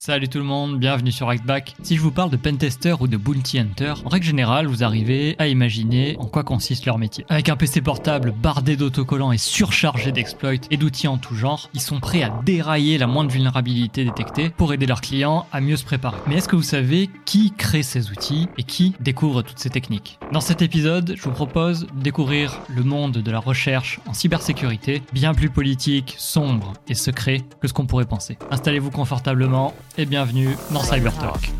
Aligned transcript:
Salut 0.00 0.28
tout 0.28 0.38
le 0.38 0.44
monde, 0.44 0.78
bienvenue 0.78 1.10
sur 1.10 1.28
Actback. 1.28 1.74
Si 1.82 1.96
je 1.96 2.00
vous 2.00 2.12
parle 2.12 2.30
de 2.30 2.36
pentester 2.36 2.94
ou 3.00 3.08
de 3.08 3.16
bounty 3.16 3.58
hunter, 3.58 3.94
en 4.04 4.08
règle 4.08 4.24
générale, 4.24 4.68
vous 4.68 4.84
arrivez 4.84 5.34
à 5.40 5.48
imaginer 5.48 6.14
en 6.20 6.26
quoi 6.26 6.44
consiste 6.44 6.86
leur 6.86 6.98
métier. 6.98 7.26
Avec 7.28 7.48
un 7.48 7.56
PC 7.56 7.80
portable 7.80 8.32
bardé 8.32 8.76
d'autocollants 8.76 9.32
et 9.32 9.38
surchargé 9.38 10.12
d'exploits 10.12 10.68
et 10.70 10.76
d'outils 10.76 11.08
en 11.08 11.18
tout 11.18 11.34
genre, 11.34 11.68
ils 11.74 11.80
sont 11.80 11.98
prêts 11.98 12.22
à 12.22 12.30
dérailler 12.44 12.96
la 12.96 13.08
moindre 13.08 13.32
vulnérabilité 13.32 14.04
détectée 14.04 14.50
pour 14.50 14.72
aider 14.72 14.86
leurs 14.86 15.00
clients 15.00 15.46
à 15.50 15.60
mieux 15.60 15.76
se 15.76 15.84
préparer. 15.84 16.18
Mais 16.28 16.36
est-ce 16.36 16.48
que 16.48 16.54
vous 16.54 16.62
savez 16.62 17.10
qui 17.24 17.50
crée 17.50 17.82
ces 17.82 18.12
outils 18.12 18.46
et 18.56 18.62
qui 18.62 18.94
découvre 19.00 19.42
toutes 19.42 19.58
ces 19.58 19.68
techniques? 19.68 20.20
Dans 20.32 20.40
cet 20.40 20.62
épisode, 20.62 21.14
je 21.16 21.22
vous 21.24 21.32
propose 21.32 21.88
de 21.92 22.02
découvrir 22.02 22.60
le 22.68 22.84
monde 22.84 23.18
de 23.18 23.30
la 23.32 23.40
recherche 23.40 23.98
en 24.06 24.12
cybersécurité, 24.12 25.02
bien 25.12 25.34
plus 25.34 25.50
politique, 25.50 26.14
sombre 26.18 26.74
et 26.86 26.94
secret 26.94 27.42
que 27.60 27.66
ce 27.66 27.72
qu'on 27.72 27.86
pourrait 27.86 28.06
penser. 28.06 28.38
Installez-vous 28.52 28.92
confortablement 28.92 29.74
et 29.98 30.06
bienvenue 30.06 30.50
dans 30.70 30.82
Cybertalk. 30.82 31.50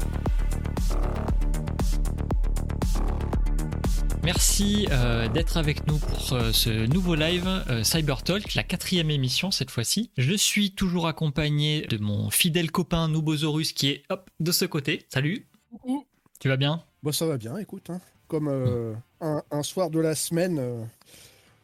Merci 4.22 4.86
euh, 4.92 5.28
d'être 5.28 5.56
avec 5.56 5.86
nous 5.88 5.98
pour 5.98 6.32
euh, 6.34 6.52
ce 6.52 6.86
nouveau 6.86 7.16
live 7.16 7.48
euh, 7.68 7.82
Cybertalk, 7.82 8.54
la 8.54 8.62
quatrième 8.62 9.10
émission 9.10 9.50
cette 9.50 9.72
fois-ci. 9.72 10.10
Je 10.16 10.34
suis 10.34 10.70
toujours 10.70 11.08
accompagné 11.08 11.82
de 11.88 11.98
mon 11.98 12.30
fidèle 12.30 12.70
copain 12.70 13.08
Nubosaurus 13.08 13.72
qui 13.72 13.88
est 13.88 14.02
hop 14.08 14.30
de 14.38 14.52
ce 14.52 14.64
côté. 14.66 15.04
Salut. 15.08 15.46
Tu 16.38 16.48
vas 16.48 16.56
bien? 16.56 16.82
Bah 17.02 17.12
ça 17.12 17.26
va 17.26 17.38
bien, 17.38 17.56
écoute. 17.58 17.90
hein. 17.90 18.00
Comme 18.28 18.48
un, 19.20 19.42
un 19.50 19.62
soir 19.62 19.90
de 19.90 19.98
la 19.98 20.14
semaine, 20.14 20.60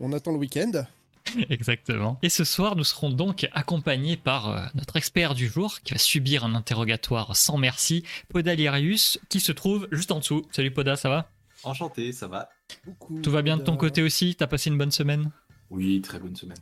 on 0.00 0.12
attend 0.12 0.32
le 0.32 0.38
week-end. 0.38 0.72
Exactement. 1.50 2.18
Et 2.22 2.28
ce 2.28 2.44
soir, 2.44 2.76
nous 2.76 2.84
serons 2.84 3.10
donc 3.10 3.48
accompagnés 3.52 4.16
par 4.16 4.48
euh, 4.48 4.66
notre 4.74 4.96
expert 4.96 5.34
du 5.34 5.48
jour 5.48 5.80
qui 5.82 5.92
va 5.92 5.98
subir 5.98 6.44
un 6.44 6.54
interrogatoire 6.54 7.36
sans 7.36 7.56
merci, 7.56 8.04
Podalirius, 8.28 9.18
qui 9.28 9.40
se 9.40 9.52
trouve 9.52 9.88
juste 9.90 10.12
en 10.12 10.18
dessous. 10.18 10.46
Salut 10.52 10.70
Poda, 10.70 10.96
ça 10.96 11.08
va? 11.08 11.30
Enchanté, 11.62 12.12
ça 12.12 12.28
va. 12.28 12.50
Beaucoup 12.84 13.20
Tout 13.20 13.30
va 13.30 13.42
bien 13.42 13.56
de 13.56 13.62
ton 13.62 13.76
côté 13.76 14.02
aussi? 14.02 14.34
T'as 14.36 14.46
passé 14.46 14.70
une 14.70 14.78
bonne 14.78 14.90
semaine? 14.90 15.30
Oui, 15.70 16.00
très 16.02 16.18
bonne 16.18 16.36
semaine. 16.36 16.58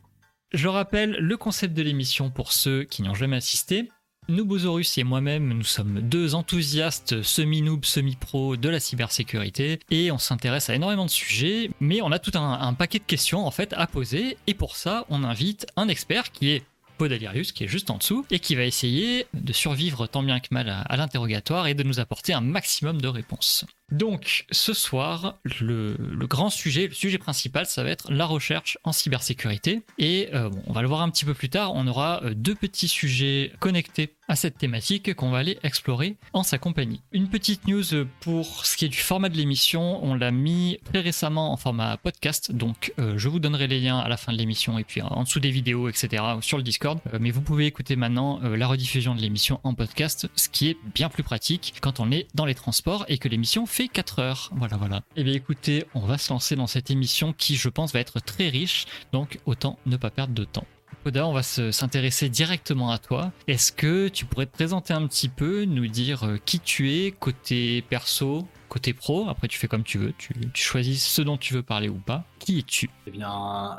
Je 0.53 0.67
rappelle 0.67 1.11
le 1.11 1.35
concept 1.35 1.73
de 1.73 1.81
l'émission 1.81 2.29
pour 2.29 2.51
ceux 2.51 2.83
qui 2.83 3.01
n'y 3.01 3.09
ont 3.09 3.15
jamais 3.15 3.37
assisté. 3.37 3.89
Nubosaurus 4.29 4.97
et 4.97 5.03
moi-même, 5.03 5.53
nous 5.53 5.63
sommes 5.63 5.99
deux 6.01 6.33
enthousiastes 6.33 7.21
semi-noob, 7.23 7.83
semi-pro 7.83 8.55
de 8.55 8.69
la 8.69 8.79
cybersécurité 8.79 9.79
et 9.91 10.11
on 10.11 10.17
s'intéresse 10.17 10.69
à 10.69 10.75
énormément 10.75 11.05
de 11.05 11.09
sujets, 11.09 11.69
mais 11.79 12.01
on 12.01 12.11
a 12.11 12.19
tout 12.19 12.31
un, 12.35 12.73
paquet 12.73 12.99
de 12.99 13.03
questions 13.03 13.45
en 13.45 13.51
fait 13.51 13.73
à 13.73 13.85
poser 13.85 14.37
et 14.47 14.53
pour 14.53 14.77
ça, 14.77 15.05
on 15.09 15.23
invite 15.23 15.67
un 15.75 15.87
expert 15.89 16.31
qui 16.31 16.51
est 16.51 16.63
Podalirius, 16.97 17.51
qui 17.51 17.63
est 17.63 17.67
juste 17.67 17.89
en 17.89 17.97
dessous, 17.97 18.25
et 18.29 18.39
qui 18.39 18.55
va 18.55 18.63
essayer 18.63 19.25
de 19.33 19.51
survivre 19.51 20.07
tant 20.07 20.23
bien 20.23 20.39
que 20.39 20.47
mal 20.51 20.69
à 20.85 20.95
l'interrogatoire 20.95 21.67
et 21.67 21.73
de 21.73 21.83
nous 21.83 21.99
apporter 21.99 22.33
un 22.33 22.41
maximum 22.41 23.01
de 23.01 23.07
réponses. 23.07 23.65
Donc, 23.93 24.45
ce 24.49 24.73
soir, 24.73 25.37
le, 25.61 25.95
grand 26.25 26.49
sujet, 26.49 26.87
le 26.87 26.95
sujet 26.95 27.19
principal, 27.19 27.67
ça 27.67 27.83
va 27.83 27.91
être 27.91 28.11
la 28.11 28.25
recherche 28.25 28.79
en 28.83 28.91
cybersécurité. 28.91 29.83
Et 29.99 30.29
euh, 30.33 30.49
on 30.65 30.73
va 30.73 30.81
le 30.81 30.87
voir 30.87 31.01
un 31.01 31.11
petit 31.11 31.25
peu 31.25 31.35
plus 31.35 31.49
tard, 31.49 31.75
on 31.75 31.85
aura 31.85 32.23
euh, 32.23 32.33
deux 32.33 32.55
petits 32.55 32.87
sujets 32.87 33.51
connectés 33.59 34.15
à 34.27 34.35
cette 34.35 34.57
thématique 34.57 35.13
qu'on 35.13 35.29
va 35.29 35.39
aller 35.39 35.59
explorer 35.61 36.15
en 36.31 36.41
sa 36.41 36.57
compagnie. 36.57 37.01
Une 37.11 37.27
petite 37.27 37.67
news 37.67 37.83
pour 38.21 38.65
ce 38.65 38.77
qui 38.77 38.85
est 38.85 38.89
du 38.89 38.97
format 38.97 39.29
de 39.29 39.37
l'émission, 39.37 40.03
on 40.03 40.15
l'a 40.15 40.31
mis 40.31 40.79
très 40.85 41.01
récemment 41.01 41.51
en 41.51 41.57
format 41.57 41.97
podcast, 41.97 42.51
donc 42.51 42.93
euh, 42.97 43.17
je 43.17 43.29
vous 43.29 43.39
donnerai 43.39 43.67
les 43.67 43.79
liens 43.79 43.99
à 43.99 44.07
la 44.07 44.17
fin 44.17 44.31
de 44.31 44.37
l'émission 44.37 44.79
et 44.79 44.85
puis 44.85 45.01
en 45.01 45.21
dessous 45.21 45.41
des 45.41 45.51
vidéos, 45.51 45.87
etc. 45.87 46.23
sur 46.41 46.57
le 46.57 46.63
Discord. 46.63 46.99
Mais 47.19 47.29
vous 47.29 47.41
pouvez 47.41 47.67
écouter 47.67 47.95
maintenant 47.95 48.39
la 48.41 48.65
rediffusion 48.65 49.13
de 49.13 49.21
l'émission 49.21 49.59
en 49.63 49.73
podcast, 49.73 50.29
ce 50.35 50.49
qui 50.49 50.69
est 50.69 50.77
bien 50.95 51.09
plus 51.09 51.23
pratique 51.23 51.75
quand 51.81 51.99
on 51.99 52.09
est 52.09 52.27
dans 52.33 52.45
les 52.45 52.55
transports 52.55 53.05
et 53.09 53.17
que 53.17 53.27
l'émission 53.27 53.65
fait 53.65 53.82
4 53.87 54.19
heures. 54.19 54.49
Voilà, 54.55 54.77
voilà. 54.77 55.01
Eh 55.15 55.23
bien 55.23 55.33
écoutez, 55.33 55.85
on 55.93 56.01
va 56.01 56.17
se 56.17 56.31
lancer 56.31 56.55
dans 56.55 56.67
cette 56.67 56.89
émission 56.91 57.33
qui, 57.33 57.55
je 57.55 57.69
pense, 57.69 57.93
va 57.93 57.99
être 57.99 58.19
très 58.19 58.49
riche, 58.49 58.85
donc 59.11 59.39
autant 59.45 59.77
ne 59.85 59.97
pas 59.97 60.09
perdre 60.09 60.33
de 60.33 60.43
temps. 60.43 60.65
Oda, 61.05 61.27
on 61.27 61.33
va 61.33 61.43
se- 61.43 61.71
s'intéresser 61.71 62.29
directement 62.29 62.91
à 62.91 62.97
toi. 62.97 63.33
Est-ce 63.47 63.73
que 63.73 64.07
tu 64.07 64.25
pourrais 64.25 64.45
te 64.45 64.53
présenter 64.53 64.93
un 64.93 65.05
petit 65.07 65.27
peu, 65.27 65.65
nous 65.65 65.87
dire 65.87 66.23
euh, 66.23 66.37
qui 66.45 66.59
tu 66.61 66.91
es, 66.93 67.11
côté 67.11 67.81
perso, 67.81 68.47
côté 68.69 68.93
pro? 68.93 69.27
Après, 69.27 69.49
tu 69.49 69.57
fais 69.59 69.67
comme 69.67 69.83
tu 69.83 69.97
veux, 69.97 70.13
tu, 70.17 70.33
tu 70.53 70.63
choisis 70.63 71.03
ce 71.05 71.21
dont 71.21 71.35
tu 71.35 71.53
veux 71.55 71.63
parler 71.63 71.89
ou 71.89 71.97
pas. 71.97 72.23
Qui 72.39 72.59
es-tu? 72.59 72.89
Eh 73.05 73.11
bien, 73.11 73.29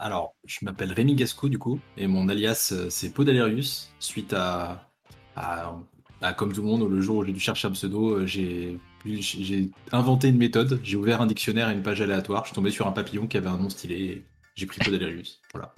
alors, 0.00 0.34
je 0.44 0.58
m'appelle 0.62 0.92
Rémi 0.92 1.14
Gasco, 1.14 1.48
du 1.48 1.56
coup, 1.58 1.80
et 1.96 2.06
mon 2.06 2.28
alias, 2.28 2.70
euh, 2.72 2.90
c'est 2.90 3.10
Podalerius. 3.14 3.90
Suite 4.00 4.34
à, 4.34 4.90
à, 5.34 5.72
à, 6.20 6.32
comme 6.34 6.52
tout 6.52 6.60
le 6.60 6.68
monde, 6.68 6.90
le 6.90 7.00
jour 7.00 7.16
où 7.18 7.24
j'ai 7.24 7.32
dû 7.32 7.40
chercher 7.40 7.68
un 7.68 7.72
pseudo, 7.72 8.18
euh, 8.18 8.26
j'ai 8.26 8.78
j'ai 9.04 9.70
inventé 9.92 10.28
une 10.28 10.38
méthode. 10.38 10.80
J'ai 10.82 10.96
ouvert 10.96 11.20
un 11.20 11.26
dictionnaire 11.26 11.70
et 11.70 11.74
une 11.74 11.82
page 11.82 12.00
aléatoire. 12.00 12.44
Je 12.44 12.48
suis 12.48 12.54
tombé 12.54 12.70
sur 12.70 12.86
un 12.86 12.92
papillon 12.92 13.26
qui 13.26 13.36
avait 13.36 13.48
un 13.48 13.58
nom 13.58 13.68
stylé. 13.68 14.24
J'ai 14.54 14.66
pris 14.66 14.78
Podalerius. 14.78 15.40
Voilà. 15.52 15.74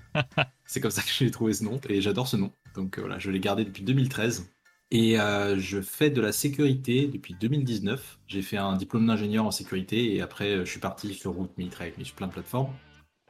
c'est 0.66 0.80
comme 0.80 0.90
ça 0.90 1.02
que 1.02 1.08
j'ai 1.10 1.30
trouvé 1.30 1.52
ce 1.52 1.64
nom, 1.64 1.80
et 1.88 2.00
j'adore 2.00 2.28
ce 2.28 2.36
nom. 2.36 2.52
Donc 2.74 2.98
euh, 2.98 3.02
voilà, 3.02 3.18
je 3.18 3.30
l'ai 3.30 3.40
gardé 3.40 3.64
depuis 3.64 3.82
2013. 3.82 4.52
Et 4.92 5.18
euh, 5.18 5.58
je 5.58 5.80
fais 5.80 6.10
de 6.10 6.20
la 6.20 6.30
sécurité 6.30 7.08
depuis 7.08 7.34
2019. 7.34 8.18
J'ai 8.28 8.42
fait 8.42 8.56
un 8.56 8.76
diplôme 8.76 9.06
d'ingénieur 9.06 9.44
en 9.44 9.50
sécurité 9.50 10.14
et 10.14 10.20
après 10.20 10.52
euh, 10.52 10.64
je 10.64 10.70
suis 10.70 10.80
parti 10.80 11.12
sur 11.12 11.32
route 11.32 11.56
militaire 11.58 11.82
avec 11.82 11.94
sur 12.06 12.14
plein 12.14 12.28
de 12.28 12.32
plateformes. 12.32 12.72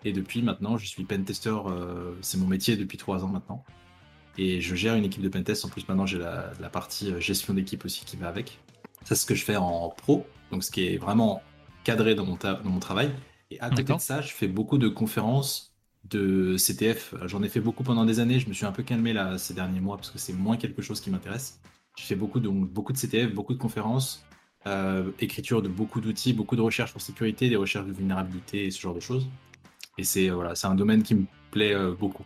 Et 0.04 0.12
depuis 0.12 0.42
maintenant, 0.42 0.76
je 0.76 0.86
suis 0.86 1.04
pentester. 1.04 1.56
c'est 2.20 2.38
mon 2.38 2.46
métier 2.46 2.76
depuis 2.76 2.98
trois 2.98 3.24
ans 3.24 3.28
maintenant. 3.28 3.64
Et 4.36 4.60
je 4.60 4.74
gère 4.74 4.94
une 4.94 5.04
équipe 5.04 5.22
de 5.22 5.28
pentest. 5.30 5.64
En 5.64 5.68
plus, 5.68 5.88
maintenant, 5.88 6.04
j'ai 6.04 6.18
la, 6.18 6.52
partie 6.70 7.18
gestion 7.18 7.54
d'équipe 7.54 7.84
aussi 7.84 8.04
qui 8.04 8.16
va 8.16 8.28
avec. 8.28 8.60
Ça, 9.06 9.15
c'est 9.15 9.22
ce 9.22 9.27
que 9.27 9.34
je 9.34 9.44
fais 9.44 9.56
en 9.56 9.91
pro. 9.91 10.27
Donc, 10.50 10.65
ce 10.65 10.71
qui 10.71 10.87
est 10.87 10.99
vraiment 10.99 11.43
cadré 11.84 12.15
dans 12.15 12.27
mon, 12.27 12.37
ta- 12.37 12.55
dans 12.55 12.71
mon 12.71 12.81
travail. 12.81 13.11
Et 13.50 13.61
à 13.61 13.71
côté 13.71 13.94
de 13.94 14.00
ça, 14.00 14.21
je 14.21 14.33
fais 14.33 14.49
beaucoup 14.49 14.78
de 14.78 14.89
conférences 14.89 15.75
de 16.05 16.56
CTF. 16.56 17.15
J'en 17.27 17.43
ai 17.43 17.49
fait 17.49 17.61
beaucoup 17.61 17.84
pendant 17.84 18.05
des 18.05 18.21
années. 18.21 18.41
Je 18.41 18.49
me 18.49 18.55
suis 18.55 18.67
un 18.67 18.72
peu 18.72 18.83
calmé 18.83 19.12
là 19.12 19.39
ces 19.39 19.55
derniers 19.55 19.81
mois 19.81 19.97
parce 19.97 20.11
que 20.11 20.19
c'est 20.19 20.33
moins 20.33 20.56
quelque 20.56 20.83
chose 20.83 21.00
qui 21.00 21.11
m'intéresse. 21.11 21.61
Je 21.99 22.05
fais 22.05 22.17
beaucoup, 22.17 22.41
donc, 22.41 22.69
beaucoup 22.71 22.93
de 22.93 22.99
CTF, 22.99 23.33
beaucoup 23.34 23.55
de 23.55 23.59
conférences, 23.59 24.25
euh, 24.67 25.12
écriture 25.21 25.62
de 25.62 25.69
beaucoup 25.69 26.00
d'outils, 26.00 26.33
beaucoup 26.34 26.56
de 26.56 26.61
recherches 26.62 26.93
pour 26.93 27.00
sécurité, 27.00 27.49
des 27.49 27.56
recherches 27.56 27.87
de 27.87 27.93
vulnérabilité 27.93 28.67
et 28.67 28.71
ce 28.71 28.81
genre 28.81 28.94
de 28.94 29.00
choses. 29.00 29.28
Et 29.99 30.05
c'est 30.05 30.31
voilà, 30.31 30.55
c'est 30.56 30.69
un 30.69 30.77
domaine 30.77 31.03
qui 31.05 31.15
me 31.15 31.27
plaît 31.53 31.75
euh, 31.75 31.93
beaucoup. 31.94 32.25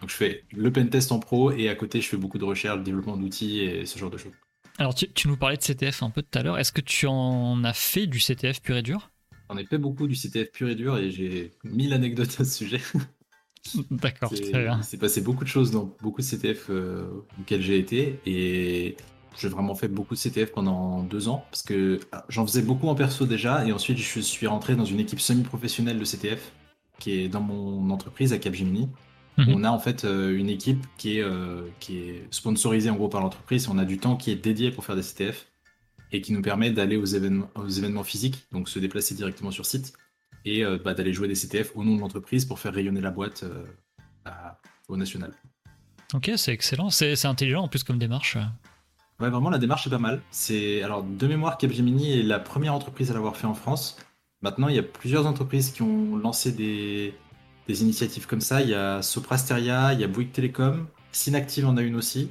Donc 0.00 0.10
je 0.10 0.16
fais 0.16 0.44
le 0.52 0.72
pentest 0.72 1.12
en 1.12 1.20
pro 1.20 1.52
et 1.52 1.68
à 1.70 1.76
côté 1.76 2.00
je 2.02 2.08
fais 2.08 2.18
beaucoup 2.18 2.38
de 2.38 2.44
recherches, 2.44 2.82
développement 2.82 3.16
d'outils 3.18 3.60
et 3.60 3.86
ce 3.86 3.98
genre 3.98 4.10
de 4.10 4.18
choses. 4.18 4.34
Alors, 4.78 4.94
tu, 4.94 5.10
tu 5.12 5.28
nous 5.28 5.36
parlais 5.36 5.56
de 5.56 5.62
CTF 5.62 6.02
un 6.02 6.10
peu 6.10 6.22
tout 6.22 6.38
à 6.38 6.42
l'heure. 6.42 6.58
Est-ce 6.58 6.72
que 6.72 6.80
tu 6.80 7.06
en 7.06 7.64
as 7.64 7.72
fait 7.72 8.06
du 8.06 8.20
CTF 8.20 8.60
pur 8.60 8.76
et 8.76 8.82
dur? 8.82 9.10
J'en 9.48 9.56
ai 9.56 9.64
fait 9.64 9.78
beaucoup 9.78 10.06
du 10.06 10.14
CTF 10.14 10.50
pur 10.52 10.68
et 10.68 10.74
dur 10.74 10.96
et 10.98 11.10
j'ai 11.10 11.52
mille 11.64 11.92
anecdotes 11.92 12.40
à 12.40 12.44
ce 12.44 12.58
sujet. 12.58 12.80
D'accord, 13.90 14.30
C'est- 14.30 14.50
très 14.50 14.62
bien. 14.62 14.78
Il 14.78 14.84
s'est 14.84 14.98
passé 14.98 15.20
beaucoup 15.20 15.44
de 15.44 15.48
choses 15.48 15.70
dans 15.70 15.90
beaucoup 16.02 16.20
de 16.20 16.26
CTF 16.26 16.66
euh, 16.70 17.06
auxquels 17.40 17.62
j'ai 17.62 17.78
été 17.78 18.20
et 18.26 18.96
j'ai 19.38 19.48
vraiment 19.48 19.74
fait 19.74 19.88
beaucoup 19.88 20.14
de 20.14 20.18
CTF 20.18 20.52
pendant 20.52 21.02
deux 21.02 21.28
ans 21.28 21.44
parce 21.50 21.62
que 21.62 22.00
ah, 22.12 22.24
j'en 22.28 22.46
faisais 22.46 22.62
beaucoup 22.62 22.88
en 22.88 22.94
perso 22.94 23.26
déjà 23.26 23.66
et 23.66 23.72
ensuite 23.72 23.98
je 23.98 24.20
suis 24.20 24.46
rentré 24.46 24.76
dans 24.76 24.84
une 24.84 25.00
équipe 25.00 25.20
semi-professionnelle 25.20 25.98
de 25.98 26.04
CTF 26.04 26.52
qui 26.98 27.12
est 27.12 27.28
dans 27.28 27.40
mon 27.40 27.90
entreprise 27.90 28.32
à 28.32 28.38
Capgemini. 28.38 28.88
Mhm. 29.38 29.52
On 29.54 29.64
a 29.64 29.70
en 29.70 29.78
fait 29.78 30.04
euh, 30.04 30.36
une 30.36 30.48
équipe 30.48 30.84
qui 30.96 31.18
est, 31.18 31.22
euh, 31.22 31.62
qui 31.80 31.98
est 31.98 32.26
sponsorisée 32.30 32.88
en 32.90 32.96
gros 32.96 33.08
par 33.08 33.20
l'entreprise. 33.20 33.68
On 33.68 33.76
a 33.78 33.84
du 33.84 33.98
temps 33.98 34.16
qui 34.16 34.30
est 34.30 34.36
dédié 34.36 34.70
pour 34.70 34.84
faire 34.84 34.96
des 34.96 35.02
CTF 35.02 35.46
et 36.12 36.20
qui 36.22 36.32
nous 36.32 36.40
permet 36.42 36.70
d'aller 36.70 36.96
aux 36.96 37.04
événements, 37.04 37.50
aux 37.54 37.68
événements 37.68 38.04
physiques, 38.04 38.46
donc 38.52 38.68
se 38.68 38.78
déplacer 38.78 39.14
directement 39.14 39.50
sur 39.50 39.66
site 39.66 39.92
et 40.44 40.64
euh, 40.64 40.78
bah, 40.82 40.94
d'aller 40.94 41.12
jouer 41.12 41.28
des 41.28 41.34
CTF 41.34 41.72
au 41.74 41.84
nom 41.84 41.96
de 41.96 42.00
l'entreprise 42.00 42.44
pour 42.44 42.58
faire 42.60 42.72
rayonner 42.72 43.00
la 43.00 43.10
boîte 43.10 43.42
euh, 43.42 43.64
à- 44.24 44.58
au 44.88 44.96
national. 44.96 45.32
Ok, 46.14 46.30
c'est 46.36 46.52
excellent. 46.52 46.88
C'est 46.90 47.16
c'est 47.16 47.26
intelligent 47.28 47.62
en 47.64 47.68
plus 47.68 47.82
comme 47.82 47.98
démarche. 47.98 48.36
Ouais, 49.18 49.28
vraiment, 49.30 49.50
la 49.50 49.58
démarche 49.58 49.86
est 49.86 49.90
pas 49.90 49.98
mal. 49.98 50.22
C'est 50.30 50.82
alors 50.82 51.02
de 51.02 51.26
mémoire, 51.26 51.58
Capgemini 51.58 52.20
est 52.20 52.22
la 52.22 52.38
première 52.38 52.74
entreprise 52.74 53.10
à 53.10 53.14
l'avoir 53.14 53.36
fait 53.36 53.46
en 53.46 53.54
France. 53.54 53.98
Maintenant, 54.42 54.68
il 54.68 54.76
y 54.76 54.78
a 54.78 54.82
plusieurs 54.82 55.26
entreprises 55.26 55.72
qui 55.72 55.82
ont 55.82 56.16
lancé 56.16 56.52
des, 56.52 57.14
des 57.68 57.82
initiatives 57.82 58.26
comme 58.26 58.40
ça. 58.40 58.60
Il 58.62 58.68
y 58.70 58.74
a 58.74 59.02
Soprasteria, 59.02 59.92
il 59.92 60.00
y 60.00 60.04
a 60.04 60.08
Bouygues 60.08 60.32
Telecom, 60.32 60.86
Synactive 61.12 61.66
en 61.66 61.76
a 61.76 61.82
une 61.82 61.96
aussi. 61.96 62.30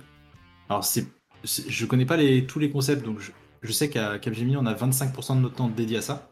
Alors, 0.69 0.83
c'est, 0.83 1.07
je 1.43 1.85
connais 1.85 2.05
pas 2.05 2.17
les, 2.17 2.45
tous 2.45 2.59
les 2.59 2.69
concepts, 2.71 3.05
donc 3.05 3.19
je, 3.19 3.31
je 3.61 3.71
sais 3.71 3.89
qu'à 3.89 4.19
Capgemini, 4.19 4.57
on 4.57 4.65
a 4.65 4.73
25% 4.73 5.35
de 5.37 5.41
notre 5.41 5.55
temps 5.55 5.69
dédié 5.69 5.97
à 5.97 6.01
ça 6.01 6.29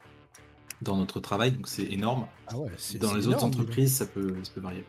dans 0.82 0.98
notre 0.98 1.20
travail, 1.20 1.52
donc 1.52 1.68
c'est 1.68 1.86
énorme. 1.92 2.28
Ah 2.48 2.58
ouais, 2.58 2.72
c'est 2.78 2.98
Dans 3.00 3.10
c'est 3.10 3.16
les 3.16 3.28
autres 3.28 3.44
entreprises, 3.44 3.96
ça 3.96 4.06
peut, 4.06 4.36
ça 4.44 4.52
peut 4.54 4.62
varier. 4.62 4.86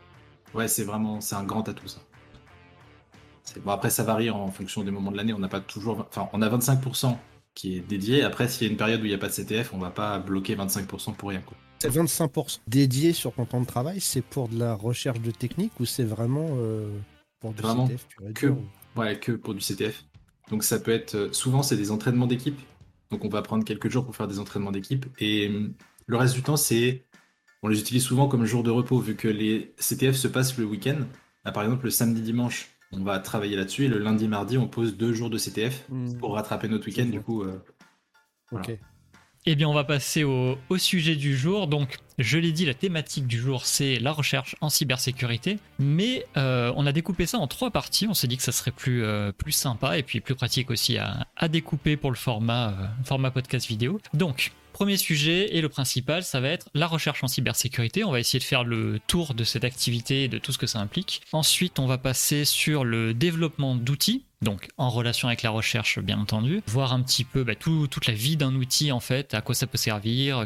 Ouais, 0.53 0.67
c'est 0.67 0.83
vraiment, 0.83 1.21
c'est 1.21 1.35
un 1.35 1.43
grand 1.43 1.67
atout 1.69 1.87
ça. 1.87 1.99
C'est- 3.43 3.59
Bon, 3.61 3.71
après, 3.71 3.89
ça 3.89 4.03
varie 4.03 4.29
en 4.29 4.47
fonction 4.51 4.83
des 4.83 4.91
moments 4.91 5.11
de 5.11 5.17
l'année. 5.17 5.33
On 5.33 5.39
n'a 5.39 5.47
pas 5.47 5.61
toujours, 5.61 6.05
enfin, 6.09 6.29
on 6.33 6.41
a 6.41 6.49
25% 6.49 7.17
qui 7.53 7.77
est 7.77 7.81
dédié. 7.81 8.23
Après, 8.23 8.47
s'il 8.47 8.67
y 8.67 8.69
a 8.69 8.71
une 8.71 8.77
période 8.77 9.01
où 9.01 9.05
il 9.05 9.09
n'y 9.09 9.13
a 9.15 9.17
pas 9.17 9.27
de 9.29 9.33
CTF, 9.33 9.73
on 9.73 9.77
va 9.77 9.91
pas 9.91 10.19
bloquer 10.19 10.55
25% 10.55 11.13
pour 11.15 11.29
rien. 11.29 11.41
Quoi. 11.41 11.55
C'est 11.79 11.89
25% 11.89 12.59
dédié 12.67 13.13
sur 13.13 13.33
ton 13.33 13.45
temps 13.45 13.61
de 13.61 13.65
travail, 13.65 13.99
c'est 13.99 14.21
pour 14.21 14.47
de 14.47 14.57
la 14.57 14.73
recherche 14.73 15.19
de 15.19 15.31
technique 15.31 15.79
ou 15.79 15.85
c'est 15.85 16.03
vraiment 16.03 16.47
euh, 16.51 16.89
pour 17.39 17.53
du 17.53 17.61
Vraiment 17.61 17.87
CTF 17.87 18.07
que- 18.33 18.53
Ouais, 18.95 19.19
que 19.19 19.33
pour 19.33 19.53
du 19.53 19.59
CTF. 19.59 20.05
Donc 20.49 20.63
ça 20.63 20.79
peut 20.79 20.91
être 20.91 21.33
souvent 21.33 21.63
c'est 21.63 21.75
des 21.75 21.91
entraînements 21.91 22.27
d'équipe. 22.27 22.59
Donc 23.11 23.25
on 23.25 23.29
va 23.29 23.41
prendre 23.41 23.63
quelques 23.65 23.89
jours 23.89 24.05
pour 24.05 24.15
faire 24.15 24.27
des 24.27 24.39
entraînements 24.39 24.71
d'équipe 24.71 25.05
et 25.19 25.47
hum, 25.49 25.73
le 26.07 26.17
reste 26.17 26.33
du 26.33 26.43
temps 26.43 26.57
c'est 26.57 27.05
on 27.61 27.67
les 27.67 27.79
utilise 27.79 28.03
souvent 28.03 28.27
comme 28.27 28.45
jour 28.45 28.63
de 28.63 28.71
repos 28.71 28.99
vu 28.99 29.15
que 29.15 29.27
les 29.27 29.73
CTF 29.77 30.15
se 30.15 30.27
passent 30.27 30.57
le 30.57 30.65
week-end. 30.65 30.99
par 31.53 31.63
exemple 31.63 31.85
le 31.85 31.91
samedi 31.91 32.21
dimanche 32.21 32.69
on 32.91 33.03
va 33.03 33.19
travailler 33.19 33.55
là-dessus 33.55 33.85
et 33.85 33.87
le 33.87 33.99
lundi 33.99 34.27
mardi 34.27 34.57
on 34.57 34.67
pose 34.67 34.97
deux 34.97 35.13
jours 35.13 35.29
de 35.29 35.37
CTF 35.37 35.85
hmm. 35.89 36.17
pour 36.17 36.33
rattraper 36.33 36.67
notre 36.67 36.85
week-end 36.85 37.05
du 37.05 37.21
coup. 37.21 37.43
Euh, 37.43 37.59
ok. 38.51 38.77
Eh 39.47 39.53
bien, 39.55 39.69
on 39.69 39.75
va 39.75 39.83
passer 39.83 40.23
au, 40.23 40.57
sujet 40.77 41.15
du 41.15 41.37
jour. 41.37 41.67
Donc, 41.67 41.99
je 42.17 42.39
l'ai 42.39 42.51
dit, 42.51 42.65
la 42.65 42.73
thématique 42.73 43.27
du 43.27 43.37
jour, 43.37 43.63
c'est 43.65 43.99
la 43.99 44.11
recherche 44.11 44.55
en 44.59 44.69
cybersécurité. 44.69 45.59
Mais 45.77 46.25
euh, 46.35 46.73
on 46.75 46.87
a 46.87 46.91
découpé 46.91 47.27
ça 47.27 47.37
en 47.37 47.45
trois 47.45 47.69
parties. 47.69 48.07
On 48.07 48.15
s'est 48.15 48.27
dit 48.27 48.37
que 48.37 48.43
ça 48.43 48.51
serait 48.51 48.71
plus, 48.71 49.03
euh, 49.03 49.31
sympa 49.49 49.99
et 49.99 50.03
puis 50.03 50.19
plus 50.19 50.33
pratique 50.33 50.71
aussi 50.71 50.97
à, 50.97 51.47
découper 51.47 51.95
pour 51.95 52.09
le 52.09 52.17
format, 52.17 52.69
euh, 52.69 53.03
format 53.03 53.29
podcast 53.29 53.67
vidéo. 53.67 53.99
Donc, 54.15 54.51
Premier 54.75 54.97
sujet 54.97 55.55
et 55.55 55.61
le 55.61 55.69
principal, 55.69 56.21
ça 56.21 56.41
va 56.41 56.49
être 56.49 56.67
la 56.73 56.87
recherche 56.87 57.23
en 57.23 57.29
cybersécurité. 57.29 58.03
On 58.03 58.11
va 58.11 58.19
essayer 58.19 58.39
de 58.39 58.43
faire 58.43 58.65
le 58.65 58.99
tour 59.07 59.33
de 59.33 59.45
cette 59.45 59.63
activité 59.63 60.25
et 60.25 60.27
de 60.27 60.37
tout 60.37 60.51
ce 60.51 60.57
que 60.57 60.67
ça 60.67 60.79
implique. 60.79 61.21
Ensuite, 61.31 61.79
on 61.79 61.85
va 61.85 61.97
passer 61.97 62.43
sur 62.43 62.83
le 62.83 63.13
développement 63.13 63.77
d'outils 63.77 64.25
donc 64.41 64.67
en 64.75 64.89
relation 64.89 65.29
avec 65.29 65.43
la 65.43 65.49
recherche 65.49 65.99
bien 65.99 66.19
entendu, 66.19 66.61
voir 66.67 66.91
un 66.91 67.01
petit 67.01 67.23
peu 67.23 67.45
bah, 67.45 67.55
toute 67.55 68.05
la 68.05 68.13
vie 68.13 68.35
d'un 68.35 68.53
outil 68.53 68.91
en 68.91 68.99
fait, 68.99 69.33
à 69.33 69.39
quoi 69.39 69.55
ça 69.55 69.65
peut 69.65 69.77
servir, 69.77 70.45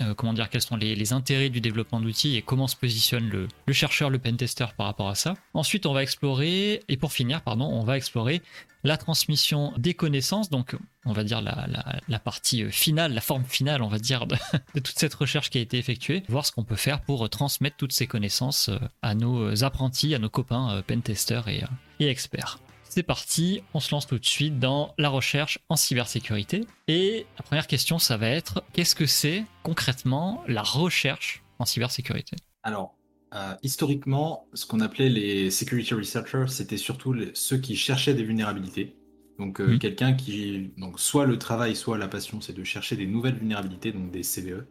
euh, 0.00 0.14
comment 0.14 0.32
dire, 0.32 0.48
quels 0.48 0.62
sont 0.62 0.76
les, 0.76 1.12
intérêts 1.12 1.50
du 1.50 1.60
développement 1.60 2.00
d'outils 2.00 2.36
et 2.36 2.42
comment 2.42 2.66
se 2.66 2.76
positionne 2.76 3.28
le, 3.28 3.48
le, 3.66 3.72
chercheur, 3.72 4.10
le 4.10 4.18
pentester 4.18 4.64
par 4.76 4.86
rapport 4.86 5.08
à 5.08 5.14
ça. 5.14 5.34
Ensuite, 5.54 5.86
on 5.86 5.92
va 5.92 6.02
explorer, 6.02 6.82
et 6.88 6.96
pour 6.96 7.12
finir, 7.12 7.42
pardon, 7.42 7.66
on 7.66 7.84
va 7.84 7.96
explorer 7.96 8.42
la 8.84 8.96
transmission 8.96 9.72
des 9.76 9.94
connaissances, 9.94 10.50
donc 10.50 10.76
on 11.04 11.12
va 11.12 11.24
dire 11.24 11.40
la, 11.40 12.18
partie 12.18 12.62
euh, 12.62 12.70
finale, 12.70 13.14
la 13.14 13.20
forme 13.20 13.44
finale, 13.44 13.82
on 13.82 13.88
va 13.88 13.98
dire, 13.98 14.26
de, 14.74 14.80
toute 14.80 14.98
cette 14.98 15.14
recherche 15.14 15.50
qui 15.50 15.58
a 15.58 15.60
été 15.60 15.78
effectuée, 15.78 16.22
voir 16.28 16.46
ce 16.46 16.52
qu'on 16.52 16.64
peut 16.64 16.76
faire 16.76 17.00
pour 17.00 17.28
transmettre 17.30 17.76
toutes 17.76 17.92
ces 17.92 18.06
connaissances 18.06 18.68
euh, 18.68 18.78
à 19.02 19.14
nos 19.14 19.64
apprentis, 19.64 20.14
à 20.14 20.18
nos 20.18 20.30
copains 20.30 20.82
pentesters 20.86 21.48
et, 21.48 21.64
et 22.00 22.08
experts. 22.08 22.58
C'est 22.88 23.02
parti, 23.02 23.62
on 23.74 23.80
se 23.80 23.94
lance 23.94 24.06
tout 24.06 24.18
de 24.18 24.24
suite 24.24 24.58
dans 24.58 24.94
la 24.96 25.10
recherche 25.10 25.58
en 25.68 25.76
cybersécurité. 25.76 26.66
Et 26.88 27.26
la 27.36 27.42
première 27.42 27.66
question, 27.66 27.98
ça 27.98 28.16
va 28.16 28.28
être 28.28 28.64
qu'est-ce 28.72 28.94
que 28.94 29.06
c'est 29.06 29.44
concrètement 29.62 30.42
la 30.48 30.62
recherche 30.62 31.42
en 31.58 31.66
cybersécurité? 31.66 32.36
Alors, 32.62 32.97
euh, 33.34 33.54
historiquement, 33.62 34.46
ce 34.54 34.64
qu'on 34.66 34.80
appelait 34.80 35.10
les 35.10 35.50
security 35.50 35.94
researchers, 35.94 36.46
c'était 36.48 36.78
surtout 36.78 37.14
ceux 37.34 37.58
qui 37.58 37.76
cherchaient 37.76 38.14
des 38.14 38.24
vulnérabilités. 38.24 38.96
Donc, 39.38 39.60
euh, 39.60 39.78
quelqu'un 39.78 40.14
qui. 40.14 40.70
Donc, 40.78 40.98
soit 40.98 41.26
le 41.26 41.38
travail, 41.38 41.76
soit 41.76 41.98
la 41.98 42.08
passion, 42.08 42.40
c'est 42.40 42.54
de 42.54 42.64
chercher 42.64 42.96
des 42.96 43.06
nouvelles 43.06 43.36
vulnérabilités, 43.36 43.92
donc 43.92 44.10
des 44.10 44.22
CVE. 44.22 44.64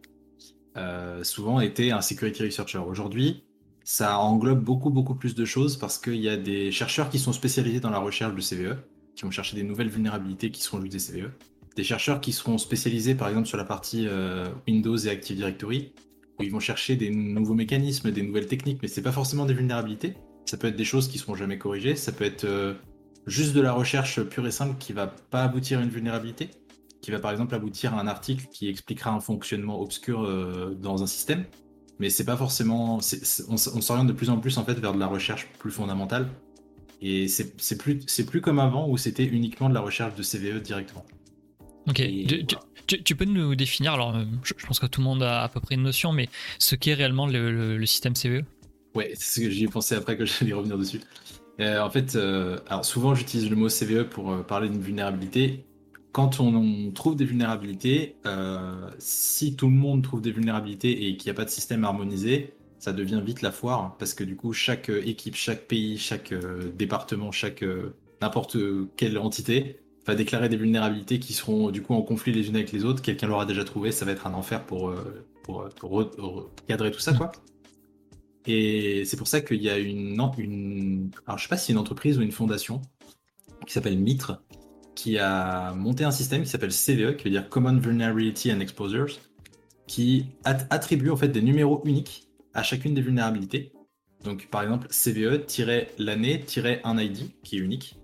Euh, 0.76 1.24
souvent 1.24 1.60
était 1.60 1.90
un 1.90 2.00
security 2.02 2.44
researcher. 2.44 2.78
Aujourd'hui, 2.78 3.44
ça 3.84 4.18
englobe 4.18 4.62
beaucoup, 4.62 4.90
beaucoup 4.90 5.14
plus 5.14 5.34
de 5.34 5.44
choses 5.44 5.76
parce 5.76 5.98
qu'il 5.98 6.16
y 6.16 6.28
a 6.28 6.36
des 6.36 6.70
chercheurs 6.70 7.08
qui 7.08 7.18
sont 7.18 7.32
spécialisés 7.32 7.80
dans 7.80 7.90
la 7.90 7.98
recherche 7.98 8.34
de 8.34 8.40
CVE, 8.40 8.76
qui 9.14 9.22
vont 9.22 9.30
chercher 9.30 9.56
des 9.56 9.62
nouvelles 9.62 9.88
vulnérabilités 9.88 10.50
qui 10.50 10.62
seront 10.62 10.80
juste 10.80 10.92
des 10.92 11.20
CVE. 11.20 11.30
Des 11.74 11.84
chercheurs 11.84 12.20
qui 12.20 12.32
seront 12.32 12.58
spécialisés, 12.58 13.14
par 13.14 13.28
exemple, 13.28 13.46
sur 13.46 13.56
la 13.56 13.64
partie 13.64 14.06
Windows 14.66 14.96
et 14.96 15.08
Active 15.08 15.36
Directory, 15.36 15.92
où 16.38 16.42
ils 16.42 16.50
vont 16.50 16.60
chercher 16.60 16.96
des 16.96 17.10
nouveaux 17.10 17.54
mécanismes, 17.54 18.10
des 18.10 18.22
nouvelles 18.22 18.46
techniques, 18.46 18.78
mais 18.82 18.88
c'est 18.88 19.02
pas 19.02 19.12
forcément 19.12 19.46
des 19.46 19.54
vulnérabilités. 19.54 20.14
Ça 20.46 20.56
peut 20.56 20.68
être 20.68 20.76
des 20.76 20.84
choses 20.84 21.08
qui 21.08 21.18
seront 21.18 21.34
jamais 21.34 21.58
corrigées, 21.58 21.96
ça 21.96 22.12
peut 22.12 22.24
être 22.24 22.44
euh, 22.44 22.74
juste 23.26 23.54
de 23.54 23.60
la 23.60 23.72
recherche 23.72 24.22
pure 24.22 24.46
et 24.46 24.50
simple 24.50 24.76
qui 24.78 24.92
va 24.92 25.06
pas 25.06 25.42
aboutir 25.44 25.78
à 25.78 25.82
une 25.82 25.90
vulnérabilité, 25.90 26.50
qui 27.02 27.10
va 27.10 27.18
par 27.18 27.30
exemple 27.30 27.54
aboutir 27.54 27.94
à 27.94 28.00
un 28.00 28.06
article 28.06 28.46
qui 28.52 28.68
expliquera 28.68 29.10
un 29.10 29.20
fonctionnement 29.20 29.80
obscur 29.80 30.24
euh, 30.24 30.74
dans 30.80 31.02
un 31.02 31.06
système 31.06 31.44
mais 31.98 32.10
c'est 32.10 32.24
pas 32.24 32.36
forcément. 32.36 32.96
on, 33.48 33.56
s'oriente 33.56 34.06
de 34.06 34.12
plus 34.12 34.30
en 34.30 34.38
plus 34.38 34.58
en 34.58 34.64
fait 34.64 34.74
vers 34.74 34.94
de 34.94 34.98
la 34.98 35.06
recherche 35.06 35.48
plus 35.58 35.70
fondamentale. 35.70 36.28
Et 37.00 37.28
c'est 37.28 37.78
plus, 37.78 38.04
plus 38.26 38.40
comme 38.40 38.58
avant 38.58 38.88
où 38.88 38.96
c'était 38.96 39.24
uniquement 39.24 39.68
de 39.68 39.74
la 39.74 39.80
recherche 39.80 40.14
de 40.16 40.22
CVE 40.22 40.60
directement. 40.62 41.04
Ok. 41.88 41.96
tu, 41.96 42.44
peux 42.96 43.24
nous 43.24 43.54
définir, 43.54 43.94
alors 43.94 44.16
je, 44.42 44.54
pense 44.66 44.78
que 44.78 44.86
tout 44.86 45.00
le 45.00 45.04
monde 45.04 45.22
a 45.22 45.42
à 45.42 45.48
peu 45.48 45.60
près 45.60 45.74
une 45.74 45.82
notion, 45.82 46.12
mais 46.12 46.28
ce 46.58 46.74
qu'est 46.74 46.94
réellement 46.94 47.26
le, 47.26 47.84
système 47.86 48.14
CVE 48.14 48.44
Ouais, 48.94 49.12
c'est 49.14 49.40
ce 49.40 49.46
que 49.46 49.50
j'y 49.50 49.64
ai 49.64 49.68
pensé 49.68 49.94
après 49.94 50.16
que 50.16 50.24
j'allais 50.26 50.52
revenir 50.52 50.78
dessus. 50.78 51.00
Euh, 51.60 51.80
en 51.80 51.90
fait, 51.90 52.14
euh, 52.14 52.58
alors 52.68 52.84
souvent 52.84 53.14
j'utilise 53.14 53.50
le 53.50 53.56
mot 53.56 53.68
CVE 53.68 54.04
pour 54.04 54.32
euh, 54.32 54.42
parler 54.42 54.68
d'une 54.68 54.80
vulnérabilité 54.80 55.64
quand 56.12 56.40
on, 56.40 56.90
trouve 56.92 57.16
des 57.16 57.24
vulnérabilités, 57.24 58.16
euh, 58.26 58.90
si 58.98 59.54
tout 59.54 59.66
le 59.66 59.74
monde 59.74 60.02
trouve 60.02 60.20
des 60.20 60.32
vulnérabilités 60.32 61.06
et 61.06 61.16
qu'il 61.16 61.30
n'y 61.30 61.36
a 61.36 61.38
pas 61.38 61.44
de 61.44 61.50
système 61.50 61.84
harmonisé, 61.84 62.54
ça 62.78 62.92
devient 62.92 63.22
vite 63.24 63.42
la 63.42 63.52
foire 63.52 63.96
parce 63.98 64.14
que 64.14 64.24
du 64.24 64.34
coup 64.34 64.52
chaque 64.52 64.88
équipe, 64.88 65.36
chaque 65.36 65.66
pays, 65.66 65.98
chaque 65.98 66.32
euh, 66.32 66.72
département, 66.76 67.30
chaque 67.30 67.62
euh, 67.62 67.94
n'importe 68.20 68.56
quelle 68.96 69.18
entité 69.18 69.78
va 70.12 70.16
déclarer 70.16 70.48
des 70.48 70.56
vulnérabilités 70.56 71.18
qui 71.18 71.32
seront 71.32 71.70
du 71.70 71.82
coup 71.82 71.94
en 71.94 72.02
conflit 72.02 72.32
les 72.32 72.48
unes 72.48 72.56
avec 72.56 72.72
les 72.72 72.84
autres. 72.84 73.02
Quelqu'un 73.02 73.26
l'aura 73.26 73.46
déjà 73.46 73.64
trouvé, 73.64 73.92
ça 73.92 74.04
va 74.04 74.12
être 74.12 74.26
un 74.26 74.34
enfer 74.34 74.64
pour 74.64 74.94
pour, 75.42 76.50
cadrer 76.66 76.90
tout 76.90 77.00
ça 77.00 77.14
quoi. 77.14 77.32
Et 78.46 79.04
c'est 79.04 79.16
pour 79.16 79.28
ça 79.28 79.40
qu'il 79.40 79.62
y 79.62 79.70
a 79.70 79.78
une, 79.78 80.20
une 80.38 81.10
alors 81.26 81.38
je 81.38 81.44
sais 81.44 81.48
pas 81.48 81.56
si 81.56 81.72
une 81.72 81.78
entreprise 81.78 82.18
ou 82.18 82.22
une 82.22 82.32
fondation 82.32 82.82
qui 83.66 83.72
s'appelle 83.72 83.98
Mitre 83.98 84.42
qui 84.98 85.16
a 85.18 85.72
monté 85.74 86.02
un 86.02 86.10
système 86.10 86.42
qui 86.42 86.48
s'appelle 86.48 86.72
CVE, 86.72 87.14
qui 87.14 87.24
veut 87.24 87.30
dire 87.30 87.48
Common 87.48 87.78
Vulnerability 87.78 88.52
and 88.52 88.58
Exposures, 88.58 89.20
qui 89.86 90.26
attribue 90.44 91.10
en 91.10 91.16
fait 91.16 91.28
des 91.28 91.40
numéros 91.40 91.80
uniques 91.84 92.26
à 92.52 92.64
chacune 92.64 92.94
des 92.94 93.00
vulnérabilités. 93.00 93.70
Donc 94.24 94.48
par 94.50 94.62
exemple 94.62 94.88
CVE-l'année-un 94.88 96.98
ID 96.98 97.30
qui 97.44 97.58
est 97.58 97.60
unique. 97.60 97.96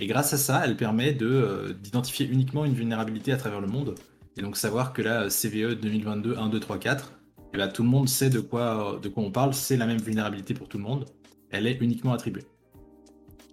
Et 0.00 0.06
grâce 0.06 0.32
à 0.32 0.38
ça, 0.38 0.62
elle 0.64 0.76
permet 0.76 1.16
euh, 1.20 1.74
d'identifier 1.74 2.26
uniquement 2.26 2.64
une 2.64 2.72
vulnérabilité 2.72 3.32
à 3.32 3.36
travers 3.36 3.60
le 3.60 3.66
monde. 3.66 3.94
Et 4.38 4.42
donc 4.42 4.56
savoir 4.56 4.94
que 4.94 5.02
là, 5.02 5.28
CVE 5.28 5.74
2022 5.74 6.36
1, 6.38 6.48
2, 6.48 6.60
3, 6.60 6.78
4, 6.78 7.12
et 7.52 7.56
là, 7.56 7.68
tout 7.68 7.82
le 7.82 7.88
monde 7.88 8.08
sait 8.08 8.30
de 8.30 8.40
quoi, 8.40 9.00
on 9.16 9.30
parle, 9.30 9.52
c'est 9.52 9.76
la 9.76 9.86
même 9.86 10.00
vulnérabilité 10.00 10.54
pour 10.54 10.68
tout 10.68 10.78
le 10.78 10.84
monde. 10.84 11.04
Elle 11.50 11.66
est 11.66 11.78
uniquement 11.80 12.12
attribuée. 12.12 12.44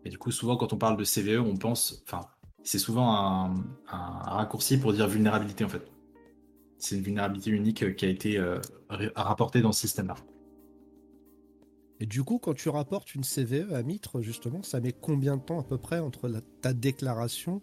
Et 0.06 0.10
du 0.10 0.18
coup, 0.18 0.32
souvent 0.32 0.56
quand 0.56 0.72
on 0.72 0.78
parle 0.78 0.96
de 0.96 1.04
CVE, 1.04 1.42
on 1.42 1.58
pense, 1.58 2.02
enfin, 2.08 2.22
c'est 2.64 2.80
souvent 2.80 3.14
un, 3.14 3.54
raccourci 3.88 4.78
pour 4.78 4.94
dire 4.94 5.08
vulnérabilité 5.08 5.66
en 5.66 5.70
fait. 5.70 5.86
C'est 6.77 6.96
une 6.96 7.01
vulnérabilité 7.01 7.50
unique 7.50 7.96
qui 7.96 8.06
a 8.06 8.08
été 8.08 8.38
euh, 8.38 8.60
rapportée 9.16 9.62
dans 9.62 9.72
ce 9.72 9.82
système-là. 9.82 10.16
Et 12.00 12.06
du 12.06 12.24
coup, 12.24 12.38
quand 12.38 12.54
tu 12.54 12.70
rapportes 12.70 13.16
une 13.16 13.24
CVE 13.24 13.74
à 13.74 13.82
Mitre, 13.84 14.22
justement, 14.22 14.62
ça 14.63 14.80
met 14.80 14.94
combien 14.94 15.38
de 15.38 15.42
temps 15.42 15.60
à 15.60 15.63
peu 15.63 15.77
près 15.77 16.00
entre 16.00 16.30
ta 16.62 16.74
déclaration 16.74 17.62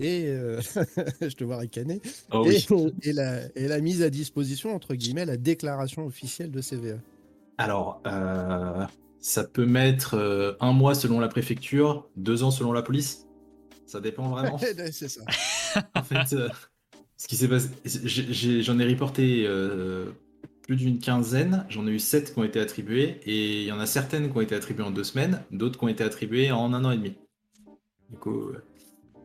et 0.00 0.26
euh, 0.26 0.60
je 1.20 1.34
te 1.34 1.44
vois 1.44 1.58
ricaner 1.58 2.02
oh 2.32 2.44
et, 3.02 3.12
la, 3.12 3.80
mise 3.80 4.02
à 4.02 4.10
disposition 4.10 4.74
entre 4.74 4.96
guillemets 4.96 5.24
la 5.24 5.36
déclaration 5.36 6.04
officielle 6.04 6.50
de 6.50 6.60
CVE 6.60 6.98
Alors, 7.58 8.02
ça 9.20 9.44
peut 9.44 9.66
mettre 9.66 10.56
un 10.60 10.72
mois 10.72 10.94
selon 10.94 11.20
la 11.20 11.28
préfecture, 11.28 12.08
deux 12.16 12.42
ans 12.42 12.50
selon 12.50 12.72
la 12.72 12.82
police. 12.82 13.24
Ça 13.86 14.00
dépend 14.00 14.28
vraiment. 14.28 14.58
c'est 14.92 15.08
ça. 15.08 15.22
en 15.94 16.02
fait, 16.02 16.32
euh, 16.32 16.48
ce 17.16 17.28
qui 17.28 17.36
s'est 17.36 17.48
passé, 17.48 17.68
j'en 18.62 18.78
ai, 18.78 18.88
reporté 18.88 19.44
euh, 19.46 20.10
plus 20.64 20.76
d'une 20.76 20.98
quinzaine. 20.98 21.66
J'en 21.68 21.86
ai 21.86 21.90
eu 21.90 21.98
sept 21.98 22.32
qui 22.32 22.38
ont 22.38 22.44
été 22.44 22.58
attribuées 22.58 23.20
et 23.24 23.62
il 23.62 23.66
y 23.66 23.72
en 23.72 23.78
a 23.78 23.86
certaines 23.86 24.30
qui 24.30 24.36
ont 24.36 24.40
été 24.40 24.54
attribuées 24.54 24.84
en 24.84 24.90
deux 24.90 25.04
semaines, 25.04 25.42
d'autres 25.52 25.78
qui 25.78 25.84
ont 25.84 25.88
été 25.88 26.02
attribuées 26.02 26.50
en 26.50 26.72
un 26.72 26.84
an 26.84 26.90
et 26.90 26.96
demi. 26.96 27.14
Du 28.10 28.18
coup, 28.18 28.50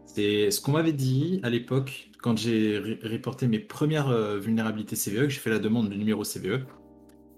c'est 0.06 0.52
ce 0.52 0.62
qu'on 0.62 0.74
m'avait 0.74 0.94
dit 0.94 1.40
à 1.44 1.50
l'époque 1.50 2.10
quand 2.22 2.38
j'ai 2.38 2.78
reporté 3.04 3.48
mes 3.48 3.60
premières 3.60 4.10
euh, 4.10 4.38
vulnérabilités 4.38 4.96
CVE, 4.96 5.24
que 5.24 5.30
j'ai 5.30 5.40
fait 5.40 5.50
la 5.50 5.60
demande 5.60 5.90
du 5.90 5.98
numéro 5.98 6.24
CVE. 6.24 6.66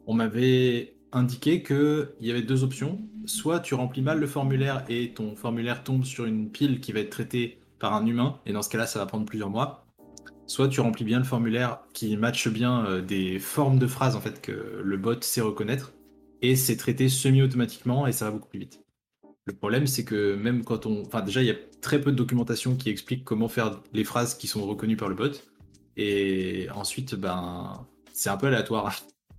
On 0.07 0.15
m'avait 0.15 0.95
indiqué 1.11 1.61
qu'il 1.61 2.07
y 2.21 2.31
avait 2.31 2.41
deux 2.41 2.63
options. 2.63 2.99
Soit 3.25 3.59
tu 3.59 3.75
remplis 3.75 4.01
mal 4.01 4.19
le 4.19 4.25
formulaire 4.25 4.83
et 4.89 5.13
ton 5.13 5.35
formulaire 5.35 5.83
tombe 5.83 6.05
sur 6.05 6.25
une 6.25 6.49
pile 6.49 6.79
qui 6.79 6.91
va 6.91 7.01
être 7.01 7.11
traitée 7.11 7.59
par 7.77 7.93
un 7.93 8.05
humain, 8.05 8.39
et 8.45 8.53
dans 8.53 8.61
ce 8.61 8.69
cas-là, 8.69 8.85
ça 8.85 8.99
va 8.99 9.05
prendre 9.05 9.25
plusieurs 9.25 9.49
mois. 9.49 9.80
Soit 10.51 10.67
tu 10.67 10.81
remplis 10.81 11.05
bien 11.05 11.17
le 11.17 11.23
formulaire 11.23 11.79
qui 11.93 12.17
matche 12.17 12.49
bien 12.49 12.85
euh, 12.85 13.01
des 13.01 13.39
formes 13.39 13.79
de 13.79 13.87
phrases 13.87 14.17
en 14.17 14.19
fait 14.19 14.41
que 14.41 14.81
le 14.83 14.97
bot 14.97 15.15
sait 15.21 15.39
reconnaître, 15.39 15.93
et 16.41 16.57
c'est 16.57 16.75
traité 16.75 17.07
semi-automatiquement 17.07 18.05
et 18.05 18.11
ça 18.11 18.25
va 18.25 18.31
beaucoup 18.31 18.49
plus 18.49 18.59
vite. 18.59 18.81
Le 19.45 19.53
problème, 19.53 19.87
c'est 19.87 20.03
que 20.03 20.35
même 20.35 20.65
quand 20.65 20.85
on. 20.85 21.03
Enfin, 21.05 21.21
déjà, 21.21 21.41
il 21.41 21.47
y 21.47 21.51
a 21.51 21.55
très 21.79 22.01
peu 22.01 22.11
de 22.11 22.17
documentation 22.17 22.75
qui 22.75 22.89
explique 22.89 23.23
comment 23.23 23.47
faire 23.47 23.79
les 23.93 24.03
phrases 24.03 24.35
qui 24.35 24.47
sont 24.47 24.65
reconnues 24.65 24.97
par 24.97 25.07
le 25.07 25.15
bot. 25.15 25.31
Et 25.95 26.67
ensuite, 26.75 27.15
ben, 27.15 27.87
c'est 28.11 28.29
un 28.29 28.35
peu 28.35 28.47
aléatoire. 28.47 28.93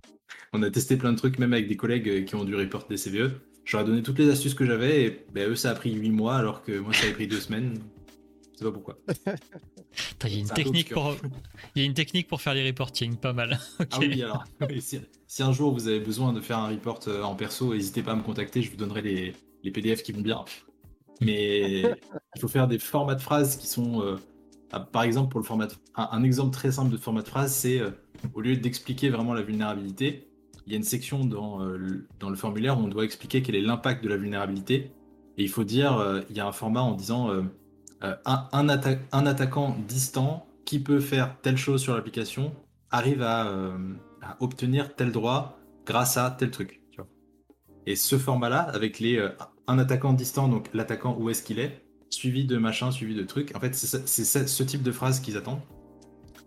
On 0.53 0.63
a 0.63 0.71
testé 0.71 0.97
plein 0.97 1.13
de 1.13 1.17
trucs, 1.17 1.37
même 1.37 1.53
avec 1.53 1.67
des 1.67 1.77
collègues 1.77 2.09
euh, 2.09 2.21
qui 2.23 2.33
ont 2.33 2.43
dû 2.43 2.55
report 2.55 2.87
des 2.89 2.97
CVE. 2.97 3.33
J'aurais 3.65 3.85
donné 3.85 4.01
toutes 4.01 4.17
les 4.17 4.31
astuces 4.31 4.55
que 4.55 4.65
j'avais 4.65 5.03
et 5.03 5.25
ben, 5.31 5.51
eux, 5.51 5.55
ça 5.55 5.69
a 5.69 5.75
pris 5.75 5.93
8 5.93 6.09
mois 6.09 6.37
alors 6.37 6.63
que 6.63 6.79
moi, 6.79 6.91
ça 6.91 7.05
a 7.07 7.11
pris 7.11 7.27
2 7.27 7.39
semaines. 7.39 7.77
sais 8.55 8.65
pas 8.65 8.71
pourquoi. 8.71 8.97
Il 10.23 10.33
y, 10.33 10.37
a 10.37 10.39
une 10.39 10.47
technique 10.47 10.89
pour... 10.93 11.15
il 11.75 11.81
y 11.81 11.85
a 11.85 11.87
une 11.87 11.93
technique 11.93 12.27
pour 12.27 12.41
faire 12.41 12.53
les 12.53 12.65
reporting, 12.65 13.15
pas 13.15 13.33
mal. 13.33 13.59
Ah 13.91 13.97
oui, 13.99 14.21
alors, 14.23 14.43
si, 15.27 15.43
un 15.43 15.51
jour 15.51 15.73
vous 15.73 15.87
avez 15.87 15.99
besoin 15.99 16.33
de 16.33 16.41
faire 16.41 16.57
un 16.59 16.69
report 16.69 17.01
euh, 17.07 17.21
en 17.21 17.35
perso, 17.35 17.73
n'hésitez 17.73 18.01
pas 18.01 18.13
à 18.13 18.15
me 18.15 18.23
contacter, 18.23 18.61
je 18.61 18.71
vous 18.71 18.77
donnerai 18.77 19.01
les, 19.01 19.33
les 19.63 19.71
PDF 19.71 20.03
qui 20.03 20.11
vont 20.11 20.21
bien. 20.21 20.45
Mais 21.21 21.81
il 21.81 22.41
faut 22.41 22.47
faire 22.47 22.67
des 22.67 22.79
formats 22.79 23.15
de 23.15 23.21
phrases 23.21 23.57
qui 23.57 23.67
sont. 23.67 24.01
Euh, 24.01 24.15
ah, 24.71 24.79
par 24.79 25.03
exemple, 25.03 25.29
pour 25.29 25.39
le 25.39 25.45
format. 25.45 25.67
Un, 25.95 26.23
exemple 26.23 26.51
très 26.51 26.71
simple 26.71 26.91
de 26.91 26.97
format 26.97 27.21
de 27.21 27.27
phrase, 27.27 27.53
c'est 27.53 27.79
euh, 27.79 27.91
au 28.33 28.41
lieu 28.41 28.57
d'expliquer 28.57 29.09
vraiment 29.09 29.33
la 29.33 29.41
vulnérabilité, 29.41 30.27
il 30.65 30.71
y 30.71 30.75
a 30.75 30.77
une 30.77 30.83
section 30.83 31.25
dans, 31.25 31.59
dans 32.19 32.29
le 32.29 32.35
formulaire 32.37 32.79
où 32.79 32.83
on 32.83 32.87
doit 32.87 33.03
expliquer 33.03 33.41
quel 33.41 33.55
est 33.55 33.61
l'impact 33.61 34.01
de 34.01 34.07
la 34.07 34.15
vulnérabilité. 34.15 34.91
Et 35.37 35.43
il 35.43 35.49
faut 35.49 35.65
dire, 35.65 36.23
il 36.29 36.37
y 36.37 36.39
a 36.39 36.47
un 36.47 36.53
format 36.53 36.81
en 36.81 36.93
disant 36.93 37.29
euh, 38.03 38.15
un, 38.25 38.67
attaquant 39.25 39.77
distant 39.87 40.45
qui 40.65 40.79
peut 40.79 40.99
faire 40.99 41.37
telle 41.41 41.57
chose 41.57 41.81
sur 41.81 41.95
l'application 41.95 42.53
arrive 42.91 43.21
euh, 43.21 43.77
à, 44.21 44.37
obtenir 44.41 44.95
tel 44.95 45.11
droit 45.11 45.57
grâce 45.85 46.17
à 46.17 46.31
tel 46.31 46.51
truc. 46.51 46.81
Et 47.85 47.95
ce 47.95 48.17
format-là, 48.17 48.61
avec 48.61 48.99
les 48.99 49.17
euh, 49.17 49.29
un 49.67 49.77
attaquant 49.79 50.13
distant, 50.13 50.47
donc 50.47 50.69
l'attaquant 50.73 51.17
où 51.17 51.29
est-ce 51.29 51.43
qu'il 51.43 51.59
est, 51.59 51.85
suivi 52.09 52.45
de 52.45 52.57
machin, 52.57 52.91
suivi 52.91 53.15
de 53.15 53.23
trucs, 53.23 53.55
en 53.55 53.59
fait, 53.59 53.73
c'est 53.73 54.47
ce 54.47 54.63
type 54.63 54.83
de 54.83 54.91
phrase 54.91 55.19
qu'ils 55.19 55.37
attendent. 55.37 55.61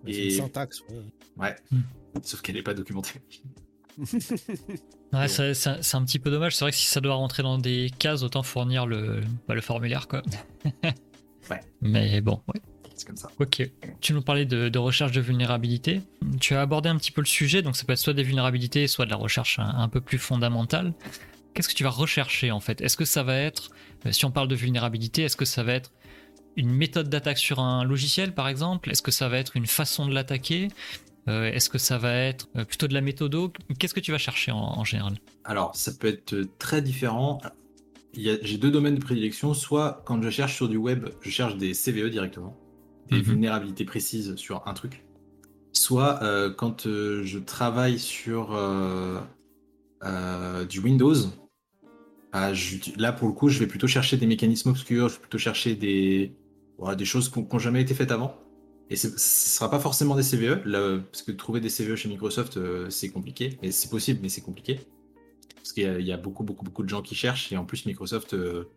Et... 0.06 0.26
Une 0.26 0.42
syntaxe. 0.42 0.82
Ouais. 1.36 1.56
Hmm. 1.70 1.80
Sauf 2.22 2.40
qu'elle 2.40 2.54
n'est 2.54 2.62
pas 2.62 2.75
documentée. 2.75 3.20
ouais, 5.12 5.28
c'est 5.28 5.94
un 5.94 6.04
petit 6.04 6.18
peu 6.18 6.30
dommage. 6.30 6.56
C'est 6.56 6.64
vrai 6.64 6.70
que 6.70 6.76
si 6.76 6.86
ça 6.86 7.00
doit 7.00 7.14
rentrer 7.14 7.42
dans 7.42 7.58
des 7.58 7.90
cases, 7.98 8.22
autant 8.22 8.42
fournir 8.42 8.86
le, 8.86 9.20
bah, 9.48 9.54
le 9.54 9.60
formulaire, 9.60 10.08
quoi. 10.08 10.22
Mais 11.80 12.20
bon, 12.20 12.40
ouais. 12.48 12.60
C'est 12.96 13.06
comme 13.06 13.16
ça. 13.16 13.28
Ok. 13.38 13.62
Tu 14.00 14.14
nous 14.14 14.22
parlais 14.22 14.46
de, 14.46 14.78
recherche 14.78 15.12
de 15.12 15.20
vulnérabilité. 15.20 16.00
Tu 16.40 16.54
as 16.54 16.62
abordé 16.62 16.88
un 16.88 16.96
petit 16.96 17.12
peu 17.12 17.20
le 17.20 17.26
sujet, 17.26 17.62
donc 17.62 17.76
ça 17.76 17.84
peut 17.84 17.92
être 17.92 17.98
soit 17.98 18.14
des 18.14 18.22
vulnérabilités, 18.22 18.86
soit 18.86 19.04
de 19.04 19.10
la 19.10 19.16
recherche 19.16 19.58
un, 19.58 19.88
peu 19.88 20.00
plus 20.00 20.18
fondamentale. 20.18 20.94
Qu'est-ce 21.52 21.68
que 21.68 21.74
tu 21.74 21.84
vas 21.84 21.90
rechercher 21.90 22.50
en 22.50 22.60
fait? 22.60 22.80
Est-ce 22.80 22.96
que 22.96 23.04
ça 23.04 23.22
va 23.22 23.36
être, 23.36 23.70
euh, 24.04 24.12
si 24.12 24.24
on 24.24 24.30
parle 24.30 24.48
de 24.48 24.54
vulnérabilité, 24.54 25.22
est-ce 25.22 25.36
que 25.36 25.46
ça 25.46 25.62
va 25.62 25.72
être 25.72 25.92
une 26.56 26.70
méthode 26.70 27.08
d'attaque 27.08 27.38
sur 27.38 27.60
un 27.60 27.82
logiciel 27.84 28.34
par 28.34 28.48
exemple? 28.48 28.90
Est-ce 28.90 29.02
que 29.02 29.10
ça 29.10 29.28
va 29.28 29.38
être 29.38 29.56
une 29.56 29.66
façon 29.66 30.06
de 30.06 30.14
l'attaquer? 30.14 30.68
Euh, 31.28 31.50
Est-ce 31.50 31.70
que 31.70 31.78
ça 31.78 31.98
va 31.98 32.14
être 32.14 32.48
euh, 32.56 32.64
plutôt 32.64 32.88
de 32.88 32.94
la 32.94 33.00
méthodo? 33.00 33.52
Qu'est-ce 33.78 33.94
que 33.94 34.00
tu 34.00 34.12
vas 34.12 34.18
chercher 34.18 34.52
en 34.52 34.84
général? 34.84 35.14
Alors, 35.44 35.74
ça 35.76 35.92
peut 35.98 36.08
être 36.08 36.36
très 36.58 36.82
différent 36.82 37.40
j'ai 38.16 38.56
deux 38.56 38.70
domaines 38.70 38.94
de 38.94 39.00
prédilection. 39.00 39.54
Soit 39.54 40.02
quand 40.04 40.23
je 40.23 40.30
cherche 40.30 40.54
sur 40.54 40.68
du 40.68 40.76
web, 40.76 41.08
je 41.20 41.30
cherche 41.30 41.56
des 41.56 41.73
CVE 41.73 42.11
directement, 42.11 42.56
des 43.11 43.18
mhm. 43.18 43.23
vulnérabilités 43.23 43.85
précises 43.85 44.35
sur 44.37 44.66
un 44.66 44.75
truc. 44.75 45.04
Soit 45.73 46.23
euh, 46.23 46.50
quand 46.50 46.87
euh, 46.87 47.23
je 47.25 47.38
travaille 47.38 47.99
sur 47.99 48.54
euh, 48.54 49.20
du 50.64 50.80
Windows, 50.80 51.14
ah, 52.32 52.52
là 52.96 53.12
pour 53.12 53.28
le 53.28 53.35
coup, 53.35 53.49
je 53.49 53.58
vais 53.58 53.66
plutôt 53.66 53.87
chercher 53.87 54.16
des 54.16 54.26
mécanismes 54.26 54.70
obscurs, 54.70 55.08
je 55.08 55.14
vais 55.14 55.20
plutôt 55.20 55.38
chercher 55.38 55.75
des, 55.75 56.35
des 56.96 57.04
choses 57.04 57.28
qui 57.28 57.40
n'ont 57.40 57.58
jamais 57.58 57.82
été 57.82 57.94
faites 57.94 58.11
avant. 58.11 58.37
Et 58.88 58.94
ce 58.94 59.08
ne 59.08 59.14
sera 59.16 59.68
pas 59.68 59.80
forcément 59.80 60.14
des 60.14 60.23
CVE, 60.23 60.62
parce 61.11 61.23
que 61.23 61.32
trouver 61.32 61.61
des 61.61 61.68
CVE 61.68 61.96
chez 61.96 62.08
Microsoft, 62.08 62.58
c'est 62.88 63.11
compliqué. 63.11 63.58
C'est 63.70 63.90
possible, 63.90 64.20
mais 64.23 64.28
c'est 64.28 64.42
compliqué 64.42 64.78
parce 65.66 65.73
qu'il 65.73 66.06
y, 66.06 66.12
a 66.12 66.16
beaucoup, 66.16 66.44
beaucoup, 66.44 66.64
beaucoup 66.64 66.85
de 66.85 66.88
gens 66.88 67.02
qui 67.02 67.16
cherchent, 67.16 67.50
et 67.50 67.56
en 67.56 67.64
plus 67.64 67.87
Microsoft, 67.87 68.35
euh, 68.35 68.70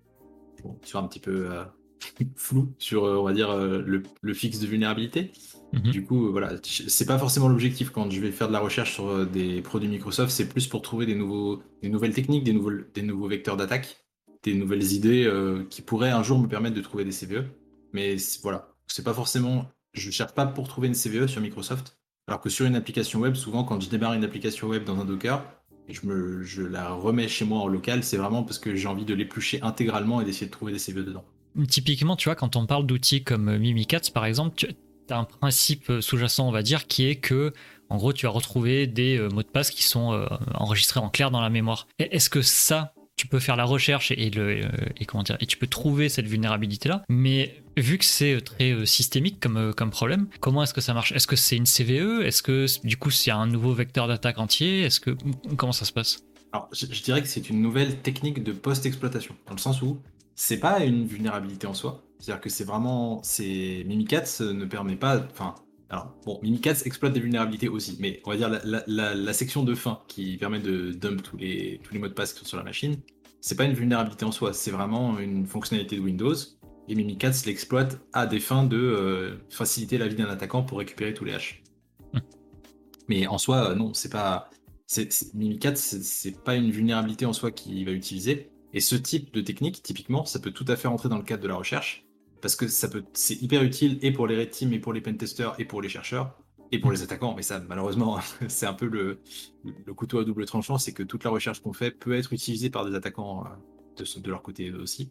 sur 0.82 0.98
un 0.98 1.08
petit 1.08 1.20
peu 1.20 1.52
euh, 1.52 1.64
flou 2.36 2.74
sur, 2.80 3.06
euh, 3.06 3.18
on 3.18 3.24
va 3.24 3.32
dire, 3.32 3.56
le, 3.56 4.34
fixe 4.34 4.58
de 4.58 4.66
vulnérabilité. 4.66 5.32
Mhm. 5.72 5.92
Du 5.92 6.04
coup, 6.04 6.32
voilà, 6.32 6.54
c'est 6.64 7.06
pas 7.06 7.20
forcément 7.20 7.48
l'objectif 7.48 7.92
quand 7.92 8.10
je 8.10 8.20
vais 8.20 8.32
faire 8.32 8.48
de 8.48 8.54
la 8.54 8.60
recherche 8.60 8.96
sur 8.96 9.28
des 9.28 9.62
produits 9.62 9.88
Microsoft, 9.88 10.32
c'est 10.32 10.50
plus 10.50 10.66
pour 10.66 10.82
trouver 10.82 11.06
des, 11.06 11.14
nouveaux, 11.14 11.62
des 11.84 11.90
nouvelles 11.90 12.16
techniques, 12.16 12.44
des 12.44 12.54
nouveaux, 12.54 12.72
des 12.72 13.04
nouveaux 13.04 13.28
vecteurs 13.28 13.56
d'attaque, 13.56 14.04
des 14.42 14.56
nouvelles 14.56 14.92
idées 14.94 15.32
qui 15.70 15.84
pourraient 15.84 16.10
un 16.10 16.24
jour 16.24 16.40
me 16.40 16.48
permettre 16.48 16.76
de 16.76 16.82
trouver 16.82 17.06
des 17.06 17.12
CVE. 17.12 17.46
Mais 17.94 18.16
voilà, 18.42 18.74
c'est 18.88 19.06
pas 19.06 19.14
forcément, 19.14 19.70
je 19.94 20.10
cherche 20.10 20.34
pas 20.34 20.48
pour 20.48 20.68
trouver 20.68 20.88
une 20.88 20.96
CVE 20.96 21.28
sur 21.28 21.40
Microsoft, 21.40 22.00
alors 22.28 22.42
que 22.42 22.50
sur 22.50 22.66
une 22.66 22.76
application 22.76 23.20
web, 23.20 23.36
souvent 23.36 23.64
quand 23.64 23.80
je 23.80 23.90
démarre 23.92 24.14
une 24.14 24.24
application 24.24 24.70
web 24.70 24.86
dans 24.86 25.00
un 25.00 25.06
Docker, 25.06 25.46
je, 25.92 26.62
la 26.62 26.90
remets 26.90 27.28
chez 27.28 27.46
moi 27.46 27.60
en 27.60 27.68
local, 27.68 28.04
c'est 28.04 28.18
vraiment 28.18 28.44
parce 28.44 28.60
que 28.60 28.76
j'ai 28.76 28.88
envie 28.88 29.06
de 29.06 29.14
l'éplucher 29.14 29.62
intégralement 29.62 30.22
et 30.22 30.26
d'essayer 30.26 30.48
de 30.48 30.52
trouver 30.52 30.72
des 30.72 30.80
CV 30.80 31.04
dedans. 31.04 31.24
Typiquement, 31.68 32.16
tu 32.16 32.30
vois, 32.30 32.36
quand 32.36 32.56
on 32.56 32.66
parle 32.66 32.86
d'outils 32.86 33.24
comme 33.24 33.58
Mimikatz, 33.58 34.10
par 34.12 34.26
exemple, 34.26 34.56
tu 34.56 34.68
as 35.10 35.18
un 35.18 35.24
principe 35.24 35.92
sous-jacent, 36.00 36.48
on 36.48 36.52
va 36.52 36.62
dire, 36.62 36.88
qui 36.88 37.08
est 37.08 37.16
que, 37.16 37.54
en 37.90 37.98
gros, 37.98 38.14
tu 38.14 38.26
vas 38.28 38.32
retrouver 38.32 38.86
des 38.88 39.18
euh, 39.18 39.30
mots 39.30 39.42
de 39.42 39.48
passe 39.48 39.72
qui 39.72 39.84
sont 39.84 40.14
euh, 40.14 40.28
enregistrés 40.54 41.00
en 41.00 41.10
clair 41.10 41.32
dans 41.32 41.42
la 41.42 41.50
mémoire. 41.50 41.88
Est-ce 41.98 42.30
que 42.30 42.44
ça, 42.44 42.94
tu 43.20 43.28
peux 43.28 43.40
faire 43.40 43.58
la 43.58 43.66
recherche 43.66 44.12
et, 44.12 44.30
le, 44.30 44.64
euh, 44.64 44.70
comment 45.06 45.24
dire, 45.24 45.36
et 45.42 45.46
tu 45.46 45.58
peux 45.58 45.68
trouver 45.68 46.08
cette 46.08 46.26
vulnérabilité-là. 46.26 47.04
Mais 47.10 47.62
vu 47.76 47.98
que 47.98 48.06
c'est 48.06 48.36
euh, 48.36 48.40
très 48.40 48.72
euh, 48.72 48.86
systémique 48.86 49.42
comme, 49.42 49.74
problème, 49.92 50.28
comment 50.40 50.64
est-ce 50.64 50.74
que 50.74 50.80
ça 50.80 50.94
marche? 50.94 51.12
Est-ce 51.12 51.28
que 51.28 51.36
c'est 51.36 51.58
une 51.58 51.66
CVE 51.66 52.22
Est-ce 52.22 52.42
que 52.42 52.66
du 52.88 52.96
coup 52.96 53.12
c'est 53.12 53.32
un 53.32 53.46
nouveau 53.46 53.74
vecteur 53.74 54.08
d'attaque 54.08 54.40
entier? 54.40 54.84
Est-ce 54.84 55.02
que 55.02 55.18
comment 55.58 55.74
ça 55.74 55.84
se 55.84 55.92
passe? 55.92 56.24
Alors 56.54 56.70
je, 56.72 56.86
dirais 57.04 57.22
que 57.22 57.28
c'est 57.28 57.50
une 57.50 57.62
nouvelle 57.62 57.98
technique 57.98 58.42
de 58.42 58.54
post-exploitation, 58.54 59.36
dans 59.48 59.54
le 59.54 59.60
sens 59.60 59.82
où 59.82 60.00
c'est 60.36 60.62
pas 60.62 60.80
une 60.86 61.06
vulnérabilité 61.06 61.68
en 61.68 61.74
soi. 61.74 62.02
C'est-à-dire 62.20 62.40
que 62.40 62.50
c'est 62.50 62.64
vraiment, 62.64 63.20
c'est 63.22 63.84
ne 63.86 64.66
permet 64.66 64.96
pas, 64.96 65.22
enfin 65.30 65.56
alors, 65.90 66.14
bon, 66.24 66.40
Mimikatz 66.44 66.86
exploite 66.86 67.14
des 67.14 67.20
vulnérabilités 67.20 67.68
aussi, 67.68 67.98
mais 68.00 68.22
on 68.24 68.30
va 68.30 68.38
dire 68.38 68.62
la, 68.88 69.34
section 69.34 69.64
de 69.64 69.74
fin 69.74 70.02
qui 70.08 70.38
permet 70.38 70.60
de 70.60 70.92
dump 70.92 71.24
tous 71.24 71.38
les, 71.38 71.82
tous 71.84 71.94
les 71.94 72.00
mots 72.00 72.08
de 72.08 72.14
passe 72.14 72.34
qui 72.34 72.40
sont 72.40 72.46
sur 72.46 72.58
la 72.58 72.64
machine, 72.64 72.98
c'est 73.42 73.56
pas 73.56 73.64
une 73.64 73.74
vulnérabilité 73.74 74.24
en 74.24 74.32
soi, 74.32 74.54
c'est 74.54 74.70
vraiment 74.70 75.18
une 75.18 75.48
fonctionnalité 75.48 75.96
de 75.96 76.02
Windows. 76.02 76.36
Et 76.88 76.96
Mimikatz 76.96 77.46
l'exploite 77.46 78.02
à 78.14 78.28
des 78.28 78.40
fins 78.40 78.64
de 78.64 78.78
euh, 78.78 79.38
faciliter 79.50 79.98
la 79.98 80.08
vie 80.08 80.16
d'un 80.16 80.26
attaquant 80.26 80.64
pour 80.64 80.80
récupérer 80.80 81.14
tous 81.14 81.26
les 81.26 81.34
haches. 81.34 81.64
Hmm. 82.14 82.20
Mais 83.08 83.28
en 83.28 83.38
soi, 83.38 83.72
euh, 83.72 83.76
non, 83.76 83.94
c'est 83.94 84.12
pas. 84.12 84.50
Mimikatz, 85.36 85.98
c'est 86.02 86.44
pas 86.44 86.56
une 86.56 86.72
vulnérabilité 86.72 87.26
en 87.28 87.34
soi 87.34 87.52
qu'il 87.52 87.86
va 87.86 87.92
utiliser. 87.92 88.50
Et 88.74 88.80
ce 88.80 88.96
type 88.96 89.34
de 89.34 89.42
technique, 89.42 89.84
typiquement, 89.84 90.26
ça 90.26 90.40
peut 90.40 90.52
tout 90.52 90.66
à 90.68 90.76
fait 90.76 90.88
rentrer 90.88 91.10
dans 91.10 91.18
le 91.18 91.24
cadre 91.24 91.44
de 91.44 91.48
la 91.48 91.56
recherche 91.56 92.09
parce 92.42 92.56
que 92.56 92.68
ça 92.68 92.88
peut, 92.88 93.04
c'est 93.14 93.42
hyper 93.42 93.64
utile 93.64 94.00
et 94.02 94.12
pour 94.12 94.28
les 94.28 94.38
red 94.38 94.50
teams 94.52 94.74
et 94.74 94.80
pour 94.80 94.94
les 94.94 95.02
pentesters 95.02 95.56
et 95.60 95.66
pour 95.66 95.82
les 95.82 95.90
chercheurs 95.90 96.38
et 96.72 96.80
pour 96.80 96.92
les 96.92 97.02
attaquants. 97.02 97.34
Mais 97.36 97.42
ça, 97.42 97.60
malheureusement, 97.68 98.20
c'est 98.48 98.66
un 98.66 98.74
peu 98.74 98.88
le, 98.88 99.20
couteau 99.94 100.20
à 100.20 100.26
double 100.26 100.46
tranchant, 100.46 100.78
c'est 100.78 100.94
que 100.94 101.04
toute 101.04 101.24
la 101.24 101.30
recherche 101.30 101.62
qu'on 101.62 101.74
fait 101.74 101.92
peut 101.92 102.14
être 102.14 102.34
utilisée 102.34 102.70
par 102.70 102.86
des 102.86 102.96
attaquants 102.96 103.46
euh, 103.46 104.04
de, 104.22 104.30
leur 104.30 104.42
côté 104.42 104.72
aussi. 104.72 105.10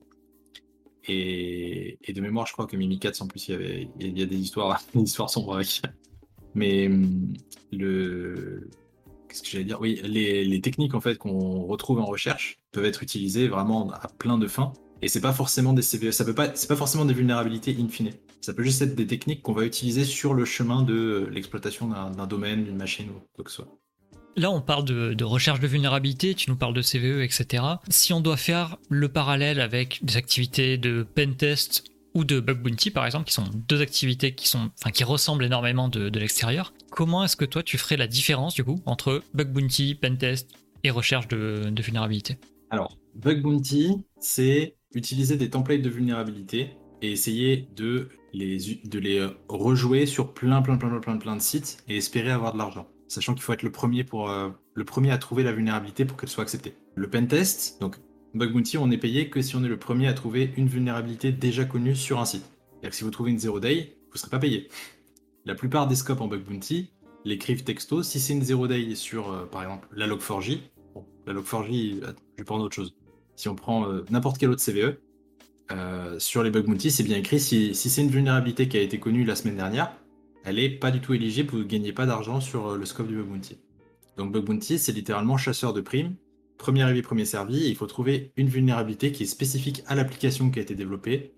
Et, 1.06 1.98
de 2.08 2.20
mémoire, 2.20 2.46
je 2.46 2.52
crois 2.52 2.66
que 2.66 2.76
Mimikatz, 2.76 3.20
en 3.20 3.26
plus, 3.26 3.48
il 3.48 4.18
y, 4.18 4.22
a 4.22 4.26
des 4.26 4.36
histoires, 4.36 4.80
des 4.94 5.02
histoires 5.02 5.30
sombres 5.30 5.54
avec. 5.54 5.82
Mais 6.54 6.90
le, 7.72 8.68
qu'est-ce 9.28 9.42
que 9.42 9.48
j'allais 9.48 9.64
dire? 9.64 9.80
Oui, 9.80 10.00
les, 10.04 10.44
les, 10.44 10.60
techniques 10.60 10.94
en 10.94 11.00
fait 11.00 11.16
qu'on 11.16 11.66
retrouve 11.66 12.00
en 12.00 12.06
recherche 12.06 12.58
peuvent 12.72 12.84
être 12.84 13.02
utilisées 13.02 13.48
vraiment 13.48 13.90
à 13.92 14.08
plein 14.08 14.38
de 14.38 14.46
fins. 14.46 14.72
Et 15.00 15.08
c'est 15.08 15.20
pas 15.20 15.32
forcément 15.32 15.72
des 15.72 15.82
CVE, 15.82 16.10
ça 16.10 16.24
peut 16.24 16.34
pas, 16.34 16.54
c'est 16.54 16.68
pas 16.68 16.76
forcément 16.76 17.04
des 17.04 17.14
vulnérabilités 17.14 17.76
in 17.78 17.88
fine. 17.88 18.10
Ça 18.40 18.52
peut 18.52 18.62
juste 18.62 18.82
être 18.82 18.94
des 18.94 19.06
techniques 19.06 19.42
qu'on 19.42 19.52
va 19.52 19.64
utiliser 19.64 20.04
sur 20.04 20.34
le 20.34 20.44
chemin 20.44 20.82
de 20.82 21.28
l'exploitation 21.32 21.88
d'un 21.88 22.26
domaine, 22.26 22.64
d'une 22.64 22.76
machine 22.76 23.10
ou 23.10 23.20
quoi 23.34 23.44
que 23.44 23.50
ce 23.50 23.56
soit. 23.58 23.78
Là, 24.36 24.50
on 24.50 24.60
parle 24.60 24.84
de, 24.84 25.24
recherche 25.24 25.58
de 25.58 25.66
vulnérabilité, 25.66 26.34
tu 26.34 26.48
nous 26.48 26.56
parles 26.56 26.74
de 26.74 26.82
CVE, 26.82 27.22
etc. 27.22 27.64
Si 27.88 28.12
on 28.12 28.20
doit 28.20 28.36
faire 28.36 28.76
le 28.88 29.08
parallèle 29.08 29.60
avec 29.60 29.98
des 30.04 30.16
activités 30.16 30.78
de 30.78 31.02
pentest 31.02 31.84
ou 32.14 32.24
de 32.24 32.38
bug 32.38 32.62
bounty, 32.62 32.90
par 32.90 33.04
exemple, 33.04 33.26
qui 33.26 33.34
sont 33.34 33.44
deux 33.52 33.80
activités 33.80 34.34
qui, 34.34 34.48
sont, 34.48 34.70
enfin, 34.80 34.90
qui 34.90 35.02
ressemblent 35.02 35.44
énormément 35.44 35.88
de, 35.88 36.08
l'extérieur, 36.18 36.72
comment 36.90 37.24
est-ce 37.24 37.36
que 37.36 37.44
toi 37.44 37.64
tu 37.64 37.78
ferais 37.78 37.96
la 37.96 38.06
différence 38.06 38.54
du 38.54 38.62
coup 38.62 38.80
entre 38.86 39.22
bug 39.34 39.52
bounty, 39.52 39.96
pentest 39.96 40.48
et 40.84 40.90
recherche 40.90 41.26
de, 41.28 41.70
de 41.70 41.82
vulnérabilité? 41.82 42.38
Alors, 42.70 42.96
bug 43.16 43.42
bounty, 43.42 44.04
c'est 44.20 44.77
utiliser 44.94 45.36
des 45.36 45.50
templates 45.50 45.82
de 45.82 45.90
vulnérabilité 45.90 46.70
et 47.02 47.12
essayer 47.12 47.68
de 47.76 48.08
les, 48.32 48.58
de 48.84 48.98
les 48.98 49.28
rejouer 49.48 50.06
sur 50.06 50.34
plein, 50.34 50.62
plein, 50.62 50.76
plein, 50.76 51.00
plein, 51.00 51.16
plein 51.16 51.36
de 51.36 51.42
sites 51.42 51.78
et 51.88 51.96
espérer 51.96 52.30
avoir 52.30 52.52
de 52.52 52.58
l'argent. 52.58 52.88
Sachant 53.08 53.34
qu'il 53.34 53.42
faut 53.42 53.52
être 53.52 53.62
le 53.62 53.72
premier, 53.72 54.04
pour, 54.04 54.30
euh, 54.30 54.50
le 54.74 54.84
premier 54.84 55.10
à 55.10 55.18
trouver 55.18 55.42
la 55.42 55.52
vulnérabilité 55.52 56.04
pour 56.04 56.16
qu'elle 56.16 56.28
soit 56.28 56.42
acceptée. 56.42 56.74
Le 56.94 57.08
pentest, 57.08 57.80
donc 57.80 57.96
Bug 58.34 58.52
Bounty, 58.52 58.76
on 58.76 58.90
est 58.90 58.98
payé 58.98 59.30
que 59.30 59.40
si 59.40 59.56
on 59.56 59.64
est 59.64 59.68
le 59.68 59.78
premier 59.78 60.08
à 60.08 60.12
trouver 60.12 60.52
une 60.56 60.68
vulnérabilité 60.68 61.32
déjà 61.32 61.64
connue 61.64 61.96
sur 61.96 62.18
un 62.18 62.26
site. 62.26 62.44
C'est-à-dire 62.44 62.90
que 62.90 62.96
si 62.96 63.04
vous 63.04 63.10
trouvez 63.10 63.30
une 63.30 63.38
zero 63.38 63.60
day, 63.60 63.96
vous 64.08 64.14
ne 64.14 64.18
serez 64.18 64.30
pas 64.30 64.38
payé. 64.38 64.68
La 65.46 65.54
plupart 65.54 65.86
des 65.86 65.94
scopes 65.94 66.20
en 66.20 66.28
Bug 66.28 66.42
Bounty 66.44 66.90
l'écrivent 67.24 67.64
texto. 67.64 68.02
Si 68.02 68.20
c'est 68.20 68.34
une 68.34 68.42
zero 68.42 68.68
day 68.68 68.94
sur, 68.94 69.32
euh, 69.32 69.46
par 69.46 69.62
exemple, 69.62 69.88
la 69.92 70.06
Log4j, 70.06 70.60
bon, 70.94 71.06
la 71.26 71.32
Log4j, 71.32 72.00
je 72.02 72.06
vais 72.36 72.44
prendre 72.44 72.64
autre 72.64 72.76
chose. 72.76 72.94
Si 73.38 73.48
on 73.48 73.54
prend 73.54 73.88
euh, 73.88 74.04
n'importe 74.10 74.36
quel 74.36 74.50
autre 74.50 74.62
CVE, 74.62 74.98
sur 76.18 76.42
les 76.42 76.50
bug 76.50 76.66
bounty, 76.66 76.90
c'est 76.90 77.04
bien 77.04 77.18
écrit. 77.18 77.38
Si, 77.38 77.74
c'est 77.74 78.02
une 78.02 78.10
vulnérabilité 78.10 78.68
qui 78.68 78.76
a 78.78 78.80
été 78.80 78.98
connue 78.98 79.24
la 79.24 79.36
semaine 79.36 79.56
dernière, 79.56 79.92
elle 80.44 80.58
est 80.58 80.70
pas 80.70 80.90
du 80.90 81.00
tout 81.00 81.14
éligible, 81.14 81.50
vous 81.50 81.58
ne 81.58 81.64
gagnez 81.64 81.92
pas 81.92 82.06
d'argent 82.06 82.40
sur 82.40 82.76
le 82.76 82.84
scope 82.84 83.06
du 83.06 83.16
bug 83.16 83.26
bounty. 83.26 83.58
Donc 84.16 84.32
bug 84.32 84.44
bounty, 84.44 84.78
c'est 84.78 84.92
littéralement 84.92 85.36
chasseur 85.36 85.74
de 85.74 85.80
primes, 85.80 86.16
premier 86.56 86.82
arrivé, 86.82 87.02
premier 87.02 87.26
servi, 87.26 87.68
il 87.68 87.76
faut 87.76 87.86
trouver 87.86 88.32
une 88.36 88.48
vulnérabilité 88.48 89.12
qui 89.12 89.24
est 89.24 89.26
spécifique 89.26 89.84
à 89.86 89.94
l'application 89.94 90.50
qui 90.50 90.58
a 90.58 90.62
été 90.62 90.74
développée 90.74 91.34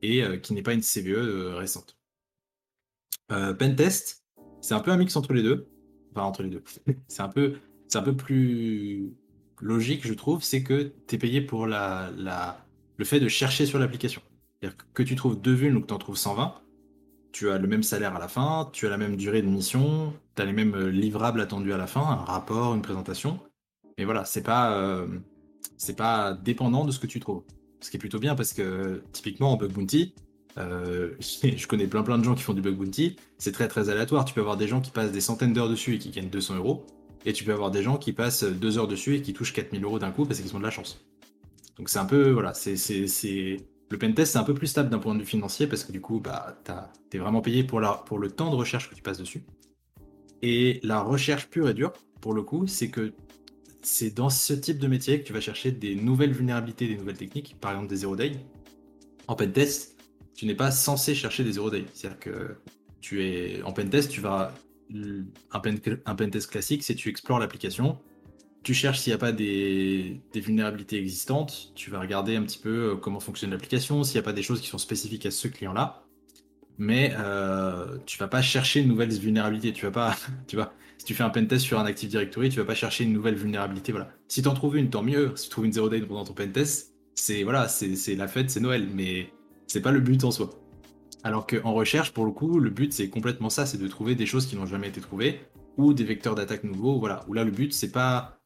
et 0.00 0.22
qui 0.42 0.54
n'est 0.54 0.62
pas 0.62 0.74
une 0.74 0.82
CVE 0.82 1.56
récente. 1.56 1.98
Pentest, 3.28 4.24
c'est 4.62 4.74
un 4.74 4.80
peu 4.80 4.92
un 4.92 4.96
mix 4.96 5.16
entre 5.16 5.34
les 5.34 5.42
deux. 5.42 5.66
Enfin, 6.14 6.24
entre 6.24 6.42
les 6.42 6.50
deux. 6.50 6.62
c'est 7.08 7.22
un 7.22 7.28
peu, 7.28 7.54
c'est 7.88 7.98
un 7.98 8.02
peu 8.02 8.16
plus 8.16 9.12
logique, 9.62 10.06
je 10.06 10.12
trouve, 10.12 10.42
c'est 10.42 10.62
que 10.62 10.92
tu 11.06 11.14
es 11.14 11.18
payé 11.18 11.40
pour 11.40 11.66
le 11.66 13.04
fait 13.04 13.20
de 13.20 13.28
chercher 13.28 13.64
sur 13.64 13.78
l'application. 13.78 14.20
C'est-à-dire 14.60 14.76
que 14.92 15.02
tu 15.02 15.16
trouves 15.16 15.40
deux 15.40 15.54
vulnes 15.54 15.76
ou 15.76 15.80
que 15.80 15.86
tu 15.86 15.94
en 15.94 15.98
trouves 15.98 16.16
120, 16.16 16.54
tu 17.32 17.48
as 17.48 17.58
le 17.58 17.66
même 17.66 17.82
salaire 17.82 18.14
à 18.14 18.18
la 18.18 18.28
fin, 18.28 18.68
tu 18.72 18.86
as 18.86 18.90
la 18.90 18.98
même 18.98 19.16
durée 19.16 19.40
de 19.40 19.48
mission, 19.48 20.12
tu 20.36 20.42
as 20.42 20.44
les 20.44 20.52
mêmes 20.52 20.74
euh, 20.74 20.90
livrables 20.90 21.40
attendus 21.40 21.72
à 21.72 21.78
la 21.78 21.86
fin, 21.86 22.02
un 22.02 22.24
rapport, 22.24 22.74
une 22.74 22.82
présentation. 22.82 23.40
Mais 23.96 24.04
voilà, 24.04 24.24
c'est 24.24 24.42
pas, 24.42 24.76
euh, 24.76 25.06
pas 25.96 26.34
dépendant 26.34 26.84
de 26.84 26.90
ce 26.90 26.98
que 26.98 27.06
tu 27.06 27.20
trouves. 27.20 27.42
Ce 27.80 27.90
qui 27.90 27.96
est 27.96 28.00
plutôt 28.00 28.18
bien 28.18 28.34
parce 28.34 28.52
que 28.52 29.02
typiquement 29.12 29.52
en 29.52 29.56
bug 29.56 29.72
bounty, 29.72 30.14
euh, 30.58 31.14
je 31.20 31.66
connais 31.66 31.86
plein 31.86 32.02
plein 32.02 32.18
de 32.18 32.24
gens 32.24 32.34
qui 32.34 32.42
font 32.42 32.54
du 32.54 32.60
bug 32.62 32.76
bounty, 32.76 33.16
c'est 33.38 33.52
très 33.52 33.68
très 33.68 33.88
aléatoire. 33.88 34.24
Tu 34.24 34.34
peux 34.34 34.40
avoir 34.40 34.56
des 34.56 34.68
gens 34.68 34.80
qui 34.80 34.90
passent 34.90 35.12
des 35.12 35.20
centaines 35.20 35.52
d'heures 35.52 35.70
dessus 35.70 35.94
et 35.94 35.98
qui 35.98 36.10
gagnent 36.10 36.30
200 36.30 36.56
euros, 36.56 36.86
et 37.24 37.32
tu 37.32 37.44
peux 37.44 37.52
avoir 37.52 37.70
des 37.70 37.82
gens 37.82 37.96
qui 37.96 38.12
passent 38.12 38.44
deux 38.44 38.78
heures 38.78 38.88
dessus 38.88 39.16
et 39.16 39.22
qui 39.22 39.32
touchent 39.32 39.52
4000 39.52 39.82
euros 39.84 39.98
d'un 39.98 40.10
coup 40.10 40.24
parce 40.24 40.40
qu'ils 40.40 40.54
ont 40.54 40.58
de 40.58 40.64
la 40.64 40.70
chance. 40.70 41.04
Donc 41.78 41.88
c'est 41.88 41.98
un 41.98 42.04
peu, 42.04 42.30
voilà, 42.30 42.54
c'est, 42.54 42.76
c'est, 42.76 43.56
le 43.90 43.98
pentest 43.98 44.32
c'est 44.32 44.38
un 44.38 44.44
peu 44.44 44.54
plus 44.54 44.66
stable 44.66 44.90
d'un 44.90 44.98
point 44.98 45.14
de 45.14 45.20
vue 45.20 45.26
financier 45.26 45.66
parce 45.66 45.84
que 45.84 45.92
du 45.92 46.00
coup, 46.00 46.20
bah, 46.20 46.58
t'es 47.10 47.18
vraiment 47.18 47.40
payé 47.40 47.64
pour, 47.64 47.80
la, 47.80 47.92
pour 47.92 48.18
le 48.18 48.30
temps 48.30 48.50
de 48.50 48.56
recherche 48.56 48.90
que 48.90 48.94
tu 48.94 49.02
passes 49.02 49.18
dessus. 49.18 49.44
Et 50.42 50.80
la 50.82 51.00
recherche 51.00 51.48
pure 51.48 51.68
et 51.68 51.74
dure, 51.74 51.92
pour 52.20 52.34
le 52.34 52.42
coup, 52.42 52.66
c'est 52.66 52.90
que 52.90 53.12
c'est 53.82 54.14
dans 54.14 54.30
ce 54.30 54.52
type 54.52 54.78
de 54.78 54.86
métier 54.86 55.20
que 55.20 55.26
tu 55.26 55.32
vas 55.32 55.40
chercher 55.40 55.72
des 55.72 55.94
nouvelles 55.94 56.32
vulnérabilités, 56.32 56.88
des 56.88 56.96
nouvelles 56.96 57.16
techniques, 57.16 57.56
par 57.60 57.72
exemple 57.72 57.88
des 57.88 57.96
zero 57.96 58.16
day. 58.16 58.32
En 59.28 59.34
pentest, 59.34 59.96
tu 60.34 60.46
n'es 60.46 60.54
pas 60.54 60.70
censé 60.70 61.14
chercher 61.14 61.44
des 61.44 61.52
zero 61.52 61.70
day. 61.70 61.84
C'est-à-dire 61.94 62.18
que 62.18 62.56
tu 63.00 63.24
es 63.24 63.62
en 63.62 63.72
pentest, 63.72 64.10
tu 64.10 64.20
vas 64.20 64.54
un, 65.52 65.60
pen, 65.60 65.78
un 66.06 66.14
pentest 66.14 66.50
classique, 66.50 66.82
c'est 66.82 66.94
tu 66.94 67.08
explores 67.08 67.38
l'application, 67.38 67.98
tu 68.62 68.74
cherches 68.74 69.00
s'il 69.00 69.10
n'y 69.10 69.14
a 69.14 69.18
pas 69.18 69.32
des, 69.32 70.20
vulnérabilités 70.34 70.98
existantes, 70.98 71.72
tu 71.74 71.90
vas 71.90 72.00
regarder 72.00 72.36
un 72.36 72.42
petit 72.42 72.58
peu 72.58 72.92
euh, 72.92 72.96
comment 72.96 73.20
fonctionne 73.20 73.50
l'application, 73.50 74.04
s'il 74.04 74.14
n'y 74.14 74.20
a 74.20 74.22
pas 74.24 74.32
des 74.32 74.42
choses 74.42 74.60
qui 74.60 74.68
sont 74.68 74.78
spécifiques 74.78 75.26
à 75.26 75.30
ce 75.30 75.48
client-là. 75.48 76.04
Mais 76.78 77.12
euh, 77.18 77.98
tu 78.06 78.18
vas 78.18 78.28
pas 78.28 78.42
chercher 78.42 78.80
une 78.80 78.88
nouvelle 78.88 79.10
vulnérabilité. 79.10 79.72
Tu 79.72 79.84
vas 79.84 79.90
pas, 79.90 80.16
tu 80.46 80.56
vas, 80.56 80.72
si 80.98 81.04
tu 81.04 81.14
fais 81.14 81.22
un 81.22 81.30
pentest 81.30 81.64
sur 81.64 81.78
un 81.78 81.84
Active 81.84 82.08
Directory, 82.08 82.48
tu 82.48 82.58
vas 82.58 82.64
pas 82.64 82.74
chercher 82.74 83.04
une 83.04 83.12
nouvelle 83.12 83.34
vulnérabilité. 83.34 83.92
Voilà. 83.92 84.10
Si 84.28 84.42
tu 84.42 84.48
en 84.48 84.54
trouves 84.54 84.76
une, 84.76 84.90
tant 84.90 85.02
mieux. 85.02 85.32
Si 85.36 85.44
tu 85.44 85.50
trouves 85.50 85.66
une 85.66 85.72
zero 85.72 85.88
day 85.88 86.00
pendant 86.00 86.24
ton 86.24 86.34
pentest, 86.34 86.94
c'est 87.14 87.42
voilà, 87.42 87.68
c'est 87.68 88.14
la 88.14 88.28
fête, 88.28 88.50
c'est 88.50 88.60
Noël. 88.60 88.88
Mais 88.94 89.32
c'est 89.66 89.82
pas 89.82 89.92
le 89.92 90.00
but 90.00 90.24
en 90.24 90.30
soi. 90.30 90.61
Alors 91.24 91.46
qu'en 91.46 91.72
recherche, 91.72 92.12
pour 92.12 92.24
le 92.24 92.32
coup, 92.32 92.58
le 92.58 92.70
but 92.70 92.92
c'est 92.92 93.08
complètement 93.08 93.50
ça, 93.50 93.66
c'est 93.66 93.78
de 93.78 93.88
trouver 93.88 94.14
des 94.14 94.26
choses 94.26 94.46
qui 94.46 94.56
n'ont 94.56 94.66
jamais 94.66 94.88
été 94.88 95.00
trouvées 95.00 95.40
ou 95.76 95.94
des 95.94 96.04
vecteurs 96.04 96.34
d'attaque 96.34 96.64
nouveaux. 96.64 96.98
Voilà. 96.98 97.24
Où 97.28 97.34
là, 97.34 97.44
le 97.44 97.50
but 97.50 97.72
c'est 97.72 97.92
pas 97.92 98.38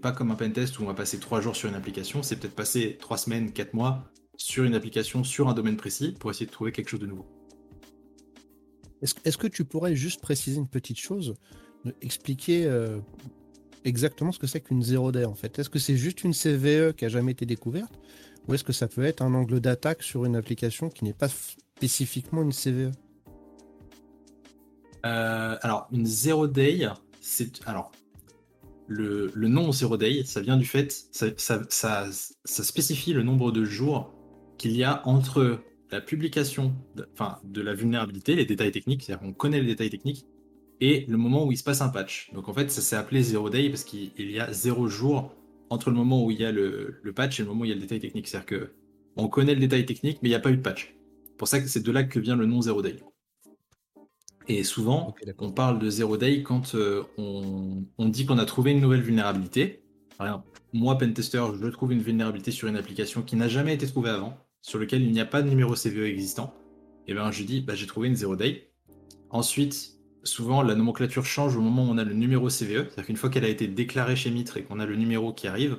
pas 0.00 0.12
comme 0.12 0.30
un 0.30 0.34
pentest 0.34 0.78
où 0.78 0.82
on 0.82 0.86
va 0.86 0.94
passer 0.94 1.18
trois 1.18 1.40
jours 1.40 1.54
sur 1.54 1.68
une 1.68 1.74
application, 1.74 2.22
c'est 2.22 2.36
peut-être 2.36 2.54
passer 2.54 2.96
trois 2.98 3.18
semaines, 3.18 3.52
quatre 3.52 3.74
mois 3.74 4.10
sur 4.36 4.64
une 4.64 4.74
application, 4.74 5.24
sur 5.24 5.48
un 5.48 5.54
domaine 5.54 5.76
précis, 5.76 6.16
pour 6.18 6.30
essayer 6.30 6.46
de 6.46 6.50
trouver 6.50 6.72
quelque 6.72 6.88
chose 6.88 7.00
de 7.00 7.06
nouveau. 7.06 7.26
Est-ce 9.02 9.36
que 9.36 9.46
tu 9.46 9.64
pourrais 9.64 9.94
juste 9.94 10.20
préciser 10.20 10.58
une 10.58 10.68
petite 10.68 10.98
chose, 10.98 11.34
expliquer 12.00 12.66
euh, 12.66 12.98
exactement 13.84 14.32
ce 14.32 14.38
que 14.38 14.46
c'est 14.46 14.60
qu'une 14.60 14.82
zero 14.82 15.12
day 15.12 15.24
en 15.24 15.34
fait? 15.34 15.58
Est-ce 15.58 15.68
que 15.68 15.78
c'est 15.78 15.96
juste 15.96 16.24
une 16.24 16.32
CVE 16.32 16.94
qui 16.94 17.04
a 17.04 17.08
jamais 17.08 17.32
été 17.32 17.44
découverte, 17.44 17.92
ou 18.46 18.54
est-ce 18.54 18.64
que 18.64 18.72
ça 18.72 18.88
peut 18.88 19.04
être 19.04 19.20
un 19.20 19.34
angle 19.34 19.60
d'attaque 19.60 20.02
sur 20.02 20.24
une 20.24 20.36
application 20.36 20.88
qui 20.88 21.04
n'est 21.04 21.12
pas 21.12 21.28
spécifiquement 21.82 22.42
une 22.42 22.52
CVE 22.52 22.92
euh, 25.04 25.56
Alors 25.62 25.88
une 25.90 26.06
zero 26.06 26.46
day, 26.46 26.88
c'est 27.20 27.60
alors 27.66 27.90
le, 28.86 29.32
nom 29.34 29.72
Zero 29.72 29.96
Day, 29.96 30.22
ça 30.24 30.40
vient 30.42 30.56
du 30.56 30.66
fait, 30.66 30.92
ça, 31.10 31.26
ça, 31.68 32.08
spécifie 32.44 33.12
le 33.14 33.22
nombre 33.22 33.50
de 33.50 33.64
jours 33.64 34.12
qu'il 34.58 34.76
y 34.76 34.84
a 34.84 35.02
entre 35.08 35.60
la 35.90 36.00
publication 36.00 36.74
de, 36.94 37.08
enfin, 37.14 37.38
de 37.42 37.62
la 37.62 37.74
vulnérabilité, 37.74 38.36
les 38.36 38.44
détails 38.44 38.70
techniques, 38.70 39.02
c'est-à-dire 39.02 39.26
qu'on 39.26 39.32
connaît 39.32 39.60
les 39.60 39.68
détails 39.68 39.90
techniques, 39.90 40.26
et 40.80 41.06
le 41.08 41.16
moment 41.16 41.46
où 41.46 41.52
il 41.52 41.56
se 41.56 41.64
passe 41.64 41.80
un 41.80 41.88
patch. 41.88 42.30
Donc 42.34 42.48
en 42.48 42.52
fait, 42.52 42.70
ça 42.70 42.80
s'est 42.80 42.96
appelé 42.96 43.22
Zero 43.22 43.50
Day 43.50 43.70
parce 43.70 43.84
qu'il 43.84 44.12
y 44.18 44.38
a 44.38 44.52
zéro 44.52 44.88
jour 44.88 45.34
entre 45.70 45.90
le 45.90 45.96
moment 45.96 46.24
où 46.24 46.30
il 46.30 46.40
y 46.40 46.44
a 46.44 46.52
le, 46.52 47.00
patch 47.14 47.40
et 47.40 47.42
le 47.42 47.48
moment 47.48 47.62
où 47.62 47.64
il 47.64 47.70
y 47.70 47.72
a 47.72 47.76
le 47.76 47.80
détail 47.80 48.00
technique. 48.00 48.28
C'est-à-dire 48.28 48.46
que 48.46 48.72
on 49.16 49.28
connaît 49.28 49.54
le 49.54 49.60
détail 49.60 49.86
technique, 49.86 50.18
mais 50.22 50.28
il 50.28 50.32
n'y 50.32 50.36
a 50.36 50.40
pas 50.40 50.50
eu 50.50 50.56
de 50.56 50.62
patch. 50.62 50.94
Pour 51.42 51.48
ça 51.48 51.60
que 51.60 51.66
c'est 51.66 51.82
de 51.82 51.90
là 51.90 52.04
que 52.04 52.20
vient 52.20 52.36
le 52.36 52.46
nom 52.46 52.62
Zero 52.62 52.82
Day. 52.82 52.98
Et 54.46 54.62
souvent, 54.62 55.12
on 55.40 55.50
parle 55.50 55.80
de 55.80 55.90
zero 55.90 56.16
day 56.16 56.44
quand 56.44 56.76
euh, 56.76 57.02
on, 57.18 58.08
dit 58.08 58.26
qu'on 58.26 58.38
a 58.38 58.44
trouvé 58.44 58.70
une 58.70 58.80
nouvelle 58.80 59.00
vulnérabilité. 59.02 59.82
Par 60.16 60.28
exemple, 60.28 60.46
moi, 60.72 60.96
pentester, 60.96 61.44
je 61.60 61.66
trouve 61.66 61.92
une 61.92 62.00
vulnérabilité 62.00 62.52
sur 62.52 62.68
une 62.68 62.76
application 62.76 63.22
qui 63.22 63.34
n'a 63.34 63.48
jamais 63.48 63.74
été 63.74 63.88
trouvée 63.88 64.10
avant, 64.10 64.38
sur 64.60 64.78
lequel 64.78 65.02
il 65.02 65.10
n'y 65.10 65.18
a 65.18 65.24
pas 65.24 65.42
de 65.42 65.48
numéro 65.48 65.74
CVE 65.74 66.04
existant. 66.04 66.54
Et 67.08 67.12
bien, 67.12 67.32
je 67.32 67.42
dis, 67.42 67.60
bah, 67.60 67.74
j'ai 67.74 67.88
trouvé 67.88 68.06
une 68.06 68.14
zero 68.14 68.36
day. 68.36 68.70
Ensuite, 69.30 69.94
souvent, 70.22 70.62
la 70.62 70.76
nomenclature 70.76 71.26
change 71.26 71.56
au 71.56 71.60
moment 71.60 71.82
où 71.82 71.88
on 71.88 71.98
a 71.98 72.04
le 72.04 72.14
numéro 72.14 72.50
CVE. 72.50 72.86
C'est-à-dire 72.86 73.06
qu'une 73.06 73.16
fois 73.16 73.30
qu'elle 73.30 73.44
a 73.44 73.48
été 73.48 73.66
déclarée 73.66 74.14
chez 74.14 74.30
Mitre 74.30 74.58
et 74.58 74.62
qu'on 74.62 74.78
a 74.78 74.86
le 74.86 74.94
numéro 74.94 75.32
qui 75.32 75.48
arrive, 75.48 75.78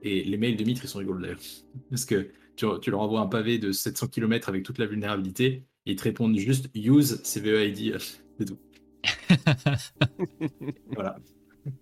et 0.00 0.24
les 0.24 0.38
mails 0.38 0.56
de 0.56 0.64
Mitre, 0.64 0.80
ils 0.82 0.88
sont 0.88 1.00
rigolos 1.00 1.20
d'ailleurs. 1.20 1.40
Parce 1.90 2.06
que 2.06 2.30
tu, 2.56 2.66
tu, 2.80 2.90
leur 2.90 3.00
envoies 3.00 3.20
un 3.20 3.26
pavé 3.26 3.58
de 3.58 3.72
700 3.72 4.08
km 4.08 4.48
avec 4.48 4.62
toute 4.62 4.78
la 4.78 4.86
vulnérabilité, 4.86 5.64
ils 5.86 5.96
te 5.96 6.04
répondent 6.04 6.36
juste 6.36 6.68
use 6.74 7.22
CVEID, 7.22 7.98
c'est 8.38 8.44
tout. 8.44 8.58
voilà. 10.94 11.16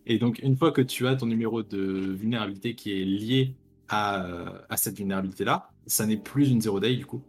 Et 0.07 0.19
donc, 0.19 0.41
une 0.43 0.57
fois 0.57 0.73
que 0.73 0.83
tu 0.83 1.07
as 1.07 1.17
ton 1.17 1.27
numéro 1.27 1.63
de 1.63 1.79
vulnérabilité 1.79 2.75
qui 2.75 2.93
est 2.93 3.05
lié 3.05 3.57
à, 3.89 4.65
à 4.69 4.77
cette 4.77 4.97
vulnérabilité-là, 4.97 5.71
ça 5.87 6.07
n'est 6.07 6.17
plus 6.17 6.51
une 6.51 6.61
zero 6.61 6.81
day 6.81 6.97
du 6.97 7.07
coup. 7.07 7.23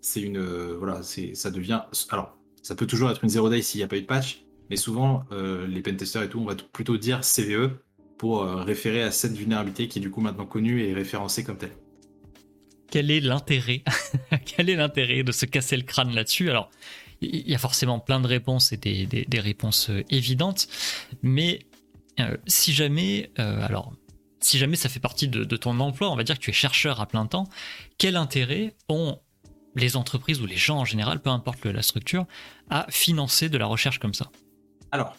C'est 0.00 0.20
une. 0.20 0.40
voilà, 0.78 1.02
c'est, 1.02 1.34
ça 1.34 1.50
devient. 1.50 1.82
Alors, 2.10 2.38
ça 2.62 2.74
peut 2.74 2.86
toujours 2.86 3.10
être 3.10 3.24
une 3.24 3.30
zero 3.30 3.48
day 3.48 3.62
s'il 3.62 3.80
n'y 3.80 3.84
a 3.84 3.88
pas 3.88 3.96
eu 3.96 4.02
de 4.02 4.06
patch, 4.06 4.44
mais 4.70 4.76
souvent, 4.76 5.24
euh, 5.32 5.66
les 5.66 5.82
pentesters 5.82 6.22
et 6.22 6.28
tout, 6.28 6.38
on 6.38 6.44
va 6.44 6.54
plutôt 6.54 6.96
dire 6.96 7.20
CVE 7.20 7.70
pour 8.18 8.42
euh, 8.42 8.62
référer 8.62 9.02
à 9.02 9.10
cette 9.10 9.32
vulnérabilité 9.32 9.88
qui 9.88 9.98
est 9.98 10.02
du 10.02 10.10
coup 10.10 10.20
maintenant 10.20 10.46
connue 10.46 10.82
et 10.82 10.94
référencée 10.94 11.44
comme 11.44 11.58
telle 11.58 11.76
quel 12.96 13.10
est 13.10 13.20
l'intérêt 13.20 13.82
Quel 14.46 14.70
est 14.70 14.74
l'intérêt 14.74 15.22
de 15.22 15.30
se 15.30 15.44
casser 15.44 15.76
le 15.76 15.82
crâne 15.82 16.14
là-dessus? 16.14 16.48
Alors, 16.48 16.70
il 17.20 17.46
y 17.46 17.54
a 17.54 17.58
forcément 17.58 18.00
plein 18.00 18.20
de 18.20 18.26
réponses 18.26 18.72
et 18.72 18.78
des, 18.78 19.40
réponses 19.40 19.90
euh, 19.90 20.02
évidentes, 20.08 20.66
mais 21.20 21.58
euh, 22.20 22.38
si 22.46 22.72
jamais, 22.72 23.32
euh, 23.38 23.60
alors, 23.60 23.92
si 24.40 24.56
jamais 24.56 24.76
ça 24.76 24.88
fait 24.88 24.98
partie 24.98 25.28
de, 25.28 25.44
ton 25.58 25.78
emploi, 25.78 26.10
on 26.10 26.16
va 26.16 26.24
dire 26.24 26.38
que 26.38 26.44
tu 26.44 26.48
es 26.48 26.54
chercheur 26.54 26.98
à 27.02 27.06
plein 27.06 27.26
temps, 27.26 27.50
quel 27.98 28.16
intérêt 28.16 28.74
ont 28.88 29.20
les 29.74 29.98
entreprises 29.98 30.40
ou 30.40 30.46
les 30.46 30.56
gens 30.56 30.78
en 30.78 30.86
général, 30.86 31.20
peu 31.20 31.28
importe 31.28 31.66
la 31.66 31.82
structure, 31.82 32.24
à 32.70 32.86
financer 32.88 33.50
de 33.50 33.58
la 33.58 33.66
recherche 33.66 33.98
comme 33.98 34.14
ça? 34.14 34.30
Alors, 34.90 35.18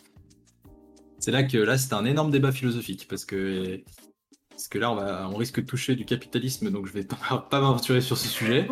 c'est 1.19 1.29
là 1.29 1.43
que 1.43 1.59
là 1.59 1.77
c'est 1.77 1.93
un 1.93 2.05
énorme 2.05 2.31
débat 2.31 2.51
philosophique 2.51 3.05
parce 3.07 3.23
que 3.23 3.83
parce 4.57 4.69
que 4.69 4.79
là, 4.79 4.91
on, 4.91 4.95
va, 4.95 5.29
on 5.31 5.35
risque 5.35 5.59
de 5.59 5.67
toucher 5.67 5.95
du 5.95 6.03
capitalisme, 6.03 6.71
donc 6.71 6.87
je 6.87 6.91
vais 6.91 7.03
pas, 7.03 7.47
pas 7.47 7.61
m'aventurer 7.61 8.01
sur 8.01 8.17
ce 8.17 8.27
sujet. 8.27 8.67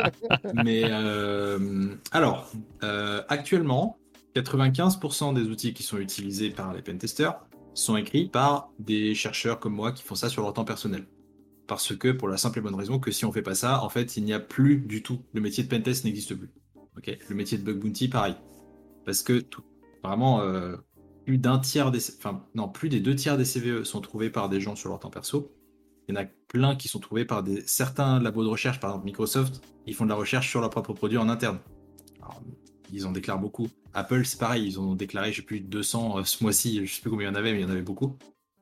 Mais 0.64 0.84
euh, 0.84 1.94
alors, 2.10 2.50
euh, 2.82 3.22
actuellement, 3.28 3.98
95% 4.34 5.34
des 5.34 5.42
outils 5.42 5.74
qui 5.74 5.82
sont 5.82 5.98
utilisés 5.98 6.48
par 6.48 6.72
les 6.72 6.80
pentesters 6.80 7.34
sont 7.74 7.98
écrits 7.98 8.30
par 8.30 8.70
des 8.78 9.14
chercheurs 9.14 9.60
comme 9.60 9.74
moi 9.74 9.92
qui 9.92 10.02
font 10.02 10.14
ça 10.14 10.30
sur 10.30 10.40
leur 10.40 10.54
temps 10.54 10.64
personnel. 10.64 11.06
Parce 11.66 11.94
que, 11.94 12.12
pour 12.12 12.28
la 12.28 12.38
simple 12.38 12.60
et 12.60 12.62
bonne 12.62 12.74
raison 12.74 12.98
que 12.98 13.10
si 13.10 13.26
on 13.26 13.32
fait 13.32 13.42
pas 13.42 13.54
ça, 13.54 13.84
en 13.84 13.90
fait, 13.90 14.16
il 14.16 14.24
n'y 14.24 14.32
a 14.32 14.40
plus 14.40 14.78
du 14.78 15.02
tout. 15.02 15.20
Le 15.34 15.42
métier 15.42 15.62
de 15.62 15.68
pentest 15.68 16.06
n'existe 16.06 16.34
plus. 16.34 16.48
Ok? 16.96 17.14
Le 17.28 17.34
métier 17.34 17.58
de 17.58 17.62
bug 17.62 17.78
bounty, 17.78 18.08
pareil. 18.08 18.36
Parce 19.04 19.22
que, 19.22 19.40
tout, 19.40 19.64
vraiment, 20.02 20.40
euh, 20.40 20.76
plus 21.26 21.38
d'un 21.38 21.58
tiers 21.58 21.90
des, 21.90 21.98
enfin 22.18 22.44
non, 22.54 22.68
plus 22.68 22.88
des 22.88 23.00
deux 23.00 23.16
tiers 23.16 23.36
des 23.36 23.44
CVE 23.44 23.82
sont 23.82 24.00
trouvés 24.00 24.30
par 24.30 24.48
des 24.48 24.60
gens 24.60 24.76
sur 24.76 24.88
leur 24.88 25.00
temps 25.00 25.10
perso. 25.10 25.52
Il 26.08 26.14
y 26.14 26.18
en 26.18 26.20
a 26.22 26.24
plein 26.46 26.76
qui 26.76 26.86
sont 26.86 27.00
trouvés 27.00 27.24
par 27.24 27.42
des 27.42 27.62
certains 27.66 28.20
labos 28.20 28.44
de 28.44 28.48
recherche, 28.48 28.78
par 28.78 28.90
exemple 28.90 29.06
Microsoft, 29.06 29.60
ils 29.86 29.94
font 29.94 30.04
de 30.04 30.10
la 30.10 30.14
recherche 30.14 30.48
sur 30.48 30.60
leurs 30.60 30.70
propres 30.70 30.92
produits 30.92 31.18
en 31.18 31.28
interne. 31.28 31.58
ils 32.92 33.06
en 33.08 33.12
déclarent 33.12 33.40
beaucoup. 33.40 33.68
Apple, 33.92 34.24
c'est 34.24 34.38
pareil, 34.38 34.64
ils 34.64 34.78
ont 34.78 34.94
déclaré, 34.94 35.32
je 35.32 35.38
sais 35.38 35.42
plus, 35.42 35.60
200 35.60 36.18
euh, 36.18 36.24
ce 36.24 36.44
mois-ci, 36.44 36.86
je 36.86 36.94
sais 36.94 37.00
plus 37.00 37.10
combien 37.10 37.28
il 37.28 37.32
y 37.32 37.34
en 37.34 37.38
avait, 37.38 37.52
mais 37.52 37.58
il 37.58 37.62
y 37.62 37.66
en 37.66 37.70
avait 37.70 37.82
beaucoup. 37.82 38.16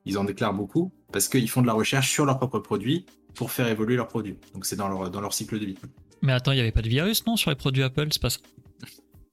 Ils 0.05 0.17
en 0.17 0.23
déclarent 0.23 0.55
beaucoup 0.55 0.91
parce 1.11 1.29
qu'ils 1.29 1.49
font 1.49 1.61
de 1.61 1.67
la 1.67 1.73
recherche 1.73 2.09
sur 2.09 2.25
leurs 2.25 2.39
propres 2.39 2.59
produits 2.59 3.05
pour 3.35 3.51
faire 3.51 3.67
évoluer 3.67 3.95
leurs 3.95 4.07
produits. 4.07 4.37
Donc 4.55 4.65
c'est 4.65 4.75
dans 4.75 4.87
leur, 4.87 5.11
dans 5.11 5.21
leur 5.21 5.35
cycle 5.35 5.59
de 5.59 5.65
vie. 5.65 5.77
Mais 6.23 6.33
attends, 6.33 6.51
il 6.51 6.55
n'y 6.55 6.61
avait 6.61 6.71
pas 6.71 6.81
de 6.81 6.89
virus, 6.89 7.27
non, 7.27 7.35
sur 7.35 7.51
les 7.51 7.55
produits 7.55 7.83
Apple? 7.83 8.07
C'est 8.09 8.21
pas 8.21 8.31
ça 8.31 8.39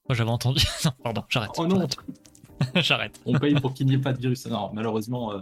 Moi 0.08 0.14
j'avais 0.14 0.30
entendu. 0.30 0.62
non, 0.84 0.92
pardon, 1.02 1.24
j'arrête. 1.30 1.52
Oh 1.56 1.66
non 1.66 1.86
J'arrête. 2.76 3.20
On 3.26 3.38
paye 3.38 3.54
pour 3.54 3.74
qu'il 3.74 3.86
n'y 3.86 3.94
ait 3.94 3.98
pas 3.98 4.12
de 4.12 4.20
virus. 4.20 4.46
Non, 4.46 4.70
malheureusement, 4.72 5.32
euh, 5.32 5.38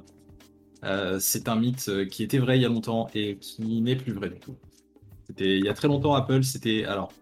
euh, 0.85 1.19
c'est 1.21 1.49
un 1.49 1.57
mythe 1.57 1.89
euh, 1.89 2.05
qui 2.07 2.23
était 2.23 2.39
vrai 2.39 2.59
il 2.59 2.63
y 2.63 2.65
a 2.65 2.69
longtemps 2.69 3.09
et 3.15 3.37
qui 3.37 3.81
n'est 3.81 3.97
plus 3.97 4.13
vrai 4.13 4.31
du 4.31 4.39
tout. 4.39 4.57
C'était 5.27 5.59
il 5.59 5.65
y 5.65 5.69
a 5.69 5.75
très 5.75 5.89
longtemps 5.89 6.15
Apple, 6.15 6.43
c'était 6.43 6.85
alors 6.85 7.13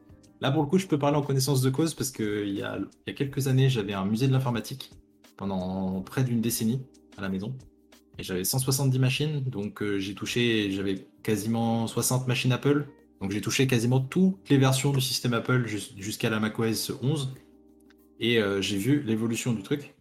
là 0.41 0.51
pour 0.53 0.63
le 0.63 0.69
coup 0.69 0.79
je 0.79 0.87
peux 0.87 0.99
parler 0.99 1.17
en 1.17 1.23
connaissance 1.23 1.61
de 1.61 1.71
cause 1.71 1.95
parce 1.95 2.11
que 2.11 2.47
il 2.47 2.55
y 2.55 2.63
a, 2.63 2.79
il 2.79 3.11
y 3.11 3.11
a 3.11 3.13
quelques 3.13 3.49
années 3.49 3.69
j'avais 3.69 3.93
un 3.93 4.05
musée 4.05 4.29
de 4.29 4.33
l'informatique 4.33 4.93
pendant 5.37 6.01
près 6.03 6.23
d'une 6.23 6.41
décennie 6.41 6.81
à 7.17 7.23
la 7.23 7.29
maison 7.29 7.53
et 8.19 8.23
j'avais 8.23 8.45
170 8.45 8.99
machines 9.01 9.41
donc 9.41 9.83
j'ai 9.99 10.15
touché 10.15 10.71
j'avais 10.71 11.07
quasiment 11.25 11.89
60 11.89 12.29
machines 12.29 12.53
Apple 12.53 12.87
donc 13.21 13.33
j'ai 13.33 13.41
touché 13.41 13.67
quasiment 13.67 14.01
toutes 14.01 14.49
les 14.49 14.59
versions 14.59 14.93
du 14.93 15.01
système 15.01 15.35
Apple 15.35 15.67
jusqu'à 15.67 16.31
la 16.31 16.39
macOS 16.39 16.93
11 17.03 17.35
et 18.21 18.41
j'ai 18.61 18.77
vu 18.77 19.03
l'évolution 19.03 19.53
du 19.53 19.63
truc 19.63 19.95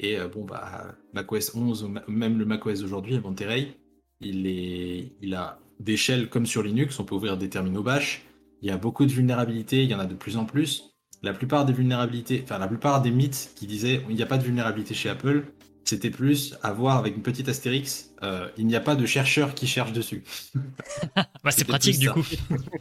et 0.00 0.18
euh, 0.18 0.28
bon, 0.28 0.44
bah, 0.44 0.94
macOS 1.12 1.54
11, 1.54 1.90
même 2.08 2.38
le 2.38 2.46
macOS 2.46 2.80
d'aujourd'hui, 2.80 3.20
Monterey, 3.20 3.76
il, 4.20 4.46
est, 4.46 5.12
il 5.20 5.34
a 5.34 5.60
des 5.78 5.96
shells 5.96 6.28
comme 6.30 6.46
sur 6.46 6.62
Linux, 6.62 6.98
on 6.98 7.04
peut 7.04 7.14
ouvrir 7.14 7.36
des 7.36 7.50
terminaux 7.50 7.82
bash. 7.82 8.24
Il 8.62 8.68
y 8.68 8.72
a 8.72 8.78
beaucoup 8.78 9.04
de 9.04 9.12
vulnérabilités, 9.12 9.84
il 9.84 9.90
y 9.90 9.94
en 9.94 10.00
a 10.00 10.06
de 10.06 10.14
plus 10.14 10.38
en 10.38 10.46
plus. 10.46 10.94
La 11.22 11.34
plupart 11.34 11.66
des 11.66 11.74
vulnérabilités, 11.74 12.40
enfin 12.42 12.58
la 12.58 12.66
plupart 12.66 13.02
des 13.02 13.10
mythes 13.10 13.52
qui 13.54 13.66
disaient 13.66 14.00
il 14.08 14.16
n'y 14.16 14.22
a 14.22 14.26
pas 14.26 14.38
de 14.38 14.42
vulnérabilité 14.42 14.94
chez 14.94 15.10
Apple, 15.10 15.44
c'était 15.84 16.10
plus 16.10 16.56
à 16.62 16.72
voir 16.72 16.96
avec 16.96 17.14
une 17.16 17.22
petite 17.22 17.50
astérix. 17.50 18.10
Euh, 18.22 18.48
il 18.56 18.66
n'y 18.66 18.76
a 18.76 18.80
pas 18.80 18.96
de 18.96 19.04
chercheur 19.04 19.54
qui 19.54 19.66
cherche 19.66 19.92
dessus. 19.92 20.24
bah, 21.44 21.50
c'est 21.50 21.66
pratique 21.66 21.98
du 21.98 22.10
coup. 22.10 22.24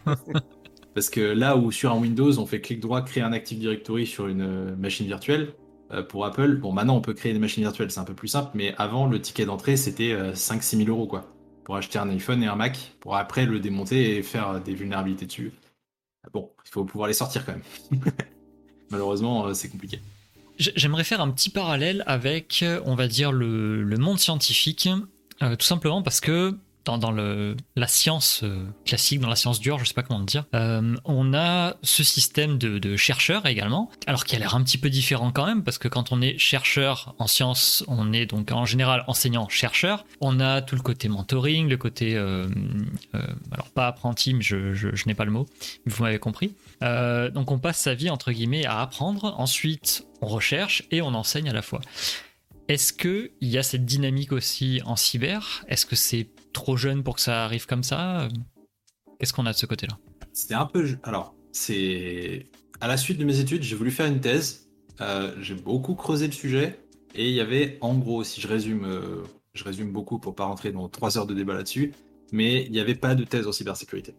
Parce 0.93 1.09
que 1.09 1.21
là 1.21 1.55
où 1.57 1.71
sur 1.71 1.91
un 1.91 1.99
Windows, 1.99 2.39
on 2.39 2.45
fait 2.45 2.61
clic 2.61 2.79
droit, 2.79 3.01
créer 3.01 3.23
un 3.23 3.33
Active 3.33 3.59
Directory 3.59 4.07
sur 4.07 4.27
une 4.27 4.41
euh, 4.41 4.75
machine 4.75 5.05
virtuelle, 5.05 5.53
euh, 5.91 6.03
pour 6.03 6.25
Apple. 6.25 6.57
Bon, 6.57 6.71
maintenant 6.71 6.95
on 6.95 7.01
peut 7.01 7.13
créer 7.13 7.33
des 7.33 7.39
machines 7.39 7.63
virtuelles, 7.63 7.91
c'est 7.91 7.99
un 7.99 8.05
peu 8.05 8.15
plus 8.15 8.27
simple, 8.27 8.51
mais 8.53 8.73
avant 8.77 9.07
le 9.07 9.21
ticket 9.21 9.45
d'entrée 9.45 9.77
c'était 9.77 10.15
5-6 10.33 10.75
euh, 10.75 10.85
000 10.85 10.89
euros 10.89 11.07
quoi, 11.07 11.33
pour 11.63 11.75
acheter 11.75 11.99
un 11.99 12.09
iPhone 12.09 12.43
et 12.43 12.47
un 12.47 12.55
Mac, 12.55 12.95
pour 12.99 13.15
après 13.15 13.45
le 13.45 13.59
démonter 13.59 14.17
et 14.17 14.23
faire 14.23 14.61
des 14.61 14.73
vulnérabilités 14.73 15.25
dessus. 15.25 15.51
Bon, 16.33 16.51
il 16.65 16.69
faut 16.69 16.83
pouvoir 16.83 17.07
les 17.07 17.13
sortir 17.13 17.45
quand 17.45 17.53
même. 17.53 18.01
Malheureusement, 18.91 19.53
c'est 19.53 19.69
compliqué. 19.69 19.99
J'aimerais 20.57 21.05
faire 21.05 21.21
un 21.21 21.31
petit 21.31 21.49
parallèle 21.49 22.03
avec, 22.05 22.65
on 22.85 22.95
va 22.95 23.07
dire, 23.07 23.31
le, 23.31 23.95
monde 23.97 24.19
scientifique, 24.19 24.89
tout 25.39 25.65
simplement 25.65 26.01
parce 26.01 26.19
que 26.19 26.57
dans, 26.85 27.11
la 27.11 27.87
science 27.87 28.41
euh, 28.43 28.65
classique, 28.85 29.19
dans 29.19 29.29
la 29.29 29.35
science 29.35 29.59
dure, 29.59 29.79
je 29.79 29.85
sais 29.85 29.93
pas 29.93 30.03
comment 30.03 30.21
dire, 30.21 30.45
euh, 30.55 30.95
on 31.05 31.33
a 31.33 31.75
ce 31.83 32.03
système 32.03 32.57
de, 32.57 32.95
chercheurs 32.95 33.45
également, 33.45 33.89
alors 34.07 34.25
qui 34.25 34.35
a 34.35 34.39
l'air 34.39 34.55
un 34.55 34.63
petit 34.63 34.77
peu 34.77 34.89
différent 34.89 35.31
quand 35.31 35.45
même, 35.45 35.63
parce 35.63 35.77
que 35.77 35.87
quand 35.87 36.11
on 36.11 36.21
est 36.21 36.37
chercheur 36.37 37.15
en 37.19 37.27
sciences, 37.27 37.83
on 37.87 38.13
est 38.13 38.25
donc 38.25 38.51
en 38.51 38.65
général 38.65 39.03
enseignant-chercheur. 39.07 40.05
On 40.21 40.39
a 40.39 40.61
tout 40.61 40.75
le 40.75 40.81
côté 40.81 41.07
mentoring, 41.07 41.69
le 41.69 41.77
côté, 41.77 42.15
euh, 42.15 42.47
alors 43.51 43.69
pas 43.69 43.87
apprenti, 43.87 44.33
mais 44.33 44.41
je, 44.41 45.07
n'ai 45.07 45.13
pas 45.13 45.25
le 45.25 45.31
mot, 45.31 45.45
vous 45.85 46.03
m'avez 46.03 46.19
compris. 46.19 46.55
donc 46.81 47.51
on 47.51 47.59
passe 47.59 47.79
sa 47.79 47.93
vie 47.93 48.09
entre 48.09 48.31
guillemets 48.31 48.65
à 48.65 48.81
apprendre, 48.81 49.35
ensuite 49.37 50.05
on 50.21 50.27
recherche 50.27 50.83
et 50.91 51.01
on 51.01 51.13
enseigne 51.13 51.49
à 51.49 51.53
la 51.53 51.61
fois. 51.61 51.81
Est-ce 52.67 52.93
qu'il 52.93 53.31
y 53.41 53.57
a 53.57 53.63
cette 53.63 53.85
dynamique 53.85 54.31
aussi 54.31 54.81
en 54.85 54.95
cyber? 54.95 55.65
Est-ce 55.67 55.87
que 55.87 55.95
c'est 55.95 56.27
trop 56.53 56.77
jeune 56.77 57.03
pour 57.03 57.15
que 57.15 57.21
ça 57.21 57.43
arrive 57.43 57.65
comme 57.65 57.83
ça 57.83 58.27
Qu'est-ce 59.19 59.33
qu'on 59.33 59.45
a 59.45 59.51
de 59.51 59.57
ce 59.57 59.65
côté-là? 59.65 59.97
C'était 60.31 60.53
un 60.53 60.65
peu. 60.65 60.87
Alors, 61.03 61.35
c'est. 61.51 62.47
À 62.79 62.87
la 62.87 62.95
suite 62.95 63.17
de 63.17 63.25
mes 63.25 63.39
études, 63.39 63.63
j'ai 63.63 63.75
voulu 63.75 63.91
faire 63.91 64.05
une 64.05 64.21
thèse. 64.21 64.69
Euh, 65.01 65.35
j'ai 65.41 65.55
beaucoup 65.55 65.95
creusé 65.95 66.27
le 66.27 66.31
sujet. 66.31 66.79
Et 67.15 67.27
il 67.27 67.33
y 67.33 67.41
avait, 67.41 67.77
en 67.81 67.97
gros, 67.97 68.23
si 68.23 68.39
je 68.39 68.47
résume, 68.47 68.85
euh, 68.85 69.23
je 69.53 69.63
résume 69.63 69.91
beaucoup 69.91 70.19
pour 70.19 70.35
pas 70.35 70.45
rentrer 70.45 70.71
dans 70.71 70.87
trois 70.87 71.17
heures 71.17 71.25
de 71.25 71.33
débat 71.33 71.55
là-dessus, 71.55 71.91
mais 72.31 72.63
il 72.65 72.71
n'y 72.71 72.79
avait 72.79 72.95
pas 72.95 73.15
de 73.15 73.23
thèse 73.23 73.47
en 73.47 73.51
cybersécurité. 73.51 74.13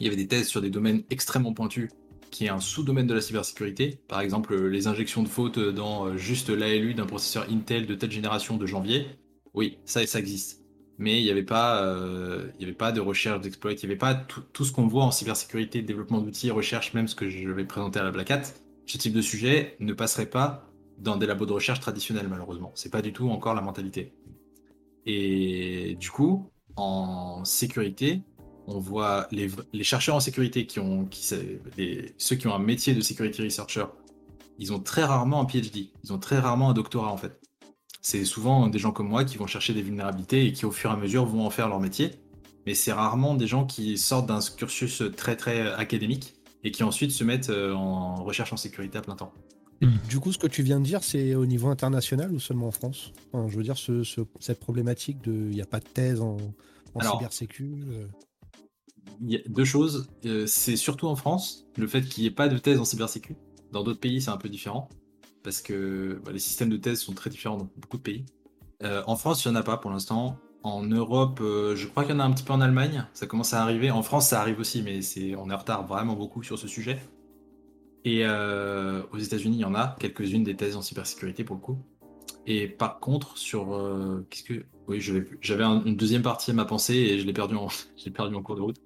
Il 0.00 0.04
y 0.04 0.08
avait 0.08 0.16
des 0.16 0.26
thèses 0.26 0.48
sur 0.48 0.60
des 0.60 0.70
domaines 0.70 1.04
extrêmement 1.10 1.54
pointus 1.54 1.88
qui 2.30 2.46
est 2.46 2.48
un 2.48 2.60
sous-domaine 2.60 3.06
de 3.06 3.14
la 3.14 3.20
cybersécurité. 3.20 4.00
Par 4.08 4.20
exemple, 4.20 4.56
les 4.66 4.86
injections 4.86 5.22
de 5.22 5.28
fautes 5.28 5.58
dans 5.58 6.06
euh, 6.06 6.16
juste 6.16 6.48
l'ALU 6.48 6.94
d'un 6.94 7.06
processeur 7.06 7.46
Intel 7.50 7.86
de 7.86 7.94
telle 7.94 8.10
génération 8.10 8.56
de 8.56 8.66
janvier. 8.66 9.06
Oui, 9.54 9.78
ça, 9.84 10.04
ça 10.06 10.18
existe. 10.18 10.61
Mais 10.98 11.20
il 11.20 11.24
n'y 11.24 11.30
avait, 11.30 11.42
pas, 11.42 11.82
euh, 11.84 12.50
avait 12.60 12.72
pas 12.72 12.92
de 12.92 13.00
recherche 13.00 13.40
d'exploit, 13.40 13.72
il 13.72 13.78
n'y 13.78 13.84
avait 13.86 13.96
pas 13.96 14.14
tout, 14.14 14.64
ce 14.64 14.72
qu'on 14.72 14.86
voit 14.86 15.04
en 15.04 15.10
cybersécurité, 15.10 15.82
développement 15.82 16.20
d'outils, 16.20 16.50
recherche, 16.50 16.94
même 16.94 17.08
ce 17.08 17.14
que 17.14 17.28
je 17.28 17.48
vais 17.48 17.64
présenter 17.64 17.98
à 17.98 18.04
la 18.04 18.10
Black 18.10 18.30
Hat. 18.30 18.42
Ce 18.86 18.98
type 18.98 19.14
de 19.14 19.22
sujet 19.22 19.76
ne 19.80 19.94
passerait 19.94 20.26
pas 20.26 20.68
dans 20.98 21.16
des 21.16 21.26
labos 21.26 21.46
de 21.46 21.52
recherche 21.52 21.80
traditionnels, 21.80 22.28
malheureusement. 22.28 22.72
C'est 22.74 22.90
pas 22.90 23.02
du 23.02 23.12
tout 23.12 23.28
encore 23.30 23.54
la 23.54 23.62
mentalité. 23.62 24.12
Et 25.06 25.96
du 25.98 26.10
coup, 26.10 26.50
en 26.76 27.44
sécurité, 27.44 28.22
on 28.66 28.78
voit 28.78 29.26
les, 29.32 29.48
chercheurs 29.82 30.14
en 30.14 30.20
sécurité 30.20 30.66
qui 30.66 30.78
ont, 30.78 31.06
qui, 31.06 31.24
ceux 31.24 32.36
qui 32.36 32.46
ont 32.46 32.54
un 32.54 32.60
métier 32.60 32.94
de 32.94 33.00
security 33.00 33.42
researcher, 33.42 33.86
ils 34.58 34.72
ont 34.72 34.80
très 34.80 35.04
rarement 35.04 35.40
un 35.40 35.46
PhD, 35.46 35.90
ils 36.04 36.12
ont 36.12 36.18
très 36.18 36.38
rarement 36.38 36.70
un 36.70 36.72
doctorat 36.74 37.12
en 37.12 37.16
fait. 37.16 37.40
C'est 38.02 38.24
souvent 38.24 38.68
des 38.68 38.78
gens 38.78 38.92
comme 38.92 39.08
moi 39.08 39.24
qui 39.24 39.38
vont 39.38 39.46
chercher 39.46 39.74
des 39.74 39.82
vulnérabilités 39.82 40.46
et 40.46 40.52
qui 40.52 40.66
au 40.66 40.70
fur 40.70 40.90
et 40.90 40.92
à 40.92 40.96
mesure 40.96 41.24
vont 41.24 41.46
en 41.46 41.50
faire 41.50 41.68
leur 41.68 41.80
métier, 41.80 42.10
mais 42.66 42.74
c'est 42.74 42.92
rarement 42.92 43.34
des 43.34 43.46
gens 43.46 43.64
qui 43.64 43.96
sortent 43.96 44.26
d'un 44.26 44.40
cursus 44.56 45.02
très 45.16 45.36
très 45.36 45.72
académique 45.72 46.34
et 46.64 46.70
qui 46.70 46.82
ensuite 46.82 47.12
se 47.12 47.24
mettent 47.24 47.50
euh, 47.50 47.72
en 47.72 48.22
recherche 48.24 48.52
en 48.52 48.56
sécurité 48.56 48.98
à 48.98 49.02
plein 49.02 49.16
temps. 49.16 49.32
Du 50.08 50.20
coup, 50.20 50.30
ce 50.32 50.38
que 50.38 50.46
tu 50.46 50.62
viens 50.62 50.78
de 50.78 50.84
dire, 50.84 51.02
c'est 51.02 51.34
au 51.34 51.44
niveau 51.44 51.68
international 51.68 52.32
ou 52.32 52.38
seulement 52.38 52.68
en 52.68 52.70
France? 52.70 53.12
Je 53.34 53.56
veux 53.56 53.64
dire, 53.64 53.74
cette 54.38 54.60
problématique 54.60 55.20
de 55.22 55.32
il 55.32 55.54
n'y 55.56 55.62
a 55.62 55.66
pas 55.66 55.80
de 55.80 55.88
thèse 55.88 56.20
en, 56.20 56.36
en 56.94 57.00
cybersécu. 57.00 57.82
Euh 57.88 58.06
il 59.20 59.32
y 59.32 59.36
a 59.36 59.40
deux 59.48 59.64
choses. 59.64 60.08
Euh, 60.26 60.46
c'est 60.46 60.76
surtout 60.76 61.06
en 61.06 61.16
France, 61.16 61.66
le 61.76 61.86
fait 61.86 62.02
qu'il 62.02 62.22
n'y 62.22 62.28
ait 62.28 62.32
pas 62.32 62.48
de 62.48 62.58
thèse 62.58 62.78
en 62.78 62.84
cybersécu. 62.84 63.36
Dans 63.72 63.82
d'autres 63.82 64.00
pays, 64.00 64.20
c'est 64.20 64.30
un 64.30 64.36
peu 64.36 64.48
différent. 64.48 64.88
Parce 65.42 65.60
que 65.60 66.20
bah, 66.24 66.32
les 66.32 66.38
systèmes 66.38 66.68
de 66.68 66.76
thèse 66.76 67.00
sont 67.00 67.14
très 67.14 67.30
différents 67.30 67.56
dans 67.56 67.70
beaucoup 67.76 67.96
de 67.96 68.02
pays. 68.02 68.24
Euh, 68.82 69.02
en 69.06 69.16
France, 69.16 69.44
il 69.44 69.50
n'y 69.50 69.56
en 69.56 69.60
a 69.60 69.62
pas 69.62 69.76
pour 69.76 69.90
l'instant. 69.90 70.38
En 70.62 70.84
Europe, 70.84 71.40
euh, 71.40 71.74
je 71.74 71.86
crois 71.88 72.04
qu'il 72.04 72.12
y 72.12 72.16
en 72.16 72.20
a 72.20 72.24
un 72.24 72.30
petit 72.30 72.44
peu 72.44 72.52
en 72.52 72.60
Allemagne. 72.60 73.06
Ça 73.14 73.26
commence 73.26 73.52
à 73.52 73.62
arriver. 73.62 73.90
En 73.90 74.02
France, 74.02 74.28
ça 74.28 74.40
arrive 74.40 74.60
aussi, 74.60 74.82
mais 74.82 75.02
c'est 75.02 75.34
on 75.36 75.50
est 75.50 75.54
en 75.54 75.58
retard 75.58 75.86
vraiment 75.86 76.14
beaucoup 76.14 76.42
sur 76.42 76.58
ce 76.58 76.68
sujet. 76.68 76.98
Et 78.04 78.26
aux 78.26 79.18
États-Unis, 79.18 79.58
il 79.58 79.60
y 79.60 79.64
en 79.64 79.76
a 79.76 79.96
quelques-unes 80.00 80.42
des 80.42 80.56
thèses 80.56 80.76
en 80.76 80.82
cybersécurité 80.82 81.44
pour 81.44 81.54
le 81.54 81.62
coup. 81.62 81.78
Et 82.48 82.66
par 82.66 82.98
contre, 82.98 83.38
sur 83.38 83.78
qu'est-ce 84.28 84.42
que 84.42 84.64
oui, 84.88 85.00
j'avais 85.40 85.64
une 85.64 85.96
deuxième 85.96 86.22
partie 86.22 86.50
à 86.50 86.54
ma 86.54 86.64
pensée 86.64 86.94
et 86.94 87.18
je 87.18 87.26
l'ai 87.26 87.32
perdu 87.32 87.54
en 88.34 88.42
cours 88.42 88.56
de 88.56 88.60
route. 88.60 88.76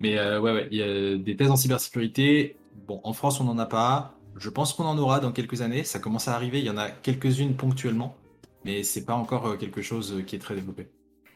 Mais 0.00 0.18
euh, 0.18 0.40
ouais, 0.40 0.52
ouais, 0.52 0.68
il 0.70 0.78
y 0.78 0.82
a 0.82 1.16
des 1.16 1.36
thèses 1.36 1.50
en 1.50 1.56
cybersécurité. 1.56 2.56
Bon, 2.86 3.00
en 3.04 3.12
France, 3.12 3.40
on 3.40 3.44
n'en 3.44 3.58
a 3.58 3.66
pas. 3.66 4.18
Je 4.36 4.48
pense 4.48 4.72
qu'on 4.72 4.84
en 4.84 4.98
aura 4.98 5.20
dans 5.20 5.32
quelques 5.32 5.62
années. 5.62 5.84
Ça 5.84 5.98
commence 5.98 6.28
à 6.28 6.34
arriver. 6.34 6.60
Il 6.60 6.64
y 6.64 6.70
en 6.70 6.76
a 6.76 6.90
quelques-unes 6.90 7.54
ponctuellement, 7.56 8.16
mais 8.64 8.82
c'est 8.82 9.04
pas 9.04 9.14
encore 9.14 9.46
euh, 9.46 9.56
quelque 9.56 9.82
chose 9.82 10.12
euh, 10.12 10.22
qui 10.22 10.36
est 10.36 10.38
très 10.38 10.54
développé. 10.54 10.88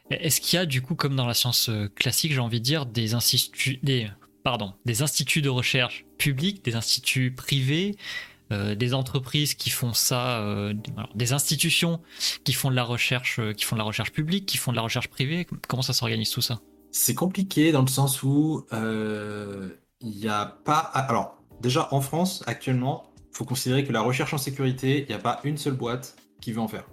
Est-ce 0.09 0.39
qu'il 0.39 0.57
y 0.57 0.59
a 0.59 0.65
du 0.65 0.81
coup, 0.81 0.95
comme 0.95 1.15
dans 1.15 1.25
la 1.25 1.33
science 1.33 1.71
classique, 1.95 2.31
j'ai 2.31 2.39
envie 2.39 2.59
de 2.59 2.65
dire, 2.65 2.85
des 2.85 3.15
instituts, 3.15 3.79
des, 3.81 4.07
pardon, 4.43 4.73
des 4.85 5.01
instituts 5.01 5.41
de 5.41 5.49
recherche 5.49 6.05
publics, 6.19 6.63
des 6.63 6.75
instituts 6.75 7.31
privés, 7.31 7.95
des 8.51 8.93
entreprises 8.93 9.55
qui 9.55 9.71
font 9.71 9.93
ça, 9.93 10.71
des 11.15 11.33
institutions 11.33 12.01
qui 12.43 12.53
font 12.53 12.69
de 12.69 12.75
la 12.75 12.83
recherche, 12.83 13.39
qui 13.57 13.65
font 13.65 13.75
de 13.75 13.79
la 13.79 13.85
recherche 13.85 14.11
publique, 14.11 14.45
qui 14.45 14.57
font 14.57 14.69
de 14.69 14.75
la 14.75 14.83
recherche 14.83 15.07
privée? 15.07 15.47
Comment 15.67 15.81
ça 15.81 15.93
s'organise 15.93 16.29
tout 16.29 16.41
ça? 16.41 16.61
C'est 16.97 17.13
compliqué 17.13 17.73
dans 17.73 17.81
le 17.81 17.89
sens 17.89 18.23
où 18.23 18.65
euh, 18.71 19.67
il 19.99 20.11
n'y 20.11 20.29
a 20.29 20.45
pas. 20.45 20.77
Alors, 20.77 21.43
déjà 21.61 21.87
en 21.93 22.01
France, 22.01 22.43
actuellement, 22.47 23.11
il 23.17 23.37
faut 23.37 23.45
considérer 23.45 23.83
que 23.83 23.91
la 23.91 24.01
recherche 24.01 24.33
en 24.33 24.37
sécurité, 24.37 25.01
il 25.01 25.07
n'y 25.07 25.13
a 25.13 25.19
pas 25.19 25.39
une 25.43 25.57
seule 25.57 25.75
boîte 25.75 26.15
qui 26.41 26.51
veut 26.51 26.61
en 26.61 26.67
faire. 26.67 26.87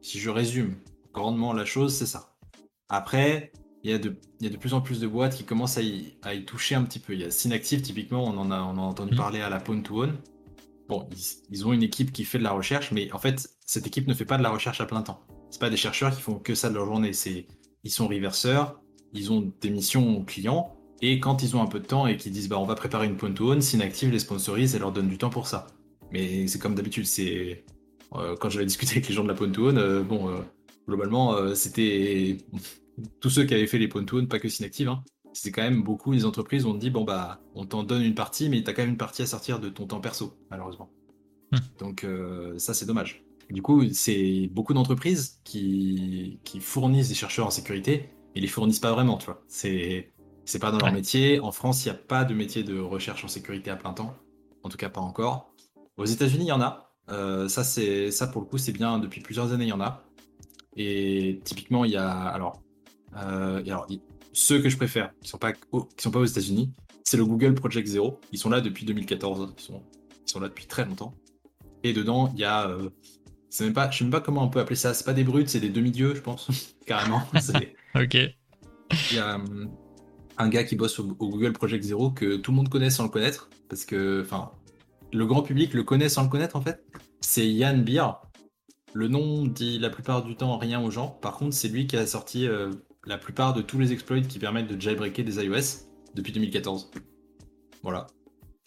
Si 0.00 0.18
je 0.18 0.30
résume 0.30 0.76
grandement 1.12 1.52
la 1.52 1.64
chose, 1.64 1.94
c'est 1.94 2.06
ça. 2.06 2.36
Après, 2.88 3.52
il 3.84 3.90
y, 3.90 3.94
a 3.94 3.98
de, 3.98 4.16
de 4.40 4.56
plus 4.56 4.74
en 4.74 4.80
plus 4.80 5.00
de 5.00 5.06
boîtes 5.06 5.36
qui 5.36 5.44
commencent 5.44 5.78
à 5.78 5.82
y, 5.82 6.44
toucher 6.46 6.74
un 6.74 6.84
petit 6.84 6.98
peu. 6.98 7.14
Il 7.14 7.20
y 7.20 7.24
a 7.24 7.30
Synactive, 7.30 7.82
typiquement, 7.82 8.24
on 8.24 8.36
en 8.38 8.50
a, 8.50 8.60
on 8.60 8.76
a 8.76 8.80
entendu 8.80 9.14
mmh. 9.14 9.18
parler 9.18 9.40
à 9.40 9.48
la 9.48 9.58
Pwn 9.60 9.82
to 9.82 10.02
Own. 10.02 10.18
Bon, 10.88 11.08
ils, 11.50 11.66
ont 11.66 11.72
une 11.72 11.82
équipe 11.82 12.12
qui 12.12 12.24
fait 12.24 12.38
de 12.38 12.44
la 12.44 12.52
recherche, 12.52 12.92
mais 12.92 13.12
en 13.12 13.18
fait, 13.18 13.50
cette 13.66 13.86
équipe 13.86 14.06
ne 14.08 14.14
fait 14.14 14.24
pas 14.24 14.38
de 14.38 14.42
la 14.42 14.50
recherche 14.50 14.80
à 14.80 14.86
plein 14.86 15.02
temps. 15.02 15.20
C'est 15.50 15.60
pas 15.60 15.70
des 15.70 15.76
chercheurs 15.76 16.14
qui 16.14 16.22
font 16.22 16.38
que 16.38 16.54
ça 16.54 16.70
de 16.70 16.74
leur 16.74 16.86
journée. 16.86 17.12
C'est, 17.12 17.46
ils 17.84 17.90
sont 17.90 18.08
reverseurs, 18.08 18.80
ils 19.12 19.30
ont 19.32 19.52
des 19.60 19.70
missions 19.70 20.24
clients, 20.24 20.77
et 21.00 21.20
quand 21.20 21.42
ils 21.42 21.56
ont 21.56 21.62
un 21.62 21.66
peu 21.66 21.80
de 21.80 21.86
temps 21.86 22.06
et 22.06 22.16
qu'ils 22.16 22.32
disent 22.32 22.48
bah 22.48 22.58
on 22.58 22.64
va 22.64 22.74
préparer 22.74 23.06
une 23.06 23.16
point 23.16 23.32
to 23.32 23.52
own, 23.52 23.60
Synactive 23.60 24.10
les 24.10 24.18
sponsorise 24.18 24.74
et 24.74 24.78
leur 24.78 24.92
donne 24.92 25.08
du 25.08 25.18
temps 25.18 25.30
pour 25.30 25.46
ça. 25.46 25.68
Mais 26.10 26.46
c'est 26.48 26.58
comme 26.58 26.74
d'habitude, 26.74 27.06
c'est 27.06 27.64
euh, 28.14 28.36
quand 28.36 28.50
j'avais 28.50 28.66
discuté 28.66 28.92
avec 28.92 29.08
les 29.08 29.14
gens 29.14 29.22
de 29.22 29.28
la 29.28 29.34
point 29.34 29.50
to 29.50 29.68
own, 29.68 29.78
euh, 29.78 30.02
bon 30.02 30.28
euh, 30.28 30.40
globalement 30.86 31.54
c'était 31.54 32.38
tous 33.20 33.30
ceux 33.30 33.44
qui 33.44 33.54
avaient 33.54 33.66
fait 33.66 33.78
les 33.78 33.88
Pontoon, 33.88 34.26
pas 34.26 34.38
que 34.38 34.48
Synactive, 34.48 34.88
hein, 34.88 35.04
c'est 35.32 35.52
quand 35.52 35.62
même 35.62 35.82
beaucoup 35.82 36.12
les 36.12 36.24
entreprises 36.24 36.66
ont 36.66 36.74
dit 36.74 36.90
bon 36.90 37.04
bah 37.04 37.40
on 37.54 37.64
t'en 37.64 37.84
donne 37.84 38.02
une 38.02 38.14
partie, 38.14 38.48
mais 38.48 38.62
t'as 38.62 38.72
quand 38.72 38.82
même 38.82 38.90
une 38.92 38.96
partie 38.96 39.22
à 39.22 39.26
sortir 39.26 39.60
de 39.60 39.68
ton 39.68 39.86
temps 39.86 40.00
perso, 40.00 40.34
malheureusement. 40.50 40.90
Hmm. 41.52 41.58
Donc 41.78 42.06
ça 42.58 42.74
c'est 42.74 42.86
dommage. 42.86 43.24
Du 43.50 43.62
coup, 43.62 43.82
c'est 43.92 44.50
beaucoup 44.52 44.74
d'entreprises 44.74 45.40
qui, 45.42 46.38
qui 46.44 46.60
fournissent 46.60 47.08
des 47.08 47.14
chercheurs 47.14 47.46
en 47.46 47.50
sécurité, 47.50 48.10
et 48.34 48.40
les 48.40 48.46
fournissent 48.46 48.80
pas 48.80 48.92
vraiment, 48.92 49.16
tu 49.16 49.26
vois. 49.26 49.42
C'est 49.48 50.12
c'est 50.48 50.58
pas 50.58 50.70
dans 50.70 50.78
leur 50.78 50.92
métier. 50.92 51.40
En 51.40 51.52
France, 51.52 51.84
il 51.84 51.88
n'y 51.88 51.94
a 51.94 51.98
pas 51.98 52.24
de 52.24 52.32
métier 52.32 52.62
de 52.62 52.80
recherche 52.80 53.22
en 53.22 53.28
sécurité 53.28 53.70
à 53.70 53.76
plein 53.76 53.92
temps. 53.92 54.16
En 54.62 54.70
tout 54.70 54.78
cas, 54.78 54.88
pas 54.88 55.02
encore. 55.02 55.52
Aux 55.98 56.06
États-Unis, 56.06 56.46
il 56.46 56.48
y 56.48 56.52
en 56.52 56.62
a. 56.62 56.90
Euh, 57.10 57.48
ça, 57.48 57.64
c'est 57.64 58.10
ça 58.10 58.26
pour 58.26 58.40
le 58.40 58.46
coup, 58.46 58.56
c'est 58.56 58.72
bien. 58.72 58.98
Depuis 58.98 59.20
plusieurs 59.20 59.52
années, 59.52 59.66
il 59.66 59.68
y 59.68 59.72
en 59.72 59.80
a. 59.82 60.04
Et 60.74 61.40
typiquement, 61.44 61.84
il 61.84 61.90
y 61.90 61.96
a 61.98 62.10
alors, 62.10 62.62
euh, 63.18 63.62
alors 63.66 63.86
ceux 64.32 64.62
que 64.62 64.70
je 64.70 64.78
préfère, 64.78 65.10
qui 65.20 65.28
sont 65.28 65.36
pas 65.36 65.52
qui 65.52 65.60
sont 65.98 66.10
pas 66.10 66.20
aux 66.20 66.24
États-Unis, 66.24 66.72
c'est 67.04 67.18
le 67.18 67.26
Google 67.26 67.54
Project 67.54 67.86
Zero. 67.86 68.18
Ils 68.32 68.38
sont 68.38 68.48
là 68.48 68.62
depuis 68.62 68.86
2014. 68.86 69.54
Ils 69.58 69.62
sont, 69.62 69.82
ils 70.26 70.30
sont 70.30 70.40
là 70.40 70.48
depuis 70.48 70.66
très 70.66 70.86
longtemps. 70.86 71.12
Et 71.82 71.92
dedans, 71.92 72.32
il 72.34 72.40
y 72.40 72.44
a, 72.44 72.68
euh, 72.68 72.88
c'est 73.50 73.64
même 73.64 73.74
pas, 73.74 73.90
je 73.90 73.98
sais 73.98 74.04
même 74.04 74.12
pas 74.12 74.22
comment 74.22 74.44
on 74.44 74.48
peut 74.48 74.60
appeler 74.60 74.76
ça. 74.76 74.94
C'est 74.94 75.04
pas 75.04 75.12
des 75.12 75.24
brutes, 75.24 75.50
c'est 75.50 75.60
des 75.60 75.68
demi-dieux, 75.68 76.14
je 76.14 76.22
pense, 76.22 76.74
carrément. 76.86 77.22
ok. 77.94 78.14
Il 79.10 79.16
y 79.16 79.18
a 79.18 79.34
hum, 79.34 79.70
un 80.38 80.48
gars 80.48 80.64
qui 80.64 80.76
bosse 80.76 80.98
au, 80.98 81.04
Google 81.04 81.52
Project 81.52 81.84
Zero 81.84 82.10
que 82.10 82.36
tout 82.36 82.52
le 82.52 82.56
monde 82.56 82.68
connaît 82.68 82.90
sans 82.90 83.02
le 83.02 83.08
connaître, 83.08 83.50
parce 83.68 83.84
que, 83.84 84.22
enfin, 84.22 84.52
le 85.12 85.26
grand 85.26 85.42
public 85.42 85.74
le 85.74 85.82
connaît 85.82 86.08
sans 86.08 86.22
le 86.22 86.28
connaître 86.28 86.56
en 86.56 86.60
fait. 86.60 86.84
C'est 87.20 87.48
Yann 87.48 87.82
Beer. 87.82 88.06
Le 88.94 89.08
nom 89.08 89.46
dit 89.46 89.78
la 89.78 89.90
plupart 89.90 90.22
du 90.22 90.36
temps 90.36 90.56
rien 90.56 90.80
aux 90.80 90.90
gens. 90.90 91.08
Par 91.08 91.36
contre, 91.36 91.54
c'est 91.54 91.68
lui 91.68 91.86
qui 91.86 91.96
a 91.96 92.06
sorti 92.06 92.46
euh, 92.46 92.70
la 93.04 93.18
plupart 93.18 93.52
de 93.52 93.62
tous 93.62 93.78
les 93.78 93.92
exploits 93.92 94.20
qui 94.20 94.38
permettent 94.38 94.68
de 94.68 94.80
jailbreaker 94.80 95.24
des 95.24 95.44
iOS 95.44 95.86
depuis 96.14 96.32
2014. 96.32 96.90
Voilà. 97.82 98.06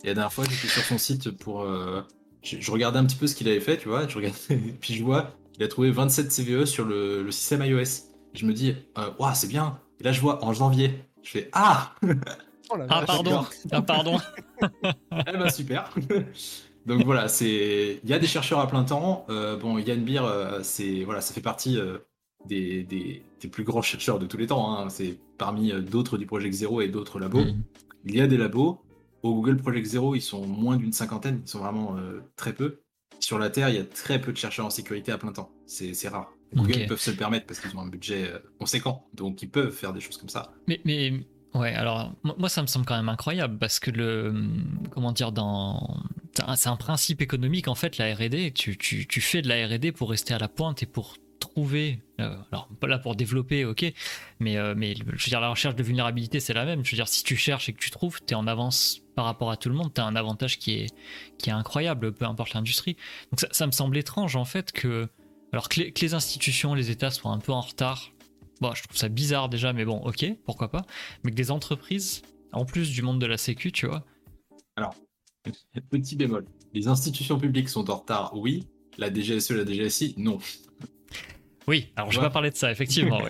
Et 0.03 0.07
la 0.07 0.13
dernière 0.13 0.33
fois, 0.33 0.45
j'étais 0.49 0.67
sur 0.67 0.83
son 0.83 0.97
site 0.97 1.31
pour. 1.31 1.61
Euh, 1.61 2.01
je, 2.43 2.71
regardais 2.71 2.99
un 2.99 3.05
petit 3.05 3.17
peu 3.17 3.27
ce 3.27 3.35
qu'il 3.35 3.47
avait 3.47 3.59
fait, 3.59 3.77
tu 3.77 3.87
vois. 3.87 4.07
Je 4.07 4.19
puis 4.81 4.95
je 4.95 5.03
vois 5.03 5.35
qu'il 5.53 5.63
a 5.63 5.67
trouvé 5.67 5.91
27 5.91 6.31
CVE 6.31 6.65
sur 6.65 6.85
le, 6.85 7.29
système 7.31 7.63
iOS. 7.63 8.07
je 8.33 8.45
me 8.45 8.53
dis, 8.53 8.75
waouh, 9.19 9.31
c'est 9.33 9.47
bien. 9.47 9.79
Et 9.99 10.03
là, 10.03 10.11
je 10.11 10.21
vois 10.21 10.43
en 10.43 10.53
janvier, 10.53 11.03
je 11.23 11.29
fais 11.31 11.49
Ah 11.53 11.93
oh 12.69 12.75
Ah, 12.89 13.03
pardon 13.05 13.45
Ah, 13.71 13.81
pardon 13.93 14.17
Eh 14.61 15.31
ben, 15.31 15.49
super 15.49 15.93
Donc 16.85 17.03
voilà, 17.05 17.27
c'est 17.27 17.99
il 18.03 18.09
y 18.09 18.13
a 18.13 18.19
des 18.19 18.27
chercheurs 18.27 18.59
à 18.59 18.67
plein 18.67 18.83
temps. 18.83 19.25
Euh, 19.29 19.55
bon, 19.55 19.77
Yann 19.77 20.03
Beer, 20.03 20.23
c'est 20.63 21.03
voilà, 21.03 21.21
ça 21.21 21.31
fait 21.31 21.41
partie 21.41 21.77
des, 22.45 22.83
des, 22.83 23.47
plus 23.49 23.63
grands 23.63 23.81
chercheurs 23.81 24.19
de 24.19 24.25
tous 24.25 24.37
les 24.37 24.47
temps. 24.47 24.77
Hein. 24.77 24.89
C'est 24.89 25.17
parmi 25.37 25.71
euh, 25.71 25.81
d'autres 25.81 26.17
du 26.17 26.25
Project 26.25 26.53
Zero 26.53 26.81
et 26.81 26.87
d'autres 26.87 27.19
labos. 27.19 27.45
Mhm. 27.45 27.63
Il 28.05 28.15
y 28.15 28.21
a 28.21 28.27
des 28.27 28.37
labos. 28.37 28.79
Au 29.23 29.35
Google 29.35 29.57
Project 29.57 29.85
Zero, 29.85 30.15
ils 30.15 30.21
sont 30.21 30.45
moins 30.47 30.77
d'une 30.77 30.93
cinquantaine. 30.93 31.41
Ils 31.45 31.49
sont 31.49 31.59
vraiment 31.59 31.95
euh, 31.97 32.21
très 32.35 32.53
peu. 32.53 32.79
Sur 33.19 33.37
la 33.37 33.49
Terre, 33.49 33.69
il 33.69 33.75
y 33.75 33.79
a 33.79 33.83
très 33.83 34.19
peu 34.19 34.31
de 34.31 34.37
chercheurs 34.37 34.65
en 34.65 34.71
sécurité 34.71 35.11
à 35.11 35.17
plein 35.17 35.31
temps. 35.31 35.51
C'est 35.67 36.07
rare. 36.07 36.31
Google 36.53 36.85
peuvent 36.87 36.99
se 36.99 37.11
le 37.11 37.17
permettre 37.17 37.45
parce 37.45 37.59
qu'ils 37.59 37.75
ont 37.75 37.81
un 37.81 37.87
budget 37.87 38.29
euh, 38.29 38.39
conséquent. 38.59 39.07
Donc, 39.13 39.41
ils 39.41 39.49
peuvent 39.49 39.71
faire 39.71 39.93
des 39.93 40.01
choses 40.01 40.17
comme 40.17 40.29
ça. 40.29 40.53
Mais, 40.67 40.81
mais 40.85 41.13
ouais, 41.53 41.73
alors, 41.73 42.13
moi, 42.23 42.49
ça 42.49 42.61
me 42.61 42.67
semble 42.67 42.85
quand 42.85 42.95
même 42.95 43.09
incroyable 43.09 43.57
parce 43.57 43.79
que 43.79 43.91
le. 43.91 44.33
Comment 44.91 45.11
dire, 45.11 45.31
dans. 45.31 46.03
C'est 46.55 46.69
un 46.69 46.77
principe 46.77 47.21
économique 47.21 47.67
en 47.67 47.75
fait, 47.75 47.97
la 47.97 48.13
RD. 48.13 48.53
Tu, 48.53 48.77
tu, 48.77 49.07
tu 49.07 49.21
fais 49.21 49.41
de 49.41 49.49
la 49.49 49.67
RD 49.67 49.91
pour 49.91 50.09
rester 50.09 50.33
à 50.33 50.39
la 50.39 50.47
pointe 50.47 50.81
et 50.81 50.85
pour 50.85 51.17
trouver, 51.41 52.01
euh, 52.21 52.35
alors 52.51 52.69
pas 52.79 52.87
là 52.87 52.97
pour 52.97 53.15
développer, 53.15 53.65
ok, 53.65 53.91
mais, 54.39 54.57
euh, 54.57 54.73
mais 54.77 54.95
je 54.95 55.03
veux 55.03 55.29
dire, 55.29 55.41
la 55.41 55.49
recherche 55.49 55.75
de 55.75 55.83
vulnérabilité, 55.83 56.39
c'est 56.39 56.53
la 56.53 56.63
même. 56.63 56.85
Je 56.85 56.91
veux 56.91 56.95
dire, 56.95 57.07
si 57.07 57.23
tu 57.23 57.35
cherches 57.35 57.67
et 57.67 57.73
que 57.73 57.79
tu 57.79 57.91
trouves, 57.91 58.19
tu 58.25 58.33
es 58.33 58.35
en 58.35 58.47
avance 58.47 59.01
par 59.15 59.25
rapport 59.25 59.51
à 59.51 59.57
tout 59.57 59.67
le 59.67 59.75
monde, 59.75 59.93
tu 59.93 59.99
as 59.99 60.05
un 60.05 60.15
avantage 60.15 60.57
qui 60.57 60.73
est, 60.75 60.87
qui 61.37 61.49
est 61.49 61.53
incroyable, 61.53 62.13
peu 62.13 62.25
importe 62.25 62.53
l'industrie. 62.53 62.95
Donc 63.31 63.45
ça, 63.51 63.67
me 63.67 63.71
semble 63.71 63.97
étrange, 63.97 64.37
en 64.37 64.45
fait, 64.45 64.71
que, 64.71 65.09
alors 65.51 65.69
que 65.69 65.81
les, 65.81 66.13
institutions, 66.13 66.73
les 66.73 66.91
États 66.91 67.11
soient 67.11 67.31
un 67.31 67.39
peu 67.39 67.51
en 67.51 67.61
retard. 67.61 68.11
Bon, 68.61 68.73
je 68.73 68.83
trouve 68.83 68.97
ça 68.97 69.09
bizarre 69.09 69.49
déjà, 69.49 69.73
mais 69.73 69.85
bon, 69.85 69.97
ok, 69.97 70.25
pourquoi 70.45 70.69
pas. 70.69 70.85
Mais 71.23 71.31
que 71.31 71.35
des 71.35 71.51
entreprises, 71.51 72.21
en 72.53 72.65
plus 72.65 72.91
du 72.91 73.01
monde 73.01 73.19
de 73.19 73.25
la 73.25 73.37
sécu, 73.37 73.71
tu 73.71 73.87
vois. 73.87 74.05
Alors, 74.75 74.95
petit 75.89 76.15
bémol. 76.15 76.45
Les 76.73 76.87
institutions 76.87 77.37
publiques 77.37 77.69
sont 77.69 77.89
en 77.89 77.97
retard, 77.97 78.31
oui. 78.35 78.67
La 78.97 79.13
DGSE, 79.13 79.51
la 79.51 79.65
DGSI, 79.65 80.15
non. 80.17 80.37
Oui, 81.67 81.91
alors 81.95 82.11
je 82.11 82.19
vais 82.19 82.25
pas 82.25 82.31
parler 82.31 82.49
de 82.49 82.55
ça, 82.55 82.71
effectivement. 82.71 83.21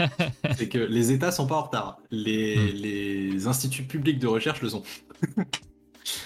c'est 0.56 0.68
que 0.68 0.78
les 0.78 1.12
États 1.12 1.32
sont 1.32 1.46
pas 1.46 1.56
en 1.56 1.62
retard. 1.62 1.98
Les, 2.10 2.56
hmm. 2.56 2.76
les 2.76 3.46
instituts 3.46 3.84
publics 3.84 4.18
de 4.18 4.26
recherche 4.26 4.60
le 4.62 4.68
sont. 4.68 4.82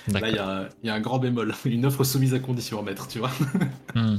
Là, 0.08 0.28
il 0.28 0.86
y, 0.86 0.88
a 0.88 0.94
un 0.94 1.00
grand 1.00 1.18
bémol. 1.18 1.54
Une 1.64 1.86
offre 1.86 2.04
soumise 2.04 2.34
à 2.34 2.38
condition 2.38 2.78
à 2.78 2.82
mettre, 2.82 3.08
tu 3.08 3.18
vois. 3.18 3.30
Hmm. 3.94 4.18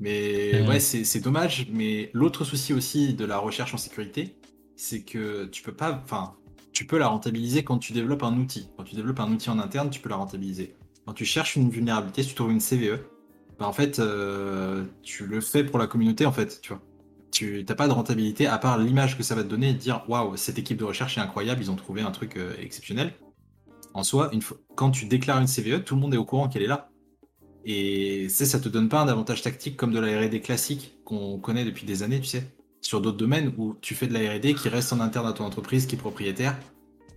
Mais 0.00 0.66
ouais, 0.66 0.80
c'est 0.80 1.20
dommage. 1.20 1.68
Mais 1.72 2.10
l'autre 2.12 2.44
souci 2.44 2.72
aussi 2.72 3.14
de 3.14 3.24
la 3.24 3.38
recherche 3.38 3.74
en 3.74 3.78
sécurité, 3.78 4.36
c'est 4.76 5.02
que 5.02 5.46
tu 5.46 5.62
peux 5.62 5.72
pas. 5.72 6.00
Enfin, 6.04 6.34
tu 6.72 6.86
peux 6.86 6.98
la 6.98 7.08
rentabiliser 7.08 7.64
quand 7.64 7.78
tu 7.78 7.92
développes 7.92 8.22
un 8.22 8.36
outil. 8.38 8.68
Quand 8.76 8.84
tu 8.84 8.94
développes 8.94 9.20
un 9.20 9.32
outil 9.32 9.48
en 9.50 9.58
interne, 9.58 9.90
tu 9.90 10.00
peux 10.00 10.10
la 10.10 10.16
rentabiliser. 10.16 10.74
Quand 11.06 11.14
tu 11.14 11.24
cherches 11.24 11.56
une 11.56 11.70
vulnérabilité, 11.70 12.22
si 12.22 12.30
tu 12.30 12.34
trouves 12.34 12.52
une 12.52 12.60
CVE, 12.60 13.00
bah, 13.58 13.66
en 13.66 13.72
fait, 13.72 13.98
euh, 13.98 14.84
tu 15.02 15.26
le 15.26 15.40
fais 15.40 15.64
pour 15.64 15.78
la 15.78 15.86
communauté, 15.86 16.26
en 16.26 16.32
fait, 16.32 16.60
tu 16.60 16.72
vois. 16.72 16.82
Tu 17.30 17.64
n'as 17.68 17.74
pas 17.74 17.88
de 17.88 17.92
rentabilité 17.92 18.46
à 18.46 18.58
part 18.58 18.78
l'image 18.78 19.16
que 19.16 19.22
ça 19.22 19.34
va 19.34 19.42
te 19.42 19.48
donner 19.48 19.70
et 19.70 19.74
dire 19.74 20.04
waouh, 20.08 20.36
cette 20.36 20.58
équipe 20.58 20.78
de 20.78 20.84
recherche 20.84 21.18
est 21.18 21.20
incroyable, 21.20 21.60
ils 21.60 21.70
ont 21.70 21.76
trouvé 21.76 22.00
un 22.00 22.10
truc 22.10 22.36
euh, 22.36 22.54
exceptionnel. 22.58 23.14
En 23.94 24.04
soi, 24.04 24.28
une 24.32 24.42
fois, 24.42 24.58
quand 24.74 24.90
tu 24.90 25.06
déclares 25.06 25.40
une 25.40 25.46
CVE, 25.46 25.82
tout 25.82 25.94
le 25.94 26.00
monde 26.00 26.14
est 26.14 26.18
au 26.18 26.24
courant 26.24 26.48
qu'elle 26.48 26.62
est 26.62 26.68
là. 26.68 26.90
Et 27.68 28.28
ça 28.28 28.60
te 28.60 28.68
donne 28.68 28.88
pas 28.88 29.02
un 29.02 29.08
avantage 29.08 29.42
tactique 29.42 29.76
comme 29.76 29.92
de 29.92 29.98
la 29.98 30.20
R&D 30.20 30.40
classique 30.40 30.94
qu'on 31.04 31.38
connaît 31.38 31.64
depuis 31.64 31.84
des 31.84 32.04
années, 32.04 32.20
tu 32.20 32.26
sais. 32.26 32.44
Sur 32.80 33.00
d'autres 33.00 33.16
domaines 33.16 33.52
où 33.58 33.76
tu 33.80 33.96
fais 33.96 34.06
de 34.06 34.12
la 34.12 34.20
R&D 34.34 34.54
qui 34.54 34.68
reste 34.68 34.92
en 34.92 35.00
interne 35.00 35.26
à 35.26 35.32
ton 35.32 35.44
entreprise, 35.44 35.86
qui 35.86 35.96
est 35.96 35.98
propriétaire, 35.98 36.56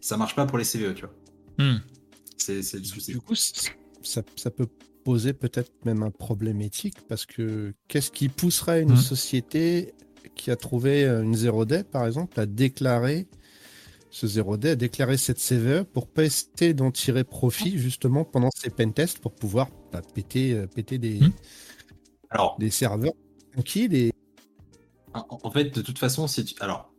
ça 0.01 0.17
marche 0.17 0.35
pas 0.35 0.47
pour 0.47 0.57
les 0.57 0.63
CVE, 0.63 0.95
tu 0.95 1.05
vois. 1.05 1.13
Hmm. 1.59 1.81
C'est 2.37 2.55
le 2.55 2.83
souci. 2.83 3.11
Du 3.11 3.19
coup, 3.19 3.35
ça, 3.35 4.23
ça 4.35 4.49
peut 4.49 4.67
poser 5.03 5.33
peut-être 5.33 5.71
même 5.85 6.01
un 6.01 6.09
problème 6.09 6.61
éthique 6.61 6.97
parce 7.07 7.27
que 7.27 7.73
qu'est-ce 7.87 8.09
qui 8.09 8.27
pousserait 8.27 8.81
une 8.81 8.93
mmh. 8.93 8.97
société 8.97 9.93
qui 10.35 10.49
a 10.49 10.55
trouvé 10.55 11.05
une 11.05 11.35
0D 11.35 11.83
par 11.83 12.07
exemple 12.07 12.39
à 12.39 12.45
déclarer 12.45 13.27
ce 14.09 14.25
0D, 14.25 14.69
à 14.69 14.75
déclarer 14.75 15.17
cette 15.17 15.39
CVE 15.39 15.83
pour 15.83 16.07
pas 16.07 16.23
essayer 16.23 16.73
d'en 16.73 16.91
tirer 16.91 17.23
profit 17.23 17.77
justement 17.77 18.23
pendant 18.23 18.49
ces 18.55 18.69
pentests 18.69 19.19
pour 19.19 19.35
pouvoir 19.35 19.69
bah, 19.91 20.01
péter, 20.13 20.53
euh, 20.53 20.67
péter 20.67 20.97
des, 20.97 21.19
mmh. 21.19 21.31
Alors, 22.29 22.57
des 22.59 22.69
serveurs 22.69 23.13
tranquilles 23.53 23.95
et... 23.95 24.11
En 25.13 25.49
fait, 25.49 25.73
de 25.73 25.81
toute 25.81 25.97
façon, 25.97 26.27
si 26.27 26.45
tu... 26.45 26.55
Alors, 26.59 26.93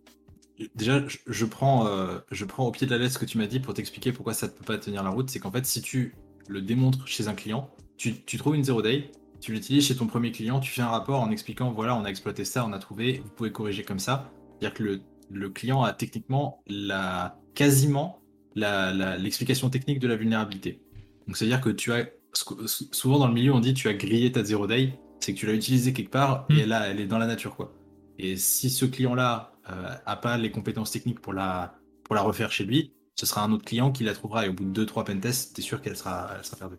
déjà, 0.75 1.03
je, 1.27 1.45
prends, 1.45 1.87
euh, 1.87 2.19
je 2.31 2.45
prends 2.45 2.67
au 2.67 2.73
pied 2.73 2.87
de 2.87 2.93
la 2.93 2.99
lettre 2.99 3.15
ce 3.15 3.19
que 3.19 3.25
tu 3.25 3.39
m'as 3.39 3.47
dit 3.47 3.61
pour 3.61 3.73
t'expliquer 3.73 4.13
pourquoi 4.13 4.35
ça 4.35 4.47
ne 4.47 4.53
peut 4.53 4.65
pas 4.65 4.79
tenir 4.79 5.03
la 5.05 5.11
route. 5.11 5.31
C'est 5.31 5.39
qu'en 5.39 5.53
fait, 5.53 5.65
si 5.65 5.81
tu 5.81 6.15
le 6.49 6.61
démontres 6.61 7.07
chez 7.07 7.29
un 7.29 7.35
client, 7.35 7.71
tu, 7.97 8.15
trouves 8.39 8.57
une 8.57 8.65
zero 8.65 8.83
day, 8.83 9.13
tu 9.41 9.53
l'utilises 9.53 9.87
chez 9.87 9.95
ton 9.95 10.07
premier 10.07 10.33
client, 10.33 10.59
tu 10.59 10.73
fais 10.73 10.83
un 10.83 10.89
rapport 10.89 11.21
en 11.21 11.31
expliquant 11.31 11.71
voilà, 11.71 11.95
on 11.97 12.05
a 12.05 12.09
exploité 12.09 12.45
ça, 12.45 12.67
on 12.67 12.73
a 12.73 12.79
trouvé, 12.79 13.23
vous 13.25 13.31
pouvez 13.31 13.53
corriger 13.53 13.85
comme 13.85 13.99
ça. 13.99 14.33
C'est-à-dire 14.59 14.75
que 14.75 15.01
le, 15.31 15.51
client 15.51 15.83
a 15.83 15.93
techniquement 15.93 16.63
la, 16.67 17.39
quasiment 17.55 18.19
l'explication 18.57 19.71
technique 19.71 20.01
de 20.01 20.09
la 20.09 20.17
vulnérabilité. 20.17 20.83
Donc 21.27 21.37
c'est-à-dire 21.37 21.61
que 21.61 21.71
tu 21.71 21.93
as 21.93 22.09
souvent 22.33 23.19
dans 23.19 23.29
le 23.29 23.35
milieu 23.35 23.53
on 23.53 23.61
dit 23.61 23.75
tu 23.75 23.89
as 23.89 23.95
grillé 23.95 24.33
ta 24.33 24.45
zero 24.45 24.67
day, 24.67 24.99
c'est 25.21 25.35
que 25.35 25.39
tu 25.39 25.47
l'as 25.47 25.55
utilisé 25.55 25.93
quelque 25.93 26.11
part 26.11 26.47
et 26.49 26.55
hmm. 26.55 26.59
elle, 26.61 26.83
elle 26.91 27.01
est 27.01 27.07
dans 27.07 27.19
la 27.19 27.27
nature 27.27 27.57
quoi. 27.57 27.75
Et 28.19 28.37
si 28.37 28.71
ce 28.71 28.85
client-là 28.85 29.53
euh, 29.71 29.95
a 30.05 30.17
pas 30.17 30.37
les 30.37 30.51
compétences 30.51 30.91
techniques 30.91 31.21
pour 31.21 31.33
la, 31.33 31.75
pour 32.05 32.15
la 32.15 32.23
refaire 32.23 32.53
chez 32.53 32.65
lui, 32.65 32.93
ce 33.15 33.27
sera 33.27 33.43
un 33.43 33.53
autre 33.53 33.65
client 33.65 33.93
qui 33.93 34.05
la 34.05 34.15
trouvera 34.15 34.47
et 34.47 34.49
au 34.49 34.53
bout 34.53 34.65
de 34.65 34.85
2-3 34.85 35.05
pentests, 35.05 35.55
tu 35.55 35.61
es 35.61 35.65
sûr 35.65 35.81
qu'elle 35.81 35.97
sera, 35.97 36.31
elle 36.39 36.45
sera 36.45 36.57
perdue. 36.57 36.77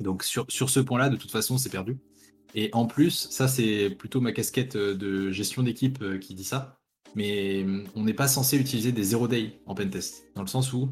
Donc 0.00 0.22
sur, 0.22 0.46
sur 0.48 0.70
ce 0.70 0.80
point-là, 0.80 1.10
de 1.10 1.16
toute 1.16 1.30
façon, 1.30 1.58
c'est 1.58 1.70
perdu. 1.70 1.98
Et 2.54 2.70
en 2.72 2.86
plus, 2.86 3.28
ça 3.30 3.48
c'est 3.48 3.90
plutôt 3.90 4.20
ma 4.20 4.32
casquette 4.32 4.76
euh, 4.76 4.94
de 4.94 5.30
gestion 5.30 5.62
d'équipe 5.62 6.02
euh, 6.02 6.18
qui 6.18 6.34
dit 6.34 6.44
ça, 6.44 6.78
mais 7.14 7.62
hum, 7.64 7.84
on 7.94 8.04
n'est 8.04 8.14
pas 8.14 8.28
censé 8.28 8.58
utiliser 8.58 8.92
des 8.92 9.02
zero 9.02 9.28
day 9.28 9.60
en 9.66 9.74
pentest, 9.74 10.24
dans 10.34 10.42
le 10.42 10.48
sens 10.48 10.72
où 10.72 10.90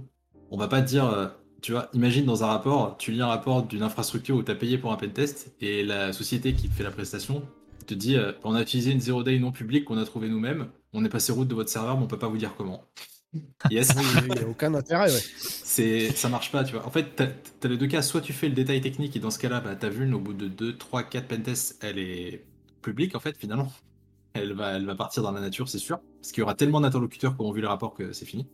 on 0.51 0.57
va 0.57 0.68
pas 0.68 0.81
dire, 0.81 1.07
euh, 1.07 1.27
tu 1.62 1.73
vois, 1.73 1.88
imagine 1.92 2.25
dans 2.25 2.44
un 2.44 2.49
rapport, 2.49 2.97
tu 2.99 3.12
lis 3.12 3.21
un 3.21 3.27
rapport 3.27 3.64
d'une 3.64 3.83
infrastructure 3.83 4.37
où 4.37 4.42
tu 4.42 4.51
as 4.51 4.55
payé 4.55 4.79
pour 4.79 4.92
un 4.92 4.97
pentest, 4.97 5.53
et 5.61 5.85
la 5.85 6.12
société 6.12 6.55
qui 6.55 6.68
fait 6.68 6.85
la 6.85 6.90
prestation 6.90 7.42
te 7.87 7.94
dit, 7.94 8.16
on 8.44 8.55
a 8.55 8.62
utilisé 8.62 8.92
une 8.92 9.01
zero 9.01 9.23
day 9.23 9.38
non 9.38 9.51
publique 9.51 9.87
qu'on 9.87 9.99
a 9.99 10.05
trouvé 10.05 10.29
nous-mêmes, 10.29 10.68
on 10.92 11.05
est 11.05 11.09
passé 11.09 11.33
route 11.33 11.49
de 11.49 11.55
votre 11.55 11.71
serveur, 11.71 11.97
mais 11.97 12.05
on 12.05 12.07
peut 12.07 12.18
pas 12.18 12.29
vous 12.29 12.37
dire 12.37 12.55
comment. 12.57 12.85
Yes. 13.71 13.92
Il 14.27 14.35
n'y 14.35 14.38
a 14.40 14.49
aucun 14.49 14.75
intérêt, 14.75 15.12
ouais. 15.12 15.21
C'est, 15.38 16.11
ça 16.12 16.29
marche 16.29 16.51
pas, 16.51 16.64
tu 16.64 16.75
vois. 16.75 16.87
En 16.87 16.90
fait, 16.90 17.16
tu 17.16 17.23
as, 17.23 17.68
les 17.68 17.77
deux 17.77 17.87
cas. 17.87 18.03
Soit 18.03 18.21
tu 18.21 18.33
fais 18.33 18.49
le 18.49 18.55
détail 18.55 18.81
technique 18.81 19.14
et 19.16 19.21
dans 19.21 19.31
ce 19.31 19.38
cas-là, 19.38 19.61
bah, 19.61 19.77
ta 19.77 19.88
vulne, 19.88 20.14
au 20.14 20.21
bout 20.21 20.33
de 20.33 20.49
2, 20.49 20.77
3, 20.77 21.03
4 21.05 21.29
pentests, 21.29 21.79
elle 21.83 21.99
est 21.99 22.44
publique, 22.83 23.14
en 23.14 23.21
fait, 23.21 23.37
finalement. 23.37 23.71
elle 24.33 24.55
va, 24.55 24.77
elle 24.77 24.87
va 24.87 24.94
partir 24.94 25.23
dans 25.23 25.33
la 25.33 25.40
nature, 25.40 25.68
c'est 25.68 25.79
sûr, 25.79 26.01
parce 26.21 26.33
qu'il 26.33 26.40
y 26.40 26.42
aura 26.42 26.55
tellement 26.55 26.81
d'interlocuteurs 26.81 27.37
qui 27.37 27.42
auront 27.42 27.53
vu 27.53 27.61
le 27.61 27.68
rapport 27.68 27.94
que 27.94 28.12
c'est 28.12 28.27
fini. 28.27 28.47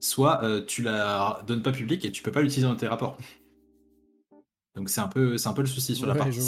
Soit 0.00 0.42
euh, 0.44 0.64
tu 0.64 0.82
la 0.82 1.42
donnes 1.46 1.62
pas 1.62 1.72
publique 1.72 2.04
et 2.04 2.12
tu 2.12 2.22
peux 2.22 2.32
pas 2.32 2.42
l'utiliser 2.42 2.66
dans 2.66 2.76
tes 2.76 2.86
rapports. 2.86 3.16
Donc 4.76 4.90
c'est 4.90 5.00
un 5.00 5.08
peu, 5.08 5.38
c'est 5.38 5.48
un 5.48 5.52
peu 5.54 5.62
le 5.62 5.68
souci 5.68 5.96
sur 5.96 6.06
la 6.06 6.14
partie. 6.14 6.38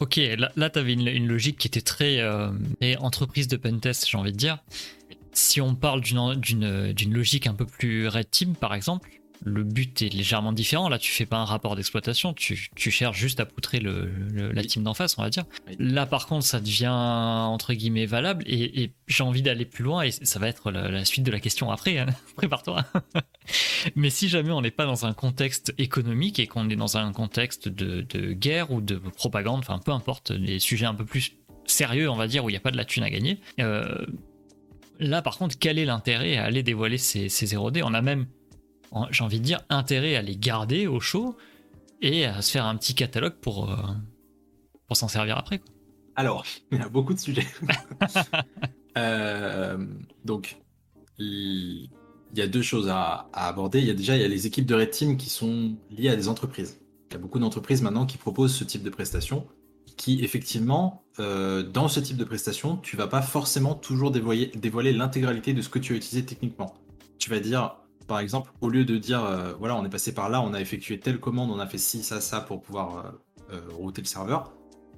Ok, 0.00 0.16
là, 0.16 0.70
tu 0.70 0.78
avais 0.78 0.94
une, 0.94 1.28
logique 1.28 1.58
qui 1.58 1.68
était 1.68 1.80
très 1.80 2.18
euh, 2.20 2.50
entreprise 2.98 3.46
de 3.46 3.56
pentest, 3.56 4.08
j'ai 4.08 4.18
envie 4.18 4.32
de 4.32 4.36
dire. 4.36 4.58
Si 5.32 5.60
on 5.60 5.74
parle 5.74 6.00
d'une 6.00 7.14
logique 7.14 7.46
un 7.46 7.54
peu 7.54 7.64
plus 7.64 8.08
red 8.08 8.28
team, 8.30 8.54
par 8.54 8.74
exemple, 8.74 9.08
le 9.44 9.64
but 9.64 10.02
est 10.02 10.08
légèrement 10.08 10.52
différent. 10.52 10.88
Là, 10.88 10.98
tu 10.98 11.10
fais 11.10 11.26
pas 11.26 11.38
un 11.38 11.44
rapport 11.44 11.76
d'exploitation, 11.76 12.34
tu, 12.34 12.56
cherches 12.76 13.18
juste 13.18 13.40
à 13.40 13.46
poutrer 13.46 13.80
le, 13.80 14.10
la 14.52 14.62
team 14.64 14.82
d'en 14.82 14.94
face, 14.94 15.16
on 15.18 15.22
va 15.22 15.30
dire. 15.30 15.44
Là, 15.78 16.06
par 16.06 16.26
contre, 16.26 16.44
ça 16.44 16.60
devient 16.60 16.88
entre 16.88 17.74
guillemets 17.74 18.06
valable 18.06 18.44
et, 18.46 18.92
j'ai 19.08 19.24
envie 19.24 19.42
d'aller 19.42 19.66
plus 19.66 19.84
loin 19.84 20.02
et 20.02 20.10
ça 20.10 20.38
va 20.38 20.48
être 20.48 20.70
la, 20.70 21.04
suite 21.04 21.24
de 21.24 21.30
la 21.30 21.40
question 21.40 21.70
après. 21.70 21.98
Hein. 21.98 22.06
Prépare-toi. 22.36 22.84
Mais 23.96 24.10
si 24.10 24.28
jamais 24.28 24.52
on 24.52 24.60
n'est 24.60 24.70
pas 24.70 24.86
dans 24.86 25.06
un 25.06 25.12
contexte 25.12 25.74
économique 25.78 26.38
et 26.38 26.46
qu'on 26.46 26.70
est 26.70 26.76
dans 26.76 26.96
un 26.96 27.12
contexte 27.12 27.68
de, 27.68 28.32
guerre 28.32 28.70
ou 28.70 28.80
de 28.80 28.96
propagande, 28.96 29.60
enfin 29.60 29.78
peu 29.78 29.92
importe, 29.92 30.30
les 30.30 30.60
sujets 30.60 30.86
un 30.86 30.94
peu 30.94 31.04
plus 31.04 31.32
sérieux, 31.66 32.08
on 32.08 32.16
va 32.16 32.26
dire, 32.26 32.44
où 32.44 32.48
il 32.48 32.52
n'y 32.52 32.56
a 32.56 32.60
pas 32.60 32.70
de 32.70 32.76
la 32.76 32.84
thune 32.84 33.02
à 33.02 33.10
gagner. 33.10 33.38
Euh, 33.60 34.06
là, 34.98 35.22
par 35.22 35.36
contre, 35.36 35.58
quel 35.58 35.78
est 35.78 35.84
l'intérêt 35.84 36.36
à 36.36 36.44
aller 36.44 36.62
dévoiler 36.62 36.98
ces, 36.98 37.28
ces 37.28 37.46
0D 37.46 37.82
On 37.84 37.94
a 37.94 38.02
même 38.02 38.26
j'ai 39.10 39.24
envie 39.24 39.40
de 39.40 39.44
dire, 39.44 39.60
intérêt 39.68 40.16
à 40.16 40.22
les 40.22 40.36
garder 40.36 40.86
au 40.86 41.00
chaud 41.00 41.36
et 42.00 42.26
à 42.26 42.42
se 42.42 42.50
faire 42.50 42.66
un 42.66 42.76
petit 42.76 42.94
catalogue 42.94 43.36
pour, 43.40 43.70
euh, 43.70 43.76
pour 44.86 44.96
s'en 44.96 45.08
servir 45.08 45.38
après. 45.38 45.60
Alors, 46.16 46.44
il 46.72 46.78
y 46.78 46.82
a 46.82 46.88
beaucoup 46.88 47.14
de 47.14 47.20
sujets. 47.20 47.46
Euh, 48.98 49.78
donc, 50.22 50.58
il 51.18 51.88
y 52.34 52.42
a 52.42 52.46
deux 52.46 52.60
choses 52.60 52.90
à, 52.90 53.30
aborder. 53.32 53.80
Il 53.80 53.86
y 53.86 53.90
a 53.90 53.94
déjà 53.94 54.16
il 54.16 54.20
y 54.20 54.24
a 54.24 54.28
les 54.28 54.46
équipes 54.46 54.66
de 54.66 54.74
Red 54.74 54.90
Team 54.90 55.16
qui 55.16 55.30
sont 55.30 55.78
liées 55.90 56.10
à 56.10 56.16
des 56.16 56.28
entreprises. 56.28 56.78
Il 57.08 57.14
y 57.14 57.16
a 57.16 57.18
beaucoup 57.18 57.38
d'entreprises 57.38 57.80
maintenant 57.80 58.04
qui 58.04 58.18
proposent 58.18 58.54
ce 58.54 58.64
type 58.64 58.82
de 58.82 58.90
prestations 58.90 59.46
qui, 59.96 60.22
effectivement, 60.24 61.04
euh, 61.20 61.62
dans 61.62 61.88
ce 61.88 62.00
type 62.00 62.16
de 62.16 62.24
prestations, 62.24 62.76
tu 62.76 62.96
vas 62.96 63.06
pas 63.06 63.22
forcément 63.22 63.74
toujours 63.74 64.10
dévoiler 64.10 64.92
l'intégralité 64.92 65.54
de 65.54 65.62
ce 65.62 65.68
que 65.68 65.78
tu 65.78 65.92
as 65.92 65.96
utilisé 65.96 66.24
techniquement. 66.24 66.74
Tu 67.18 67.30
vas 67.30 67.40
dire, 67.40 67.76
par 68.06 68.20
exemple, 68.20 68.52
au 68.60 68.68
lieu 68.68 68.84
de 68.84 68.96
dire, 68.96 69.24
euh, 69.24 69.54
voilà, 69.58 69.76
on 69.76 69.84
est 69.84 69.90
passé 69.90 70.12
par 70.12 70.28
là, 70.28 70.42
on 70.42 70.54
a 70.54 70.60
effectué 70.60 70.98
telle 70.98 71.20
commande, 71.20 71.50
on 71.50 71.58
a 71.58 71.66
fait 71.66 71.78
ci, 71.78 72.02
ça, 72.02 72.20
ça 72.20 72.40
pour 72.40 72.60
pouvoir 72.60 72.98
euh, 73.50 73.56
euh, 73.56 73.60
router 73.70 74.02
le 74.02 74.06
serveur, 74.06 74.52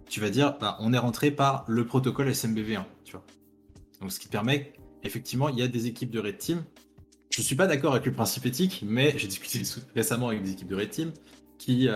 tu 0.08 0.20
vas 0.20 0.30
dire, 0.30 0.56
bah, 0.58 0.76
on 0.80 0.92
est 0.92 0.98
rentré 0.98 1.30
par 1.30 1.64
le 1.68 1.86
protocole 1.86 2.28
SMBV1, 2.28 2.84
tu 3.04 3.12
vois. 3.12 3.24
Donc, 4.00 4.12
ce 4.12 4.20
qui 4.20 4.28
permet, 4.28 4.72
effectivement, 5.02 5.48
il 5.48 5.58
y 5.58 5.62
a 5.62 5.68
des 5.68 5.86
équipes 5.86 6.10
de 6.10 6.20
Red 6.20 6.38
Team. 6.38 6.64
Je 7.30 7.40
ne 7.40 7.44
suis 7.44 7.56
pas 7.56 7.66
d'accord 7.66 7.92
avec 7.92 8.06
le 8.06 8.12
principe 8.12 8.46
éthique, 8.46 8.84
mais 8.86 9.14
j'ai 9.16 9.28
discuté 9.28 9.62
récemment 9.94 10.28
avec 10.28 10.42
des 10.42 10.52
équipes 10.52 10.68
de 10.68 10.76
Red 10.76 10.90
Team 10.90 11.12
qui, 11.56 11.88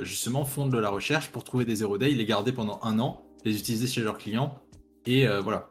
justement, 0.00 0.46
font 0.46 0.66
de 0.66 0.78
la 0.78 0.88
recherche 0.88 1.28
pour 1.30 1.44
trouver 1.44 1.66
des 1.66 1.76
zero 1.76 1.98
day, 1.98 2.08
les 2.10 2.24
garder 2.24 2.52
pendant 2.52 2.80
un 2.82 2.98
an, 3.00 3.22
les 3.44 3.58
utiliser 3.58 3.86
chez 3.86 4.00
leurs 4.00 4.16
clients, 4.16 4.58
et 5.04 5.26
voilà. 5.42 5.70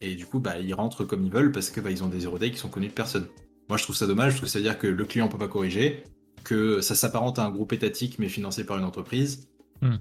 Et 0.00 0.14
du 0.14 0.24
coup, 0.24 0.38
bah, 0.38 0.58
ils 0.58 0.72
rentrent 0.72 1.04
comme 1.04 1.24
ils 1.26 1.32
veulent 1.32 1.52
parce 1.52 1.70
que 1.70 1.80
bah, 1.80 1.90
ont 2.02 2.08
des 2.08 2.20
zero 2.20 2.38
day 2.38 2.50
qui 2.50 2.56
sont 2.56 2.68
connus 2.68 2.88
de 2.88 2.92
personne. 2.92 3.26
Moi, 3.68 3.76
je 3.76 3.82
trouve 3.82 3.96
ça 3.96 4.06
dommage, 4.06 4.32
parce 4.32 4.42
que 4.42 4.46
ça 4.46 4.58
veut 4.58 4.64
dire 4.64 4.78
que 4.78 4.86
le 4.86 5.04
client 5.04 5.26
ne 5.26 5.30
peut 5.30 5.38
pas 5.38 5.48
corriger, 5.48 6.04
que 6.44 6.80
ça 6.80 6.94
s'apparente 6.94 7.38
à 7.38 7.44
un 7.44 7.50
groupe 7.50 7.72
étatique, 7.72 8.18
mais 8.18 8.28
financé 8.28 8.64
par 8.64 8.78
une 8.78 8.84
entreprise. 8.84 9.48
Hmm. 9.82 9.96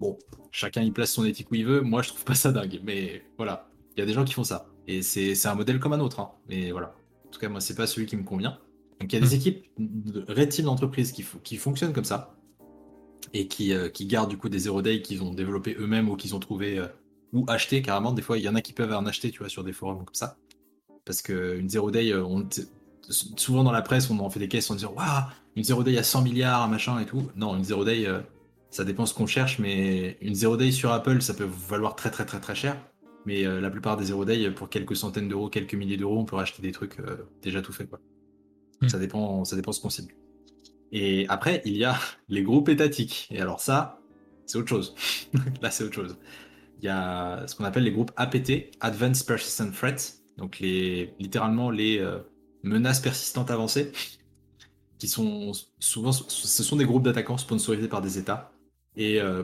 Bon, 0.00 0.18
chacun 0.50 0.82
y 0.82 0.90
place 0.90 1.12
son 1.12 1.24
éthique 1.24 1.50
où 1.50 1.54
il 1.54 1.66
veut. 1.66 1.82
Moi, 1.82 2.02
je 2.02 2.08
trouve 2.08 2.24
pas 2.24 2.34
ça 2.34 2.50
dingue. 2.50 2.80
Mais 2.84 3.22
voilà, 3.36 3.68
il 3.96 4.00
y 4.00 4.02
a 4.02 4.06
des 4.06 4.14
gens 4.14 4.24
qui 4.24 4.32
font 4.32 4.44
ça. 4.44 4.66
Et 4.88 5.02
c'est 5.02 5.46
un 5.46 5.54
modèle 5.54 5.78
comme 5.78 5.92
un 5.92 6.00
autre. 6.00 6.20
Hein. 6.20 6.30
Mais 6.48 6.72
voilà. 6.72 6.94
En 7.26 7.30
tout 7.30 7.38
cas, 7.38 7.48
moi, 7.48 7.60
c'est 7.60 7.74
pas 7.74 7.86
celui 7.86 8.06
qui 8.06 8.16
me 8.16 8.24
convient. 8.24 8.58
Donc, 9.00 9.12
il 9.12 9.20
y 9.20 9.22
a 9.22 9.26
des 9.26 9.34
hmm. 9.34 9.38
équipes 9.38 9.64
de 9.78 10.24
red 10.32 10.60
d'entreprises 10.62 11.12
qui, 11.12 11.24
qui 11.44 11.56
fonctionnent 11.56 11.92
comme 11.92 12.04
ça. 12.04 12.34
Et 13.34 13.46
qui, 13.46 13.72
euh, 13.72 13.88
qui 13.88 14.06
gardent 14.06 14.30
du 14.30 14.36
coup 14.36 14.48
des 14.48 14.58
zero 14.58 14.82
day 14.82 15.00
qu'ils 15.00 15.22
ont 15.22 15.32
développés 15.32 15.76
eux-mêmes 15.78 16.08
ou 16.08 16.16
qu'ils 16.16 16.34
ont 16.34 16.40
trouvé 16.40 16.78
euh, 16.78 16.86
ou 17.32 17.44
acheté 17.48 17.82
carrément. 17.82 18.12
Des 18.12 18.22
fois, 18.22 18.38
il 18.38 18.44
y 18.44 18.48
en 18.48 18.54
a 18.54 18.62
qui 18.62 18.72
peuvent 18.72 18.92
en 18.92 19.06
acheter, 19.06 19.30
tu 19.30 19.38
vois, 19.38 19.48
sur 19.48 19.64
des 19.64 19.72
forums 19.72 20.04
comme 20.04 20.14
ça. 20.14 20.36
Parce 21.04 21.22
qu'une 21.22 21.68
zero 21.68 21.90
day, 21.90 22.12
euh, 22.12 22.24
on, 22.24 22.46
souvent 23.10 23.64
dans 23.64 23.72
la 23.72 23.82
presse, 23.82 24.10
on 24.10 24.18
en 24.18 24.30
fait 24.30 24.40
des 24.40 24.48
caisses 24.48 24.70
en 24.70 24.74
disant 24.74 24.92
Waouh, 24.96 25.24
une 25.56 25.64
zero 25.64 25.82
day 25.82 25.98
à 25.98 26.02
100 26.02 26.22
milliards, 26.22 26.68
machin 26.68 26.98
et 27.00 27.06
tout. 27.06 27.30
Non, 27.36 27.56
une 27.56 27.64
zero 27.64 27.84
day, 27.84 28.06
euh, 28.06 28.20
ça 28.70 28.84
dépend 28.84 29.06
ce 29.06 29.14
qu'on 29.14 29.26
cherche, 29.26 29.58
mais 29.58 30.16
une 30.20 30.34
zero 30.34 30.56
day 30.56 30.70
sur 30.70 30.92
Apple, 30.92 31.20
ça 31.22 31.34
peut 31.34 31.48
valoir 31.68 31.96
très 31.96 32.10
très 32.10 32.24
très 32.24 32.40
très 32.40 32.54
cher. 32.54 32.76
Mais 33.26 33.46
euh, 33.46 33.60
la 33.60 33.70
plupart 33.70 33.96
des 33.96 34.06
zero 34.06 34.24
day, 34.24 34.50
pour 34.50 34.68
quelques 34.68 34.96
centaines 34.96 35.28
d'euros, 35.28 35.48
quelques 35.48 35.74
milliers 35.74 35.96
d'euros, 35.96 36.18
on 36.18 36.24
peut 36.24 36.36
racheter 36.36 36.62
des 36.62 36.72
trucs 36.72 36.98
euh, 37.00 37.28
déjà 37.42 37.62
tout 37.62 37.72
fait. 37.72 37.86
Quoi. 37.86 38.00
Hmm. 38.80 38.88
Ça 38.88 38.98
dépend, 38.98 39.44
ça 39.44 39.56
dépend 39.56 39.72
ce 39.72 39.80
qu'on 39.80 39.90
cible. 39.90 40.14
Et 40.90 41.26
après, 41.28 41.62
il 41.64 41.76
y 41.76 41.84
a 41.84 41.96
les 42.28 42.42
groupes 42.42 42.68
étatiques. 42.68 43.28
Et 43.30 43.40
alors 43.40 43.60
ça, 43.60 44.00
c'est 44.46 44.58
autre 44.58 44.68
chose. 44.68 44.94
Là, 45.62 45.70
c'est 45.70 45.84
autre 45.84 45.94
chose. 45.94 46.16
Il 46.80 46.86
y 46.86 46.88
a 46.88 47.46
ce 47.46 47.54
qu'on 47.54 47.64
appelle 47.64 47.84
les 47.84 47.92
groupes 47.92 48.10
APT, 48.16 48.72
Advanced 48.80 49.26
Persistent 49.26 49.72
Threats. 49.72 50.18
Donc 50.36 50.58
les, 50.58 51.14
littéralement 51.20 51.70
les 51.70 52.00
menaces 52.62 53.00
persistantes 53.00 53.50
avancées, 53.50 53.92
qui 54.98 55.08
sont 55.08 55.52
souvent, 55.80 56.12
ce 56.12 56.62
sont 56.62 56.76
des 56.76 56.84
groupes 56.84 57.02
d'attaquants 57.02 57.38
sponsorisés 57.38 57.88
par 57.88 58.02
des 58.02 58.18
États. 58.18 58.52
Et 58.96 59.20
euh, 59.20 59.42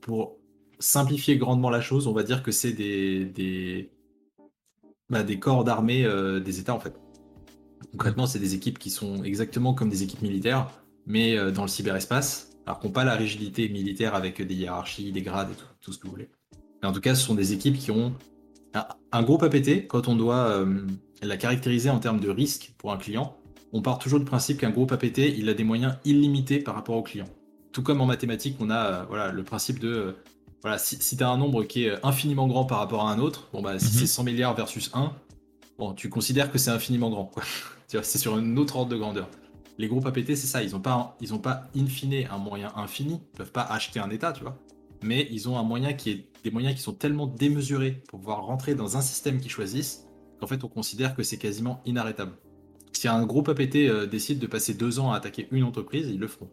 pour 0.00 0.38
simplifier 0.78 1.36
grandement 1.36 1.70
la 1.70 1.80
chose, 1.80 2.06
on 2.06 2.12
va 2.12 2.22
dire 2.22 2.42
que 2.42 2.52
c'est 2.52 2.72
des, 2.72 3.24
des, 3.24 3.90
bah, 5.10 5.22
des 5.22 5.38
corps 5.38 5.64
d'armée 5.64 6.04
euh, 6.04 6.40
des 6.40 6.60
États 6.60 6.74
en 6.74 6.80
fait. 6.80 6.98
Concrètement, 7.92 8.26
c'est 8.26 8.38
des 8.38 8.54
équipes 8.54 8.78
qui 8.78 8.90
sont 8.90 9.22
exactement 9.24 9.74
comme 9.74 9.88
des 9.90 10.02
équipes 10.02 10.22
militaires, 10.22 10.70
mais 11.06 11.36
euh, 11.36 11.50
dans 11.50 11.62
le 11.62 11.68
cyberespace, 11.68 12.56
alors 12.66 12.78
qu'on 12.78 12.90
pas 12.90 13.04
la 13.04 13.14
rigidité 13.14 13.68
militaire 13.68 14.14
avec 14.14 14.40
des 14.40 14.54
hiérarchies, 14.54 15.12
des 15.12 15.22
grades 15.22 15.50
et 15.50 15.54
tout, 15.54 15.66
tout, 15.80 15.92
ce 15.92 15.98
que 15.98 16.06
vous 16.06 16.12
voulez. 16.12 16.30
Mais 16.80 16.88
en 16.88 16.92
tout 16.92 17.00
cas, 17.00 17.14
ce 17.14 17.24
sont 17.24 17.34
des 17.34 17.52
équipes 17.52 17.76
qui 17.76 17.90
ont 17.90 18.14
un, 18.74 18.86
un 19.12 19.22
groupe 19.22 19.42
APT 19.42 19.86
quand 19.86 20.08
on 20.08 20.16
doit 20.16 20.64
la 21.22 21.36
caractériser 21.36 21.90
en 21.90 21.98
termes 21.98 22.20
de 22.20 22.30
risque 22.30 22.72
pour 22.78 22.92
un 22.92 22.96
client, 22.96 23.36
on 23.72 23.82
part 23.82 23.98
toujours 23.98 24.18
du 24.18 24.24
principe 24.24 24.58
qu'un 24.58 24.70
groupe 24.70 24.92
APT, 24.92 25.18
il 25.18 25.48
a 25.48 25.54
des 25.54 25.64
moyens 25.64 25.96
illimités 26.04 26.58
par 26.58 26.74
rapport 26.74 26.96
au 26.96 27.02
client. 27.02 27.26
Tout 27.72 27.82
comme 27.82 28.00
en 28.00 28.06
mathématiques, 28.06 28.56
on 28.60 28.70
a 28.70 28.76
euh, 28.78 29.04
voilà, 29.08 29.30
le 29.30 29.42
principe 29.42 29.78
de 29.78 29.88
euh, 29.88 30.12
voilà, 30.62 30.78
si, 30.78 30.98
tu 30.98 31.22
as 31.22 31.28
un 31.28 31.36
nombre 31.36 31.64
qui 31.64 31.84
est 31.84 32.04
infiniment 32.04 32.48
grand 32.48 32.64
par 32.64 32.78
rapport 32.78 33.06
à 33.06 33.12
un 33.12 33.18
autre, 33.18 33.48
bon 33.52 33.62
bah 33.62 33.78
si 33.78 33.86
mhm. 33.86 34.00
c'est 34.00 34.06
100 34.06 34.24
milliards 34.24 34.54
versus 34.54 34.90
1, 34.92 35.12
bon, 35.78 35.92
tu 35.92 36.08
considères 36.08 36.50
que 36.50 36.58
c'est 36.58 36.70
infiniment 36.70 37.10
grand. 37.10 37.30
c'est 37.86 38.18
sur 38.18 38.38
une 38.38 38.58
autre 38.58 38.76
ordre 38.76 38.90
de 38.90 38.96
grandeur. 38.96 39.28
Les 39.76 39.86
groupes 39.86 40.06
APT, 40.06 40.34
c'est 40.34 40.48
ça, 40.48 40.62
ils 40.62 40.72
n'ont 40.72 40.80
pas, 40.80 41.16
ils 41.20 41.32
ont 41.34 41.38
pas 41.38 41.68
in 41.76 41.86
fine 41.86 42.26
un 42.28 42.38
moyen 42.38 42.72
infini, 42.74 43.20
ils 43.34 43.36
peuvent 43.36 43.52
pas 43.52 43.62
acheter 43.62 44.00
un 44.00 44.10
état, 44.10 44.32
tu 44.32 44.42
vois. 44.42 44.58
Mais 45.04 45.28
ils 45.30 45.48
ont 45.48 45.56
un 45.56 45.62
moyen 45.62 45.92
qui 45.92 46.10
est 46.10 46.24
des 46.42 46.50
moyens 46.50 46.74
qui 46.74 46.82
sont 46.82 46.94
tellement 46.94 47.28
démesurés 47.28 48.02
pour 48.08 48.18
pouvoir 48.18 48.44
rentrer 48.44 48.74
dans 48.74 48.96
un 48.96 49.00
système 49.00 49.40
qu'ils 49.40 49.52
choisissent 49.52 50.07
en 50.40 50.46
fait, 50.46 50.64
on 50.64 50.68
considère 50.68 51.14
que 51.14 51.22
c'est 51.22 51.38
quasiment 51.38 51.82
inarrêtable. 51.86 52.32
Si 52.92 53.08
un 53.08 53.24
groupe 53.24 53.48
APT 53.48 53.76
euh, 53.76 54.06
décide 54.06 54.38
de 54.38 54.46
passer 54.46 54.74
deux 54.74 54.98
ans 54.98 55.12
à 55.12 55.16
attaquer 55.16 55.48
une 55.50 55.64
entreprise, 55.64 56.08
ils 56.08 56.18
le 56.18 56.26
feront. 56.26 56.50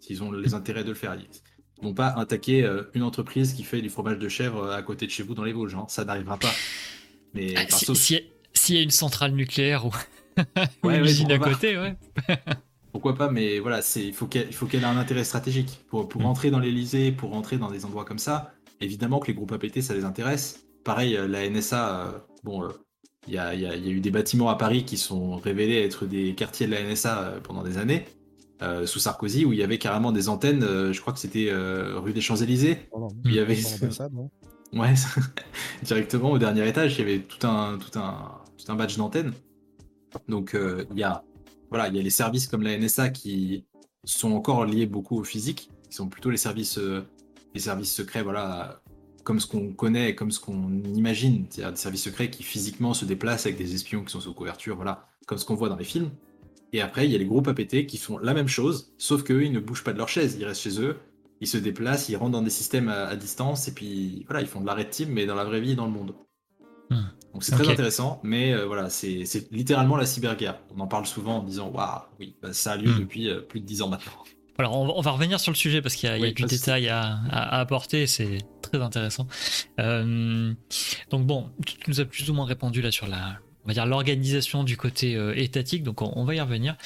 S'ils 0.00 0.22
ont 0.22 0.32
les 0.32 0.54
intérêts 0.54 0.84
de 0.84 0.90
le 0.90 0.94
faire. 0.94 1.16
Ils 1.16 1.84
vont 1.84 1.94
pas 1.94 2.08
attaquer 2.08 2.64
euh, 2.64 2.84
une 2.94 3.02
entreprise 3.02 3.54
qui 3.54 3.62
fait 3.62 3.80
du 3.80 3.88
fromage 3.88 4.18
de 4.18 4.28
chèvre 4.28 4.64
euh, 4.64 4.76
à 4.76 4.82
côté 4.82 5.06
de 5.06 5.10
chez 5.10 5.22
vous 5.22 5.34
dans 5.34 5.44
les 5.44 5.52
Vosges. 5.52 5.74
Hein. 5.74 5.86
Ça 5.88 6.04
n'arrivera 6.04 6.38
pas. 6.38 6.52
Mais 7.34 7.54
ah, 7.56 7.64
s'il 7.70 8.76
y, 8.76 8.78
a 8.78 8.82
une 8.82 8.90
centrale 8.90 9.32
nucléaire 9.32 9.86
ou, 9.86 9.92
une 10.84 11.04
usine 11.04 11.32
à 11.32 11.38
côté, 11.38 11.78
ouais. 11.78 11.96
Pourquoi 12.92 13.14
pas, 13.14 13.30
mais 13.30 13.60
voilà, 13.60 13.80
il 13.96 14.12
faut 14.12 14.26
qu'elle 14.26 14.50
ait 14.50 14.84
un 14.84 14.96
intérêt 14.96 15.24
stratégique. 15.24 15.80
Pour, 15.88 16.08
pour 16.08 16.22
mm. 16.22 16.26
rentrer 16.26 16.50
dans 16.50 16.58
l'Elysée, 16.58 17.12
pour 17.12 17.30
rentrer 17.30 17.56
dans 17.56 17.70
des 17.70 17.84
endroits 17.84 18.04
comme 18.04 18.18
ça, 18.18 18.52
évidemment 18.80 19.20
que 19.20 19.28
les 19.28 19.34
groupes 19.34 19.52
APT, 19.52 19.80
ça 19.80 19.94
les 19.94 20.04
intéresse. 20.04 20.66
Pareil, 20.84 21.18
la 21.28 21.48
NSA, 21.48 22.26
bon, 22.42 22.68
il 23.26 23.34
y, 23.34 23.38
a, 23.38 23.76
eu 23.76 24.00
des 24.00 24.10
bâtiments 24.10 24.48
à 24.48 24.56
Paris 24.56 24.84
qui 24.84 24.96
sont 24.96 25.36
révélés 25.36 25.82
être 25.82 26.06
des 26.06 26.34
quartiers 26.34 26.66
de 26.66 26.72
la 26.72 26.82
NSA 26.82 27.18
euh, 27.18 27.40
pendant 27.40 27.62
des 27.62 27.78
années, 27.78 28.06
euh, 28.62 28.86
sous 28.86 28.98
Sarkozy, 28.98 29.44
où 29.44 29.52
il 29.52 29.58
y 29.58 29.62
avait 29.62 29.78
carrément 29.78 30.10
des 30.10 30.28
antennes, 30.28 30.62
euh, 30.62 30.92
je 30.92 31.00
crois 31.00 31.12
que 31.12 31.18
c'était 31.18 31.50
rue 31.52 32.12
des 32.12 32.20
Champs-Élysées. 32.20 32.88
il 33.24 33.34
y 33.34 33.38
avait. 33.38 33.58
ouais, 34.72 34.94
directement 35.82 36.30
au 36.30 36.38
dernier 36.38 36.66
étage, 36.68 36.94
il 36.94 36.98
y 37.00 37.02
avait 37.02 37.20
tout 37.20 37.46
un, 37.46 37.78
tout 37.78 37.98
un, 37.98 38.40
tout 38.56 38.72
un 38.72 38.74
badge 38.74 38.96
d'antenne. 38.96 39.32
Donc 40.28 40.56
il 40.56 40.98
y 40.98 41.04
a 41.04 41.22
voilà, 41.68 41.86
il 41.86 41.94
y 41.94 42.00
a 42.00 42.02
les 42.02 42.10
services 42.10 42.48
comme 42.48 42.62
la 42.62 42.76
NSA 42.76 43.10
qui 43.10 43.64
sont 44.02 44.32
encore 44.32 44.64
liés 44.64 44.86
beaucoup 44.86 45.20
au 45.20 45.24
physique, 45.24 45.70
qui 45.88 45.94
sont 45.94 46.08
plutôt 46.08 46.30
les 46.30 46.36
services, 46.36 46.80
les 47.54 47.60
services 47.60 47.94
secrets, 47.94 48.24
voilà, 48.24 48.79
comme 49.24 49.40
ce 49.40 49.46
qu'on 49.46 49.72
connaît, 49.72 50.14
comme 50.14 50.30
ce 50.30 50.40
qu'on 50.40 50.82
imagine, 50.94 51.46
c'est-à-dire 51.50 51.72
des 51.72 51.78
services 51.78 52.04
secrets 52.04 52.30
qui 52.30 52.42
physiquement 52.42 52.94
se 52.94 53.04
déplacent 53.04 53.46
avec 53.46 53.58
des 53.58 53.74
espions 53.74 54.04
qui 54.04 54.12
sont 54.12 54.20
sous 54.20 54.34
couverture, 54.34 54.76
voilà, 54.76 55.08
comme 55.26 55.38
ce 55.38 55.44
qu'on 55.44 55.54
voit 55.54 55.68
dans 55.68 55.76
les 55.76 55.84
films. 55.84 56.10
Et 56.72 56.80
après, 56.80 57.06
il 57.06 57.12
y 57.12 57.14
a 57.14 57.18
les 57.18 57.26
groupes 57.26 57.48
APT 57.48 57.86
qui 57.86 57.98
font 57.98 58.18
la 58.18 58.34
même 58.34 58.48
chose, 58.48 58.92
sauf 58.98 59.22
qu'eux, 59.22 59.44
ils 59.44 59.52
ne 59.52 59.60
bougent 59.60 59.84
pas 59.84 59.92
de 59.92 59.98
leur 59.98 60.08
chaise, 60.08 60.36
ils 60.38 60.44
restent 60.44 60.62
chez 60.62 60.80
eux, 60.80 60.98
ils 61.40 61.48
se 61.48 61.56
déplacent, 61.56 62.08
ils 62.08 62.16
rentrent 62.16 62.32
dans 62.32 62.42
des 62.42 62.50
systèmes 62.50 62.88
à, 62.88 63.16
distance, 63.16 63.66
et 63.68 63.72
puis 63.72 64.24
voilà, 64.26 64.40
ils 64.40 64.46
font 64.46 64.60
de 64.60 64.66
l'arrêt 64.66 64.84
de 64.84 64.90
team, 64.90 65.10
mais 65.10 65.26
dans 65.26 65.34
la 65.34 65.44
vraie 65.44 65.60
vie 65.60 65.72
et 65.72 65.76
dans 65.76 65.86
le 65.86 65.92
monde. 65.92 66.14
Hmm. 66.90 67.02
Donc 67.32 67.44
c'est 67.44 67.52
très 67.52 67.68
intéressant, 67.68 68.20
mais 68.22 68.52
euh, 68.52 68.66
voilà, 68.66 68.90
c'est 68.90 69.24
littéralement 69.50 69.96
la 69.96 70.06
cyberguerre. 70.06 70.60
On 70.76 70.80
en 70.80 70.86
parle 70.86 71.06
souvent 71.06 71.38
en 71.38 71.42
disant, 71.42 71.70
waouh, 71.70 72.02
oui, 72.18 72.36
bah, 72.42 72.52
ça 72.52 72.72
a 72.72 72.76
lieu 72.76 72.92
hmm. 72.92 72.98
depuis 72.98 73.28
euh, 73.28 73.40
plus 73.40 73.60
de 73.60 73.66
10 73.66 73.82
ans 73.82 73.88
maintenant. 73.88 74.24
Alors 74.60 74.76
on, 74.76 75.00
va 75.00 75.12
revenir 75.12 75.40
sur 75.40 75.52
le 75.52 75.56
sujet 75.56 75.80
parce 75.80 75.94
qu'il 75.94 76.10
y 76.10 76.12
a, 76.12 76.32
du 76.32 76.44
détail 76.44 76.88
à, 76.88 77.18
apporter, 77.30 78.06
c'est 78.06 78.38
très 78.70 78.82
intéressant. 78.82 79.26
Euh, 79.78 80.52
donc 81.10 81.26
bon, 81.26 81.50
tu 81.66 81.76
nous 81.88 82.00
as 82.00 82.04
plus 82.04 82.30
ou 82.30 82.34
moins 82.34 82.46
répondu 82.46 82.82
là 82.82 82.90
sur 82.90 83.06
la, 83.06 83.38
on 83.64 83.68
va 83.68 83.74
dire 83.74 83.86
l'organisation 83.86 84.64
du 84.64 84.76
côté 84.76 85.18
étatique, 85.36 85.82
donc 85.82 86.02
on, 86.02 86.24
va 86.24 86.34
y 86.34 86.40
revenir. 86.40 86.76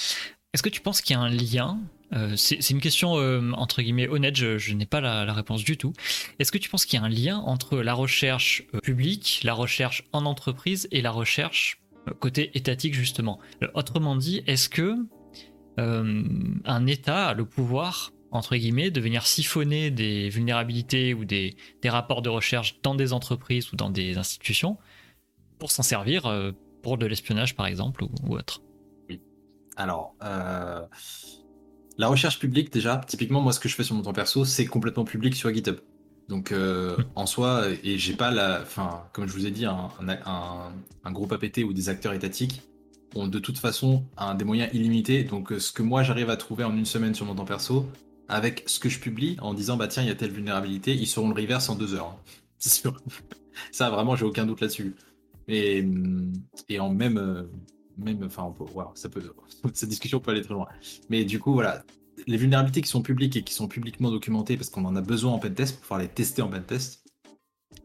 Est-ce 0.53 0.63
que 0.63 0.69
tu 0.69 0.81
penses 0.81 1.01
qu'il 1.01 1.15
y 1.15 1.19
a 1.19 1.23
un 1.23 1.31
lien 1.31 1.81
euh, 2.15 2.37
c'est 2.37 2.71
une 2.71 2.81
question 2.81 3.19
euh, 3.19 3.51
entre 3.53 3.83
guillemets 3.83 4.09
honnête, 4.09 4.37
je, 4.37 4.73
n'ai 4.73 4.87
pas 4.87 5.01
la, 5.01 5.33
réponse 5.33 5.65
du 5.65 5.77
tout. 5.77 5.93
Est-ce 6.39 6.53
que 6.53 6.59
tu 6.59 6.69
penses 6.69 6.85
qu'il 6.85 6.99
y 6.99 7.03
a 7.03 7.05
un 7.05 7.09
lien 7.09 7.39
entre 7.39 7.79
la 7.79 7.95
recherche 7.95 8.65
euh, 8.75 8.79
publique, 8.81 9.41
la 9.43 9.55
recherche 9.55 10.05
en 10.13 10.25
entreprise 10.27 10.87
et 10.93 11.03
la 11.03 11.11
recherche 11.11 11.81
côté 12.21 12.51
étatique 12.55 12.95
justement? 12.95 13.41
Autrement 13.75 14.17
dit, 14.17 14.43
est-ce 14.47 14.69
que 14.69 14.95
un 15.77 16.87
État 16.87 17.29
a 17.31 17.35
le 17.35 17.45
pouvoir 17.45 18.13
entre 18.35 18.57
guillemets 18.57 18.91
de 18.91 19.01
venir 19.01 19.27
siphonner 19.27 19.91
des 19.91 20.29
vulnérabilités 20.29 21.15
ou 21.15 21.25
des, 21.25 21.57
rapports 21.85 22.23
de 22.23 22.29
recherche 22.29 22.81
dans 22.83 22.95
des 22.95 23.13
entreprises 23.13 23.73
ou 23.73 23.77
dans 23.77 23.91
des 23.91 24.19
institutions 24.19 24.77
pour 25.59 25.71
s'en 25.71 25.83
servir 25.83 26.53
pour 26.83 26.99
de 26.99 27.07
l'espionnage 27.07 27.55
par 27.57 27.67
exemple 27.67 28.05
ou, 28.05 28.35
autre 28.37 28.61
Oui. 29.09 29.21
Alors. 29.77 30.15
La 31.97 32.09
recherche 32.09 32.41
publique, 32.41 32.73
déjà, 32.73 33.01
typiquement, 33.07 33.41
moi, 33.41 33.53
ce 33.53 33.61
que 33.61 33.69
je 33.69 33.77
fais 33.77 33.85
sur 33.85 33.95
mon 33.95 34.03
temps 34.03 34.13
perso, 34.13 34.45
c'est 34.45 34.67
complètement 34.67 35.05
public 35.05 35.35
sur 35.37 35.53
GitHub. 35.55 35.77
Donc, 36.29 36.53
euh, 36.53 36.97
hmm. 36.97 37.05
en 37.15 37.27
soi, 37.27 37.67
et 37.83 37.99
j'ai 37.99 38.15
pas 38.15 38.31
la. 38.31 38.63
Enfin, 38.63 39.05
comme 39.13 39.29
je 39.29 39.33
vous 39.33 39.47
ai 39.47 39.51
dit, 39.51 39.67
un, 39.67 41.13
groupe 41.13 41.33
APT 41.33 41.59
ou 41.59 41.73
des 41.73 41.89
acteurs 41.89 42.13
étatiques 42.13 42.63
ont 43.15 43.29
de 43.29 43.39
toute 43.39 43.59
façon 43.59 44.05
un, 44.17 44.35
des 44.35 44.45
moyens 44.45 44.71
illimités. 44.73 45.23
Donc, 45.23 45.53
euh, 45.53 45.61
ce 45.61 45.71
que 45.71 45.83
moi, 45.83 46.03
j'arrive 46.03 46.31
à 46.31 46.37
trouver 46.37 46.65
en 46.65 46.77
une 46.77 46.87
semaine 46.87 47.15
sur 47.15 47.27
mon 47.27 47.35
temps 47.35 47.45
perso, 47.45 47.89
avec 48.29 48.65
ce 48.67 48.79
que 48.79 48.89
je 48.89 48.99
publie, 48.99 49.37
en 49.41 49.55
disant, 49.55 49.77
bah 49.77 49.89
tiens, 49.89 50.03
il 50.03 50.09
y 50.09 50.13
a 50.13 50.15
telle 50.15 50.33
vulnérabilité, 50.33 50.95
ils 50.95 51.07
seront 51.07 51.29
le 51.29 51.35
reverse 51.35 51.69
en 51.69 51.75
deux 51.75 51.95
heures. 51.95 52.07
Hein. 52.07 52.33
C'est 52.59 52.73
sûr. 52.81 52.97
Ça, 53.71 53.91
vraiment, 53.91 54.17
j'ai 54.17 54.25
aucun 54.25 54.47
doute 54.47 54.61
là-dessus. 54.61 54.95
Et, 55.49 55.87
et 56.71 56.81
en 56.81 56.93
même, 56.93 57.19
euh, 57.19 57.43
même, 57.99 58.23
enfin, 58.25 58.55
ça 58.95 59.09
peut, 59.09 59.23
cette 59.75 59.89
discussion 59.89 60.21
peut 60.21 60.31
aller 60.31 60.43
très 60.43 60.55
loin. 60.55 60.67
Mais 61.11 61.25
du 61.25 61.39
coup, 61.39 61.53
voilà, 61.53 61.85
les 62.27 62.37
vulnérabilités 62.37 62.81
qui 62.81 62.89
sont 62.89 63.03
publiques 63.03 63.37
et 63.37 63.43
qui 63.43 63.55
sont 63.55 63.69
publiquement 63.69 64.11
documentées 64.11 64.57
parce 64.57 64.71
qu'on 64.71 64.85
en 64.85 64.97
a 64.97 65.03
besoin 65.03 65.33
en 65.33 65.39
pentest 65.39 65.75
pour 65.75 65.83
pouvoir 65.83 66.01
les 66.01 66.09
tester 66.09 66.43
en 66.43 66.49
pentest, 66.49 67.05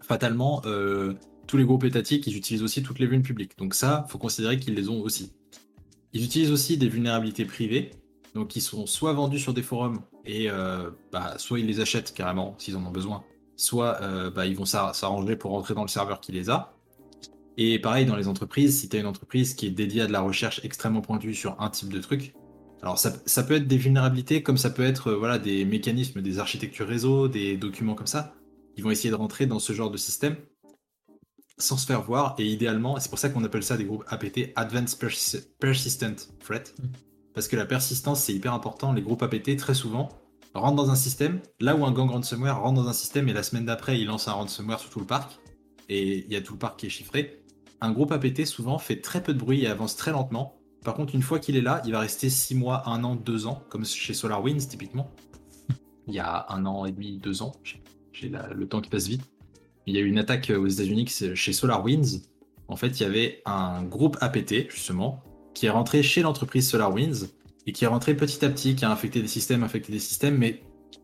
fatalement, 0.01 0.61
euh, 0.65 1.13
tous 1.47 1.57
les 1.57 1.65
groupes 1.65 1.83
étatiques, 1.83 2.27
ils 2.27 2.37
utilisent 2.37 2.63
aussi 2.63 2.83
toutes 2.83 2.99
les 2.99 3.07
vulnes 3.07 3.23
publiques. 3.23 3.57
Donc 3.57 3.73
ça, 3.73 4.05
faut 4.09 4.17
considérer 4.17 4.59
qu'ils 4.59 4.75
les 4.75 4.89
ont 4.89 5.01
aussi. 5.01 5.33
Ils 6.13 6.23
utilisent 6.23 6.51
aussi 6.51 6.77
des 6.77 6.87
vulnérabilités 6.87 7.45
privées, 7.45 7.91
donc 8.35 8.49
qui 8.49 8.61
sont 8.61 8.85
soit 8.85 9.13
vendues 9.13 9.39
sur 9.39 9.53
des 9.53 9.63
forums 9.63 10.01
et 10.25 10.49
euh, 10.49 10.89
bah, 11.11 11.37
soit 11.37 11.59
ils 11.59 11.65
les 11.65 11.79
achètent 11.79 12.13
carrément 12.13 12.55
s'ils 12.57 12.75
en 12.75 12.85
ont 12.85 12.91
besoin, 12.91 13.23
soit 13.55 14.01
euh, 14.01 14.29
bah, 14.29 14.45
ils 14.45 14.55
vont 14.55 14.65
s'arranger 14.65 15.35
pour 15.35 15.51
rentrer 15.51 15.73
dans 15.73 15.81
le 15.81 15.87
serveur 15.87 16.19
qui 16.19 16.31
les 16.31 16.49
a. 16.49 16.73
Et 17.57 17.79
pareil, 17.79 18.05
dans 18.05 18.15
les 18.15 18.27
entreprises, 18.27 18.79
si 18.79 18.87
tu 18.87 18.95
as 18.95 18.99
une 18.99 19.05
entreprise 19.05 19.53
qui 19.53 19.67
est 19.67 19.71
dédiée 19.71 20.03
à 20.03 20.07
de 20.07 20.13
la 20.13 20.21
recherche 20.21 20.61
extrêmement 20.63 21.01
pointue 21.01 21.33
sur 21.33 21.59
un 21.61 21.69
type 21.69 21.91
de 21.91 21.99
truc, 21.99 22.33
alors 22.81 22.97
ça, 22.97 23.43
peut 23.43 23.55
être 23.55 23.67
des 23.67 23.77
vulnérabilités 23.77 24.41
comme 24.41 24.57
ça 24.57 24.69
peut 24.69 24.85
être 24.85 25.07
euh, 25.09 25.15
voilà, 25.15 25.37
des 25.37 25.65
mécanismes, 25.65 26.21
des 26.21 26.39
architectures 26.39 26.87
réseau, 26.87 27.27
des 27.27 27.57
documents 27.57 27.95
comme 27.95 28.07
ça, 28.07 28.33
qui 28.75 28.81
vont 28.81 28.91
essayer 28.91 29.09
de 29.09 29.15
rentrer 29.15 29.45
dans 29.45 29.59
ce 29.59 29.73
genre 29.73 29.91
de 29.91 29.97
système 29.97 30.37
sans 31.57 31.75
se 31.77 31.85
faire 31.85 32.01
voir 32.01 32.35
et 32.37 32.45
idéalement, 32.45 32.97
c'est 32.99 33.09
pour 33.09 33.19
ça 33.19 33.29
qu'on 33.29 33.43
appelle 33.43 33.63
ça 33.63 33.75
des 33.75 33.83
groupes 33.83 34.05
APT, 34.07 34.53
Advanced 34.55 34.97
Persistent 35.59 36.29
Threat, 36.39 36.73
mm. 36.79 37.08
Parce 37.39 37.47
que 37.47 37.55
la 37.55 37.65
persistance 37.65 38.21
c'est 38.21 38.33
hyper 38.33 38.53
important, 38.53 38.91
les 38.91 39.01
groupes 39.01 39.23
APT 39.23 39.55
très 39.55 39.73
souvent 39.73 40.09
rentrent 40.53 40.75
dans 40.75 40.91
un 40.91 40.95
système, 40.95 41.39
là 41.61 41.73
où 41.73 41.85
un 41.85 41.93
gang 41.93 42.09
ransomware 42.09 42.59
rentre 42.59 42.81
dans 42.81 42.89
un 42.89 42.93
système 42.93 43.29
et 43.29 43.33
la 43.33 43.43
semaine 43.43 43.63
d'après 43.63 43.97
il 43.97 44.07
lance 44.07 44.27
un 44.27 44.33
ransomware 44.33 44.77
sur 44.77 44.89
tout 44.89 44.99
le 44.99 45.05
parc, 45.05 45.39
et 45.87 46.25
il 46.25 46.33
y 46.33 46.35
a 46.35 46.41
tout 46.41 46.51
le 46.51 46.59
parc 46.59 46.77
qui 46.77 46.87
est 46.87 46.89
chiffré, 46.89 47.41
un 47.79 47.93
groupe 47.93 48.11
APT 48.11 48.45
souvent 48.45 48.77
fait 48.77 48.99
très 48.99 49.23
peu 49.23 49.33
de 49.33 49.39
bruit 49.39 49.63
et 49.63 49.67
avance 49.67 49.95
très 49.95 50.11
lentement. 50.11 50.59
Par 50.83 50.95
contre, 50.95 51.15
une 51.15 51.21
fois 51.21 51.39
qu'il 51.39 51.55
est 51.55 51.61
là, 51.61 51.81
il 51.85 51.93
va 51.93 52.01
rester 52.01 52.29
6 52.29 52.55
mois, 52.55 52.83
1 52.89 53.05
an, 53.05 53.15
2 53.15 53.47
ans, 53.47 53.63
comme 53.69 53.85
chez 53.85 54.13
SolarWinds 54.13 54.67
typiquement. 54.67 55.09
Il 56.07 56.15
y 56.15 56.19
a 56.19 56.45
un 56.49 56.65
an 56.65 56.85
et 56.85 56.91
demi, 56.91 57.19
2 57.19 57.41
ans, 57.41 57.53
j'ai 58.11 58.29
le 58.29 58.67
temps 58.67 58.81
qui 58.81 58.89
passe 58.89 59.07
vite. 59.07 59.23
Il 59.87 59.95
y 59.95 59.97
a 59.97 60.01
eu 60.01 60.07
une 60.07 60.19
attaque 60.19 60.51
aux 60.53 60.67
États-Unis 60.67 61.07
chez 61.07 61.53
SolarWinds. 61.53 62.19
En 62.67 62.75
fait, 62.75 62.99
il 62.99 63.03
y 63.03 63.05
avait 63.05 63.41
un 63.45 63.83
groupe 63.83 64.17
APT, 64.19 64.69
justement, 64.69 65.23
qui 65.53 65.65
est 65.65 65.69
rentré 65.69 66.03
chez 66.03 66.21
l'entreprise 66.21 66.69
SolarWinds 66.69 67.27
et 67.65 67.71
qui 67.71 67.83
est 67.83 67.87
rentré 67.87 68.15
petit 68.15 68.43
à 68.45 68.49
petit, 68.49 68.75
qui 68.75 68.85
a 68.85 68.91
infecté 68.91 69.21
des 69.21 69.27
systèmes, 69.27 69.63
infecté 69.63 69.91
des 69.91 69.99
systèmes, 69.99 70.37
mais 70.37 70.63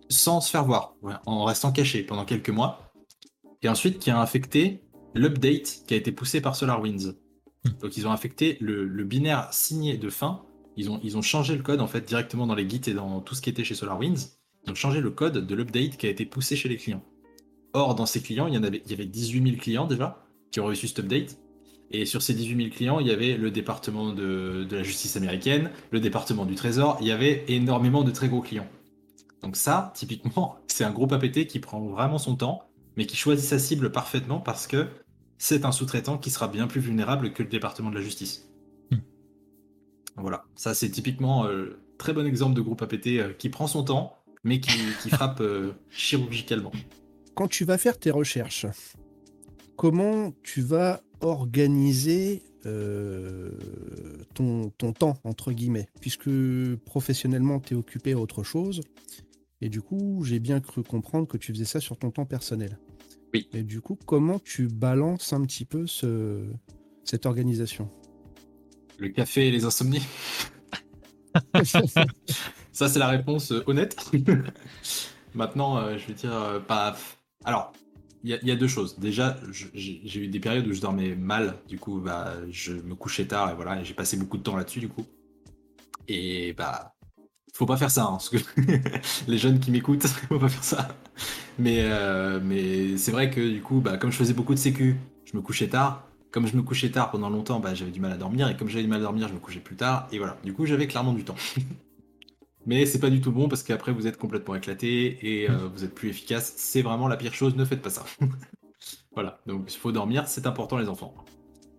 sans 0.10 0.42
se 0.42 0.50
faire 0.50 0.66
voir, 0.66 0.96
en 1.26 1.44
restant 1.44 1.72
caché 1.72 2.04
pendant 2.04 2.26
quelques 2.26 2.50
mois. 2.50 2.92
Et 3.62 3.70
ensuite, 3.70 4.00
qui 4.00 4.12
a 4.12 4.20
infecté 4.20 4.86
l'update 5.16 5.84
qui 5.88 5.94
a 5.94 5.98
été 5.98 6.12
poussé 6.12 6.42
par 6.42 6.56
SolarWinds. 6.56 7.16
Hmm. 7.64 7.70
Donc 7.82 7.98
ils 7.98 8.08
ont 8.08 8.12
affecté 8.12 8.58
le, 8.62 8.86
binaire 9.04 9.48
signé 9.52 9.98
de 9.98 10.10
fin. 10.10 10.44
Ils 10.78 10.90
ont, 10.90 11.00
ils 11.04 11.18
ont 11.18 11.22
changé 11.22 11.56
le 11.56 11.64
code 11.64 11.82
en 11.82 11.88
fait 11.88 12.06
directement 12.06 12.46
dans 12.46 12.56
les 12.56 12.70
Git 12.70 12.82
et 12.88 12.94
dans 12.94 13.22
tout 13.22 13.34
ce 13.34 13.42
qui 13.42 13.50
était 13.50 13.64
chez 13.64 13.76
SolarWinds. 13.76 14.38
Ils 14.66 14.72
ont 14.72 14.76
changé 14.76 15.00
le 15.00 15.10
code 15.10 15.46
de 15.46 15.56
l'update 15.56 15.98
qui 15.98 16.06
a 16.06 16.10
été 16.10 16.26
poussé 16.26 16.56
chez 16.56 16.70
les 16.70 16.78
clients. 16.78 17.04
Or, 17.74 17.96
dans 17.96 18.06
ces 18.06 18.22
clients, 18.22 18.48
il 18.48 18.54
y, 18.54 18.58
en 18.58 18.64
avait, 18.64 18.82
il 18.86 18.92
y 18.92 18.94
avait 18.94 19.06
18 19.06 19.44
000 19.44 19.62
clients 19.62 19.86
déjà 19.86 20.26
qui 20.52 20.60
ont 20.60 20.66
reçu 20.66 20.88
cet 20.88 21.00
update. 21.00 21.38
Et 21.92 22.06
sur 22.06 22.22
ces 22.22 22.34
18 22.34 22.64
000 22.64 22.76
clients, 22.76 23.00
il 23.00 23.08
y 23.08 23.12
avait 23.12 23.38
le 23.38 23.52
département 23.52 24.12
de, 24.12 24.66
de 24.68 24.76
la 24.76 24.84
justice 24.84 25.16
américaine, 25.18 25.70
le 25.92 26.00
département 26.00 26.46
du 26.46 26.56
trésor, 26.56 26.98
il 27.00 27.08
y 27.08 27.12
avait 27.12 27.46
énormément 27.48 28.04
de 28.04 28.12
très 28.12 28.28
gros 28.28 28.42
clients. 28.42 28.68
Donc 29.46 29.56
ça, 29.56 29.94
typiquement, 29.96 30.58
c'est 30.68 30.84
un 30.84 30.92
groupe 30.92 31.14
APT 31.14 31.46
qui 31.46 31.60
prend 31.60 31.80
vraiment 31.80 32.18
son 32.18 32.36
temps, 32.36 32.64
mais 32.98 33.06
qui 33.06 33.16
choisit 33.16 33.48
sa 33.48 33.60
cible 33.60 33.92
parfaitement 33.92 34.40
parce 34.40 34.68
que 34.68 34.88
c'est 35.38 35.66
un 35.66 35.72
sous-traitant 35.72 36.18
qui 36.18 36.32
sera 36.32 36.48
bien 36.48 36.68
plus 36.68 36.82
vulnérable 36.82 37.34
que 37.34 37.44
le 37.44 37.50
département 37.50 37.90
de 37.90 37.96
la 37.96 38.02
justice. 38.02 38.50
Hmm. 38.92 38.98
Voilà, 40.18 40.46
ça 40.56 40.74
c'est 40.74 40.90
typiquement 40.90 41.46
euh, 41.46 41.80
très 41.98 42.14
bon 42.14 42.26
exemple 42.26 42.56
de 42.56 42.62
groupe 42.62 42.82
APT 42.82 43.08
euh, 43.08 43.34
qui 43.34 43.50
prend 43.50 43.68
son 43.68 43.84
temps, 43.84 44.18
mais 44.44 44.60
qui, 44.60 44.72
frappe 45.10 45.42
euh, 45.42 45.74
chirurgicalement. 45.90 46.72
Quand 47.36 47.48
tu 47.48 47.66
vas 47.66 47.78
faire 47.78 48.00
tes 48.00 48.12
recherches, 48.12 48.66
comment 49.76 50.32
tu 50.42 50.62
vas 50.62 51.02
organiser 51.22 52.44
ton, 54.34 54.72
ton, 54.72 54.92
temps, 54.92 55.18
entre 55.24 55.52
guillemets, 55.52 55.88
puisque 56.02 56.30
professionnellement 56.86 57.60
tu 57.60 57.76
es 57.76 57.78
occupé 57.78 58.14
à 58.14 58.18
autre 58.18 58.42
chose, 58.42 58.82
et 59.62 59.70
du 59.70 59.84
coup 59.84 60.24
j'ai 60.24 60.40
bien 60.40 60.60
cru 60.60 60.82
comprendre 60.82 61.28
que 61.28 61.38
tu 61.38 61.54
faisais 61.54 61.66
ça 61.66 61.80
sur 61.80 61.98
ton 61.98 62.10
temps 62.10 62.26
personnel. 62.26 62.80
Et 63.54 63.64
du 63.64 63.82
coup, 63.82 63.98
comment 64.06 64.40
tu 64.40 64.68
balances 64.68 65.34
un 65.34 65.42
petit 65.42 65.66
peu 65.66 65.88
ce, 65.88 66.46
cette 67.04 67.26
organisation? 67.26 67.90
Le 68.98 69.10
café 69.10 69.48
et 69.48 69.52
les 69.52 69.66
insomnies 69.66 70.06
Ça, 72.72 72.88
c'est 72.90 73.00
la 73.00 73.08
réponse 73.08 73.52
euh, 73.52 73.64
honnête. 73.68 73.98
Maintenant, 75.34 75.78
euh, 75.78 75.98
je 75.98 76.08
vais 76.08 76.14
dire, 76.14 76.34
euh, 76.34 76.60
pas. 76.60 76.96
Alors, 77.44 77.74
il 78.26 78.48
y, 78.48 78.52
a 78.52 78.56
deux 78.56 78.68
choses. 78.68 78.98
Déjà, 78.98 79.38
j'ai 79.52 80.20
eu 80.20 80.28
des 80.28 80.40
périodes 80.40 80.66
où 80.66 80.74
je 80.74 80.82
dormais 80.82 81.16
mal. 81.16 81.58
Du 81.68 81.78
coup, 81.78 82.00
bah, 82.00 82.34
je 82.50 82.74
me 82.74 82.96
couchais 82.96 83.26
tard 83.26 83.52
et 83.52 83.54
voilà, 83.54 83.84
j'ai 83.84 83.94
passé 83.94 84.18
beaucoup 84.18 84.38
de 84.38 84.44
temps 84.44 84.56
là-dessus, 84.56 84.80
du 84.80 84.90
coup. 84.90 85.06
Et 86.08 86.54
bah, 86.54 86.96
faut 87.54 87.68
pas 87.68 87.78
faire 87.78 87.92
ça, 87.92 88.06
hein, 88.06 88.18
les 89.28 89.38
jeunes 89.38 89.60
qui 89.60 89.70
m'écoutent, 89.70 90.08
faut 90.30 90.40
pas 90.40 90.50
faire 90.50 90.64
ça. 90.64 90.88
Mais, 91.60 91.82
euh, 91.82 92.40
mais 92.44 92.98
c'est 92.98 93.12
vrai 93.12 93.30
que 93.30 93.48
du 93.48 93.62
coup, 93.62 93.80
bah, 93.80 93.98
comme 93.98 94.12
je 94.12 94.18
faisais 94.18 94.34
beaucoup 94.34 94.56
de 94.56 94.60
sécu, 94.60 94.96
je 95.26 95.38
me 95.38 95.42
couchais 95.44 95.68
tard. 95.68 96.08
Comme 96.32 96.48
je 96.48 96.58
me 96.58 96.64
couchais 96.64 96.90
tard 96.90 97.12
pendant 97.12 97.30
longtemps, 97.30 97.60
bah, 97.60 97.76
j'avais 97.76 97.92
du 97.92 98.02
mal 98.02 98.12
à 98.12 98.18
dormir. 98.18 98.50
Et 98.50 98.58
comme 98.58 98.70
j'avais 98.70 98.84
du 98.84 98.90
mal 98.90 99.02
à 99.02 99.04
dormir, 99.04 99.28
je 99.28 99.34
me 99.34 99.40
couchais 99.40 99.60
plus 99.60 99.76
tard. 99.76 100.08
Et 100.12 100.18
voilà, 100.18 100.36
du 100.44 100.52
coup, 100.52 100.66
j'avais 100.66 100.88
clairement 100.88 101.14
du 101.14 101.24
temps. 101.24 101.36
mais 102.66 102.86
c'est 102.86 103.00
pas 103.00 103.10
du 103.10 103.22
tout 103.22 103.32
bon 103.32 103.48
parce 103.48 103.64
qu'après, 103.64 103.92
vous 103.92 104.08
êtes 104.08 104.18
complètement 104.18 104.56
éclaté 104.56 105.18
et 105.22 105.50
euh, 105.50 105.68
vous 105.68 105.84
êtes 105.84 105.94
plus 105.94 106.10
efficace. 106.10 106.54
C'est 106.58 106.82
vraiment 106.82 107.08
la 107.08 107.18
pire 107.18 107.34
chose, 107.34 107.56
ne 107.56 107.66
faites 107.66 107.82
pas 107.82 107.90
ça. 107.90 108.06
voilà, 109.14 109.40
donc 109.46 109.74
il 109.74 109.78
faut 109.78 109.92
dormir, 109.92 110.28
c'est 110.28 110.48
important 110.48 110.78
les 110.78 110.90
enfants. 110.90 111.14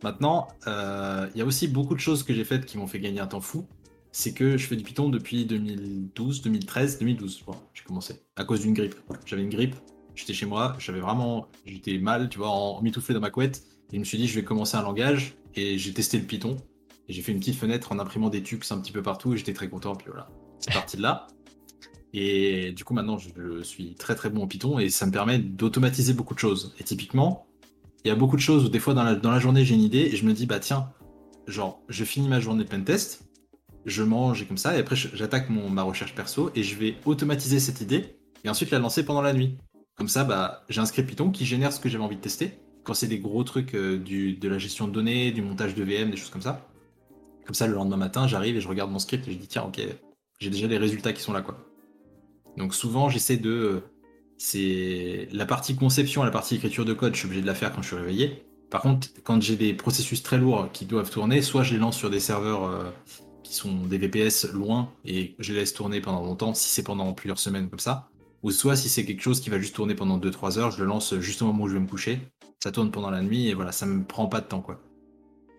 Maintenant, 0.02 0.48
euh, 0.66 1.28
il 1.34 1.38
y 1.38 1.42
a 1.42 1.44
aussi 1.44 1.68
beaucoup 1.68 1.94
de 1.94 2.00
choses 2.00 2.22
que 2.22 2.34
j'ai 2.34 2.44
faites 2.44 2.66
qui 2.66 2.78
m'ont 2.78 2.86
fait 2.86 3.00
gagner 3.00 3.20
un 3.20 3.26
temps 3.26 3.40
fou. 3.40 3.66
C'est 4.12 4.32
que 4.32 4.56
je 4.56 4.66
fais 4.66 4.76
du 4.76 4.84
Python 4.84 5.08
depuis 5.08 5.44
2012, 5.44 6.42
2013, 6.42 6.98
2012, 7.00 7.44
j'ai 7.74 7.84
commencé, 7.84 8.22
à 8.36 8.44
cause 8.44 8.60
d'une 8.60 8.72
grippe. 8.72 8.94
J'avais 9.26 9.42
une 9.42 9.50
grippe, 9.50 9.74
j'étais 10.14 10.32
chez 10.32 10.46
moi, 10.46 10.74
j'avais 10.78 11.00
vraiment, 11.00 11.48
j'étais 11.66 11.98
mal, 11.98 12.30
tu 12.30 12.38
vois, 12.38 12.48
en 12.48 12.80
dans 12.80 13.20
ma 13.20 13.30
couette, 13.30 13.62
et 13.92 13.96
je 13.96 13.98
me 13.98 14.04
suis 14.04 14.16
dit, 14.16 14.26
je 14.26 14.34
vais 14.34 14.44
commencer 14.44 14.76
un 14.78 14.82
langage, 14.82 15.36
et 15.54 15.76
j'ai 15.76 15.92
testé 15.92 16.18
le 16.18 16.24
Python, 16.24 16.56
et 17.08 17.12
j'ai 17.12 17.20
fait 17.20 17.32
une 17.32 17.40
petite 17.40 17.56
fenêtre 17.56 17.92
en 17.92 17.98
imprimant 17.98 18.30
des 18.30 18.42
tux 18.42 18.58
un 18.70 18.78
petit 18.78 18.92
peu 18.92 19.02
partout, 19.02 19.34
et 19.34 19.36
j'étais 19.36 19.52
très 19.52 19.68
content, 19.68 19.94
puis 19.94 20.06
voilà, 20.08 20.30
c'est 20.60 20.72
parti 20.72 20.96
de 20.96 21.02
là. 21.02 21.26
Et 22.12 22.72
du 22.72 22.84
coup, 22.84 22.94
maintenant, 22.94 23.18
je 23.18 23.62
suis 23.62 23.94
très 23.94 24.14
très 24.14 24.30
bon 24.30 24.42
en 24.42 24.46
Python 24.46 24.78
et 24.78 24.88
ça 24.88 25.06
me 25.06 25.12
permet 25.12 25.38
d'automatiser 25.38 26.14
beaucoup 26.14 26.34
de 26.34 26.38
choses. 26.38 26.74
Et 26.78 26.84
typiquement, 26.84 27.46
il 28.04 28.08
y 28.08 28.10
a 28.10 28.14
beaucoup 28.14 28.36
de 28.36 28.40
choses 28.40 28.64
où 28.64 28.68
des 28.68 28.78
fois 28.78 28.94
dans 28.94 29.02
la, 29.02 29.14
dans 29.14 29.30
la 29.30 29.38
journée, 29.38 29.64
j'ai 29.64 29.74
une 29.74 29.82
idée 29.82 30.10
et 30.12 30.16
je 30.16 30.24
me 30.24 30.32
dis, 30.32 30.46
bah 30.46 30.60
tiens, 30.60 30.90
genre, 31.46 31.82
je 31.88 32.04
finis 32.04 32.28
ma 32.28 32.40
journée 32.40 32.64
de 32.64 32.68
pentest, 32.68 33.28
je 33.84 34.02
mange 34.02 34.42
et 34.42 34.46
comme 34.46 34.56
ça, 34.56 34.76
et 34.76 34.80
après 34.80 34.96
j'attaque 34.96 35.50
ma 35.50 35.82
recherche 35.82 36.14
perso 36.14 36.50
et 36.54 36.62
je 36.62 36.74
vais 36.76 36.96
automatiser 37.04 37.60
cette 37.60 37.80
idée 37.80 38.16
et 38.44 38.48
ensuite 38.48 38.70
la 38.70 38.78
lancer 38.78 39.04
pendant 39.04 39.22
la 39.22 39.32
nuit. 39.32 39.58
Comme 39.96 40.08
ça, 40.08 40.24
bah, 40.24 40.64
j'ai 40.68 40.80
un 40.80 40.86
script 40.86 41.08
Python 41.08 41.30
qui 41.30 41.46
génère 41.46 41.72
ce 41.72 41.80
que 41.80 41.88
j'avais 41.88 42.04
envie 42.04 42.16
de 42.16 42.20
tester. 42.20 42.58
Quand 42.84 42.94
c'est 42.94 43.08
des 43.08 43.18
gros 43.18 43.42
trucs 43.44 43.74
euh, 43.74 43.98
du, 43.98 44.34
de 44.34 44.48
la 44.48 44.58
gestion 44.58 44.86
de 44.86 44.92
données, 44.92 45.32
du 45.32 45.42
montage 45.42 45.74
de 45.74 45.82
VM, 45.82 46.10
des 46.10 46.16
choses 46.16 46.30
comme 46.30 46.42
ça. 46.42 46.68
Comme 47.44 47.54
ça, 47.54 47.66
le 47.66 47.74
lendemain 47.74 47.96
matin, 47.96 48.26
j'arrive 48.28 48.56
et 48.56 48.60
je 48.60 48.68
regarde 48.68 48.90
mon 48.90 48.98
script 48.98 49.26
et 49.26 49.32
je 49.32 49.38
dis, 49.38 49.48
tiens, 49.48 49.64
ok, 49.64 49.80
j'ai 50.38 50.50
déjà 50.50 50.66
les 50.66 50.78
résultats 50.78 51.12
qui 51.12 51.22
sont 51.22 51.32
là, 51.32 51.42
quoi. 51.42 51.58
Donc 52.56 52.74
souvent, 52.74 53.08
j'essaie 53.08 53.36
de. 53.36 53.50
Euh, 53.50 53.80
c'est 54.38 55.28
la 55.32 55.46
partie 55.46 55.76
conception, 55.76 56.22
la 56.22 56.30
partie 56.30 56.56
écriture 56.56 56.84
de 56.84 56.92
code, 56.92 57.14
je 57.14 57.20
suis 57.20 57.26
obligé 57.26 57.42
de 57.42 57.46
la 57.46 57.54
faire 57.54 57.72
quand 57.72 57.80
je 57.82 57.88
suis 57.88 57.96
réveillé. 57.96 58.44
Par 58.70 58.82
contre, 58.82 59.08
quand 59.22 59.40
j'ai 59.40 59.56
des 59.56 59.72
processus 59.72 60.22
très 60.22 60.38
lourds 60.38 60.70
qui 60.72 60.84
doivent 60.84 61.10
tourner, 61.10 61.40
soit 61.40 61.62
je 61.62 61.72
les 61.72 61.78
lance 61.78 61.96
sur 61.96 62.10
des 62.10 62.20
serveurs 62.20 62.64
euh, 62.64 62.90
qui 63.42 63.54
sont 63.54 63.86
des 63.86 63.96
VPS 63.96 64.52
loin 64.52 64.92
et 65.04 65.36
je 65.38 65.52
les 65.52 65.60
laisse 65.60 65.72
tourner 65.72 66.00
pendant 66.00 66.22
longtemps, 66.22 66.52
si 66.52 66.68
c'est 66.68 66.82
pendant 66.82 67.12
plusieurs 67.12 67.38
semaines 67.38 67.70
comme 67.70 67.78
ça. 67.78 68.10
Ou 68.42 68.50
soit 68.50 68.76
si 68.76 68.88
c'est 68.88 69.04
quelque 69.06 69.22
chose 69.22 69.40
qui 69.40 69.50
va 69.50 69.58
juste 69.58 69.74
tourner 69.74 69.94
pendant 69.94 70.18
2-3 70.18 70.58
heures, 70.58 70.70
je 70.70 70.80
le 70.80 70.86
lance 70.86 71.18
juste 71.20 71.42
au 71.42 71.46
moment 71.46 71.64
où 71.64 71.68
je 71.68 71.74
vais 71.74 71.80
me 71.80 71.88
coucher. 71.88 72.20
Ça 72.62 72.72
tourne 72.72 72.90
pendant 72.90 73.10
la 73.10 73.22
nuit 73.22 73.48
et 73.48 73.54
voilà, 73.54 73.72
ça 73.72 73.86
me 73.86 74.04
prend 74.04 74.26
pas 74.26 74.40
de 74.40 74.46
temps 74.46 74.60
quoi. 74.60 74.80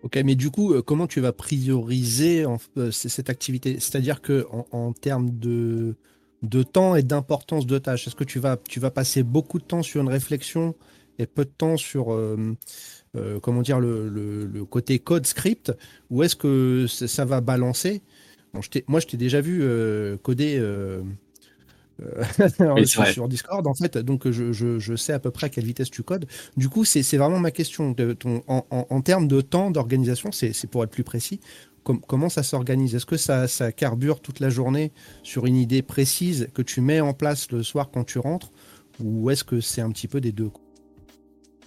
Ok, 0.02 0.16
mais 0.24 0.36
du 0.36 0.50
coup, 0.50 0.74
euh, 0.74 0.82
comment 0.82 1.06
tu 1.08 1.20
vas 1.20 1.32
prioriser 1.32 2.44
euh, 2.76 2.90
cette 2.90 3.30
activité? 3.30 3.80
C'est-à-dire 3.80 4.22
que 4.22 4.46
en, 4.70 4.92
termes 4.92 5.30
de, 5.30 5.96
de 6.42 6.62
temps 6.62 6.94
et 6.94 7.02
d'importance 7.02 7.66
de 7.66 7.78
tâches, 7.78 8.06
est-ce 8.06 8.14
que 8.14 8.24
tu 8.24 8.38
vas, 8.38 8.56
tu 8.56 8.78
vas 8.78 8.92
passer 8.92 9.24
beaucoup 9.24 9.58
de 9.58 9.64
temps 9.64 9.82
sur 9.82 10.00
une 10.00 10.08
réflexion 10.08 10.76
et 11.18 11.26
peu 11.26 11.44
de 11.44 11.50
temps 11.50 11.76
sur 11.76 12.12
euh, 12.12 12.54
comment 13.42 13.62
dire 13.62 13.80
le, 13.80 14.64
côté 14.70 15.00
code 15.00 15.26
script? 15.26 15.72
Ou 16.10 16.22
est-ce 16.22 16.36
que 16.36 16.86
ça 16.86 17.24
va 17.24 17.40
balancer? 17.40 18.02
Moi, 18.54 19.00
je 19.00 19.06
t'ai 19.06 19.16
déjà 19.16 19.40
vu 19.40 19.64
coder 20.22 20.58
euh, 22.00 22.84
sur, 22.84 23.28
Discord 23.28 23.66
en 23.66 23.74
fait, 23.74 23.98
donc 23.98 24.30
je, 24.30 24.96
sais 24.96 25.12
à 25.12 25.18
peu 25.18 25.30
près 25.30 25.46
à 25.46 25.48
quelle 25.50 25.64
vitesse 25.64 25.90
tu 25.90 26.02
codes. 26.02 26.26
Du 26.56 26.68
coup, 26.68 26.84
c'est 26.84 27.16
vraiment 27.16 27.40
ma 27.40 27.50
question. 27.50 27.92
De 27.92 28.12
ton, 28.12 28.42
en, 28.46 29.00
termes 29.00 29.28
de 29.28 29.40
temps, 29.40 29.70
d'organisation, 29.70 30.30
c'est 30.32 30.66
pour 30.70 30.84
être 30.84 30.90
plus 30.90 31.04
précis, 31.04 31.40
comment 31.82 32.28
ça 32.28 32.42
s'organise? 32.42 32.94
Est-ce 32.94 33.06
que 33.06 33.16
ça, 33.16 33.48
ça, 33.48 33.72
carbure 33.72 34.20
toute 34.20 34.40
la 34.40 34.50
journée 34.50 34.92
sur 35.22 35.46
une 35.46 35.56
idée 35.56 35.82
précise 35.82 36.48
que 36.54 36.62
tu 36.62 36.80
mets 36.80 37.00
en 37.00 37.14
place 37.14 37.50
le 37.50 37.62
soir 37.62 37.90
quand 37.90 38.04
tu 38.04 38.18
rentres 38.18 38.50
Ou 39.00 39.30
est-ce 39.30 39.44
que 39.44 39.60
c'est 39.60 39.80
un 39.80 39.90
petit 39.90 40.08
peu 40.08 40.20
des 40.20 40.32
deux 40.32 40.50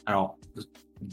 Alors, 0.06 0.38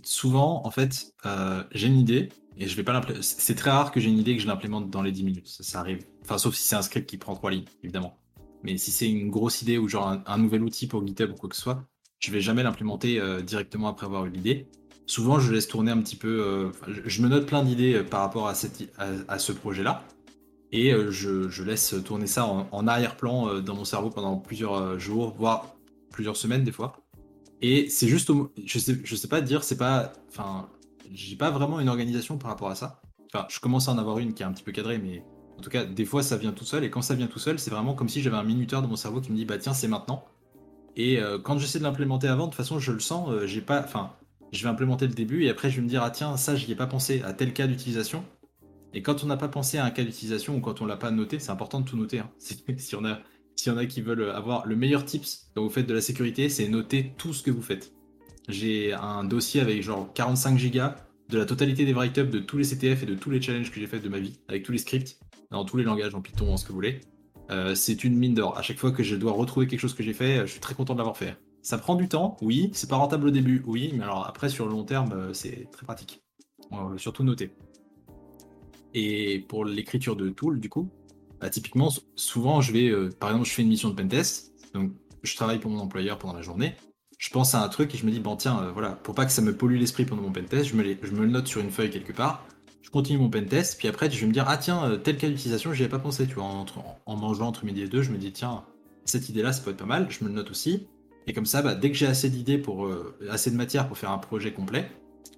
souvent, 0.03 0.63
en 0.67 0.71
fait, 0.71 1.13
euh, 1.27 1.63
j'ai 1.73 1.89
une 1.89 1.99
idée 1.99 2.29
et 2.57 2.67
je 2.67 2.77
vais 2.77 2.83
pas 2.83 3.01
C'est 3.21 3.55
très 3.55 3.71
rare 3.71 3.93
que 3.93 4.01
j'ai 4.01 4.11
une 4.11 4.19
idée 4.19 4.37
que 4.37 4.43
je 4.43 4.49
l'implémente 4.49 4.91
dans 4.91 5.03
les 5.03 5.13
10 5.13 5.25
minutes. 5.25 5.49
Ça, 5.49 5.63
ça 5.63 5.81
arrive. 5.81 6.05
Enfin, 6.23 6.39
sauf 6.39 6.55
si 6.55 6.67
c'est 6.67 6.77
un 6.77 6.83
script 6.83 7.09
qui 7.09 7.17
prend 7.17 7.35
trois 7.35 7.51
lignes, 7.51 7.67
évidemment. 7.83 8.19
Mais 8.63 8.77
si 8.77 8.91
c'est 8.91 9.09
une 9.09 9.31
grosse 9.31 9.63
idée 9.63 9.79
ou 9.79 9.89
genre 9.89 10.17
un, 10.27 10.39
nouvel 10.39 10.63
outil 10.63 10.87
pour 10.87 11.07
GitHub 11.07 11.31
ou 11.31 11.35
quoi 11.35 11.49
que 11.49 11.57
ce 11.57 11.63
soit, 11.63 11.85
je 12.19 12.31
vais 12.31 12.41
jamais 12.41 12.63
l'implémenter 12.63 13.21
euh, 13.21 13.41
directement 13.41 13.89
après 13.89 14.07
avoir 14.07 14.27
eu 14.27 14.31
l'idée. 14.31 14.67
Souvent, 15.07 15.39
je 15.39 15.53
laisse 15.53 15.69
tourner 15.69 15.91
un 15.91 15.99
petit 15.99 16.17
peu. 16.17 16.43
Euh, 16.43 16.71
je, 16.87 17.23
me 17.23 17.29
note 17.29 17.47
plein 17.47 17.63
d'idées 17.63 17.95
euh, 17.95 18.05
par 18.05 18.21
rapport 18.21 18.49
à, 18.49 18.55
cette, 18.55 18.93
à, 18.99 19.39
ce 19.39 19.53
projet-là. 19.53 20.05
Et 20.71 20.93
je, 21.09 21.63
laisse 21.63 21.95
tourner 22.05 22.27
ça 22.27 22.45
en, 22.45 22.87
arrière-plan 22.87 23.61
dans 23.63 23.75
mon 23.75 23.87
cerveau 23.87 24.11
pendant 24.11 24.37
plusieurs 24.37 24.99
jours, 24.99 25.35
voire 25.39 25.75
plusieurs 26.11 26.37
semaines 26.37 26.63
des 26.63 26.73
fois. 26.73 26.93
Et 27.63 27.89
c'est 27.89 28.07
juste. 28.07 28.31
je, 28.63 28.79
sais, 28.79 28.99
je 29.03 29.17
sais 29.17 29.29
pas 29.29 29.41
dire, 29.41 29.65
c'est 29.65 29.79
pas. 29.79 30.13
Enfin, 30.29 30.69
j'ai 31.11 31.37
pas 31.37 31.51
vraiment 31.51 31.81
une 31.81 31.89
organisation 31.89 32.37
par 32.37 32.51
rapport 32.51 32.69
à 32.69 32.75
ça. 32.75 33.01
Enfin, 33.33 33.47
je 33.49 33.61
commence 33.61 33.89
à 33.89 33.93
en 33.93 33.99
avoir 33.99 34.19
une 34.19 34.35
qui 34.35 34.43
est 34.43 34.47
un 34.47 34.53
petit 34.53 34.63
peu 34.63 34.73
cadrée, 34.73 34.99
mais 34.99 35.23
en 35.59 35.61
tout 35.61 35.71
cas, 35.71 35.85
des 35.85 36.05
fois, 36.05 36.23
ça 36.23 36.37
vient 36.37 36.53
tout 36.53 36.65
seul. 36.65 36.85
Et 36.85 36.91
quand 36.91 37.03
ça 37.03 37.15
vient 37.15 37.27
tout 37.27 37.41
seul, 37.41 37.59
c'est 37.59 37.71
vraiment 37.71 37.95
comme 37.95 38.09
si 38.09 38.23
j'avais 38.23 38.37
un 38.37 38.45
minuteur 38.45 38.81
dans 38.81 38.89
mon 38.89 38.97
cerveau 38.97 39.21
qui 39.21 39.33
me 39.33 39.37
dit 39.37 39.45
bah 39.45 39.59
tiens, 39.59 39.75
c'est 39.75 39.89
maintenant. 39.89 40.25
Et 40.97 41.19
euh, 41.19 41.39
quand 41.39 41.59
j'essaie 41.59 41.81
de 41.81 41.85
l'implémenter 41.85 42.29
avant, 42.29 42.45
de 42.45 42.51
toute 42.51 42.57
façon, 42.57 42.79
je 42.79 42.93
le 42.93 43.01
sens. 43.01 43.29
Euh, 43.31 43.47
j'ai 43.47 43.61
pas, 43.61 43.81
enfin, 43.81 44.13
je 44.53 44.63
vais 44.63 44.69
implémenter 44.69 45.07
le 45.09 45.15
début 45.15 45.45
et 45.45 45.51
après, 45.51 45.71
je 45.71 45.77
vais 45.77 45.83
me 45.83 45.89
dire 45.89 46.03
ah 46.03 46.11
tiens, 46.11 46.37
ça, 46.37 46.55
j'y 46.55 46.71
ai 46.71 46.77
pas 46.77 46.87
pensé 46.87 47.23
à 47.23 47.33
tel 47.33 47.53
cas 47.53 47.67
d'utilisation. 47.67 48.25
Et 48.95 49.03
quand 49.03 49.25
on 49.25 49.27
n'a 49.27 49.37
pas 49.37 49.49
pensé 49.49 49.79
à 49.79 49.85
un 49.85 49.91
cas 49.91 50.05
d'utilisation 50.05 50.57
ou 50.57 50.61
quand 50.61 50.81
on 50.81 50.87
l'a 50.87 50.97
pas 50.97 51.11
noté, 51.11 51.41
c'est 51.41 51.51
important 51.51 51.81
de 51.81 51.89
tout 51.89 51.97
noter. 51.97 52.21
Hein. 52.21 52.31
si 52.39 52.95
on 52.95 53.05
a, 53.05 53.19
si 53.57 53.69
y 53.69 53.73
a 53.73 53.87
qui 53.87 54.01
veulent 54.01 54.31
avoir 54.31 54.65
le 54.65 54.77
meilleur 54.77 55.05
tips 55.05 55.51
quand 55.55 55.63
vous 55.63 55.71
faites 55.71 55.87
de 55.87 55.95
la 55.95 56.01
sécurité, 56.01 56.49
c'est 56.49 56.69
noter 56.69 57.15
tout 57.19 57.35
ce 57.35 57.43
que 57.43 57.51
vous 57.51 57.63
faites. 57.63 57.93
J'ai 58.49 58.95
un 58.95 59.25
dossier 59.25 59.61
avec 59.61 59.83
genre 59.83 60.13
45 60.15 60.57
gigas 60.57 60.95
de 61.29 61.37
la 61.37 61.45
totalité 61.45 61.85
des 61.85 61.93
write-ups 61.93 62.31
de 62.31 62.39
tous 62.39 62.59
les 62.59 62.65
CTF 62.65 63.03
et 63.03 63.07
de 63.07 63.15
tous 63.15 63.31
les 63.31 63.43
challenges 63.43 63.71
que 63.71 63.79
j'ai 63.79 63.87
fait 63.89 63.99
de 63.99 64.09
ma 64.09 64.19
vie, 64.19 64.39
avec 64.49 64.63
tous 64.63 64.73
les 64.73 64.79
scripts 64.79 65.19
dans 65.51 65.65
tous 65.65 65.77
les 65.77 65.85
langages, 65.85 66.15
en 66.15 66.21
Python, 66.21 66.53
en 66.53 66.57
ce 66.57 66.65
que 66.65 66.69
vous 66.69 66.77
voulez. 66.77 67.01
Euh, 67.51 67.75
c'est 67.75 68.05
une 68.05 68.17
mine 68.17 68.35
d'or. 68.35 68.59
À 68.59 68.63
chaque 68.63 68.79
fois 68.79 68.93
que 68.93 69.03
je 69.03 69.17
dois 69.17 69.33
retrouver 69.33 69.67
quelque 69.67 69.81
chose 69.81 69.95
que 69.95 70.03
j'ai 70.03 70.13
fait, 70.13 70.41
je 70.47 70.53
suis 70.53 70.61
très 70.61 70.75
content 70.75 70.93
de 70.93 70.99
l'avoir 70.99 71.17
fait. 71.17 71.37
Ça 71.63 71.79
prend 71.79 71.95
du 71.95 72.09
temps, 72.09 72.37
oui. 72.43 72.71
C'est 72.73 72.91
pas 72.91 72.97
rentable 72.97 73.29
au 73.29 73.31
début, 73.31 73.63
oui. 73.67 73.93
Mais 73.95 74.05
alors 74.05 74.27
après, 74.27 74.49
sur 74.49 74.67
le 74.67 74.73
long 74.73 74.85
terme, 74.85 75.13
euh, 75.13 75.33
c'est 75.33 75.69
très 75.73 75.85
pratique. 75.85 76.23
surtout 76.97 77.25
noter. 77.25 77.51
Et 78.95 79.45
pour 79.49 79.65
l'écriture 79.65 80.17
de 80.17 80.29
tool, 80.29 80.61
du 80.61 80.69
coup, 80.69 80.91
bah, 81.41 81.51
typiquement, 81.51 81.91
souvent, 82.17 82.61
je 82.61 82.73
vais, 82.73 82.89
euh, 82.89 83.11
par 83.19 83.31
exemple, 83.31 83.49
je 83.49 83.55
fais 83.55 83.63
une 83.63 83.69
mission 83.69 83.89
de 83.91 83.95
pentest. 83.95 84.53
Donc, 84.75 84.93
je 85.23 85.35
travaille 85.37 85.59
pour 85.59 85.71
mon 85.71 85.81
employeur 85.81 86.19
pendant 86.19 86.35
la 86.35 86.43
journée. 86.43 86.75
Je 87.19 87.31
pense 87.31 87.55
à 87.55 87.65
un 87.65 87.69
truc 87.69 87.95
et 87.95 87.99
je 87.99 88.07
me 88.07 88.11
dis, 88.11 88.21
bon, 88.21 88.37
tiens, 88.37 88.71
voilà, 88.73 88.91
pour 88.91 89.15
pas 89.15 89.25
que 89.25 89.33
ça 89.33 89.43
me 89.43 89.57
pollue 89.57 89.79
l'esprit 89.79 90.05
pendant 90.05 90.23
mon 90.23 90.33
pentest, 90.33 90.67
je 90.67 90.77
me, 90.77 90.85
je 91.03 91.13
me 91.13 91.21
le 91.21 91.29
note 91.29 91.49
sur 91.49 91.61
une 91.61 91.71
feuille 91.71 91.91
quelque 91.91 92.13
part 92.13 92.45
je 92.89 92.93
continue 92.93 93.19
mon 93.19 93.29
pentest, 93.29 93.77
puis 93.77 93.87
après 93.87 94.11
je 94.11 94.19
vais 94.19 94.27
me 94.27 94.33
dire, 94.33 94.47
ah 94.49 94.57
tiens, 94.57 94.83
euh, 94.93 94.97
tel 94.97 95.19
cas 95.19 95.29
d'utilisation, 95.29 95.75
j'y 95.75 95.83
avais 95.83 95.91
pas 95.91 95.99
pensé, 95.99 96.27
tu 96.27 96.37
vois, 96.37 96.45
en, 97.05 97.17
mangeant 97.17 97.49
entre 97.49 97.67
midi 97.67 97.83
et 97.83 97.87
deux, 97.87 98.01
je 98.01 98.11
me 98.11 98.17
dis, 98.17 98.33
tiens, 98.33 98.65
cette 99.05 99.29
idée-là, 99.29 99.53
ça 99.53 99.63
peut 99.63 99.73
être 99.73 99.77
pas 99.77 99.85
mal, 99.85 100.07
je 100.09 100.25
me 100.25 100.31
le 100.31 100.35
note 100.35 100.51
aussi. 100.51 100.87
Et 101.27 101.35
comme 101.35 101.45
ça, 101.45 101.61
bah, 101.61 101.75
dès 101.75 101.91
que 101.91 101.99
j'ai 101.99 102.07
assez 102.07 102.31
d'idées 102.31 102.57
pour 102.57 102.87
euh, 102.87 103.15
assez 103.29 103.51
de 103.51 103.57
matière 103.57 103.89
pour 103.89 103.99
faire 103.99 104.11
un 104.11 104.17
projet 104.17 104.55
complet, 104.55 104.91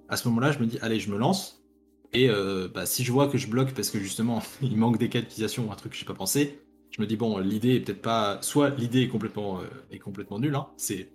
à 0.09 0.17
ce 0.17 0.29
moment-là, 0.29 0.53
je 0.53 0.61
me 0.61 0.67
dis, 0.67 0.79
allez, 0.81 1.01
je 1.01 1.11
me 1.11 1.19
lance. 1.19 1.65
Et 2.13 2.31
euh, 2.31 2.69
bah, 2.73 2.87
si 2.87 3.03
je 3.03 3.11
vois 3.11 3.27
que 3.27 3.37
je 3.37 3.49
bloque 3.49 3.73
parce 3.73 3.91
que 3.91 3.99
justement, 3.99 4.41
il 4.63 4.77
manque 4.77 4.99
des 4.99 5.09
d'utilisation 5.09 5.67
ou 5.67 5.73
un 5.73 5.77
truc 5.77 5.91
que 5.91 5.99
j'ai 5.99 6.07
pas 6.07 6.15
pensé, 6.15 6.61
je 6.93 7.03
me 7.03 7.07
dis, 7.09 7.17
bon, 7.17 7.39
l'idée 7.39 7.75
est 7.75 7.81
peut-être 7.81 8.03
pas. 8.03 8.39
Soit 8.43 8.71
l'idée 8.71 9.03
est 9.03 9.09
complètement, 9.09 9.61
est 9.91 9.99
complètement 9.99 10.39
nulle, 10.39 10.55
hein, 10.55 10.69
c'est. 10.77 11.11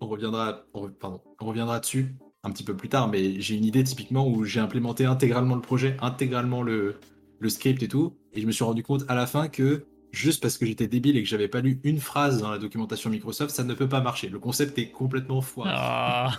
On 0.00 0.06
reviendra, 0.06 0.64
pardon, 1.00 1.20
on 1.40 1.46
reviendra 1.46 1.80
dessus 1.80 2.14
un 2.44 2.50
petit 2.50 2.64
peu 2.64 2.76
plus 2.76 2.88
tard, 2.88 3.08
mais 3.08 3.40
j'ai 3.40 3.56
une 3.56 3.64
idée 3.64 3.84
typiquement 3.84 4.26
où 4.28 4.44
j'ai 4.44 4.60
implémenté 4.60 5.04
intégralement 5.04 5.54
le 5.54 5.60
projet, 5.60 5.96
intégralement 6.00 6.62
le, 6.62 6.96
le 7.40 7.48
script 7.48 7.82
et 7.82 7.88
tout, 7.88 8.16
et 8.32 8.40
je 8.40 8.46
me 8.46 8.52
suis 8.52 8.64
rendu 8.64 8.82
compte 8.82 9.04
à 9.08 9.14
la 9.14 9.26
fin 9.26 9.48
que 9.48 9.86
juste 10.12 10.40
parce 10.40 10.56
que 10.56 10.66
j'étais 10.66 10.86
débile 10.86 11.16
et 11.16 11.22
que 11.22 11.28
j'avais 11.28 11.48
pas 11.48 11.60
lu 11.60 11.80
une 11.84 12.00
phrase 12.00 12.40
dans 12.40 12.50
la 12.50 12.58
documentation 12.58 13.10
Microsoft, 13.10 13.54
ça 13.54 13.64
ne 13.64 13.74
peut 13.74 13.88
pas 13.88 14.00
marcher. 14.00 14.28
Le 14.28 14.38
concept 14.38 14.78
est 14.78 14.90
complètement 14.90 15.40
foireux. 15.40 15.70
Ah. 15.72 16.32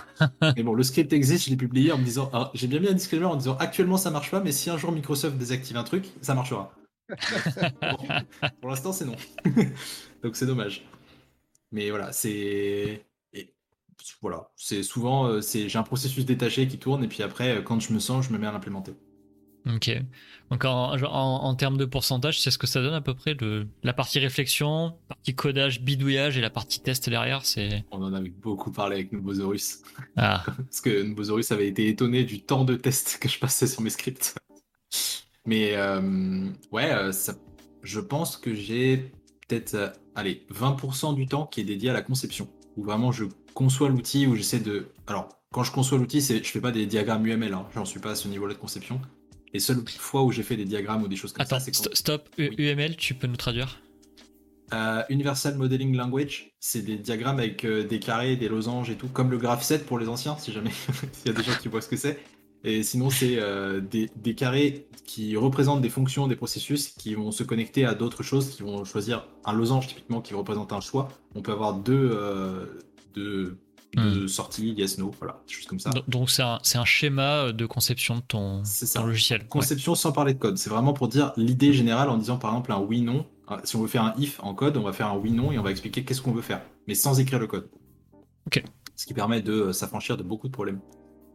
mais 0.55 0.63
bon, 0.63 0.73
le 0.73 0.83
script 0.83 1.13
existe, 1.13 1.45
je 1.45 1.49
l'ai 1.51 1.57
publié 1.57 1.91
en 1.91 1.97
me 1.97 2.03
disant, 2.03 2.31
j'ai 2.53 2.67
bien 2.67 2.79
mis 2.79 2.87
un 2.87 2.93
disclaimer 2.93 3.25
en 3.25 3.35
disant 3.35 3.57
actuellement 3.57 3.97
ça 3.97 4.11
marche 4.11 4.31
pas, 4.31 4.39
mais 4.39 4.51
si 4.51 4.69
un 4.69 4.77
jour 4.77 4.91
Microsoft 4.91 5.37
désactive 5.37 5.77
un 5.77 5.83
truc, 5.83 6.05
ça 6.21 6.33
marchera. 6.33 6.73
pour 8.61 8.69
l'instant, 8.69 8.91
c'est 8.91 9.05
non. 9.05 9.15
Donc 10.23 10.35
c'est 10.35 10.45
dommage. 10.45 10.85
Mais 11.71 11.89
voilà, 11.89 12.11
c'est 12.11 13.05
voilà, 14.21 14.49
c'est 14.55 14.83
souvent, 14.83 15.27
euh, 15.27 15.41
c'est, 15.41 15.69
j'ai 15.69 15.77
un 15.77 15.83
processus 15.83 16.25
détaché 16.25 16.67
qui 16.67 16.77
tourne 16.77 17.03
et 17.03 17.07
puis 17.07 17.23
après, 17.23 17.57
euh, 17.57 17.61
quand 17.61 17.79
je 17.79 17.93
me 17.93 17.99
sens, 17.99 18.25
je 18.25 18.33
me 18.33 18.37
mets 18.37 18.47
à 18.47 18.51
l'implémenter. 18.51 18.93
Ok. 19.67 19.91
Donc 20.49 20.65
en, 20.65 21.55
termes 21.55 21.77
de 21.77 21.85
pourcentage, 21.85 22.39
c'est 22.41 22.49
ce 22.49 22.57
que 22.57 22.65
ça 22.65 22.81
donne 22.81 22.93
à 22.93 23.01
peu 23.01 23.13
près 23.13 23.35
de 23.35 23.67
la 23.83 23.93
partie 23.93 24.19
réflexion, 24.19 24.95
partie 25.07 25.35
codage, 25.35 25.81
bidouillage 25.81 26.37
et 26.37 26.41
la 26.41 26.49
partie 26.49 26.79
test 26.79 27.09
derrière. 27.09 27.45
C'est. 27.45 27.83
On 27.91 28.01
en 28.01 28.13
avait 28.13 28.29
beaucoup 28.29 28.71
parlé 28.71 28.95
avec 28.95 29.11
Nubosaurus. 29.11 29.81
Ah. 30.15 30.43
Parce 30.57 30.81
que 30.81 31.03
Nubosaurus 31.03 31.51
avait 31.51 31.67
été 31.67 31.87
étonné 31.87 32.23
du 32.23 32.41
temps 32.41 32.63
de 32.63 32.75
test 32.75 33.19
que 33.21 33.29
je 33.29 33.37
passais 33.37 33.67
sur 33.67 33.81
mes 33.81 33.91
scripts. 33.91 34.35
Mais 35.45 35.75
euh, 35.75 36.47
ouais, 36.71 37.11
ça, 37.11 37.35
je 37.83 37.99
pense 37.99 38.37
que 38.37 38.55
j'ai 38.55 39.11
peut-être, 39.47 39.93
allez, 40.15 40.45
20% 40.51 41.15
du 41.15 41.27
temps 41.27 41.45
qui 41.45 41.61
est 41.61 41.65
dédié 41.65 41.89
à 41.89 41.93
la 41.93 42.01
conception, 42.01 42.49
où 42.75 42.83
vraiment 42.83 43.11
je 43.11 43.25
conçois 43.53 43.89
l'outil, 43.89 44.27
où 44.27 44.35
j'essaie 44.35 44.59
de. 44.59 44.87
Alors, 45.07 45.29
quand 45.51 45.63
je 45.63 45.71
conçois 45.71 45.97
l'outil, 45.97 46.21
c'est, 46.21 46.43
je 46.43 46.49
fais 46.49 46.61
pas 46.61 46.71
des 46.71 46.85
diagrammes 46.85 47.25
UML, 47.25 47.53
hein. 47.53 47.65
j'en 47.73 47.85
suis 47.85 47.99
pas 47.99 48.11
à 48.11 48.15
ce 48.15 48.27
niveau-là 48.27 48.53
de 48.53 48.59
conception. 48.59 49.01
Les 49.53 49.59
seules 49.59 49.83
fois 49.87 50.23
où 50.23 50.31
j'ai 50.31 50.43
fait 50.43 50.55
des 50.55 50.65
diagrammes 50.65 51.03
ou 51.03 51.07
des 51.07 51.15
choses 51.15 51.33
comme 51.33 51.45
ça, 51.45 51.59
c'est 51.59 51.73
stop, 51.73 52.29
UML, 52.37 52.95
tu 52.95 53.15
peux 53.15 53.27
nous 53.27 53.35
traduire? 53.35 53.79
Euh, 54.73 55.01
Universal 55.09 55.57
Modeling 55.57 55.95
Language, 55.95 56.51
c'est 56.59 56.83
des 56.83 56.97
diagrammes 56.97 57.39
avec 57.39 57.65
euh, 57.65 57.83
des 57.83 57.99
carrés, 57.99 58.35
des 58.35 58.47
losanges 58.47 58.91
et 58.91 58.95
tout, 58.95 59.07
comme 59.07 59.31
le 59.31 59.37
graph 59.37 59.63
7 59.63 59.87
pour 59.87 59.97
les 59.97 60.07
anciens, 60.07 60.37
si 60.37 60.51
jamais 60.51 60.69
il 61.25 61.31
y 61.31 61.31
a 61.31 61.33
des 61.33 61.43
gens 61.43 61.57
qui 61.59 61.67
voient 61.67 61.81
ce 61.81 61.89
que 61.89 61.97
c'est. 61.97 62.19
Et 62.63 62.83
sinon, 62.83 63.09
c'est 63.09 63.39
euh, 63.39 63.79
des, 63.79 64.11
des, 64.17 64.35
carrés 64.35 64.87
qui 65.05 65.35
représentent 65.37 65.81
des 65.81 65.89
fonctions, 65.89 66.27
des 66.27 66.35
processus 66.35 66.89
qui 66.89 67.15
vont 67.15 67.31
se 67.31 67.43
connecter 67.43 67.85
à 67.85 67.95
d'autres 67.95 68.21
choses, 68.21 68.49
qui 68.49 68.61
vont 68.61 68.83
choisir 68.83 69.25
un 69.45 69.53
losange 69.53 69.87
typiquement 69.87 70.21
qui 70.21 70.33
représente 70.33 70.73
un 70.73 70.81
choix. 70.81 71.07
On 71.35 71.41
peut 71.41 71.53
avoir 71.53 71.73
deux, 71.73 72.19
euh, 73.17 73.57
deux, 73.95 74.25
hmm. 74.25 74.27
sorties, 74.27 74.73
yes, 74.73 74.97
no, 74.97 75.11
voilà, 75.19 75.41
des 75.47 75.53
choses 75.53 75.65
comme 75.65 75.79
ça. 75.79 75.89
Donc 76.07 76.29
c'est 76.29 76.43
un, 76.43 76.59
un, 76.75 76.85
schéma 76.85 77.51
de 77.51 77.65
conception 77.65 78.17
de 78.17 78.21
ton, 78.21 78.63
ton 78.93 79.05
logiciel. 79.05 79.47
Conception 79.47 79.95
sans 79.95 80.11
parler 80.11 80.33
de 80.33 80.39
code. 80.39 80.57
C'est 80.57 80.69
vraiment 80.69 80.93
pour 80.93 81.07
dire 81.07 81.33
l'idée 81.37 81.73
générale 81.73 82.09
en 82.09 82.17
disant 82.17 82.37
par 82.37 82.51
exemple 82.51 82.71
un 82.71 82.79
oui-non. 82.79 83.25
Si 83.63 83.75
on 83.75 83.81
veut 83.81 83.87
faire 83.87 84.03
un 84.03 84.13
if 84.17 84.39
en 84.43 84.53
code, 84.53 84.77
on 84.77 84.83
va 84.83 84.93
faire 84.93 85.07
un 85.07 85.17
oui-non 85.17 85.51
et 85.51 85.57
on 85.57 85.63
va 85.63 85.71
expliquer 85.71 86.03
qu'est-ce 86.03 86.21
qu'on 86.21 86.33
veut 86.33 86.43
faire, 86.43 86.61
mais 86.87 86.93
sans 86.93 87.19
écrire 87.19 87.39
le 87.39 87.47
code. 87.47 87.67
Ok. 88.45 88.63
Ce 88.95 89.07
qui 89.07 89.15
permet 89.15 89.41
de 89.41 89.71
s'affranchir 89.71 90.17
de 90.17 90.23
beaucoup 90.23 90.47
de 90.47 90.53
problèmes. 90.53 90.81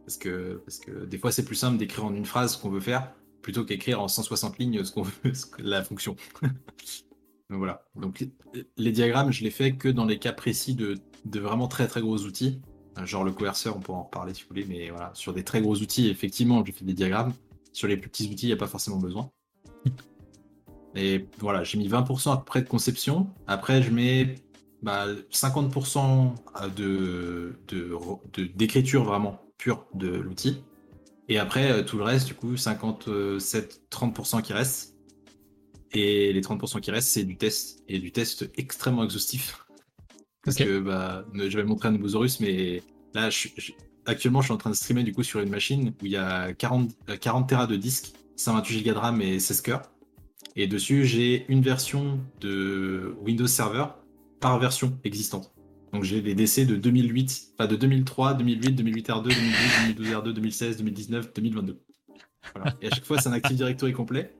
Parce 0.05 0.17
que, 0.17 0.61
parce 0.65 0.77
que 0.77 1.05
des 1.05 1.17
fois, 1.17 1.31
c'est 1.31 1.43
plus 1.43 1.55
simple 1.55 1.77
d'écrire 1.77 2.05
en 2.05 2.13
une 2.13 2.25
phrase 2.25 2.53
ce 2.53 2.57
qu'on 2.57 2.69
veut 2.69 2.79
faire 2.79 3.11
plutôt 3.45 3.63
qu'écrire 3.63 4.01
en 4.01 4.07
160 4.07 4.57
lignes 4.57 4.83
ce 4.83 4.91
qu'on 4.91 5.03
veut, 5.03 5.11
la 5.59 5.83
fonction. 5.83 6.15
Donc 6.41 7.59
voilà. 7.59 7.85
Donc 7.95 8.25
les 8.75 8.91
diagrammes, 8.91 9.31
je 9.31 9.43
les 9.43 9.51
fais 9.51 9.75
que 9.75 9.87
dans 9.87 10.05
les 10.05 10.17
cas 10.17 10.33
précis 10.33 10.73
de, 10.73 10.97
de 11.25 11.39
vraiment 11.39 11.67
très 11.67 11.87
très 11.87 12.01
gros 12.01 12.17
outils. 12.19 12.61
Euh, 12.97 13.05
genre 13.05 13.23
le 13.23 13.31
coerceur, 13.31 13.75
on 13.75 13.79
pourra 13.79 13.99
en 13.99 14.03
reparler 14.03 14.33
si 14.33 14.43
vous 14.43 14.49
voulez, 14.49 14.65
mais 14.65 14.89
voilà, 14.89 15.11
sur 15.13 15.33
des 15.33 15.43
très 15.43 15.61
gros 15.61 15.75
outils, 15.75 16.07
effectivement, 16.07 16.63
je 16.65 16.71
fais 16.71 16.85
des 16.85 16.93
diagrammes. 16.93 17.33
Sur 17.73 17.87
les 17.87 17.97
plus 17.97 18.09
petits 18.09 18.29
outils, 18.31 18.45
il 18.45 18.49
n'y 18.49 18.53
a 18.53 18.57
pas 18.57 18.67
forcément 18.67 18.97
besoin. 18.97 19.29
Et 20.95 21.27
voilà, 21.39 21.63
j'ai 21.63 21.77
mis 21.77 21.89
20% 21.89 22.31
à 22.31 22.37
peu 22.37 22.45
près 22.45 22.61
de 22.61 22.69
conception. 22.69 23.27
Après, 23.47 23.81
je 23.81 23.91
mets 23.91 24.35
50% 24.83 26.33
bah, 26.53 26.69
de, 26.69 27.53
d'écriture 28.55 29.01
de, 29.01 29.07
vraiment 29.07 29.41
pure 29.57 29.85
de 29.93 30.07
l'outil. 30.07 30.63
Et 31.27 31.37
après, 31.37 31.71
euh, 31.71 31.83
tout 31.83 31.97
le 31.97 32.03
reste, 32.03 32.27
du 32.27 32.33
coup, 32.33 32.53
57-30% 32.53 34.41
qui 34.41 34.53
reste. 34.53 34.95
Et 35.91 36.31
les 36.31 36.41
30% 36.41 36.79
qui 36.79 36.91
restent, 36.91 37.09
c'est 37.09 37.23
du 37.23 37.35
test. 37.35 37.83
Et 37.89 37.99
du 37.99 38.11
test 38.11 38.49
extrêmement 38.55 39.03
exhaustif. 39.03 39.64
Parce 40.45 40.57
que 40.57 40.79
bah, 40.79 41.25
je 41.33 41.41
vais 41.41 41.63
le 41.63 41.65
montrer 41.65 41.89
à 41.89 41.91
Nobosaurus, 41.91 42.39
mais 42.39 42.83
là, 43.15 43.29
actuellement, 44.05 44.41
je 44.41 44.45
suis 44.45 44.53
en 44.53 44.57
train 44.57 44.69
de 44.69 44.75
streamer 44.75 45.03
du 45.03 45.11
coup 45.11 45.23
sur 45.23 45.39
une 45.39 45.49
machine 45.49 45.89
où 46.01 46.05
il 46.05 46.11
y 46.11 46.17
a 46.17 46.53
40, 46.53 46.91
40 47.19 47.49
Tera 47.49 47.67
de 47.67 47.75
disque, 47.75 48.13
128 48.35 48.83
Go 48.83 48.91
de 48.91 48.97
RAM 48.97 49.21
et 49.21 49.39
16 49.39 49.61
cœurs. 49.61 49.81
Et 50.55 50.67
dessus, 50.67 51.05
j'ai 51.05 51.45
une 51.49 51.61
version 51.61 52.19
de 52.39 53.15
Windows 53.21 53.47
Server 53.47 53.85
par 54.39 54.59
version 54.59 54.97
existante. 55.03 55.51
Donc 55.91 56.03
j'ai 56.03 56.21
les 56.21 56.35
DC 56.35 56.67
de 56.67 56.75
2008, 56.75 57.53
pas 57.57 57.67
de 57.67 57.75
2003, 57.75 58.35
2008, 58.35 58.71
2008 58.73 59.09
R2, 59.09 59.23
2012, 59.23 59.35
2012 59.95 60.07
R2, 60.09 60.33
2016, 60.33 60.77
2019, 60.77 61.33
2022. 61.33 61.79
Et 62.81 62.87
à 62.87 62.89
chaque 62.91 63.05
fois, 63.05 63.19
c'est 63.19 63.29
un 63.29 63.33
Active 63.33 63.57
Directory 63.57 63.93
complet. 63.93 64.35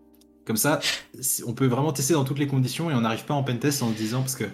Comme 0.45 0.57
ça, 0.57 0.79
on 1.47 1.53
peut 1.53 1.65
vraiment 1.65 1.91
tester 1.91 2.13
dans 2.13 2.23
toutes 2.23 2.37
les 2.37 2.47
conditions 2.47 2.91
et 2.91 2.93
on 2.93 3.01
n'arrive 3.01 3.25
pas 3.25 3.33
en 3.33 3.43
pentest 3.43 3.81
en 3.81 3.91
se 3.91 3.97
disant, 3.97 4.21
parce 4.21 4.35
que 4.35 4.45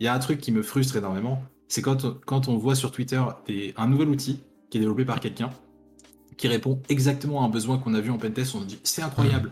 il 0.00 0.04
y 0.04 0.08
a 0.08 0.14
un 0.14 0.18
truc 0.18 0.40
qui 0.40 0.50
me 0.52 0.62
frustre 0.62 0.96
énormément, 0.96 1.42
c'est 1.68 1.82
quand, 1.82 2.04
on, 2.04 2.18
quand 2.26 2.48
on 2.48 2.56
voit 2.56 2.74
sur 2.74 2.90
Twitter 2.90 3.22
un 3.76 3.86
nouvel 3.86 4.08
outil 4.08 4.40
qui 4.70 4.78
est 4.78 4.80
développé 4.80 5.04
par 5.04 5.20
quelqu'un 5.20 5.50
qui 6.36 6.48
répond 6.48 6.80
exactement 6.88 7.42
à 7.42 7.44
un 7.44 7.50
besoin 7.50 7.78
qu'on 7.78 7.94
a 7.94 8.00
vu 8.00 8.10
en 8.10 8.18
pentest, 8.18 8.54
on 8.54 8.60
se 8.60 8.66
dit 8.66 8.80
c'est 8.82 9.02
incroyable 9.02 9.50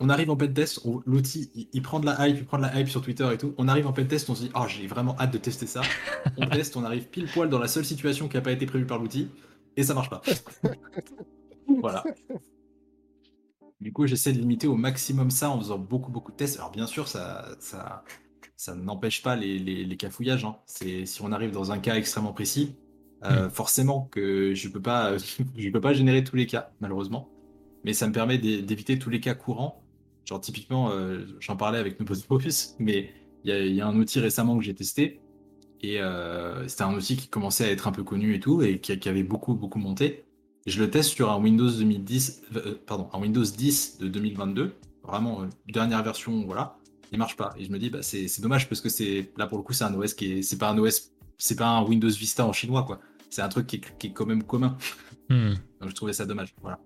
on 0.00 0.08
arrive 0.08 0.30
en 0.30 0.36
pentest, 0.36 0.80
l'outil 1.06 1.50
il, 1.72 1.82
prend 1.82 2.00
de 2.00 2.06
la 2.06 2.28
hype, 2.28 2.38
il 2.38 2.44
prend 2.44 2.58
de 2.58 2.62
la 2.62 2.78
hype 2.78 2.88
sur 2.88 3.00
Twitter 3.00 3.28
et 3.32 3.38
tout. 3.38 3.54
On 3.58 3.68
arrive 3.68 3.86
en 3.86 3.92
pentest, 3.92 4.28
on 4.28 4.34
se 4.34 4.42
dit 4.42 4.50
oh 4.54 4.64
j'ai 4.66 4.86
vraiment 4.86 5.16
hâte 5.18 5.32
de 5.32 5.38
tester 5.38 5.66
ça. 5.66 5.82
on 6.36 6.46
teste, 6.46 6.76
on 6.76 6.84
arrive 6.84 7.06
pile 7.08 7.26
poil 7.32 7.48
dans 7.48 7.58
la 7.58 7.68
seule 7.68 7.84
situation 7.84 8.28
qui 8.28 8.36
n'a 8.36 8.42
pas 8.42 8.52
été 8.52 8.66
prévue 8.66 8.86
par 8.86 8.98
l'outil 8.98 9.28
et 9.76 9.82
ça 9.82 9.94
marche 9.94 10.10
pas. 10.10 10.20
voilà. 11.80 12.04
Du 13.80 13.92
coup, 13.92 14.06
j'essaie 14.06 14.32
de 14.32 14.38
limiter 14.38 14.66
au 14.66 14.76
maximum 14.76 15.30
ça 15.30 15.50
en 15.50 15.58
faisant 15.58 15.78
beaucoup 15.78 16.10
beaucoup 16.10 16.32
de 16.32 16.36
tests. 16.36 16.56
Alors 16.58 16.70
bien 16.70 16.86
sûr, 16.86 17.06
ça 17.08 17.48
ça 17.60 18.04
ça 18.56 18.74
n'empêche 18.74 19.22
pas 19.22 19.36
les, 19.36 19.58
les, 19.58 19.96
cafouillages. 19.96 20.44
Hein. 20.44 20.56
C'est 20.66 21.06
si 21.06 21.22
on 21.22 21.32
arrive 21.32 21.50
dans 21.50 21.72
un 21.72 21.78
cas 21.78 21.96
extrêmement 21.96 22.32
précis, 22.32 22.76
euh, 23.24 23.46
hmm. 23.46 23.50
forcément 23.50 24.08
que 24.10 24.54
je 24.54 24.68
peux 24.68 24.82
pas 24.82 25.16
je 25.56 25.70
peux 25.70 25.80
pas 25.80 25.92
générer 25.92 26.24
tous 26.24 26.36
les 26.36 26.46
cas 26.46 26.70
malheureusement, 26.80 27.28
mais 27.84 27.92
ça 27.92 28.06
me 28.06 28.12
permet 28.12 28.38
d'éviter 28.38 28.98
tous 28.98 29.10
les 29.10 29.20
cas 29.20 29.34
courants 29.34 29.84
Genre, 30.24 30.40
typiquement, 30.40 30.90
euh, 30.90 31.26
j'en 31.40 31.56
parlais 31.56 31.78
avec 31.78 32.00
nos 32.00 32.06
post 32.06 32.26
mais 32.78 33.10
il 33.44 33.74
y, 33.74 33.80
a 33.80 33.86
un 33.86 33.96
outil 33.96 34.20
récemment 34.20 34.56
que 34.56 34.64
j'ai 34.64 34.74
testé. 34.74 35.20
Et 35.82 36.00
euh, 36.00 36.66
c'était 36.66 36.84
un 36.84 36.94
outil 36.94 37.16
qui 37.16 37.28
commençait 37.28 37.66
à 37.66 37.70
être 37.70 37.86
un 37.86 37.92
peu 37.92 38.02
connu 38.02 38.34
et 38.34 38.40
tout, 38.40 38.62
et 38.62 38.78
qui, 38.78 39.08
avait 39.08 39.22
beaucoup, 39.22 39.54
beaucoup 39.54 39.78
monté. 39.78 40.24
je 40.66 40.82
le 40.82 40.88
teste 40.90 41.10
sur 41.10 41.30
un 41.30 41.38
Windows 41.38 41.70
2010, 41.70 42.42
euh, 42.56 42.74
pardon, 42.86 43.08
un 43.12 43.20
Windows 43.20 43.44
10 43.44 43.98
de 43.98 44.08
2022. 44.08 44.72
Vraiment, 45.02 45.46
dernière 45.68 46.02
version, 46.02 46.46
voilà. 46.46 46.78
Il 47.14 47.18
marche 47.18 47.36
pas. 47.36 47.54
Et 47.56 47.64
je 47.64 47.70
me 47.70 47.78
dis, 47.78 47.90
bah, 47.90 48.02
c'est 48.02 48.40
dommage 48.40 48.68
parce 48.68 48.80
que 48.80 48.88
c'est 48.88 49.32
là 49.36 49.46
pour 49.46 49.58
le 49.58 49.64
coup, 49.64 49.72
c'est 49.72 49.84
un 49.84 49.94
OS 49.94 50.14
qui 50.14 50.32
est, 50.32 50.42
c'est 50.42 50.58
pas 50.58 50.68
un 50.68 50.78
OS, 50.78 51.12
c'est 51.38 51.56
pas 51.56 51.68
un 51.68 51.82
Windows 51.84 52.08
Vista 52.08 52.44
en 52.44 52.52
chinois, 52.52 52.82
quoi. 52.82 53.00
C'est 53.30 53.42
un 53.42 53.48
truc 53.48 53.66
qui 53.66 53.76
est, 54.06 54.10
quand 54.10 54.26
même 54.26 54.42
commun. 54.42 54.76
Hmm. 55.28 55.54
Donc 55.80 55.90
je 55.90 55.94
trouvais 55.94 56.12
ça 56.12 56.26
dommage. 56.26 56.54
Voilà. 56.60 56.78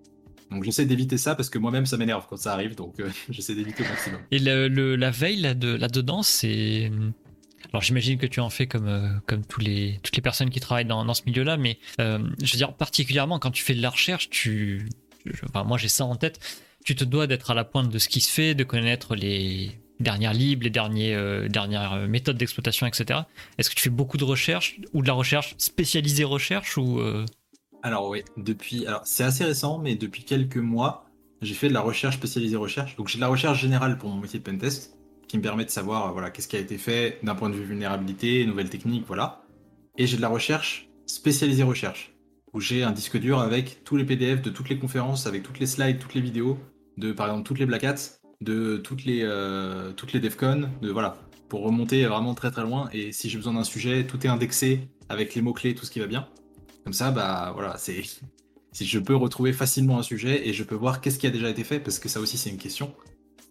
Donc 0.51 0.63
j'essaie 0.63 0.85
d'éviter 0.85 1.17
ça 1.17 1.35
parce 1.35 1.49
que 1.49 1.59
moi-même 1.59 1.85
ça 1.85 1.97
m'énerve 1.97 2.25
quand 2.29 2.37
ça 2.37 2.53
arrive, 2.53 2.75
donc 2.75 2.99
euh, 2.99 3.09
j'essaie 3.29 3.55
d'éviter 3.55 3.83
au 3.83 3.87
maximum. 3.87 4.21
Et 4.31 4.39
le, 4.39 4.95
la 4.95 5.11
veille 5.11 5.41
là-dedans, 5.41 6.23
c'est. 6.23 6.91
Alors 7.71 7.81
j'imagine 7.81 8.17
que 8.17 8.25
tu 8.25 8.39
en 8.39 8.49
fais 8.49 8.67
comme, 8.67 8.87
euh, 8.87 9.09
comme 9.27 9.45
tous 9.45 9.59
les, 9.59 9.99
toutes 10.01 10.15
les 10.15 10.21
personnes 10.21 10.49
qui 10.49 10.59
travaillent 10.59 10.85
dans, 10.85 11.05
dans 11.05 11.13
ce 11.13 11.23
milieu-là, 11.25 11.57
mais 11.57 11.77
euh, 11.99 12.19
je 12.41 12.53
veux 12.53 12.57
dire, 12.57 12.73
particulièrement 12.73 13.37
quand 13.37 13.51
tu 13.51 13.63
fais 13.63 13.75
de 13.75 13.81
la 13.81 13.89
recherche, 13.89 14.29
tu. 14.29 14.89
Enfin, 15.43 15.63
moi 15.63 15.77
j'ai 15.77 15.89
ça 15.89 16.05
en 16.05 16.15
tête, 16.15 16.39
tu 16.83 16.95
te 16.95 17.03
dois 17.03 17.27
d'être 17.27 17.51
à 17.51 17.53
la 17.53 17.65
pointe 17.65 17.89
de 17.89 17.99
ce 17.99 18.09
qui 18.09 18.21
se 18.21 18.31
fait, 18.31 18.55
de 18.55 18.63
connaître 18.63 19.15
les 19.15 19.79
dernières 19.99 20.33
libres, 20.33 20.63
les 20.63 20.69
derniers, 20.69 21.47
dernières 21.49 22.07
méthodes 22.07 22.37
d'exploitation, 22.37 22.87
etc. 22.87 23.21
Est-ce 23.57 23.69
que 23.69 23.75
tu 23.75 23.83
fais 23.83 23.89
beaucoup 23.89 24.17
de 24.17 24.23
recherche 24.23 24.79
ou 24.93 25.01
de 25.01 25.07
la 25.07 25.13
recherche 25.13 25.55
spécialisée 25.57 26.23
recherche 26.23 26.77
ou 26.77 27.01
alors 27.81 28.09
oui, 28.09 28.23
depuis, 28.35 28.85
c'est 29.05 29.23
assez 29.23 29.45
récent, 29.45 29.79
mais 29.79 29.95
depuis 29.95 30.23
quelques 30.23 30.57
mois, 30.57 31.05
j'ai 31.41 31.53
fait 31.53 31.69
de 31.69 31.73
la 31.73 31.81
recherche 31.81 32.15
spécialisée 32.15 32.57
recherche. 32.57 32.95
Donc 32.97 33.07
j'ai 33.07 33.17
de 33.17 33.21
la 33.21 33.27
recherche 33.27 33.61
générale 33.61 33.97
pour 33.97 34.09
mon 34.09 34.19
métier 34.19 34.39
de 34.39 34.43
pentest, 34.43 34.97
qui 35.27 35.37
me 35.37 35.43
permet 35.43 35.63
de 35.63 35.69
savoir 35.69 36.07
euh, 36.07 36.11
voilà 36.11 36.31
qu'est-ce 36.31 36.47
qui 36.47 36.57
a 36.57 36.59
été 36.59 36.77
fait 36.77 37.19
d'un 37.23 37.35
point 37.35 37.49
de 37.49 37.55
vue 37.55 37.63
vulnérabilité, 37.63 38.45
nouvelles 38.45 38.69
techniques, 38.69 39.05
voilà. 39.07 39.43
Et 39.97 40.07
j'ai 40.07 40.17
de 40.17 40.21
la 40.21 40.27
recherche 40.27 40.89
spécialisée 41.05 41.63
recherche, 41.63 42.13
où 42.53 42.59
j'ai 42.59 42.83
un 42.83 42.91
disque 42.91 43.17
dur 43.17 43.39
avec 43.39 43.83
tous 43.83 43.95
les 43.95 44.05
PDF 44.05 44.41
de 44.41 44.49
toutes 44.49 44.69
les 44.69 44.77
conférences, 44.77 45.27
avec 45.27 45.43
toutes 45.43 45.59
les 45.59 45.67
slides, 45.67 45.99
toutes 45.99 46.13
les 46.13 46.21
vidéos, 46.21 46.57
de 46.97 47.13
par 47.13 47.27
exemple 47.27 47.47
toutes 47.47 47.59
les 47.59 47.65
Black 47.65 47.83
Hats, 47.83 48.18
de 48.41 48.77
toutes 48.77 49.05
les 49.05 49.21
euh, 49.23 49.91
toutes 49.93 50.13
les 50.13 50.19
DevCon, 50.19 50.69
de 50.81 50.89
voilà, 50.89 51.17
pour 51.49 51.61
remonter 51.61 52.05
vraiment 52.05 52.33
très 52.35 52.51
très 52.51 52.63
loin. 52.63 52.89
Et 52.93 53.11
si 53.11 53.29
j'ai 53.29 53.37
besoin 53.37 53.53
d'un 53.53 53.63
sujet, 53.63 54.05
tout 54.05 54.25
est 54.25 54.29
indexé 54.29 54.87
avec 55.09 55.35
les 55.35 55.41
mots 55.41 55.53
clés, 55.53 55.75
tout 55.75 55.85
ce 55.85 55.91
qui 55.91 55.99
va 55.99 56.07
bien. 56.07 56.27
Comme 56.83 56.93
ça, 56.93 57.11
bah 57.11 57.51
voilà, 57.53 57.77
c'est 57.77 58.01
si 58.71 58.85
je 58.85 58.99
peux 58.99 59.15
retrouver 59.15 59.53
facilement 59.53 59.99
un 59.99 60.03
sujet 60.03 60.47
et 60.47 60.53
je 60.53 60.63
peux 60.63 60.75
voir 60.75 61.01
qu'est-ce 61.01 61.19
qui 61.19 61.27
a 61.27 61.31
déjà 61.31 61.49
été 61.49 61.63
fait, 61.63 61.79
parce 61.79 61.99
que 61.99 62.09
ça 62.09 62.19
aussi 62.19 62.37
c'est 62.37 62.49
une 62.49 62.57
question. 62.57 62.93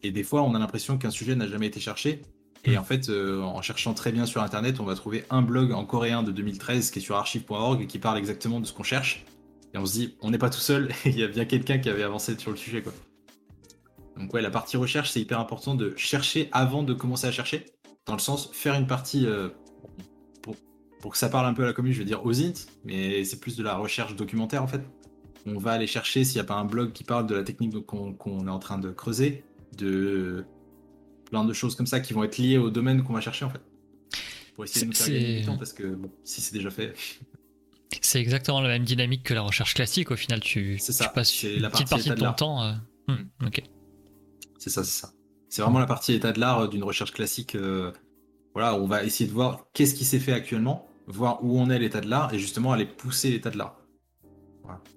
Et 0.03 0.13
des 0.13 0.23
fois, 0.23 0.43
on 0.43 0.55
a 0.55 0.59
l'impression 0.59 0.97
qu'un 0.97 1.11
sujet 1.11 1.35
n'a 1.35 1.49
jamais 1.49 1.67
été 1.67 1.81
cherché. 1.81 2.23
Et 2.65 2.77
en 2.77 2.85
fait, 2.85 3.09
euh, 3.09 3.41
en 3.41 3.63
cherchant 3.63 3.95
très 3.95 4.13
bien 4.13 4.27
sur 4.27 4.43
Internet, 4.43 4.81
on 4.81 4.85
va 4.85 4.95
trouver 4.95 5.25
un 5.31 5.43
blog 5.43 5.73
en 5.73 5.85
coréen 5.85 6.23
de 6.23 6.33
2013 6.33 6.91
qui 6.91 6.99
est 6.99 7.03
sur 7.03 7.17
archive.org 7.17 7.83
et 7.83 7.87
qui 7.87 7.99
parle 7.99 8.19
exactement 8.19 8.61
de 8.61 8.67
ce 8.67 8.73
qu'on 8.73 8.83
cherche. 8.83 9.25
Et 9.75 9.79
on 9.79 9.87
se 9.87 9.93
dit, 9.93 10.15
on 10.21 10.31
n'est 10.31 10.39
pas 10.39 10.51
tout 10.51 10.61
seul, 10.61 10.91
il 11.05 11.19
y 11.19 11.23
a 11.23 11.29
bien 11.29 11.45
quelqu'un 11.45 11.79
qui 11.79 11.89
avait 11.89 12.03
avancé 12.03 12.37
sur 12.39 12.51
le 12.51 12.57
sujet. 12.57 12.83
Quoi. 12.83 12.93
Donc 14.19 14.35
ouais, 14.35 14.43
la 14.43 14.51
partie 14.51 14.77
recherche, 14.77 15.11
c'est 15.11 15.21
hyper 15.21 15.39
important 15.39 15.75
de 15.75 15.95
chercher 15.97 16.49
avant 16.53 16.83
de 16.83 16.95
commencer 16.95 17.27
à 17.27 17.33
chercher. 17.33 17.67
Dans 18.07 18.15
le 18.15 18.21
sens, 18.21 18.51
faire 18.53 18.75
une 18.75 18.87
partie 18.87 19.27
euh, 19.27 19.49
pour 21.01 21.13
que 21.13 21.19
ça 21.19 21.29
parle 21.29 21.47
un 21.47 21.55
peu 21.55 21.63
à 21.63 21.67
la 21.67 21.73
commune, 21.73 21.93
je 21.93 21.99
vais 21.99 22.05
dire 22.05 22.25
aux 22.25 22.41
int, 22.41 22.53
mais 22.85 23.25
c'est 23.25 23.41
plus 23.41 23.57
de 23.57 23.63
la 23.63 23.77
recherche 23.77 24.17
documentaire 24.17 24.63
en 24.63 24.67
fait. 24.67 24.83
On 25.47 25.59
va 25.59 25.73
aller 25.73 25.87
chercher 25.87 26.25
s'il 26.25 26.37
n'y 26.37 26.41
a 26.41 26.45
pas 26.45 26.57
un 26.57 26.65
blog 26.65 26.93
qui 26.93 27.05
parle 27.05 27.27
de 27.27 27.35
la 27.35 27.43
technique 27.43 27.75
qu'on 27.87 28.47
est 28.47 28.51
en 28.51 28.59
train 28.59 28.79
de 28.79 28.91
creuser, 28.91 29.45
de 29.77 30.45
plein 31.31 31.45
de 31.45 31.53
choses 31.53 31.77
comme 31.77 31.87
ça 31.87 32.01
qui 32.01 32.13
vont 32.13 32.25
être 32.25 32.39
liées 32.39 32.59
au 32.59 32.71
domaine 32.71 33.03
qu'on 33.03 33.13
va 33.13 33.21
chercher 33.21 33.45
en 33.45 33.51
fait. 33.51 33.61
Pour 34.55 34.65
essayer 34.65 34.83
de 34.83 34.91
nous 34.91 34.97
faire 34.97 35.09
gagner 35.09 35.41
du 35.41 35.47
temps 35.47 35.57
parce 35.57 35.73
que 35.73 35.87
bon, 35.87 36.11
si 36.25 36.41
c'est 36.41 36.53
déjà 36.53 36.71
fait. 36.71 36.95
C'est 38.01 38.21
exactement 38.21 38.61
la 38.61 38.69
même 38.69 38.85
dynamique 38.85 39.23
que 39.23 39.35
la 39.35 39.43
recherche 39.43 39.75
classique. 39.75 40.11
Au 40.11 40.17
final, 40.17 40.41
tu, 40.41 40.79
ça, 40.79 41.07
tu 41.07 41.15
passes 41.15 41.43
une 41.43 41.69
petite 41.71 41.89
partie 41.89 42.11
de 42.11 42.15
ton 42.15 42.33
temps. 42.33 42.63
Euh, 42.63 42.73
hmm, 43.07 43.13
mm. 43.41 43.47
ok. 43.47 43.63
C'est 44.59 44.71
ça, 44.71 44.85
c'est 44.85 45.01
ça. 45.01 45.13
C'est 45.49 45.63
vraiment 45.63 45.79
la 45.79 45.87
partie 45.87 46.13
état 46.13 46.33
de 46.33 46.41
l'art 46.41 46.69
d'une 46.69 46.85
recherche 46.85 47.13
classique. 47.13 47.55
Euh, 47.55 47.93
voilà, 48.55 48.75
on 48.75 48.87
va 48.87 49.05
essayer 49.05 49.29
de 49.29 49.35
voir 49.35 49.67
qu'est-ce 49.73 49.95
qui 49.95 50.05
s'est 50.05 50.19
fait 50.19 50.33
actuellement 50.33 50.89
voir 51.07 51.43
où 51.43 51.59
on 51.59 51.71
est 51.71 51.79
l'état 51.79 52.01
de 52.01 52.09
l'art 52.09 52.33
et 52.35 52.39
justement 52.39 52.73
aller 52.73 52.85
pousser 52.85 53.31
l'état 53.31 53.51
de 53.51 53.59
l'art. 53.59 53.77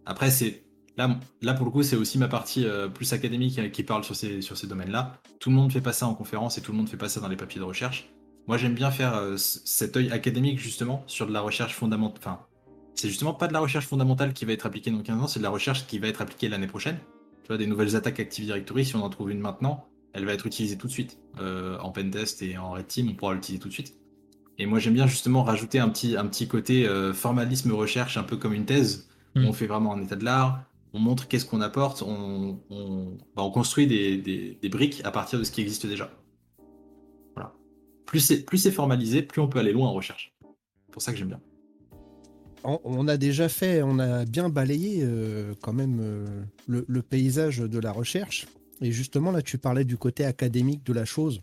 Après, 0.05 0.29
c'est 0.29 0.65
là, 0.97 1.53
pour 1.53 1.65
le 1.65 1.71
coup, 1.71 1.83
c'est 1.83 1.95
aussi 1.95 2.17
ma 2.17 2.27
partie 2.27 2.65
euh, 2.65 2.87
plus 2.89 3.13
académique 3.13 3.57
euh, 3.59 3.69
qui 3.69 3.83
parle 3.83 4.03
sur 4.03 4.15
ces, 4.15 4.67
domaines-là. 4.67 5.21
Tout 5.39 5.49
le 5.49 5.55
monde 5.55 5.67
ne 5.67 5.71
fait 5.71 5.81
pas 5.81 5.93
ça 5.93 6.07
en 6.07 6.13
conférence 6.13 6.57
et 6.57 6.61
tout 6.61 6.71
le 6.71 6.77
monde 6.77 6.87
ne 6.87 6.91
fait 6.91 6.97
pas 6.97 7.09
ça 7.09 7.19
dans 7.21 7.29
les 7.29 7.37
papiers 7.37 7.59
de 7.59 7.65
recherche. 7.65 8.09
Moi, 8.47 8.57
j'aime 8.57 8.73
bien 8.73 8.91
faire 8.91 9.15
euh, 9.15 9.37
cet 9.37 9.95
œil 9.95 10.11
académique 10.11 10.59
justement 10.59 11.03
sur 11.07 11.27
de 11.27 11.31
la 11.31 11.41
recherche 11.41 11.75
fondamentale, 11.75 12.19
enfin 12.19 12.39
c'est 12.93 13.07
justement 13.07 13.33
pas 13.33 13.47
de 13.47 13.53
la 13.53 13.59
recherche 13.59 13.87
fondamentale 13.87 14.33
qui 14.33 14.45
va 14.45 14.51
être 14.51 14.65
appliquée 14.65 14.91
dans 14.91 15.01
15 15.01 15.21
ans, 15.21 15.27
c'est 15.27 15.39
de 15.39 15.43
la 15.43 15.49
recherche 15.49 15.87
qui 15.87 15.97
va 15.97 16.07
être 16.07 16.21
appliquée 16.21 16.49
l'année 16.49 16.67
prochaine. 16.67 16.97
Vois, 17.51 17.57
des 17.57 17.67
nouvelles 17.67 17.97
attaques 17.97 18.21
Active 18.21 18.45
Directory, 18.45 18.85
si 18.85 18.95
on 18.95 19.03
en 19.03 19.09
trouve 19.09 19.29
une 19.29 19.41
maintenant, 19.41 19.89
elle 20.13 20.23
va 20.23 20.31
être 20.31 20.47
utilisée 20.47 20.77
tout 20.77 20.87
de 20.87 20.91
suite. 20.93 21.19
Euh, 21.41 21.77
en 21.79 21.91
pentest 21.91 22.41
et 22.41 22.57
en 22.57 22.71
red 22.71 22.87
team, 22.87 23.09
on 23.09 23.13
pourra 23.13 23.33
l'utiliser 23.33 23.61
tout 23.61 23.67
de 23.67 23.73
suite. 23.73 23.97
Et 24.57 24.65
moi, 24.65 24.79
j'aime 24.79 24.93
bien 24.93 25.05
justement 25.05 25.43
rajouter 25.43 25.77
un 25.77 25.89
petit, 25.89 26.15
un 26.15 26.25
petit 26.27 26.47
côté 26.47 26.87
euh, 26.87 27.13
formalisme 27.13 27.73
recherche, 27.73 28.15
un 28.15 28.23
peu 28.23 28.37
comme 28.37 28.53
une 28.53 28.63
thèse. 28.63 29.09
Mm. 29.35 29.47
On 29.47 29.51
fait 29.51 29.67
vraiment 29.67 29.91
un 29.91 30.01
état 30.01 30.15
de 30.15 30.23
l'art, 30.23 30.63
on 30.93 30.99
montre 30.99 31.27
qu'est-ce 31.27 31.45
qu'on 31.45 31.59
apporte, 31.59 32.03
on, 32.03 32.57
bah, 33.35 33.43
on, 33.43 33.51
construit 33.51 33.85
des, 33.85 34.15
des, 34.15 34.69
briques 34.69 35.01
à 35.03 35.11
partir 35.11 35.37
de 35.37 35.43
ce 35.43 35.51
qui 35.51 35.59
existe 35.59 35.85
déjà. 35.85 36.09
Voilà. 37.35 37.53
Plus 38.05 38.21
c'est 38.21 38.71
formalisé, 38.71 39.23
plus 39.23 39.41
on 39.41 39.49
peut 39.49 39.59
aller 39.59 39.73
loin 39.73 39.89
en 39.89 39.93
recherche. 39.93 40.33
C'est 40.85 40.93
pour 40.93 41.01
ça 41.01 41.11
que 41.11 41.17
j'aime 41.17 41.27
bien. 41.27 41.41
On, 42.63 43.07
a 43.07 43.17
déjà 43.17 43.49
fait, 43.49 43.81
on 43.81 43.97
a 43.97 44.25
bien 44.25 44.49
balayé 44.49 44.99
euh, 45.01 45.53
quand 45.61 45.73
même 45.73 45.99
euh, 46.01 46.43
le, 46.67 47.01
paysage 47.01 47.57
de 47.57 47.79
la 47.79 47.91
recherche. 47.91 48.47
Et 48.81 48.91
justement, 48.91 49.31
là, 49.31 49.41
tu 49.41 49.57
parlais 49.57 49.83
du 49.83 49.97
côté 49.97 50.25
académique 50.25 50.83
de 50.85 50.93
la 50.93 51.05
chose. 51.05 51.41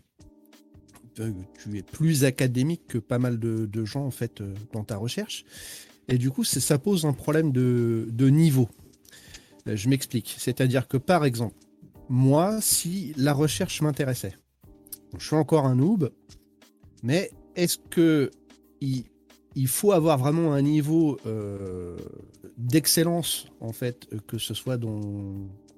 Euh, 1.19 1.31
tu 1.61 1.77
es 1.77 1.81
plus 1.81 2.23
académique 2.23 2.87
que 2.87 2.97
pas 2.97 3.19
mal 3.19 3.37
de, 3.37 3.85
gens, 3.85 4.05
en 4.05 4.11
fait, 4.11 4.41
dans 4.71 4.83
ta 4.85 4.95
recherche. 4.95 5.43
Et 6.07 6.17
du 6.17 6.31
coup, 6.31 6.43
ça 6.43 6.77
pose 6.77 7.05
un 7.05 7.13
problème 7.13 7.51
de, 7.51 8.29
niveau. 8.29 8.69
Je 9.65 9.89
m'explique. 9.89 10.35
C'est-à-dire 10.37 10.87
que, 10.87 10.97
par 10.97 11.25
exemple, 11.25 11.55
moi, 12.07 12.59
si 12.61 13.13
la 13.17 13.33
recherche 13.33 13.81
m'intéressait, 13.81 14.35
je 15.17 15.25
suis 15.25 15.35
encore 15.35 15.65
un 15.65 15.75
noob, 15.75 16.11
mais 17.03 17.31
est-ce 17.55 17.77
que 17.89 18.31
il 19.59 19.67
faut 19.67 19.91
avoir 19.91 20.17
vraiment 20.17 20.53
un 20.53 20.61
niveau 20.61 21.19
euh, 21.25 21.97
d'excellence, 22.57 23.47
en 23.59 23.73
fait, 23.73 24.07
que 24.25 24.37
ce 24.37 24.53
soit 24.53 24.77
dans, 24.77 25.01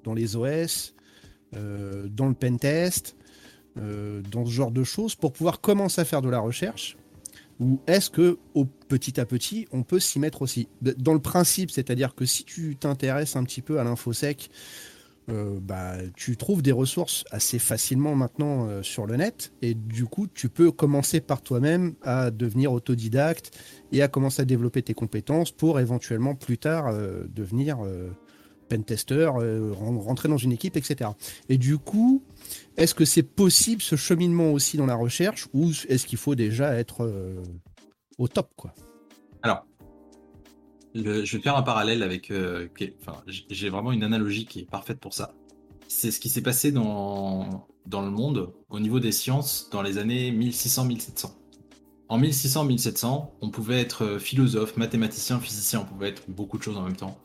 dans 0.04 0.14
les 0.14 0.36
OS, 0.36 0.94
euh, 1.56 2.08
dans 2.08 2.28
le 2.28 2.36
pentest, 2.36 3.16
euh, 3.80 4.22
dans 4.32 4.46
ce 4.46 4.52
genre 4.52 4.70
de 4.70 4.84
choses, 4.84 5.16
pour 5.16 5.34
pouvoir 5.34 5.62
commencer 5.62 6.00
à 6.00 6.06
faire 6.06 6.22
de 6.22 6.30
la 6.30 6.40
recherche. 6.40 6.96
Ou 7.60 7.80
est-ce 7.88 8.12
que, 8.12 8.38
au, 8.54 8.66
petit 8.66 9.20
à 9.20 9.26
petit, 9.26 9.68
on 9.72 9.82
peut 9.82 10.00
s'y 10.00 10.20
mettre 10.20 10.44
aussi? 10.44 10.68
Dans 10.82 11.14
le 11.16 11.20
principe, 11.20 11.72
c'est-à-dire 11.72 12.14
que 12.14 12.26
si 12.26 12.44
tu 12.44 12.76
t'intéresses 12.76 13.36
un 13.36 13.44
petit 13.44 13.64
peu 13.64 13.80
à 13.80 13.84
l'infosec, 13.84 14.52
euh, 15.30 15.60
bah, 15.62 15.98
tu 16.16 16.36
trouves 16.36 16.64
des 16.64 16.72
ressources 16.72 17.26
assez 17.30 17.60
facilement 17.60 18.16
maintenant 18.16 18.68
euh, 18.68 18.82
sur 18.82 19.06
le 19.06 19.18
net 19.18 19.54
et 19.62 19.76
du 19.76 20.06
coup 20.06 20.26
tu 20.26 20.50
peux 20.50 20.72
commencer 20.72 21.22
par 21.22 21.44
toi-même 21.44 21.94
à 22.02 22.32
devenir 22.32 22.74
autodidacte 22.74 23.56
et 23.92 24.02
à 24.02 24.08
commencer 24.08 24.42
à 24.42 24.46
développer 24.46 24.82
tes 24.82 24.96
compétences 24.96 25.52
pour 25.52 25.80
éventuellement 25.80 26.34
plus 26.34 26.58
tard 26.58 26.88
euh, 26.88 27.26
devenir 27.30 27.78
pentester, 28.68 29.30
rentrer 29.74 30.30
dans 30.30 30.38
une 30.38 30.54
équipe, 30.54 30.78
etc. 30.78 31.10
Et 31.50 31.58
du 31.58 31.78
coup, 31.78 32.24
est-ce 32.78 32.96
que 32.96 33.04
c'est 33.04 33.22
possible 33.22 33.82
ce 33.82 33.98
cheminement 33.98 34.54
aussi 34.54 34.78
dans 34.78 34.86
la 34.86 34.96
recherche 34.96 35.50
ou 35.54 35.72
est-ce 35.90 36.08
qu'il 36.08 36.18
faut 36.18 36.36
déjà 36.36 36.74
être 36.76 37.12
au 38.18 38.30
top 38.30 38.50
quoi? 38.56 38.74
Alors, 39.44 39.66
je 40.96 41.38
vais 41.38 41.42
faire 41.42 41.58
un 41.58 41.62
parallèle 41.62 42.04
avec. 42.04 42.32
Euh, 42.32 42.68
j'ai 43.28 43.70
vraiment 43.70 43.92
une 43.92 44.04
analogie 44.04 44.46
qui 44.46 44.60
est 44.60 44.70
parfaite 44.70 45.00
pour 45.00 45.14
ça. 45.14 45.34
C'est 45.88 46.12
ce 46.12 46.20
qui 46.20 46.30
s'est 46.30 46.42
passé 46.42 46.72
dans, 46.72 47.68
dans 47.86 48.02
le 48.02 48.12
monde 48.12 48.54
au 48.70 48.80
niveau 48.80 49.00
des 49.00 49.12
sciences 49.12 49.70
dans 49.72 49.82
les 49.82 49.98
années 49.98 50.32
1600-1700. 50.32 51.32
En 52.08 52.20
1600-1700, 52.20 53.30
on 53.42 53.50
pouvait 53.50 53.80
être 53.80 54.18
philosophe, 54.18 54.76
mathématicien, 54.76 55.40
physicien, 55.40 55.82
on 55.82 55.86
pouvait 55.86 56.10
être 56.10 56.24
beaucoup 56.30 56.58
de 56.58 56.64
choses 56.64 56.78
en 56.78 56.84
même 56.84 56.96
temps. 56.96 57.18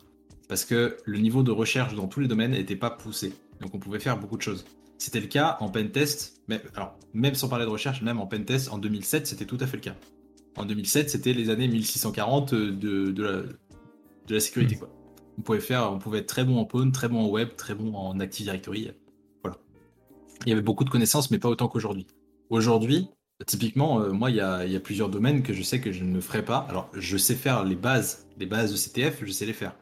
Parce 0.48 0.64
que 0.64 0.96
le 1.04 1.18
niveau 1.18 1.42
de 1.42 1.50
recherche 1.50 1.94
dans 1.94 2.06
tous 2.06 2.20
les 2.20 2.28
domaines 2.28 2.52
n'était 2.52 2.76
pas 2.76 2.90
poussé. 2.90 3.34
Donc 3.60 3.74
on 3.74 3.78
pouvait 3.78 3.98
faire 3.98 4.16
beaucoup 4.18 4.36
de 4.36 4.42
choses. 4.42 4.64
C'était 4.98 5.20
le 5.20 5.26
cas 5.26 5.56
en 5.60 5.70
pentest, 5.70 6.40
mais 6.48 6.62
alors 6.74 6.96
même 7.14 7.34
sans 7.34 7.48
parler 7.48 7.64
de 7.64 7.70
recherche, 7.70 8.00
même 8.02 8.20
en 8.20 8.26
pentest 8.26 8.70
en 8.70 8.78
2007, 8.78 9.26
c'était 9.26 9.44
tout 9.44 9.58
à 9.60 9.66
fait 9.66 9.76
le 9.76 9.82
cas 9.82 9.96
en 10.56 10.64
2007, 10.64 11.10
c'était 11.10 11.32
les 11.32 11.50
années 11.50 11.68
1640 11.68 12.54
de, 12.54 13.10
de, 13.10 13.22
la, 13.22 13.42
de 13.42 14.34
la, 14.34 14.40
sécurité. 14.40 14.76
Hmm. 14.76 14.80
Quoi. 14.80 14.90
On, 15.38 15.42
pouvait 15.42 15.60
faire, 15.60 15.92
on 15.92 15.98
pouvait 15.98 16.18
être 16.20 16.26
très 16.26 16.44
bon 16.44 16.58
en 16.58 16.64
Pawn, 16.64 16.92
très 16.92 17.08
bon 17.08 17.20
en 17.20 17.28
web, 17.28 17.50
très 17.56 17.74
bon 17.74 17.94
en 17.94 18.18
Active 18.20 18.44
Directory. 18.44 18.90
Voilà. 19.42 19.58
Il 20.44 20.50
y 20.50 20.52
avait 20.52 20.62
beaucoup 20.62 20.84
de 20.84 20.90
connaissances, 20.90 21.30
mais 21.30 21.38
pas 21.38 21.48
autant 21.48 21.68
qu'aujourd'hui. 21.68 22.06
Aujourd'hui, 22.48 23.08
typiquement, 23.44 24.00
euh, 24.00 24.12
moi, 24.12 24.30
il 24.30 24.36
y, 24.36 24.40
a, 24.40 24.64
il 24.64 24.72
y, 24.72 24.76
a, 24.76 24.80
plusieurs 24.80 25.08
domaines 25.08 25.42
que 25.42 25.52
je 25.52 25.62
sais 25.62 25.80
que 25.80 25.92
je 25.92 26.04
ne 26.04 26.20
ferai 26.20 26.44
pas. 26.44 26.66
Alors, 26.68 26.90
je 26.94 27.16
sais 27.16 27.34
faire 27.34 27.64
les 27.64 27.76
bases, 27.76 28.26
les 28.38 28.46
bases 28.46 28.72
de 28.72 28.76
CTF, 28.76 29.24
je 29.24 29.32
sais 29.32 29.46
les 29.46 29.52
faire. 29.52 29.76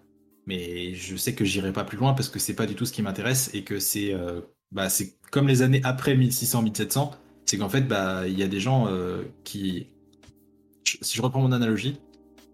Mais 0.47 0.95
je 0.95 1.17
sais 1.17 1.35
que 1.35 1.45
j'irai 1.45 1.73
pas 1.73 1.85
plus 1.85 1.97
loin 1.97 2.15
parce 2.15 2.29
que 2.29 2.39
c'est 2.39 2.55
pas 2.55 2.67
du 2.67 2.75
tout 2.75 2.85
ce 2.85 2.93
qui 2.93 3.03
m'intéresse 3.03 3.51
et 3.55 3.63
que 3.63 3.79
c'est 3.79 4.13
euh, 4.13 4.41
bah, 4.73 4.89
comme 5.31 5.49
les 5.49 5.63
années 5.63 5.81
après 5.85 6.17
1600-1700, 6.17 7.13
c'est 7.47 7.59
qu'en 7.59 7.69
fait, 7.69 7.83
bah, 7.83 8.27
il 8.27 8.39
y 8.39 8.43
a 8.43 8.49
des 8.49 8.61
gens 8.61 8.89
euh, 8.89 9.23
qui 9.45 9.87
si 10.85 11.17
je 11.17 11.23
reprends 11.23 11.41
mon 11.41 11.53
analogie, 11.53 11.99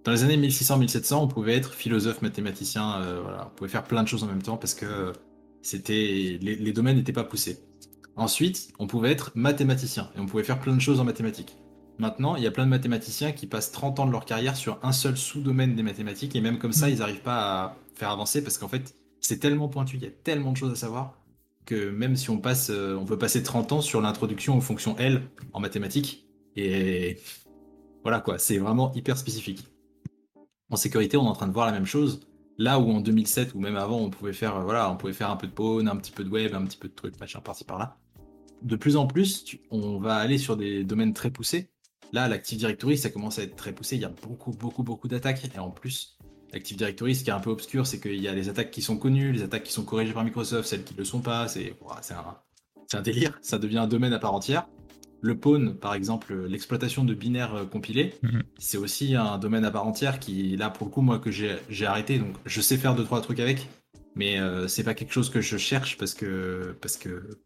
dans 0.05 0.13
les 0.13 0.25
années 0.25 0.37
1600-1700, 0.37 1.15
on 1.17 1.29
pouvait 1.29 1.55
être 1.55 1.75
philosophe, 1.75 2.23
mathématicien, 2.23 3.01
euh, 3.01 3.21
voilà, 3.23 3.51
on 3.53 3.57
pouvait 3.57 3.71
faire 3.71 3.85
plein 3.85 4.03
de 4.03 4.09
choses 4.09 4.25
en 4.25 4.27
même 4.27 4.43
temps 4.43 4.57
parce 4.57 4.75
que 4.75 5.13
c'était 5.63 6.39
les, 6.41 6.73
domaines 6.73 6.97
n'étaient 6.97 7.13
pas 7.13 7.25
poussés. 7.25 7.59
Ensuite, 8.17 8.73
on 8.79 8.87
pouvait 8.87 9.11
être 9.11 9.33
mathématicien 9.35 10.11
et 10.17 10.21
on 10.21 10.27
pouvait 10.27 10.43
faire 10.43 10.59
plein 10.59 10.75
de 10.75 10.81
choses 10.81 11.01
en 11.01 11.05
mathématiques. 11.05 11.57
Maintenant, 11.99 12.35
il 12.37 12.43
y 12.43 12.47
a 12.47 12.51
plein 12.51 12.65
de 12.65 12.71
mathématiciens 12.71 13.33
qui 13.33 13.47
passent 13.47 13.73
30 13.73 14.01
ans 14.01 14.07
de 14.07 14.13
leur 14.13 14.25
carrière 14.25 14.57
sur 14.57 14.79
un 14.83 14.93
seul 14.93 15.19
sous-domaine 15.19 15.75
des 15.75 15.83
mathématiques 15.83 16.35
et 16.35 16.41
même 16.41 16.59
comme 16.59 16.73
ça, 16.73 16.87
mm. 16.87 16.91
ils 16.91 16.99
n'arrivent 17.01 17.23
pas 17.23 17.63
à 17.63 17.77
faire 17.95 18.11
avancer 18.11 18.43
parce 18.43 18.57
qu'en 18.57 18.69
fait, 18.69 18.95
c'est 19.21 19.39
tellement 19.39 19.69
pointu, 19.69 19.97
il 19.97 20.03
y 20.03 20.07
a 20.07 20.11
tellement 20.11 20.53
de 20.53 20.57
choses 20.57 20.73
à 20.73 20.77
savoir 20.77 21.19
que 21.67 21.91
même 21.91 22.17
si 22.17 22.31
on 22.31 22.39
passe, 22.39 22.71
euh, 22.71 22.97
on 22.97 23.05
peut 23.05 23.19
passer 23.19 23.43
30 23.43 23.73
ans 23.73 23.81
sur 23.83 24.01
l'introduction 24.01 24.57
aux 24.57 24.63
fonctions 24.63 24.97
L 24.97 25.23
en 25.53 25.61
mathématiques 25.61 26.27
et 26.57 27.19
voilà 28.03 28.21
quoi, 28.21 28.39
c'est 28.39 28.59
vraiment 28.59 28.93
hyper 28.95 29.17
spécifique. 29.17 29.67
En 30.71 30.77
sécurité, 30.77 31.17
on 31.17 31.25
est 31.25 31.29
en 31.29 31.35
train 31.35 31.49
de 31.49 31.53
voir 31.53 31.67
la 31.67 31.73
même 31.73 31.87
chose. 31.87 32.21
Là 32.57 32.79
où 32.79 32.91
en 32.91 33.01
2007 33.01 33.55
ou 33.55 33.61
même 33.61 33.77
avant, 33.77 33.99
on 33.99 34.11
pouvait 34.11 34.33
faire, 34.33 34.57
euh, 34.57 34.63
voilà, 34.63 34.91
on 34.91 34.97
pouvait 34.97 35.13
faire 35.13 35.31
un 35.31 35.37
peu 35.37 35.47
de 35.47 35.53
pawn, 35.53 35.89
un 35.89 35.97
petit 35.97 36.13
peu 36.13 36.25
de 36.25 36.29
web, 36.29 36.55
un 36.55 36.65
petit 36.65 36.77
peu 36.77 36.89
de 36.89 36.95
trucs, 36.95 37.19
machin 37.19 37.41
par-ci 37.41 37.65
par-là. 37.65 37.97
De 38.63 38.77
plus 38.77 38.97
en 38.97 39.07
plus, 39.07 39.57
on 39.71 39.99
va 39.99 40.17
aller 40.17 40.37
sur 40.37 40.57
des 40.57 40.85
domaines 40.85 41.15
très 41.15 41.31
poussés. 41.31 41.71
Là, 42.13 42.29
l'Active 42.29 42.59
Directory, 42.59 42.99
ça 42.99 43.09
commence 43.09 43.39
à 43.39 43.43
être 43.45 43.57
très 43.57 43.73
poussé. 43.73 43.97
Il 43.97 44.03
y 44.03 44.05
a 44.05 44.13
beaucoup, 44.23 44.51
beaucoup, 44.51 44.83
beaucoup 44.83 45.09
d'attaques. 45.09 45.49
Et 45.55 45.59
en 45.59 45.71
plus, 45.71 46.19
l'Active 46.53 46.77
Directory, 46.77 47.15
ce 47.15 47.25
qui 47.25 47.31
est 47.31 47.33
un 47.33 47.41
peu 47.41 47.51
obscur, 47.51 47.87
c'est 47.87 48.01
qu'il 48.01 48.21
y 48.21 48.29
a 48.29 48.35
les 48.35 48.49
attaques 48.49 48.71
qui 48.71 48.83
sont 48.83 48.99
connues, 48.99 49.33
les 49.33 49.43
attaques 49.43 49.63
qui 49.63 49.73
sont 49.73 49.85
corrigées 49.85 50.13
par 50.13 50.25
Microsoft, 50.25 50.69
celles 50.69 50.85
qui 50.85 50.93
ne 50.93 50.99
le 50.99 51.05
sont 51.05 51.21
pas. 51.21 51.49
C'est 51.49 51.75
un, 52.11 52.37
un 52.93 53.03
délire. 53.03 53.39
Ça 53.41 53.59
devient 53.59 53.79
un 53.79 53.87
domaine 53.87 54.13
à 54.13 54.19
part 54.19 54.35
entière. 54.35 54.67
Le 55.23 55.37
pawn, 55.37 55.75
par 55.75 55.95
exemple, 55.95 56.35
l'exploitation 56.47 57.05
de 57.05 57.15
binaires 57.15 57.55
euh, 57.55 57.65
compilés, 57.67 58.15
mhm. 58.23 58.43
c'est 58.59 58.79
aussi 58.79 59.15
un 59.15 59.39
domaine 59.39 59.65
à 59.65 59.71
part 59.71 59.87
entière 59.87 60.19
qui, 60.19 60.57
là, 60.57 60.71
pour 60.71 60.87
le 60.87 60.93
coup, 60.93 61.03
moi, 61.03 61.19
que 61.19 61.31
j'ai 61.31 61.87
arrêté. 61.87 62.19
Donc, 62.19 62.35
je 62.47 62.61
sais 62.61 62.77
faire 62.77 62.95
deux, 62.95 63.05
trois 63.05 63.21
trucs 63.21 63.41
avec, 63.41 63.69
mais 64.15 64.39
euh, 64.39 64.67
c'est 64.67 64.85
pas 64.85 64.95
quelque 64.95 65.13
chose 65.13 65.31
que 65.31 65.41
je 65.41 65.57
cherche 65.57 65.99
parce 65.99 66.15
que, 66.15 66.77
parce 66.81 66.97
que 66.97 67.39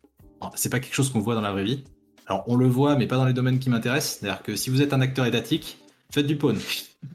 c'est 0.55 0.71
pas 0.71 0.81
quelque 0.81 0.95
chose 0.95 1.11
qu'on 1.11 1.21
voit 1.21 1.35
dans 1.35 1.41
la 1.41 1.53
vraie 1.53 1.65
vie. 1.65 1.85
Alors, 2.27 2.45
on 2.47 2.57
le 2.57 2.67
voit, 2.67 2.97
mais 2.97 3.07
pas 3.07 3.17
dans 3.17 3.27
les 3.27 3.33
domaines 3.33 3.59
qui 3.59 3.71
m'intéressent. 3.71 4.19
C'est-à-dire 4.21 4.43
que 4.43 4.57
si 4.57 4.71
vous 4.71 4.81
êtes 4.81 4.93
un 4.93 5.01
acteur 5.01 5.27
étatique, 5.27 5.79
faites 6.11 6.27
du 6.27 6.37
pawn. 6.37 6.57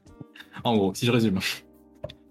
en 0.64 0.76
gros, 0.76 0.94
si 0.94 1.06
je 1.06 1.12
résume. 1.12 1.40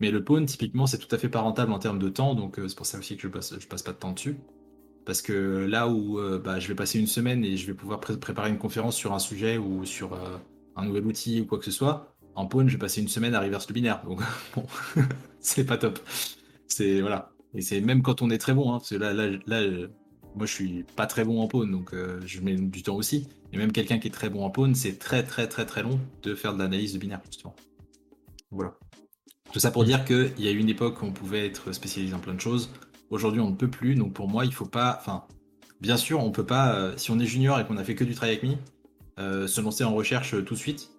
Mais 0.01 0.11
le 0.11 0.23
pawn, 0.23 0.45
typiquement, 0.47 0.87
c'est 0.87 0.99
tout 0.99 1.13
à 1.15 1.19
fait 1.19 1.29
pas 1.29 1.41
rentable 1.41 1.73
en 1.73 1.79
termes 1.79 1.99
de 1.99 2.09
temps, 2.09 2.35
donc 2.35 2.59
euh, 2.59 2.69
c'est 2.69 2.77
pour 2.77 2.87
ça 2.87 2.99
aussi 2.99 3.17
que 3.17 3.23
je 3.23 3.29
passe, 3.29 3.55
je 3.59 3.67
passe 3.67 3.83
pas 3.83 3.93
de 3.93 3.97
temps 3.97 4.13
dessus. 4.13 4.37
Parce 5.09 5.23
que 5.23 5.33
là 5.33 5.89
où 5.89 6.19
euh, 6.19 6.39
bah, 6.39 6.61
je 6.61 6.69
vais 6.69 6.75
passer 6.75 6.99
une 6.99 7.07
semaine 7.07 7.43
et 7.43 7.57
je 7.57 7.67
vais 7.67 7.73
pouvoir 7.73 7.99
préparer 7.99 8.51
une 8.51 8.59
conférence 8.59 8.95
sur 8.95 9.15
un 9.15 9.19
sujet 9.19 9.57
ou 9.57 9.87
sur 9.87 10.13
euh, 10.13 10.37
un 10.77 10.85
nouvel 10.85 11.07
outil 11.07 11.41
ou 11.41 11.47
quoi 11.47 11.59
que 11.59 11.65
ce 11.65 11.71
soit, 11.71 12.15
en 12.35 12.45
Pawn, 12.45 12.69
je 12.69 12.75
vais 12.75 12.79
passer 12.79 13.01
une 13.01 13.09
semaine 13.09 13.35
à 13.35 13.41
reverse 13.41 13.67
le 13.69 13.73
binaire. 13.73 14.03
Donc, 14.05 14.21
bon, 14.55 14.67
c'est 15.41 15.65
pas 15.65 15.79
top. 15.79 15.99
C'est 16.67 17.01
voilà. 17.01 17.33
Et 17.55 17.63
c'est 17.63 17.81
même 17.81 18.03
quand 18.03 18.21
on 18.21 18.29
est 18.29 18.37
très 18.37 18.53
bon, 18.53 18.71
hein, 18.71 18.81
parce 18.81 18.91
que 18.91 18.97
là, 18.97 19.15
là, 19.15 19.29
là, 19.47 19.63
moi 20.35 20.45
je 20.45 20.53
suis 20.53 20.85
pas 20.95 21.07
très 21.07 21.25
bon 21.25 21.41
en 21.41 21.49
Pawn, 21.49 21.71
donc 21.71 21.95
euh, 21.95 22.21
je 22.27 22.43
mets 22.43 22.57
du 22.57 22.83
temps 22.83 22.97
aussi. 22.97 23.29
Et 23.55 23.57
même 23.57 23.73
quelqu'un 23.73 23.99
qui 23.99 24.09
est 24.09 24.11
très 24.11 24.29
bon 24.29 24.45
en 24.45 24.51
Pawn, 24.51 24.75
c'est 24.75 24.99
très 24.99 25.23
très 25.23 25.49
très 25.49 25.65
très 25.65 25.83
long 25.83 25.99
de 26.23 26.35
faire 26.35 26.53
de 26.53 26.59
l'analyse 26.59 26.93
de 26.93 26.99
binaire, 26.99 27.23
justement. 27.25 27.57
Voilà. 28.51 28.75
Tout 29.55 29.59
ça 29.59 29.71
pour 29.71 29.85
dire 29.85 30.05
qu'il 30.05 30.39
y 30.39 30.49
a 30.49 30.51
eu 30.51 30.59
une 30.59 30.69
époque 30.69 31.01
où 31.01 31.07
on 31.07 31.13
pouvait 31.13 31.47
être 31.47 31.73
spécialisé 31.73 32.13
en 32.13 32.19
plein 32.19 32.35
de 32.35 32.43
choses. 32.43 32.69
Aujourd'hui, 33.11 33.41
on 33.41 33.51
ne 33.51 33.57
peut 33.57 33.69
plus. 33.69 33.95
Donc 33.95 34.13
pour 34.13 34.29
moi, 34.29 34.45
il 34.45 34.53
faut 34.53 34.67
pas. 34.67 34.97
Enfin, 35.01 35.25
bien 35.81 35.97
sûr, 35.97 36.23
on 36.23 36.31
peut 36.31 36.47
pas. 36.47 36.75
Euh, 36.75 36.97
si 36.97 37.11
on 37.11 37.19
est 37.19 37.27
junior 37.27 37.59
et 37.61 37.67
qu'on 37.67 37.77
a 37.77 37.85
fait 37.85 37.95
que 37.95 38.05
du 38.05 38.15
travail 38.15 38.37
avec 38.37 38.51
me, 38.51 38.57
euh, 39.19 39.47
se 39.47 39.61
lancer 39.61 39.85
en 39.85 39.95
recherche 39.95 40.35
euh, 40.35 40.43
tout 40.43 40.55
de 40.55 40.59
suite. 40.59 40.91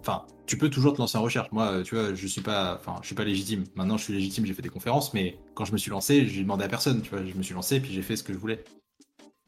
Enfin, 0.00 0.24
tu 0.46 0.56
peux 0.56 0.70
toujours 0.70 0.92
te 0.92 0.98
lancer 0.98 1.18
en 1.18 1.22
recherche. 1.22 1.50
Moi, 1.52 1.82
tu 1.82 1.94
vois, 1.94 2.14
je 2.14 2.26
suis 2.26 2.40
pas. 2.40 2.76
Enfin, 2.80 2.98
je 3.02 3.06
suis 3.06 3.14
pas 3.14 3.24
légitime. 3.24 3.64
Maintenant, 3.74 3.96
je 3.96 4.04
suis 4.04 4.14
légitime. 4.14 4.46
J'ai 4.46 4.54
fait 4.54 4.62
des 4.62 4.68
conférences, 4.68 5.12
mais 5.14 5.38
quand 5.54 5.64
je 5.64 5.72
me 5.72 5.78
suis 5.78 5.90
lancé, 5.90 6.26
j'ai 6.26 6.42
demandé 6.42 6.64
à 6.64 6.68
personne. 6.68 7.02
Je 7.04 7.34
me 7.34 7.42
suis 7.42 7.54
lancé 7.54 7.80
puis 7.80 7.92
j'ai 7.92 8.02
fait 8.02 8.16
ce 8.16 8.22
que 8.22 8.32
je 8.32 8.38
voulais. 8.38 8.64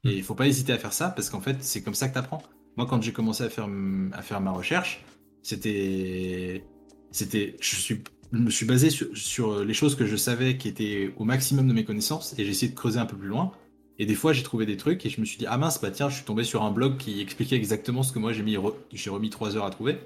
Et 0.04 0.16
il 0.16 0.22
faut 0.22 0.34
pas 0.34 0.46
hésiter 0.46 0.72
à 0.72 0.78
faire 0.78 0.92
ça 0.92 1.10
parce 1.10 1.30
qu'en 1.30 1.40
fait, 1.40 1.56
c'est 1.60 1.82
comme 1.82 1.94
ça 1.94 2.08
que 2.08 2.12
tu 2.12 2.18
apprends. 2.18 2.42
Moi, 2.76 2.86
quand 2.86 3.02
j'ai 3.02 3.12
commencé 3.12 3.42
à 3.44 3.50
faire 3.50 3.68
à 4.12 4.22
faire 4.22 4.40
ma 4.40 4.52
recherche, 4.52 5.04
c'était 5.42 6.64
c'était, 7.10 7.56
je 7.60 7.76
suis, 7.76 8.02
je 8.32 8.38
me 8.38 8.50
suis 8.50 8.66
basé 8.66 8.90
sur, 8.90 9.06
sur 9.16 9.64
les 9.64 9.74
choses 9.74 9.94
que 9.94 10.06
je 10.06 10.16
savais 10.16 10.56
qui 10.56 10.68
étaient 10.68 11.14
au 11.16 11.24
maximum 11.24 11.66
de 11.66 11.72
mes 11.72 11.84
connaissances 11.84 12.34
et 12.38 12.44
j'ai 12.44 12.50
essayé 12.50 12.70
de 12.70 12.76
creuser 12.76 12.98
un 12.98 13.06
peu 13.06 13.16
plus 13.16 13.28
loin. 13.28 13.52
Et 13.98 14.06
des 14.06 14.14
fois, 14.14 14.32
j'ai 14.32 14.42
trouvé 14.42 14.64
des 14.64 14.76
trucs 14.76 15.04
et 15.06 15.10
je 15.10 15.20
me 15.20 15.26
suis 15.26 15.38
dit, 15.38 15.46
ah 15.48 15.58
mince, 15.58 15.80
bah 15.80 15.90
tiens, 15.90 16.08
je 16.08 16.16
suis 16.16 16.24
tombé 16.24 16.44
sur 16.44 16.62
un 16.62 16.70
blog 16.70 16.98
qui 16.98 17.20
expliquait 17.20 17.56
exactement 17.56 18.02
ce 18.02 18.12
que 18.12 18.18
moi 18.18 18.32
j'ai 18.32 18.42
mis, 18.42 18.56
j'ai 18.92 19.10
remis 19.10 19.30
trois 19.30 19.56
heures 19.56 19.64
à 19.64 19.70
trouver 19.70 19.98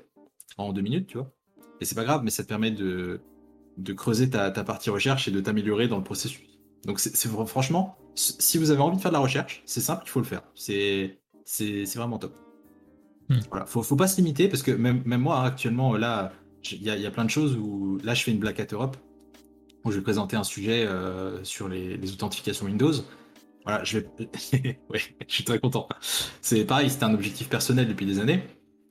en 0.57 0.73
deux 0.73 0.81
minutes, 0.81 1.09
tu 1.09 1.19
vois. 1.19 1.31
Et 1.81 1.85
c'est 1.85 1.95
pas 1.95 2.05
grave, 2.05 2.23
mais 2.25 2.31
ça 2.31 2.43
te 2.43 2.49
permet 2.49 2.71
de, 2.71 3.21
de 3.77 3.93
creuser 3.93 4.31
ta, 4.31 4.51
ta 4.51 4.65
partie 4.65 4.89
recherche 4.91 5.29
et 5.29 5.31
de 5.31 5.41
t'améliorer 5.41 5.89
dans 5.89 5.99
le 5.99 6.05
processus. 6.05 6.59
Donc, 6.87 7.01
c'est 7.01 7.29
franchement, 7.47 7.97
si 8.15 8.59
vous 8.59 8.71
avez 8.71 8.81
envie 8.81 8.97
de 8.97 9.03
faire 9.03 9.11
de 9.11 9.17
la 9.17 9.23
recherche, 9.23 9.63
c'est 9.67 9.81
simple, 9.81 10.03
il 10.07 10.11
faut 10.11 10.21
le 10.21 10.27
faire. 10.27 10.43
C'est 10.55 11.19
vraiment 11.95 12.19
top. 12.19 12.35
Hmm. 13.29 13.39
Voilà, 13.51 13.67
faut, 13.67 13.83
faut 13.83 13.97
pas 13.97 14.09
se 14.09 14.17
limiter 14.17 14.49
parce 14.49 14.63
que 14.63 14.73
même, 14.73 15.03
même 15.05 15.21
moi, 15.21 15.43
actuellement, 15.45 15.97
là, 15.97 16.33
il 16.71 16.83
y, 16.83 16.85
y, 16.85 17.07
a 17.07 17.11
plein 17.11 17.25
de 17.25 17.31
choses 17.31 17.57
où 17.57 17.99
là, 18.05 18.15
je 18.15 18.23
fais 18.23 18.31
une 18.31 18.39
Black 18.39 18.61
Hat 18.61 18.67
Europe 18.73 18.97
où 19.85 19.91
je 19.91 19.97
vais 19.97 20.03
présenter 20.03 20.37
un 20.37 20.45
sujet 20.45 20.87
euh, 20.87 21.43
sur 21.45 21.69
les, 21.69 21.97
les 21.97 22.13
authentifications 22.13 22.67
Windows. 22.67 22.93
Voilà, 23.65 23.83
je 23.85 23.99
vais. 23.99 24.07
ouais, 24.91 24.99
je 25.27 25.35
suis 25.35 25.45
très 25.45 25.59
content. 25.59 25.89
C'est 26.41 26.65
pareil, 26.65 26.91
c'était 26.91 27.05
un 27.05 27.15
objectif 27.15 27.49
personnel 27.49 27.89
depuis 27.89 28.07
des 28.07 28.19
années. 28.19 28.43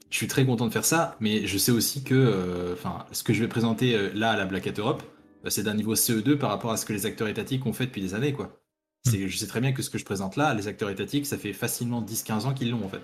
Je 0.09 0.17
suis 0.17 0.27
très 0.27 0.45
content 0.45 0.67
de 0.67 0.73
faire 0.73 0.85
ça, 0.85 1.15
mais 1.21 1.47
je 1.47 1.57
sais 1.57 1.71
aussi 1.71 2.03
que, 2.03 2.15
euh, 2.15 2.75
ce 3.11 3.23
que 3.23 3.33
je 3.33 3.41
vais 3.41 3.47
présenter 3.47 3.95
euh, 3.95 4.11
là 4.13 4.31
à 4.31 4.37
la 4.37 4.45
Black 4.45 4.67
Hat 4.67 4.73
Europe, 4.77 5.03
bah, 5.43 5.49
c'est 5.49 5.63
d'un 5.63 5.73
niveau 5.73 5.95
CE2 5.95 6.37
par 6.37 6.49
rapport 6.49 6.71
à 6.71 6.77
ce 6.77 6.85
que 6.85 6.91
les 6.91 7.05
acteurs 7.05 7.29
étatiques 7.29 7.65
ont 7.65 7.73
fait 7.73 7.85
depuis 7.85 8.01
des 8.01 8.13
années, 8.13 8.33
quoi. 8.33 8.57
C'est, 9.03 9.27
je 9.27 9.37
sais 9.37 9.47
très 9.47 9.61
bien 9.61 9.71
que 9.71 9.81
ce 9.81 9.89
que 9.89 9.97
je 9.97 10.05
présente 10.05 10.35
là, 10.35 10.53
les 10.53 10.67
acteurs 10.67 10.89
étatiques, 10.89 11.25
ça 11.25 11.37
fait 11.37 11.53
facilement 11.53 12.03
10-15 12.03 12.45
ans 12.45 12.53
qu'ils 12.53 12.69
l'ont 12.69 12.85
en 12.85 12.89
fait. 12.89 13.01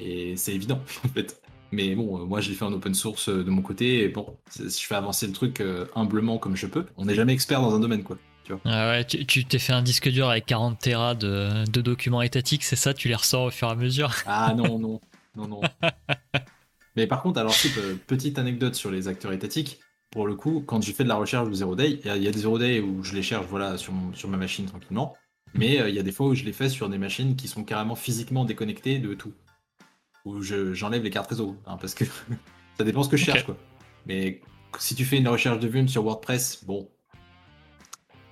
Et 0.00 0.36
c'est 0.36 0.54
évident 0.54 0.80
en 1.04 1.08
fait. 1.08 1.40
Mais 1.72 1.94
bon, 1.94 2.20
euh, 2.20 2.24
moi 2.24 2.40
j'ai 2.40 2.54
fait 2.54 2.64
en 2.64 2.72
open 2.72 2.94
source 2.94 3.28
de 3.28 3.50
mon 3.50 3.62
côté, 3.62 4.04
et 4.04 4.08
bon, 4.08 4.36
je 4.58 4.68
fais 4.68 4.94
avancer 4.94 5.26
le 5.26 5.32
truc 5.32 5.62
humblement 5.94 6.38
comme 6.38 6.56
je 6.56 6.66
peux. 6.66 6.86
On 6.96 7.04
n'est 7.04 7.14
jamais 7.14 7.32
expert 7.32 7.60
dans 7.60 7.74
un 7.74 7.80
domaine, 7.80 8.02
quoi. 8.02 8.18
Ah 8.64 8.90
ouais, 8.90 9.04
tu 9.04 9.44
t'es 9.44 9.58
fait 9.58 9.72
un 9.72 9.82
disque 9.82 10.08
dur 10.08 10.30
avec 10.30 10.46
40 10.46 10.78
Tera 10.78 11.14
de, 11.14 11.64
documents 11.66 12.22
étatiques, 12.22 12.64
c'est 12.64 12.76
ça 12.76 12.94
Tu 12.94 13.08
les 13.08 13.14
ressors 13.14 13.44
au 13.44 13.50
fur 13.50 13.68
et 13.68 13.72
à 13.72 13.74
mesure? 13.74 14.14
Ah 14.26 14.54
non, 14.56 14.78
non, 14.78 15.00
non, 15.36 15.48
non. 15.48 15.60
Mais 16.96 17.06
par 17.06 17.22
contre, 17.22 17.38
alors, 17.38 17.54
euh, 17.78 17.94
petite 18.06 18.38
anecdote 18.38 18.74
sur 18.74 18.90
les 18.90 19.08
acteurs 19.08 19.32
étatiques. 19.32 19.80
Pour 20.10 20.26
le 20.26 20.34
coup, 20.34 20.64
quand 20.66 20.82
j'ai 20.82 20.92
fait 20.92 21.04
de 21.04 21.08
la 21.08 21.16
recherche 21.16 21.48
de 21.48 21.54
Zero 21.54 21.76
Day, 21.76 22.00
il 22.02 22.22
y, 22.22 22.28
a 22.28 22.30
des 22.30 22.38
Zero 22.40 22.58
Day 22.58 22.80
où 22.80 23.04
je 23.04 23.14
les 23.14 23.22
cherche 23.22 23.46
voilà, 23.46 23.76
sur, 23.76 23.92
sur 24.14 24.28
ma 24.28 24.38
machine 24.38 24.64
tranquillement. 24.64 25.14
Mais 25.54 25.80
euh, 25.80 25.90
il 25.90 25.94
y 25.94 25.98
a 25.98 26.02
des 26.02 26.12
fois 26.12 26.28
où 26.28 26.34
je 26.34 26.44
les 26.44 26.52
fais 26.52 26.68
sur 26.68 26.88
des 26.88 26.98
machines 26.98 27.36
qui 27.36 27.46
sont 27.46 27.62
carrément 27.62 27.94
physiquement 27.94 28.44
déconnectées 28.44 28.98
de 28.98 29.14
tout. 29.14 29.34
Où 30.28 30.42
j'enlève 30.42 31.02
les 31.02 31.10
cartes 31.10 31.30
réseau. 31.30 31.56
Hein, 31.66 31.76
parce 31.80 31.94
que 31.94 32.04
ça 32.78 32.84
dépend 32.84 33.02
ce 33.02 33.08
que 33.08 33.16
je 33.16 33.24
cherche. 33.24 33.44
Quoi. 33.44 33.56
Mais 34.06 34.40
si 34.78 34.94
tu 34.94 35.04
fais 35.04 35.18
une 35.18 35.28
recherche 35.28 35.58
de 35.58 35.68
Vuln 35.68 35.88
sur 35.88 36.02
WordPress, 36.04 36.64
bon, 36.64 36.88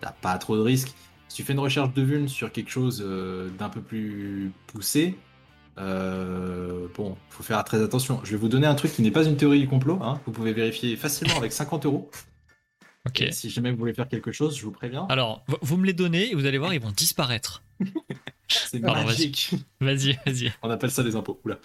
t'as 0.00 0.12
pas 0.12 0.36
trop 0.38 0.56
de 0.56 0.62
risques. 0.62 0.94
Si 1.28 1.36
tu 1.36 1.42
fais 1.42 1.52
une 1.52 1.60
recherche 1.60 1.92
de 1.92 2.02
vuln 2.02 2.28
sur 2.28 2.52
quelque 2.52 2.70
chose 2.70 3.02
euh, 3.04 3.50
d'un 3.58 3.68
peu 3.68 3.80
plus 3.80 4.52
poussé, 4.68 5.16
euh, 5.78 6.88
bon, 6.94 7.16
faut 7.28 7.42
faire 7.42 7.62
très 7.64 7.82
attention. 7.82 8.20
Je 8.24 8.30
vais 8.30 8.36
vous 8.36 8.48
donner 8.48 8.66
un 8.66 8.74
truc 8.74 8.92
qui 8.92 9.02
n'est 9.02 9.10
pas 9.10 9.24
une 9.24 9.36
théorie 9.36 9.60
du 9.60 9.68
complot. 9.68 9.98
Hein. 10.02 10.20
Vous 10.24 10.32
pouvez 10.32 10.52
vérifier 10.52 10.96
facilement 10.96 11.36
avec 11.36 11.52
50 11.52 11.86
euros. 11.86 12.10
Ok. 13.06 13.24
si 13.30 13.50
jamais 13.50 13.70
vous 13.70 13.76
voulez 13.76 13.94
faire 13.94 14.08
quelque 14.08 14.32
chose, 14.32 14.58
je 14.58 14.64
vous 14.64 14.72
préviens. 14.72 15.06
Alors, 15.08 15.44
vous 15.62 15.76
me 15.76 15.86
les 15.86 15.92
donnez 15.92 16.30
et 16.30 16.34
vous 16.34 16.46
allez 16.46 16.58
voir, 16.58 16.74
ils 16.74 16.80
vont 16.80 16.90
disparaître. 16.90 17.62
C'est 18.48 18.80
magique. 18.80 19.54
Vas-y, 19.80 20.18
vas-y. 20.24 20.52
On 20.62 20.70
appelle 20.70 20.90
ça 20.90 21.02
des 21.02 21.16
impôts. 21.16 21.40
Oula. 21.44 21.58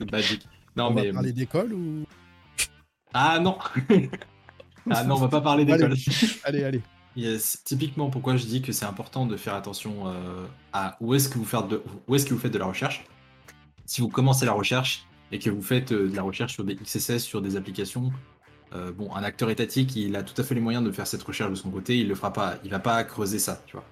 magique. 0.12 0.46
Non, 0.76 0.86
on 0.86 0.94
mais... 0.94 1.08
va 1.08 1.12
parler 1.14 1.32
d'école 1.32 1.72
ou? 1.72 2.04
Ah 3.14 3.38
non 3.38 3.58
Ah 4.90 5.04
non, 5.04 5.14
on 5.14 5.18
va 5.18 5.28
pas 5.28 5.40
parler 5.40 5.64
d'école. 5.64 5.94
Allez, 6.44 6.64
allez. 6.64 6.82
Typiquement, 7.64 8.10
pourquoi 8.10 8.36
je 8.36 8.46
dis 8.46 8.62
que 8.62 8.72
c'est 8.72 8.86
important 8.86 9.26
de 9.26 9.36
faire 9.36 9.54
attention 9.54 10.08
euh, 10.08 10.46
à 10.72 10.96
où 11.00 11.14
est-ce 11.14 11.28
que 11.28 11.38
vous 11.38 11.44
faites 11.44 11.68
de, 11.68 11.82
où 12.08 12.14
est-ce 12.14 12.26
que 12.26 12.34
vous 12.34 12.40
faites 12.40 12.52
de 12.52 12.58
la 12.58 12.66
recherche? 12.66 13.04
Si 13.84 14.00
vous 14.00 14.08
commencez 14.08 14.46
la 14.46 14.52
recherche 14.52 15.06
et 15.30 15.38
que 15.38 15.50
vous 15.50 15.62
faites 15.62 15.92
euh, 15.92 16.08
de 16.08 16.16
la 16.16 16.22
recherche 16.22 16.54
sur 16.54 16.64
des 16.64 16.74
XSS, 16.74 17.18
sur 17.18 17.42
des 17.42 17.56
applications, 17.56 18.10
euh, 18.74 18.92
bon, 18.92 19.14
un 19.14 19.22
acteur 19.22 19.50
étatique, 19.50 19.94
il 19.94 20.16
a 20.16 20.22
tout 20.22 20.40
à 20.40 20.44
fait 20.44 20.54
les 20.54 20.60
moyens 20.60 20.84
de 20.84 20.90
faire 20.90 21.06
cette 21.06 21.22
recherche 21.22 21.50
de 21.50 21.56
son 21.56 21.70
côté. 21.70 21.98
Il 21.98 22.08
le 22.08 22.14
fera 22.14 22.32
pas. 22.32 22.56
Il 22.64 22.70
va 22.70 22.78
pas 22.78 23.04
creuser 23.04 23.38
ça, 23.38 23.62
tu 23.66 23.76
vois. 23.76 23.84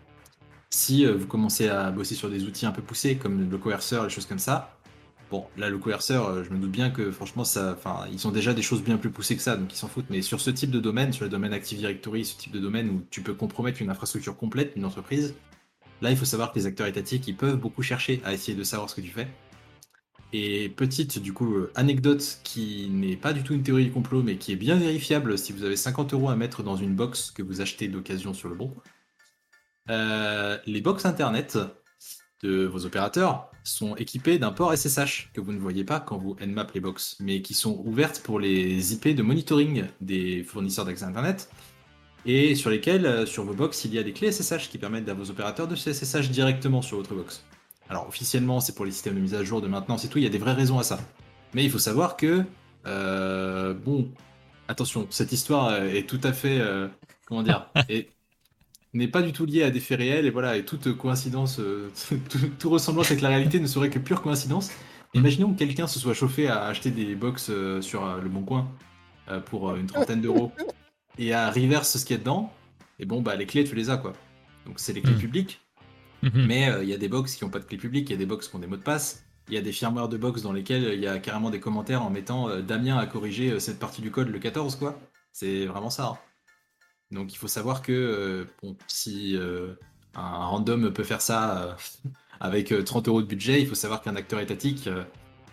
Si 0.73 1.05
vous 1.05 1.27
commencez 1.27 1.69
à 1.69 1.91
bosser 1.91 2.15
sur 2.15 2.31
des 2.31 2.45
outils 2.45 2.67
un 2.67 2.73
peu 2.73 2.83
poussés 2.83 3.17
comme 3.17 3.51
le 3.51 3.59
coerceur, 3.59 4.05
les 4.05 4.11
choses 4.11 4.27
comme 4.27 4.39
ça, 4.39 4.81
Bon, 5.31 5.47
là, 5.57 5.71
le 5.71 5.79
coerceur, 5.79 6.27
euh, 6.27 6.43
je 6.43 6.51
me 6.51 6.59
doute 6.59 6.73
bien 6.73 6.91
que 6.91 7.13
franchement, 7.13 7.45
ça, 7.45 7.79
ils 8.13 8.27
ont 8.27 8.33
déjà 8.33 8.53
des 8.53 8.63
choses 8.63 8.83
bien 8.83 8.97
plus 8.97 9.11
poussées 9.11 9.37
que 9.37 9.43
ça, 9.43 9.57
donc 9.57 9.73
ils 9.73 9.77
s'en 9.77 9.87
foutent. 9.87 10.11
Mais 10.11 10.23
sur 10.23 10.41
ce 10.41 10.51
type 10.51 10.73
de 10.73 10.81
domaine, 10.81 11.13
sur 11.13 11.25
le 11.25 11.31
domaine 11.31 11.53
Active 11.53 11.79
Directory, 11.79 12.25
ce 12.25 12.37
type 12.37 12.53
de 12.53 12.59
domaine 12.59 12.91
où 12.91 13.03
tu 13.11 13.23
peux 13.23 13.35
compromettre 13.35 13.81
une 13.81 13.91
infrastructure 13.91 14.37
complète 14.37 14.75
d'une 14.75 14.85
entreprise, 14.85 15.37
là, 16.03 16.11
il 16.11 16.17
faut 16.17 16.25
savoir 16.25 16.53
que 16.53 16.59
les 16.59 16.67
acteurs 16.67 16.89
étatiques, 16.89 17.29
ils 17.29 17.37
peuvent 17.37 17.57
beaucoup 17.57 17.83
chercher 17.83 18.21
à 18.25 18.33
essayer 18.35 18.59
de 18.59 18.65
savoir 18.65 18.91
ce 18.91 18.97
que 18.97 19.03
tu 19.03 19.11
fais. 19.11 19.29
Et 20.33 20.69
petite, 20.69 21.21
du 21.21 21.33
coup, 21.33 21.55
euh, 21.55 21.73
anecdote 21.77 22.41
qui 22.43 22.89
n'est 22.91 23.17
pas 23.17 23.33
du 23.33 23.45
tout 23.45 23.55
une 23.55 23.63
théorie 23.63 23.85
du 23.85 23.93
complot, 23.93 24.25
mais 24.25 24.37
qui 24.37 24.51
est 24.51 24.57
bien 24.57 24.77
vérifiable 24.77 25.39
si 25.39 25.53
vous 25.53 25.63
avez 25.63 25.77
50 25.77 26.13
euros 26.13 26.31
à 26.31 26.37
mettre 26.37 26.65
dans 26.65 26.77
une 26.77 26.95
box 26.97 27.31
que 27.31 27.43
vous 27.43 27.61
achetez 27.61 27.87
d'occasion 27.87 28.35
sur 28.35 28.49
le 28.49 28.57
bon. 28.57 28.75
Euh, 29.91 30.57
les 30.67 30.81
box 30.81 31.05
internet 31.05 31.59
de 32.43 32.65
vos 32.65 32.87
opérateurs, 32.87 33.51
sont 33.65 33.95
équipées 33.97 34.39
d'un 34.39 34.53
port 34.53 34.75
SSH 34.75 35.31
que 35.35 35.41
vous 35.41 35.53
ne 35.53 35.59
voyez 35.59 35.85
pas 35.85 36.01
quand 36.01 36.17
vous 36.17 36.37
nmap 36.41 36.73
les 36.73 36.81
box, 36.81 37.17
mais 37.21 37.43
qui 37.43 37.55
sont 37.55 37.83
ouvertes 37.85 38.21
pour 38.21 38.41
les 38.41 38.95
IP 38.95 39.09
de 39.09 39.23
monitoring 39.23 39.85
des 40.01 40.43
fournisseurs 40.45 40.85
d'accès 40.85 41.05
Internet 41.05 41.51
et 42.27 42.55
sur 42.55 42.71
lesquels, 42.71 43.07
euh, 43.07 43.27
sur 43.27 43.45
vos 43.45 43.55
box, 43.55 43.85
il 43.85 43.95
y 43.95 43.99
a 43.99 44.03
des 44.03 44.13
clés 44.13 44.31
SSH 44.31 44.69
qui 44.69 44.79
permettent 44.79 45.09
à 45.09 45.15
vos 45.15 45.31
opérateurs 45.31 45.69
de 45.69 45.75
se 45.75 45.93
SSH 45.93 46.31
directement 46.31 46.83
sur 46.83 46.99
votre 46.99 47.15
box. 47.15 47.45
Alors 47.89 48.09
officiellement, 48.09 48.61
c'est 48.61 48.75
pour 48.75 48.85
les 48.85 48.93
systèmes 48.93 49.15
de 49.15 49.21
mise 49.21 49.35
à 49.35 49.43
jour 49.43 49.61
de 49.61 49.69
maintenance 49.69 50.05
et 50.05 50.09
tout, 50.09 50.19
il 50.19 50.25
y 50.25 50.27
a 50.27 50.31
des 50.31 50.39
vraies 50.39 50.53
raisons 50.53 50.79
à 50.79 50.83
ça. 50.83 50.99
Mais 51.55 51.65
il 51.65 51.71
faut 51.71 51.79
savoir 51.79 52.17
que, 52.17 52.45
euh, 52.87 53.75
bon, 53.75 54.11
attention, 54.69 55.07
cette 55.11 55.33
histoire 55.33 55.75
est 55.77 56.09
tout 56.09 56.21
à 56.23 56.33
fait, 56.33 56.63
comment 57.27 57.43
dire, 57.43 57.69
est 57.89 58.11
n'est 58.95 59.09
pas 59.09 59.23
du 59.23 59.33
tout 59.33 59.47
lié 59.47 59.63
à 59.63 59.71
des 59.71 59.81
faits 59.81 59.99
réels 59.99 60.27
et 60.27 60.31
voilà 60.31 60.57
et 60.57 60.65
toute 60.65 60.97
coïncidence 60.97 61.61
euh, 61.61 61.91
tout, 62.59 62.71
ressemblance 62.71 63.11
avec 63.11 63.23
la 63.23 63.29
réalité 63.29 63.61
ne 63.61 63.67
serait 63.67 63.91
que 63.91 63.99
pure 63.99 64.23
coïncidence 64.23 64.71
mm. 65.15 65.19
imaginons 65.19 65.53
que 65.53 65.59
quelqu'un 65.59 65.87
se 65.87 65.99
soit 65.99 66.15
chauffé 66.15 66.49
à 66.49 66.65
acheter 66.65 66.91
des 66.91 67.15
box 67.15 67.49
euh, 67.51 67.81
sur 67.81 68.05
euh, 68.05 68.21
le 68.21 68.29
bon 68.29 68.43
coin 68.43 68.69
pour 69.47 69.77
une 69.77 69.87
trentaine 69.87 70.21
d'euros 70.21 70.51
et 71.17 71.33
à 71.33 71.53
reverse 71.53 71.97
ce 71.97 72.05
qu'il 72.05 72.17
y 72.17 72.19
a 72.19 72.19
dedans 72.19 72.53
et 72.99 73.05
bon 73.05 73.23
bah 73.23 73.37
les 73.37 73.47
clés 73.47 73.63
tu 73.63 73.77
les 73.77 73.89
as 73.89 73.97
quoi 73.97 74.13
donc 74.67 74.81
c'est 74.81 74.93
les 74.93 75.03
clés 75.03 75.13
mm. 75.15 75.19
publiques 75.19 75.61
mm-hmm. 76.25 76.47
mais 76.47 76.69
il 76.83 76.89
y 76.89 76.95
a 76.95 76.99
des 76.99 77.07
box 77.07 77.37
qui 77.37 77.45
n'ont 77.45 77.51
pas 77.51 77.61
de 77.61 77.65
clés 77.65 77.79
publiques 77.79 78.11
il 78.11 78.15
y 78.15 78.17
a 78.17 78.19
des 78.19 78.27
box 78.27 78.49
qui 78.49 78.57
ont 78.57 78.59
des 78.59 78.67
mots 78.67 78.77
de 78.77 78.83
passe 78.83 79.25
il 79.47 79.55
y 79.55 79.57
a 79.57 79.61
des 79.61 79.71
firmware 79.71 80.09
de 80.09 80.17
box 80.17 80.43
dans 80.43 80.53
lesquels 80.53 80.95
il 80.95 81.01
y 81.01 81.07
a 81.07 81.21
carrément 81.21 81.51
des 81.51 81.61
commentaires 81.61 82.03
en 82.03 82.11
mettant 82.11 82.59
Damien 82.61 82.99
a 82.99 83.07
corrigé 83.07 83.61
cette 83.61 83.79
partie 83.79 84.03
du 84.03 84.11
code 84.11 84.31
le 84.31 84.41
14 84.41 84.75
quoi 84.75 84.99
c'est 85.33 85.65
vraiment 85.67 85.91
ça 85.91 86.07
hein. 86.07 86.30
Donc 87.11 87.33
il 87.33 87.37
faut 87.37 87.49
savoir 87.49 87.83
que 87.83 87.93
euh, 87.93 88.45
bon, 88.63 88.77
si 88.87 89.37
euh, 89.37 89.75
un 90.15 90.47
random 90.47 90.93
peut 90.93 91.03
faire 91.03 91.21
ça 91.21 91.63
euh, 91.63 91.75
avec 92.41 92.73
30 92.85 93.09
euros 93.09 93.23
de 93.23 93.27
budget, 93.27 93.61
il 93.61 93.67
faut 93.67 93.75
savoir 93.75 94.01
qu'un 94.01 94.17
acteur 94.17 94.41
étatique, 94.41 94.89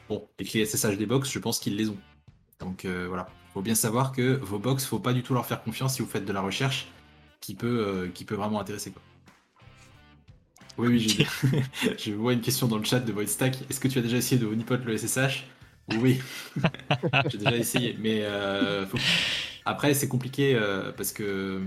bon, 0.08 0.28
les 0.39 0.45
clés 0.45 0.66
SSH 0.66 0.97
des 0.97 1.05
box, 1.05 1.32
je 1.32 1.39
pense 1.39 1.60
qu'ils 1.60 1.76
les 1.76 1.89
ont. 1.89 1.97
Donc 2.60 2.86
voilà, 2.86 3.28
il 3.49 3.53
faut 3.53 3.62
bien 3.62 3.76
savoir 3.76 4.14
que 4.14 4.38
vos 4.38 4.58
box, 4.58 4.86
faut 4.86 4.99
pas 4.99 5.12
du 5.12 5.22
tout 5.22 5.34
leur 5.34 5.45
faire 5.45 5.62
confiance 5.62 5.95
si 5.95 6.01
vous 6.01 6.08
faites 6.08 6.24
de 6.24 6.32
la 6.32 6.39
recherche 6.39 6.88
qui 7.41 7.55
peut, 7.55 8.10
qui 8.14 8.24
peut 8.24 8.36
vraiment 8.36 8.62
intéresser. 8.62 8.91
Quoi. 8.91 9.01
Oui, 10.78 10.88
oui, 10.88 11.28
je 11.97 12.12
vois 12.14 12.32
une 12.32 12.41
question 12.41 12.68
dans 12.68 12.78
le 12.78 12.86
chat 12.86 13.01
de 13.01 13.12
VoidStack. 13.12 13.70
Est-ce 13.70 13.82
que 13.82 13.89
tu 13.89 13.99
as 13.99 14.01
déjà 14.01 14.16
essayé 14.16 14.39
de 14.39 14.45
honeypot 14.45 14.78
le 14.78 14.97
SSH 14.97 15.45
Oui, 15.99 16.22
j'ai 17.30 17.38
déjà 17.38 17.58
essayé, 17.58 17.97
mais 17.99 18.24
faut... 18.89 18.97
Après, 19.68 19.93
c'est 19.93 20.07
compliqué 20.07 20.55
euh, 20.55 20.93
parce 20.95 21.11
que. 21.11 21.61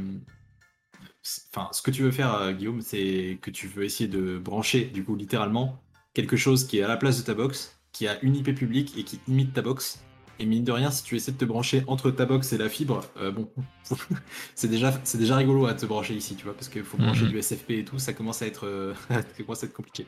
Enfin, 1.53 1.69
ce 1.73 1.83
que 1.83 1.91
tu 1.91 2.03
veux 2.03 2.11
faire, 2.11 2.35
euh, 2.35 2.53
Guillaume, 2.53 2.81
c'est 2.81 3.39
que 3.43 3.51
tu 3.51 3.67
veux 3.67 3.85
essayer 3.85 4.09
de 4.09 4.39
brancher, 4.39 4.87
du 4.87 5.05
coup, 5.05 5.17
littéralement, 5.17 5.83
quelque 6.15 6.35
chose 6.35 6.67
qui 6.67 6.79
est 6.79 6.83
à 6.83 6.89
la 6.89 6.97
place 6.97 7.19
de 7.19 7.23
ta 7.23 7.35
box, 7.35 7.79
qui 7.93 8.09
a 8.09 8.19
une 8.23 8.35
IP 8.37 8.55
publique 8.55 8.97
et 8.97 9.05
qui 9.05 9.21
imite 9.29 9.53
ta 9.53 9.61
box. 9.61 10.03
Et 10.39 10.47
mine 10.47 10.65
de 10.65 10.73
rien, 10.73 10.91
si 10.91 11.03
tu 11.03 11.15
essaies 11.15 11.33
de 11.33 11.37
te 11.37 11.45
brancher 11.45 11.85
entre 11.89 12.11
ta 12.11 12.25
box 12.25 12.55
et 12.55 12.59
la 12.59 12.71
fibre, 12.71 13.03
euh, 13.19 13.31
bon, 13.31 13.51
c'est 14.55 14.69
déjà, 14.69 14.99
c'est 15.05 15.19
déjà 15.19 15.37
rigolo 15.37 15.67
à 15.67 15.75
te 15.75 15.85
brancher 15.85 16.15
ici, 16.15 16.35
tu 16.37 16.45
vois, 16.45 16.55
parce 16.55 16.71
qu'il 16.71 16.85
faut 16.85 16.97
brancher 16.97 17.25
mhm. 17.25 17.33
du 17.33 17.43
SFP 17.43 17.71
et 17.73 17.85
tout, 17.85 17.99
ça 17.99 18.15
commence 18.15 18.41
à 18.41 18.47
être, 18.47 18.95
ça 19.11 19.23
commence 19.45 19.63
à 19.63 19.67
être 19.67 19.75
compliqué. 19.75 20.07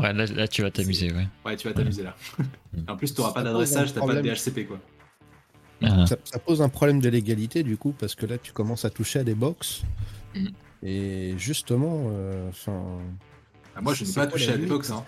Ouais, 0.00 0.12
là, 0.12 0.48
tu 0.48 0.62
vas 0.62 0.72
t'amuser, 0.72 1.12
ouais. 1.12 1.28
Ouais, 1.46 1.56
tu 1.56 1.68
vas 1.68 1.74
t'amuser 1.74 2.02
là. 2.02 2.16
en 2.88 2.96
plus, 2.96 3.14
tu 3.14 3.20
n'auras 3.20 3.32
pas 3.32 3.44
d'adressage, 3.44 3.94
t'as 3.94 4.04
pas 4.04 4.16
de 4.16 4.28
DHCP, 4.28 4.66
quoi. 4.66 4.80
Ah. 5.82 6.06
Ça, 6.06 6.38
pose 6.38 6.60
un 6.60 6.68
problème 6.68 7.00
de 7.00 7.08
légalité 7.08 7.62
du 7.62 7.76
coup, 7.76 7.94
parce 7.98 8.14
que 8.14 8.26
là 8.26 8.38
tu 8.38 8.52
commences 8.52 8.84
à 8.84 8.90
toucher 8.90 9.20
à 9.20 9.24
des 9.24 9.34
box. 9.34 9.82
Mm. 10.34 10.46
Et 10.82 11.34
justement, 11.38 12.06
euh, 12.12 12.48
enfin. 12.48 12.82
Ah, 13.76 13.80
moi, 13.80 13.94
je 13.94 14.04
n'ai 14.04 14.12
pas 14.12 14.26
touché 14.26 14.52
à 14.52 14.56
l'époque. 14.56 14.86
Hein. 14.90 15.04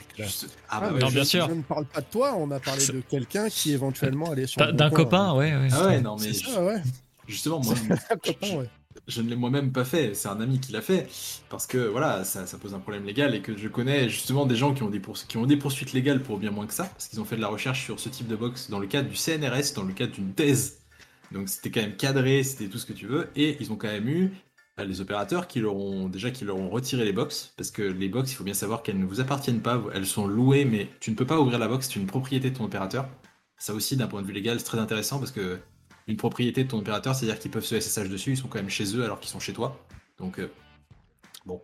Ah, 0.68 0.80
bah, 0.80 0.92
non, 1.00 1.08
bien 1.08 1.24
sûr. 1.24 1.48
Je 1.48 1.54
ne 1.54 1.62
parle 1.62 1.86
pas 1.86 2.00
de 2.00 2.06
toi, 2.06 2.36
on 2.36 2.50
a 2.52 2.60
parlé 2.60 2.86
de 2.86 3.00
quelqu'un 3.00 3.48
qui 3.48 3.72
éventuellement 3.72 4.30
allait 4.30 4.46
sur. 4.46 4.72
D'un 4.72 4.90
copain, 4.90 5.34
ouais, 5.34 5.54
ouais. 5.54 5.68
Ah 5.72 5.86
ouais, 5.86 6.00
non, 6.00 6.16
mais. 6.20 6.32
Ça, 6.32 6.64
ouais. 6.64 6.82
Justement, 7.26 7.60
moi. 7.60 7.74
copain, 8.22 8.56
ouais 8.56 8.68
je 9.08 9.22
ne 9.22 9.28
l'ai 9.28 9.36
moi-même 9.36 9.72
pas 9.72 9.84
fait, 9.84 10.14
c'est 10.14 10.28
un 10.28 10.40
ami 10.40 10.60
qui 10.60 10.72
l'a 10.72 10.82
fait, 10.82 11.08
parce 11.48 11.66
que 11.66 11.78
voilà, 11.78 12.24
ça, 12.24 12.44
pose 12.58 12.74
un 12.74 12.78
problème 12.78 13.04
légal 13.04 13.34
et 13.34 13.42
que 13.42 13.56
je 13.56 13.68
connais 13.68 14.08
justement 14.08 14.46
des 14.46 14.56
gens 14.56 14.74
qui 14.74 14.82
ont 14.82 14.90
des, 14.90 15.00
poursuites 15.56 15.92
légales 15.92 16.22
pour 16.22 16.38
bien 16.38 16.50
moins 16.50 16.66
que 16.66 16.74
ça, 16.74 16.84
parce 16.84 17.08
qu'ils 17.08 17.20
ont 17.20 17.24
fait 17.24 17.36
de 17.36 17.40
la 17.40 17.48
recherche 17.48 17.84
sur 17.84 18.00
ce 18.00 18.08
type 18.08 18.28
de 18.28 18.36
box 18.36 18.70
dans 18.70 18.78
le 18.78 18.86
cadre 18.86 19.08
du 19.08 19.16
CNRS, 19.16 19.74
dans 19.74 19.84
le 19.84 19.92
cadre 19.92 20.12
d'une 20.12 20.32
thèse. 20.32 20.78
Donc 21.32 21.48
c'était 21.48 21.70
quand 21.70 21.80
même 21.80 21.96
cadré, 21.96 22.42
c'était 22.42 22.68
tout 22.68 22.78
ce 22.78 22.86
que 22.86 22.92
tu 22.92 23.06
veux, 23.06 23.28
et 23.36 23.56
ils 23.60 23.72
ont 23.72 23.76
quand 23.76 23.88
même 23.88 24.08
eu 24.08 24.32
bah, 24.76 24.84
les 24.84 25.00
opérateurs 25.00 25.46
qui 25.46 25.60
leur 25.60 25.76
ont 25.76 26.08
déjà 26.08 26.30
qui 26.30 26.44
leur 26.44 26.56
ont 26.56 26.70
retiré 26.70 27.04
les 27.04 27.12
box, 27.12 27.52
parce 27.56 27.70
que 27.70 27.82
les 27.82 28.08
box, 28.08 28.32
il 28.32 28.34
faut 28.34 28.44
bien 28.44 28.54
savoir 28.54 28.82
qu'elles 28.82 28.98
ne 28.98 29.06
vous 29.06 29.20
appartiennent 29.20 29.62
pas, 29.62 29.82
elles 29.94 30.06
sont 30.06 30.26
louées, 30.26 30.64
mais 30.64 30.88
tu 31.00 31.10
ne 31.10 31.16
peux 31.16 31.26
pas 31.26 31.38
ouvrir 31.38 31.58
la 31.58 31.68
box, 31.68 31.88
c'est 31.88 32.00
une 32.00 32.06
propriété 32.06 32.50
de 32.50 32.56
ton 32.56 32.64
opérateur. 32.64 33.08
Ça 33.58 33.74
aussi, 33.74 33.96
d'un 33.96 34.06
point 34.06 34.22
de 34.22 34.26
vue 34.26 34.32
légal, 34.32 34.58
c'est 34.58 34.64
très 34.64 34.78
intéressant 34.78 35.18
parce 35.18 35.32
que 35.32 35.58
une 36.10 36.16
propriété 36.16 36.64
de 36.64 36.68
ton 36.68 36.78
opérateur, 36.78 37.14
c'est-à-dire 37.14 37.38
qu'ils 37.38 37.50
peuvent 37.50 37.64
se 37.64 37.78
SSH 37.78 38.08
dessus, 38.08 38.32
ils 38.32 38.36
sont 38.36 38.48
quand 38.48 38.58
même 38.58 38.68
chez 38.68 38.96
eux 38.96 39.04
alors 39.04 39.20
qu'ils 39.20 39.30
sont 39.30 39.40
chez 39.40 39.52
toi. 39.52 39.80
Donc, 40.18 40.38
euh, 40.38 40.52
bon. 41.46 41.62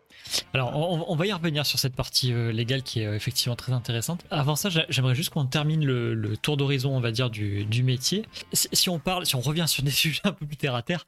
Alors, 0.54 0.74
on, 1.10 1.16
va 1.16 1.26
y 1.26 1.32
revenir 1.32 1.66
sur 1.66 1.78
cette 1.78 1.94
partie 1.94 2.32
euh, 2.32 2.52
légale 2.52 2.82
qui 2.82 3.00
est 3.00 3.06
euh, 3.06 3.14
effectivement 3.14 3.56
très 3.56 3.72
intéressante. 3.72 4.24
Avant 4.30 4.56
ça, 4.56 4.68
j'aimerais 4.88 5.14
juste 5.14 5.30
qu'on 5.30 5.46
termine 5.46 5.84
le, 5.84 6.36
tour 6.36 6.56
d'horizon, 6.56 6.96
on 6.96 7.00
va 7.00 7.10
dire, 7.10 7.28
du, 7.28 7.82
métier. 7.82 8.24
Si, 8.52 8.88
on 8.88 8.98
parle, 8.98 9.26
si 9.26 9.34
on 9.34 9.40
revient 9.40 9.66
sur 9.66 9.82
des 9.82 9.90
sujets 9.92 10.22
un 10.24 10.32
peu 10.32 10.46
plus 10.46 10.56
terre 10.56 10.74
à 10.74 10.82
terre, 10.82 11.06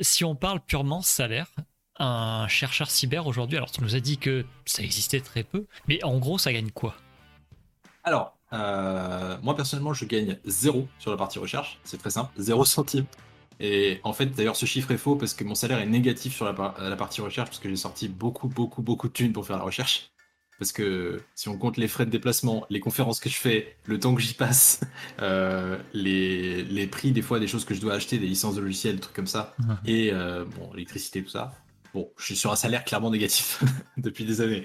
si 0.00 0.24
on 0.24 0.34
parle 0.34 0.60
purement 0.60 1.02
salaire, 1.02 1.50
un 1.98 2.46
chercheur 2.48 2.90
cyber 2.90 3.26
aujourd'hui, 3.26 3.56
alors 3.56 3.70
tu 3.70 3.82
nous 3.82 3.96
as 3.96 4.00
dit 4.00 4.18
que 4.18 4.44
ça 4.66 4.82
existait 4.82 5.20
très 5.20 5.42
peu, 5.42 5.66
mais 5.88 6.02
en 6.04 6.18
gros, 6.18 6.36
ça 6.38 6.52
gagne 6.52 6.70
quoi? 6.70 6.94
Alors, 8.04 8.35
euh, 8.52 9.36
moi 9.42 9.56
personnellement, 9.56 9.92
je 9.92 10.04
gagne 10.04 10.38
0 10.44 10.88
sur 10.98 11.10
la 11.10 11.16
partie 11.16 11.38
recherche. 11.38 11.78
C'est 11.84 11.98
très 11.98 12.10
simple, 12.10 12.30
0 12.38 12.64
centimes. 12.64 13.06
Et 13.58 14.00
en 14.04 14.12
fait, 14.12 14.26
d'ailleurs, 14.26 14.56
ce 14.56 14.66
chiffre 14.66 14.90
est 14.90 14.98
faux 14.98 15.16
parce 15.16 15.34
que 15.34 15.44
mon 15.44 15.54
salaire 15.54 15.78
est 15.78 15.86
négatif 15.86 16.34
sur 16.34 16.44
la, 16.44 16.52
partie 16.96 17.20
recherche 17.20 17.48
parce 17.48 17.58
que 17.58 17.68
j'ai 17.68 17.76
sorti 17.76 18.08
beaucoup, 18.08 18.48
beaucoup, 18.48 18.82
beaucoup 18.82 19.08
de 19.08 19.12
thunes 19.12 19.32
pour 19.32 19.46
faire 19.46 19.56
la 19.56 19.64
recherche. 19.64 20.10
Parce 20.58 20.72
que 20.72 21.20
si 21.34 21.48
on 21.48 21.58
compte 21.58 21.76
les 21.76 21.88
frais 21.88 22.06
de 22.06 22.10
déplacement, 22.10 22.66
les 22.70 22.80
conférences 22.80 23.20
que 23.20 23.28
je 23.28 23.36
fais, 23.36 23.76
le 23.84 24.00
temps 24.00 24.14
que 24.14 24.22
j'y 24.22 24.32
passe, 24.32 24.80
euh, 25.20 25.78
les, 25.92 26.62
les, 26.64 26.86
prix 26.86 27.12
des 27.12 27.20
fois 27.20 27.40
des 27.40 27.46
choses 27.46 27.66
que 27.66 27.74
je 27.74 27.80
dois 27.80 27.94
acheter, 27.94 28.18
des 28.18 28.26
licences 28.26 28.54
de 28.54 28.62
logiciels, 28.62 28.94
des 28.94 29.00
trucs 29.00 29.16
comme 29.16 29.26
ça, 29.26 29.54
et 29.84 30.10
euh, 30.12 30.46
bon, 30.58 30.72
l'électricité, 30.72 31.22
tout 31.22 31.28
ça, 31.28 31.52
Bon, 31.96 32.12
je 32.18 32.24
suis 32.26 32.36
sur 32.36 32.52
un 32.52 32.56
salaire 32.56 32.84
clairement 32.84 33.10
négatif 33.10 33.64
depuis 33.96 34.26
des 34.26 34.42
années. 34.42 34.64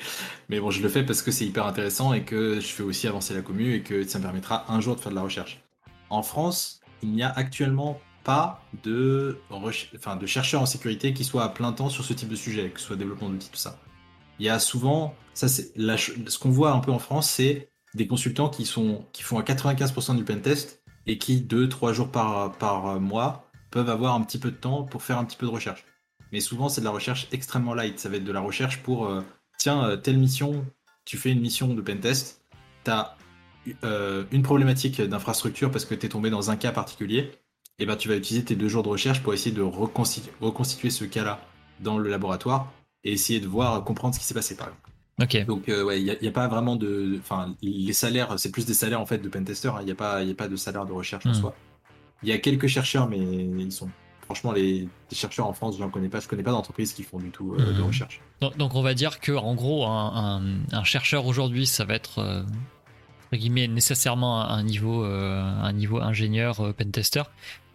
Mais 0.50 0.60
bon, 0.60 0.70
je 0.70 0.84
le 0.84 0.90
fais 0.90 1.02
parce 1.02 1.22
que 1.22 1.32
c'est 1.32 1.46
hyper 1.46 1.66
intéressant 1.66 2.12
et 2.12 2.26
que 2.26 2.56
je 2.56 2.68
fais 2.68 2.84
aussi 2.84 3.08
avancer 3.08 3.34
la 3.34 3.42
commune 3.42 3.72
et 3.72 3.84
que 3.84 4.06
ça 4.06 4.20
me 4.20 4.24
permettra 4.26 4.70
un 4.70 4.82
jour 4.82 4.98
de 4.98 5.00
faire 5.00 5.12
de 5.12 5.16
la 5.16 5.22
recherche. 5.22 5.62
En 6.10 6.24
France, 6.24 6.82
il 7.02 7.14
n'y 7.14 7.24
a 7.24 7.30
actuellement 7.30 8.02
pas 8.26 8.66
de, 8.84 9.40
enfin, 9.50 10.20
chercheurs 10.26 10.62
en 10.62 10.66
sécurité 10.66 11.14
qui 11.14 11.24
soient 11.24 11.46
à 11.46 11.48
plein 11.48 11.72
temps 11.72 11.88
sur 11.88 12.04
ce 12.04 12.12
type 12.12 12.28
de 12.28 12.36
sujet, 12.36 12.70
que 12.70 12.82
ce 12.82 12.88
soit 12.88 12.98
développement 12.98 13.30
d'outils, 13.30 13.50
tout 13.50 13.58
ça. 13.58 13.80
Il 14.40 14.46
y 14.46 14.50
a 14.50 14.60
souvent, 14.60 15.16
ça 15.34 15.48
c'est 15.48 15.72
ce 15.78 16.38
qu'on 16.38 16.50
voit 16.50 16.74
un 16.74 16.80
peu 16.80 16.92
en 16.92 17.00
France, 17.00 17.30
c'est 17.30 17.70
des 17.94 18.08
consultants 18.08 18.50
qui, 18.50 18.66
font 18.66 19.06
à 19.40 19.42
95% 19.42 20.18
du 20.18 20.26
pentest 20.26 20.84
et 21.08 21.18
qui, 21.18 21.40
2-3 21.40 21.94
jours 21.94 22.12
par 22.12 23.00
mois, 23.00 23.50
peuvent 23.70 23.90
avoir 23.90 24.16
un 24.16 24.22
petit 24.22 24.38
peu 24.38 24.52
de 24.52 24.58
temps 24.58 24.84
pour 24.84 25.02
faire 25.02 25.18
un 25.18 25.24
petit 25.24 25.38
peu 25.38 25.46
de 25.46 25.52
recherche 25.52 25.86
mais 26.32 26.40
souvent 26.40 26.70
c'est 26.70 26.82
de 26.82 26.86
la 26.86 26.92
recherche 26.92 27.28
extrêmement 27.32 27.74
light. 27.74 28.00
Ça 28.00 28.10
va 28.10 28.18
être 28.18 28.24
de 28.24 28.32
la 28.32 28.40
recherche 28.40 28.82
pour, 28.82 29.08
euh, 29.08 29.22
tiens, 29.58 29.84
euh, 29.86 29.98
telle 29.98 30.18
mission, 30.18 30.66
tu 31.06 31.18
fais 31.18 31.32
une 31.32 31.42
mission 31.42 31.74
de 31.74 31.82
pentest, 31.82 32.42
tu 32.84 32.92
as 32.92 33.18
euh, 33.84 34.24
une 34.32 34.42
problématique 34.42 35.02
d'infrastructure 35.02 35.72
parce 35.72 35.86
que 35.86 35.96
tu 35.96 36.06
es 36.06 36.10
tombé 36.10 36.30
dans 36.30 36.50
un 36.50 36.56
cas 36.56 36.72
particulier, 36.72 37.32
et 37.80 37.86
ben 37.86 37.96
tu 37.96 38.10
vas 38.10 38.16
utiliser 38.16 38.46
tes 38.46 38.56
deux 38.56 38.68
jours 38.68 38.84
de 38.84 38.90
recherche 38.90 39.22
pour 39.22 39.34
essayer 39.34 39.56
de 39.56 39.62
reconstituer, 39.62 40.90
ce 40.90 41.06
cas-là 41.06 41.40
dans 41.80 41.98
le 41.98 42.10
laboratoire 42.10 42.72
et 43.04 43.14
essayer 43.14 43.40
de 43.40 43.48
voir, 43.48 43.84
comprendre 43.84 44.14
ce 44.14 44.20
qui 44.20 44.26
s'est 44.26 44.34
passé 44.34 44.56
par 44.56 44.68
exemple. 44.68 44.92
Donc 45.46 45.66
ouais, 45.68 46.02
il 46.02 46.18
n'y 46.20 46.28
a, 46.28 46.32
pas 46.32 46.48
vraiment 46.48 46.76
de, 46.76 47.18
enfin 47.20 47.56
les 47.62 47.94
salaires, 47.94 48.40
c'est 48.40 48.52
plus 48.52 48.66
des 48.66 48.74
salaires 48.74 49.02
en 49.02 49.06
fait 49.06 49.20
de 49.20 49.30
pentester. 49.30 49.68
Hein. 49.68 49.78
Il 49.82 49.86
n'y 49.86 49.92
a 49.92 49.96
pas, 49.96 50.18
a 50.18 50.34
pas 50.34 50.48
de 50.48 50.56
salaire 50.56 50.86
de 50.86 50.94
recherche 50.94 51.26
en 51.28 51.32
hmm. 51.32 51.36
soi. 51.36 51.56
Il 52.24 52.30
y 52.30 52.32
a 52.32 52.40
quelques 52.40 52.68
chercheurs, 52.68 53.08
mais 53.08 53.20
ils 53.20 53.72
sont 53.72 53.90
franchement, 54.32 54.54
les, 54.54 54.88
chercheurs 55.12 55.46
en 55.46 55.54
France, 55.54 55.76
je 55.78 55.84
ne 55.84 55.90
connais 55.90 56.08
pas. 56.08 56.22
Je 56.22 56.28
connais 56.28 56.44
pas 56.44 56.52
d'entreprises 56.52 56.94
qui 56.94 57.04
font 57.04 57.20
du 57.20 57.32
tout 57.32 57.54
euh, 57.54 57.74
de 57.74 57.80
mhm. 57.80 57.88
recherche. 57.88 58.22
Donc, 58.40 58.76
on 58.76 58.82
va 58.82 58.94
dire 58.94 59.20
que 59.20 59.34
en 59.34 59.56
gros, 59.56 59.86
un, 59.86 60.84
chercheur 60.86 61.26
aujourd'hui, 61.26 61.66
ça 61.66 61.84
va 61.84 61.96
être 61.96 62.20
euh, 62.20 62.44
guillemets 63.34 63.68
nécessairement 63.68 64.42
un 64.42 64.64
niveau, 64.64 65.04
euh, 65.04 65.42
un 65.42 65.74
niveau 65.74 66.00
ingénieur 66.00 66.74
pentester. 66.76 67.24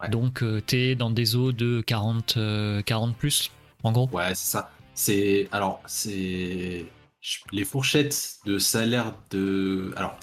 Donc, 0.09 0.43
tu 0.65 0.77
es 0.77 0.95
dans 0.95 1.11
des 1.11 1.35
eaux 1.35 1.51
de 1.51 1.81
40, 1.81 2.39
40 2.85 3.15
plus, 3.15 3.51
en 3.83 3.91
gros. 3.91 4.09
Ouais, 4.11 4.29
c'est 4.29 4.51
ça. 4.51 4.71
C'est 4.95 5.47
alors 5.51 5.79
c'est 5.85 6.87
les 7.51 7.65
fourchettes 7.65 8.37
de 8.47 8.57
salaire 8.57 9.13
de 9.29 9.93
alors 9.95 10.17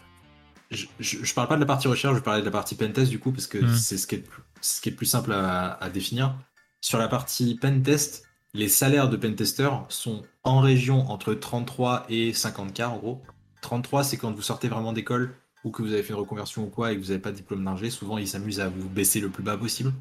je, 0.72 0.86
je, 0.98 1.32
parle 1.32 1.46
pas 1.46 1.54
de 1.54 1.60
la 1.60 1.66
partie 1.66 1.86
recherche, 1.86 2.16
je 2.16 2.20
parlais 2.20 2.40
de 2.40 2.44
la 2.44 2.50
partie 2.50 2.74
pentest 2.74 3.08
du 3.08 3.20
coup 3.20 3.30
parce 3.30 3.46
que 3.46 3.58
mhm. 3.58 3.72
c'est 3.72 3.96
ce 3.96 4.08
qui 4.08 4.16
est 4.16 4.18
plus 4.18 4.42
ce 4.64 4.80
qui 4.80 4.88
est 4.88 4.92
plus 4.92 5.06
simple 5.06 5.32
à, 5.32 5.90
définir. 5.92 6.34
Sur 6.80 6.98
la 6.98 7.06
partie 7.06 7.54
pentest, 7.56 8.26
les 8.54 8.68
salaires 8.68 9.10
de 9.10 9.16
pentesters 9.16 9.84
sont 9.90 10.22
en 10.42 10.60
région 10.60 11.10
entre 11.10 11.34
33 11.34 12.06
et 12.08 12.32
50K 12.32 12.86
en 12.86 12.96
gros. 12.96 13.22
33, 13.60 14.04
c'est 14.04 14.16
quand 14.16 14.32
vous 14.32 14.42
sortez 14.42 14.68
vraiment 14.68 14.92
d'école 14.92 15.34
ou 15.64 15.70
que 15.70 15.82
vous 15.82 15.92
avez 15.92 16.02
fait 16.02 16.14
une 16.14 16.18
reconversion 16.18 16.64
ou 16.64 16.68
quoi 16.68 16.92
et 16.92 16.96
que 16.96 17.00
vous 17.00 17.08
n'avez 17.08 17.20
pas 17.20 17.30
de 17.30 17.36
diplôme 17.36 17.64
d'ingé. 17.64 17.90
Souvent, 17.90 18.16
ils 18.16 18.28
s'amusent 18.28 18.60
à 18.60 18.68
vous 18.68 18.88
baisser 18.88 19.20
le 19.20 19.28
plus 19.28 19.42
bas 19.42 19.56
possible. 19.56 19.92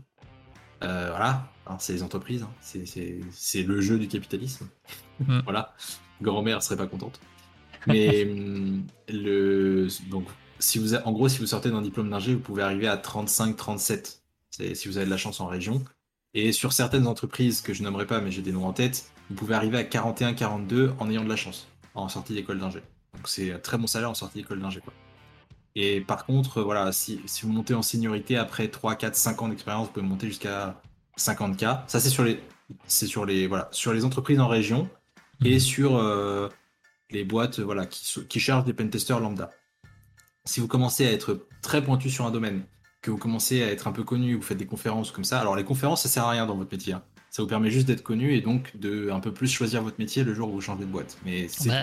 Euh, 0.84 1.10
voilà, 1.10 1.50
c'est 1.80 1.94
les 1.94 2.04
entreprises, 2.04 2.44
hein. 2.44 2.50
c'est 2.62 3.64
le 3.64 3.82
jeu 3.82 3.98
du 3.98 4.08
capitalisme. 4.08 4.68
Mm. 5.20 5.40
voilà, 5.44 5.74
grand-mère 6.22 6.62
serait 6.64 6.78
pas 6.78 6.88
contente. 6.88 7.20
Mais 7.88 8.26
le, 9.10 9.88
donc, 10.10 10.26
si 10.60 10.80
vous 10.80 10.96
en 10.96 11.12
gros, 11.12 11.28
si 11.28 11.40
vous 11.40 11.48
sortez 11.48 11.70
d'un 11.70 11.82
diplôme 11.82 12.10
d'ingé, 12.10 12.34
vous 12.34 12.42
pouvez 12.42 12.64
arriver 12.64 12.88
à 12.88 12.98
35-37 12.98 14.23
si 14.54 14.88
vous 14.88 14.98
avez 14.98 15.06
de 15.06 15.12
la 15.12 15.18
chance 15.18 15.40
en 15.40 15.48
région. 15.48 15.84
Et 16.34 16.52
sur 16.52 16.74
certaines 16.74 17.08
entreprises 17.08 17.62
que 17.62 17.74
je 17.74 17.84
nommerai 17.84 18.08
pas, 18.08 18.20
mais 18.20 18.32
j'ai 18.32 18.42
des 18.42 18.52
noms 18.52 18.66
en 18.66 18.74
tête, 18.74 19.12
vous 19.30 19.36
pouvez 19.36 19.56
arriver 19.56 19.78
à 19.78 19.84
41-42 19.84 20.94
en 21.00 21.10
ayant 21.10 21.24
de 21.24 21.30
la 21.30 21.36
chance 21.36 21.68
en 21.96 22.10
sortie 22.10 22.34
d'école 22.34 22.60
d'ingé. 22.60 22.82
Donc 23.14 23.28
c'est 23.28 23.52
un 23.52 23.60
très 23.60 23.78
bon 23.78 23.88
salaire 23.88 24.10
en 24.10 24.16
sortie 24.16 24.40
d'école 24.40 24.60
d'ingé. 24.60 24.82
Et 25.76 26.02
par 26.02 26.26
contre, 26.26 26.62
voilà, 26.62 26.92
si, 26.92 27.22
vous 27.44 27.52
montez 27.52 27.74
en 27.74 27.82
seniorité 27.82 28.38
après 28.38 28.68
3, 28.68 28.96
4, 28.96 29.16
5 29.16 29.42
ans 29.42 29.48
d'expérience, 29.50 29.88
vous 29.88 29.94
pouvez 29.94 30.06
monter 30.06 30.28
jusqu'à 30.28 30.82
50K. 31.18 31.82
Ça, 31.88 32.00
c'est 32.00 32.10
sur 32.10 32.24
les, 32.24 32.40
sur 33.72 34.06
entreprises 34.06 34.40
en 34.40 34.48
région 34.48 34.90
et 35.44 35.60
sur 35.60 35.98
euh, 35.98 36.50
les 37.12 37.24
boîtes 37.24 37.60
voilà, 37.60 37.86
qui, 37.86 38.26
qui 38.28 38.40
chargent 38.40 38.66
des 38.66 38.74
pentesters 38.74 39.20
lambda. 39.20 39.52
Si 40.46 40.60
vous 40.60 40.68
commencez 40.68 41.08
à 41.08 41.12
être 41.12 41.48
très 41.62 41.84
pointu 41.84 42.10
sur 42.10 42.26
un 42.26 42.32
domaine, 42.32 42.66
que 43.04 43.12
vous 43.12 43.18
commencez 43.18 43.62
à 43.62 43.68
être 43.68 43.88
un 43.88 43.92
peu 43.92 44.04
connu, 44.04 44.36
vous 44.36 44.42
faites 44.42 44.58
des 44.58 44.66
conférences 44.66 45.12
comme 45.12 45.26
ça. 45.26 45.40
Alors 45.40 45.56
les 45.56 45.66
conférences, 45.66 46.02
ça 46.02 46.10
sert 46.10 46.24
à 46.24 46.32
rien 46.32 46.48
dans 46.48 46.56
votre 46.56 46.72
métier. 46.72 46.94
Hein. 46.94 47.04
Ça 47.30 47.42
vous 47.42 47.50
permet 47.50 47.70
juste 47.70 47.86
d'être 47.86 48.02
connu 48.02 48.34
et 48.34 48.42
donc 48.42 48.78
de 48.78 49.10
un 49.10 49.20
peu 49.20 49.34
plus 49.34 49.52
choisir 49.52 49.82
votre 49.82 50.00
métier 50.00 50.24
le 50.24 50.34
jour 50.34 50.50
où 50.50 50.54
vous 50.54 50.62
changez 50.62 50.86
de 50.86 50.90
boîte. 50.90 51.18
Mais 51.26 51.48
bah, 51.66 51.74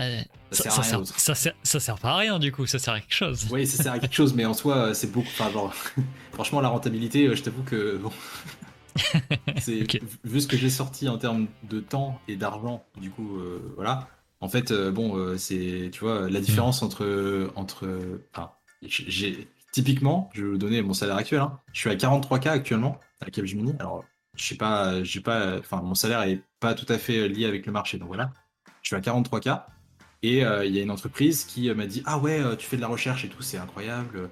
ça, 0.51 0.71
sert 0.71 0.79
à 0.79 0.83
rien. 0.83 1.05
Ça, 1.05 1.81
sert, 1.81 1.99
pas 1.99 2.13
à 2.13 2.17
rien 2.17 2.39
du 2.39 2.53
coup, 2.53 2.67
ça 2.67 2.79
sert 2.79 2.95
à 2.95 3.01
quelque 3.01 3.15
chose. 3.15 3.49
Oui, 3.51 3.67
ça 3.67 3.83
sert 3.83 3.93
à 3.93 3.99
quelque 3.99 4.15
chose, 4.15 4.33
mais 4.33 4.47
en 4.47 4.55
soi, 4.55 4.95
c'est 4.95 5.13
beaucoup. 5.13 5.29
Enfin, 5.29 5.51
genre, 5.51 5.75
franchement, 6.33 6.61
la 6.61 6.69
rentabilité, 6.69 7.27
euh, 7.27 7.35
je 7.35 7.43
t'avoue 7.43 7.65
que 7.65 7.99
bon. 7.99 8.13
vu 10.25 10.41
ce 10.41 10.47
que 10.47 10.57
j'ai 10.57 10.71
sorti 10.71 11.09
en 11.09 11.19
termes 11.19 11.49
de 11.69 11.81
temps 11.81 12.19
et 12.29 12.37
d'argent, 12.37 12.85
du 12.99 13.11
coup, 13.11 13.39
euh, 13.39 13.75
voilà. 13.77 14.09
En 14.41 14.49
fait, 14.49 14.71
euh, 14.71 14.91
bon, 14.91 15.37
c'est, 15.37 15.91
tu 15.93 16.01
vois, 16.01 16.31
la 16.31 16.41
différence 16.41 16.83
entre 16.83 17.51
entre, 17.57 17.87
enfin, 18.33 18.53
j'ai 18.83 19.49
Typiquement, 19.73 20.31
je 20.35 20.43
vais 20.43 20.51
vous 20.51 20.59
donner 20.59 20.83
mon 20.83 20.95
salaire 20.95 21.17
actuel. 21.17 21.41
Hein. 21.41 21.61
Je 21.73 21.81
suis 21.81 21.91
à 21.91 21.95
43K 21.95 22.49
actuellement 22.49 22.99
à 23.21 23.31
Capgemini. 23.31 23.75
Alors, 23.79 24.05
je 24.35 24.45
sais 24.45 24.57
pas, 24.57 25.03
j'ai 25.05 25.21
pas, 25.21 25.59
enfin, 25.59 25.81
mon 25.83 25.95
salaire 25.95 26.23
est 26.23 26.43
pas 26.59 26.75
tout 26.75 26.91
à 26.93 26.99
fait 26.99 27.29
lié 27.29 27.47
avec 27.47 27.67
le 27.67 27.73
marché. 27.73 27.99
Donc 27.99 28.09
voilà, 28.09 28.33
je 28.83 28.89
suis 28.89 28.97
à 28.97 29.01
43K. 29.01 29.65
Et 30.23 30.45
euh, 30.45 30.65
il 30.65 30.75
y 30.75 30.79
a 30.79 30.83
une 30.83 30.91
entreprise 30.91 31.45
qui 31.45 31.71
euh, 31.71 31.75
m'a 31.75 31.87
dit 31.87 32.03
Ah 32.05 32.19
ouais, 32.19 32.41
euh, 32.41 32.57
tu 32.57 32.67
fais 32.67 32.77
de 32.77 32.83
la 32.83 32.89
recherche 32.89 33.25
et 33.25 33.29
tout, 33.29 33.43
c'est 33.43 33.57
incroyable, 33.57 34.31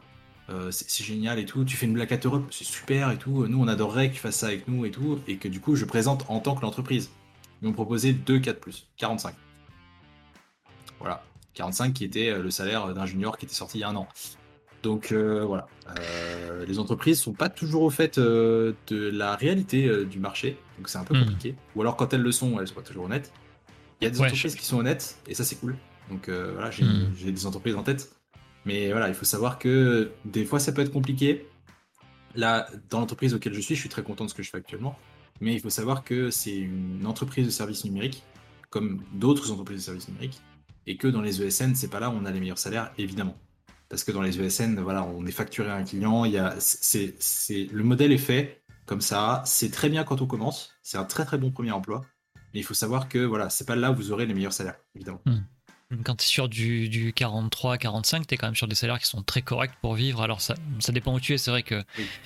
c'est 0.70 1.04
génial 1.04 1.38
et 1.38 1.44
tout. 1.44 1.64
Tu 1.64 1.76
fais 1.76 1.86
une 1.86 1.92
Black 1.92 2.12
Hat 2.12 2.20
Europe, 2.24 2.48
c'est 2.50 2.64
super 2.64 3.10
et 3.10 3.18
tout. 3.18 3.46
Nous, 3.46 3.60
on 3.60 3.68
adorerait 3.68 4.10
que 4.10 4.14
tu 4.14 4.20
fasses 4.20 4.36
ça 4.36 4.46
avec 4.46 4.66
nous 4.66 4.86
et 4.86 4.90
tout. 4.90 5.20
Et 5.26 5.36
que 5.36 5.48
du 5.48 5.60
coup, 5.60 5.76
je 5.76 5.84
présente 5.84 6.24
en 6.28 6.40
tant 6.40 6.54
que 6.54 6.62
l'entreprise. 6.62 7.10
Ils 7.60 7.68
m'ont 7.68 7.74
proposé 7.74 8.12
2 8.12 8.38
4 8.38 8.60
plus, 8.60 8.86
45. 8.96 9.34
Voilà, 11.00 11.22
45 11.54 11.92
qui 11.92 12.04
était 12.04 12.38
le 12.38 12.50
salaire 12.50 12.94
d'un 12.94 13.04
junior 13.04 13.36
qui 13.36 13.44
était 13.44 13.54
sorti 13.54 13.78
il 13.78 13.80
y 13.82 13.84
a 13.84 13.88
un 13.88 13.96
an. 13.96 14.08
Donc 14.82 15.10
euh, 15.10 15.44
voilà, 15.44 15.66
euh, 15.98 16.64
les 16.66 16.78
entreprises 16.78 17.20
sont 17.20 17.32
pas 17.32 17.48
toujours 17.48 17.82
au 17.82 17.90
fait 17.90 18.18
euh, 18.18 18.74
de 18.86 19.10
la 19.10 19.34
réalité 19.34 20.04
du 20.04 20.20
marché, 20.20 20.56
donc 20.76 20.88
c'est 20.88 20.98
un 20.98 21.04
peu 21.04 21.16
hmm. 21.16 21.24
compliqué. 21.24 21.54
Ou 21.74 21.80
alors 21.80 21.96
quand 21.96 22.12
elles 22.12 22.22
le 22.22 22.32
sont, 22.32 22.60
elles 22.60 22.68
sont 22.68 22.74
pas 22.74 22.82
toujours 22.82 23.04
honnêtes. 23.04 23.32
Il 24.00 24.04
y 24.04 24.06
a 24.06 24.10
des 24.10 24.20
entreprises 24.20 24.54
qui 24.54 24.64
sont 24.64 24.78
honnêtes 24.78 25.18
et 25.26 25.34
ça 25.34 25.44
c'est 25.44 25.56
cool. 25.56 25.76
Donc 26.10 26.28
voilà, 26.28 26.68
hmm. 26.68 27.12
j'ai 27.16 27.32
des 27.32 27.46
entreprises 27.46 27.74
en 27.74 27.82
tête. 27.82 28.12
Mais 28.64 28.90
voilà, 28.90 29.08
il 29.08 29.14
faut 29.14 29.24
savoir 29.24 29.58
que 29.58 30.10
des 30.24 30.44
fois, 30.44 30.60
ça 30.60 30.72
peut 30.72 30.82
être 30.82 30.92
compliqué. 30.92 31.46
Là, 32.34 32.68
dans 32.90 33.00
l'entreprise 33.00 33.32
auquel 33.34 33.54
je 33.54 33.60
suis, 33.60 33.74
je 33.74 33.80
suis 33.80 33.88
très 33.88 34.02
content 34.02 34.24
de 34.24 34.30
ce 34.30 34.34
que 34.34 34.42
je 34.42 34.50
fais 34.50 34.58
actuellement. 34.58 34.98
Mais 35.40 35.54
il 35.54 35.60
faut 35.60 35.70
savoir 35.70 36.04
que 36.04 36.30
c'est 36.30 36.56
une 36.56 37.06
entreprise 37.06 37.46
de 37.46 37.50
services 37.50 37.84
numériques, 37.84 38.22
comme 38.70 39.02
d'autres 39.14 39.50
entreprises 39.52 39.78
de 39.78 39.84
services 39.84 40.08
numériques, 40.08 40.40
et 40.86 40.96
que 40.96 41.08
dans 41.08 41.22
les 41.22 41.42
ESN, 41.42 41.74
c'est 41.74 41.88
pas 41.88 42.00
là 42.00 42.10
où 42.10 42.12
on 42.12 42.24
a 42.24 42.30
les 42.30 42.40
meilleurs 42.40 42.58
salaires, 42.58 42.92
évidemment. 42.98 43.36
Parce 43.88 44.04
que 44.04 44.12
dans 44.12 44.22
les 44.22 44.40
ESN, 44.40 44.78
voilà, 44.80 45.04
on 45.04 45.24
est 45.26 45.32
facturé 45.32 45.70
à 45.70 45.76
un 45.76 45.84
client, 45.84 46.24
il 46.24 46.32
y 46.32 46.38
a, 46.38 46.54
c'est, 46.58 47.16
le 47.72 47.82
modèle 47.82 48.12
est 48.12 48.18
fait 48.18 48.62
comme 48.84 49.00
ça, 49.00 49.42
c'est 49.46 49.70
très 49.70 49.88
bien 49.88 50.04
quand 50.04 50.20
on 50.20 50.26
commence, 50.26 50.74
c'est 50.82 50.98
un 50.98 51.04
très 51.04 51.24
très 51.24 51.38
bon 51.38 51.50
premier 51.50 51.72
emploi, 51.72 52.04
mais 52.52 52.60
il 52.60 52.64
faut 52.64 52.74
savoir 52.74 53.08
que 53.08 53.18
voilà, 53.18 53.50
c'est 53.50 53.66
pas 53.66 53.76
là 53.76 53.90
où 53.90 53.94
vous 53.94 54.12
aurez 54.12 54.26
les 54.26 54.34
meilleurs 54.34 54.52
salaires, 54.52 54.78
évidemment. 54.94 55.20
Hmm. 55.24 55.40
Quand 56.04 56.16
tu 56.16 56.24
es 56.24 56.28
sur 56.28 56.50
du, 56.50 56.90
du 56.90 57.12
43-45, 57.12 58.26
tu 58.26 58.34
es 58.34 58.36
quand 58.36 58.46
même 58.46 58.54
sur 58.54 58.68
des 58.68 58.74
salaires 58.74 58.98
qui 58.98 59.06
sont 59.06 59.22
très 59.22 59.40
corrects 59.40 59.72
pour 59.80 59.94
vivre. 59.94 60.20
Alors 60.20 60.42
ça, 60.42 60.54
ça 60.80 60.92
dépend 60.92 61.14
où 61.14 61.20
tu 61.20 61.32
es. 61.32 61.38
C'est 61.38 61.50
vrai 61.50 61.62
que 61.62 61.82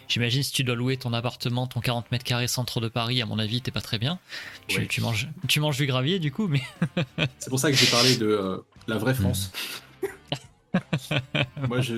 j'imagine 0.09 0.43
si 0.43 0.51
tu 0.51 0.65
dois 0.65 0.75
louer 0.75 0.97
ton 0.97 1.13
appartement, 1.13 1.69
ton 1.69 1.81
40 1.81 2.11
mètres 2.11 2.25
carrés 2.25 2.49
centre 2.49 2.81
de 2.81 2.89
Paris, 2.89 3.23
à 3.23 3.27
mon 3.27 3.39
avis, 3.39 3.63
t'es 3.63 3.71
pas 3.71 3.81
très 3.81 4.01
bien. 4.01 4.19
Tu, 4.67 5.01
manges, 5.01 5.29
tu 5.47 5.61
manges 5.61 5.77
du 5.77 5.87
gravier 5.87 6.19
du 6.19 6.33
coup, 6.33 6.49
mais. 6.49 6.61
C'est 7.39 7.51
pour 7.51 7.61
ça 7.61 7.71
que 7.71 7.77
j'ai 7.77 7.87
parlé 7.87 8.17
de 8.17 8.27
euh, 8.27 8.59
la 8.89 8.99
vraie 8.99 9.15
France. 9.15 9.53
Moi, 11.69 11.81
je, 11.81 11.95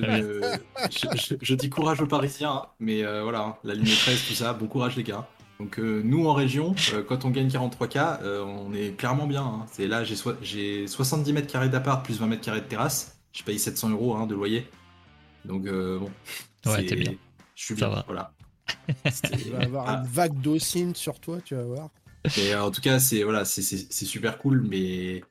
je, 1.41 1.55
dis 1.55 1.71
courage 1.71 2.01
aux 2.01 2.07
Parisiens, 2.07 2.51
hein, 2.51 2.67
mais 2.81 3.05
euh, 3.05 3.23
voilà, 3.23 3.41
hein, 3.41 3.57
la 3.65 3.75
ligne 3.75 3.87
13, 3.87 4.27
tout 4.27 4.35
ça, 4.35 4.53
bon 4.53 4.67
courage 4.67 4.97
les 4.97 5.05
gars. 5.05 5.29
Donc 5.61 5.79
euh, 5.79 6.03
nous 6.05 6.27
en 6.27 6.35
région, 6.35 6.75
euh, 6.93 7.03
quand 7.03 7.25
on 7.25 7.31
gagne 7.31 7.49
43K, 7.49 8.25
on 8.25 8.75
est 8.75 8.97
clairement 8.97 9.27
bien. 9.27 9.43
Hein. 9.43 9.67
C'est 9.71 9.87
là, 9.87 10.03
j'ai 10.43 10.87
70 10.87 11.33
mètres 11.33 11.53
carrés 11.53 11.69
d'appart 11.69 12.05
plus 12.05 12.19
20 12.19 12.27
mètres 12.27 12.43
carrés 12.43 12.61
de 12.61 12.67
terrasse. 12.67 13.19
Je 13.33 13.43
paye 13.43 13.59
700 13.59 13.91
euros 13.91 14.27
de 14.27 14.35
loyer. 14.35 14.69
Donc 15.45 15.65
bon. 15.65 16.11
Ouais, 16.67 16.85
t'es 16.85 16.97
bien. 16.97 17.15
Je 17.55 17.65
suis 17.65 17.75
bien. 17.75 18.03
Voilà. 18.07 18.33
Tu 19.07 19.51
vas 19.51 19.61
avoir 19.61 19.89
une 19.89 20.07
vague 20.07 20.41
d'ocine 20.41 20.95
sur 20.95 21.21
toi, 21.21 21.39
tu 21.45 21.55
vas 21.55 21.65
voir. 21.65 21.91
Et 22.39 22.55
en 22.55 22.71
tout 22.71 22.81
cas, 22.81 22.99
c'est 22.99 23.23
voilà, 23.23 23.45
c'est 23.45 23.63
super 23.63 24.39
cool, 24.39 24.65
mais 24.69 25.23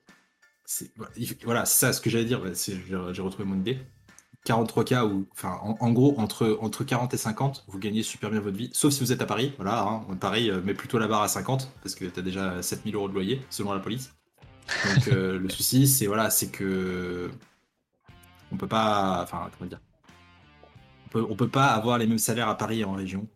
voilà, 1.43 1.65
c'est 1.65 1.85
ça 1.85 1.93
ce 1.93 2.01
que 2.01 2.09
j'allais 2.09 2.25
dire. 2.25 2.41
J'ai 2.53 3.21
retrouvé 3.21 3.45
mon 3.45 3.59
idée. 3.59 3.79
43K 4.45 5.03
ou 5.03 5.27
enfin 5.31 5.57
en, 5.61 5.91
gros 5.91 6.19
entre 6.19 6.57
entre 6.61 6.83
40 6.83 7.13
et 7.13 7.17
50 7.17 7.63
vous 7.67 7.79
gagnez 7.79 8.03
super 8.03 8.29
bien 8.29 8.41
votre 8.41 8.57
vie 8.57 8.69
sauf 8.73 8.91
si 8.91 8.99
vous 8.99 9.13
êtes 9.13 9.21
à 9.21 9.25
Paris 9.25 9.53
voilà 9.55 9.83
hein, 9.83 10.01
pareil 10.19 10.49
euh, 10.49 10.59
mais 10.63 10.73
plutôt 10.73 10.99
la 10.99 11.07
barre 11.07 11.21
à 11.21 11.29
50 11.29 11.71
parce 11.81 11.95
que 11.95 12.05
tu 12.05 12.19
as 12.19 12.23
déjà 12.23 12.61
7000 12.61 12.95
euros 12.95 13.07
de 13.07 13.13
loyer 13.13 13.41
selon 13.49 13.71
la 13.73 13.79
police 13.79 14.13
donc 14.95 15.07
euh, 15.07 15.39
le 15.39 15.49
souci 15.49 15.87
c'est 15.87 16.07
voilà 16.07 16.29
c'est 16.29 16.49
que 16.49 17.31
on 18.51 18.57
peut 18.57 18.67
pas 18.67 19.21
enfin 19.23 19.49
comment 19.57 19.69
dire 19.69 19.79
on 21.05 21.09
peut, 21.09 21.35
peut 21.35 21.47
pas 21.47 21.67
avoir 21.67 21.97
les 21.97 22.07
mêmes 22.07 22.17
salaires 22.17 22.49
à 22.49 22.57
Paris 22.57 22.81
et 22.81 22.85
en 22.85 22.93
région 22.93 23.27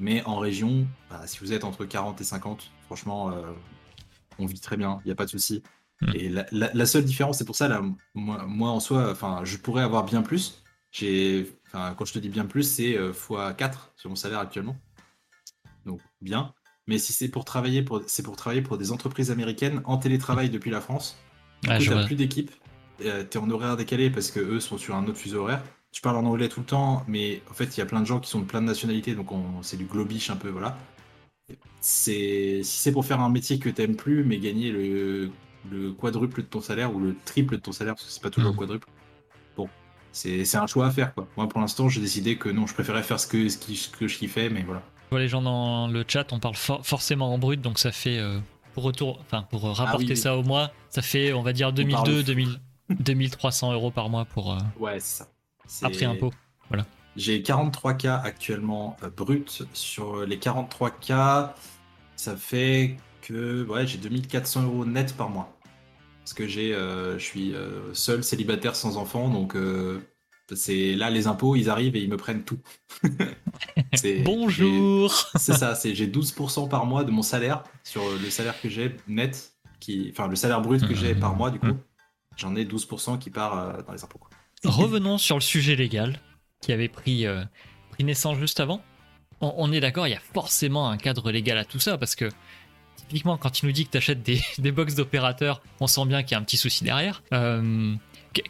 mais 0.00 0.24
en 0.24 0.36
région 0.36 0.84
bah, 1.10 1.22
si 1.26 1.38
vous 1.38 1.52
êtes 1.52 1.62
entre 1.62 1.84
40 1.84 2.20
et 2.20 2.24
50 2.24 2.72
franchement 2.86 3.30
euh, 3.30 3.52
on 4.40 4.46
vit 4.46 4.58
très 4.58 4.76
bien 4.76 4.98
il 5.04 5.08
n'y 5.08 5.12
a 5.12 5.16
pas 5.16 5.26
de 5.26 5.30
souci 5.30 5.62
Hmm. 6.00 6.10
Et 6.14 6.30
la, 6.52 6.86
seule 6.86 7.04
différence, 7.04 7.38
c'est 7.38 7.44
pour 7.44 7.56
ça, 7.56 7.68
là, 7.68 7.82
moi, 8.14 8.70
en 8.70 8.80
soi, 8.80 9.10
enfin, 9.10 9.40
je 9.44 9.56
pourrais 9.56 9.82
avoir 9.82 10.04
bien 10.04 10.22
plus. 10.22 10.62
J'ai, 10.92 11.50
quand 11.72 12.04
je 12.04 12.12
te 12.12 12.18
dis 12.18 12.28
bien 12.28 12.46
plus, 12.46 12.62
c'est 12.62 12.96
x4 12.96 12.98
euh, 12.98 13.68
sur 13.96 14.10
mon 14.10 14.16
salaire 14.16 14.38
actuellement. 14.38 14.76
Donc 15.84 16.00
bien. 16.20 16.54
Mais 16.86 16.98
si 16.98 17.12
c'est 17.12 17.28
pour 17.28 17.44
travailler 17.44 17.82
pour, 17.82 18.02
c'est 18.06 18.22
pour 18.22 18.36
travailler 18.36 18.62
pour 18.62 18.78
des 18.78 18.92
entreprises 18.92 19.30
américaines 19.30 19.82
en 19.84 19.98
télétravail 19.98 20.50
depuis 20.50 20.70
la 20.70 20.80
France. 20.80 21.18
Tu 21.62 21.90
n'as 21.90 22.06
plus 22.06 22.14
d'équipe. 22.14 22.50
Euh, 23.04 23.24
tu 23.28 23.36
es 23.36 23.40
en 23.40 23.50
horaire 23.50 23.76
décalé 23.76 24.10
parce 24.10 24.30
que 24.30 24.40
eux 24.40 24.60
sont 24.60 24.78
sur 24.78 24.94
un 24.94 25.06
autre 25.06 25.18
fuseau 25.18 25.42
horaire. 25.42 25.62
Tu 25.92 26.00
parles 26.00 26.16
en 26.16 26.24
anglais 26.24 26.48
tout 26.48 26.60
le 26.60 26.66
temps, 26.66 27.04
mais 27.08 27.42
en 27.50 27.54
fait, 27.54 27.76
il 27.76 27.80
y 27.80 27.82
a 27.82 27.86
plein 27.86 28.00
de 28.00 28.06
gens 28.06 28.20
qui 28.20 28.28
sont 28.28 28.40
de 28.40 28.44
plein 28.44 28.60
de 28.60 28.66
nationalités, 28.66 29.14
donc 29.14 29.28
c'est 29.62 29.76
du 29.76 29.86
globish 29.86 30.30
un 30.30 30.36
peu, 30.36 30.50
voilà. 30.50 30.76
C'est 31.80 32.60
si 32.62 32.78
c'est 32.80 32.92
pour 32.92 33.06
faire 33.06 33.20
un 33.20 33.30
métier 33.30 33.58
que 33.58 33.68
tu 33.68 33.74
t'aimes 33.74 33.96
plus, 33.96 34.24
mais 34.24 34.38
gagner 34.38 34.70
le 34.70 35.30
le 35.70 35.92
quadruple 35.92 36.42
de 36.42 36.46
ton 36.46 36.60
salaire 36.60 36.94
ou 36.94 37.00
le 37.00 37.14
triple 37.24 37.56
de 37.56 37.60
ton 37.60 37.72
salaire, 37.72 37.94
parce 37.94 38.06
que 38.06 38.12
c'est 38.12 38.22
pas 38.22 38.30
toujours 38.30 38.50
le 38.50 38.56
mm. 38.56 38.58
quadruple. 38.58 38.88
Bon, 39.56 39.68
c'est 40.12 40.56
un 40.56 40.66
choix 40.66 40.86
à 40.86 40.90
faire, 40.90 41.14
quoi. 41.14 41.26
Moi, 41.36 41.48
pour 41.48 41.60
l'instant, 41.60 41.88
j'ai 41.88 42.00
décidé 42.00 42.36
que 42.36 42.48
non, 42.48 42.66
je 42.66 42.74
préférais 42.74 43.02
faire 43.02 43.20
ce 43.20 43.26
que, 43.26 43.48
ce, 43.48 43.88
que 43.88 44.08
je 44.08 44.18
kiffais, 44.18 44.48
mais 44.48 44.62
voilà. 44.62 44.82
les 45.12 45.28
gens 45.28 45.42
dans 45.42 45.88
le 45.88 46.04
chat, 46.06 46.32
on 46.32 46.40
parle 46.40 46.56
forcément 46.56 47.32
en 47.32 47.38
brut, 47.38 47.60
donc 47.60 47.78
ça 47.78 47.92
fait 47.92 48.18
euh, 48.18 48.38
pour 48.74 48.84
retour, 48.84 49.18
enfin 49.20 49.42
pour 49.50 49.66
euh, 49.66 49.72
rapporter 49.72 50.12
ah 50.12 50.16
ça 50.16 50.36
au 50.36 50.42
mois, 50.42 50.72
ça 50.90 51.02
fait 51.02 51.32
on 51.32 51.42
va 51.42 51.52
dire 51.52 51.72
2002, 51.72 52.22
2000, 52.22 52.60
2300 52.90 53.72
euros 53.72 53.90
par 53.90 54.08
mois 54.08 54.24
pour. 54.24 54.52
Euh, 54.52 54.58
ouais, 54.78 55.00
c'est 55.00 55.24
ça. 55.66 55.86
Après 55.86 56.04
impôt, 56.04 56.32
voilà. 56.68 56.86
J'ai 57.16 57.40
43K 57.40 58.22
actuellement 58.22 58.96
brut. 59.16 59.64
Sur 59.72 60.26
les 60.26 60.36
43K, 60.36 61.50
ça 62.14 62.36
fait 62.36 62.96
que 63.22 63.64
ouais, 63.66 63.86
j'ai 63.86 63.98
2400 63.98 64.62
euros 64.62 64.84
net 64.84 65.16
par 65.16 65.30
mois 65.30 65.55
parce 66.26 66.34
que 66.34 66.48
j'ai, 66.48 66.74
euh, 66.74 67.20
je 67.20 67.24
suis 67.24 67.54
euh, 67.54 67.94
seul 67.94 68.24
célibataire 68.24 68.74
sans 68.74 68.96
enfant, 68.96 69.28
donc 69.28 69.54
euh, 69.54 70.00
c'est 70.56 70.96
là 70.96 71.08
les 71.08 71.28
impôts, 71.28 71.54
ils 71.54 71.70
arrivent 71.70 71.94
et 71.94 72.02
ils 72.02 72.10
me 72.10 72.16
prennent 72.16 72.42
tout. 72.42 72.58
Bonjour. 74.24 75.14
C'est 75.36 75.52
ça, 75.52 75.76
c'est 75.76 75.94
j'ai 75.94 76.08
12% 76.08 76.68
par 76.68 76.84
mois 76.84 77.04
de 77.04 77.12
mon 77.12 77.22
salaire 77.22 77.62
sur 77.84 78.02
le 78.10 78.28
salaire 78.28 78.60
que 78.60 78.68
j'ai 78.68 78.96
net, 79.06 79.52
qui, 79.78 80.08
enfin 80.10 80.26
le 80.26 80.34
salaire 80.34 80.60
brut 80.60 80.84
que 80.84 80.96
j'ai 80.96 81.14
par 81.14 81.36
mois 81.36 81.52
du 81.52 81.60
coup, 81.60 81.76
j'en 82.36 82.56
ai 82.56 82.64
12% 82.64 83.20
qui 83.20 83.30
part 83.30 83.84
dans 83.84 83.92
les 83.92 84.02
impôts. 84.02 84.18
Revenons 84.64 85.18
sur 85.18 85.36
le 85.36 85.42
sujet 85.42 85.76
légal 85.76 86.18
qui 86.60 86.72
avait 86.72 86.88
pris, 86.88 87.24
pris 87.92 88.02
naissance 88.02 88.36
juste 88.38 88.58
avant. 88.58 88.82
on 89.40 89.70
est 89.70 89.78
d'accord, 89.78 90.08
il 90.08 90.10
y 90.10 90.16
a 90.16 90.22
forcément 90.34 90.90
un 90.90 90.96
cadre 90.96 91.30
légal 91.30 91.56
à 91.56 91.64
tout 91.64 91.78
ça 91.78 91.96
parce 91.96 92.16
que 92.16 92.28
typiquement, 93.08 93.36
quand 93.36 93.62
il 93.62 93.66
nous 93.66 93.72
dit 93.72 93.86
que 93.86 93.90
tu 93.90 93.96
achètes 93.96 94.22
des, 94.22 94.40
des 94.58 94.72
box 94.72 94.94
d'opérateurs, 94.94 95.60
on 95.80 95.86
sent 95.86 96.06
bien 96.06 96.22
qu'il 96.22 96.32
y 96.32 96.34
a 96.34 96.38
un 96.38 96.44
petit 96.44 96.56
souci 96.56 96.84
derrière. 96.84 97.22
Euh, 97.32 97.94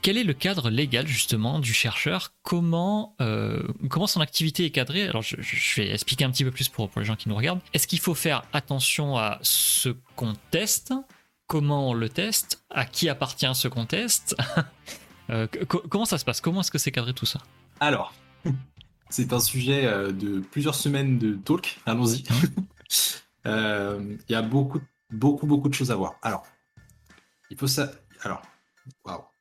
quel 0.02 0.16
est 0.16 0.24
le 0.24 0.32
cadre 0.32 0.68
légal 0.68 1.07
justement 1.07 1.61
du 1.61 1.72
chercheur? 1.72 2.32
Comment, 2.42 3.14
euh, 3.20 3.62
comment 3.88 4.07
son 4.09 4.20
activité 4.20 4.64
est 4.64 4.70
cadrée? 4.70 5.07
Alors 5.07 5.22
je, 5.22 5.36
vais 5.76 5.92
expliquer 5.92 6.24
un 6.24 6.30
petit 6.30 6.44
peu 6.44 6.50
plus 6.50 6.68
pour, 6.68 6.88
pour 6.90 7.00
les 7.00 7.07
gens 7.07 7.16
qui 7.16 7.28
nous 7.28 7.36
regardent. 7.36 7.61
Est-ce 7.72 7.86
qu'il 7.86 8.00
faut 8.00 8.14
faire 8.14 8.42
attention 8.52 9.16
à 9.16 9.38
ce 9.42 9.90
qu'on 10.16 10.32
teste? 10.50 10.92
Comment 11.46 11.90
on 11.90 11.94
le 11.94 12.09
teste? 12.09 12.64
À 12.70 12.84
qui 12.84 13.09
appartient 13.09 13.54
ce 13.54 13.68
qu'on 13.68 13.86
teste? 13.86 14.36
Euh, 15.28 15.48
Comment 15.66 16.04
ça 16.04 16.18
se 16.18 16.24
passe? 16.24 16.40
Comment 16.40 16.61
est-ce 16.61 16.70
que 16.70 16.78
c'est 16.78 16.92
cadré 16.92 17.12
tout 17.12 17.26
ça? 17.26 17.40
Alors, 17.80 18.14
c'est 19.11 19.32
un 19.32 19.40
sujet 19.40 19.82
de 20.12 20.38
plusieurs 20.38 20.76
semaines 20.76 21.18
de 21.18 21.34
talk. 21.34 21.80
Allons-y. 21.84 22.22
Euh, 23.47 24.16
il 24.28 24.32
y 24.32 24.34
a 24.34 24.42
beaucoup, 24.42 24.80
beaucoup, 25.11 25.47
beaucoup 25.47 25.68
de 25.68 25.74
choses 25.74 25.90
à 25.90 25.97
voir. 25.97 26.16
Alors, 26.22 26.44
il 27.51 27.57
faut 27.57 27.66
ça. 27.66 27.90
Alors, 28.22 28.42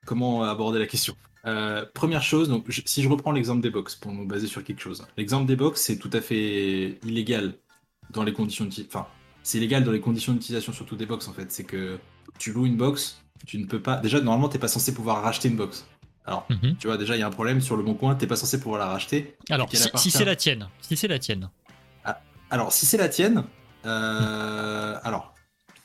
comment 0.06 0.44
aborder 0.44 0.80
la 0.80 0.88
question? 0.88 1.16
Euh, 1.46 1.86
Première 1.94 2.24
chose, 2.24 2.50
donc, 2.50 2.66
si 2.86 3.04
je 3.04 3.10
reprends 3.10 3.32
l'exemple 3.32 3.62
des 3.62 3.70
box 3.70 3.96
pour 3.96 4.12
nous 4.12 4.26
baser 4.26 4.48
sur 4.48 4.64
quelque 4.64 4.82
chose, 4.82 5.06
l'exemple 5.18 5.46
des 5.46 5.56
box 5.56 5.82
c'est 5.82 5.98
tout 5.98 6.10
à 6.14 6.22
fait 6.22 6.98
illégal 7.04 7.54
dans 8.10 8.24
les 8.24 8.34
conditions 8.34 8.68
enfin, 8.88 9.08
c'est 9.44 9.60
illégal 9.60 9.84
dans 9.84 9.92
les 9.92 10.00
conditions 10.00 10.34
d'utilisation 10.34 10.74
surtout 10.74 10.96
des 10.96 11.06
box 11.06 11.28
en 11.28 11.34
fait. 11.34 11.52
C'est 11.52 11.64
que 11.64 12.00
tu 12.40 12.52
loues 12.52 12.66
une 12.66 12.78
box, 12.78 13.22
tu 13.46 13.58
ne 13.58 13.66
peux 13.66 13.82
pas. 13.82 13.98
Déjà, 13.98 14.20
normalement, 14.22 14.50
t'es 14.50 14.60
pas 14.60 14.68
censé 14.68 14.94
pouvoir 14.94 15.22
racheter 15.22 15.50
une 15.50 15.56
box. 15.56 15.86
Alors, 16.26 16.48
mhm. 16.50 16.76
tu 16.78 16.88
vois, 16.88 16.98
déjà, 16.98 17.16
il 17.16 17.20
y 17.20 17.24
a 17.24 17.28
un 17.28 17.32
problème 17.32 17.62
sur 17.62 17.78
le 17.78 17.84
bon 17.84 17.94
coin, 17.94 18.16
t'es 18.16 18.26
pas 18.26 18.36
censé 18.36 18.60
pouvoir 18.60 18.80
la 18.80 18.88
racheter. 18.88 19.36
Alors, 19.50 19.70
si, 19.96 20.10
c'est 20.10 20.26
la 20.26 20.36
tienne, 20.36 20.68
si 20.82 20.98
c'est 20.98 21.08
la 21.08 21.20
tienne. 21.20 21.50
Ah, 22.04 22.20
alors, 22.50 22.72
si 22.72 22.88
c'est 22.88 22.98
la 22.98 23.10
tienne, 23.10 23.44
euh, 23.86 25.00
alors, 25.04 25.34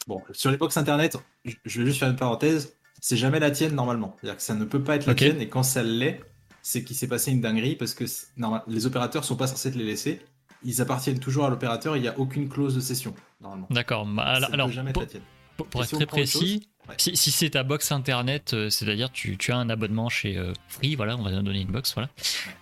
bon, 0.06 0.22
sur 0.32 0.51
les 0.51 0.56
box 0.56 0.77
internet, 0.77 1.16
je 1.44 1.81
vais 1.81 1.86
juste 1.86 1.98
faire 1.98 2.10
une 2.10 2.16
parenthèse. 2.16 2.74
C'est 3.01 3.16
jamais 3.16 3.40
la 3.40 3.51
tienne 3.51 3.74
normalement. 3.74 4.16
C'est-à-dire 4.20 4.36
que 4.36 4.43
ça 4.43 4.55
ne 4.55 4.64
peut 4.64 4.82
pas 4.82 4.97
être 4.97 5.06
la 5.06 5.14
tienne 5.14 5.40
et 5.40 5.48
quand 5.48 5.62
ça 5.62 5.82
l'est, 5.82 6.20
c'est 6.62 6.85
qu'il 6.85 6.97
s'est 6.97 7.09
passé 7.09 7.31
une 7.31 7.40
dinguerie 7.40 7.77
parce 7.77 7.94
que 7.94 8.05
les 8.66 8.86
opérateurs 8.86 9.24
sont 9.24 9.36
pas 9.36 9.47
censés 9.47 9.72
te 9.72 9.78
les 9.78 9.85
laisser. 9.85 10.20
Ils 10.62 10.82
appartiennent 10.82 11.18
toujours 11.18 11.47
à 11.47 11.51
l'opérateur. 11.51 11.97
Il 11.97 12.02
n'y 12.02 12.09
a 12.09 12.18
aucune 12.18 12.48
clause 12.48 12.74
de 12.74 12.81
cession 12.81 13.14
normalement. 13.40 13.66
D'accord. 13.70 14.06
Alors, 14.18 14.70
pour, 15.70 15.82
être 15.82 15.94
très 15.94 16.06
précis, 16.06 16.68
si, 16.98 17.16
c'est 17.16 17.51
ta 17.51 17.62
box 17.62 17.93
internet, 17.93 18.52
euh, 18.52 18.68
c'est-à-dire 18.68 19.10
tu, 19.10 19.39
tu 19.39 19.52
as 19.52 19.56
un 19.56 19.70
abonnement 19.70 20.09
chez 20.09 20.36
euh, 20.36 20.52
Free, 20.68 20.94
voilà, 20.97 21.16
on 21.16 21.22
va 21.22 21.31
donner 21.31 21.60
une 21.60 21.70
box, 21.70 21.94
voilà. 21.94 22.09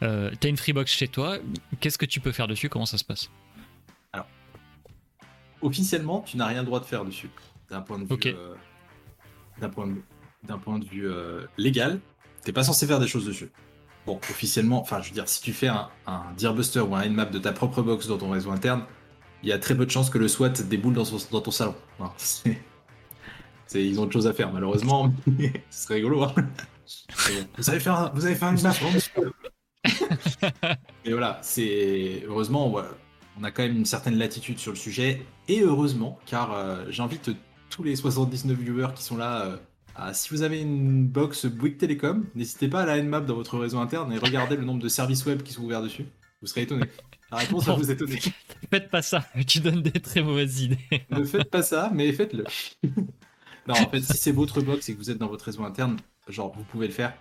tu 0.01 0.47
as 0.47 0.48
une 0.48 0.56
Freebox 0.56 0.93
chez 0.93 1.09
toi. 1.09 1.39
Qu'est-ce 1.81 1.98
que 1.98 2.06
tu 2.06 2.20
peux 2.20 2.32
faire 2.32 2.47
dessus 2.47 2.69
Comment 2.69 2.86
ça 2.86 2.98
se 2.98 3.05
passe? 3.05 3.31
Officiellement, 5.62 6.20
tu 6.20 6.36
n'as 6.36 6.47
rien 6.47 6.60
le 6.60 6.66
droit 6.66 6.80
de 6.80 6.85
faire 6.85 7.05
dessus. 7.05 7.30
D'un 7.70 7.80
point 7.80 7.98
de 7.98 8.05
vue, 8.05 8.18
euh, 8.26 8.55
d'un 9.60 9.68
point 9.68 9.86
de, 9.86 9.97
d'un 10.44 10.59
point 10.59 10.78
de 10.78 10.85
vue 10.85 11.09
euh, 11.09 11.47
légal, 11.56 12.01
t'es 12.44 12.52
pas 12.52 12.62
censé 12.62 12.86
faire 12.86 13.01
des 13.01 13.09
choses 13.09 13.26
dessus. 13.26 13.51
Bon, 14.06 14.16
officiellement, 14.30 14.80
enfin, 14.80 15.02
je 15.02 15.09
veux 15.09 15.14
dire, 15.14 15.28
si 15.28 15.43
tu 15.43 15.52
fais 15.52 15.68
un, 15.68 15.89
un 16.06 16.22
Dearbuster 16.39 16.80
ou 16.80 16.94
un 16.94 17.06
Nmap 17.06 17.30
de 17.30 17.39
ta 17.39 17.52
propre 17.52 17.82
box 17.82 18.09
dans 18.09 18.16
ton 18.16 18.30
réseau 18.30 18.51
interne, 18.51 18.85
il 19.43 19.48
y 19.48 19.52
a 19.52 19.59
très 19.59 19.76
peu 19.76 19.85
de 19.85 19.90
chances 19.90 20.10
que 20.10 20.18
le 20.18 20.28
SWAT 20.28 20.51
déboule 20.68 20.94
dans, 20.94 21.05
dans 21.30 21.40
ton 21.40 21.51
salon. 21.51 21.74
Ils 23.74 24.01
ont 24.01 24.05
autre 24.05 24.12
chose 24.12 24.26
à 24.26 24.32
faire, 24.32 24.52
malheureusement. 24.52 25.12
Ce 25.70 25.85
serait 25.85 25.97
rigolo. 25.97 26.22
Hein. 26.22 26.35
vous 27.56 27.68
avez 27.68 27.80
fait 27.80 27.90
un, 27.90 28.10
vous 28.14 28.24
avez 28.24 28.35
fait 28.35 28.47
un 28.47 28.55
Et 31.05 31.10
voilà, 31.10 31.39
c'est 31.43 32.24
heureusement, 32.26 32.74
on 33.39 33.44
a 33.44 33.51
quand 33.51 33.62
même 33.62 33.77
une 33.77 33.85
certaine 33.85 34.16
latitude 34.16 34.59
sur 34.59 34.73
le 34.73 34.77
sujet. 34.77 35.24
Et 35.48 35.60
heureusement, 35.60 36.19
car 36.27 36.52
euh, 36.52 36.85
j'invite 36.90 37.31
tous 37.70 37.82
les 37.82 37.97
79 37.97 38.59
viewers 38.59 38.94
qui 38.94 39.02
sont 39.02 39.16
là. 39.16 39.47
Euh, 39.47 39.56
à, 39.94 40.15
si 40.15 40.31
vous 40.31 40.43
avez 40.43 40.60
une 40.60 41.06
box 41.06 41.47
Bouygues 41.47 41.78
Telecom, 41.78 42.24
n'hésitez 42.35 42.69
pas 42.69 42.82
à 42.82 42.86
la 42.86 43.02
Nmap 43.02 43.27
dans 43.27 43.35
votre 43.35 43.59
réseau 43.59 43.78
interne 43.78 44.12
et 44.12 44.19
regardez 44.19 44.56
le 44.56 44.65
nombre 44.65 44.81
de 44.81 44.89
services 44.89 45.27
web 45.27 45.43
qui 45.43 45.52
sont 45.52 45.65
ouverts 45.65 45.82
dessus. 45.82 46.06
Vous 46.40 46.47
serez 46.47 46.62
étonné. 46.62 46.86
La 47.32 47.39
réponse 47.39 47.65
va 47.66 47.74
vous 47.74 47.90
étonner. 47.90 48.20
Faites 48.70 48.90
pas 48.90 49.02
ça, 49.02 49.27
tu 49.47 49.59
donnes 49.60 49.82
des 49.82 49.90
très 49.93 50.23
mauvaises 50.23 50.62
idées. 50.62 50.78
ne 51.10 51.24
faites 51.24 51.51
pas 51.51 51.62
ça, 51.62 51.90
mais 51.93 52.12
faites-le. 52.12 52.44
non, 53.66 53.74
en 53.74 53.90
fait, 53.90 54.01
si 54.01 54.16
c'est 54.16 54.32
votre 54.32 54.60
box 54.60 54.89
et 54.89 54.94
que 54.94 54.98
vous 54.98 55.10
êtes 55.10 55.19
dans 55.19 55.28
votre 55.28 55.44
réseau 55.44 55.65
interne, 55.65 55.97
genre, 56.28 56.52
vous 56.56 56.65
pouvez 56.65 56.86
le 56.86 56.93
faire. 56.93 57.15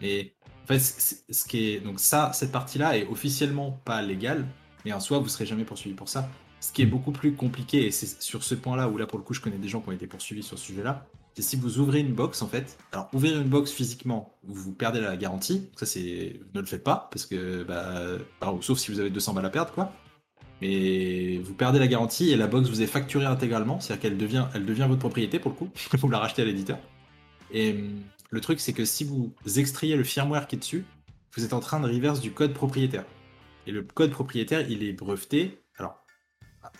Et 0.00 0.34
en 0.64 0.66
fait, 0.66 0.78
ce 0.78 1.44
qui 1.44 1.70
est. 1.70 1.80
Donc, 1.80 1.98
ça, 1.98 2.30
cette 2.34 2.52
partie-là 2.52 2.98
est 2.98 3.06
officiellement 3.08 3.80
pas 3.84 4.00
légale, 4.02 4.46
mais 4.84 4.92
en 4.92 5.00
soi, 5.00 5.18
vous 5.18 5.28
serez 5.28 5.46
jamais 5.46 5.64
poursuivi 5.64 5.94
pour 5.94 6.08
ça. 6.08 6.28
Ce 6.60 6.72
qui 6.72 6.82
est 6.82 6.86
beaucoup 6.86 7.12
plus 7.12 7.34
compliqué, 7.34 7.86
et 7.86 7.90
c'est 7.90 8.22
sur 8.22 8.44
ce 8.44 8.54
point-là 8.54 8.88
où 8.88 8.96
là, 8.96 9.06
pour 9.06 9.18
le 9.18 9.24
coup, 9.24 9.34
je 9.34 9.40
connais 9.40 9.58
des 9.58 9.68
gens 9.68 9.80
qui 9.80 9.88
ont 9.88 9.92
été 9.92 10.06
poursuivis 10.06 10.42
sur 10.42 10.58
ce 10.58 10.64
sujet-là, 10.64 11.06
c'est 11.34 11.42
si 11.42 11.56
vous 11.56 11.78
ouvrez 11.78 12.00
une 12.00 12.12
box, 12.12 12.42
en 12.42 12.46
fait. 12.46 12.78
Alors, 12.92 13.08
ouvrir 13.14 13.40
une 13.40 13.48
box 13.48 13.72
physiquement, 13.72 14.34
vous 14.44 14.72
perdez 14.72 15.00
la 15.00 15.16
garantie. 15.16 15.68
Ça, 15.76 15.86
c'est. 15.86 16.40
Ne 16.54 16.60
le 16.60 16.66
faites 16.66 16.84
pas, 16.84 17.08
parce 17.10 17.26
que. 17.26 17.64
Bah, 17.64 18.18
sauf 18.60 18.78
si 18.78 18.90
vous 18.90 19.00
avez 19.00 19.10
200 19.10 19.32
balles 19.34 19.46
à 19.46 19.50
perdre, 19.50 19.72
quoi. 19.72 19.92
Mais 20.60 21.38
vous 21.38 21.54
perdez 21.54 21.78
la 21.78 21.88
garantie 21.88 22.30
et 22.30 22.36
la 22.36 22.46
box 22.46 22.68
vous 22.68 22.82
est 22.82 22.86
facturée 22.86 23.24
intégralement, 23.24 23.80
c'est-à-dire 23.80 24.02
qu'elle 24.02 24.18
devient, 24.18 24.46
elle 24.54 24.64
devient 24.64 24.86
votre 24.86 25.00
propriété 25.00 25.40
pour 25.40 25.50
le 25.50 25.56
coup. 25.56 25.70
vous 25.98 26.08
la 26.08 26.18
rachetez 26.18 26.42
à 26.42 26.44
l'éditeur. 26.44 26.78
Et 27.50 27.74
le 28.30 28.40
truc, 28.40 28.60
c'est 28.60 28.72
que 28.72 28.84
si 28.84 29.02
vous 29.02 29.34
extrayez 29.56 29.96
le 29.96 30.04
firmware 30.04 30.46
qui 30.46 30.56
est 30.56 30.58
dessus, 30.60 30.84
vous 31.34 31.44
êtes 31.44 31.52
en 31.52 31.60
train 31.60 31.80
de 31.80 31.88
reverse 31.88 32.20
du 32.20 32.30
code 32.30 32.52
propriétaire. 32.52 33.04
Et 33.66 33.72
le 33.72 33.82
code 33.82 34.10
propriétaire, 34.10 34.68
il 34.70 34.82
est 34.82 34.92
breveté. 34.92 35.62
Alors, 35.78 36.04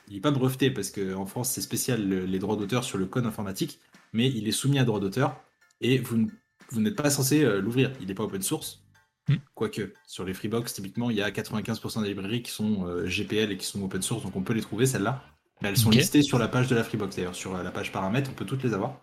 il 0.08 0.14
n'est 0.14 0.20
pas 0.20 0.30
breveté 0.30 0.70
parce 0.70 0.90
qu'en 0.90 1.26
France, 1.26 1.50
c'est 1.50 1.60
spécial 1.60 2.08
les 2.08 2.38
droits 2.38 2.56
d'auteur 2.56 2.84
sur 2.84 2.98
le 2.98 3.06
code 3.06 3.26
informatique, 3.26 3.80
mais 4.12 4.28
il 4.28 4.48
est 4.48 4.52
soumis 4.52 4.78
à 4.78 4.84
droit 4.84 5.00
d'auteur 5.00 5.40
et 5.80 5.98
vous, 5.98 6.28
vous 6.70 6.80
n'êtes 6.80 6.96
pas 6.96 7.10
censé 7.10 7.44
euh, 7.44 7.60
l'ouvrir. 7.60 7.92
Il 8.00 8.06
n'est 8.06 8.14
pas 8.14 8.24
open 8.24 8.42
source. 8.42 8.82
Hmm. 9.28 9.36
Quoique, 9.54 9.92
sur 10.06 10.24
les 10.24 10.34
Freebox, 10.34 10.72
typiquement, 10.72 11.10
il 11.10 11.16
y 11.16 11.22
a 11.22 11.30
95% 11.30 12.02
des 12.02 12.08
librairies 12.08 12.42
qui 12.42 12.50
sont 12.50 12.86
euh, 12.86 13.06
GPL 13.06 13.52
et 13.52 13.56
qui 13.56 13.66
sont 13.66 13.82
open 13.82 14.02
source, 14.02 14.22
donc 14.22 14.34
on 14.34 14.42
peut 14.42 14.54
les 14.54 14.62
trouver, 14.62 14.86
celles-là. 14.86 15.22
Mais 15.60 15.68
elles 15.68 15.76
sont 15.76 15.90
listées 15.90 16.22
sur 16.22 16.38
la 16.38 16.48
page 16.48 16.66
de 16.66 16.74
la 16.74 16.82
Freebox. 16.82 17.14
D'ailleurs, 17.14 17.34
sur 17.34 17.54
euh, 17.54 17.62
la 17.62 17.70
page 17.70 17.92
paramètres, 17.92 18.30
on 18.32 18.34
peut 18.34 18.46
toutes 18.46 18.64
les 18.64 18.74
avoir. 18.74 19.00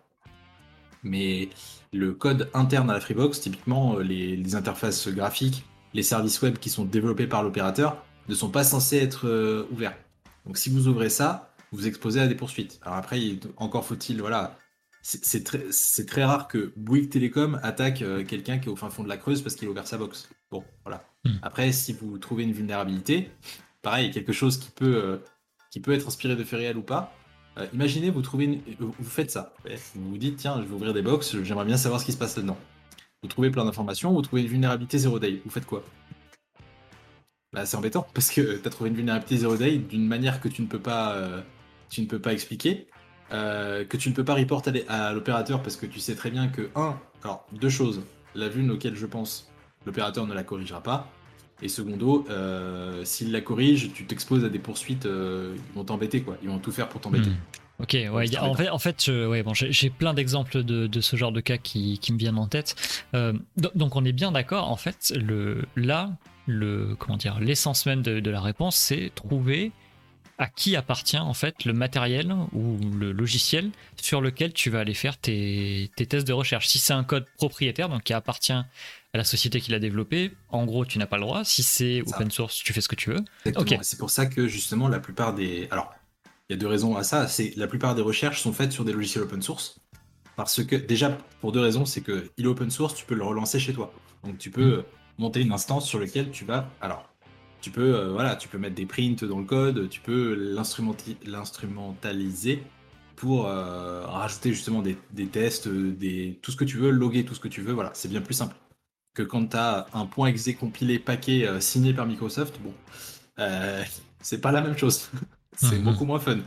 Mais 1.02 1.48
le 1.92 2.12
code 2.12 2.50
interne 2.52 2.90
à 2.90 2.94
la 2.94 3.00
Freebox, 3.00 3.40
typiquement 3.40 3.98
les, 3.98 4.54
interfaces 4.54 5.08
graphiques, 5.08 5.64
les 5.94 6.02
services 6.02 6.40
web 6.42 6.58
qui 6.58 6.70
sont 6.70 6.84
développés 6.84 7.26
par 7.26 7.42
l'opérateur, 7.42 8.04
ne 8.28 8.34
sont 8.34 8.50
pas 8.50 8.64
censés 8.64 8.98
être 8.98 9.26
euh, 9.26 9.66
ouverts. 9.70 9.96
Donc 10.46 10.56
si 10.56 10.70
vous 10.70 10.88
ouvrez 10.88 11.10
ça, 11.10 11.52
vous 11.72 11.86
exposez 11.86 12.20
à 12.20 12.26
des 12.26 12.34
poursuites. 12.34 12.80
Alors 12.82 12.96
après, 12.96 13.20
encore 13.56 13.84
faut-il, 13.84 14.20
voilà, 14.20 14.56
c'est 15.02 15.44
très, 15.44 15.64
très, 16.06 16.24
rare 16.24 16.48
que 16.48 16.72
Bouygues 16.76 17.10
Télécom 17.10 17.58
attaque 17.62 18.02
euh, 18.02 18.24
quelqu'un 18.24 18.58
qui 18.58 18.68
est 18.68 18.72
au 18.72 18.76
fin 18.76 18.90
fond 18.90 19.02
de 19.02 19.08
la 19.08 19.16
Creuse 19.16 19.42
parce 19.42 19.54
qu'il 19.54 19.66
a 19.68 19.70
ouvert 19.70 19.86
sa 19.86 19.98
box. 19.98 20.28
Bon, 20.50 20.64
voilà. 20.84 21.04
Hmm. 21.24 21.36
Après, 21.42 21.72
si 21.72 21.92
vous 21.92 22.18
trouvez 22.18 22.44
une 22.44 22.52
vulnérabilité, 22.52 23.30
pareil, 23.82 24.10
quelque 24.10 24.32
chose 24.32 24.58
qui 24.58 24.70
peut, 24.70 25.20
qui 25.70 25.80
peut 25.80 25.92
être 25.92 26.06
inspiré 26.06 26.36
de 26.36 26.44
réels 26.44 26.76
ou 26.76 26.82
pas, 26.82 27.14
euh, 27.58 27.66
imaginez, 27.72 28.10
vous 28.10 28.22
trouvez, 28.22 28.46
euh, 28.48 28.74
vous 28.98 29.10
faites 29.10 29.30
ça. 29.30 29.54
Vous 29.94 30.10
vous 30.10 30.18
dites, 30.18 30.36
tiens, 30.36 30.56
je 30.60 30.66
vais 30.66 30.74
ouvrir 30.74 30.94
des 30.94 31.02
box, 31.02 31.42
j'aimerais 31.42 31.64
bien 31.64 31.76
savoir 31.76 32.00
ce 32.00 32.06
qui 32.06 32.12
se 32.12 32.18
passe 32.18 32.36
là-dedans. 32.36 32.58
Vous 33.22 33.28
trouvez 33.28 33.50
plein 33.50 33.64
d'informations, 33.64 34.12
vous 34.12 34.22
trouvez 34.22 34.42
une 34.42 34.48
vulnérabilité 34.48 34.98
0 34.98 35.18
day. 35.18 35.42
Vous 35.44 35.50
faites 35.50 35.66
quoi? 35.66 35.84
Bah, 37.52 37.66
c'est 37.66 37.76
embêtant 37.76 38.06
parce 38.14 38.30
que 38.30 38.56
tu 38.56 38.66
as 38.66 38.70
trouvé 38.70 38.90
une 38.90 38.96
vulnérabilité 38.96 39.36
0 39.36 39.56
day 39.56 39.78
d'une 39.78 40.06
manière 40.06 40.40
que 40.40 40.48
tu 40.48 40.62
ne 40.62 40.66
peux 40.66 40.78
pas, 40.78 41.14
euh, 41.14 41.42
tu 41.90 42.00
ne 42.00 42.06
peux 42.06 42.18
pas 42.18 42.32
expliquer, 42.32 42.86
que 43.30 43.96
tu 43.96 44.08
ne 44.08 44.14
peux 44.14 44.24
pas 44.24 44.34
reporter 44.34 44.84
à 44.88 45.12
l'opérateur 45.12 45.62
parce 45.62 45.76
que 45.76 45.86
tu 45.86 46.00
sais 46.00 46.16
très 46.16 46.30
bien 46.30 46.48
que 46.48 46.70
un, 46.74 46.98
alors 47.22 47.46
deux 47.52 47.68
choses. 47.68 48.02
La 48.34 48.48
vulne 48.48 48.70
auquel 48.70 48.96
je 48.96 49.06
pense, 49.06 49.50
l'opérateur 49.86 50.26
ne 50.26 50.34
la 50.34 50.42
corrigera 50.42 50.82
pas. 50.82 51.10
Et 51.62 51.68
secondo, 51.68 52.24
euh, 52.30 53.04
s'il 53.04 53.32
la 53.32 53.40
corrige, 53.40 53.92
tu 53.92 54.06
t'exposes 54.06 54.44
à 54.44 54.48
des 54.48 54.58
poursuites, 54.58 55.04
euh, 55.04 55.54
ils 55.56 55.74
vont 55.74 55.84
t'embêter, 55.84 56.22
quoi. 56.22 56.38
Ils 56.42 56.48
vont 56.48 56.58
tout 56.58 56.72
faire 56.72 56.88
pour 56.88 57.00
t'embêter. 57.00 57.30
Hmm. 57.30 57.36
Ok, 57.80 57.92
ouais, 57.92 58.38
en 58.38 58.54
fait, 58.54 58.68
en 58.68 58.78
fait 58.78 59.08
ouais, 59.08 59.42
bon, 59.42 59.54
j'ai 59.54 59.90
plein 59.90 60.14
d'exemples 60.14 60.62
de, 60.62 60.86
de, 60.86 61.00
ce 61.00 61.16
genre 61.16 61.32
de 61.32 61.40
cas 61.40 61.56
qui, 61.56 61.98
qui 61.98 62.12
me 62.12 62.18
viennent 62.18 62.38
en 62.38 62.46
tête. 62.46 62.76
Euh, 63.14 63.32
donc, 63.56 63.96
on 63.96 64.04
est 64.04 64.12
bien 64.12 64.32
d'accord. 64.32 64.70
En 64.70 64.76
fait, 64.76 65.12
le, 65.16 65.64
là, 65.76 66.10
le, 66.46 66.94
comment 66.98 67.16
dire, 67.16 67.40
l'essence 67.40 67.86
même 67.86 68.02
de, 68.02 68.20
de, 68.20 68.30
la 68.30 68.40
réponse, 68.40 68.76
c'est 68.76 69.12
trouver 69.14 69.72
à 70.38 70.48
qui 70.48 70.74
appartient 70.74 71.18
en 71.18 71.34
fait 71.34 71.66
le 71.66 71.74
matériel 71.74 72.34
ou 72.54 72.78
le 72.98 73.12
logiciel 73.12 73.70
sur 74.00 74.22
lequel 74.22 74.54
tu 74.54 74.70
vas 74.70 74.80
aller 74.80 74.94
faire 74.94 75.18
tes, 75.18 75.90
tes 75.96 76.06
tests 76.06 76.26
de 76.26 76.32
recherche. 76.32 76.66
Si 76.66 76.78
c'est 76.78 76.94
un 76.94 77.04
code 77.04 77.26
propriétaire, 77.36 77.90
donc 77.90 78.04
qui 78.04 78.14
appartient 78.14 78.54
à 78.54 78.66
la 79.12 79.24
société 79.24 79.60
qui 79.60 79.70
l'a 79.70 79.78
développé, 79.78 80.32
en 80.48 80.64
gros, 80.64 80.86
tu 80.86 80.98
n'as 80.98 81.06
pas 81.06 81.16
le 81.16 81.24
droit. 81.24 81.44
Si 81.44 81.62
c'est 81.62 82.02
open 82.06 82.30
source, 82.30 82.56
tu 82.56 82.72
fais 82.72 82.80
ce 82.80 82.88
que 82.88 82.96
tu 82.96 83.10
veux. 83.10 83.22
C'est 83.82 83.98
pour 83.98 84.08
ça 84.08 84.26
que 84.26 84.48
justement, 84.48 84.88
la 84.88 84.98
plupart 84.98 85.34
des. 85.34 85.68
Alors, 85.70 85.92
il 86.50 86.54
y 86.54 86.56
a 86.56 86.58
deux 86.58 86.66
raisons 86.66 86.96
à 86.96 87.04
ça. 87.04 87.28
C'est 87.28 87.56
la 87.56 87.68
plupart 87.68 87.94
des 87.94 88.02
recherches 88.02 88.42
sont 88.42 88.52
faites 88.52 88.72
sur 88.72 88.84
des 88.84 88.92
logiciels 88.92 89.22
open 89.22 89.40
source. 89.40 89.80
Parce 90.34 90.64
que, 90.64 90.74
déjà, 90.74 91.16
pour 91.40 91.52
deux 91.52 91.60
raisons, 91.60 91.84
c'est 91.84 92.00
que 92.00 92.28
il 92.36 92.44
est 92.44 92.48
open 92.48 92.70
source, 92.70 92.94
tu 92.94 93.06
peux 93.06 93.14
le 93.14 93.24
relancer 93.24 93.58
chez 93.58 93.72
toi. 93.72 93.92
Donc, 94.24 94.36
tu 94.38 94.50
peux 94.50 94.78
mm. 94.78 94.84
monter 95.18 95.40
une 95.42 95.52
instance 95.52 95.86
sur 95.86 96.00
laquelle 96.00 96.30
tu 96.30 96.44
vas. 96.44 96.68
Alors, 96.80 97.08
tu 97.60 97.70
peux, 97.70 97.94
euh, 97.94 98.10
voilà, 98.10 98.36
tu 98.36 98.48
peux 98.48 98.58
mettre 98.58 98.74
des 98.74 98.86
prints 98.86 99.24
dans 99.24 99.38
le 99.38 99.44
code, 99.44 99.88
tu 99.88 100.00
peux 100.00 100.34
l'instrumentaliser 101.24 102.64
pour 103.16 103.46
euh, 103.46 104.06
rajouter 104.06 104.52
justement 104.52 104.82
des, 104.82 104.96
des, 105.12 105.26
tests, 105.26 105.68
des, 105.68 106.38
tout 106.42 106.50
ce 106.50 106.56
que 106.56 106.64
tu 106.64 106.78
veux, 106.78 106.90
loguer 106.90 107.24
tout 107.24 107.34
ce 107.34 107.40
que 107.40 107.48
tu 107.48 107.60
veux. 107.60 107.74
Voilà, 107.74 107.90
c'est 107.94 108.08
bien 108.08 108.22
plus 108.22 108.34
simple 108.34 108.56
que 109.14 109.22
quand 109.22 109.46
tu 109.46 109.56
as 109.56 109.86
un 109.92 110.06
point 110.06 110.28
exe 110.28 110.48
compilé 110.58 110.98
paquet 110.98 111.46
euh, 111.46 111.60
signé 111.60 111.92
par 111.92 112.06
Microsoft, 112.06 112.60
bon, 112.60 112.72
euh, 113.38 113.84
c'est 114.20 114.40
pas 114.40 114.52
la 114.52 114.62
même 114.62 114.76
chose. 114.76 115.10
C'est 115.60 115.78
mhm. 115.78 115.84
beaucoup 115.84 116.04
moins 116.04 116.18
fun. 116.18 116.38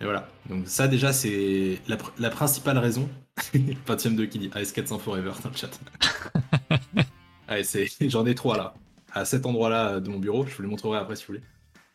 Et 0.00 0.04
voilà. 0.04 0.28
Donc 0.48 0.68
ça 0.68 0.88
déjà 0.88 1.12
c'est 1.12 1.80
la, 1.86 2.30
principale 2.30 2.78
raison. 2.78 3.08
Pentium 3.84 4.16
2 4.16 4.26
qui 4.26 4.38
dit 4.38 4.48
AS400 4.48 4.98
Forever 4.98 5.32
dans 5.42 5.50
le 5.50 5.56
chat. 5.56 5.70
J'en 8.08 8.26
ai 8.26 8.34
trois 8.34 8.56
là. 8.56 8.74
À 9.12 9.24
cet 9.24 9.46
endroit-là 9.46 10.00
de 10.00 10.10
mon 10.10 10.18
bureau, 10.18 10.46
je 10.46 10.54
vous 10.54 10.62
les 10.62 10.68
montrerai 10.68 10.98
après 10.98 11.16
si 11.16 11.24
vous 11.26 11.34
voulez. 11.34 11.42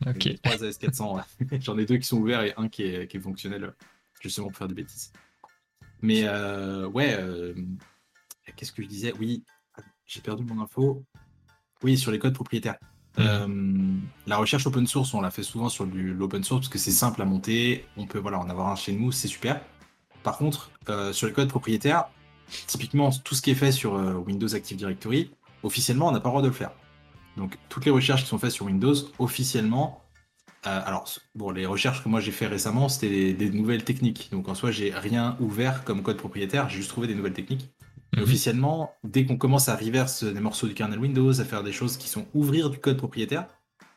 Ok. 0.06 0.40
Trois 0.42 0.56
AS400. 0.56 1.22
j'en 1.60 1.78
ai 1.78 1.86
deux 1.86 1.96
qui 1.96 2.06
sont 2.06 2.18
ouverts 2.18 2.42
et 2.42 2.54
un 2.56 2.68
qui 2.68 2.82
est, 2.82 3.06
qui 3.08 3.16
est 3.16 3.20
fonctionnel 3.20 3.72
justement 4.20 4.48
pour 4.48 4.58
faire 4.58 4.68
des 4.68 4.74
bêtises. 4.74 5.12
Mais 6.02 6.22
euh, 6.24 6.86
ouais, 6.88 7.16
qu'est-ce 8.56 8.72
que 8.72 8.82
je 8.82 8.88
disais? 8.88 9.12
Oui, 9.18 9.44
j'ai 10.06 10.20
perdu 10.20 10.44
mon 10.44 10.62
info. 10.62 11.04
Oui, 11.82 11.96
sur 11.96 12.10
les 12.10 12.18
codes 12.18 12.34
propriétaires. 12.34 12.78
Mmh. 13.16 13.22
Euh, 13.22 13.46
la 14.26 14.36
recherche 14.36 14.66
open 14.66 14.86
source, 14.86 15.14
on 15.14 15.20
la 15.20 15.30
fait 15.30 15.42
souvent 15.42 15.68
sur 15.68 15.86
l'open 15.86 16.42
source 16.42 16.62
parce 16.62 16.68
que 16.68 16.78
c'est 16.78 16.90
simple 16.90 17.22
à 17.22 17.24
monter. 17.24 17.84
On 17.96 18.06
peut 18.06 18.18
voilà, 18.18 18.38
en 18.38 18.48
avoir 18.48 18.68
un 18.68 18.76
chez 18.76 18.92
nous, 18.92 19.12
c'est 19.12 19.28
super. 19.28 19.60
Par 20.22 20.38
contre, 20.38 20.70
euh, 20.88 21.12
sur 21.12 21.26
les 21.26 21.32
codes 21.32 21.48
propriétaires, 21.48 22.06
typiquement 22.66 23.10
tout 23.10 23.34
ce 23.34 23.42
qui 23.42 23.50
est 23.50 23.56
fait 23.56 23.72
sur 23.72 23.94
euh, 23.94 24.14
Windows 24.14 24.52
Active 24.54 24.76
Directory, 24.76 25.30
officiellement, 25.62 26.08
on 26.08 26.12
n'a 26.12 26.20
pas 26.20 26.28
le 26.28 26.32
droit 26.32 26.42
de 26.42 26.48
le 26.48 26.52
faire. 26.52 26.72
Donc 27.36 27.58
toutes 27.68 27.84
les 27.84 27.90
recherches 27.90 28.22
qui 28.22 28.28
sont 28.28 28.38
faites 28.38 28.50
sur 28.50 28.66
Windows, 28.66 28.94
officiellement, 29.18 30.00
alors 30.62 31.06
bon, 31.34 31.50
les 31.50 31.66
recherches 31.66 32.02
que 32.02 32.08
moi 32.08 32.20
j'ai 32.20 32.30
fait 32.30 32.46
récemment, 32.46 32.88
c'était 32.88 33.34
des, 33.34 33.50
nouvelles 33.50 33.84
techniques. 33.84 34.30
Donc 34.32 34.48
en 34.48 34.54
soi, 34.54 34.70
j'ai 34.70 34.94
rien 34.94 35.36
ouvert 35.40 35.84
comme 35.84 36.02
code 36.02 36.16
propriétaire, 36.16 36.68
j'ai 36.68 36.76
juste 36.76 36.88
trouvé 36.88 37.06
des 37.06 37.14
nouvelles 37.14 37.34
techniques. 37.34 37.73
Mhm. 38.16 38.22
officiellement, 38.22 38.94
dès 39.04 39.24
qu'on 39.24 39.36
commence 39.36 39.68
à 39.68 39.76
reverse 39.76 40.24
des 40.24 40.40
morceaux 40.40 40.66
du 40.66 40.74
kernel 40.74 40.98
Windows, 40.98 41.40
à 41.40 41.44
faire 41.44 41.62
des 41.62 41.72
choses 41.72 41.96
qui 41.96 42.08
sont 42.08 42.26
ouvrir 42.34 42.70
du 42.70 42.78
code 42.78 42.96
propriétaire, 42.96 43.46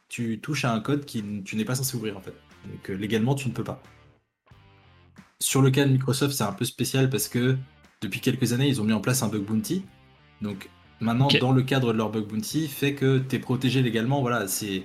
tu 0.10 0.40
touches 0.40 0.66
à 0.66 0.74
un 0.74 0.80
code 0.80 1.06
qui 1.06 1.24
tu 1.44 1.56
n'es 1.56 1.66
pas 1.66 1.76
censé 1.76 1.96
ouvrir 1.96 2.18
en 2.18 2.22
fait. 2.22 2.34
Donc 2.66 2.90
légalement, 2.90 3.36
tu 3.36 3.48
ne 3.48 3.54
peux 3.54 3.64
pas. 3.64 3.82
Sur 5.40 5.62
le 5.62 5.70
cas 5.70 5.86
de 5.86 5.92
Microsoft, 5.92 6.34
c'est 6.36 6.44
un 6.44 6.54
peu 6.54 6.66
spécial 6.66 7.10
parce 7.10 7.28
que 7.28 7.58
depuis 8.02 8.20
quelques 8.20 8.54
années, 8.54 8.68
ils 8.68 8.82
ont 8.82 8.84
mis 8.84 8.94
en 8.94 9.02
place 9.02 9.24
un 9.24 9.28
bug 9.28 9.44
bounty. 9.44 9.84
Donc 10.42 10.70
maintenant, 11.00 11.28
dans 11.40 11.52
le 11.52 11.62
cadre 11.62 11.94
de 11.94 11.98
leur 11.98 12.10
bug 12.10 12.26
bounty, 12.26 12.68
fait 12.68 12.94
que 12.94 13.20
tu 13.20 13.36
es 13.36 13.40
protégé 13.40 13.82
légalement. 13.82 14.22
Voilà, 14.22 14.48
c'est 14.48 14.84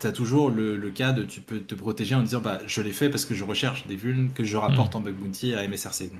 tu 0.00 0.06
as 0.06 0.12
toujours 0.12 0.50
le, 0.50 0.90
cas 0.90 1.12
de 1.12 1.24
tu 1.24 1.40
peux 1.40 1.60
te 1.60 1.74
protéger 1.74 2.14
en 2.14 2.22
disant 2.22 2.40
bah 2.40 2.60
je 2.66 2.80
l'ai 2.80 2.92
fait 2.92 3.10
parce 3.10 3.24
que 3.24 3.34
je 3.34 3.44
recherche 3.44 3.86
des 3.86 3.96
vulnes 3.96 4.30
que 4.32 4.44
je 4.44 4.56
rapporte 4.56 4.94
mhm. 4.94 5.00
en 5.00 5.04
bug 5.04 5.14
bounty 5.16 5.54
à 5.54 5.66
MSRC. 5.66 6.10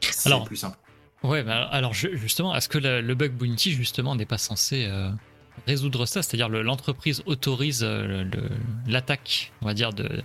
C'est 0.00 0.44
plus 0.44 0.56
simple. 0.56 0.78
Ouais, 1.22 1.42
bah 1.42 1.68
alors 1.72 1.94
justement, 1.94 2.54
est-ce 2.54 2.68
que 2.68 2.78
le, 2.78 3.14
bug 3.14 3.32
bounty 3.32 3.72
justement 3.72 4.14
n'est 4.14 4.26
pas 4.26 4.38
censé 4.38 4.86
euh, 4.86 5.10
résoudre 5.66 6.06
ça, 6.06 6.22
c'est-à-dire 6.22 6.48
l'entreprise 6.48 7.22
autorise 7.26 7.84
l'attaque, 8.86 9.52
on 9.60 9.66
va 9.66 9.74
dire, 9.74 9.92
d'une 9.92 10.22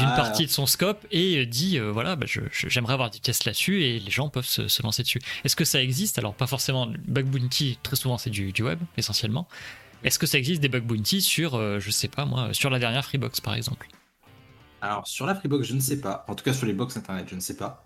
ah. 0.00 0.16
partie 0.16 0.46
de 0.46 0.50
son 0.50 0.66
scope 0.66 1.06
et 1.12 1.46
dit 1.46 1.78
voilà, 1.78 2.16
bah, 2.16 2.26
j'aimerais 2.50 2.94
avoir 2.94 3.10
des 3.10 3.20
tests 3.20 3.44
là-dessus 3.44 3.84
et 3.84 4.00
les 4.00 4.10
gens 4.10 4.28
peuvent 4.28 4.46
se, 4.46 4.82
lancer 4.82 5.04
dessus. 5.04 5.20
Est-ce 5.44 5.54
que 5.54 5.64
ça 5.64 5.80
existe? 5.80 6.18
Alors 6.18 6.34
pas 6.34 6.48
forcément 6.48 6.88
bug 7.06 7.26
bounty, 7.26 7.78
très 7.84 7.96
souvent 7.96 8.18
c'est 8.18 8.30
du, 8.30 8.52
du, 8.52 8.62
web 8.64 8.80
essentiellement. 8.96 9.46
Est-ce 10.02 10.18
que 10.18 10.26
ça 10.26 10.38
existe 10.38 10.60
des 10.60 10.68
bug 10.68 10.84
bounty 10.84 11.22
sur, 11.22 11.80
je 11.80 11.90
sais 11.90 12.08
pas 12.08 12.24
moi, 12.24 12.52
sur 12.52 12.68
la 12.68 12.80
dernière 12.80 13.04
Freebox 13.04 13.40
par 13.40 13.54
exemple? 13.54 13.86
Alors 14.80 15.06
sur 15.06 15.26
la 15.26 15.34
Freebox, 15.34 15.66
je 15.66 15.74
ne 15.74 15.80
sais 15.80 16.00
pas. 16.00 16.24
En 16.28 16.34
tout 16.34 16.44
cas 16.44 16.52
sur 16.52 16.66
les 16.66 16.72
box 16.72 16.96
internet, 16.96 17.26
je 17.28 17.34
ne 17.34 17.40
sais 17.40 17.56
pas. 17.56 17.85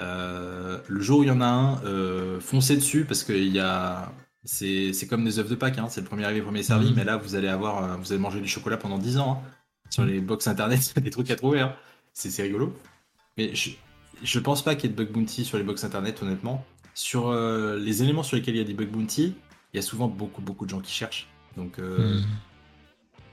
Euh, 0.00 0.78
le 0.88 1.00
jour 1.00 1.20
où 1.20 1.22
il 1.22 1.28
y 1.28 1.32
en 1.32 1.40
a 1.40 1.46
un, 1.46 1.84
euh, 1.84 2.40
foncez 2.40 2.76
dessus 2.76 3.04
parce 3.04 3.24
que 3.24 3.32
y 3.32 3.58
a. 3.58 4.12
C'est, 4.46 4.92
comme 5.08 5.24
des 5.24 5.38
œufs 5.38 5.48
de 5.48 5.54
Pâques, 5.54 5.78
hein. 5.78 5.86
c'est 5.88 6.02
le 6.02 6.06
premier 6.06 6.24
arrivé, 6.24 6.42
premier 6.42 6.62
servi, 6.62 6.90
mhm. 6.90 6.96
mais 6.96 7.04
là 7.04 7.16
vous 7.16 7.34
allez 7.34 7.48
avoir, 7.48 7.82
euh, 7.82 7.96
vous 7.96 8.12
allez 8.12 8.20
manger 8.20 8.42
du 8.42 8.48
chocolat 8.48 8.76
pendant 8.76 8.98
10 8.98 9.16
ans. 9.16 9.42
Hein. 9.42 9.50
Sur 9.88 10.04
les 10.04 10.20
box 10.20 10.46
internet, 10.46 10.80
il 10.90 10.96
y 10.96 10.98
a 10.98 11.00
des 11.00 11.10
trucs 11.10 11.30
à 11.30 11.36
trouver. 11.36 11.60
Hein. 11.60 11.74
C'est, 12.12 12.42
rigolo. 12.42 12.76
Mais 13.38 13.54
je, 13.54 13.70
je 14.22 14.38
pense 14.38 14.62
pas 14.62 14.74
qu'il 14.74 14.90
y 14.90 14.92
ait 14.92 14.96
de 14.96 15.02
bug 15.02 15.12
bounty 15.12 15.46
sur 15.46 15.56
les 15.56 15.64
box 15.64 15.82
internet, 15.82 16.22
honnêtement. 16.22 16.64
Sur 16.94 17.32
les 17.32 18.02
éléments 18.02 18.22
sur 18.22 18.36
lesquels 18.36 18.54
il 18.54 18.58
y 18.58 18.60
a 18.60 18.64
des 18.64 18.74
bug 18.74 18.90
bounty, 18.90 19.34
il 19.72 19.76
y 19.76 19.78
a 19.78 19.82
souvent 19.82 20.08
beaucoup, 20.08 20.42
beaucoup 20.42 20.66
de 20.66 20.70
gens 20.70 20.80
qui 20.80 20.92
cherchent. 20.92 21.26
Donc, 21.56 21.78
mhm. 21.78 22.22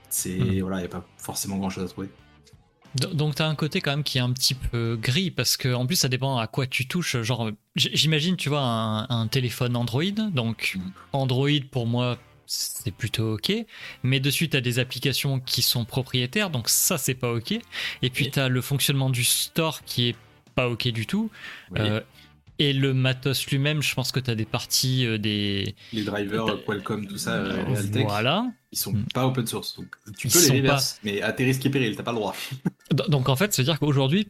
c'est, 0.09 0.37
mhm. 0.37 0.61
voilà, 0.61 0.77
il 0.77 0.81
n'y 0.81 0.85
a 0.85 0.89
pas 0.89 1.05
forcément 1.17 1.57
grand 1.57 1.69
chose 1.69 1.83
à 1.83 1.87
trouver. 1.87 2.09
Donc 2.95 3.35
tu 3.35 3.41
as 3.41 3.47
un 3.47 3.55
côté 3.55 3.81
quand 3.81 3.91
même 3.91 4.03
qui 4.03 4.17
est 4.17 4.21
un 4.21 4.31
petit 4.31 4.53
peu 4.53 4.97
gris 5.01 5.31
parce 5.31 5.57
que 5.57 5.73
en 5.73 5.85
plus 5.85 5.95
ça 5.95 6.09
dépend 6.09 6.37
à 6.37 6.47
quoi 6.47 6.67
tu 6.67 6.87
touches. 6.87 7.21
Genre 7.21 7.51
j'imagine 7.75 8.35
tu 8.35 8.49
vois 8.49 8.61
un, 8.61 9.27
téléphone 9.27 9.75
Android. 9.75 10.03
Donc. 10.31 10.77
Android 11.13 11.49
pour 11.71 11.87
moi 11.87 12.17
c'est 12.45 12.91
plutôt 12.91 13.35
ok. 13.35 13.53
Mais 14.03 14.19
dessus 14.19 14.49
tu 14.49 14.57
as 14.57 14.61
des 14.61 14.79
applications 14.79 15.39
qui 15.39 15.61
sont 15.61 15.85
propriétaires 15.85 16.49
donc 16.49 16.67
ça 16.69 16.97
c'est 16.97 17.15
pas 17.15 17.31
ok. 17.31 17.53
Et 18.01 18.09
puis 18.09 18.29
tu 18.29 18.39
as 18.39 18.49
le 18.49 18.61
fonctionnement 18.61 19.09
du 19.09 19.23
store 19.23 19.83
qui 19.85 20.09
est 20.09 20.15
pas 20.55 20.67
ok 20.67 20.89
du 20.89 21.05
tout. 21.07 21.31
Euh, 21.77 22.01
et 22.61 22.73
le 22.73 22.93
matos 22.93 23.47
lui-même, 23.47 23.81
je 23.81 23.95
pense 23.95 24.11
que 24.11 24.19
tu 24.19 24.29
as 24.29 24.35
des 24.35 24.45
parties 24.45 25.07
euh, 25.07 25.17
des. 25.17 25.75
Les 25.93 26.03
drivers, 26.03 26.47
euh, 26.47 26.57
Qualcomm, 26.63 27.07
tout 27.07 27.17
ça, 27.17 27.33
euh, 27.33 27.63
Voilà. 28.05 28.45
Ils 28.71 28.77
sont 28.77 28.93
mm. 28.93 29.05
pas 29.15 29.25
open 29.25 29.47
source. 29.47 29.75
Donc 29.77 29.95
tu 30.15 30.27
peux 30.27 30.39
les 30.39 30.59
reverse, 30.59 30.99
mais 31.03 31.23
à 31.23 31.33
tes 31.33 31.43
risques 31.43 31.65
et 31.65 31.71
périls, 31.71 31.95
t'as 31.95 32.03
pas 32.03 32.11
le 32.11 32.17
droit. 32.17 32.35
donc 33.07 33.29
en 33.29 33.35
fait, 33.35 33.51
c'est-à-dire 33.51 33.79
qu'aujourd'hui, 33.79 34.29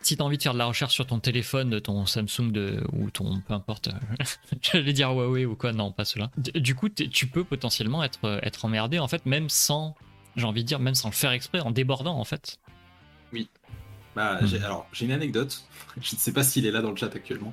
si 0.00 0.16
tu 0.16 0.22
as 0.22 0.24
envie 0.24 0.38
de 0.38 0.42
faire 0.44 0.52
de 0.52 0.58
la 0.58 0.66
recherche 0.66 0.94
sur 0.94 1.08
ton 1.08 1.18
téléphone, 1.18 1.80
ton 1.80 2.06
Samsung 2.06 2.52
de, 2.52 2.84
ou 2.92 3.10
ton 3.10 3.40
peu 3.40 3.52
importe, 3.52 3.88
j'allais 4.62 4.92
dire 4.92 5.10
Huawei 5.10 5.44
ou 5.44 5.56
quoi, 5.56 5.72
non, 5.72 5.90
pas 5.90 6.04
cela. 6.04 6.30
Du 6.36 6.76
coup, 6.76 6.88
tu 6.88 7.26
peux 7.26 7.42
potentiellement 7.42 8.04
être, 8.04 8.38
être 8.44 8.64
emmerdé 8.64 9.00
en 9.00 9.08
fait, 9.08 9.26
même 9.26 9.48
sans, 9.48 9.96
j'ai 10.36 10.44
envie 10.44 10.62
de 10.62 10.68
dire, 10.68 10.78
même 10.78 10.94
sans 10.94 11.08
le 11.08 11.14
faire 11.14 11.32
exprès, 11.32 11.58
en 11.58 11.72
débordant 11.72 12.16
en 12.16 12.24
fait. 12.24 12.60
Oui. 13.32 13.48
Bah, 14.14 14.40
mm. 14.40 14.64
alors, 14.64 14.86
j'ai 14.92 15.06
une 15.06 15.12
anecdote. 15.12 15.64
Je 16.00 16.14
ne 16.14 16.20
sais 16.20 16.32
pas 16.32 16.44
s'il 16.44 16.64
est 16.64 16.70
là 16.70 16.80
dans 16.80 16.90
le 16.90 16.96
chat 16.96 17.12
actuellement 17.12 17.52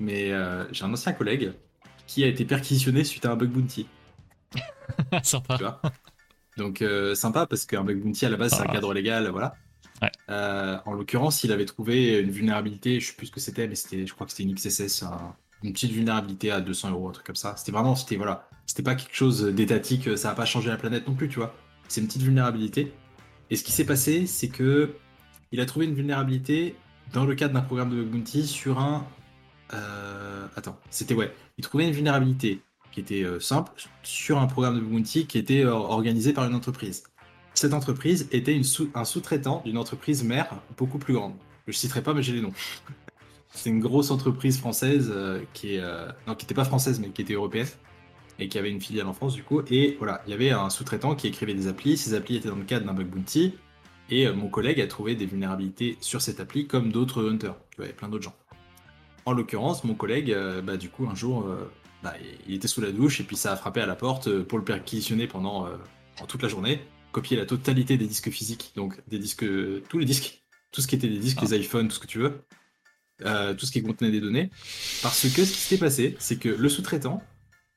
mais 0.00 0.32
euh, 0.32 0.64
j'ai 0.72 0.84
un 0.84 0.92
ancien 0.92 1.12
collègue 1.12 1.52
qui 2.06 2.24
a 2.24 2.26
été 2.26 2.44
perquisitionné 2.44 3.04
suite 3.04 3.26
à 3.26 3.32
un 3.32 3.36
bug 3.36 3.50
bounty. 3.50 3.86
sympa. 5.22 5.80
Donc 6.56 6.82
euh, 6.82 7.14
sympa 7.14 7.46
parce 7.46 7.66
qu'un 7.66 7.84
bug 7.84 8.00
bounty 8.02 8.26
à 8.26 8.30
la 8.30 8.36
base 8.36 8.52
c'est 8.52 8.62
un 8.62 8.66
ah. 8.68 8.72
cadre 8.72 8.94
légal, 8.94 9.28
voilà. 9.28 9.54
Euh, 10.30 10.76
en 10.84 10.92
l'occurrence, 10.92 11.42
il 11.42 11.52
avait 11.52 11.64
trouvé 11.64 12.18
une 12.18 12.30
vulnérabilité, 12.30 13.00
je 13.00 13.08
sais 13.08 13.14
plus 13.14 13.28
ce 13.28 13.32
que 13.32 13.40
c'était, 13.40 13.66
mais 13.66 13.74
c'était, 13.74 14.06
je 14.06 14.12
crois 14.12 14.26
que 14.26 14.32
c'était 14.32 14.42
une 14.42 14.54
XSS, 14.54 15.04
une 15.62 15.72
petite 15.72 15.92
vulnérabilité 15.92 16.50
à 16.50 16.60
200 16.60 16.90
euros, 16.90 17.08
un 17.08 17.12
truc 17.12 17.26
comme 17.26 17.36
ça. 17.36 17.56
C'était 17.56 17.72
vraiment, 17.72 17.94
c'était 17.94 18.16
voilà, 18.16 18.46
c'était 18.66 18.82
pas 18.82 18.94
quelque 18.94 19.16
chose 19.16 19.42
d'étatique, 19.42 20.18
ça 20.18 20.30
a 20.30 20.34
pas 20.34 20.44
changé 20.44 20.68
la 20.68 20.76
planète 20.76 21.08
non 21.08 21.14
plus, 21.14 21.28
tu 21.28 21.36
vois. 21.38 21.54
C'est 21.88 22.02
une 22.02 22.08
petite 22.08 22.22
vulnérabilité. 22.22 22.92
Et 23.48 23.56
ce 23.56 23.64
qui 23.64 23.72
s'est 23.72 23.86
passé, 23.86 24.26
c'est 24.26 24.48
que 24.48 24.94
il 25.52 25.60
a 25.60 25.66
trouvé 25.66 25.86
une 25.86 25.94
vulnérabilité 25.94 26.76
dans 27.12 27.24
le 27.24 27.34
cadre 27.34 27.54
d'un 27.54 27.62
programme 27.62 27.90
de 27.90 27.96
bug 27.96 28.08
bounty 28.08 28.46
sur 28.46 28.78
un 28.78 29.06
euh, 29.72 30.46
attends, 30.56 30.78
c'était 30.90 31.14
ouais. 31.14 31.32
Il 31.58 31.64
trouvait 31.64 31.86
une 31.86 31.92
vulnérabilité 31.92 32.60
qui 32.92 33.00
était 33.00 33.22
euh, 33.22 33.40
simple 33.40 33.72
sur 34.02 34.38
un 34.38 34.46
programme 34.46 34.76
de 34.76 34.80
bounty 34.80 35.26
qui 35.26 35.38
était 35.38 35.64
euh, 35.64 35.72
organisé 35.72 36.32
par 36.32 36.44
une 36.44 36.54
entreprise. 36.54 37.04
Cette 37.54 37.74
entreprise 37.74 38.28
était 38.32 38.60
un 38.94 39.04
sous-traitant 39.04 39.62
d'une 39.64 39.78
entreprise 39.78 40.22
mère 40.24 40.48
beaucoup 40.76 40.98
plus 40.98 41.14
grande. 41.14 41.34
Je 41.66 41.72
citerai 41.72 42.02
pas, 42.02 42.12
mais 42.12 42.22
j'ai 42.22 42.34
les 42.34 42.42
noms. 42.42 42.52
C'est 43.50 43.70
une 43.70 43.80
grosse 43.80 44.10
entreprise 44.10 44.58
française 44.58 45.14
qui 45.54 45.78
qui 45.78 45.80
n'était 46.28 46.54
pas 46.54 46.66
française 46.66 47.00
mais 47.00 47.08
qui 47.08 47.22
était 47.22 47.32
européenne 47.32 47.66
et 48.38 48.48
qui 48.48 48.58
avait 48.58 48.70
une 48.70 48.82
filiale 48.82 49.06
en 49.06 49.14
France 49.14 49.32
du 49.32 49.42
coup. 49.42 49.62
Et 49.70 49.96
voilà, 49.96 50.20
il 50.26 50.30
y 50.30 50.34
avait 50.34 50.50
un 50.50 50.68
sous-traitant 50.68 51.14
qui 51.14 51.28
écrivait 51.28 51.54
des 51.54 51.66
applis. 51.66 51.96
Ces 51.96 52.12
applis 52.12 52.36
étaient 52.36 52.50
dans 52.50 52.56
le 52.56 52.64
cadre 52.64 52.84
d'un 52.84 52.92
bug 52.92 53.06
bounty. 53.06 53.54
Et 54.10 54.30
mon 54.30 54.48
collègue 54.48 54.78
a 54.82 54.86
trouvé 54.86 55.14
des 55.14 55.24
vulnérabilités 55.24 55.96
sur 56.02 56.20
cette 56.20 56.38
appli 56.38 56.66
comme 56.66 56.92
d'autres 56.92 57.26
hunters. 57.26 57.56
Il 57.78 57.80
y 57.80 57.84
avait 57.84 57.94
plein 57.94 58.10
d'autres 58.10 58.24
gens. 58.24 58.36
En 59.26 59.32
l'occurrence, 59.32 59.82
mon 59.82 59.94
collègue, 59.94 60.30
euh, 60.30 60.62
bah, 60.62 60.76
du 60.76 60.88
coup, 60.88 61.08
un 61.10 61.16
jour, 61.16 61.44
euh, 61.48 61.68
bah, 62.04 62.14
il 62.46 62.54
était 62.54 62.68
sous 62.68 62.80
la 62.80 62.92
douche 62.92 63.20
et 63.20 63.24
puis 63.24 63.36
ça 63.36 63.52
a 63.52 63.56
frappé 63.56 63.80
à 63.80 63.86
la 63.86 63.96
porte 63.96 64.28
euh, 64.28 64.44
pour 64.44 64.56
le 64.56 64.64
perquisitionner 64.64 65.26
pendant 65.26 65.68
toute 66.28 66.42
la 66.42 66.48
journée, 66.48 66.80
copier 67.10 67.36
la 67.36 67.44
totalité 67.44 67.98
des 67.98 68.06
disques 68.06 68.30
physiques, 68.30 68.72
donc 68.76 69.02
des 69.08 69.18
disques, 69.18 69.44
tous 69.88 69.98
les 69.98 70.04
disques, 70.04 70.44
tout 70.70 70.80
ce 70.80 70.86
qui 70.86 70.94
était 70.94 71.08
des 71.08 71.18
disques, 71.18 71.38
ah. 71.42 71.44
les 71.44 71.58
iPhones, 71.58 71.88
tout 71.88 71.96
ce 71.96 72.00
que 72.00 72.06
tu 72.06 72.20
veux, 72.20 72.40
tout 73.18 73.66
ce 73.66 73.72
qui 73.72 73.82
contenait 73.82 74.12
des 74.12 74.20
données. 74.20 74.50
Parce 75.02 75.22
que 75.22 75.44
ce 75.44 75.52
qui 75.52 75.58
s'était 75.58 75.84
passé, 75.84 76.16
c'est 76.20 76.36
que 76.38 76.48
le 76.48 76.68
sous-traitant 76.68 77.20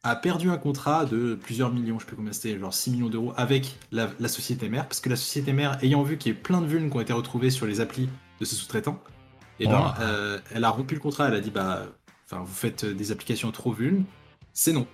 a 0.03 0.15
perdu 0.15 0.51
un 0.51 0.57
contrat 0.57 1.05
de 1.05 1.33
plusieurs 1.33 1.73
millions, 1.73 1.97
je 1.97 2.05
sais 2.05 2.07
plus 2.07 2.15
combien 2.15 2.31
c'était, 2.31 2.57
genre 2.57 2.73
6 2.73 2.91
millions 2.91 3.09
d'euros 3.09 3.33
avec 3.35 3.75
la, 3.91 4.09
la, 4.19 4.29
société 4.29 4.69
mère, 4.69 4.87
parce 4.87 5.01
que 5.01 5.09
la 5.09 5.17
société 5.17 5.51
mère, 5.51 5.83
ayant 5.83 6.03
vu 6.03 6.17
qu'il 6.17 6.31
y 6.31 6.35
a 6.35 6.39
plein 6.39 6.61
de 6.61 6.67
vulnes 6.67 6.89
qui 6.89 6.95
ont 6.95 7.01
été 7.01 7.11
retrouvées 7.11 7.49
sur 7.49 7.65
les 7.65 7.81
applis 7.81 8.07
de 8.39 8.45
ce 8.45 8.55
sous-traitant, 8.55 9.01
et 9.59 9.67
ben, 9.67 9.93
euh, 9.99 10.39
elle 10.53 10.63
a 10.63 10.69
rompu 10.69 10.95
le 10.95 10.99
contrat. 10.99 11.27
Elle 11.27 11.35
a 11.35 11.41
dit 11.41 11.51
bah, 11.51 11.83
enfin, 12.25 12.41
vous 12.43 12.53
faites 12.53 12.85
des 12.85 13.11
applications 13.11 13.51
trop 13.51 13.71
vulnes, 13.71 14.03
c'est 14.53 14.73
non. 14.73 14.87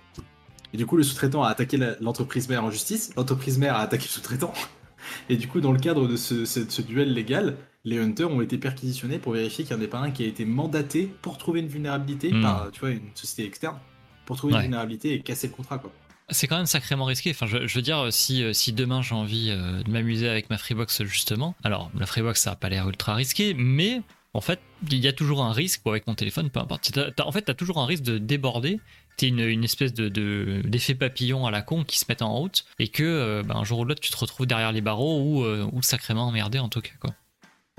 Et 0.72 0.76
du 0.76 0.86
coup, 0.86 0.96
le 0.96 1.02
sous-traitant 1.02 1.42
a 1.42 1.48
attaqué 1.48 1.78
l'entreprise 2.00 2.48
mère 2.48 2.64
en 2.64 2.70
justice. 2.70 3.12
L'entreprise 3.16 3.58
mère 3.58 3.76
a 3.76 3.80
attaqué 3.80 4.04
le 4.04 4.10
sous-traitant. 4.10 4.52
Et 5.28 5.36
du 5.36 5.46
coup, 5.46 5.60
dans 5.60 5.72
le 5.72 5.78
cadre 5.78 6.08
de 6.08 6.16
ce, 6.16 6.80
duel 6.82 7.12
légal, 7.12 7.56
les 7.84 7.98
hunters 7.98 8.30
ont 8.30 8.40
été 8.40 8.58
perquisitionnés 8.58 9.18
pour 9.18 9.32
vérifier 9.32 9.64
qu'il 9.64 9.76
n'y 9.76 9.82
en 9.82 9.84
ait 9.84 9.88
pas 9.88 9.98
un 9.98 10.10
qui 10.10 10.24
a 10.24 10.26
été 10.26 10.44
mandaté 10.44 11.12
pour 11.22 11.38
trouver 11.38 11.60
une 11.60 11.68
vulnérabilité 11.68 12.32
hmm. 12.32 12.42
par, 12.42 12.70
tu 12.72 12.80
vois, 12.80 12.90
une 12.90 13.10
société 13.14 13.46
externe 13.46 13.78
pour 14.24 14.36
trouver 14.36 14.54
une 14.54 14.62
vulnérabilité 14.62 15.14
et 15.14 15.20
casser 15.20 15.46
le 15.46 15.52
contrat, 15.52 15.78
quoi. 15.78 15.92
C'est 16.28 16.48
quand 16.48 16.56
même 16.56 16.66
sacrément 16.66 17.04
risqué. 17.04 17.30
Enfin, 17.30 17.46
je, 17.46 17.72
veux 17.72 17.82
dire, 17.82 18.08
si, 18.10 18.52
si 18.52 18.72
demain 18.72 19.00
j'ai 19.00 19.14
envie 19.14 19.50
euh, 19.50 19.84
de 19.84 19.90
m'amuser 19.92 20.28
avec 20.28 20.50
ma 20.50 20.58
Freebox 20.58 21.04
justement, 21.04 21.54
alors 21.62 21.88
la 21.96 22.04
Freebox 22.04 22.40
ça 22.40 22.50
n'a 22.50 22.56
pas 22.56 22.68
l'air 22.68 22.88
ultra 22.88 23.14
risqué, 23.14 23.54
mais 23.54 24.02
en 24.36 24.40
fait, 24.42 24.60
il 24.90 24.98
y 24.98 25.08
a 25.08 25.12
toujours 25.12 25.42
un 25.42 25.52
risque 25.52 25.80
avec 25.86 26.06
mon 26.06 26.14
téléphone, 26.14 26.50
peu 26.50 26.60
importe. 26.60 26.98
en 27.18 27.32
fait, 27.32 27.42
tu 27.46 27.50
as 27.50 27.54
toujours 27.54 27.78
un 27.78 27.86
risque 27.86 28.02
de 28.02 28.18
déborder. 28.18 28.80
Tu 29.16 29.26
une, 29.26 29.40
une 29.40 29.64
espèce 29.64 29.94
de, 29.94 30.60
d'effet 30.62 30.94
papillon 30.94 31.46
à 31.46 31.50
la 31.50 31.62
con 31.62 31.84
qui 31.84 31.98
se 31.98 32.04
met 32.06 32.22
en 32.22 32.36
route 32.36 32.66
et 32.78 32.88
que 32.88 33.02
euh, 33.02 33.42
ben, 33.42 33.56
un 33.56 33.64
jour 33.64 33.78
ou 33.78 33.84
l'autre, 33.86 34.02
tu 34.02 34.12
te 34.12 34.16
retrouves 34.16 34.46
derrière 34.46 34.72
les 34.72 34.82
barreaux 34.82 35.20
ou, 35.22 35.44
euh, 35.44 35.66
ou 35.72 35.80
sacrément 35.80 36.26
emmerdé 36.26 36.58
en 36.58 36.68
tout 36.68 36.82
cas. 36.82 36.90
Quoi. 37.00 37.14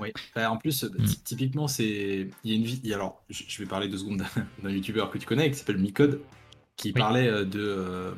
Oui, 0.00 0.12
en 0.36 0.56
plus, 0.56 0.82
mm. 0.82 1.06
typiquement, 1.24 1.68
c'est. 1.68 2.28
Il 2.42 2.50
y 2.50 2.52
a 2.52 2.56
une 2.56 2.64
vie. 2.64 2.92
Alors, 2.92 3.22
je 3.30 3.62
vais 3.62 3.68
parler 3.68 3.86
deux 3.86 3.98
secondes 3.98 4.24
d'un 4.62 4.70
youtubeur 4.70 5.10
que 5.12 5.18
tu 5.18 5.26
connais 5.26 5.48
qui 5.50 5.56
s'appelle 5.56 5.78
Micode, 5.78 6.20
qui 6.76 6.92
parlait 6.92 7.28
euh, 7.28 7.44
de, 7.44 8.14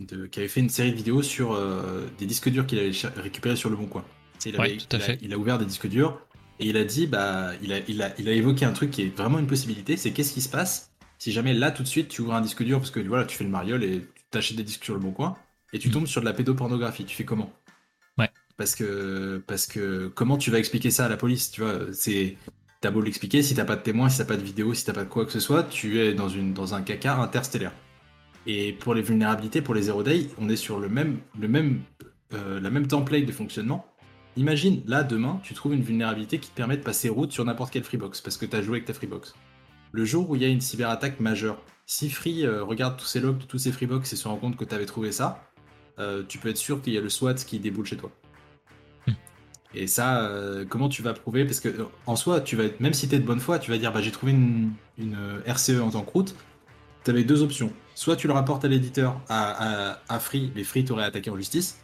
de, 0.00 0.26
qui 0.26 0.40
avait 0.40 0.48
fait 0.48 0.60
une 0.60 0.68
série 0.68 0.90
de 0.90 0.96
vidéos 0.96 1.22
sur 1.22 1.56
des 2.18 2.26
disques 2.26 2.48
durs 2.48 2.66
qu'il 2.66 2.80
avait 2.80 2.92
récupérés 3.20 3.56
sur 3.56 3.70
le 3.70 3.76
bon 3.76 3.86
coin. 3.86 4.04
Il, 4.44 4.60
avait, 4.60 4.78
tout 4.78 4.96
à 4.96 4.98
fait. 4.98 5.18
il 5.22 5.32
a 5.32 5.38
ouvert 5.38 5.58
des 5.58 5.64
disques 5.64 5.86
durs 5.86 6.20
et 6.60 6.68
il 6.68 6.76
a 6.76 6.84
dit, 6.84 7.06
bah, 7.06 7.52
il 7.62 7.72
a, 7.72 7.78
il, 7.88 8.02
a, 8.02 8.12
il 8.18 8.28
a 8.28 8.32
évoqué 8.32 8.64
un 8.64 8.72
truc 8.72 8.90
qui 8.90 9.02
est 9.02 9.16
vraiment 9.16 9.38
une 9.38 9.46
possibilité, 9.46 9.96
c'est 9.96 10.12
qu'est-ce 10.12 10.32
qui 10.32 10.40
se 10.40 10.48
passe 10.48 10.94
si 11.18 11.32
jamais 11.32 11.54
là 11.54 11.70
tout 11.70 11.82
de 11.82 11.88
suite 11.88 12.08
tu 12.08 12.20
ouvres 12.20 12.34
un 12.34 12.40
disque 12.40 12.62
dur 12.62 12.78
parce 12.78 12.90
que 12.90 13.00
voilà, 13.00 13.24
tu 13.24 13.36
fais 13.36 13.44
le 13.44 13.50
mariole 13.50 13.82
et 13.82 14.00
tu 14.00 14.22
t'achètes 14.30 14.56
des 14.56 14.62
disques 14.62 14.84
sur 14.84 14.92
le 14.92 15.00
bon 15.00 15.12
coin 15.12 15.36
et 15.72 15.78
tu 15.78 15.88
mm. 15.88 15.92
tombes 15.92 16.06
sur 16.06 16.20
de 16.20 16.26
la 16.26 16.34
pédopornographie, 16.34 17.04
tu 17.04 17.16
fais 17.16 17.24
comment 17.24 17.50
Ouais. 18.18 18.30
Parce 18.56 18.74
que, 18.74 19.42
parce 19.46 19.66
que 19.66 20.08
comment 20.14 20.36
tu 20.36 20.50
vas 20.50 20.58
expliquer 20.58 20.90
ça 20.90 21.06
à 21.06 21.08
la 21.08 21.16
police, 21.16 21.50
tu 21.50 21.62
vois? 21.62 21.92
C'est 21.92 22.36
t'as 22.82 22.90
beau 22.90 23.00
l'expliquer, 23.00 23.42
si 23.42 23.54
t'as 23.54 23.64
pas 23.64 23.76
de 23.76 23.82
témoins, 23.82 24.10
si 24.10 24.18
t'as 24.18 24.26
pas 24.26 24.36
de 24.36 24.42
vidéo, 24.42 24.74
si 24.74 24.84
t'as 24.84 24.92
pas 24.92 25.04
de 25.04 25.08
quoi 25.08 25.24
que 25.24 25.32
ce 25.32 25.40
soit, 25.40 25.64
tu 25.64 25.98
es 25.98 26.12
dans 26.12 26.28
une 26.28 26.52
dans 26.52 26.74
un 26.74 26.82
caca 26.82 27.16
interstellaire. 27.16 27.72
Et 28.46 28.74
pour 28.74 28.94
les 28.94 29.00
vulnérabilités, 29.00 29.62
pour 29.62 29.74
les 29.74 29.82
zero 29.82 30.02
day, 30.02 30.28
on 30.38 30.50
est 30.50 30.56
sur 30.56 30.78
le 30.78 30.90
même 30.90 31.20
le 31.38 31.48
même 31.48 31.80
euh, 32.34 32.60
la 32.60 32.68
même 32.68 32.86
template 32.86 33.24
de 33.24 33.32
fonctionnement 33.32 33.86
Imagine, 34.36 34.82
là, 34.86 35.04
demain, 35.04 35.40
tu 35.44 35.54
trouves 35.54 35.74
une 35.74 35.82
vulnérabilité 35.82 36.38
qui 36.38 36.50
te 36.50 36.54
permet 36.54 36.76
de 36.76 36.82
passer 36.82 37.08
route 37.08 37.32
sur 37.32 37.44
n'importe 37.44 37.72
quelle 37.72 37.84
Freebox, 37.84 38.20
parce 38.20 38.36
que 38.36 38.46
tu 38.46 38.56
as 38.56 38.62
joué 38.62 38.78
avec 38.78 38.84
ta 38.84 38.92
Freebox. 38.92 39.34
Le 39.92 40.04
jour 40.04 40.28
où 40.28 40.34
il 40.34 40.42
y 40.42 40.44
a 40.44 40.48
une 40.48 40.60
cyberattaque 40.60 41.20
majeure, 41.20 41.62
si 41.86 42.10
Free 42.10 42.44
euh, 42.44 42.64
regarde 42.64 42.96
tous 42.96 43.06
ces 43.06 43.20
logs 43.20 43.38
de 43.38 43.44
tous 43.44 43.58
ces 43.58 43.70
Freebox 43.70 44.12
et 44.12 44.16
se 44.16 44.26
rend 44.26 44.36
compte 44.36 44.56
que 44.56 44.64
tu 44.64 44.74
avais 44.74 44.86
trouvé 44.86 45.12
ça, 45.12 45.44
euh, 46.00 46.24
tu 46.26 46.38
peux 46.38 46.48
être 46.48 46.56
sûr 46.56 46.82
qu'il 46.82 46.94
y 46.94 46.98
a 46.98 47.00
le 47.00 47.08
SWAT 47.08 47.34
qui 47.34 47.60
déboule 47.60 47.86
chez 47.86 47.96
toi. 47.96 48.10
Hmm. 49.06 49.12
Et 49.74 49.86
ça, 49.86 50.24
euh, 50.24 50.64
comment 50.68 50.88
tu 50.88 51.02
vas 51.02 51.12
prouver? 51.12 51.44
Parce 51.44 51.60
que 51.60 51.68
en 52.06 52.16
soi, 52.16 52.40
tu 52.40 52.56
vas 52.56 52.64
être, 52.64 52.80
même 52.80 52.94
si 52.94 53.08
tu 53.08 53.14
es 53.14 53.20
de 53.20 53.24
bonne 53.24 53.38
foi, 53.38 53.60
tu 53.60 53.70
vas 53.70 53.78
dire 53.78 53.92
bah, 53.92 54.02
j'ai 54.02 54.10
trouvé 54.10 54.32
une, 54.32 54.72
RCE 55.46 55.80
en 55.80 55.90
tant 55.90 56.02
que 56.02 56.10
route. 56.10 56.34
Tu 57.04 57.10
avais 57.10 57.22
deux 57.22 57.42
options. 57.42 57.70
soit 57.94 58.16
tu 58.16 58.26
le 58.26 58.32
rapportes 58.32 58.64
à 58.64 58.68
l'éditeur, 58.68 59.20
à, 59.28 60.00
à, 60.08 60.18
Free, 60.18 60.50
les 60.56 60.64
Free 60.64 60.84
t'auraient 60.84 61.04
attaqué 61.04 61.30
en 61.30 61.36
justice, 61.36 61.78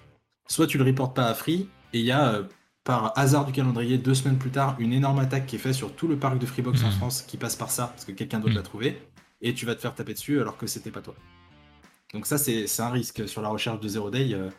soit 0.49 0.67
tu 0.67 0.79
le 0.79 0.85
reportes 0.85 1.15
pas 1.15 1.29
à 1.29 1.35
Free, 1.35 1.69
et 1.93 2.01
il 2.01 2.05
y 2.05 2.13
a, 2.13 2.35
euh, 2.35 2.43
par 2.85 3.17
hasard 3.19 3.45
du 3.45 3.53
calendrier, 3.53 3.99
deux 3.99 4.15
semaines 4.15 4.39
plus 4.39 4.51
tard, 4.51 4.77
une 4.79 4.93
énorme 4.93 5.19
attaque 5.19 5.47
qui 5.47 5.57
est 5.57 5.61
faite 5.61 5.75
sur 5.75 5.95
tout 5.95 6.09
le 6.09 6.17
parc 6.17 6.39
de 6.39 6.47
Freebox 6.47 6.83
en 6.83 6.87
mhm. 6.87 6.93
France, 6.93 7.23
qui 7.23 7.37
passe 7.37 7.57
par 7.57 7.71
ça, 7.71 7.89
parce 7.89 8.05
que 8.05 8.13
quelqu'un 8.13 8.41
d'autre 8.41 8.55
l'a 8.55 8.61
mhm. 8.61 8.67
trouvé, 8.67 9.03
et 9.41 9.55
tu 9.55 9.67
vas 9.67 9.75
te 9.75 9.81
faire 9.81 9.95
taper 9.95 10.15
dessus 10.15 10.41
alors 10.41 10.57
que 10.57 10.67
c'était 10.67 10.91
pas 10.91 11.01
toi. 11.01 11.15
Donc 12.13 12.27
ça, 12.27 12.39
c'est 12.39 12.67
un 12.81 12.91
risque 12.91 13.29
sur 13.29 13.43
la 13.43 13.49
recherche 13.49 13.81
de 13.81 13.89
Zero 13.89 14.11
Day. 14.11 14.35
Euh, 14.35 14.51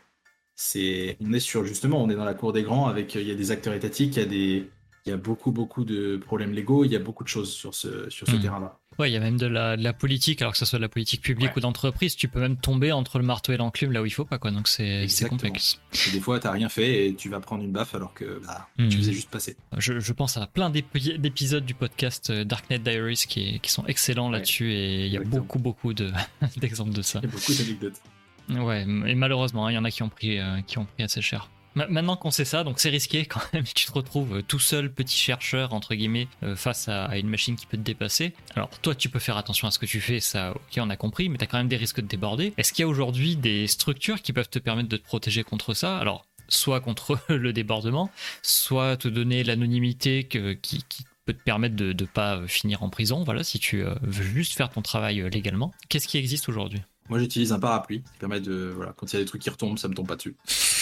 c'est, 0.55 1.17
on 1.21 1.33
est 1.33 1.39
sur 1.39 1.65
justement, 1.65 2.01
on 2.01 2.09
est 2.09 2.15
dans 2.15 2.25
la 2.25 2.33
cour 2.33 2.53
des 2.53 2.63
grands 2.63 2.87
avec, 2.87 3.15
il 3.15 3.27
y 3.27 3.31
a 3.31 3.35
des 3.35 3.51
acteurs 3.51 3.73
étatiques, 3.73 4.15
il 4.15 4.19
y 4.19 4.25
a 4.25 4.27
des, 4.27 4.69
il 5.05 5.09
y 5.09 5.11
a 5.11 5.17
beaucoup, 5.17 5.51
beaucoup 5.51 5.83
de 5.83 6.17
problèmes 6.17 6.51
légaux, 6.51 6.85
il 6.85 6.91
y 6.91 6.95
a 6.95 6.99
beaucoup 6.99 7.23
de 7.23 7.29
choses 7.29 7.51
sur 7.51 7.73
ce, 7.73 8.09
sur 8.09 8.27
ce 8.27 8.35
hmm. 8.35 8.41
terrain-là. 8.41 8.80
Ouais, 8.99 9.09
il 9.09 9.13
y 9.13 9.17
a 9.17 9.19
même 9.21 9.37
de 9.37 9.47
la, 9.47 9.77
de 9.77 9.83
la, 9.83 9.93
politique, 9.93 10.41
alors 10.41 10.51
que 10.51 10.57
ce 10.57 10.65
soit 10.65 10.77
de 10.77 10.81
la 10.81 10.89
politique 10.89 11.21
publique 11.21 11.55
ou 11.55 11.61
d'entreprise, 11.61 12.15
tu 12.15 12.27
peux 12.27 12.41
même 12.41 12.57
tomber 12.57 12.91
entre 12.91 13.19
le 13.19 13.25
marteau 13.25 13.53
et 13.53 13.57
l'enclume 13.57 13.93
là 13.93 14.01
où 14.01 14.05
il 14.05 14.11
faut 14.11 14.25
pas, 14.25 14.37
quoi. 14.37 14.51
Donc 14.51 14.67
c'est 14.67 15.07
complexe. 15.29 15.79
des 16.11 16.19
fois, 16.19 16.39
tu 16.39 16.47
n'as 16.47 16.53
rien 16.53 16.69
fait 16.69 17.07
et 17.07 17.15
tu 17.15 17.29
vas 17.29 17.39
prendre 17.39 17.63
une 17.63 17.71
baffe 17.71 17.95
alors 17.95 18.13
que 18.13 18.41
bah, 18.45 18.67
tu 18.77 18.83
hmm. 18.83 18.91
faisais 18.91 19.13
juste 19.13 19.29
passer. 19.29 19.55
Je, 19.77 19.99
je 19.99 20.13
pense 20.13 20.35
à 20.37 20.45
plein 20.45 20.69
d'épisodes 20.69 21.65
du 21.65 21.73
podcast 21.73 22.29
euh, 22.29 22.43
Darknet 22.43 22.79
Diaries 22.79 23.23
qui, 23.27 23.59
qui 23.61 23.71
sont 23.71 23.85
excellents 23.85 24.29
là-dessus 24.29 24.73
et 24.73 25.05
il 25.05 25.11
y 25.11 25.17
a 25.17 25.21
beaucoup, 25.21 25.59
beaucoup 25.59 25.93
d'exemples 26.57 26.93
de, 26.93 27.01
ça. 27.01 27.19
Il 27.23 27.29
y 27.29 27.31
a 27.31 27.31
beaucoup 27.31 27.53
d'anecdotes. 27.53 28.01
Ouais, 28.49 28.81
et 28.81 29.15
malheureusement, 29.15 29.67
hein, 29.67 29.71
il 29.71 29.75
y 29.75 29.77
en 29.77 29.85
a 29.85 29.91
qui 29.91 30.03
ont 30.03 30.09
pris, 30.09 30.39
euh, 30.39 30.61
qui 30.67 30.77
ont 30.77 30.85
pris 30.85 31.03
assez 31.03 31.21
cher. 31.21 31.49
Maintenant 31.75 32.17
qu'on 32.17 32.31
sait 32.31 32.45
ça, 32.45 32.63
donc 32.63 32.79
c'est 32.79 32.89
risqué 32.89 33.25
quand 33.29 33.41
même, 33.53 33.63
tu 33.63 33.85
te 33.85 33.91
retrouves 33.91 34.37
euh, 34.37 34.41
tout 34.41 34.59
seul, 34.59 34.91
petit 34.91 35.17
chercheur, 35.17 35.73
entre 35.73 35.95
guillemets, 35.95 36.27
euh, 36.43 36.55
face 36.55 36.89
à, 36.89 37.17
une 37.17 37.29
machine 37.29 37.55
qui 37.55 37.65
peut 37.65 37.77
te 37.77 37.81
dépasser. 37.81 38.33
Alors 38.55 38.69
toi, 38.81 38.93
tu 38.93 39.09
peux 39.09 39.19
faire 39.19 39.37
attention 39.37 39.67
à 39.67 39.71
ce 39.71 39.79
que 39.79 39.85
tu 39.85 40.01
fais, 40.01 40.19
ça, 40.19 40.51
ok, 40.51 40.77
on 40.77 40.89
a 40.89 40.97
compris, 40.97 41.29
mais 41.29 41.37
tu 41.37 41.43
as 41.43 41.47
quand 41.47 41.57
même 41.57 41.69
des 41.69 41.77
risques 41.77 42.01
de 42.01 42.07
déborder. 42.07 42.53
Est-ce 42.57 42.73
qu'il 42.73 42.83
y 42.83 42.85
a 42.85 42.87
aujourd'hui 42.87 43.35
des 43.35 43.67
structures 43.67 44.21
qui 44.21 44.33
peuvent 44.33 44.49
te 44.49 44.59
permettre 44.59 44.89
de 44.89 44.97
te 44.97 45.03
protéger 45.03 45.43
contre 45.43 45.73
ça? 45.73 45.97
Alors, 45.97 46.25
soit 46.49 46.81
contre 46.81 47.17
le 47.29 47.53
débordement, 47.53 48.09
soit 48.41 48.97
te 48.97 49.07
donner 49.07 49.43
l'anonymité 49.43 50.25
qui, 50.25 50.83
peut 51.23 51.33
te 51.33 51.43
permettre 51.43 51.75
de 51.75 51.93
ne 51.93 52.05
pas 52.05 52.41
finir 52.47 52.83
en 52.83 52.89
prison, 52.89 53.23
voilà, 53.23 53.43
si 53.43 53.59
tu 53.59 53.83
veux 53.83 54.23
juste 54.23 54.53
faire 54.53 54.71
ton 54.71 54.81
travail 54.81 55.23
légalement. 55.31 55.71
Qu'est-ce 55.87 56.07
qui 56.07 56.17
existe 56.17 56.49
aujourd'hui? 56.49 56.81
Moi, 57.09 57.19
j'utilise 57.19 57.51
un 57.51 57.59
parapluie 57.59 58.01
qui 58.01 58.19
permet 58.19 58.39
de. 58.39 58.71
Voilà, 58.73 58.93
quand 58.95 59.11
il 59.11 59.15
y 59.15 59.17
a 59.17 59.19
des 59.19 59.25
trucs 59.25 59.41
qui 59.41 59.49
retombent, 59.49 59.77
ça 59.77 59.87
me 59.87 59.93
tombe 59.93 60.07
pas 60.07 60.15
dessus. 60.15 60.35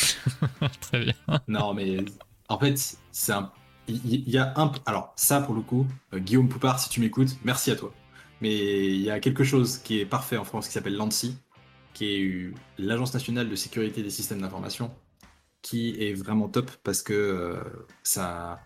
Très 0.81 1.03
bien. 1.03 1.13
Non, 1.47 1.73
mais 1.73 1.97
en 2.47 2.59
fait, 2.59 2.97
c'est 3.11 3.31
un. 3.31 3.51
Il 3.87 4.29
y, 4.29 4.37
a 4.37 4.53
un. 4.55 4.71
Alors, 4.85 5.13
ça, 5.15 5.41
pour 5.41 5.55
le 5.55 5.61
coup, 5.61 5.87
euh, 6.13 6.19
Guillaume 6.19 6.47
Poupard, 6.47 6.79
si 6.79 6.89
tu 6.89 6.99
m'écoutes, 6.99 7.37
merci 7.43 7.71
à 7.71 7.75
toi. 7.75 7.91
Mais 8.41 8.87
il 8.87 9.01
y 9.01 9.09
a 9.09 9.19
quelque 9.19 9.43
chose 9.43 9.79
qui 9.79 9.99
est 9.99 10.05
parfait 10.05 10.37
en 10.37 10.43
France 10.43 10.67
qui 10.67 10.73
s'appelle 10.73 10.95
l'ANSI, 10.95 11.37
qui 11.93 12.05
est 12.05 12.53
l'Agence 12.77 13.13
nationale 13.13 13.49
de 13.49 13.55
sécurité 13.55 14.03
des 14.03 14.11
systèmes 14.11 14.41
d'information, 14.41 14.93
qui 15.61 16.01
est 16.01 16.13
vraiment 16.13 16.49
top 16.49 16.71
parce 16.83 17.01
que 17.01 17.13
euh, 17.13 17.63
ça. 18.03 18.59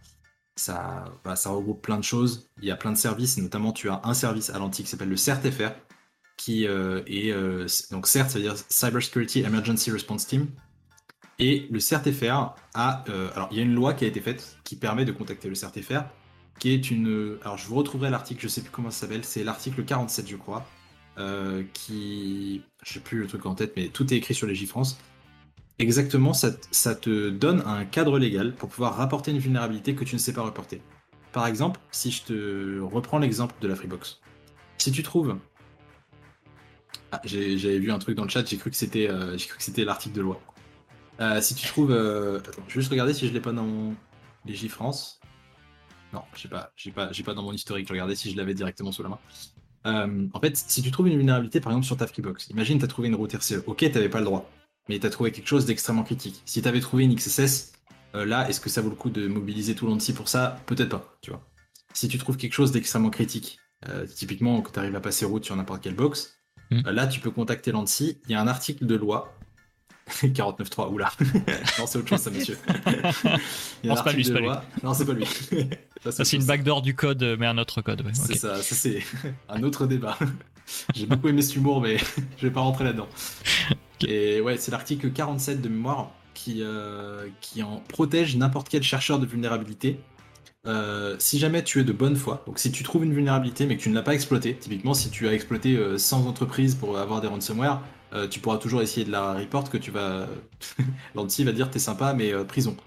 Bah, 1.25 1.35
ça 1.35 1.49
regroupe 1.49 1.81
plein 1.81 1.97
de 1.97 2.03
choses. 2.03 2.47
Il 2.61 2.65
y 2.65 2.71
a 2.71 2.75
plein 2.75 2.91
de 2.91 2.97
services, 2.97 3.37
notamment 3.39 3.71
tu 3.71 3.89
as 3.89 4.01
un 4.03 4.13
service 4.13 4.51
à 4.51 4.59
l'anti 4.59 4.83
qui 4.83 4.89
s'appelle 4.89 5.09
le 5.09 5.17
CERTFR, 5.17 5.71
qui 6.37 6.67
euh, 6.67 7.01
est 7.07 7.31
donc 7.91 8.05
CERT, 8.05 8.29
ça 8.29 8.37
veut 8.37 8.43
dire 8.43 8.55
Cybersecurity 8.69 9.39
Emergency 9.39 9.89
Response 9.89 10.27
Team. 10.27 10.47
Et 11.39 11.67
le 11.71 11.79
CERTFR 11.79 12.53
a, 12.73 13.03
euh, 13.09 13.29
alors 13.35 13.49
il 13.51 13.57
y 13.57 13.59
a 13.59 13.63
une 13.63 13.73
loi 13.73 13.93
qui 13.93 14.05
a 14.05 14.07
été 14.07 14.21
faite 14.21 14.57
qui 14.63 14.75
permet 14.75 15.05
de 15.05 15.11
contacter 15.11 15.49
le 15.49 15.55
CERTFR, 15.55 16.03
qui 16.59 16.73
est 16.73 16.91
une, 16.91 17.37
alors 17.43 17.57
je 17.57 17.67
vous 17.67 17.75
retrouverai 17.75 18.09
l'article, 18.09 18.41
je 18.41 18.47
sais 18.47 18.61
plus 18.61 18.69
comment 18.69 18.91
ça 18.91 19.01
s'appelle, 19.01 19.25
c'est 19.25 19.43
l'article 19.43 19.83
47 19.83 20.27
je 20.29 20.35
crois, 20.35 20.65
qui, 21.73 22.61
je 22.83 22.93
sais 22.93 22.99
plus 22.99 23.19
le 23.19 23.27
truc 23.27 23.45
en 23.45 23.55
tête, 23.55 23.73
mais 23.75 23.87
tout 23.87 24.13
est 24.13 24.17
écrit 24.17 24.35
sur 24.35 24.47
les 24.47 24.55
France. 24.55 24.97
Exactement, 25.79 26.33
ça, 26.33 26.51
te 26.95 27.29
donne 27.29 27.63
un 27.65 27.83
cadre 27.85 28.19
légal 28.19 28.53
pour 28.53 28.69
pouvoir 28.69 28.95
rapporter 28.95 29.31
une 29.31 29.39
vulnérabilité 29.39 29.95
que 29.95 30.03
tu 30.03 30.15
ne 30.15 30.19
sais 30.19 30.33
pas 30.33 30.43
reporter. 30.43 30.81
Par 31.31 31.47
exemple, 31.47 31.79
si 31.91 32.11
je 32.11 32.23
te 32.23 32.79
reprends 32.79 33.17
l'exemple 33.17 33.55
de 33.59 33.67
la 33.67 33.75
Freebox. 33.75 34.21
Si 34.77 34.91
tu 34.91 35.01
trouves 35.03 35.37
ah, 37.11 37.21
j'avais 37.25 37.77
vu 37.77 37.91
un 37.91 37.99
truc 37.99 38.17
dans 38.17 38.23
le 38.23 38.29
chat, 38.29 38.43
j'ai 38.43 38.57
cru 38.57 38.71
que 38.71 38.75
c'était 38.75 39.07
euh, 39.07 39.37
c'était 39.59 39.85
l'article 39.85 40.15
de 40.15 40.21
loi. 40.21 40.41
Euh, 41.23 41.41
si 41.41 41.55
tu 41.55 41.67
trouves. 41.67 41.91
Euh, 41.91 42.39
attends, 42.39 42.61
je 42.67 42.73
vais 42.73 42.81
juste 42.81 42.91
regarder 42.91 43.13
si 43.13 43.27
je 43.27 43.33
l'ai 43.33 43.39
pas 43.39 43.51
dans 43.51 43.63
mon. 43.63 43.95
Les 44.45 44.55
France. 44.67 45.19
Non, 46.11 46.21
je 46.35 46.41
sais 46.41 46.47
pas, 46.49 46.71
j'ai 46.75 46.91
pas, 46.91 47.07
pas 47.07 47.33
dans 47.33 47.43
mon 47.43 47.53
historique, 47.53 47.87
je 47.87 47.93
regardais 47.93 48.13
si 48.13 48.29
je 48.29 48.37
l'avais 48.37 48.53
directement 48.53 48.91
sous 48.91 49.01
la 49.03 49.09
main. 49.09 49.19
en 50.33 50.39
fait, 50.39 50.57
si 50.57 50.83
tu 50.83 50.91
trouves 50.91 51.07
une 51.07 51.15
vulnérabilité 51.17 51.59
par 51.59 51.71
exemple 51.71 51.87
sur 51.87 51.97
ta 51.97 52.05
Freebox, 52.05 52.49
imagine 52.49 52.77
tu 52.77 52.85
as 52.85 52.87
trouvé 52.87 53.07
une 53.07 53.15
route 53.15 53.33
RCE, 53.33 53.63
ok, 53.65 53.89
t'avais 53.91 54.09
pas 54.09 54.19
le 54.19 54.25
droit, 54.25 54.51
mais 54.89 54.99
tu 54.99 55.07
as 55.07 55.09
trouvé 55.09 55.31
quelque 55.31 55.47
chose 55.47 55.65
d'extrêmement 55.65 56.03
critique. 56.03 56.43
Si 56.45 56.61
tu 56.61 56.67
avais 56.67 56.81
trouvé 56.81 57.05
une 57.05 57.15
XSS, 57.15 57.71
là, 58.13 58.47
est-ce 58.47 58.59
que 58.59 58.69
ça 58.69 58.81
vaut 58.81 58.89
le 58.89 58.95
coup 58.95 59.09
de 59.09 59.27
mobiliser 59.27 59.73
tout 59.73 59.87
l'anti 59.87 60.13
pour 60.13 60.27
ça? 60.27 60.59
Peut-être 60.67 60.89
pas, 60.89 61.17
tu 61.21 61.31
vois. 61.31 61.41
Si 61.93 62.07
tu 62.07 62.19
trouves 62.19 62.37
quelque 62.37 62.53
chose 62.53 62.71
d'extrêmement 62.71 63.09
critique, 63.09 63.57
typiquement 64.13 64.61
que 64.61 64.71
tu 64.71 64.77
arrives 64.77 64.95
à 64.95 65.01
passer 65.01 65.25
route 65.25 65.45
sur 65.45 65.55
n'importe 65.55 65.81
quelle 65.81 65.95
box, 65.95 66.37
Hmm. 66.73 66.89
Là, 66.89 67.07
tu 67.07 67.19
peux 67.19 67.31
contacter 67.31 67.71
l'ANSI. 67.71 68.19
Il 68.25 68.31
y 68.31 68.35
a 68.35 68.41
un 68.41 68.47
article 68.47 68.85
de 68.85 68.95
loi. 68.95 69.33
49.3, 70.21 70.91
oula. 70.91 71.11
non, 71.79 71.87
c'est 71.87 71.97
autre 71.97 72.09
chose, 72.09 72.19
ça, 72.19 72.29
monsieur. 72.29 72.57
non, 73.83 73.95
c'est 73.95 74.03
pas 74.03 74.11
lui, 74.11 74.25
c'est 74.25 74.33
pas 74.33 74.39
lui. 74.39 74.49
Non, 74.83 74.93
c'est 74.93 75.05
pas 75.05 75.13
lui. 75.13 75.25
ça, 76.09 76.25
c'est 76.25 76.37
une 76.37 76.45
backdoor 76.45 76.81
du 76.81 76.95
code, 76.95 77.23
mais 77.39 77.45
un 77.45 77.57
autre 77.57 77.81
code. 77.81 78.03
C'est 78.13 78.35
ça, 78.35 78.61
ça 78.61 78.75
c'est 78.75 79.03
un 79.49 79.63
autre 79.63 79.87
débat. 79.87 80.17
J'ai 80.93 81.05
beaucoup 81.05 81.27
aimé 81.27 81.41
ce 81.41 81.57
humour, 81.57 81.81
mais 81.81 81.97
je 82.37 82.47
vais 82.47 82.53
pas 82.53 82.61
rentrer 82.61 82.83
là-dedans. 82.85 83.07
Et 84.05 84.41
ouais, 84.41 84.57
c'est 84.57 84.71
l'article 84.71 85.11
47 85.11 85.61
de 85.61 85.69
mémoire 85.69 86.11
qui, 86.33 86.61
euh, 86.61 87.27
qui 87.41 87.63
en 87.63 87.77
protège 87.87 88.35
n'importe 88.35 88.69
quel 88.69 88.83
chercheur 88.83 89.19
de 89.19 89.25
vulnérabilité 89.25 89.99
euh, 90.65 91.17
si 91.19 91.39
jamais 91.39 91.61
tu 91.61 91.81
es 91.81 91.83
de 91.83 91.91
bonne 91.91 92.15
foi, 92.15 92.41
donc 92.47 92.57
si 92.57 92.71
tu 92.71 92.83
trouves 92.83 93.03
une 93.03 93.13
vulnérabilité 93.13 93.65
mais 93.65 93.75
que 93.75 93.81
tu 93.81 93.89
ne 93.89 93.95
l'as 93.95 94.01
pas 94.01 94.13
exploitée, 94.13 94.55
typiquement 94.55 94.93
si 94.93 95.09
tu 95.09 95.27
as 95.27 95.33
exploité 95.33 95.77
100 95.97 96.25
euh, 96.25 96.29
entreprises 96.29 96.75
pour 96.75 96.97
avoir 96.97 97.19
des 97.19 97.27
ransomware, 97.27 97.81
euh, 98.13 98.27
tu 98.27 98.39
pourras 98.39 98.57
toujours 98.57 98.81
essayer 98.81 99.05
de 99.05 99.11
la 99.11 99.33
report 99.33 99.69
que 99.69 99.77
tu 99.77 99.91
vas. 99.91 100.27
L'anti 101.15 101.43
va 101.43 101.51
dire 101.51 101.69
t'es 101.69 101.79
sympa 101.79 102.13
mais 102.13 102.33
prison. 102.45 102.77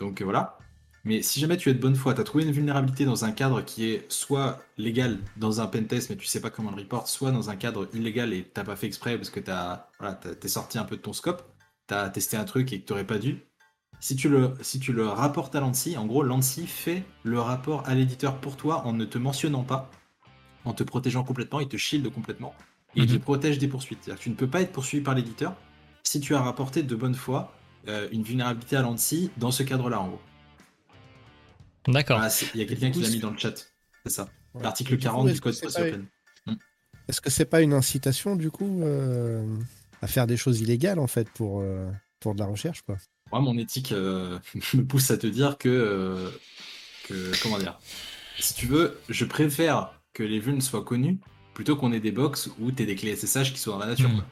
Donc 0.00 0.22
voilà. 0.22 0.58
Mais 1.04 1.22
si 1.22 1.38
jamais 1.38 1.58
tu 1.58 1.68
es 1.68 1.74
de 1.74 1.80
bonne 1.80 1.96
foi, 1.96 2.14
tu 2.14 2.20
as 2.22 2.24
trouvé 2.24 2.44
une 2.44 2.52
vulnérabilité 2.52 3.04
dans 3.04 3.26
un 3.26 3.32
cadre 3.32 3.60
qui 3.60 3.90
est 3.90 4.10
soit 4.10 4.60
légal 4.78 5.18
dans 5.36 5.60
un 5.60 5.66
pentest 5.66 6.08
mais 6.08 6.16
tu 6.16 6.26
sais 6.26 6.40
pas 6.40 6.48
comment 6.48 6.70
le 6.70 6.78
report, 6.78 7.08
soit 7.08 7.30
dans 7.30 7.50
un 7.50 7.56
cadre 7.56 7.88
illégal 7.92 8.32
et 8.32 8.42
t'as 8.42 8.64
pas 8.64 8.74
fait 8.76 8.86
exprès 8.86 9.16
parce 9.16 9.28
que 9.28 9.40
t'as 9.40 9.88
voilà, 10.00 10.14
t'es 10.14 10.48
sorti 10.48 10.78
un 10.78 10.84
peu 10.84 10.96
de 10.96 11.02
ton 11.02 11.12
scope, 11.12 11.42
t'as 11.86 12.08
testé 12.08 12.36
un 12.38 12.44
truc 12.44 12.72
et 12.72 12.80
que 12.80 12.86
t'aurais 12.86 13.06
pas 13.06 13.18
dû, 13.18 13.44
si 14.04 14.16
tu 14.16 14.28
le, 14.28 14.52
si 14.60 14.80
tu 14.80 14.92
le 14.92 15.06
rapportes 15.08 15.54
à 15.54 15.60
l'ANSI, 15.60 15.96
en 15.96 16.04
gros, 16.04 16.22
l'ANSI 16.22 16.66
fait 16.66 17.04
le 17.22 17.40
rapport 17.40 17.88
à 17.88 17.94
l'éditeur 17.94 18.38
pour 18.38 18.56
toi 18.56 18.86
en 18.86 18.92
ne 18.92 19.06
te 19.06 19.16
mentionnant 19.16 19.62
pas, 19.62 19.90
en 20.66 20.74
te 20.74 20.82
protégeant 20.82 21.24
complètement, 21.24 21.60
il 21.60 21.68
te 21.68 21.78
shield 21.78 22.10
complètement, 22.12 22.54
et 22.96 23.00
il 23.00 23.06
te 23.06 23.12
mhm. 23.12 23.20
protège 23.20 23.58
des 23.58 23.68
poursuites. 23.68 24.10
tu 24.18 24.30
ne 24.30 24.34
peux 24.34 24.46
pas 24.46 24.60
être 24.60 24.72
poursuivi 24.72 25.02
par 25.02 25.14
l'éditeur 25.14 25.56
si 26.02 26.20
tu 26.20 26.34
as 26.34 26.40
rapporté 26.40 26.82
de 26.82 26.96
bonne 26.96 27.14
foi 27.14 27.56
euh, 27.88 28.08
une 28.12 28.22
vulnérabilité 28.22 28.76
à 28.76 28.82
l'ANSI 28.82 29.30
dans 29.36 29.50
ce 29.50 29.62
cadre-là, 29.62 30.00
en 30.00 30.08
gros. 30.08 30.20
D'accord. 31.88 32.20
Ah, 32.22 32.28
il 32.54 32.60
y 32.60 32.62
a 32.62 32.66
quelqu'un 32.66 32.90
qui 32.90 33.00
l'a 33.00 33.10
mis 33.10 33.18
dans 33.18 33.30
le 33.30 33.38
chat. 33.38 33.66
C'est 34.04 34.12
ça. 34.12 34.28
L'article 34.60 34.96
40 34.96 35.32
du 35.32 35.40
code 35.40 35.58
post 35.60 35.78
open. 35.78 36.06
Hmm. 36.46 36.54
Est-ce 37.08 37.20
que 37.20 37.30
c'est 37.30 37.44
pas 37.44 37.60
une 37.60 37.72
incitation, 37.72 38.36
du 38.36 38.50
coup, 38.50 38.82
euh, 38.82 39.44
à 40.00 40.06
faire 40.06 40.26
des 40.26 40.36
choses 40.36 40.60
illégales, 40.60 40.98
en 40.98 41.06
fait, 41.06 41.28
pour, 41.30 41.60
euh, 41.60 41.90
pour 42.20 42.34
de 42.34 42.40
la 42.40 42.46
recherche, 42.46 42.82
quoi? 42.82 42.96
Moi, 43.32 43.40
mon 43.40 43.58
éthique 43.58 43.92
euh, 43.92 44.38
me 44.74 44.82
pousse 44.82 45.10
à 45.10 45.18
te 45.18 45.26
dire 45.26 45.56
euh, 45.66 46.30
que, 47.04 47.42
comment 47.42 47.58
dire, 47.58 47.78
si 48.38 48.54
tu 48.54 48.66
veux, 48.66 49.00
je 49.08 49.24
préfère 49.24 50.00
que 50.12 50.22
les 50.22 50.38
vulnes 50.38 50.60
soient 50.60 50.84
connues 50.84 51.18
plutôt 51.54 51.76
qu'on 51.76 51.92
ait 51.92 52.00
des 52.00 52.12
box 52.12 52.50
où 52.60 52.70
tu 52.70 52.84
des 52.84 52.94
clés 52.94 53.16
SSH 53.16 53.52
qui 53.52 53.58
sont 53.58 53.72
dans 53.72 53.78
la 53.78 53.86
nature. 53.86 54.10
Hmm. 54.10 54.22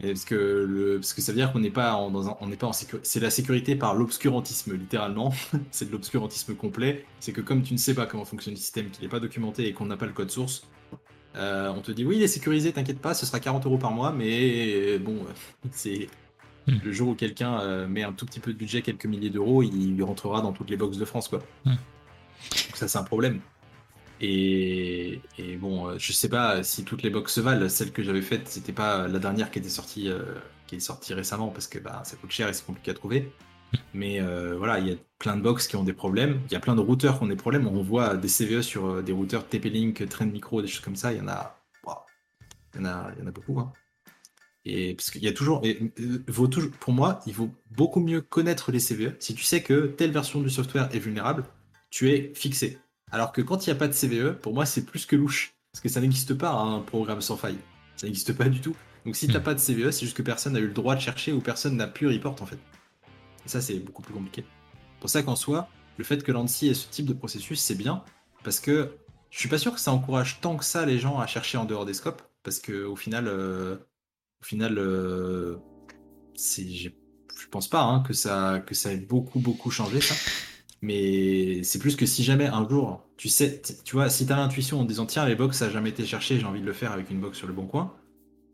parce 0.00 0.24
que 0.24 0.34
le, 0.34 0.96
parce 0.96 1.14
que 1.14 1.20
ça 1.20 1.32
veut 1.32 1.38
dire 1.38 1.52
qu'on 1.52 1.60
n'est 1.60 1.70
pas 1.70 1.94
en, 1.94 2.10
dans 2.10 2.36
on 2.40 2.46
n'est 2.48 2.56
pas 2.56 2.66
en 2.66 2.72
sécurité. 2.72 3.08
C'est 3.08 3.20
la 3.20 3.30
sécurité 3.30 3.76
par 3.76 3.94
l'obscurantisme, 3.94 4.74
littéralement. 4.74 5.32
c'est 5.70 5.86
de 5.86 5.92
l'obscurantisme 5.92 6.54
complet. 6.54 7.04
C'est 7.20 7.32
que 7.32 7.40
comme 7.40 7.62
tu 7.62 7.74
ne 7.74 7.78
sais 7.78 7.94
pas 7.94 8.06
comment 8.06 8.24
fonctionne 8.24 8.54
le 8.54 8.60
système, 8.60 8.90
qu'il 8.90 9.02
n'est 9.02 9.10
pas 9.10 9.20
documenté 9.20 9.66
et 9.66 9.72
qu'on 9.72 9.86
n'a 9.86 9.96
pas 9.96 10.06
le 10.06 10.12
code 10.12 10.30
source, 10.30 10.64
euh, 11.36 11.72
on 11.76 11.80
te 11.82 11.92
dit 11.92 12.04
oui, 12.04 12.16
il 12.16 12.22
est 12.22 12.28
sécurisé, 12.28 12.72
t'inquiète 12.72 13.00
pas, 13.00 13.14
ce 13.14 13.26
sera 13.26 13.38
40 13.38 13.66
euros 13.66 13.78
par 13.78 13.90
mois, 13.90 14.12
mais 14.12 14.98
bon, 14.98 15.26
c'est 15.70 16.08
Hmm. 16.68 16.76
Le 16.84 16.92
jour 16.92 17.08
où 17.08 17.14
quelqu'un 17.14 17.60
euh, 17.60 17.88
met 17.88 18.02
un 18.02 18.12
tout 18.12 18.26
petit 18.26 18.40
peu 18.40 18.52
de 18.52 18.58
budget, 18.58 18.82
quelques 18.82 19.06
milliers 19.06 19.30
d'euros, 19.30 19.62
il 19.62 20.02
rentrera 20.02 20.42
dans 20.42 20.52
toutes 20.52 20.68
les 20.68 20.76
boxes 20.76 20.98
de 20.98 21.04
France, 21.06 21.28
quoi. 21.28 21.38
Hmm. 21.64 21.70
Donc 21.70 22.76
ça, 22.76 22.88
c'est 22.88 22.98
un 22.98 23.04
problème. 23.04 23.40
Et, 24.20 25.20
bon, 25.60 25.88
euh, 25.88 25.98
je 25.98 26.12
sais 26.12 26.28
pas 26.28 26.62
si 26.62 26.84
toutes 26.84 27.02
les 27.02 27.10
box 27.10 27.34
se 27.34 27.40
valent. 27.40 27.68
Celle 27.68 27.92
que 27.92 28.02
j'avais 28.02 28.22
faite, 28.22 28.48
c'était 28.48 28.72
pas 28.72 29.08
la 29.08 29.18
dernière 29.18 29.50
qui 29.50 29.58
était 29.58 29.68
sortie, 29.68 30.08
euh, 30.08 30.22
qui 30.66 30.76
est 30.76 30.80
sortie 30.80 31.14
récemment 31.14 31.48
parce 31.48 31.68
que 31.68 31.78
bah, 31.78 32.02
ça 32.04 32.16
coûte 32.16 32.30
cher 32.30 32.48
et 32.48 32.52
c'est 32.52 32.64
compliqué 32.66 32.90
à 32.90 32.94
trouver. 32.94 33.32
Mais 33.92 34.20
voilà, 34.56 34.78
il 34.78 34.88
y 34.88 34.92
a 34.92 34.96
plein 35.18 35.36
de 35.36 35.42
box 35.42 35.68
qui 35.68 35.76
ont 35.76 35.84
des 35.84 35.92
problèmes. 35.92 36.40
Il 36.46 36.52
y 36.52 36.56
a 36.56 36.60
plein 36.60 36.74
de 36.74 36.80
routeurs 36.80 37.18
qui 37.18 37.24
ont 37.24 37.28
des 37.28 37.36
problèmes. 37.36 37.66
On 37.66 37.82
voit 37.82 38.16
des 38.16 38.28
CVE 38.28 38.62
sur 38.62 39.02
des 39.02 39.12
routeurs 39.12 39.46
TP-Link, 39.46 40.08
Trend 40.08 40.26
Micro, 40.26 40.62
des 40.62 40.68
choses 40.68 40.80
comme 40.80 40.96
ça. 40.96 41.12
Il 41.12 41.18
y 41.18 41.20
en 41.20 41.28
a 41.28 41.60
Il 42.74 42.78
y 42.78 42.80
en 42.80 42.86
a, 42.86 43.10
il 43.14 43.20
y 43.20 43.24
en 43.24 43.26
a 43.26 43.30
beaucoup. 43.30 43.60
Hein. 43.60 43.72
Et 44.64 44.94
parce 44.94 45.10
qu'il 45.10 45.22
y 45.22 45.28
a 45.28 45.30
euh, 45.30 46.68
pour 46.80 46.92
moi, 46.92 47.20
il 47.26 47.32
vaut 47.32 47.50
beaucoup 47.70 48.00
mieux 48.00 48.20
connaître 48.20 48.70
les 48.70 48.80
CVE. 48.80 49.16
Si 49.18 49.34
tu 49.34 49.42
sais 49.42 49.62
que 49.62 49.86
telle 49.86 50.10
version 50.10 50.40
du 50.40 50.50
software 50.50 50.94
est 50.94 50.98
vulnérable, 50.98 51.44
tu 51.90 52.10
es 52.10 52.32
fixé. 52.34 52.78
Alors 53.12 53.32
que 53.32 53.40
quand 53.40 53.66
il 53.66 53.70
n'y 53.70 53.76
a 53.76 53.78
pas 53.78 53.88
de 53.88 53.92
CVE, 53.92 54.38
pour 54.38 54.54
moi, 54.54 54.66
c'est 54.66 54.84
plus 54.84 55.06
que 55.06 55.16
louche. 55.16 55.54
Parce 55.72 55.82
que 55.82 55.88
ça 55.88 56.00
n'existe 56.00 56.34
pas 56.34 56.52
un 56.52 56.80
programme 56.80 57.20
sans 57.20 57.36
faille. 57.36 57.58
Ça 57.96 58.06
n'existe 58.06 58.32
pas 58.32 58.48
du 58.48 58.60
tout. 58.60 58.74
Donc 59.04 59.16
si 59.16 59.26
tu 59.26 59.32
n'as 59.32 59.40
hmm. 59.40 59.42
pas 59.42 59.54
de 59.54 59.60
CVE, 59.60 59.90
c'est 59.90 60.04
juste 60.04 60.16
que 60.16 60.22
personne 60.22 60.54
n'a 60.54 60.58
eu 60.60 60.66
le 60.66 60.72
droit 60.72 60.94
de 60.94 61.00
chercher 61.00 61.32
ou 61.32 61.40
personne 61.40 61.76
n'a 61.76 61.86
pu 61.86 62.06
report 62.06 62.36
en 62.40 62.46
fait. 62.46 62.58
Et 63.46 63.48
ça, 63.48 63.60
c'est 63.60 63.78
beaucoup 63.78 64.02
plus 64.02 64.12
compliqué. 64.12 64.44
Pour 65.00 65.08
ça 65.08 65.22
qu'en 65.22 65.36
soi, 65.36 65.68
le 65.96 66.04
fait 66.04 66.22
que 66.22 66.32
l'ANSI 66.32 66.68
ait 66.68 66.74
ce 66.74 66.88
type 66.88 67.06
de 67.06 67.12
processus, 67.12 67.60
c'est 67.60 67.74
bien. 67.74 68.02
Parce 68.44 68.60
que 68.60 68.96
je 69.30 69.38
suis 69.38 69.48
pas 69.48 69.58
sûr 69.58 69.74
que 69.74 69.80
ça 69.80 69.92
encourage 69.92 70.40
tant 70.40 70.56
que 70.56 70.64
ça 70.64 70.86
les 70.86 70.98
gens 70.98 71.18
à 71.18 71.26
chercher 71.26 71.58
en 71.58 71.64
dehors 71.64 71.86
des 71.86 71.94
scopes. 71.94 72.22
Parce 72.42 72.58
que 72.58 72.84
au 72.84 72.96
final, 72.96 73.26
euh, 73.28 73.76
au 74.40 74.44
final, 74.44 74.78
euh, 74.78 75.56
je 76.36 76.90
pense 77.50 77.68
pas 77.68 77.82
hein, 77.82 78.02
que 78.06 78.12
ça 78.12 78.62
que 78.66 78.74
ça 78.74 78.92
ait 78.92 78.96
beaucoup 78.96 79.40
beaucoup 79.40 79.70
changé 79.70 80.00
ça. 80.00 80.14
Mais 80.80 81.62
c'est 81.64 81.78
plus 81.78 81.96
que 81.96 82.06
si 82.06 82.22
jamais 82.22 82.46
un 82.46 82.68
jour, 82.68 83.04
tu 83.16 83.28
sais, 83.28 83.60
tu 83.84 83.96
vois, 83.96 84.08
si 84.08 84.26
tu 84.26 84.32
as 84.32 84.36
l'intuition 84.36 84.80
en 84.80 84.84
disant 84.84 85.06
tiens, 85.06 85.26
les 85.26 85.34
box 85.34 85.58
ça 85.58 85.66
n'a 85.66 85.72
jamais 85.72 85.90
été 85.90 86.06
cherché, 86.06 86.38
j'ai 86.38 86.46
envie 86.46 86.60
de 86.60 86.66
le 86.66 86.72
faire 86.72 86.92
avec 86.92 87.10
une 87.10 87.20
box 87.20 87.36
sur 87.36 87.48
le 87.48 87.52
bon 87.52 87.66
coin, 87.66 87.94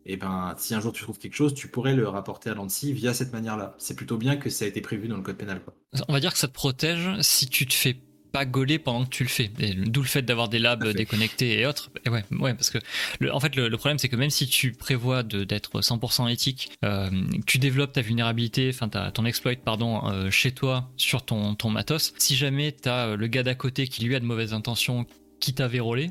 et 0.06 0.14
eh 0.14 0.16
ben 0.16 0.55
si 0.59 0.74
un 0.74 0.80
jour 0.80 0.92
tu 0.92 1.02
trouves 1.02 1.18
quelque 1.18 1.34
chose, 1.34 1.55
tu 1.55 1.68
pourrais 1.68 1.94
le 1.94 2.06
rapporter 2.09 2.51
à 2.51 2.55
l'ANSI 2.55 2.92
via 2.92 3.14
cette 3.14 3.32
manière-là. 3.32 3.74
C'est 3.78 3.96
plutôt 3.96 4.18
bien 4.18 4.36
que 4.36 4.51
ça 4.51 4.66
a 4.66 4.68
été 4.68 4.82
prévu 4.82 5.09
dans 5.09 5.16
le 5.16 5.22
code 5.22 5.36
pénal. 5.36 5.62
Quoi. 5.62 5.74
On 6.09 6.12
va 6.12 6.20
dire 6.20 6.32
que 6.32 6.38
ça 6.38 6.46
te 6.46 6.52
protège 6.52 7.09
si 7.22 7.46
tu 7.46 7.66
te 7.66 7.72
fais 7.72 7.96
pas 8.35 8.47
gauler 8.47 8.81
pendant 8.81 9.05
que 9.05 9.11
tu 9.11 9.23
le 9.23 9.28
fais. 9.28 9.48
D'où 9.77 10.02
le 10.02 10.09
fait 10.09 10.23
d'avoir 10.23 10.48
des 10.48 10.59
labs 10.59 10.89
déconnectés 10.89 11.61
et 11.61 11.66
autres. 11.66 11.93
Et 12.05 12.09
ouais, 12.09 12.24
ouais, 12.32 12.52
parce 12.52 12.69
que 12.69 12.78
le, 13.20 13.32
en 13.32 13.39
fait, 13.39 13.55
le, 13.55 13.70
problème, 13.77 14.01
c'est 14.01 14.09
que 14.09 14.16
même 14.16 14.28
si 14.28 14.48
tu 14.48 14.73
prévois 14.73 15.23
d'être 15.23 15.81
100% 15.81 16.28
éthique, 16.28 16.73
euh, 16.85 17.11
tu 17.47 17.59
développes 17.59 17.93
ta 17.93 18.01
vulnérabilité, 18.01 18.73
enfin 18.74 18.89
ton 18.89 19.24
exploit, 19.24 19.55
pardon, 19.55 20.05
euh, 20.09 20.32
chez 20.32 20.51
toi 20.51 20.90
sur 20.97 21.24
ton, 21.24 21.55
ton 21.55 21.70
matos. 21.70 22.12
Si 22.19 22.35
jamais 22.35 22.73
tu 22.73 22.89
as 22.89 23.11
euh, 23.11 23.16
le 23.16 23.28
gars 23.28 23.44
d'à 23.44 23.55
côté 23.55 23.86
qui 23.86 24.05
lui 24.05 24.16
a 24.16 24.20
de 24.20 24.24
mauvaises 24.24 24.52
intentions, 24.52 25.06
qui 25.39 25.55
t'a 25.55 25.69
vérolé, 25.69 26.11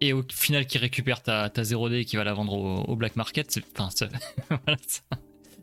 et 0.00 0.14
au 0.14 0.24
final 0.32 0.64
qui 0.64 0.78
récupère 0.78 1.22
ta, 1.22 1.50
ta 1.50 1.60
0D 1.60 1.92
et 1.92 2.04
qui 2.06 2.16
va 2.16 2.24
la 2.24 2.32
vendre 2.32 2.54
au, 2.88 2.96
black 2.96 3.16
market, 3.16 3.60
enfin, 3.74 3.90
ça, 3.94 4.08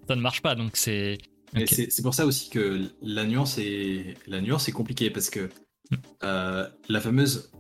ça, 0.08 0.16
ne 0.16 0.22
marche 0.22 0.44
pas. 0.44 0.54
Donc 0.54 0.78
c'est 0.78 1.18
c'est 1.68 2.02
pour 2.02 2.14
ça 2.14 2.26
aussi 2.26 2.50
que 2.50 2.82
la 3.02 3.26
nuance 3.26 3.58
est, 3.58 4.16
la 4.28 4.42
nuance 4.42 4.68
est 4.68 4.72
compliquée 4.72 5.10
parce 5.10 5.30
que 5.30 5.50
hmm. 5.92 5.96
euh, 6.24 6.68
la 6.90 7.02
fameuse. 7.02 7.52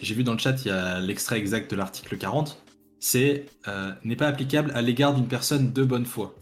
J'ai 0.00 0.14
vu 0.14 0.22
dans 0.22 0.34
le 0.34 0.38
chat, 0.38 0.56
il 0.64 0.68
y 0.68 0.70
a 0.70 1.00
l'extrait 1.00 1.38
exact 1.38 1.70
de 1.70 1.76
l'article 1.76 2.16
40. 2.16 2.62
C'est 3.00 3.46
euh, 3.66 3.92
n'est 4.04 4.16
pas 4.16 4.28
applicable 4.28 4.70
à 4.74 4.82
l'égard 4.82 5.14
d'une 5.14 5.26
personne 5.26 5.72
de 5.72 5.82
bonne 5.82 6.06
foi. 6.06 6.36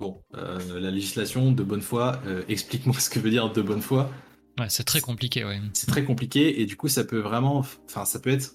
Bon, 0.00 0.20
euh, 0.34 0.80
la 0.80 0.90
législation 0.90 1.52
de 1.52 1.62
bonne 1.62 1.80
foi, 1.80 2.20
explique-moi 2.48 2.96
ce 2.98 3.08
que 3.08 3.18
veut 3.18 3.30
dire 3.30 3.52
de 3.52 3.62
bonne 3.62 3.82
foi. 3.82 4.10
Ouais, 4.58 4.68
c'est 4.68 4.84
très 4.84 5.00
compliqué, 5.00 5.44
ouais. 5.44 5.60
C'est 5.74 5.86
très 5.86 6.04
compliqué 6.04 6.60
et 6.60 6.66
du 6.66 6.76
coup, 6.76 6.88
ça 6.88 7.04
peut 7.04 7.20
vraiment. 7.20 7.64
Enfin, 7.84 8.04
ça 8.04 8.18
peut 8.18 8.30
être 8.30 8.54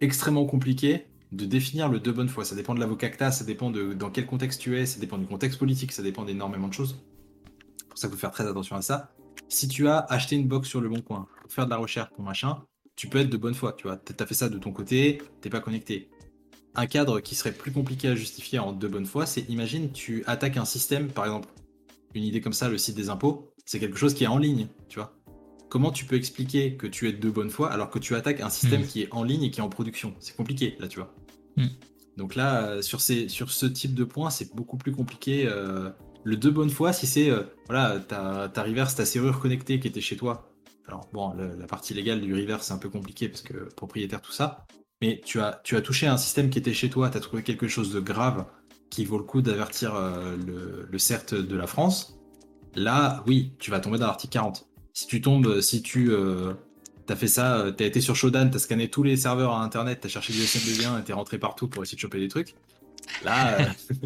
extrêmement 0.00 0.44
compliqué 0.44 1.06
de 1.32 1.44
définir 1.44 1.88
le 1.88 2.00
de 2.00 2.12
bonne 2.12 2.28
foi. 2.28 2.44
Ça 2.44 2.54
dépend 2.54 2.74
de 2.74 2.80
l'avocat 2.80 3.30
ça 3.30 3.44
dépend 3.44 3.70
de 3.70 3.92
dans 3.94 4.10
quel 4.10 4.26
contexte 4.26 4.60
tu 4.60 4.78
es, 4.78 4.86
ça 4.86 5.00
dépend 5.00 5.18
du 5.18 5.26
contexte 5.26 5.58
politique, 5.58 5.92
ça 5.92 6.02
dépend 6.02 6.24
d'énormément 6.24 6.68
de 6.68 6.72
choses. 6.72 7.02
pour 7.88 7.98
ça 7.98 8.08
qu'il 8.08 8.16
faut 8.16 8.20
faire 8.20 8.32
très 8.32 8.46
attention 8.46 8.76
à 8.76 8.82
ça. 8.82 9.12
Si 9.48 9.68
tu 9.68 9.88
as 9.88 9.98
acheté 10.08 10.36
une 10.36 10.48
box 10.48 10.68
sur 10.68 10.80
le 10.80 10.88
bon 10.88 11.02
coin 11.02 11.28
pour 11.42 11.52
faire 11.52 11.66
de 11.66 11.70
la 11.70 11.76
recherche 11.76 12.10
pour 12.10 12.24
machin, 12.24 12.62
tu 12.96 13.08
peux 13.08 13.18
être 13.18 13.30
de 13.30 13.36
bonne 13.36 13.54
foi, 13.54 13.74
tu 13.74 13.86
vois. 13.86 13.96
T'as 13.96 14.26
fait 14.26 14.34
ça 14.34 14.48
de 14.48 14.58
ton 14.58 14.72
côté, 14.72 15.22
t'es 15.40 15.50
pas 15.50 15.60
connecté. 15.60 16.08
Un 16.74 16.86
cadre 16.86 17.20
qui 17.20 17.34
serait 17.34 17.52
plus 17.52 17.72
compliqué 17.72 18.08
à 18.08 18.14
justifier 18.14 18.58
en 18.58 18.72
de 18.72 18.88
bonne 18.88 19.06
foi, 19.06 19.26
c'est 19.26 19.42
imagine 19.48 19.92
tu 19.92 20.24
attaques 20.26 20.56
un 20.56 20.64
système, 20.64 21.08
par 21.08 21.24
exemple, 21.24 21.48
une 22.14 22.24
idée 22.24 22.40
comme 22.40 22.52
ça, 22.52 22.68
le 22.68 22.78
site 22.78 22.96
des 22.96 23.10
impôts, 23.10 23.52
c'est 23.64 23.78
quelque 23.78 23.96
chose 23.96 24.14
qui 24.14 24.24
est 24.24 24.28
en 24.28 24.38
ligne, 24.38 24.68
tu 24.88 24.98
vois. 24.98 25.14
Comment 25.68 25.90
tu 25.90 26.04
peux 26.04 26.16
expliquer 26.16 26.76
que 26.76 26.86
tu 26.86 27.08
es 27.08 27.12
de 27.12 27.30
bonne 27.30 27.50
foi 27.50 27.72
alors 27.72 27.90
que 27.90 27.98
tu 27.98 28.14
attaques 28.14 28.40
un 28.40 28.50
système 28.50 28.82
hmm. 28.82 28.86
qui 28.86 29.02
est 29.02 29.08
en 29.12 29.24
ligne 29.24 29.42
et 29.42 29.50
qui 29.50 29.60
est 29.60 29.62
en 29.62 29.68
production? 29.68 30.14
C'est 30.20 30.36
compliqué, 30.36 30.76
là, 30.78 30.86
tu 30.86 31.00
vois. 31.00 31.12
Hmm. 31.56 31.66
Donc 32.16 32.34
là, 32.34 32.66
euh, 32.66 32.82
sur, 32.82 33.00
ces, 33.00 33.28
sur 33.28 33.50
ce 33.50 33.66
type 33.66 33.94
de 33.94 34.04
point, 34.04 34.30
c'est 34.30 34.54
beaucoup 34.54 34.76
plus 34.76 34.92
compliqué. 34.92 35.46
Euh, 35.48 35.90
le 36.24 36.36
de 36.36 36.50
bonne 36.50 36.70
foi, 36.70 36.92
si 36.92 37.06
c'est, 37.06 37.30
euh, 37.30 37.42
voilà, 37.66 38.00
ta, 38.00 38.48
ta 38.48 38.62
reverse, 38.62 38.94
ta 38.94 39.04
serrure 39.04 39.40
connectée 39.40 39.80
qui 39.80 39.88
était 39.88 40.00
chez 40.00 40.16
toi. 40.16 40.52
Alors 40.88 41.08
bon, 41.12 41.32
la 41.34 41.66
partie 41.66 41.94
légale 41.94 42.20
du 42.20 42.32
reverse, 42.32 42.68
c'est 42.68 42.72
un 42.72 42.78
peu 42.78 42.88
compliqué 42.88 43.28
parce 43.28 43.42
que 43.42 43.68
propriétaire, 43.74 44.22
tout 44.22 44.30
ça. 44.30 44.66
Mais 45.02 45.20
tu 45.24 45.40
as, 45.40 45.60
tu 45.64 45.76
as 45.76 45.80
touché 45.80 46.06
un 46.06 46.16
système 46.16 46.48
qui 46.48 46.60
était 46.60 46.72
chez 46.72 46.88
toi, 46.88 47.10
tu 47.10 47.18
as 47.18 47.20
trouvé 47.20 47.42
quelque 47.42 47.66
chose 47.66 47.92
de 47.92 47.98
grave 47.98 48.46
qui 48.88 49.04
vaut 49.04 49.18
le 49.18 49.24
coup 49.24 49.42
d'avertir 49.42 49.94
le, 50.46 50.86
le 50.88 50.98
CERT 50.98 51.34
de 51.34 51.56
la 51.56 51.66
France. 51.66 52.20
Là, 52.76 53.24
oui, 53.26 53.52
tu 53.58 53.72
vas 53.72 53.80
tomber 53.80 53.98
dans 53.98 54.06
l'article 54.06 54.34
40 54.34 54.68
si 54.96 55.06
tu 55.06 55.20
tombes, 55.20 55.60
si 55.60 55.82
tu 55.82 56.10
euh, 56.10 56.54
as 57.10 57.16
fait 57.16 57.28
ça, 57.28 57.58
euh, 57.58 57.70
tu 57.70 57.84
as 57.84 57.86
été 57.86 58.00
sur 58.00 58.16
Shodan, 58.16 58.48
tu 58.48 58.56
as 58.56 58.60
scanné 58.60 58.88
tous 58.88 59.02
les 59.02 59.18
serveurs 59.18 59.52
à 59.52 59.62
internet, 59.62 60.00
tu 60.00 60.06
as 60.06 60.08
cherché 60.08 60.32
du 60.32 60.38
SMB1 60.38 61.00
et 61.00 61.04
tu 61.04 61.10
es 61.10 61.14
rentré 61.14 61.38
partout 61.38 61.68
pour 61.68 61.82
essayer 61.82 61.96
de 61.96 62.00
choper 62.00 62.18
des 62.18 62.28
trucs. 62.28 62.54
Là, 63.24 63.60
euh, 63.60 63.64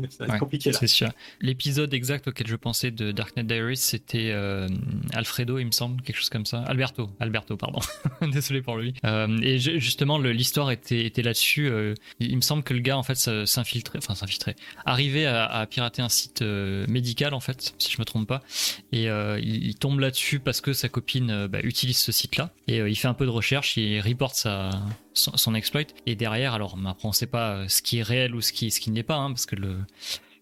ça 0.09 0.27
va 0.27 0.35
être 0.35 0.41
compliqué. 0.41 0.73
C'est 0.73 0.87
sûr. 0.87 1.11
L'épisode 1.41 1.93
exact 1.95 2.29
auquel 2.29 2.47
je 2.47 2.57
pensais 2.57 2.91
de 2.91 3.13
Darknet 3.13 3.45
Diaries, 3.45 3.77
c'était 3.77 4.31
euh, 4.31 4.69
Alfredo, 5.13 5.59
il 5.59 5.67
me 5.67 5.73
semble, 5.73 6.03
quelque 6.03 6.17
chose 6.17 6.31
comme 6.31 6.47
ça. 6.47 6.63
Alberto, 6.63 7.11
Alberto, 7.21 7.57
pardon. 7.57 7.81
Désolé 8.33 8.63
pour 8.63 8.77
lui. 8.77 8.95
Euh, 9.05 9.39
et 9.43 9.59
justement, 9.59 10.19
l'histoire 10.19 10.71
était, 10.71 11.05
était 11.05 11.23
là-dessus. 11.23 11.69
Euh, 11.69 11.95
il 12.19 12.37
me 12.37 12.43
semble 12.43 12.63
que 12.63 12.75
le 12.75 12.81
gars, 12.81 12.97
en 12.97 13.03
fait, 13.03 13.17
s'infiltrait, 13.47 13.99
enfin 13.99 14.15
s'infiltrait, 14.15 14.57
arrivait 14.85 15.27
à, 15.27 15.47
à, 15.47 15.67
pirater 15.67 16.03
un 16.03 16.09
site 16.09 16.43
médical, 16.43 17.35
en 17.35 17.41
fait, 17.41 17.75
si 17.79 17.93
je 17.93 17.99
me 17.99 18.05
trompe 18.05 18.29
pas. 18.29 18.43
Et 18.93 19.07
il, 19.07 19.75
tombe 19.81 20.01
là-dessus 20.01 20.41
parce 20.41 20.61
que 20.61 20.73
sa 20.73 20.89
copine 20.89 21.47
bah, 21.47 21.61
utilise 21.63 21.99
ce 21.99 22.13
site-là. 22.13 22.51
Et 22.69 22.79
il 22.79 22.97
fait 22.97 23.09
un 23.09 23.15
peu 23.15 23.25
de 23.25 23.31
recherche, 23.31 23.77
il 23.77 24.01
reporte 24.01 24.35
sa 24.35 24.71
son, 25.15 25.55
exploit. 25.55 25.83
Et 26.07 26.15
derrière, 26.15 26.55
alors 26.55 26.77
après 26.87 27.09
on 27.09 27.13
sait 27.13 27.27
pas 27.27 27.69
ce 27.69 27.83
qui 27.83 27.99
est 27.99 28.03
réel 28.03 28.35
ou 28.35 28.41
ce 28.41 28.53
qui, 28.53 28.71
ce 28.71 28.80
qui 28.81 28.91
n'est 28.91 29.03
pas, 29.03 29.17
hein, 29.17 29.29
parce 29.31 29.47
que 29.47 29.57
le, 29.57 29.77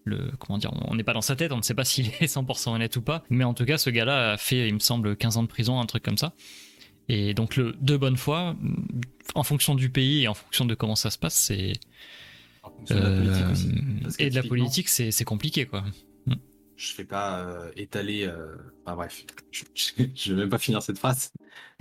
le, 0.05 0.33
comment 0.39 0.59
dire, 0.59 0.73
on 0.87 0.95
n'est 0.95 1.05
pas 1.05 1.13
dans 1.13 1.21
sa 1.21 1.37
tête, 1.37 1.53
on 1.53 1.59
ne 1.59 1.63
sait 1.63 1.75
pas 1.75 1.85
s'il 1.85 2.07
est 2.07 2.33
100% 2.33 2.75
honnête 2.75 2.97
ou 2.97 3.03
pas. 3.03 3.25
Mais 3.31 3.45
en 3.45 3.55
tout 3.55 3.65
cas, 3.65 3.79
ce 3.79 3.91
gars-là 3.91 4.33
a 4.33 4.37
fait, 4.37 4.69
il 4.69 4.75
me 4.75 4.81
semble, 4.81 5.17
15 5.17 5.37
ans 5.37 5.43
de 5.43 5.49
prison, 5.49 5.81
un 5.81 5.87
truc 5.87 6.03
comme 6.03 6.19
ça. 6.19 6.33
Et 7.09 7.33
donc, 7.35 7.57
le, 7.57 7.75
de 7.81 7.97
bonne 7.97 8.17
foi, 8.17 8.55
en 9.35 9.43
fonction 9.43 9.75
du 9.75 9.91
pays 9.91 10.25
et 10.25 10.29
en 10.29 10.35
fonction 10.35 10.65
de 10.65 10.75
comment 10.75 10.97
ça 10.97 11.11
se 11.11 11.19
passe, 11.19 11.35
c'est. 11.35 11.73
Euh, 12.91 13.55
et 14.19 14.29
de 14.29 14.35
la 14.35 14.43
politique, 14.43 14.89
c'est 14.89 15.25
compliqué, 15.25 15.67
quoi 15.67 15.85
je 16.77 16.97
vais 16.97 17.05
pas 17.05 17.41
euh, 17.41 17.73
étaler. 17.77 18.25
Euh, 18.25 18.55
enfin 18.85 18.95
bref, 18.95 19.25
je, 19.51 19.65
je, 20.15 20.33
vais 20.33 20.43
même 20.43 20.49
pas 20.49 20.59
finir 20.59 20.81
cette 20.81 20.97
phrase. 20.97 21.33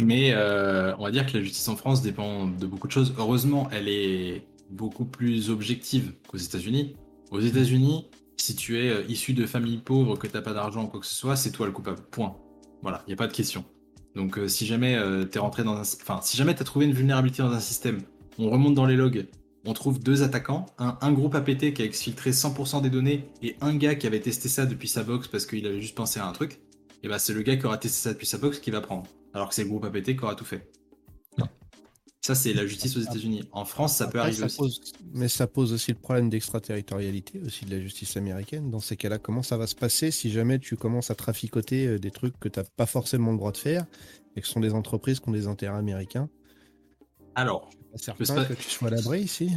Mais 0.01 0.33
on 0.35 1.03
va 1.03 1.11
dire 1.11 1.27
que 1.27 1.37
la 1.37 1.43
justice 1.43 1.67
en 1.67 1.75
France 1.75 2.01
dépend 2.01 2.47
de 2.47 2.65
beaucoup 2.65 2.87
de 2.87 2.91
choses. 2.91 3.13
Heureusement, 3.19 3.69
elle 3.71 3.89
est 3.89 4.41
beaucoup 4.69 5.05
plus 5.05 5.49
objective 5.49 6.13
qu'aux 6.27 6.37
États-Unis. 6.37 6.95
Aux 7.31 7.39
États-Unis, 7.39 8.07
si 8.37 8.55
tu 8.55 8.77
es 8.77 9.05
issu 9.07 9.33
de 9.33 9.45
famille 9.45 9.77
pauvre, 9.77 10.17
que 10.17 10.27
tu 10.27 10.33
n'as 10.33 10.41
pas 10.41 10.53
d'argent 10.53 10.85
ou 10.85 10.87
quoi 10.87 10.99
que 10.99 11.05
ce 11.05 11.15
soit, 11.15 11.35
c'est 11.35 11.51
toi 11.51 11.65
le 11.65 11.71
coupable. 11.71 12.01
Point. 12.11 12.35
Voilà, 12.81 13.03
il 13.05 13.09
n'y 13.09 13.13
a 13.13 13.17
pas 13.17 13.27
de 13.27 13.33
question. 13.33 13.65
Donc 14.15 14.39
si 14.47 14.65
jamais 14.65 14.97
tu 15.31 15.37
es 15.37 15.41
rentré 15.41 15.63
dans 15.63 15.75
un. 15.75 15.81
Enfin, 15.81 16.19
si 16.21 16.37
jamais 16.37 16.55
tu 16.55 16.61
as 16.61 16.65
trouvé 16.65 16.85
une 16.85 16.93
vulnérabilité 16.93 17.43
dans 17.43 17.51
un 17.51 17.59
système, 17.59 18.01
on 18.39 18.49
remonte 18.49 18.75
dans 18.75 18.85
les 18.85 18.95
logs, 18.95 19.27
on 19.67 19.73
trouve 19.73 19.99
deux 19.99 20.23
attaquants, 20.23 20.65
un, 20.79 21.11
groupe 21.11 21.35
APT 21.35 21.73
qui 21.73 21.81
a 21.81 21.85
exfiltré 21.85 22.31
100% 22.31 22.81
des 22.81 22.89
données 22.89 23.27
et 23.41 23.57
un 23.59 23.75
gars 23.75 23.95
qui 23.95 24.07
avait 24.07 24.21
testé 24.21 24.47
ça 24.47 24.65
depuis 24.65 24.87
sa 24.87 25.03
box 25.03 25.27
parce 25.27 25.45
qu'il 25.45 25.65
avait 25.67 25.81
juste 25.81 25.95
pensé 25.95 26.21
à 26.21 26.27
un 26.27 26.31
truc, 26.31 26.61
et 27.03 27.09
bah 27.09 27.19
c'est 27.19 27.33
le 27.33 27.41
gars 27.41 27.57
qui 27.57 27.65
aura 27.65 27.77
testé 27.77 27.97
ça 27.97 28.13
depuis 28.13 28.25
sa 28.25 28.37
box 28.37 28.59
qui 28.59 28.71
va 28.71 28.79
prendre. 28.79 29.05
Alors 29.33 29.49
que 29.49 29.55
c'est 29.55 29.63
le 29.63 29.69
groupe 29.69 29.83
APT 29.83 30.15
qui 30.15 30.23
aura 30.23 30.35
tout 30.35 30.45
fait. 30.45 30.71
Ça, 32.27 32.35
c'est 32.35 32.51
la 32.51 32.67
justice 32.67 32.97
aux 32.97 32.99
États-Unis. 32.99 33.47
En 33.53 33.63
France, 33.63 33.95
ça 33.95 34.07
peut 34.07 34.19
arriver 34.19 34.43
aussi. 34.43 34.81
mais 35.13 35.29
ça 35.29 35.47
pose 35.47 35.71
aussi 35.71 35.93
le 35.93 35.97
problème 35.97 36.29
d'extraterritorialité 36.29 37.39
aussi 37.45 37.63
de 37.63 37.73
la 37.73 37.79
justice 37.79 38.17
américaine. 38.17 38.69
Dans 38.69 38.81
ces 38.81 38.97
cas-là, 38.97 39.17
comment 39.17 39.43
ça 39.43 39.55
va 39.55 39.65
se 39.65 39.75
passer 39.75 40.11
si 40.11 40.29
jamais 40.29 40.59
tu 40.59 40.75
commences 40.75 41.09
à 41.09 41.15
traficoter 41.15 41.87
euh, 41.87 41.99
des 41.99 42.11
trucs 42.11 42.37
que 42.37 42.49
tu 42.49 42.59
n'as 42.59 42.65
pas 42.65 42.85
forcément 42.85 43.31
le 43.31 43.37
droit 43.37 43.53
de 43.53 43.57
faire 43.57 43.85
et 44.35 44.41
que 44.41 44.45
ce 44.45 44.51
sont 44.51 44.59
des 44.59 44.73
entreprises 44.73 45.21
qui 45.21 45.29
ont 45.29 45.31
des 45.31 45.47
intérêts 45.47 45.77
américains? 45.77 46.27
Alors, 47.35 47.69
certain 47.95 48.43
que 48.43 48.55
tu 48.55 48.69
sois 48.69 48.89
à 48.89 48.91
l'abri 48.91 49.21
ici 49.21 49.49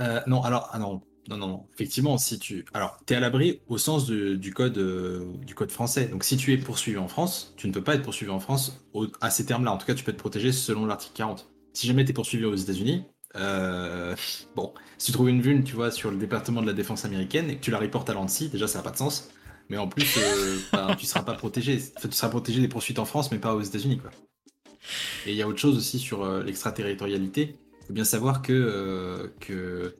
euh, 0.00 0.22
Non, 0.26 0.40
alors, 0.44 0.70
ah 0.72 0.78
non, 0.78 1.02
non, 1.28 1.36
non, 1.36 1.66
Effectivement, 1.74 2.16
si 2.16 2.38
tu. 2.38 2.64
Alors, 2.72 2.98
tu 3.06 3.12
es 3.12 3.18
à 3.18 3.20
l'abri 3.20 3.60
au 3.68 3.76
sens 3.76 4.06
du, 4.06 4.54
code, 4.54 4.78
euh, 4.78 5.30
du 5.44 5.54
code 5.54 5.70
français. 5.70 6.06
Donc, 6.06 6.24
si 6.24 6.38
tu 6.38 6.54
es 6.54 6.56
poursuivi 6.56 6.96
en 6.96 7.08
France, 7.08 7.52
tu 7.58 7.68
ne 7.68 7.72
peux 7.74 7.84
pas 7.84 7.96
être 7.96 8.02
poursuivi 8.02 8.30
en 8.30 8.40
France 8.40 8.82
à 9.20 9.28
ces 9.28 9.44
termes-là. 9.44 9.72
En 9.72 9.76
tout 9.76 9.84
cas, 9.84 9.94
tu 9.94 10.04
peux 10.04 10.12
te 10.14 10.18
protéger 10.18 10.52
selon 10.52 10.86
l'article 10.86 11.12
40. 11.16 11.50
Si 11.76 11.86
jamais 11.86 12.06
tu 12.06 12.12
es 12.12 12.14
poursuivi 12.14 12.46
aux 12.46 12.54
États-Unis, 12.54 13.02
euh, 13.34 14.16
bon, 14.54 14.72
si 14.96 15.08
tu 15.08 15.12
trouves 15.12 15.28
une 15.28 15.42
vulne, 15.42 15.62
tu 15.62 15.74
vois, 15.74 15.90
sur 15.90 16.10
le 16.10 16.16
département 16.16 16.62
de 16.62 16.66
la 16.66 16.72
défense 16.72 17.04
américaine 17.04 17.50
et 17.50 17.56
que 17.56 17.60
tu 17.60 17.70
la 17.70 17.78
reportes 17.78 18.08
à 18.08 18.14
l'ANSI, 18.14 18.48
déjà, 18.48 18.66
ça 18.66 18.78
n'a 18.78 18.82
pas 18.82 18.92
de 18.92 18.96
sens. 18.96 19.28
Mais 19.68 19.76
en 19.76 19.86
plus, 19.86 20.18
ben, 20.72 20.94
tu 20.96 21.04
seras 21.04 21.22
pas 21.22 21.34
protégé. 21.34 21.78
tu 22.00 22.12
seras 22.12 22.30
protégé 22.30 22.62
des 22.62 22.68
poursuites 22.68 22.98
en 22.98 23.04
France, 23.04 23.30
mais 23.30 23.36
pas 23.36 23.54
aux 23.54 23.60
États-Unis, 23.60 23.98
quoi. 23.98 24.10
Et 25.26 25.32
il 25.32 25.36
y 25.36 25.42
a 25.42 25.48
autre 25.48 25.58
chose 25.58 25.76
aussi 25.76 25.98
sur 25.98 26.24
euh, 26.24 26.42
l'extraterritorialité, 26.42 27.58
faut 27.86 27.92
bien 27.92 28.04
savoir 28.04 28.40
que, 28.40 29.34
que 29.40 29.96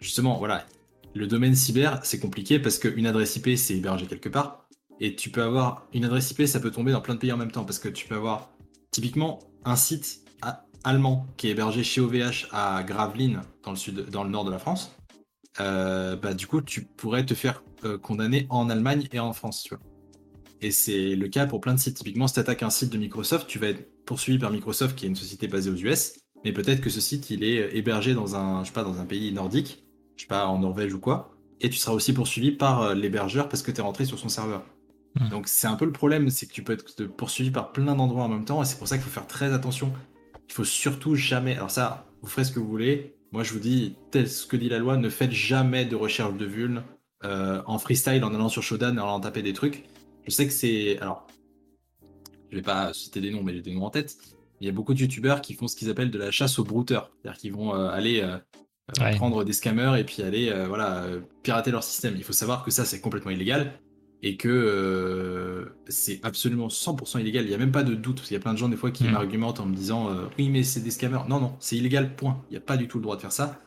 justement, 0.00 0.38
voilà, 0.38 0.64
le 1.14 1.26
domaine 1.26 1.54
cyber, 1.54 2.00
c'est 2.04 2.20
compliqué 2.20 2.58
parce 2.58 2.78
qu'une 2.78 3.06
adresse 3.06 3.36
IP, 3.36 3.50
c'est 3.58 3.74
hébergé 3.74 4.06
quelque 4.06 4.30
part. 4.30 4.66
Et 4.98 5.14
tu 5.14 5.28
peux 5.28 5.42
avoir 5.42 5.88
une 5.92 6.06
adresse 6.06 6.30
IP, 6.30 6.46
ça 6.46 6.58
peut 6.58 6.70
tomber 6.70 6.92
dans 6.92 7.02
plein 7.02 7.16
de 7.16 7.20
pays 7.20 7.32
en 7.32 7.36
même 7.36 7.52
temps 7.52 7.66
parce 7.66 7.78
que 7.78 7.90
tu 7.90 8.08
peux 8.08 8.14
avoir 8.14 8.48
typiquement 8.92 9.40
un 9.66 9.76
site 9.76 10.22
allemand 10.84 11.26
qui 11.36 11.48
est 11.48 11.50
hébergé 11.50 11.82
chez 11.82 12.00
OVH 12.00 12.48
à 12.52 12.82
Gravelines, 12.82 13.42
dans 13.64 13.72
le, 13.72 13.76
sud, 13.76 14.08
dans 14.10 14.24
le 14.24 14.30
nord 14.30 14.44
de 14.44 14.50
la 14.50 14.58
France. 14.58 14.96
Euh, 15.60 16.16
bah, 16.16 16.34
du 16.34 16.46
coup, 16.46 16.60
tu 16.60 16.82
pourrais 16.82 17.24
te 17.24 17.34
faire 17.34 17.62
euh, 17.84 17.98
condamner 17.98 18.46
en 18.50 18.70
Allemagne 18.70 19.08
et 19.12 19.18
en 19.18 19.32
France, 19.32 19.62
tu 19.62 19.74
vois. 19.74 19.82
Et 20.60 20.70
c'est 20.70 21.14
le 21.14 21.28
cas 21.28 21.46
pour 21.46 21.60
plein 21.60 21.74
de 21.74 21.78
sites. 21.78 21.96
Typiquement, 21.96 22.26
si 22.26 22.34
tu 22.34 22.40
attaques 22.40 22.62
un 22.62 22.70
site 22.70 22.90
de 22.90 22.98
Microsoft, 22.98 23.46
tu 23.46 23.58
vas 23.58 23.68
être 23.68 24.04
poursuivi 24.04 24.38
par 24.38 24.50
Microsoft, 24.50 24.96
qui 24.96 25.04
est 25.06 25.08
une 25.08 25.16
société 25.16 25.46
basée 25.46 25.70
aux 25.70 25.76
US. 25.76 26.14
Mais 26.44 26.52
peut-être 26.52 26.80
que 26.80 26.90
ce 26.90 27.00
site, 27.00 27.30
il 27.30 27.44
est 27.44 27.76
hébergé 27.76 28.14
dans 28.14 28.36
un, 28.36 28.62
je 28.62 28.68
sais 28.68 28.72
pas, 28.72 28.84
dans 28.84 29.00
un 29.00 29.04
pays 29.04 29.32
nordique, 29.32 29.84
je 30.16 30.22
sais 30.22 30.28
pas, 30.28 30.46
en 30.46 30.58
Norvège 30.58 30.94
ou 30.94 31.00
quoi. 31.00 31.34
Et 31.60 31.70
tu 31.70 31.76
seras 31.76 31.92
aussi 31.92 32.12
poursuivi 32.12 32.52
par 32.52 32.82
euh, 32.82 32.94
l'hébergeur 32.94 33.48
parce 33.48 33.62
que 33.62 33.70
tu 33.70 33.78
es 33.78 33.82
rentré 33.82 34.04
sur 34.04 34.18
son 34.18 34.28
serveur. 34.28 34.64
Hmm. 35.18 35.28
Donc 35.28 35.48
c'est 35.48 35.66
un 35.66 35.74
peu 35.74 35.84
le 35.84 35.92
problème, 35.92 36.30
c'est 36.30 36.46
que 36.46 36.52
tu 36.52 36.62
peux 36.62 36.72
être 36.72 37.04
poursuivi 37.06 37.50
par 37.50 37.72
plein 37.72 37.96
d'endroits 37.96 38.24
en 38.24 38.28
même 38.28 38.44
temps. 38.44 38.62
Et 38.62 38.64
c'est 38.64 38.78
pour 38.78 38.86
ça 38.86 38.96
qu'il 38.96 39.04
faut 39.04 39.10
faire 39.10 39.26
très 39.26 39.52
attention. 39.52 39.92
Il 40.48 40.52
faut 40.52 40.64
surtout 40.64 41.14
jamais. 41.14 41.54
Alors 41.54 41.70
ça, 41.70 42.06
vous 42.22 42.28
ferez 42.28 42.44
ce 42.44 42.52
que 42.52 42.58
vous 42.58 42.68
voulez. 42.68 43.14
Moi, 43.32 43.42
je 43.42 43.52
vous 43.52 43.58
dis, 43.58 43.94
tel 44.10 44.28
ce 44.28 44.46
que 44.46 44.56
dit 44.56 44.68
la 44.68 44.78
loi, 44.78 44.96
ne 44.96 45.08
faites 45.08 45.32
jamais 45.32 45.84
de 45.84 45.94
recherche 45.94 46.34
de 46.34 46.46
vulnes 46.46 46.82
euh, 47.24 47.62
en 47.66 47.78
freestyle 47.78 48.24
en 48.24 48.34
allant 48.34 48.48
sur 48.48 48.62
Shodan 48.62 48.96
et 48.96 49.00
en 49.00 49.04
allant 49.04 49.20
taper 49.20 49.42
des 49.42 49.52
trucs. 49.52 49.84
Je 50.26 50.30
sais 50.30 50.46
que 50.46 50.52
c'est. 50.52 50.98
Alors, 51.00 51.26
je 52.50 52.56
vais 52.56 52.62
pas 52.62 52.92
citer 52.94 53.20
des 53.20 53.30
noms, 53.30 53.42
mais 53.42 53.54
j'ai 53.54 53.60
des 53.60 53.74
noms 53.74 53.84
en 53.84 53.90
tête. 53.90 54.16
Il 54.60 54.66
y 54.66 54.70
a 54.70 54.72
beaucoup 54.72 54.94
de 54.94 55.00
youtubeurs 55.00 55.40
qui 55.40 55.54
font 55.54 55.68
ce 55.68 55.76
qu'ils 55.76 55.90
appellent 55.90 56.10
de 56.10 56.18
la 56.18 56.30
chasse 56.30 56.58
aux 56.58 56.64
brouteurs. 56.64 57.10
C'est-à-dire 57.22 57.40
qu'ils 57.40 57.52
vont 57.52 57.74
euh, 57.74 57.90
aller 57.90 58.22
euh, 58.22 58.38
prendre 59.16 59.44
des 59.44 59.52
scammers 59.52 59.96
et 59.98 60.04
puis 60.04 60.22
aller 60.22 60.52
voilà, 60.66 61.06
pirater 61.42 61.70
leur 61.70 61.84
système. 61.84 62.14
Il 62.16 62.24
faut 62.24 62.32
savoir 62.32 62.64
que 62.64 62.70
ça, 62.70 62.84
c'est 62.84 63.00
complètement 63.00 63.30
illégal 63.30 63.78
et 64.22 64.36
que 64.36 65.72
c'est 65.88 66.20
absolument 66.24 66.68
100% 66.68 67.20
illégal. 67.20 67.44
Il 67.44 67.48
n'y 67.48 67.54
a 67.54 67.58
même 67.58 67.72
pas 67.72 67.84
de 67.84 67.94
doute. 67.94 68.16
Parce 68.16 68.28
qu'il 68.28 68.36
y 68.36 68.40
a 68.40 68.42
plein 68.42 68.52
de 68.52 68.58
gens, 68.58 68.68
des 68.68 68.76
fois, 68.76 68.90
qui 68.90 69.04
mm. 69.04 69.12
m'argumentent 69.12 69.60
en 69.60 69.66
me 69.66 69.74
disant 69.74 70.10
Oui, 70.38 70.48
mais 70.48 70.62
c'est 70.62 70.80
des 70.80 70.90
scammers. 70.90 71.28
Non, 71.28 71.40
non, 71.40 71.54
c'est 71.60 71.76
illégal, 71.76 72.16
point. 72.16 72.42
Il 72.50 72.52
n'y 72.52 72.58
a 72.58 72.62
pas 72.62 72.76
du 72.76 72.88
tout 72.88 72.98
le 72.98 73.02
droit 73.02 73.16
de 73.16 73.20
faire 73.20 73.32
ça 73.32 73.60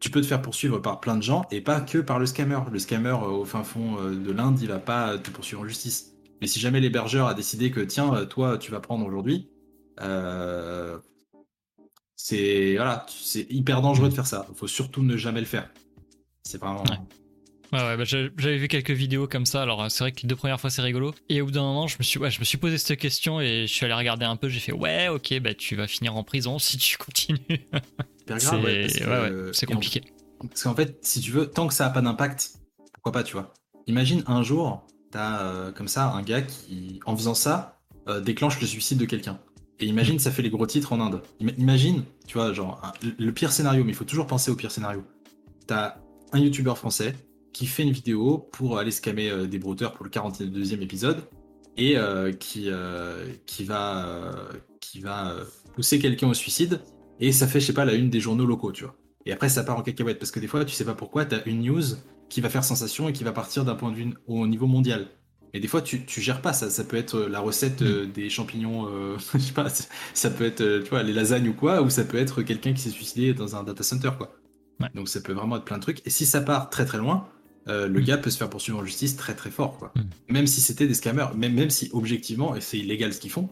tu 0.00 0.10
peux 0.10 0.20
te 0.20 0.26
faire 0.26 0.42
poursuivre 0.42 0.78
par 0.78 1.00
plein 1.00 1.16
de 1.16 1.22
gens 1.22 1.44
et 1.50 1.60
pas 1.60 1.80
que 1.80 1.98
par 1.98 2.18
le 2.18 2.26
scammer. 2.26 2.58
Le 2.70 2.78
scammer 2.78 3.10
euh, 3.10 3.28
au 3.28 3.44
fin 3.44 3.64
fond 3.64 3.98
euh, 4.00 4.14
de 4.14 4.30
l'Inde, 4.30 4.58
il 4.60 4.68
va 4.68 4.78
pas 4.78 5.18
te 5.18 5.30
poursuivre 5.30 5.62
en 5.62 5.66
justice. 5.66 6.14
Mais 6.40 6.46
si 6.46 6.60
jamais 6.60 6.80
l'hébergeur 6.80 7.26
a 7.26 7.34
décidé 7.34 7.70
que 7.70 7.80
tiens, 7.80 8.14
euh, 8.14 8.24
toi, 8.24 8.58
tu 8.58 8.70
vas 8.70 8.80
prendre 8.80 9.04
aujourd'hui, 9.04 9.48
c'est 12.14 12.76
voilà, 12.76 13.06
c'est 13.08 13.46
hyper 13.50 13.82
dangereux 13.82 14.08
de 14.08 14.14
faire 14.14 14.26
ça. 14.26 14.46
Il 14.48 14.56
faut 14.56 14.68
surtout 14.68 15.02
ne 15.02 15.16
jamais 15.16 15.40
le 15.40 15.46
faire. 15.46 15.68
C'est 16.44 16.58
vraiment. 16.58 16.82
Ouais. 16.82 16.98
Ouais, 17.72 17.96
bah, 17.96 18.04
j'avais 18.04 18.56
vu 18.56 18.68
quelques 18.68 18.90
vidéos 18.90 19.26
comme 19.26 19.44
ça. 19.44 19.62
Alors, 19.62 19.90
c'est 19.90 20.04
vrai 20.04 20.12
que 20.12 20.22
les 20.22 20.28
deux 20.28 20.36
premières 20.36 20.60
fois, 20.60 20.70
c'est 20.70 20.80
rigolo. 20.80 21.14
Et 21.28 21.42
au 21.42 21.46
bout 21.46 21.50
d'un 21.50 21.62
moment, 21.62 21.86
je 21.86 21.96
me 21.98 22.02
suis, 22.02 22.18
ouais, 22.18 22.30
je 22.30 22.40
me 22.40 22.44
suis 22.44 22.56
posé 22.56 22.78
cette 22.78 22.98
question 22.98 23.40
et 23.40 23.66
je 23.66 23.72
suis 23.72 23.84
allé 23.84 23.94
regarder 23.94 24.24
un 24.24 24.36
peu. 24.36 24.48
J'ai 24.48 24.60
fait, 24.60 24.72
ouais, 24.72 25.08
ok, 25.08 25.38
bah, 25.40 25.54
tu 25.54 25.76
vas 25.76 25.86
finir 25.86 26.16
en 26.16 26.22
prison 26.22 26.58
si 26.58 26.78
tu 26.78 26.96
continues. 26.96 27.38
C'est 29.52 29.66
compliqué. 29.66 30.02
parce 30.40 30.62
qu'en 30.62 30.74
fait, 30.74 30.98
si 31.02 31.20
tu 31.20 31.30
veux, 31.30 31.46
tant 31.46 31.66
que 31.66 31.74
ça 31.74 31.84
n'a 31.84 31.90
pas 31.90 32.00
d'impact, 32.00 32.52
pourquoi 32.94 33.12
pas, 33.12 33.22
tu 33.22 33.34
vois. 33.34 33.52
Imagine 33.86 34.22
un 34.26 34.42
jour, 34.42 34.86
t'as 35.10 35.40
euh, 35.40 35.72
comme 35.72 35.88
ça 35.88 36.10
un 36.12 36.22
gars 36.22 36.42
qui, 36.42 37.00
en 37.06 37.16
faisant 37.16 37.34
ça, 37.34 37.80
euh, 38.08 38.20
déclenche 38.20 38.60
le 38.60 38.66
suicide 38.66 38.98
de 38.98 39.06
quelqu'un. 39.06 39.38
Et 39.80 39.86
imagine, 39.86 40.18
ça 40.18 40.30
fait 40.30 40.42
les 40.42 40.50
gros 40.50 40.66
titres 40.66 40.92
en 40.92 41.00
Inde. 41.00 41.22
Imagine, 41.40 42.02
tu 42.26 42.36
vois, 42.36 42.52
genre, 42.52 42.82
le 43.18 43.32
pire 43.32 43.52
scénario, 43.52 43.84
mais 43.84 43.92
il 43.92 43.94
faut 43.94 44.04
toujours 44.04 44.26
penser 44.26 44.50
au 44.50 44.56
pire 44.56 44.72
scénario. 44.72 45.04
T'as 45.66 45.96
un 46.32 46.38
youtubeur 46.40 46.76
français 46.76 47.14
qui 47.52 47.66
fait 47.66 47.82
une 47.82 47.92
vidéo 47.92 48.38
pour 48.38 48.78
aller 48.78 48.90
scammer 48.90 49.30
euh, 49.30 49.46
des 49.46 49.58
brouteurs 49.58 49.94
pour 49.94 50.04
le 50.04 50.10
42e 50.10 50.80
épisode 50.80 51.28
et 51.76 51.96
qui, 52.40 52.70
qui 53.46 53.64
va, 53.64 54.34
qui 54.80 54.98
va 54.98 55.36
pousser 55.76 56.00
quelqu'un 56.00 56.26
au 56.26 56.34
suicide 56.34 56.80
et 57.20 57.32
ça 57.32 57.46
fait, 57.46 57.60
je 57.60 57.66
sais 57.66 57.72
pas, 57.72 57.84
la 57.84 57.94
une 57.94 58.10
des 58.10 58.20
journaux 58.20 58.46
locaux, 58.46 58.72
tu 58.72 58.84
vois. 58.84 58.94
Et 59.26 59.32
après, 59.32 59.48
ça 59.48 59.64
part 59.64 59.78
en 59.78 59.82
cacahuète, 59.82 60.18
parce 60.18 60.30
que 60.30 60.40
des 60.40 60.46
fois, 60.46 60.64
tu 60.64 60.74
sais 60.74 60.84
pas 60.84 60.94
pourquoi, 60.94 61.24
tu 61.24 61.34
as 61.34 61.46
une 61.46 61.62
news 61.62 61.82
qui 62.28 62.40
va 62.40 62.48
faire 62.48 62.64
sensation 62.64 63.08
et 63.08 63.12
qui 63.12 63.24
va 63.24 63.32
partir 63.32 63.64
d'un 63.64 63.74
point 63.74 63.90
de 63.90 63.96
vue 63.96 64.14
au 64.26 64.46
niveau 64.46 64.66
mondial. 64.66 65.08
Et 65.54 65.60
des 65.60 65.68
fois, 65.68 65.82
tu, 65.82 66.04
tu 66.04 66.20
gères 66.20 66.42
pas 66.42 66.52
ça. 66.52 66.70
Ça 66.70 66.84
peut 66.84 66.96
être 66.96 67.20
la 67.20 67.40
recette 67.40 67.82
euh, 67.82 68.06
mm. 68.06 68.12
des 68.12 68.30
champignons, 68.30 68.86
euh, 68.88 69.16
je 69.34 69.38
sais 69.38 69.52
pas, 69.52 69.68
ça 70.14 70.30
peut 70.30 70.44
être, 70.44 70.60
euh, 70.60 70.82
tu 70.82 70.90
vois, 70.90 71.02
les 71.02 71.12
lasagnes 71.12 71.48
ou 71.48 71.54
quoi, 71.54 71.82
ou 71.82 71.90
ça 71.90 72.04
peut 72.04 72.18
être 72.18 72.42
quelqu'un 72.42 72.72
qui 72.72 72.80
s'est 72.80 72.90
suicidé 72.90 73.34
dans 73.34 73.56
un 73.56 73.64
data 73.64 73.82
center, 73.82 74.10
quoi. 74.16 74.34
Donc 74.94 75.08
ça 75.08 75.20
peut 75.20 75.32
vraiment 75.32 75.56
être 75.56 75.64
plein 75.64 75.78
de 75.78 75.82
trucs. 75.82 76.06
Et 76.06 76.10
si 76.10 76.24
ça 76.24 76.40
part 76.40 76.70
très 76.70 76.84
très 76.84 76.98
loin, 76.98 77.26
le 77.68 78.00
mm. 78.00 78.04
gars 78.04 78.18
peut 78.18 78.30
se 78.30 78.38
faire 78.38 78.50
poursuivre 78.50 78.78
en 78.78 78.84
justice 78.84 79.16
très 79.16 79.34
très 79.34 79.50
fort, 79.50 79.78
quoi. 79.78 79.92
Mm. 79.94 80.32
Même 80.32 80.46
si 80.46 80.60
c'était 80.60 80.86
des 80.86 80.94
scammers, 80.94 81.28
même, 81.36 81.54
même 81.54 81.70
si 81.70 81.90
objectivement, 81.92 82.56
et 82.56 82.60
c'est 82.60 82.78
illégal 82.78 83.12
ce 83.12 83.20
qu'ils 83.20 83.30
font, 83.30 83.48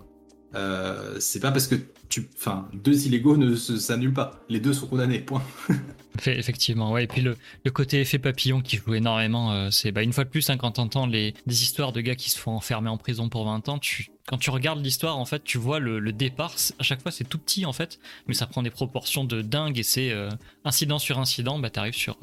euh, 0.55 1.17
c'est 1.19 1.41
pas 1.41 1.53
parce 1.53 1.67
que 1.67 1.75
tu, 2.09 2.29
enfin, 2.37 2.69
deux 2.73 3.07
illégaux 3.07 3.37
ne 3.37 3.55
s'annulent 3.55 4.15
pas. 4.15 4.43
Les 4.49 4.61
deux 4.61 4.73
sont 4.73 4.87
condamnés. 4.87 5.21
Point. 5.21 5.43
Effectivement, 6.27 6.93
ouais. 6.93 7.05
Et 7.05 7.07
puis 7.07 7.21
le, 7.21 7.37
côté 7.71 8.01
effet 8.01 8.19
papillon 8.19 8.61
qui 8.61 8.77
joue 8.77 8.95
énormément, 8.95 9.53
euh, 9.53 9.71
c'est 9.71 9.93
bah, 9.93 10.03
une 10.03 10.13
fois 10.13 10.25
de 10.25 10.29
plus 10.29 10.49
hein, 10.51 10.57
quand 10.57 10.73
t'entends 10.73 11.07
les 11.07 11.35
des 11.47 11.63
histoires 11.63 11.93
de 11.93 12.01
gars 12.01 12.15
qui 12.15 12.31
se 12.31 12.39
font 12.39 12.53
enfermer 12.53 12.89
en 12.89 12.97
prison 12.97 13.29
pour 13.29 13.45
20 13.45 13.69
ans, 13.69 13.79
tu 13.79 14.11
quand 14.29 14.39
tu 14.39 14.51
regardes 14.51 14.83
l'histoire, 14.83 15.19
en 15.19 15.25
fait, 15.25 15.45
tu 15.45 15.57
vois 15.57 15.79
le, 15.79 16.01
départ. 16.13 16.57
À 16.81 16.83
chaque 16.83 17.01
fois, 17.01 17.13
c'est 17.13 17.23
tout 17.23 17.39
petit, 17.39 17.65
en 17.65 17.73
fait, 17.73 18.01
mais 18.27 18.35
ça 18.35 18.47
prend 18.47 18.63
des 18.63 18.71
proportions 18.71 19.25
de 19.25 19.41
dingue 19.41 19.79
et 19.79 19.85
c'est 19.85 20.11
euh, 20.11 20.31
incident 20.65 20.99
sur 20.99 21.21
incident, 21.21 21.61
bah, 21.61 21.71
t'arrives 21.71 21.95
sur, 21.95 22.19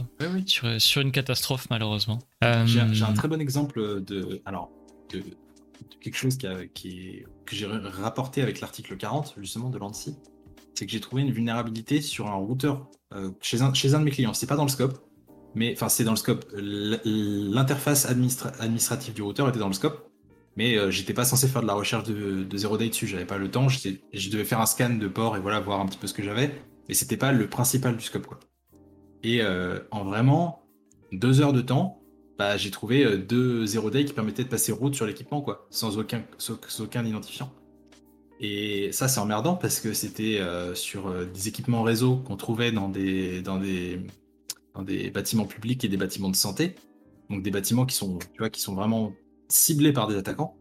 sur, 0.46 0.82
sur 0.82 1.02
une 1.02 1.14
catastrophe, 1.14 1.68
malheureusement. 1.70 2.20
J'ai 2.66 2.82
un 2.82 3.14
très 3.14 3.30
bon 3.30 3.40
exemple 3.40 4.04
de, 4.04 4.42
alors, 4.46 4.70
de, 5.14 5.24
quelque 6.02 6.18
chose 6.18 6.38
qui, 6.74 7.24
que 7.46 7.56
j'ai 7.56 7.66
rapporté 7.66 8.42
avec 8.42 8.60
l'article 8.60 8.98
40 8.98 9.36
justement 9.38 9.70
de 9.70 9.78
l'ANSI, 9.78 10.16
c'est 10.76 10.86
que 10.86 10.92
j'ai 10.92 11.00
trouvé 11.00 11.22
une 11.22 11.32
vulnérabilité 11.32 12.02
sur 12.02 12.28
un 12.28 12.36
routeur 12.36 12.76
euh, 12.80 12.86
chez, 13.42 13.62
un, 13.62 13.74
chez 13.74 13.94
un 13.94 14.00
de 14.00 14.06
mes 14.06 14.12
clients. 14.12 14.34
C'est 14.34 14.48
pas 14.48 14.56
dans 14.56 14.64
le 14.64 14.70
scope, 14.70 14.98
mais 15.56 15.74
enfin 15.74 15.90
c'est 15.90 16.04
dans 16.04 16.12
le 16.12 16.18
scope. 16.18 16.46
L'interface 16.56 18.06
administrative 18.06 19.14
du 19.14 19.22
routeur 19.22 19.50
était 19.50 19.60
dans 19.60 19.68
le 19.68 19.74
scope, 19.74 20.10
mais 20.56 20.78
euh, 20.78 20.92
j'étais 20.92 21.14
pas 21.14 21.26
censé 21.26 21.48
faire 21.48 21.62
de 21.62 21.68
la 21.68 21.74
recherche 21.74 22.04
de, 22.04 22.44
de 22.44 22.58
zero 22.58 22.78
day 22.78 22.90
dessus. 22.90 23.08
J'avais 23.08 23.26
pas 23.26 23.38
le 23.38 23.50
temps. 23.50 23.68
Je 23.70 24.30
devais 24.30 24.46
faire 24.46 24.62
un 24.62 24.66
scan 24.66 24.92
de 24.92 25.08
port 25.08 25.38
et 25.38 25.40
voilà 25.40 25.60
voir 25.60 25.80
un 25.80 25.86
petit 25.86 25.98
peu 25.98 26.08
ce 26.08 26.14
que 26.14 26.24
j'avais, 26.24 26.54
mais 26.88 26.94
c'était 26.94 27.18
pas 27.18 27.32
le 27.32 27.48
principal 27.48 27.98
du 27.98 28.04
scope 28.04 28.28
quoi. 28.28 28.40
Et 29.24 29.42
euh, 29.42 29.80
en 29.92 30.04
vraiment 30.04 30.64
deux 31.12 31.42
heures 31.42 31.54
de 31.54 31.62
temps, 31.62 32.04
bah, 32.38 32.58
j'ai 32.58 32.72
trouvé 32.72 33.06
euh, 33.06 33.18
deux 33.18 33.66
zero 33.66 33.90
day 33.90 34.06
qui 34.06 34.14
permettaient 34.14 34.44
de 34.44 34.50
passer 34.50 34.72
route 34.72 34.96
sur 34.96 35.06
l'équipement, 35.06 35.42
quoi, 35.42 35.68
sans, 35.70 35.98
aucun 35.98 37.06
identifiant. 37.06 37.52
Et 38.40 38.92
ça, 38.92 39.08
c'est 39.08 39.20
emmerdant 39.20 39.56
parce 39.56 39.80
que 39.80 39.94
c'était 39.94 40.40
euh, 40.40 40.76
sur 40.76 41.08
euh, 41.08 41.26
des 41.26 41.48
équipements 41.48 41.84
réseau 41.84 42.18
qu'on 42.18 42.36
trouvait 42.36 42.72
dans 42.72 42.90
des, 42.90 43.42
dans, 43.42 43.58
des, 43.58 44.02
dans 44.74 44.82
des 44.82 45.10
bâtiments 45.12 45.46
publics 45.46 45.84
et 45.86 45.88
des 45.88 45.98
bâtiments 45.98 46.30
de 46.30 46.36
santé. 46.36 46.76
Donc 47.30 47.44
des 47.44 47.52
bâtiments 47.52 47.86
qui 47.86 47.96
sont, 47.96 48.20
tu 48.20 48.40
vois, 48.40 48.50
qui 48.50 48.60
sont 48.62 48.76
vraiment 48.76 49.14
ciblés 49.48 49.94
par 49.94 50.08
des 50.08 50.16
attaquants. 50.16 50.58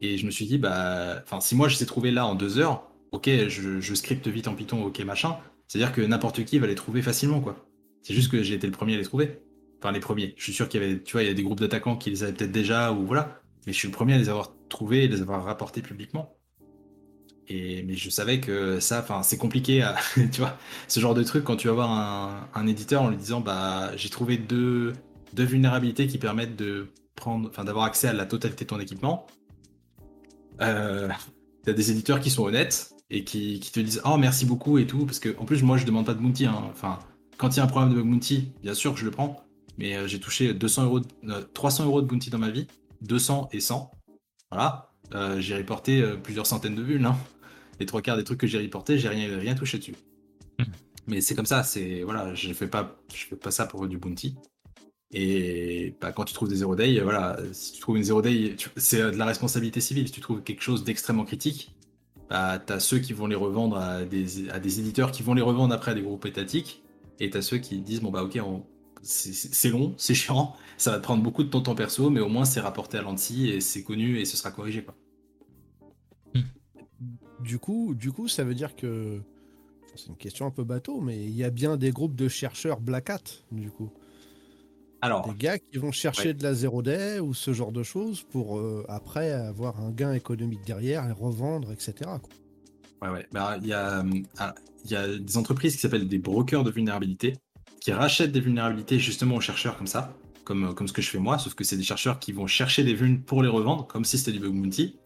Et 0.00 0.18
je 0.18 0.26
me 0.26 0.30
suis 0.30 0.46
dit, 0.46 0.58
bah, 0.58 1.24
si 1.40 1.56
moi 1.56 1.68
je 1.68 1.76
les 1.76 1.82
ai 1.82 1.86
trouvés 1.86 2.10
là 2.10 2.26
en 2.26 2.34
deux 2.34 2.58
heures, 2.58 2.90
ok, 3.12 3.28
je, 3.48 3.80
je 3.80 3.94
scripte 3.94 4.28
vite 4.28 4.48
en 4.48 4.54
Python, 4.54 4.84
ok, 4.84 5.00
machin. 5.00 5.38
C'est-à-dire 5.66 5.92
que 5.92 6.02
n'importe 6.02 6.44
qui 6.44 6.58
va 6.58 6.66
les 6.66 6.74
trouver 6.74 7.02
facilement, 7.02 7.40
quoi. 7.40 7.66
C'est 8.02 8.14
juste 8.14 8.30
que 8.30 8.42
j'ai 8.42 8.54
été 8.54 8.66
le 8.66 8.72
premier 8.72 8.94
à 8.94 8.98
les 8.98 9.04
trouver. 9.04 9.40
Enfin, 9.80 9.92
les 9.92 10.00
premiers. 10.00 10.34
Je 10.36 10.44
suis 10.44 10.52
sûr 10.52 10.68
qu'il 10.68 10.82
y 10.82 10.84
avait, 10.84 11.02
tu 11.02 11.12
vois, 11.12 11.22
il 11.22 11.28
y 11.28 11.30
a 11.30 11.34
des 11.34 11.42
groupes 11.42 11.60
d'attaquants 11.60 11.96
qui 11.96 12.10
les 12.10 12.22
avaient 12.22 12.32
peut-être 12.32 12.52
déjà, 12.52 12.92
ou 12.92 13.06
voilà. 13.06 13.40
Mais 13.66 13.72
je 13.72 13.78
suis 13.78 13.88
le 13.88 13.94
premier 13.94 14.14
à 14.14 14.18
les 14.18 14.28
avoir 14.28 14.52
trouvés 14.68 15.04
et 15.04 15.08
les 15.08 15.22
avoir 15.22 15.42
rapportés 15.42 15.80
publiquement. 15.80 16.36
Et, 17.48 17.82
mais 17.82 17.94
je 17.94 18.08
savais 18.10 18.40
que 18.40 18.80
ça, 18.80 19.00
enfin, 19.00 19.22
c'est 19.22 19.36
compliqué, 19.36 19.86
tu 20.32 20.40
vois, 20.40 20.56
ce 20.88 21.00
genre 21.00 21.14
de 21.14 21.22
truc 21.22 21.44
quand 21.44 21.56
tu 21.56 21.68
vas 21.68 21.74
voir 21.74 22.48
un, 22.54 22.66
éditeur 22.66 23.02
en 23.02 23.10
lui 23.10 23.16
disant, 23.16 23.40
bah, 23.40 23.94
j'ai 23.96 24.08
trouvé 24.08 24.38
deux, 24.38 24.94
deux 25.34 25.44
vulnérabilités 25.44 26.06
qui 26.06 26.18
permettent 26.18 26.56
de 26.56 26.88
prendre, 27.14 27.48
enfin, 27.48 27.64
d'avoir 27.64 27.84
accès 27.84 28.08
à 28.08 28.12
la 28.12 28.26
totalité 28.26 28.64
de 28.64 28.70
ton 28.70 28.80
équipement. 28.80 29.26
Euh, 30.60 31.08
as 31.66 31.72
des 31.72 31.90
éditeurs 31.90 32.20
qui 32.20 32.30
sont 32.30 32.44
honnêtes 32.44 32.94
et 33.10 33.24
qui, 33.24 33.60
qui, 33.60 33.72
te 33.72 33.80
disent, 33.80 34.00
oh, 34.04 34.16
merci 34.16 34.46
beaucoup 34.46 34.78
et 34.78 34.86
tout, 34.86 35.04
parce 35.04 35.18
que 35.18 35.36
en 35.38 35.44
plus, 35.44 35.62
moi, 35.62 35.76
je 35.76 35.84
demande 35.84 36.06
pas 36.06 36.14
de 36.14 36.20
bounty. 36.20 36.46
Hein. 36.46 36.62
Enfin, 36.70 36.98
quand 37.36 37.50
il 37.50 37.58
y 37.58 37.60
a 37.60 37.64
un 37.64 37.68
problème 37.68 37.94
de 37.94 38.00
bounty, 38.00 38.52
bien 38.62 38.74
sûr 38.74 38.94
que 38.94 39.00
je 39.00 39.04
le 39.04 39.10
prends 39.10 39.44
mais 39.78 39.96
euh, 39.96 40.06
j'ai 40.06 40.20
touché 40.20 40.54
200 40.54 40.84
euros, 40.84 41.00
300 41.54 41.84
euh, 41.84 41.86
euros 41.86 42.02
de 42.02 42.06
bounty 42.06 42.30
dans 42.30 42.38
ma 42.38 42.50
vie, 42.50 42.66
200 43.02 43.48
et 43.52 43.60
100. 43.60 43.90
Voilà, 44.50 44.92
euh, 45.14 45.40
j'ai 45.40 45.56
reporté 45.56 46.02
plusieurs 46.22 46.46
centaines 46.46 46.74
de 46.74 46.82
vues. 46.82 47.04
Hein. 47.04 47.16
Les 47.80 47.86
trois 47.86 48.02
quarts 48.02 48.16
des 48.16 48.24
trucs 48.24 48.40
que 48.40 48.46
j'ai 48.46 48.60
reportés, 48.60 48.98
j'ai 48.98 49.08
rien, 49.08 49.38
rien 49.38 49.54
touché 49.54 49.78
dessus. 49.78 49.94
Hmm. 50.58 50.64
Mais 51.06 51.20
c'est 51.20 51.34
comme 51.34 51.46
ça, 51.46 51.62
c'est 51.62 52.02
voilà, 52.02 52.34
je 52.34 52.52
fais 52.52 52.68
pas, 52.68 52.96
je 53.14 53.24
fais 53.24 53.36
pas 53.36 53.50
ça 53.50 53.66
pour 53.66 53.86
du 53.86 53.98
bounty. 53.98 54.36
Et 55.12 55.94
bah, 56.00 56.12
quand 56.12 56.24
tu 56.24 56.34
trouves 56.34 56.48
des 56.48 56.56
zero 56.56 56.74
day, 56.74 56.98
voilà, 57.00 57.38
si 57.52 57.72
tu 57.72 57.80
trouves 57.80 57.96
une 57.96 58.04
zero 58.04 58.20
day, 58.20 58.56
c'est 58.76 58.98
de 58.98 59.16
la 59.16 59.26
responsabilité 59.26 59.80
civile. 59.80 60.08
Si 60.08 60.12
tu 60.12 60.20
trouves 60.20 60.42
quelque 60.42 60.62
chose 60.62 60.82
d'extrêmement 60.82 61.24
critique, 61.24 61.74
bah, 62.28 62.58
tu 62.58 62.72
as 62.72 62.80
ceux 62.80 62.98
qui 62.98 63.12
vont 63.12 63.26
les 63.26 63.36
revendre 63.36 63.76
à 63.76 64.04
des, 64.04 64.48
à 64.50 64.58
des 64.58 64.80
éditeurs 64.80 65.12
qui 65.12 65.22
vont 65.22 65.34
les 65.34 65.42
revendre 65.42 65.74
après 65.74 65.92
à 65.92 65.94
des 65.94 66.02
groupes 66.02 66.26
étatiques, 66.26 66.82
et 67.20 67.30
tu 67.30 67.36
as 67.36 67.42
ceux 67.42 67.58
qui 67.58 67.78
disent, 67.78 68.00
bon 68.00 68.10
bah 68.10 68.22
ok, 68.22 68.40
c'est 69.02 69.68
long, 69.68 69.94
c'est 69.98 70.14
chiant, 70.14 70.54
ça 70.78 70.90
va 70.90 70.98
te 70.98 71.02
prendre 71.02 71.22
beaucoup 71.22 71.44
de 71.44 71.48
ton 71.48 71.60
temps 71.60 71.74
perso, 71.74 72.10
mais 72.10 72.20
au 72.20 72.28
moins 72.28 72.44
c'est 72.44 72.60
rapporté 72.60 72.98
à 72.98 73.02
l'anti 73.02 73.50
et 73.50 73.60
c'est 73.60 73.82
connu 73.82 74.18
et 74.18 74.24
ce 74.24 74.36
sera 74.36 74.50
corrigé. 74.50 74.82
Quoi. 74.82 74.94
Du, 77.44 77.58
coup, 77.58 77.94
du 77.94 78.12
coup, 78.12 78.28
ça 78.28 78.44
veut 78.44 78.54
dire 78.54 78.74
que. 78.74 79.20
C'est 79.96 80.08
une 80.08 80.16
question 80.16 80.46
un 80.46 80.50
peu 80.50 80.64
bateau, 80.64 81.00
mais 81.00 81.22
il 81.22 81.36
y 81.36 81.44
a 81.44 81.50
bien 81.50 81.76
des 81.76 81.92
groupes 81.92 82.16
de 82.16 82.26
chercheurs 82.26 82.80
Black 82.80 83.10
Hat, 83.10 83.22
du 83.52 83.70
coup. 83.70 83.92
Alors, 85.00 85.28
des 85.28 85.36
gars 85.36 85.58
qui 85.58 85.78
vont 85.78 85.92
chercher 85.92 86.34
de 86.34 86.42
la 86.42 86.52
0 86.52 86.82
day 86.82 87.20
ou 87.20 87.32
ce 87.32 87.52
genre 87.52 87.70
de 87.70 87.84
choses 87.84 88.22
pour 88.22 88.58
euh, 88.58 88.84
après 88.88 89.30
avoir 89.30 89.80
un 89.80 89.92
gain 89.92 90.12
économique 90.12 90.66
derrière 90.66 91.08
et 91.08 91.12
revendre, 91.12 91.70
etc. 91.70 92.10
Ouais, 93.02 93.10
ouais. 93.10 93.26
Bah, 93.30 93.56
il 93.60 93.68
y, 93.68 93.72
a, 93.72 94.02
ah, 94.38 94.54
y 94.86 94.96
a 94.96 95.16
des 95.16 95.36
entreprises 95.36 95.74
qui 95.74 95.80
s'appellent 95.82 96.08
des 96.08 96.18
brokers 96.18 96.64
de 96.64 96.72
vulnérabilité 96.72 97.34
qui 97.84 97.92
rachètent 97.92 98.32
des 98.32 98.40
vulnérabilités 98.40 98.98
justement 98.98 99.36
aux 99.36 99.42
chercheurs 99.42 99.76
comme 99.76 99.86
ça, 99.86 100.16
comme, 100.44 100.74
comme 100.74 100.88
ce 100.88 100.94
que 100.94 101.02
je 101.02 101.10
fais 101.10 101.18
moi, 101.18 101.38
sauf 101.38 101.52
que 101.52 101.64
c'est 101.64 101.76
des 101.76 101.82
chercheurs 101.82 102.18
qui 102.18 102.32
vont 102.32 102.46
chercher 102.46 102.82
des 102.82 102.94
vulnes 102.94 103.20
pour 103.20 103.42
les 103.42 103.48
revendre, 103.50 103.86
comme 103.86 104.06
si 104.06 104.16
c'était 104.16 104.32
du 104.32 104.40
bug 104.40 104.54
bounty, 104.54 104.96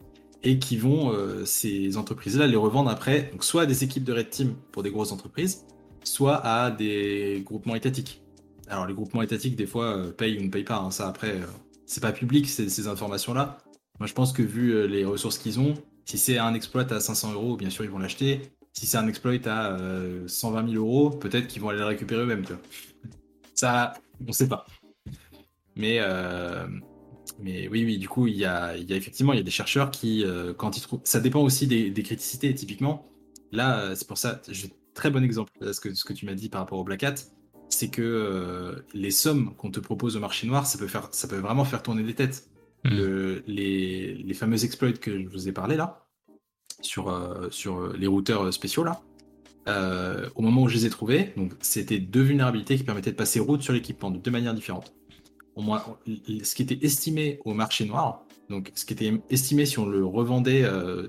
et 0.42 0.58
qui 0.58 0.76
vont, 0.76 1.12
euh, 1.12 1.44
ces 1.44 1.96
entreprises-là, 1.96 2.46
les 2.46 2.56
revendre 2.56 2.90
après, 2.90 3.30
soit 3.40 3.62
à 3.62 3.66
des 3.66 3.84
équipes 3.84 4.04
de 4.04 4.12
red 4.12 4.30
team 4.30 4.54
pour 4.72 4.82
des 4.82 4.90
grosses 4.90 5.12
entreprises, 5.12 5.64
soit 6.04 6.36
à 6.44 6.70
des 6.70 7.42
groupements 7.44 7.74
étatiques. 7.74 8.22
Alors 8.68 8.86
les 8.86 8.94
groupements 8.94 9.22
étatiques, 9.22 9.56
des 9.56 9.66
fois, 9.66 9.96
euh, 9.96 10.10
payent 10.10 10.38
ou 10.38 10.42
ne 10.42 10.50
payent 10.50 10.64
pas. 10.64 10.78
Hein. 10.78 10.90
Ça, 10.90 11.08
après, 11.08 11.32
euh, 11.32 11.46
c'est 11.86 12.02
pas 12.02 12.12
public, 12.12 12.48
ces, 12.48 12.86
informations-là. 12.86 13.58
Moi, 13.98 14.06
je 14.06 14.14
pense 14.14 14.32
que 14.32 14.42
vu 14.42 14.72
euh, 14.72 14.86
les 14.86 15.04
ressources 15.04 15.38
qu'ils 15.38 15.58
ont, 15.58 15.74
si 16.04 16.18
c'est 16.18 16.38
un 16.38 16.54
exploit 16.54 16.90
à 16.92 17.00
500 17.00 17.32
euros, 17.32 17.56
bien 17.56 17.70
sûr, 17.70 17.84
ils 17.84 17.90
vont 17.90 17.98
l'acheter. 17.98 18.42
Si 18.72 18.86
c'est 18.86 18.98
un 18.98 19.08
exploit 19.08 19.34
à 19.46 19.76
120 20.26 20.70
000 20.70 20.84
euros, 20.84 21.10
peut-être 21.10 21.48
qu'ils 21.48 21.60
vont 21.60 21.70
aller 21.70 21.80
le 21.80 21.86
récupérer 21.86 22.22
eux-mêmes. 22.22 22.44
Ça, 23.54 23.94
on 24.26 24.30
sait 24.30 24.46
pas. 24.46 24.66
Mais, 25.74 25.98
mais 27.40 27.68
oui, 27.68 27.84
oui, 27.84 27.98
du 27.98 28.08
coup, 28.08 28.26
il 28.26 28.36
y 28.36 28.44
a, 28.44 28.76
il 28.76 28.88
y 28.88 28.92
a 28.92 28.96
effectivement 28.96 29.32
il 29.32 29.36
y 29.36 29.40
a 29.40 29.44
des 29.44 29.50
chercheurs 29.50 29.90
qui, 29.90 30.24
quand 30.56 30.76
ils 30.76 30.80
trouvent. 30.80 31.00
Ça 31.04 31.20
dépend 31.20 31.40
aussi 31.40 31.66
des, 31.66 31.90
des 31.90 32.02
criticités, 32.02 32.54
typiquement. 32.54 33.06
Là, 33.52 33.94
c'est 33.94 34.06
pour 34.06 34.18
ça, 34.18 34.42
très 34.94 35.10
bon 35.10 35.24
exemple, 35.24 35.52
ce 35.72 35.80
que, 35.80 35.94
ce 35.94 36.04
que 36.04 36.12
tu 36.12 36.26
m'as 36.26 36.34
dit 36.34 36.48
par 36.48 36.60
rapport 36.60 36.78
au 36.78 36.84
Black 36.84 37.04
Hat 37.04 37.14
c'est 37.68 37.88
que 37.88 38.02
euh, 38.02 38.84
les 38.94 39.10
sommes 39.10 39.54
qu'on 39.56 39.70
te 39.70 39.80
propose 39.80 40.16
au 40.16 40.20
marché 40.20 40.46
noir, 40.46 40.66
ça 40.66 40.78
peut, 40.78 40.86
faire, 40.86 41.08
ça 41.12 41.28
peut 41.28 41.36
vraiment 41.36 41.64
faire 41.64 41.82
tourner 41.82 42.02
des 42.02 42.14
têtes. 42.14 42.48
Hmm. 42.84 43.40
les, 43.48 44.14
les, 44.14 44.34
fameux 44.34 44.64
exploits 44.64 44.92
que 44.92 45.20
je 45.20 45.26
vous 45.26 45.48
ai 45.48 45.52
parlé 45.52 45.76
là, 45.76 46.06
sur, 46.80 47.08
euh, 47.08 47.48
sur 47.50 47.92
les 47.94 48.06
routeurs 48.06 48.54
spéciaux 48.54 48.84
là, 48.84 49.00
euh, 49.66 50.30
au 50.36 50.42
moment 50.42 50.62
où 50.62 50.68
je 50.68 50.76
les 50.76 50.86
ai 50.86 50.90
trouvés, 50.90 51.32
donc 51.36 51.54
c'était 51.60 51.98
deux 51.98 52.22
vulnérabilités 52.22 52.76
qui 52.76 52.84
permettaient 52.84 53.10
de 53.10 53.16
passer 53.16 53.40
route 53.40 53.62
sur 53.62 53.72
l'équipement 53.72 54.12
de 54.12 54.18
deux 54.18 54.30
manières 54.30 54.54
différentes. 54.54 54.94
Au 55.58 55.62
moins, 55.62 55.82
ce 56.06 56.54
qui 56.54 56.62
était 56.62 56.78
estimé 56.86 57.40
au 57.44 57.52
marché 57.52 57.84
noir, 57.84 58.24
donc 58.48 58.70
ce 58.76 58.84
qui 58.84 58.92
était 58.92 59.12
estimé 59.28 59.66
si 59.66 59.80
on 59.80 59.86
le 59.86 60.06
revendait 60.06 60.64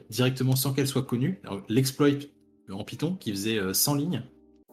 directement 0.10 0.56
sans 0.56 0.74
qu'elle 0.74 0.88
soit 0.88 1.04
connue, 1.04 1.40
l'exploit 1.68 2.10
en 2.72 2.84
Python 2.84 3.16
qui 3.16 3.30
faisait 3.30 3.60
100 3.72 3.94
lignes, 3.94 4.24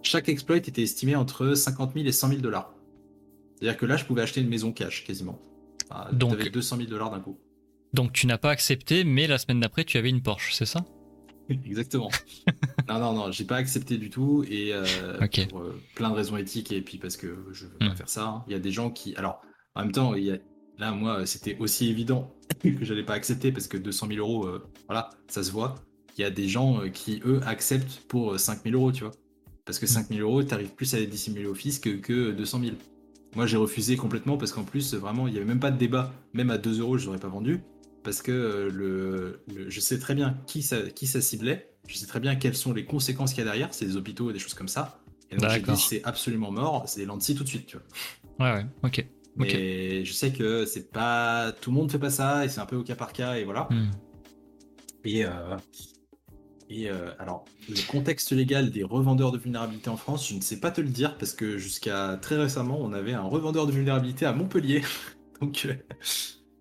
chaque 0.02 0.30
exploit 0.30 0.56
était 0.56 0.82
estimé 0.82 1.14
entre 1.14 1.52
50 1.52 1.92
000 1.92 2.06
et 2.06 2.12
100 2.12 2.28
000 2.28 2.40
dollars. 2.40 2.72
C'est-à-dire 3.56 3.76
que 3.76 3.84
là, 3.84 3.98
je 3.98 4.06
pouvais 4.06 4.22
acheter 4.22 4.40
une 4.40 4.48
maison 4.48 4.72
cash 4.72 5.04
quasiment. 5.04 5.38
donc, 6.12 6.32
avec 6.32 6.52
200 6.52 6.78
000 6.78 6.88
dollars 6.88 7.10
d'un 7.10 7.20
coup. 7.20 7.38
Donc 7.92 8.12
tu 8.12 8.26
n'as 8.26 8.38
pas 8.38 8.50
accepté, 8.50 9.04
mais 9.04 9.26
la 9.26 9.36
semaine 9.36 9.60
d'après, 9.60 9.84
tu 9.84 9.98
avais 9.98 10.08
une 10.10 10.22
Porsche, 10.22 10.54
c'est 10.54 10.66
ça? 10.66 10.84
Exactement. 11.48 12.10
non, 12.88 12.98
non, 12.98 13.12
non, 13.12 13.30
j'ai 13.30 13.44
pas 13.44 13.56
accepté 13.56 13.98
du 13.98 14.10
tout 14.10 14.44
et 14.48 14.72
euh, 14.72 14.84
pour 15.48 15.60
euh, 15.60 15.80
plein 15.94 16.10
de 16.10 16.14
raisons 16.14 16.36
éthiques 16.36 16.72
et 16.72 16.80
puis 16.80 16.98
parce 16.98 17.16
que 17.16 17.36
je 17.52 17.66
veux 17.66 17.78
pas 17.78 17.90
hmm. 17.90 17.96
faire 17.96 18.08
ça. 18.08 18.24
Hein. 18.24 18.44
Il 18.48 18.52
y 18.52 18.56
a 18.56 18.58
des 18.58 18.72
gens 18.72 18.90
qui, 18.90 19.14
alors, 19.16 19.40
en 19.76 19.82
même 19.82 19.92
temps, 19.92 20.14
il 20.14 20.24
y 20.24 20.30
a... 20.32 20.38
là, 20.78 20.92
moi, 20.92 21.26
c'était 21.26 21.56
aussi 21.58 21.88
évident 21.88 22.34
que 22.62 22.84
j'allais 22.84 23.04
pas 23.04 23.14
accepter 23.14 23.52
parce 23.52 23.68
que 23.68 23.76
200 23.76 24.08
000 24.08 24.18
euros, 24.18 24.46
euh, 24.46 24.66
voilà, 24.88 25.10
ça 25.28 25.42
se 25.42 25.52
voit. 25.52 25.76
Il 26.18 26.22
y 26.22 26.24
a 26.24 26.30
des 26.30 26.48
gens 26.48 26.80
qui 26.92 27.20
eux 27.24 27.40
acceptent 27.46 28.00
pour 28.08 28.40
5 28.40 28.64
000 28.64 28.74
euros, 28.74 28.90
tu 28.90 29.04
vois. 29.04 29.12
Parce 29.66 29.80
que 29.80 29.86
5000 29.86 30.20
euros, 30.22 30.42
tu 30.44 30.54
arrives 30.54 30.72
plus 30.74 30.94
à 30.94 30.98
les 30.98 31.08
dissimuler 31.08 31.46
au 31.46 31.54
fisc 31.54 31.82
que, 31.82 31.90
que 31.96 32.30
200 32.30 32.60
000. 32.60 32.76
Moi, 33.34 33.46
j'ai 33.46 33.56
refusé 33.56 33.96
complètement 33.96 34.38
parce 34.38 34.52
qu'en 34.52 34.62
plus, 34.62 34.94
vraiment, 34.94 35.26
il 35.26 35.32
n'y 35.32 35.38
avait 35.38 35.46
même 35.46 35.60
pas 35.60 35.72
de 35.72 35.76
débat. 35.76 36.14
Même 36.32 36.50
à 36.50 36.56
2 36.56 36.80
euros, 36.80 36.96
je 36.96 37.06
n'aurais 37.06 37.18
pas 37.18 37.28
vendu. 37.28 37.60
Parce 38.04 38.22
que 38.22 38.30
euh, 38.30 38.70
le, 38.70 39.68
je 39.68 39.80
sais 39.80 39.98
très 39.98 40.14
bien 40.14 40.38
qui 40.46 40.62
ça, 40.62 40.80
qui 40.82 41.08
ça 41.08 41.20
ciblait. 41.20 41.74
Je 41.88 41.96
sais 41.96 42.06
très 42.06 42.20
bien 42.20 42.36
quelles 42.36 42.54
sont 42.54 42.72
les 42.72 42.84
conséquences 42.84 43.30
qu'il 43.30 43.40
y 43.40 43.42
a 43.42 43.44
derrière. 43.50 43.74
C'est 43.74 43.84
des 43.84 43.96
hôpitaux 43.96 44.30
et 44.30 44.32
des 44.32 44.38
choses 44.38 44.54
comme 44.54 44.68
ça. 44.68 45.00
Et 45.32 45.36
donc, 45.36 45.50
j'ai 45.50 45.60
dit, 45.60 45.76
c'est 45.76 46.04
absolument 46.04 46.52
mort. 46.52 46.84
C'est 46.86 47.04
des 47.04 47.34
tout 47.34 47.42
de 47.42 47.48
suite, 47.48 47.66
tu 47.66 47.76
vois. 47.76 48.46
Ouais, 48.46 48.58
ouais, 48.58 48.66
ok. 48.84 49.04
Mais 49.36 50.04
je 50.04 50.12
sais 50.12 50.32
que 50.32 50.64
c'est 50.64 50.90
pas. 50.90 51.52
Tout 51.60 51.70
le 51.70 51.76
monde 51.76 51.90
fait 51.90 51.98
pas 51.98 52.10
ça 52.10 52.44
et 52.44 52.48
c'est 52.48 52.60
un 52.60 52.66
peu 52.66 52.76
au 52.76 52.82
cas 52.82 52.94
par 52.94 53.12
cas 53.12 53.36
et 53.36 53.44
voilà. 53.44 53.68
Hmm. 53.70 53.90
Et, 55.04 55.24
euh, 55.24 55.56
et 56.68 56.90
euh, 56.90 57.10
alors, 57.18 57.44
le 57.68 57.86
contexte 57.86 58.32
légal 58.32 58.70
des 58.70 58.82
revendeurs 58.82 59.30
de 59.30 59.38
vulnérabilité 59.38 59.88
en 59.88 59.96
France, 59.96 60.28
je 60.28 60.34
ne 60.34 60.40
sais 60.40 60.58
pas 60.58 60.70
te 60.70 60.80
le 60.80 60.88
dire 60.88 61.16
parce 61.16 61.32
que 61.32 61.58
jusqu'à 61.58 62.18
très 62.20 62.36
récemment, 62.36 62.78
on 62.80 62.92
avait 62.92 63.12
un 63.12 63.22
revendeur 63.22 63.66
de 63.66 63.72
vulnérabilité 63.72 64.26
à 64.26 64.32
Montpellier. 64.32 64.82
donc, 65.40 65.66
euh, 65.66 65.74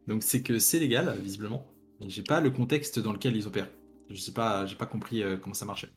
donc 0.07 0.21
c'est 0.21 0.43
que 0.43 0.59
c'est 0.59 0.79
légal, 0.79 1.17
visiblement. 1.21 1.65
Mais 1.99 2.09
j'ai 2.09 2.23
pas 2.23 2.39
le 2.39 2.51
contexte 2.51 2.99
dans 2.99 3.13
lequel 3.13 3.35
ils 3.35 3.47
opèrent. 3.47 3.69
Je 4.09 4.17
sais 4.17 4.33
pas, 4.33 4.65
j'ai 4.67 4.75
pas 4.75 4.85
compris 4.85 5.23
comment 5.41 5.55
ça 5.55 5.65
marchait. 5.65 5.89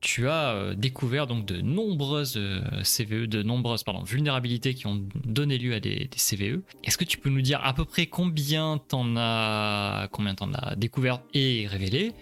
Tu 0.00 0.28
as 0.28 0.74
découvert 0.76 1.26
donc 1.26 1.44
de 1.44 1.60
nombreuses 1.60 2.40
CVE, 2.82 3.26
de 3.26 3.42
nombreuses 3.42 3.82
pardon, 3.82 4.02
vulnérabilités 4.02 4.74
qui 4.74 4.86
ont 4.86 5.04
donné 5.24 5.58
lieu 5.58 5.74
à 5.74 5.80
des, 5.80 6.08
CVE. 6.16 6.60
Est-ce 6.84 6.96
que 6.96 7.04
tu 7.04 7.18
peux 7.18 7.30
nous 7.30 7.40
dire 7.40 7.60
à 7.64 7.74
peu 7.74 7.84
près 7.84 8.06
combien 8.06 8.78
t'en 8.78 9.16
as, 9.16 10.08
combien 10.12 10.34
t'en 10.34 10.52
as 10.52 10.76
découvert 10.76 11.20
et 11.34 11.66
révélé? 11.66 12.12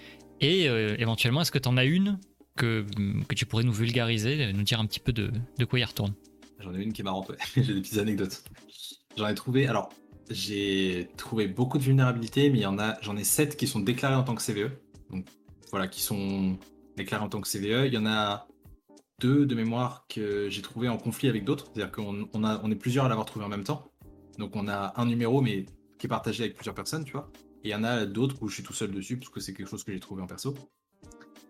Et 0.41 0.69
euh, 0.69 0.97
éventuellement, 0.99 1.43
est-ce 1.43 1.53
que 1.53 1.59
tu 1.59 1.69
en 1.69 1.77
as 1.77 1.85
une 1.85 2.19
que, 2.57 2.87
que 3.29 3.35
tu 3.35 3.47
pourrais 3.47 3.65
nous 3.65 3.73
vulgariser, 3.73 4.53
nous 4.53 4.63
dire 4.63 4.81
un 4.81 4.87
petit 4.87 5.01
peu 5.01 5.13
de, 5.13 5.31
de 5.59 5.65
quoi 5.65 5.79
il 5.79 5.85
retourne? 5.85 6.15
J'en 6.61 6.75
ai 6.75 6.83
une 6.83 6.93
qui 6.93 7.03
est 7.03 7.05
marrante, 7.05 7.29
ouais. 7.29 7.37
j'ai 7.57 7.75
des 7.75 7.81
petites 7.81 7.99
anecdotes. 7.99 8.43
J'en 9.17 9.29
ai 9.29 9.35
trouvé, 9.35 9.67
alors, 9.67 9.91
j'ai 10.31 11.09
trouvé 11.17 11.47
beaucoup 11.47 11.79
de 11.79 11.83
vulnérabilités, 11.83 12.51
mais 12.51 12.59
il 12.59 12.63
y 12.63 12.67
en 12.67 12.79
a, 12.79 12.97
j'en 13.03 13.17
ai 13.17 13.25
7 13.25 13.57
qui 13.57 13.67
sont 13.67 13.81
déclarées 13.81 14.15
en 14.15 14.25
tant 14.25 14.35
que 14.35 14.43
CVE. 14.43 14.71
Donc 15.11 15.27
voilà, 15.71 15.87
qui 15.89 16.03
sont 16.03 16.59
déclarées 16.97 17.25
en 17.25 17.29
tant 17.29 17.41
que 17.41 17.49
CVE. 17.49 17.87
Il 17.87 17.95
y 17.95 17.99
en 17.99 18.07
a 18.07 18.49
deux 19.21 19.47
de 19.47 19.55
mémoire 19.55 20.07
que 20.09 20.49
j'ai 20.51 20.63
trouvé 20.63 20.89
en 20.89 20.99
conflit 20.99 21.29
avec 21.29 21.45
d'autres. 21.45 21.67
C'est-à-dire 21.73 21.93
qu'on 21.93 22.29
on 22.33 22.45
on 22.45 22.71
est 22.71 22.77
plusieurs 22.77 23.05
à 23.05 23.09
l'avoir 23.09 23.27
trouvé 23.27 23.45
en 23.45 23.49
même 23.49 23.65
temps. 23.65 23.91
Donc 24.39 24.57
on 24.57 24.69
a 24.69 24.93
un 24.97 25.07
numéro, 25.07 25.41
mais 25.41 25.67
qui 25.99 26.07
est 26.07 26.09
partagé 26.09 26.45
avec 26.45 26.57
plusieurs 26.57 26.75
personnes, 26.75 27.05
tu 27.05 27.13
vois. 27.13 27.31
Et 27.65 27.69
il 27.69 27.71
y 27.71 27.75
en 27.75 27.85
a 27.85 28.07
d'autres 28.07 28.37
où 28.43 28.49
je 28.49 28.55
suis 28.55 28.63
tout 28.63 28.73
seul 28.73 28.91
dessus, 28.91 29.17
parce 29.17 29.31
que 29.31 29.41
c'est 29.41 29.55
quelque 29.55 29.69
chose 29.69 29.85
que 29.85 29.93
j'ai 29.93 30.01
trouvé 30.01 30.23
en 30.23 30.27
perso. 30.27 30.55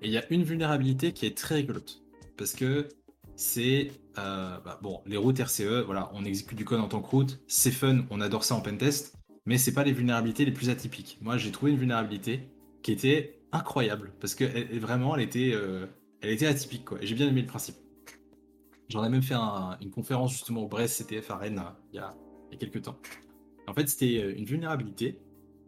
Et 0.02 0.06
il 0.06 0.12
y 0.12 0.18
a 0.18 0.32
une 0.32 0.44
vulnérabilité 0.44 1.12
qui 1.12 1.26
est 1.26 1.36
très 1.36 1.56
rigolote. 1.56 2.02
Parce 2.36 2.52
que 2.52 2.88
c'est. 3.34 3.92
Euh, 4.18 4.58
bah, 4.64 4.78
bon, 4.82 5.00
les 5.06 5.16
routes 5.16 5.38
RCE, 5.38 5.84
voilà, 5.84 6.10
on 6.14 6.24
exécute 6.24 6.56
du 6.56 6.64
code 6.64 6.80
en 6.80 6.88
tant 6.88 7.00
que 7.00 7.08
route. 7.08 7.40
C'est 7.46 7.70
fun, 7.70 8.04
on 8.10 8.20
adore 8.20 8.44
ça 8.44 8.54
en 8.54 8.60
pentest. 8.60 9.14
Mais 9.46 9.58
c'est 9.58 9.72
pas 9.72 9.84
les 9.84 9.92
vulnérabilités 9.92 10.44
les 10.44 10.52
plus 10.52 10.70
atypiques. 10.70 11.18
Moi, 11.20 11.36
j'ai 11.36 11.52
trouvé 11.52 11.70
une 11.70 11.78
vulnérabilité 11.78 12.48
qui 12.82 12.92
était 12.92 13.35
incroyable. 13.52 14.12
Parce 14.20 14.34
que 14.34 14.78
vraiment, 14.78 15.16
elle 15.16 15.22
était, 15.22 15.52
euh, 15.52 15.86
elle 16.20 16.30
était 16.30 16.46
atypique, 16.46 16.84
quoi. 16.84 16.98
J'ai 17.02 17.14
bien 17.14 17.28
aimé 17.28 17.42
le 17.42 17.46
principe. 17.46 17.76
J'en 18.88 19.04
ai 19.04 19.08
même 19.08 19.22
fait 19.22 19.34
une 19.34 19.90
conférence 19.90 20.32
justement 20.32 20.62
au 20.62 20.68
Brest 20.68 21.02
CTF 21.02 21.30
à 21.32 21.36
Rennes 21.36 21.62
il 21.92 21.96
y 21.96 21.98
a, 21.98 22.14
quelques 22.58 22.82
temps. 22.82 22.98
En 23.66 23.74
fait, 23.74 23.88
c'était 23.88 24.22
euh, 24.22 24.36
une 24.36 24.44
vulnérabilité 24.44 25.20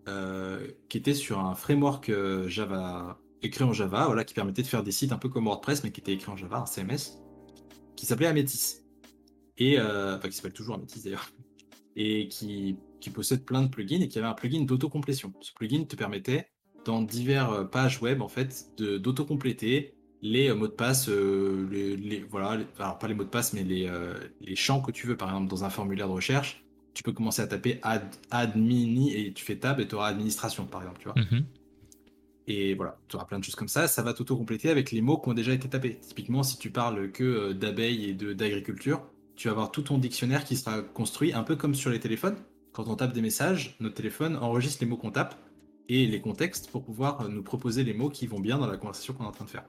euh, 0.08 0.68
qui 0.88 0.98
était 0.98 1.14
sur 1.14 1.40
un 1.40 1.54
framework 1.54 2.10
Java 2.46 3.18
écrit 3.42 3.64
en 3.64 3.72
Java, 3.72 4.06
voilà, 4.06 4.24
qui 4.24 4.34
permettait 4.34 4.62
de 4.62 4.66
faire 4.66 4.82
des 4.82 4.90
sites 4.90 5.12
un 5.12 5.18
peu 5.18 5.28
comme 5.28 5.44
WordPress, 5.44 5.84
mais 5.84 5.92
qui 5.92 6.00
était 6.00 6.12
écrit 6.12 6.30
en 6.30 6.36
Java, 6.36 6.58
un 6.58 6.66
CMS, 6.66 7.20
qui 7.96 8.06
s'appelait 8.06 8.26
Ametis. 8.26 8.80
Et, 9.58 9.80
enfin, 9.80 10.28
qui 10.28 10.32
s'appelle 10.32 10.52
toujours 10.52 10.76
Ametis 10.76 11.02
d'ailleurs. 11.02 11.28
Et 11.94 12.28
qui, 12.28 12.76
qui, 13.00 13.10
possède 13.10 13.44
plein 13.44 13.62
de 13.62 13.68
plugins 13.68 14.00
et 14.00 14.08
qui 14.08 14.18
avait 14.18 14.28
un 14.28 14.34
plugin 14.34 14.62
d'autocomplétion. 14.62 15.32
Ce 15.40 15.52
plugin 15.52 15.84
te 15.84 15.96
permettait, 15.96 16.48
dans 16.88 17.02
diverses 17.02 17.70
pages 17.70 18.02
web, 18.02 18.22
en 18.22 18.28
fait, 18.28 18.70
d'autocompléter 18.78 19.94
les 20.20 20.52
mots 20.52 20.66
de 20.66 20.72
passe, 20.72 21.08
les, 21.08 22.26
voilà, 22.30 22.58
alors 22.78 22.98
pas 22.98 23.06
les 23.06 23.14
mots 23.14 23.24
de 23.24 23.28
passe, 23.28 23.52
mais 23.52 23.62
les, 23.62 23.88
les 24.40 24.56
champs 24.56 24.80
que 24.80 24.90
tu 24.90 25.06
veux, 25.06 25.16
par 25.16 25.28
exemple, 25.28 25.48
dans 25.48 25.64
un 25.64 25.70
formulaire 25.70 26.08
de 26.08 26.12
recherche 26.12 26.64
tu 26.98 27.04
peux 27.04 27.12
commencer 27.12 27.40
à 27.40 27.46
taper 27.46 27.78
ad, 27.82 28.02
admini 28.32 29.14
et 29.14 29.32
tu 29.32 29.44
fais 29.44 29.54
tab 29.54 29.78
et 29.78 29.86
tu 29.86 29.94
auras 29.94 30.08
administration, 30.08 30.66
par 30.66 30.80
exemple, 30.80 30.98
tu 30.98 31.08
vois. 31.08 31.14
Mhm. 31.14 31.44
Et 32.48 32.74
voilà, 32.74 32.98
tu 33.06 33.14
auras 33.14 33.24
plein 33.24 33.38
de 33.38 33.44
choses 33.44 33.54
comme 33.54 33.68
ça. 33.68 33.86
Ça 33.86 34.02
va 34.02 34.14
t'auto-compléter 34.14 34.68
avec 34.68 34.90
les 34.90 35.00
mots 35.00 35.16
qui 35.16 35.28
ont 35.28 35.34
déjà 35.34 35.52
été 35.52 35.68
tapés. 35.68 36.00
Typiquement, 36.00 36.42
si 36.42 36.58
tu 36.58 36.70
parles 36.70 37.12
que 37.12 37.22
euh, 37.22 37.54
d'abeilles 37.54 38.06
et 38.06 38.14
d'agriculture, 38.14 39.06
tu 39.36 39.46
vas 39.46 39.52
avoir 39.52 39.70
tout 39.70 39.82
ton 39.82 39.98
dictionnaire 39.98 40.42
qui 40.42 40.56
sera 40.56 40.82
construit 40.82 41.32
un 41.32 41.44
peu 41.44 41.54
comme 41.54 41.76
sur 41.76 41.90
les 41.90 42.00
téléphones. 42.00 42.34
Quand 42.72 42.88
on 42.88 42.96
tape 42.96 43.12
des 43.12 43.22
messages, 43.22 43.76
notre 43.78 43.94
téléphone 43.94 44.36
enregistre 44.36 44.82
les 44.82 44.88
mots 44.88 44.96
qu'on 44.96 45.12
tape 45.12 45.36
et 45.88 46.06
les 46.06 46.20
contextes 46.20 46.70
pour 46.70 46.84
pouvoir 46.84 47.28
nous 47.28 47.42
proposer 47.42 47.84
les 47.84 47.94
mots 47.94 48.10
qui 48.10 48.26
vont 48.26 48.40
bien 48.40 48.58
dans 48.58 48.66
la 48.66 48.76
conversation 48.76 49.14
qu'on 49.14 49.24
est 49.24 49.28
en 49.28 49.32
train 49.32 49.44
de 49.44 49.50
faire. 49.50 49.64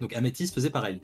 Donc 0.00 0.14
Améthyste 0.14 0.54
faisait 0.54 0.70
pareil. 0.70 1.00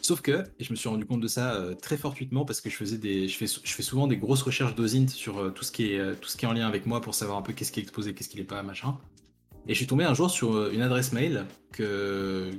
Sauf 0.00 0.20
que, 0.20 0.44
et 0.58 0.64
je 0.64 0.70
me 0.70 0.76
suis 0.76 0.88
rendu 0.88 1.04
compte 1.04 1.20
de 1.20 1.28
ça 1.28 1.54
euh, 1.54 1.74
très 1.74 1.96
fortuitement 1.96 2.44
parce 2.44 2.60
que 2.60 2.70
je 2.70 2.76
faisais 2.76 2.98
des, 2.98 3.28
je 3.28 3.36
fais, 3.36 3.46
je 3.46 3.72
fais 3.72 3.82
souvent 3.82 4.06
des 4.06 4.16
grosses 4.16 4.42
recherches 4.42 4.74
d'OSINT 4.74 5.08
sur 5.08 5.38
euh, 5.38 5.50
tout 5.50 5.64
ce 5.64 5.72
qui 5.72 5.92
est, 5.92 5.98
euh, 5.98 6.14
tout 6.18 6.28
ce 6.28 6.36
qui 6.36 6.44
est 6.44 6.48
en 6.48 6.52
lien 6.52 6.66
avec 6.66 6.86
moi 6.86 7.00
pour 7.00 7.14
savoir 7.14 7.36
un 7.36 7.42
peu 7.42 7.52
qu'est-ce 7.52 7.72
qui 7.72 7.80
est 7.80 7.82
exposé, 7.82 8.14
qu'est-ce 8.14 8.28
qui 8.28 8.38
n'est 8.38 8.44
pas, 8.44 8.62
machin. 8.62 8.96
Et 9.66 9.74
je 9.74 9.78
suis 9.78 9.86
tombé 9.86 10.04
un 10.04 10.14
jour 10.14 10.30
sur 10.30 10.70
une 10.70 10.80
adresse 10.80 11.12
mail 11.12 11.44
que, 11.72 12.50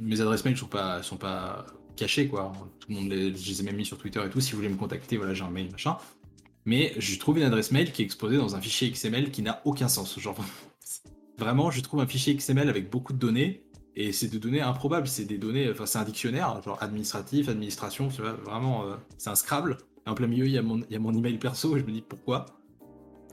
mes 0.00 0.20
adresses 0.22 0.46
mail 0.46 0.56
sont 0.56 0.66
pas, 0.66 1.02
sont 1.02 1.18
pas 1.18 1.66
cachées 1.94 2.26
quoi. 2.26 2.52
Tout 2.80 2.88
le 2.88 2.94
monde 2.94 3.10
les, 3.10 3.36
je 3.36 3.48
les 3.50 3.60
ai 3.60 3.64
même 3.64 3.76
mis 3.76 3.84
sur 3.84 3.98
Twitter 3.98 4.22
et 4.24 4.30
tout. 4.30 4.40
Si 4.40 4.52
vous 4.52 4.56
voulez 4.56 4.70
me 4.70 4.76
contacter, 4.76 5.18
voilà, 5.18 5.34
j'ai 5.34 5.44
un 5.44 5.50
mail, 5.50 5.70
machin. 5.70 5.98
Mais 6.66 6.92
j'ai 6.98 7.16
trouvé 7.16 7.40
une 7.40 7.46
adresse 7.46 7.70
mail 7.70 7.92
qui 7.92 8.02
est 8.02 8.04
exposée 8.04 8.36
dans 8.36 8.56
un 8.56 8.60
fichier 8.60 8.90
XML 8.90 9.30
qui 9.30 9.40
n'a 9.42 9.62
aucun 9.64 9.88
sens. 9.88 10.18
Genre, 10.18 10.36
vraiment, 11.38 11.70
je 11.70 11.80
trouve 11.80 12.00
un 12.00 12.06
fichier 12.06 12.36
XML 12.36 12.68
avec 12.68 12.90
beaucoup 12.90 13.12
de 13.12 13.18
données 13.18 13.66
et 13.96 14.12
c'est 14.12 14.28
des 14.28 14.38
données 14.38 14.60
improbables, 14.60 15.08
c'est 15.08 15.24
des 15.24 15.38
données, 15.38 15.70
enfin 15.70 15.86
c'est 15.86 15.98
un 15.98 16.04
dictionnaire, 16.04 16.60
genre 16.62 16.82
administratif, 16.82 17.48
administration, 17.48 18.08
vraiment, 18.08 18.84
euh, 18.84 18.96
c'est 19.16 19.30
un 19.30 19.34
Scrabble. 19.34 19.78
Et 20.06 20.10
en 20.10 20.14
plein 20.14 20.26
milieu, 20.26 20.46
il 20.46 20.52
y, 20.52 20.58
a 20.58 20.62
mon, 20.62 21.14
email 21.14 21.38
perso, 21.38 21.76
et 21.76 21.80
je 21.80 21.84
me 21.84 21.90
dis 21.90 22.02
pourquoi. 22.02 22.44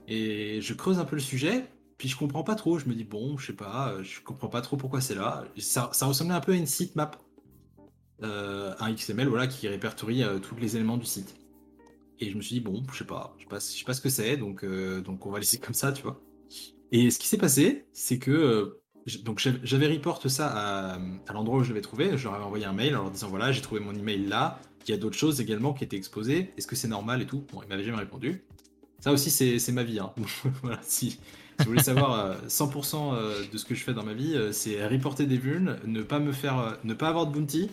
Et 0.08 0.60
je 0.62 0.74
creuse 0.74 0.98
un 0.98 1.04
peu 1.04 1.16
le 1.16 1.22
sujet, 1.22 1.66
puis 1.98 2.08
je 2.08 2.16
comprends 2.16 2.44
pas 2.44 2.54
trop, 2.54 2.78
je 2.78 2.86
me 2.86 2.94
dis 2.94 3.04
bon, 3.04 3.36
je 3.36 3.48
sais 3.48 3.52
pas, 3.52 3.90
euh, 3.90 4.02
je 4.02 4.22
comprends 4.22 4.48
pas 4.48 4.62
trop 4.62 4.78
pourquoi 4.78 5.02
c'est 5.02 5.14
là. 5.14 5.44
Ça, 5.58 5.90
ressemblait 6.00 6.34
un 6.34 6.40
peu 6.40 6.52
à 6.52 6.56
une 6.56 6.66
sitemap, 6.66 7.22
euh, 8.22 8.72
un 8.80 8.92
XML, 8.94 9.28
voilà, 9.28 9.46
qui 9.46 9.68
répertorie 9.68 10.24
tous 10.42 10.56
les 10.56 10.76
éléments 10.76 10.96
du 10.96 11.06
site. 11.06 11.36
Et 12.20 12.30
je 12.30 12.36
me 12.36 12.42
suis 12.42 12.54
dit 12.54 12.60
bon, 12.60 12.82
je 12.92 12.98
sais 12.98 13.04
pas, 13.04 13.34
je 13.38 13.44
sais 13.44 13.48
pas, 13.48 13.58
je 13.58 13.78
sais 13.78 13.84
pas 13.84 13.94
ce 13.94 14.00
que 14.00 14.08
c'est, 14.08 14.36
donc, 14.36 14.64
donc 14.64 15.26
on 15.26 15.30
va 15.30 15.38
laisser 15.38 15.58
comme 15.58 15.74
ça, 15.74 15.92
tu 15.92 16.02
vois. 16.02 16.20
Et 16.92 17.10
ce 17.10 17.18
qui 17.18 17.26
s'est 17.26 17.38
passé, 17.38 17.86
c'est 17.92 18.18
que 18.18 18.78
donc 19.22 19.46
j'avais 19.62 19.88
report 19.88 20.22
ça 20.30 20.48
à, 20.48 21.32
l'endroit 21.32 21.58
où 21.58 21.62
je 21.62 21.68
l'avais 21.68 21.80
trouvé. 21.80 22.16
Je 22.16 22.24
leur 22.24 22.34
avais 22.34 22.44
envoyé 22.44 22.64
un 22.64 22.72
mail 22.72 22.96
en 22.96 23.02
leur 23.02 23.10
disant 23.10 23.28
voilà, 23.28 23.52
j'ai 23.52 23.60
trouvé 23.60 23.80
mon 23.80 23.94
email 23.94 24.26
là. 24.26 24.60
Il 24.86 24.90
y 24.90 24.94
a 24.94 24.96
d'autres 24.96 25.16
choses 25.16 25.40
également 25.40 25.72
qui 25.72 25.84
étaient 25.84 25.96
exposées. 25.96 26.52
Est-ce 26.56 26.66
que 26.66 26.76
c'est 26.76 26.88
normal 26.88 27.22
et 27.22 27.26
tout? 27.26 27.44
Bon, 27.52 27.62
il 27.62 27.68
m'avait 27.68 27.84
jamais 27.84 27.98
répondu. 27.98 28.44
Ça 29.00 29.12
aussi, 29.12 29.30
c'est 29.30 29.72
ma 29.72 29.82
vie. 29.82 29.98
Hein. 29.98 30.12
si, 30.82 31.18
vous 31.58 31.66
voulez 31.66 31.82
savoir 31.82 32.42
100% 32.46 32.94
euh, 32.94 33.16
euh, 33.16 33.44
de 33.50 33.58
ce 33.58 33.64
que 33.64 33.74
je 33.74 33.82
fais 33.82 33.94
dans 33.94 34.04
ma 34.04 34.14
vie, 34.14 34.34
euh, 34.34 34.52
c'est 34.52 34.86
reporter 34.86 35.26
des 35.26 35.36
vulnes, 35.36 35.78
ne 35.84 36.02
pas 36.02 36.18
me 36.18 36.32
faire, 36.32 36.78
ne 36.84 36.94
pas 36.94 37.08
avoir 37.08 37.26
de 37.26 37.32
bounty, 37.32 37.70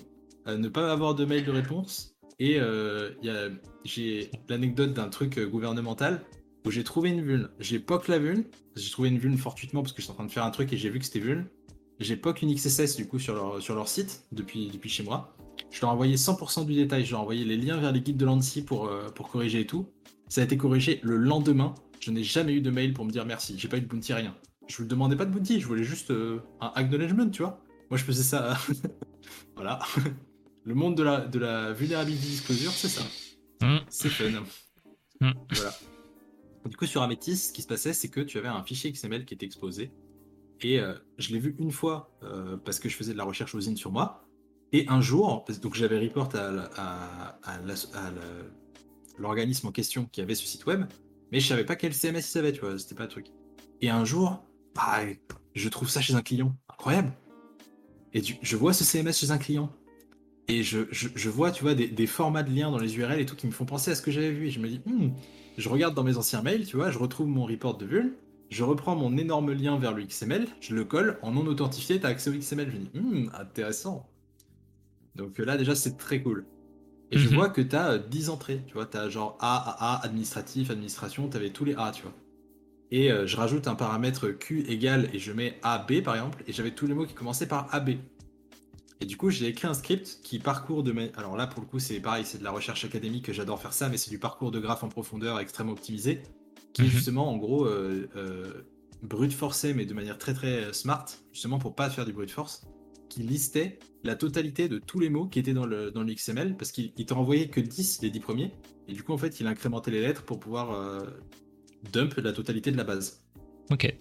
ne 0.48 0.68
pas 0.68 0.92
avoir 0.92 1.16
de 1.16 1.26
mail 1.26 1.46
de 1.46 1.52
réponse. 1.52 2.11
Et 2.44 2.60
j'ai 3.86 4.32
l'anecdote 4.50 4.94
d'un 4.94 5.10
truc 5.10 5.40
gouvernemental 5.40 6.24
où 6.66 6.72
j'ai 6.72 6.84
trouvé 6.84 7.10
une 7.10 7.22
vulne. 7.22 7.50
J'ai 7.60 7.78
POC 7.78 8.08
la 8.08 8.18
vulne. 8.18 8.46
J'ai 8.76 8.90
trouvé 8.90 9.10
une 9.10 9.20
vulne 9.20 9.38
fortuitement 9.38 9.84
parce 9.84 9.94
que 9.94 10.02
j'étais 10.02 10.12
en 10.12 10.16
train 10.16 10.26
de 10.26 10.32
faire 10.32 10.44
un 10.44 10.50
truc 10.50 10.74
et 10.74 10.78
j'ai 10.78 10.90
vu 10.90 10.98
que 10.98 11.06
c'était 11.06 11.20
vulne. 11.20 11.46
J'ai 12.00 12.16
POC 12.16 12.42
une 12.42 12.56
XSS 12.56 12.96
du 12.96 13.08
coup 13.08 13.20
sur 13.20 13.36
leur, 13.36 13.62
sur 13.62 13.76
leur 13.76 13.88
site 13.88 14.26
depuis, 14.32 14.70
depuis 14.70 14.90
chez 14.90 15.04
moi. 15.04 15.36
Je 15.70 15.82
leur 15.82 15.92
ai 15.92 15.94
envoyé 15.94 16.16
100% 16.16 16.66
du 16.66 16.74
détail. 16.74 17.06
Je 17.06 17.12
leur 17.12 17.20
ai 17.20 17.24
envoyé 17.24 17.46
les 17.46 17.58
liens 17.58 17.78
vers 17.78 17.92
les 17.92 18.02
guides 18.02 18.18
de 18.18 18.26
l'ANSI 18.26 18.64
pour, 18.64 18.88
euh, 18.88 19.10
pour 19.10 19.30
corriger 19.30 19.62
et 19.62 19.68
tout. 19.68 19.88
Ça 20.28 20.42
a 20.42 20.44
été 20.44 20.58
corrigé 20.58 21.00
le 21.04 21.18
lendemain. 21.18 21.76
Je 22.00 22.10
n'ai 22.10 22.24
jamais 22.24 22.54
eu 22.54 22.62
de 22.62 22.72
mail 22.72 22.94
pour 22.94 23.06
me 23.06 23.12
dire 23.12 23.26
merci. 23.26 23.56
J'ai 23.58 23.68
pas 23.68 23.78
eu 23.78 23.82
de 23.82 23.86
bounty, 23.86 24.14
rien. 24.14 24.36
Je 24.68 24.78
vous 24.78 24.86
demandais 24.86 25.16
pas 25.16 25.26
de 25.26 25.32
bounty. 25.32 25.60
Je 25.60 25.68
voulais 25.68 25.84
juste 25.84 26.10
euh, 26.10 26.40
un 26.60 26.72
acknowledgement, 26.74 27.30
tu 27.30 27.44
vois. 27.44 27.62
Moi, 27.92 27.98
je 27.98 28.04
faisais 28.04 28.24
ça. 28.24 28.58
voilà. 29.56 29.80
Le 30.64 30.76
monde 30.76 30.96
de 30.96 31.04
la, 31.04 31.22
de 31.22 31.40
la 31.40 31.74
vulnerability 31.74 32.28
disclosure, 32.28 32.72
c'est 32.72 32.90
ça. 32.90 33.04
Mm. 33.62 33.80
C'est 33.90 34.10
fun. 34.10 34.44
Mm. 35.20 35.32
Voilà. 35.52 35.74
Du 36.66 36.78
coup, 36.78 36.86
sur 36.86 37.02
Amethyst, 37.02 37.50
ce 37.50 37.54
qui 37.54 37.62
se 37.62 37.68
passait, 37.68 37.94
c'est 37.94 38.10
que 38.10 38.22
tu 38.22 38.38
avais 38.38 38.48
un 38.48 38.64
fichier 38.64 38.92
XML 38.92 39.26
qui 39.26 39.34
était 39.34 39.46
exposé. 39.46 39.92
Et 40.62 40.80
euh, 40.80 40.94
je 41.18 41.34
l'ai 41.34 41.40
vu 41.40 41.56
une 41.58 41.72
fois 41.72 42.16
euh, 42.24 42.58
parce 42.58 42.80
que 42.80 42.88
je 42.88 42.96
faisais 42.96 43.14
de 43.14 43.18
la 43.18 43.24
recherche 43.24 43.56
aux 43.56 43.62
sur 43.62 43.92
moi. 43.92 44.28
Et 44.74 44.86
un 44.88 45.02
jour, 45.02 45.44
donc 45.62 45.74
j'avais 45.74 46.00
report 46.00 46.30
à, 46.36 47.38
l'organisme 49.18 49.68
en 49.68 49.72
question 49.72 50.06
qui 50.06 50.22
avait 50.22 50.36
ce 50.36 50.46
site 50.46 50.66
web, 50.66 50.86
mais 51.32 51.40
je 51.40 51.48
savais 51.48 51.66
pas 51.66 51.76
quel 51.76 51.94
CMS 51.94 52.22
il 52.34 52.38
avait, 52.38 52.54
tu 52.54 52.62
vois, 52.62 52.78
c'était 52.80 52.96
pas 52.96 53.04
le 53.04 53.10
truc. 53.10 53.28
Et 53.82 53.90
un 53.90 54.06
jour, 54.06 54.46
bah, 54.74 55.00
je 55.56 55.70
trouve 55.70 55.90
ça 55.90 56.00
chez 56.00 56.16
un 56.16 56.22
client. 56.22 56.56
Incroyable! 56.70 57.12
Et 58.14 58.22
je 58.42 58.56
vois 58.56 58.72
ce 58.74 58.84
CMS 58.84 59.14
chez 59.14 59.32
un 59.32 59.38
client. 59.38 59.74
Et 60.52 60.64
je, 60.64 61.30
vois, 61.30 61.52
tu 61.52 61.64
vois, 61.64 61.74
des, 61.76 62.08
formats 62.08 62.44
de 62.44 62.54
liens 62.54 62.72
dans 62.72 62.78
les 62.78 62.98
URL 62.98 63.22
et 63.22 63.26
tout 63.26 63.38
qui 63.38 63.48
me 63.48 63.54
font 63.54 63.64
penser 63.64 63.92
à 63.92 63.96
ce 63.96 64.02
que 64.02 64.12
j'avais 64.12 64.32
vu. 64.32 64.48
Et 64.48 64.52
je 64.52 64.60
me 64.60 64.68
dis, 64.68 64.82
hmm, 64.86 65.12
je 65.58 65.70
regarde 65.70 65.96
dans 65.96 66.04
mes 66.04 66.18
anciens 66.18 66.42
mails, 66.42 66.66
tu 66.66 66.76
vois, 66.76 66.92
je 66.92 66.98
retrouve 66.98 67.28
mon 67.28 67.46
report 67.46 67.78
de 67.78 67.86
vul, 67.86 68.18
je 68.50 68.66
reprends 68.66 68.98
mon 68.98 69.18
énorme 69.18 69.54
lien 69.54 69.80
vers 69.80 69.94
le 69.94 70.04
XML, 70.04 70.48
je 70.60 70.76
le 70.76 70.84
colle, 70.84 71.18
en 71.22 71.32
non 71.32 71.48
authentifié, 71.48 72.02
tu 72.02 72.06
as 72.06 72.10
accès 72.10 72.30
au 72.30 72.34
XML. 72.34 72.70
Je 72.70 72.78
me 72.78 72.82
dis, 72.82 72.90
hmm, 72.94 73.32
intéressant. 73.40 74.10
Donc 75.16 75.38
là, 75.38 75.56
déjà, 75.56 75.74
c'est 75.74 75.98
très 75.98 76.22
cool. 76.22 76.46
Et 77.12 77.18
je 77.18 77.30
mhm. 77.30 77.36
vois 77.36 77.50
que 77.50 77.62
tu 77.62 77.76
as 77.76 77.98
10 77.98 78.30
entrées, 78.30 78.62
tu 78.68 78.74
vois, 78.74 78.86
tu 78.86 78.98
as 78.98 79.08
genre 79.10 79.38
A, 79.40 79.56
A, 79.56 79.96
A, 79.96 80.06
administratif, 80.06 80.70
administration, 80.70 81.30
tu 81.30 81.38
avais 81.38 81.52
tous 81.52 81.66
les 81.66 81.76
A, 81.76 81.92
tu 81.92 82.04
vois. 82.04 82.14
Et 82.92 83.10
euh, 83.10 83.26
je 83.26 83.38
rajoute 83.38 83.68
un 83.68 83.76
paramètre 83.76 84.28
Q 84.28 84.66
égale 84.68 85.10
et 85.14 85.20
je 85.20 85.32
mets 85.32 85.58
AB 85.64 86.02
par 86.04 86.16
exemple, 86.16 86.44
et 86.48 86.52
j'avais 86.52 86.72
tous 86.72 86.88
les 86.88 86.94
mots 86.94 87.06
qui 87.06 87.14
commençaient 87.14 87.48
par 87.48 87.74
AB. 87.74 87.92
Et 89.02 89.06
du 89.06 89.18
coup, 89.18 89.32
j'ai 89.32 89.48
écrit 89.48 89.68
un 89.68 89.74
script 89.74 90.20
qui 90.24 90.38
parcourt 90.38 90.84
de. 90.84 90.94
Alors 91.18 91.36
là, 91.36 91.48
pour 91.48 91.62
le 91.62 91.68
coup, 91.68 91.80
c'est 91.80 92.00
pareil, 92.00 92.24
c'est 92.24 92.38
de 92.38 92.44
la 92.44 92.52
recherche 92.52 92.86
académique, 92.86 93.32
j'adore 93.32 93.60
faire 93.60 93.74
ça, 93.74 93.90
mais 93.90 93.98
c'est 93.98 94.12
du 94.12 94.20
parcours 94.20 94.52
de 94.52 94.60
graphe 94.60 94.84
en 94.84 94.90
profondeur 94.90 95.40
extrêmement 95.40 95.74
optimisé, 95.74 96.22
qui 96.74 96.84
est 96.84 96.86
mhm. 96.86 96.92
justement, 96.92 97.30
en 97.30 97.38
gros, 97.38 97.66
euh, 97.66 98.08
euh, 98.16 98.62
brute 99.02 99.34
forcé, 99.34 99.74
mais 99.74 99.86
de 99.86 99.94
manière 99.96 100.20
très 100.20 100.36
très 100.36 100.72
smart, 100.72 101.06
justement 101.34 101.58
pour 101.58 101.74
pas 101.74 101.90
faire 101.90 102.06
du 102.06 102.14
brute 102.14 102.30
force, 102.30 102.68
qui 103.10 103.24
listait 103.24 103.80
la 104.04 104.16
totalité 104.16 104.70
de 104.70 104.78
tous 104.78 105.00
les 105.00 105.10
mots 105.10 105.26
qui 105.26 105.40
étaient 105.40 105.54
dans 105.54 105.66
le, 105.66 105.90
dans 105.90 106.04
le 106.04 106.14
XML, 106.14 106.56
parce 106.56 106.72
qu'il 106.72 106.94
t'a 106.94 107.16
envoyé 107.16 107.50
que 107.50 107.60
10, 107.60 108.04
les 108.04 108.12
10 108.12 108.20
premiers, 108.20 108.54
et 108.88 108.94
du 108.94 109.02
coup, 109.02 109.14
en 109.14 109.18
fait, 109.18 109.40
il 109.40 109.48
a 109.48 109.50
incrémenté 109.50 109.90
les 109.90 110.02
lettres 110.02 110.24
pour 110.24 110.40
pouvoir 110.40 110.74
euh, 110.74 111.00
dump 111.92 112.14
la 112.18 112.34
totalité 112.34 112.72
de 112.72 112.78
la 112.78 112.84
base. 112.84 113.24
Ok. 113.72 113.92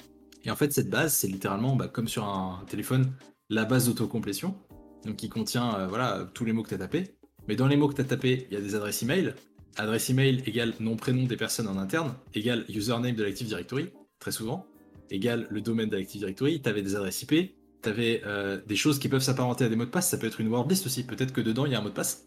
Et 0.45 0.51
en 0.51 0.57
fait, 0.57 0.75
cette 0.75 0.91
base, 0.91 1.15
c'est 1.15 1.29
littéralement, 1.29 1.75
bah, 1.75 1.89
comme 1.89 2.09
sur 2.09 2.25
un 2.25 2.65
téléphone, 2.69 3.13
la 3.49 3.65
base 3.65 3.87
d'autocomplétion 3.87 4.55
donc 5.05 5.17
qui 5.17 5.29
contient 5.29 5.75
euh, 5.77 5.87
voilà, 5.87 6.29
tous 6.35 6.45
les 6.45 6.53
mots 6.53 6.63
que 6.63 6.69
tu 6.69 6.75
as 6.75 6.79
tapés. 6.79 7.15
Mais 7.49 7.57
dans 7.57 7.67
les 7.67 7.77
mots 7.77 7.89
que 7.89 7.95
tu 7.95 8.01
as 8.01 8.05
tapés, 8.05 8.47
il 8.51 8.55
y 8.55 8.57
a 8.57 8.61
des 8.61 8.75
adresses 8.75 9.03
email. 9.03 9.35
Adresse 9.77 10.11
email 10.11 10.43
égale 10.47 10.75
nom-prénom 10.81 11.25
des 11.25 11.37
personnes 11.37 11.69
en 11.69 11.79
interne, 11.79 12.15
égale 12.35 12.65
username 12.69 13.15
de 13.15 13.23
l'Active 13.23 13.47
Directory, 13.47 13.91
très 14.19 14.33
souvent, 14.33 14.67
égale 15.11 15.47
le 15.51 15.61
domaine 15.61 15.89
de 15.89 15.97
l'Active 15.97 16.21
Directory. 16.21 16.61
Tu 16.61 16.69
avais 16.69 16.83
des 16.83 16.97
adresses 16.97 17.23
IP, 17.23 17.55
tu 17.83 17.89
avais 17.89 18.23
euh, 18.27 18.61
des 18.67 18.77
choses 18.77 18.99
qui 18.99 19.09
peuvent 19.09 19.23
s'apparenter 19.23 19.65
à 19.65 19.69
des 19.69 19.77
mots 19.77 19.85
de 19.85 19.91
passe, 19.91 20.11
ça 20.11 20.19
peut 20.19 20.27
être 20.27 20.41
une 20.41 20.49
wordlist 20.49 20.87
aussi, 20.87 21.05
peut-être 21.05 21.33
que 21.33 21.41
dedans 21.41 21.67
il 21.67 21.73
y 21.73 21.75
a 21.75 21.79
un 21.79 21.83
mot 21.83 21.89
de 21.89 21.95
passe. 21.95 22.27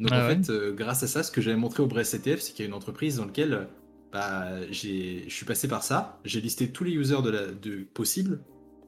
Donc 0.00 0.10
ah 0.12 0.24
en 0.24 0.28
fait, 0.28 0.50
euh, 0.50 0.72
grâce 0.74 1.02
à 1.02 1.06
ça, 1.06 1.22
ce 1.22 1.30
que 1.30 1.40
j'avais 1.40 1.56
montré 1.56 1.82
au 1.82 1.86
Brest 1.86 2.18
CTF, 2.18 2.40
c'est 2.40 2.52
qu'il 2.52 2.64
y 2.64 2.66
a 2.66 2.68
une 2.68 2.74
entreprise 2.74 3.16
dans 3.16 3.24
laquelle 3.24 3.68
bah, 4.12 4.48
je 4.70 5.28
suis 5.28 5.46
passé 5.46 5.68
par 5.68 5.82
ça, 5.82 6.20
j'ai 6.24 6.40
listé 6.40 6.70
tous 6.70 6.84
les 6.84 6.92
users 6.92 7.22
de, 7.22 7.30
la, 7.30 7.46
de 7.46 7.86
possibles, 7.94 8.40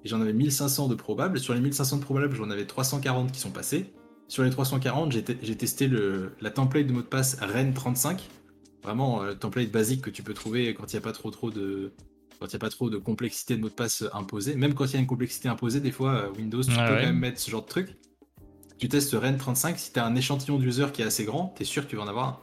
et 0.09 0.11
j'en 0.11 0.23
avais 0.23 0.33
1500 0.33 0.89
de 0.89 0.95
probables. 0.95 1.39
Sur 1.39 1.53
les 1.53 1.61
1500 1.61 1.99
de 1.99 2.03
probables, 2.03 2.35
j'en 2.35 2.51
avais 2.51 2.65
340 2.65 3.31
qui 3.31 3.41
sont 3.41 3.51
passés. 3.51 3.93
Sur 4.27 4.43
les 4.43 4.51
340, 4.51 5.13
j'ai 5.13 5.57
testé 5.57 5.87
le, 5.87 6.33
la 6.41 6.51
template 6.51 6.87
de 6.87 6.93
mot 6.93 7.03
de 7.03 7.07
passe 7.07 7.39
REN35. 7.41 8.21
Vraiment, 8.83 9.23
euh, 9.23 9.35
template 9.35 9.71
basique 9.71 10.01
que 10.01 10.11
tu 10.11 10.23
peux 10.23 10.33
trouver 10.33 10.73
quand 10.73 10.91
il 10.93 10.97
n'y 10.97 10.99
a 10.99 11.03
pas 11.03 11.13
trop, 11.13 11.31
trop 11.31 11.51
de 11.51 11.93
quand 12.41 12.47
il 12.47 12.57
a 12.57 12.59
pas 12.59 12.71
trop 12.71 12.89
de 12.89 12.99
complexité 12.99 13.57
de 13.57 13.61
mot 13.61 13.69
de 13.69 13.75
passe 13.75 14.05
imposée. 14.13 14.55
Même 14.55 14.75
quand 14.75 14.87
il 14.87 14.95
y 14.95 14.97
a 14.97 15.01
une 15.01 15.07
complexité 15.07 15.49
imposée, 15.49 15.81
des 15.81 15.91
fois, 15.91 16.13
euh, 16.13 16.31
Windows, 16.39 16.63
tu 16.63 16.71
peux 16.71 16.77
quand 16.77 16.95
même 16.95 17.19
mettre 17.19 17.41
ce 17.41 17.51
genre 17.51 17.63
de 17.63 17.69
truc. 17.69 17.97
Tu 18.79 18.89
testes 18.89 19.13
REN35, 19.13 19.77
si 19.77 19.93
tu 19.93 19.99
as 19.99 20.07
un 20.07 20.15
échantillon 20.15 20.57
d'user 20.59 20.87
qui 20.93 21.03
est 21.03 21.05
assez 21.05 21.25
grand, 21.25 21.53
tu 21.57 21.63
es 21.63 21.67
sûr 21.67 21.85
que 21.85 21.91
tu 21.91 21.97
vas 21.97 22.03
en 22.03 22.09
avoir 22.09 22.29
un. 22.29 22.39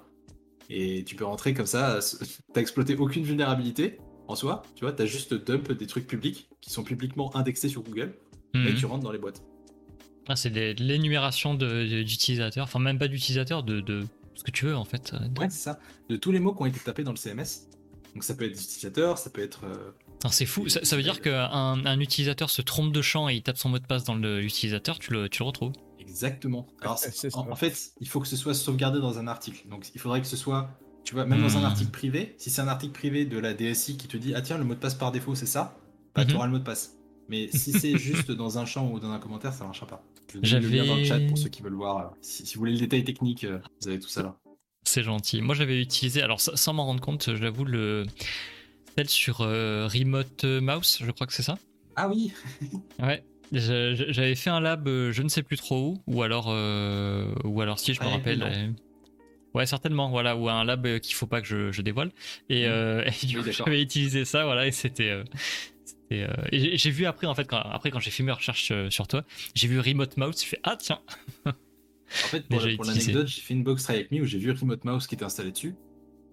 Et 0.70 1.04
tu 1.06 1.16
peux 1.16 1.24
rentrer 1.24 1.54
comme 1.54 1.66
ça, 1.66 2.00
t'as 2.54 2.62
exploité 2.62 2.96
aucune 2.98 3.24
vulnérabilité, 3.24 4.00
en 4.28 4.36
soi, 4.36 4.64
tu 4.76 4.86
vois, 4.86 4.94
tu 4.94 5.02
as 5.02 5.06
juste 5.06 5.34
dump 5.34 5.72
des 5.72 5.88
trucs 5.88 6.08
publics 6.08 6.50
qui 6.62 6.70
sont 6.70 6.84
publiquement 6.84 7.36
indexés 7.36 7.70
sur 7.70 7.84
Google 7.84 8.16
et 8.54 8.58
mhm. 8.58 8.76
tu 8.76 8.86
rentres 8.86 9.04
dans 9.04 9.12
les 9.12 9.20
boîtes. 9.20 9.44
Ah, 10.28 10.36
c'est 10.36 10.50
de 10.50 10.76
l'énumération 10.84 11.54
d'utilisateurs, 11.54 12.64
enfin 12.64 12.80
même 12.80 12.98
pas 12.98 13.08
d'utilisateurs, 13.08 13.64
de, 13.64 14.04
ce 14.34 14.44
que 14.44 14.52
tu 14.52 14.66
veux 14.66 14.76
en 14.76 14.86
fait. 14.86 15.14
Ouais, 15.38 15.50
c'est 15.50 15.64
ça. 15.64 15.80
De 16.10 16.16
tous 16.16 16.32
les 16.32 16.40
mots 16.40 16.54
qui 16.54 16.64
ont 16.64 16.66
été 16.66 16.80
tapés 16.80 17.04
dans 17.04 17.12
le 17.12 17.18
CMS. 17.18 17.68
Donc 18.14 18.24
ça 18.24 18.34
peut 18.34 18.46
être 18.46 18.54
des 18.54 18.64
utilisateurs, 18.64 19.18
ça 19.18 19.30
peut 19.30 19.44
être. 19.44 19.66
Euh, 19.66 19.92
c'est 20.32 20.46
fou, 20.46 20.68
ça, 20.70 20.96
veut 20.96 21.04
dire 21.04 21.22
qu'un 21.22 21.86
un 21.86 22.00
utilisateur 22.00 22.50
se 22.50 22.62
trompe 22.62 22.92
de 22.92 23.02
champ 23.02 23.30
et 23.30 23.36
il 23.36 23.44
tape 23.44 23.58
son 23.58 23.70
mot 23.70 23.78
de 23.78 23.86
passe 23.86 24.06
dans 24.06 24.16
l'utilisateur, 24.16 24.98
tu 24.98 25.12
le, 25.12 25.30
tu 25.30 25.44
le 25.44 25.48
retrouves. 25.48 25.74
Exactement. 26.00 26.66
Alors, 26.82 27.00
en, 27.34 27.56
fait, 27.56 27.92
il 28.00 28.08
faut 28.08 28.20
que 28.22 28.28
ce 28.28 28.38
soit 28.38 28.54
sauvegardé 28.54 29.00
dans 29.00 29.20
un 29.20 29.28
article. 29.28 29.68
Donc, 29.68 29.86
il 29.94 30.00
faudrait 30.00 30.22
que 30.22 30.28
ce 30.28 30.38
soit 30.38 30.70
tu 31.06 31.14
vois, 31.14 31.26
même 31.26 31.42
dans 31.42 31.56
un 31.56 31.62
hmm. 31.62 31.66
article 31.66 31.92
privé, 31.92 32.36
si 32.38 32.50
c'est 32.50 32.62
un 32.62 32.68
article 32.68 32.94
privé 32.94 33.26
de 33.26 33.38
la 33.38 33.54
DSI 33.54 33.96
qui 33.96 34.08
te 34.08 34.18
dit 34.18 34.34
Ah 34.36 34.42
tiens, 34.42 34.58
le 34.58 34.64
mot 34.64 34.74
de 34.74 34.80
passe 34.80 34.96
par 34.96 35.12
défaut, 35.12 35.36
c'est 35.36 35.46
ça, 35.46 35.78
bah, 36.16 36.26
tu 36.26 36.32
mhm. 36.32 36.38
auras 36.38 36.46
le 36.48 36.52
mot 36.52 36.58
de 36.58 36.64
passe. 36.64 36.98
Mais 37.30 37.48
si 37.54 37.72
c'est 37.74 37.98
juste 37.98 38.32
dans 38.32 38.58
un 38.58 38.66
champ 38.66 38.92
ou 38.92 39.00
dans 39.00 39.12
un 39.12 39.20
commentaire, 39.20 39.54
ça 39.54 39.64
marchera 39.64 39.86
pas. 39.86 40.04
Je 40.34 40.58
vais 40.58 40.62
le 40.62 40.68
lien 40.68 40.86
dans 40.86 40.96
le 40.96 41.06
chat 41.06 41.20
pour 41.28 41.38
ceux 41.38 41.50
qui 41.50 41.62
veulent 41.62 41.76
voir. 41.76 42.14
Si, 42.22 42.44
vous 42.56 42.60
voulez 42.60 42.74
le 42.74 42.80
détail 42.80 43.04
technique, 43.04 43.44
euh, 43.44 43.60
vous 43.82 43.88
avez 43.88 44.00
tout 44.00 44.10
ça 44.10 44.24
là. 44.24 44.36
C'est 44.84 45.04
gentil. 45.04 45.42
Moi, 45.42 45.56
j'avais 45.56 45.80
utilisé, 45.80 46.24
alors 46.24 46.42
sans 46.42 46.74
m'en 46.74 46.86
rendre 46.86 47.02
compte, 47.02 47.36
j'avoue, 47.36 47.66
le 47.66 48.06
Celle 48.98 49.10
sur 49.10 49.38
Remote 49.38 50.44
Mouse, 50.44 51.00
je 51.04 51.12
crois 51.12 51.28
que 51.28 51.34
c'est 51.34 51.44
ça. 51.44 51.58
Ah 51.96 52.10
oui 52.10 52.34
Ouais. 53.00 53.24
J'avais 53.52 54.36
fait 54.36 54.50
un 54.50 54.60
lab, 54.60 54.88
je 54.88 55.22
ne 55.22 55.30
sais 55.30 55.44
plus 55.44 55.58
trop 55.58 55.90
où, 55.90 56.02
ou 56.08 56.24
alors, 56.24 56.48
ou 56.48 57.62
alors 57.62 57.80
si 57.80 57.94
je 57.94 58.02
me 58.02 58.08
rappelle. 58.08 58.76
Ouais, 59.56 59.66
certainement, 59.66 60.10
voilà, 60.10 60.38
ou 60.38 60.50
un 60.50 60.64
lab 60.64 61.00
qu'il 61.00 61.16
faut 61.16 61.26
pas 61.26 61.42
que 61.42 61.72
je, 61.72 61.82
dévoile. 61.82 62.12
Et, 62.50 62.68
mmh. 62.68 63.04
du 63.28 63.42
coup, 63.42 63.52
j'avais 63.52 63.82
utilisé 63.82 64.26
ça, 64.26 64.46
voilà, 64.46 64.68
et 64.68 64.72
c'était. 64.72 65.24
et 66.12 66.28
j'ai 66.78 66.92
vu 66.92 67.06
après, 67.06 67.26
en 67.26 67.34
fait, 67.34 67.46
quand, 67.46 67.58
après, 67.58 67.90
quand 67.90 68.00
j'ai 68.00 68.12
fait 68.12 68.24
mes 68.24 68.32
recherches 68.32 68.72
sur 68.90 69.08
toi, 69.08 69.24
j'ai 69.56 69.68
vu 69.68 69.80
Remote 69.80 70.18
Mouse, 70.18 70.40
j'ai 70.40 70.48
fait 70.48 70.60
Ah, 70.64 70.76
tiens 70.78 71.00
En 72.24 72.28
fait, 72.28 72.48
pour, 72.48 72.62
l'anecdote, 72.86 73.28
j'ai 73.28 73.42
fait 73.42 73.54
une 73.54 73.64
box 73.64 73.84
Try 73.84 73.96
Avec 73.96 74.12
Me 74.12 74.22
où 74.22 74.26
j'ai 74.26 74.38
vu 74.38 74.52
Remote 74.52 74.84
Mouse 74.86 75.08
qui 75.08 75.16
était 75.16 75.26
installé 75.26 75.52
dessus. 75.52 75.76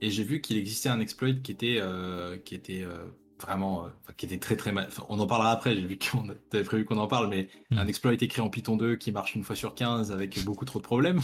Et 0.01 0.11
j'ai 0.11 0.24
vu 0.24 0.40
qu'il 0.40 0.59
existait 0.59 0.89
un 0.89 1.01
exploit 1.01 1.32
qui 1.32 1.53
était, 1.53 1.78
euh, 1.81 2.36
qui 2.36 2.55
était 2.55 2.82
euh, 2.82 3.05
vraiment. 3.40 3.86
Euh, 3.86 3.89
qui 4.16 4.27
était 4.27 4.39
très 4.39 4.57
très 4.57 4.73
mal. 4.73 4.89
on 5.09 5.19
en 5.19 5.27
parlera 5.27 5.53
après, 5.53 5.74
j'ai 5.74 5.86
vu 5.86 5.99
qu'on 5.99 6.28
avait 6.53 6.65
prévu 6.65 6.85
qu'on 6.85 6.99
en 6.99 7.07
parle, 7.07 7.28
mais 7.28 7.49
hmm. 7.70 7.78
un 7.78 7.86
exploit 7.86 8.12
écrit 8.12 8.40
en 8.40 8.51
Python 8.51 8.77
2 8.77 8.97
qui 8.97 9.12
marche 9.12 9.35
une 9.35 9.44
fois 9.44 9.57
sur 9.57 9.74
15 9.74 10.12
avec 10.12 10.44
beaucoup 10.44 10.65
trop 10.65 10.78
de 10.78 10.85
problèmes. 10.85 11.20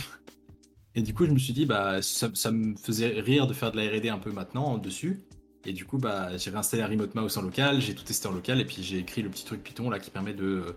Et 0.99 1.03
du 1.03 1.15
coup, 1.15 1.25
je 1.27 1.31
me 1.31 1.39
suis 1.39 1.53
dit, 1.53 1.65
bah, 1.65 2.03
ça, 2.03 2.51
me 2.51 2.75
faisait 2.77 3.21
rire 3.21 3.47
de 3.47 3.55
faire 3.55 3.71
de 3.71 3.77
la 3.77 3.85
RD 3.85 4.07
un 4.07 4.19
peu 4.19 4.33
maintenant 4.33 4.79
dessus. 4.79 5.23
Et 5.65 5.73
du 5.73 5.85
coup, 5.85 5.99
bah, 5.99 6.37
j'ai 6.37 6.51
réinstallé 6.51 6.83
un 6.83 6.89
Remote 6.89 7.15
Mouse 7.15 7.39
en 7.39 7.43
local, 7.43 7.81
j'ai 7.81 7.95
tout 7.95 8.05
testé 8.05 8.27
en 8.27 8.33
local, 8.33 8.61
et 8.61 8.65
puis 8.65 8.83
j'ai 8.83 8.99
écrit 8.99 9.23
le 9.23 9.31
petit 9.31 9.45
truc 9.45 9.63
Python 9.63 9.91
là 9.91 9.99
qui 9.99 10.11
permet 10.11 10.35
de, 10.35 10.77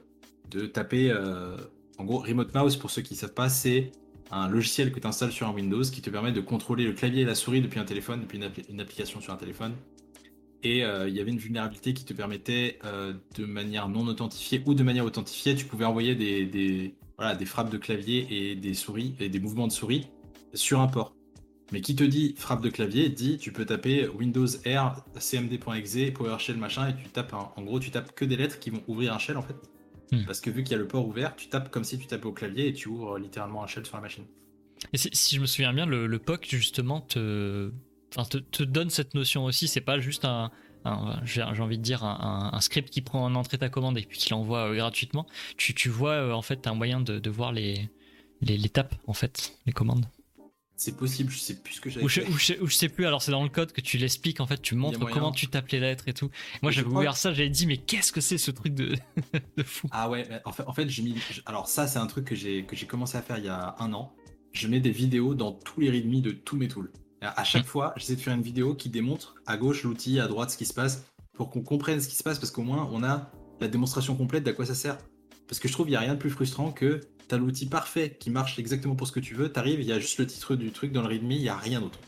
de 0.49 0.65
taper 0.65 1.11
en 2.01 2.03
gros, 2.03 2.19
Remote 2.19 2.53
Mouse, 2.55 2.77
pour 2.77 2.89
ceux 2.89 3.03
qui 3.03 3.13
ne 3.13 3.19
savent 3.19 3.33
pas, 3.33 3.47
c'est 3.47 3.91
un 4.31 4.49
logiciel 4.49 4.91
que 4.91 4.99
tu 4.99 5.05
installes 5.05 5.31
sur 5.31 5.47
un 5.47 5.53
Windows 5.53 5.83
qui 5.83 6.01
te 6.01 6.09
permet 6.09 6.31
de 6.31 6.41
contrôler 6.41 6.85
le 6.85 6.93
clavier 6.93 7.21
et 7.21 7.25
la 7.25 7.35
souris 7.35 7.61
depuis 7.61 7.79
un 7.79 7.85
téléphone, 7.85 8.21
depuis 8.21 8.39
une, 8.69 8.79
application 8.81 9.21
sur 9.21 9.33
un 9.33 9.37
téléphone. 9.37 9.73
Et 10.63 10.83
euh, 10.83 11.07
il 11.07 11.15
y 11.15 11.19
avait 11.19 11.29
une 11.29 11.37
vulnérabilité 11.37 11.93
qui 11.93 12.05
te 12.05 12.13
permettait, 12.13 12.79
euh, 12.85 13.13
de 13.35 13.45
manière 13.45 13.87
non 13.87 14.07
authentifiée 14.07 14.63
ou 14.65 14.73
de 14.73 14.81
manière 14.83 15.05
authentifiée, 15.05 15.53
tu 15.53 15.65
pouvais 15.65 15.85
envoyer 15.85 16.15
des, 16.15 16.95
des 17.37 17.45
frappes 17.45 17.69
de 17.69 17.77
clavier 17.77 18.27
et 18.29 18.55
des 18.55 18.73
souris 18.73 19.15
et 19.19 19.29
des 19.29 19.39
mouvements 19.39 19.67
de 19.67 19.71
souris 19.71 20.07
sur 20.53 20.79
un 20.79 20.87
port. 20.87 21.13
Mais 21.71 21.81
qui 21.81 21.95
te 21.95 22.03
dit 22.03 22.35
frappe 22.37 22.61
de 22.61 22.69
clavier 22.69 23.09
dit 23.09 23.37
tu 23.37 23.51
peux 23.51 23.65
taper 23.65 24.07
Windows 24.07 24.47
R, 24.65 25.05
cmd.exe, 25.17 26.11
PowerShell 26.13 26.57
machin 26.57 26.89
et 26.89 26.95
tu 26.95 27.09
tapes 27.09 27.33
en 27.33 27.61
gros 27.61 27.79
tu 27.79 27.91
tapes 27.91 28.13
que 28.13 28.25
des 28.25 28.35
lettres 28.35 28.59
qui 28.59 28.69
vont 28.69 28.83
ouvrir 28.87 29.13
un 29.13 29.19
shell 29.19 29.37
en 29.37 29.41
fait. 29.41 29.55
Hmm. 30.11 30.25
Parce 30.25 30.41
que 30.41 30.49
vu 30.49 30.63
qu'il 30.63 30.73
y 30.73 30.75
a 30.75 30.79
le 30.79 30.87
port 30.87 31.07
ouvert, 31.07 31.35
tu 31.35 31.47
tapes 31.47 31.71
comme 31.71 31.85
si 31.85 31.97
tu 31.97 32.05
tapais 32.05 32.25
au 32.25 32.33
clavier 32.33 32.67
et 32.67 32.73
tu 32.73 32.89
ouvres 32.89 33.17
littéralement 33.17 33.63
un 33.63 33.67
shell 33.67 33.85
sur 33.85 33.95
la 33.95 34.01
machine. 34.01 34.25
Et 34.93 34.97
si, 34.97 35.35
je 35.35 35.41
me 35.41 35.45
souviens 35.45 35.73
bien, 35.73 35.85
le, 35.85 36.19
POC 36.19 36.47
justement 36.49 37.01
te, 37.01 37.71
te, 38.09 38.63
donne 38.63 38.89
cette 38.89 39.13
notion 39.13 39.45
aussi. 39.45 39.67
C'est 39.67 39.79
pas 39.79 39.99
juste 39.99 40.25
un, 40.25 40.51
j'ai 41.23 41.41
envie 41.43 41.77
de 41.77 41.83
dire 41.83 42.03
un, 42.03 42.59
script 42.61 42.89
qui 42.89 43.01
prend 43.01 43.23
en 43.23 43.35
entrée 43.35 43.57
ta 43.57 43.69
commande 43.69 43.97
et 43.97 44.03
puis 44.03 44.17
qui 44.17 44.29
l'envoie 44.31 44.69
euh, 44.69 44.75
gratuitement. 44.75 45.25
Tu, 45.57 45.73
tu 45.73 45.89
vois 45.89 46.13
euh, 46.13 46.31
en 46.33 46.41
fait 46.41 46.67
un 46.67 46.73
moyen 46.73 46.99
de, 46.99 47.19
de 47.19 47.29
voir 47.29 47.51
les, 47.51 47.89
les, 48.41 48.57
les 48.57 48.69
tapes 48.69 48.95
en 49.07 49.13
fait, 49.13 49.57
les 49.65 49.73
commandes. 49.73 50.05
C'est 50.75 50.97
possible, 50.97 51.31
je 51.31 51.37
sais 51.37 51.61
plus 51.61 51.75
ce 51.75 51.81
que 51.81 51.91
j'avais 51.91 52.03
ou, 52.03 52.09
je, 52.09 52.21
ou, 52.59 52.65
je 52.65 52.73
sais 52.73 52.89
plus, 52.89 53.05
alors 53.05 53.21
c'est 53.21 53.29
dans 53.29 53.43
le 53.43 53.49
code 53.49 53.71
que 53.71 53.81
tu 53.81 53.99
l'expliques, 53.99 54.39
en 54.39 54.47
fait, 54.47 54.59
tu 54.59 54.73
montres 54.73 54.99
comment 55.11 55.31
tu 55.31 55.45
tapes 55.45 55.69
les 55.69 55.79
lettres 55.79 56.07
et 56.07 56.13
tout. 56.13 56.31
Moi 56.63 56.71
j'avais 56.71 56.87
ouvert 56.87 57.15
ça, 57.15 57.33
j'avais 57.33 57.49
dit, 57.49 57.67
mais 57.67 57.77
qu'est-ce 57.77 58.11
que 58.11 58.19
c'est 58.19 58.39
ce 58.39 58.49
truc 58.49 58.73
de, 58.73 58.95
de 59.57 59.63
fou? 59.63 59.87
Ah 59.91 60.09
ouais, 60.09 60.27
en 60.43 60.51
fait, 60.51 60.63
en 60.63 60.73
fait 60.73 60.89
j'ai 60.89 61.03
mis. 61.03 61.15
Alors 61.45 61.67
ça, 61.67 61.85
c'est 61.85 61.99
un 61.99 62.07
truc 62.07 62.25
que 62.25 62.35
j'ai 62.35 62.65
commencé 62.87 63.15
à 63.15 63.21
faire 63.21 63.37
il 63.37 63.45
y 63.45 63.49
a 63.49 63.75
un 63.77 63.93
an. 63.93 64.15
Je 64.53 64.67
mets 64.67 64.79
des 64.79 64.91
vidéos 64.91 65.35
dans 65.35 65.51
tous 65.51 65.81
les 65.81 65.91
readme 65.91 66.19
de 66.19 66.31
tous 66.31 66.57
mes 66.57 66.67
tools. 66.67 66.91
À 67.21 67.43
chaque 67.43 67.65
fois, 67.65 67.93
j'essaie 67.97 68.15
de 68.15 68.21
faire 68.21 68.33
une 68.33 68.41
vidéo 68.41 68.73
qui 68.73 68.89
démontre 68.89 69.35
à 69.45 69.55
gauche 69.55 69.83
l'outil, 69.83 70.19
à 70.19 70.27
droite 70.27 70.49
ce 70.49 70.57
qui 70.57 70.65
se 70.65 70.73
passe, 70.73 71.05
pour 71.33 71.51
qu'on 71.51 71.61
comprenne 71.61 72.01
ce 72.01 72.07
qui 72.07 72.15
se 72.15 72.23
passe, 72.23 72.39
parce 72.39 72.51
qu'au 72.51 72.63
moins 72.63 72.89
on 72.91 73.03
a 73.03 73.31
la 73.59 73.67
démonstration 73.67 74.15
complète 74.15 74.43
d'à 74.43 74.53
quoi 74.53 74.65
ça 74.65 74.73
sert. 74.73 74.97
Parce 75.47 75.59
que 75.59 75.67
je 75.67 75.73
trouve 75.73 75.85
qu'il 75.85 75.91
n'y 75.91 75.97
a 75.97 76.01
rien 76.01 76.15
de 76.15 76.19
plus 76.19 76.31
frustrant 76.31 76.71
que 76.71 77.01
t'as 77.27 77.37
l'outil 77.37 77.67
parfait 77.67 78.17
qui 78.19 78.31
marche 78.31 78.57
exactement 78.57 78.95
pour 78.95 79.05
ce 79.05 79.11
que 79.11 79.19
tu 79.19 79.35
veux, 79.35 79.51
t'arrives, 79.51 79.81
il 79.81 79.85
y 79.85 79.91
a 79.91 79.99
juste 79.99 80.17
le 80.17 80.25
titre 80.25 80.55
du 80.55 80.71
truc 80.71 80.91
dans 80.91 81.01
le 81.01 81.07
readme, 81.07 81.29
il 81.29 81.41
n'y 81.41 81.49
a 81.49 81.55
rien 81.55 81.79
d'autre. 81.79 81.99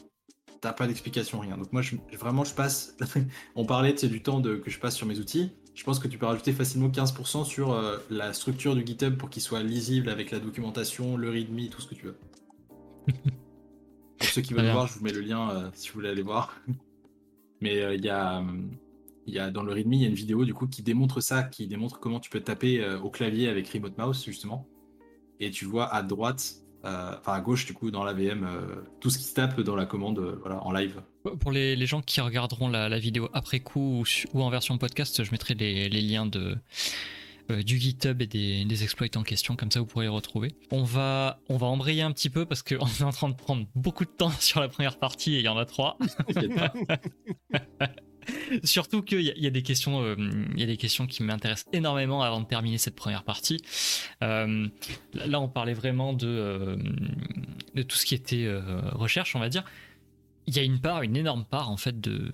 T'as 0.62 0.74
pas 0.74 0.88
d'explication, 0.88 1.40
rien. 1.40 1.58
Donc 1.58 1.72
moi, 1.74 1.84
vraiment, 2.18 2.44
je 2.44 2.54
passe. 2.54 2.96
On 3.56 3.66
parlait 3.66 3.94
du 3.94 4.24
temps 4.24 4.42
que 4.42 4.70
je 4.70 4.80
passe 4.80 4.96
sur 4.96 5.06
mes 5.06 5.20
outils. 5.20 5.52
Je 5.76 5.84
pense 5.84 6.00
que 6.00 6.08
tu 6.08 6.18
peux 6.18 6.26
rajouter 6.26 6.54
facilement 6.54 6.90
15% 6.90 7.46
sur 7.46 7.74
euh, 7.74 7.98
la 8.10 8.34
structure 8.34 8.76
du 8.76 8.86
GitHub 8.86 9.18
pour 9.18 9.30
qu'il 9.30 9.42
soit 9.42 9.62
lisible 9.62 10.10
avec 10.10 10.32
la 10.32 10.40
documentation, 10.40 11.18
le 11.18 11.30
readme, 11.30 11.68
tout 11.68 11.82
ce 11.82 11.88
que 11.88 11.96
tu 11.96 12.06
veux. 12.06 12.18
pour 14.24 14.34
ceux 14.34 14.42
qui 14.42 14.54
veulent 14.54 14.72
voir, 14.72 14.88
je 14.88 14.94
vous 14.94 15.04
mets 15.04 15.14
le 15.14 15.22
lien 15.22 15.50
euh, 15.50 15.70
si 15.74 15.90
vous 15.90 15.96
voulez 15.96 16.10
aller 16.10 16.22
voir. 16.22 16.60
Mais 17.62 17.82
euh, 17.82 17.96
il 17.96 18.04
y 18.04 18.10
a. 18.10 18.44
Y 19.26 19.40
a, 19.40 19.52
dans 19.52 19.64
le 19.64 19.72
README, 19.72 19.94
il 19.94 20.02
y 20.02 20.06
a 20.06 20.10
une 20.10 20.16
vidéo 20.16 20.44
du 20.44 20.54
coup 20.54 20.68
qui 20.68 20.84
démontre 20.84 21.22
ça, 21.22 21.44
qui 21.44 21.66
démontre 21.66 22.02
comment 22.02 22.20
tu 22.20 22.30
peux 22.30 22.42
taper 22.42 22.86
au 23.02 23.10
clavier 23.10 23.48
avec 23.48 23.70
Remote 23.70 23.98
Mouse 23.98 24.26
justement 24.26 24.68
et 25.40 25.52
tu 25.52 25.66
vois 25.66 25.94
à 25.94 26.02
droite, 26.02 26.56
euh, 26.86 27.16
enfin 27.20 27.34
à 27.34 27.42
gauche 27.42 27.66
du 27.66 27.74
coup 27.74 27.92
dans 27.92 28.04
la 28.04 28.14
VM, 28.14 28.44
euh, 28.44 28.82
tout 29.00 29.10
ce 29.10 29.18
qui 29.18 29.26
se 29.26 29.34
tape 29.34 29.60
dans 29.62 29.76
la 29.76 29.86
commande 29.86 30.20
euh, 30.20 30.38
voilà, 30.42 30.64
en 30.64 30.72
live. 30.72 31.02
Pour 31.40 31.52
les, 31.52 31.86
gens 31.86 32.02
qui 32.02 32.22
regarderont 32.22 32.70
la, 32.70 33.00
vidéo 33.00 33.30
après 33.34 33.60
coup 33.60 34.04
ou, 34.34 34.42
en 34.42 34.50
version 34.50 34.78
podcast, 34.78 35.24
je 35.24 35.32
mettrai 35.32 35.54
les, 35.54 35.90
liens 35.90 36.26
de, 36.26 36.58
du 37.50 37.78
GitHub 37.80 38.22
et 38.22 38.28
des, 38.28 38.84
exploits 38.84 39.08
en 39.16 39.24
question, 39.24 39.56
comme 39.56 39.72
ça 39.72 39.80
vous 39.80 39.86
pourrez 39.86 40.06
les 40.06 40.10
retrouver. 40.10 40.56
On 40.72 40.84
va, 40.84 41.40
on 41.50 41.58
va 41.58 41.68
embrayer 41.68 42.02
un 42.02 42.12
petit 42.12 42.30
peu 42.30 42.46
parce 42.46 42.64
qu'on 42.64 42.86
est 43.00 43.04
en 43.04 43.12
train 43.12 43.30
de 43.30 43.36
prendre 43.36 43.66
beaucoup 43.76 44.06
de 44.06 44.10
temps 44.10 44.32
sur 44.40 44.60
la 44.60 44.68
première 44.68 44.98
partie 44.98 45.36
et 45.36 45.40
il 45.40 45.46
y 45.46 45.50
en 45.50 45.58
a 45.58 45.66
trois. 45.66 45.98
Surtout 48.64 49.02
qu'il 49.02 49.20
y, 49.20 49.48
a 49.48 49.50
des 49.50 49.64
questions, 49.64 50.02
euh, 50.02 50.16
il 50.54 50.60
y 50.60 50.64
a 50.64 50.66
des 50.66 50.78
questions 50.78 51.08
qui 51.08 51.24
m'intéressent 51.24 51.68
énormément 51.74 52.24
avant 52.24 52.40
de 52.40 52.46
terminer 52.46 52.78
cette 52.78 52.96
première 52.96 53.24
partie. 53.24 53.62
Euh, 54.22 54.68
là, 55.14 55.42
on 55.42 55.50
parlait 55.50 55.74
vraiment 55.74 56.16
euh, 56.24 56.78
de 57.76 57.84
tout 57.84 57.98
ce 57.98 58.06
qui 58.06 58.16
était 58.16 58.50
recherche, 58.94 59.36
on 59.36 59.40
va 59.40 59.50
dire. 59.50 59.66
Il 60.48 60.56
y 60.56 60.60
a 60.60 60.64
une 60.64 60.80
part, 60.80 61.02
une 61.02 61.18
énorme 61.18 61.44
part 61.44 61.70
en 61.70 61.76
fait 61.76 62.00
de, 62.00 62.32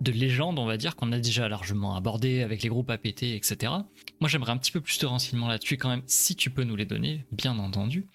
de 0.00 0.12
légende, 0.12 0.58
on 0.58 0.66
va 0.66 0.76
dire, 0.76 0.96
qu'on 0.96 1.12
a 1.12 1.18
déjà 1.18 1.48
largement 1.48 1.94
abordé 1.94 2.42
avec 2.42 2.62
les 2.62 2.68
groupes 2.68 2.90
APT, 2.90 3.22
etc. 3.22 3.72
Moi, 4.20 4.28
j'aimerais 4.28 4.52
un 4.52 4.56
petit 4.56 4.72
peu 4.72 4.80
plus 4.80 4.98
de 4.98 5.06
renseignements 5.06 5.48
là-dessus 5.48 5.76
quand 5.76 5.88
même, 5.88 6.02
si 6.06 6.36
tu 6.36 6.50
peux 6.50 6.64
nous 6.64 6.76
les 6.76 6.86
donner, 6.86 7.24
bien 7.32 7.58
entendu. 7.58 8.06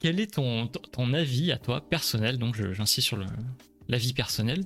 Quel 0.00 0.20
est 0.20 0.34
ton, 0.34 0.66
ton 0.66 1.12
avis 1.14 1.52
à 1.52 1.58
toi 1.58 1.80
personnel 1.80 2.38
Donc, 2.38 2.56
j'insiste 2.56 3.06
sur 3.06 3.16
le, 3.16 3.26
la 3.88 3.98
vie 3.98 4.12
personnelle, 4.12 4.64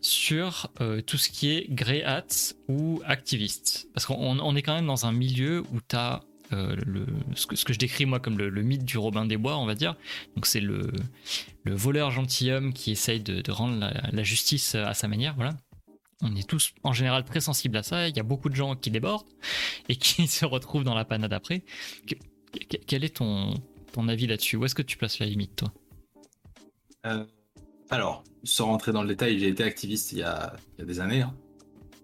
sur 0.00 0.70
euh, 0.80 1.00
tout 1.00 1.18
ce 1.18 1.28
qui 1.28 1.50
est 1.50 1.70
grey 1.70 2.02
hats 2.02 2.54
ou 2.68 3.02
activiste. 3.04 3.88
Parce 3.94 4.06
qu'on 4.06 4.56
est 4.56 4.62
quand 4.62 4.74
même 4.74 4.86
dans 4.86 5.06
un 5.06 5.12
milieu 5.12 5.62
où 5.72 5.80
tu 5.86 5.96
as 5.96 6.22
euh, 6.52 6.76
le, 6.84 7.06
ce, 7.34 7.46
que, 7.46 7.72
je 7.72 7.78
décris 7.78 8.06
moi 8.06 8.20
comme 8.20 8.38
le, 8.38 8.50
mythe 8.62 8.84
du 8.84 8.98
Robin 8.98 9.24
des 9.24 9.36
Bois, 9.36 9.56
on 9.58 9.66
va 9.66 9.74
dire. 9.74 9.96
Donc 10.36 10.46
c'est 10.46 10.60
le, 10.60 10.90
le 11.64 11.74
voleur 11.74 12.10
gentilhomme 12.10 12.72
qui 12.72 12.92
essaye 12.92 13.20
de, 13.20 13.50
rendre 13.50 13.90
la, 14.12 14.22
justice 14.22 14.74
à 14.74 14.94
sa 14.94 15.08
manière, 15.08 15.34
voilà. 15.34 15.56
On 16.22 16.36
est 16.36 16.48
tous 16.48 16.72
en 16.84 16.92
général 16.92 17.24
très 17.24 17.40
sensibles 17.40 17.76
à 17.76 17.82
ça. 17.82 18.08
Il 18.08 18.16
y 18.16 18.20
a 18.20 18.22
beaucoup 18.22 18.48
de 18.48 18.54
gens 18.54 18.76
qui 18.76 18.90
débordent 18.90 19.26
et 19.88 19.96
qui 19.96 20.26
se 20.28 20.46
retrouvent 20.46 20.84
dans 20.84 20.94
la 20.94 21.04
panade 21.04 21.32
après. 21.32 21.64
quel 22.86 23.04
est 23.04 23.16
ton, 23.16 23.60
avis 24.08 24.28
là-dessus? 24.28 24.56
Où 24.56 24.64
est-ce 24.64 24.76
que 24.76 24.82
tu 24.82 24.96
places 24.96 25.18
la 25.18 25.26
limite, 25.26 25.56
toi? 25.56 25.72
Euh, 27.06 27.24
alors, 27.90 28.22
sans 28.44 28.66
rentrer 28.66 28.92
dans 28.92 29.02
le 29.02 29.08
détail, 29.08 29.38
j'ai 29.40 29.48
été 29.48 29.64
activiste 29.64 30.12
il 30.12 30.18
y 30.18 30.22
a, 30.22 30.54
des 30.78 31.00
années. 31.00 31.22
Hein. 31.22 31.34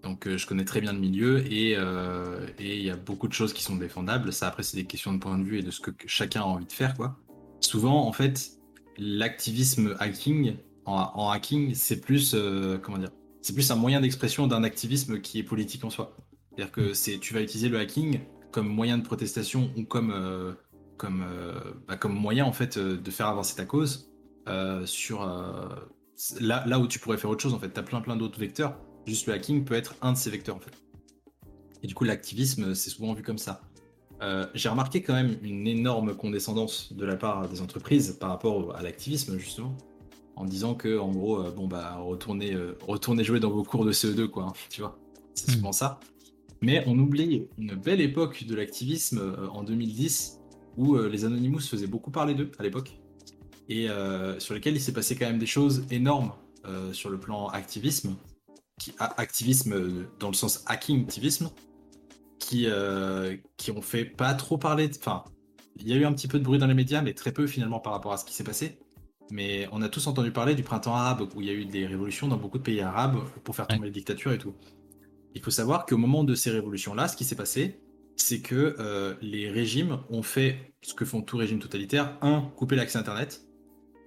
Donc 0.03 0.27
euh, 0.27 0.37
je 0.37 0.45
connais 0.45 0.63
très 0.63 0.79
bien 0.79 0.93
le 0.93 0.99
milieu 0.99 1.43
euh, 1.51 2.47
et 2.57 2.77
il 2.77 2.83
y 2.83 2.89
a 2.89 2.95
beaucoup 2.95 3.27
de 3.27 3.33
choses 3.33 3.53
qui 3.53 3.63
sont 3.63 3.75
défendables. 3.75 4.31
Ça 4.31 4.47
après 4.47 4.63
c'est 4.63 4.77
des 4.77 4.85
questions 4.85 5.13
de 5.13 5.19
point 5.19 5.37
de 5.37 5.43
vue 5.43 5.59
et 5.59 5.61
de 5.61 5.71
ce 5.71 5.81
que, 5.81 5.91
chacun 6.05 6.41
a 6.41 6.45
envie 6.45 6.65
de 6.65 6.71
faire 6.71 6.93
quoi. 6.93 7.17
Souvent 7.59 8.07
en 8.07 8.13
fait 8.13 8.51
l'activisme 8.97 9.97
hacking 9.99 10.55
en, 10.85 11.29
hacking 11.29 11.73
c'est 11.73 11.99
plus 11.99 12.33
comment 12.81 12.97
dire 12.97 13.11
c'est 13.49 13.55
plus 13.55 13.71
un 13.71 13.75
moyen 13.75 13.99
d'expression 13.99 14.45
d'un 14.45 14.63
activisme 14.63 15.19
qui 15.19 15.39
est 15.39 15.43
politique 15.43 15.83
en 15.83 15.89
soi. 15.89 16.15
C'est-à-dire 16.51 16.71
que 16.71 17.17
tu 17.17 17.33
vas 17.33 17.41
utiliser 17.41 17.67
le 17.67 17.79
hacking 17.79 18.19
comme 18.51 18.67
moyen 18.67 18.99
de 18.99 19.03
protestation 19.03 19.71
ou 19.75 19.83
comme 19.83 20.55
comme 20.97 21.25
bah, 21.87 21.97
comme 21.97 22.13
moyen 22.13 22.45
en 22.45 22.53
fait 22.53 22.77
de 22.77 23.11
faire 23.11 23.27
avancer 23.27 23.55
ta 23.55 23.65
cause 23.65 24.09
euh, 24.47 24.85
sur 24.85 25.23
euh, 25.23 25.67
là, 26.39 26.79
où 26.79 26.87
tu 26.87 26.99
pourrais 26.99 27.17
faire 27.17 27.29
autre 27.29 27.41
chose 27.41 27.53
en 27.53 27.59
fait. 27.59 27.71
Tu 27.71 27.79
as 27.79 27.83
plein 27.83 28.01
plein 28.01 28.15
d'autres 28.15 28.39
vecteurs. 28.39 28.77
Juste 29.05 29.27
le 29.27 29.33
hacking 29.33 29.65
peut 29.65 29.75
être 29.75 29.95
un 30.01 30.13
de 30.13 30.17
ces 30.17 30.29
vecteurs 30.29 30.55
en 30.55 30.59
fait. 30.59 30.73
Et 31.81 31.87
du 31.87 31.95
coup, 31.95 32.03
l'activisme, 32.03 32.75
c'est 32.75 32.89
souvent 32.89 33.13
vu 33.13 33.23
comme 33.23 33.37
ça. 33.37 33.61
Euh, 34.21 34.45
j'ai 34.53 34.67
remarqué 34.67 35.01
quand 35.01 35.13
même 35.13 35.37
une 35.41 35.65
énorme 35.65 36.13
condescendance 36.13 36.91
de 36.91 37.05
la 37.05 37.15
part 37.15 37.47
des 37.47 37.61
entreprises 37.61 38.17
par 38.19 38.29
rapport 38.29 38.75
à 38.75 38.81
l'activisme 38.81 39.37
justement, 39.37 39.77
en 40.39 40.45
disant 40.45 40.73
que 40.73 40.97
en 40.97 41.11
gros, 41.11 41.43
bon 41.51 41.67
bah 41.67 41.97
retournez, 41.97 42.57
retournez 42.81 43.23
jouer 43.23 43.39
dans 43.39 43.51
vos 43.51 43.63
cours 43.63 43.85
de 43.85 43.91
CE2 43.91 44.27
quoi, 44.27 44.45
hein, 44.45 44.53
tu 44.69 44.81
vois. 44.81 44.97
C'est 45.35 45.51
hmm. 45.51 45.55
souvent 45.55 45.71
ça. 45.71 45.99
Mais 46.61 46.83
on 46.87 46.97
oublie 46.97 47.45
une 47.57 47.75
belle 47.75 48.01
époque 48.01 48.45
de 48.45 48.55
l'activisme 48.55 49.35
en 49.51 49.63
2010 49.63 50.39
où 50.77 50.97
les 50.97 51.25
Anonymous 51.25 51.61
faisaient 51.61 51.87
beaucoup 51.87 52.09
parler 52.09 52.33
d'eux 52.33 52.51
à 52.57 52.63
l'époque 52.63 52.99
et 53.69 53.89
euh, 53.89 54.39
sur 54.39 54.55
lesquels 54.55 54.75
il 54.75 54.81
s'est 54.81 54.93
passé 54.93 55.15
quand 55.15 55.27
même 55.27 55.37
des 55.37 55.45
choses 55.45 55.85
énormes 55.91 56.33
euh, 56.65 56.91
sur 56.91 57.09
le 57.09 57.19
plan 57.19 57.47
activisme. 57.47 58.15
qui, 58.79 58.93
activisme 58.97 60.07
dans 60.19 60.29
le 60.29 60.33
sens 60.33 60.63
hacking 60.65 61.03
activisme, 61.03 61.51
qui, 62.39 62.67
qui 63.57 63.71
ont 63.71 63.81
fait 63.81 64.05
pas 64.05 64.33
trop 64.33 64.57
parler. 64.57 64.89
Enfin, 64.99 65.23
il 65.75 65.87
y 65.87 65.93
a 65.93 65.95
eu 65.95 66.05
un 66.05 66.13
petit 66.13 66.27
peu 66.27 66.39
de 66.39 66.43
bruit 66.43 66.57
dans 66.57 66.67
les 66.67 66.73
médias, 66.73 67.01
mais 67.01 67.13
très 67.13 67.31
peu 67.31 67.45
finalement 67.45 67.79
par 67.79 67.93
rapport 67.93 68.11
à 68.11 68.17
ce 68.17 68.25
qui 68.25 68.33
s'est 68.33 68.43
passé. 68.43 68.79
Mais 69.31 69.67
on 69.71 69.81
a 69.81 69.89
tous 69.89 70.07
entendu 70.07 70.31
parler 70.31 70.55
du 70.55 70.63
printemps 70.63 70.95
arabe, 70.95 71.29
où 71.35 71.41
il 71.41 71.47
y 71.47 71.49
a 71.49 71.53
eu 71.53 71.65
des 71.65 71.85
révolutions 71.85 72.27
dans 72.27 72.37
beaucoup 72.37 72.57
de 72.57 72.63
pays 72.63 72.81
arabes 72.81 73.19
pour 73.43 73.55
faire 73.55 73.67
tomber 73.67 73.85
les 73.85 73.91
dictatures 73.91 74.31
et 74.31 74.37
tout. 74.37 74.53
Il 75.35 75.41
faut 75.41 75.51
savoir 75.51 75.85
qu'au 75.85 75.97
moment 75.97 76.23
de 76.23 76.33
ces 76.33 76.49
révolutions-là, 76.49 77.07
ce 77.07 77.15
qui 77.15 77.23
s'est 77.23 77.35
passé, 77.35 77.79
c'est 78.15 78.41
que 78.41 78.75
euh, 78.79 79.15
les 79.21 79.49
régimes 79.49 79.99
ont 80.09 80.23
fait 80.23 80.73
ce 80.81 80.93
que 80.93 81.05
font 81.05 81.21
tous 81.21 81.37
régime 81.37 81.59
totalitaires. 81.59 82.17
Un, 82.21 82.41
couper 82.55 82.75
l'accès 82.75 82.97
Internet. 82.97 83.45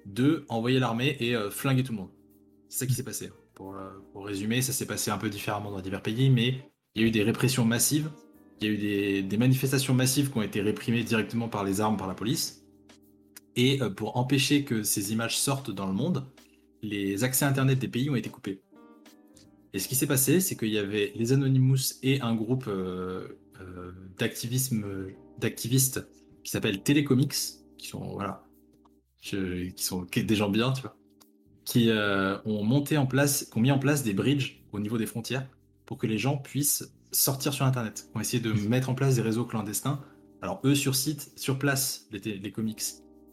Deux, 0.04 0.44
envoyer 0.48 0.80
l'armée 0.80 1.16
et 1.20 1.36
euh, 1.36 1.50
flinguer 1.50 1.84
tout 1.84 1.92
le 1.92 1.98
monde. 1.98 2.10
C'est 2.68 2.80
ça 2.80 2.86
qui 2.86 2.94
s'est 2.94 3.04
passé. 3.04 3.30
Pour, 3.54 3.76
euh, 3.76 3.90
pour, 4.12 4.26
résumer, 4.26 4.60
ça 4.62 4.72
s'est 4.72 4.86
passé 4.86 5.10
un 5.10 5.18
peu 5.18 5.30
différemment 5.30 5.70
dans 5.70 5.80
divers 5.80 6.02
pays, 6.02 6.30
mais 6.30 6.56
il 6.94 7.02
y 7.02 7.04
a 7.04 7.08
eu 7.08 7.10
des 7.10 7.22
répressions 7.22 7.64
massives. 7.64 8.10
Il 8.60 8.66
y 8.66 8.70
a 8.70 8.72
eu 8.72 8.78
des, 8.78 9.22
des 9.22 9.36
manifestations 9.36 9.94
massives 9.94 10.30
qui 10.30 10.38
ont 10.38 10.42
été 10.42 10.60
réprimées 10.60 11.04
directement 11.04 11.48
par 11.48 11.62
les 11.62 11.80
armes, 11.80 11.96
par 11.96 12.08
la 12.08 12.14
police. 12.14 12.61
Et 13.56 13.82
euh, 13.82 13.90
pour 13.90 14.16
empêcher 14.16 14.64
que 14.64 14.82
ces 14.82 15.12
images 15.12 15.36
sortent 15.36 15.70
dans 15.70 15.86
le 15.86 15.92
monde, 15.92 16.26
les 16.82 17.24
accès 17.24 17.44
Internet 17.44 17.78
des 17.78 17.88
pays 17.88 18.10
ont 18.10 18.16
été 18.16 18.30
coupés. 18.30 18.62
Et 19.72 19.78
ce 19.78 19.88
qui 19.88 19.94
s'est 19.94 20.06
passé, 20.06 20.40
c'est 20.40 20.56
qu'il 20.56 20.70
y 20.70 20.78
avait 20.78 21.12
les 21.14 21.32
Anonymous 21.32 21.94
et 22.02 22.20
un 22.20 22.34
groupe 22.34 22.66
euh, 22.68 23.38
euh, 23.60 23.92
d'activistes 24.18 26.06
qui 26.44 26.50
s'appelle 26.50 26.82
Telecomics, 26.82 27.34
qui 27.78 27.88
sont 27.88 28.12
voilà, 28.12 28.44
qui 29.20 29.72
sont 29.76 30.06
des 30.14 30.34
gens 30.34 30.50
bien, 30.50 30.72
tu 30.72 30.82
vois, 30.82 30.96
qui 31.64 31.90
ont 32.44 32.64
monté 32.64 32.98
en 32.98 33.06
place, 33.06 33.44
qui 33.44 33.56
ont 33.56 33.60
mis 33.60 33.70
en 33.70 33.78
place 33.78 34.02
des 34.02 34.12
bridges 34.12 34.62
au 34.72 34.80
niveau 34.80 34.98
des 34.98 35.06
frontières 35.06 35.46
pour 35.86 35.96
que 35.96 36.06
les 36.06 36.18
gens 36.18 36.36
puissent 36.36 36.92
sortir 37.12 37.52
sur 37.54 37.64
Internet, 37.64 38.08
ont 38.14 38.20
essayé 38.20 38.42
de 38.42 38.52
mettre 38.68 38.90
en 38.90 38.94
place 38.94 39.14
des 39.14 39.22
réseaux 39.22 39.44
clandestins. 39.44 40.02
Alors 40.42 40.60
eux 40.64 40.74
sur 40.74 40.96
site, 40.96 41.32
sur 41.36 41.58
place, 41.58 42.08
les, 42.10 42.18
les 42.38 42.52
comics, 42.52 42.82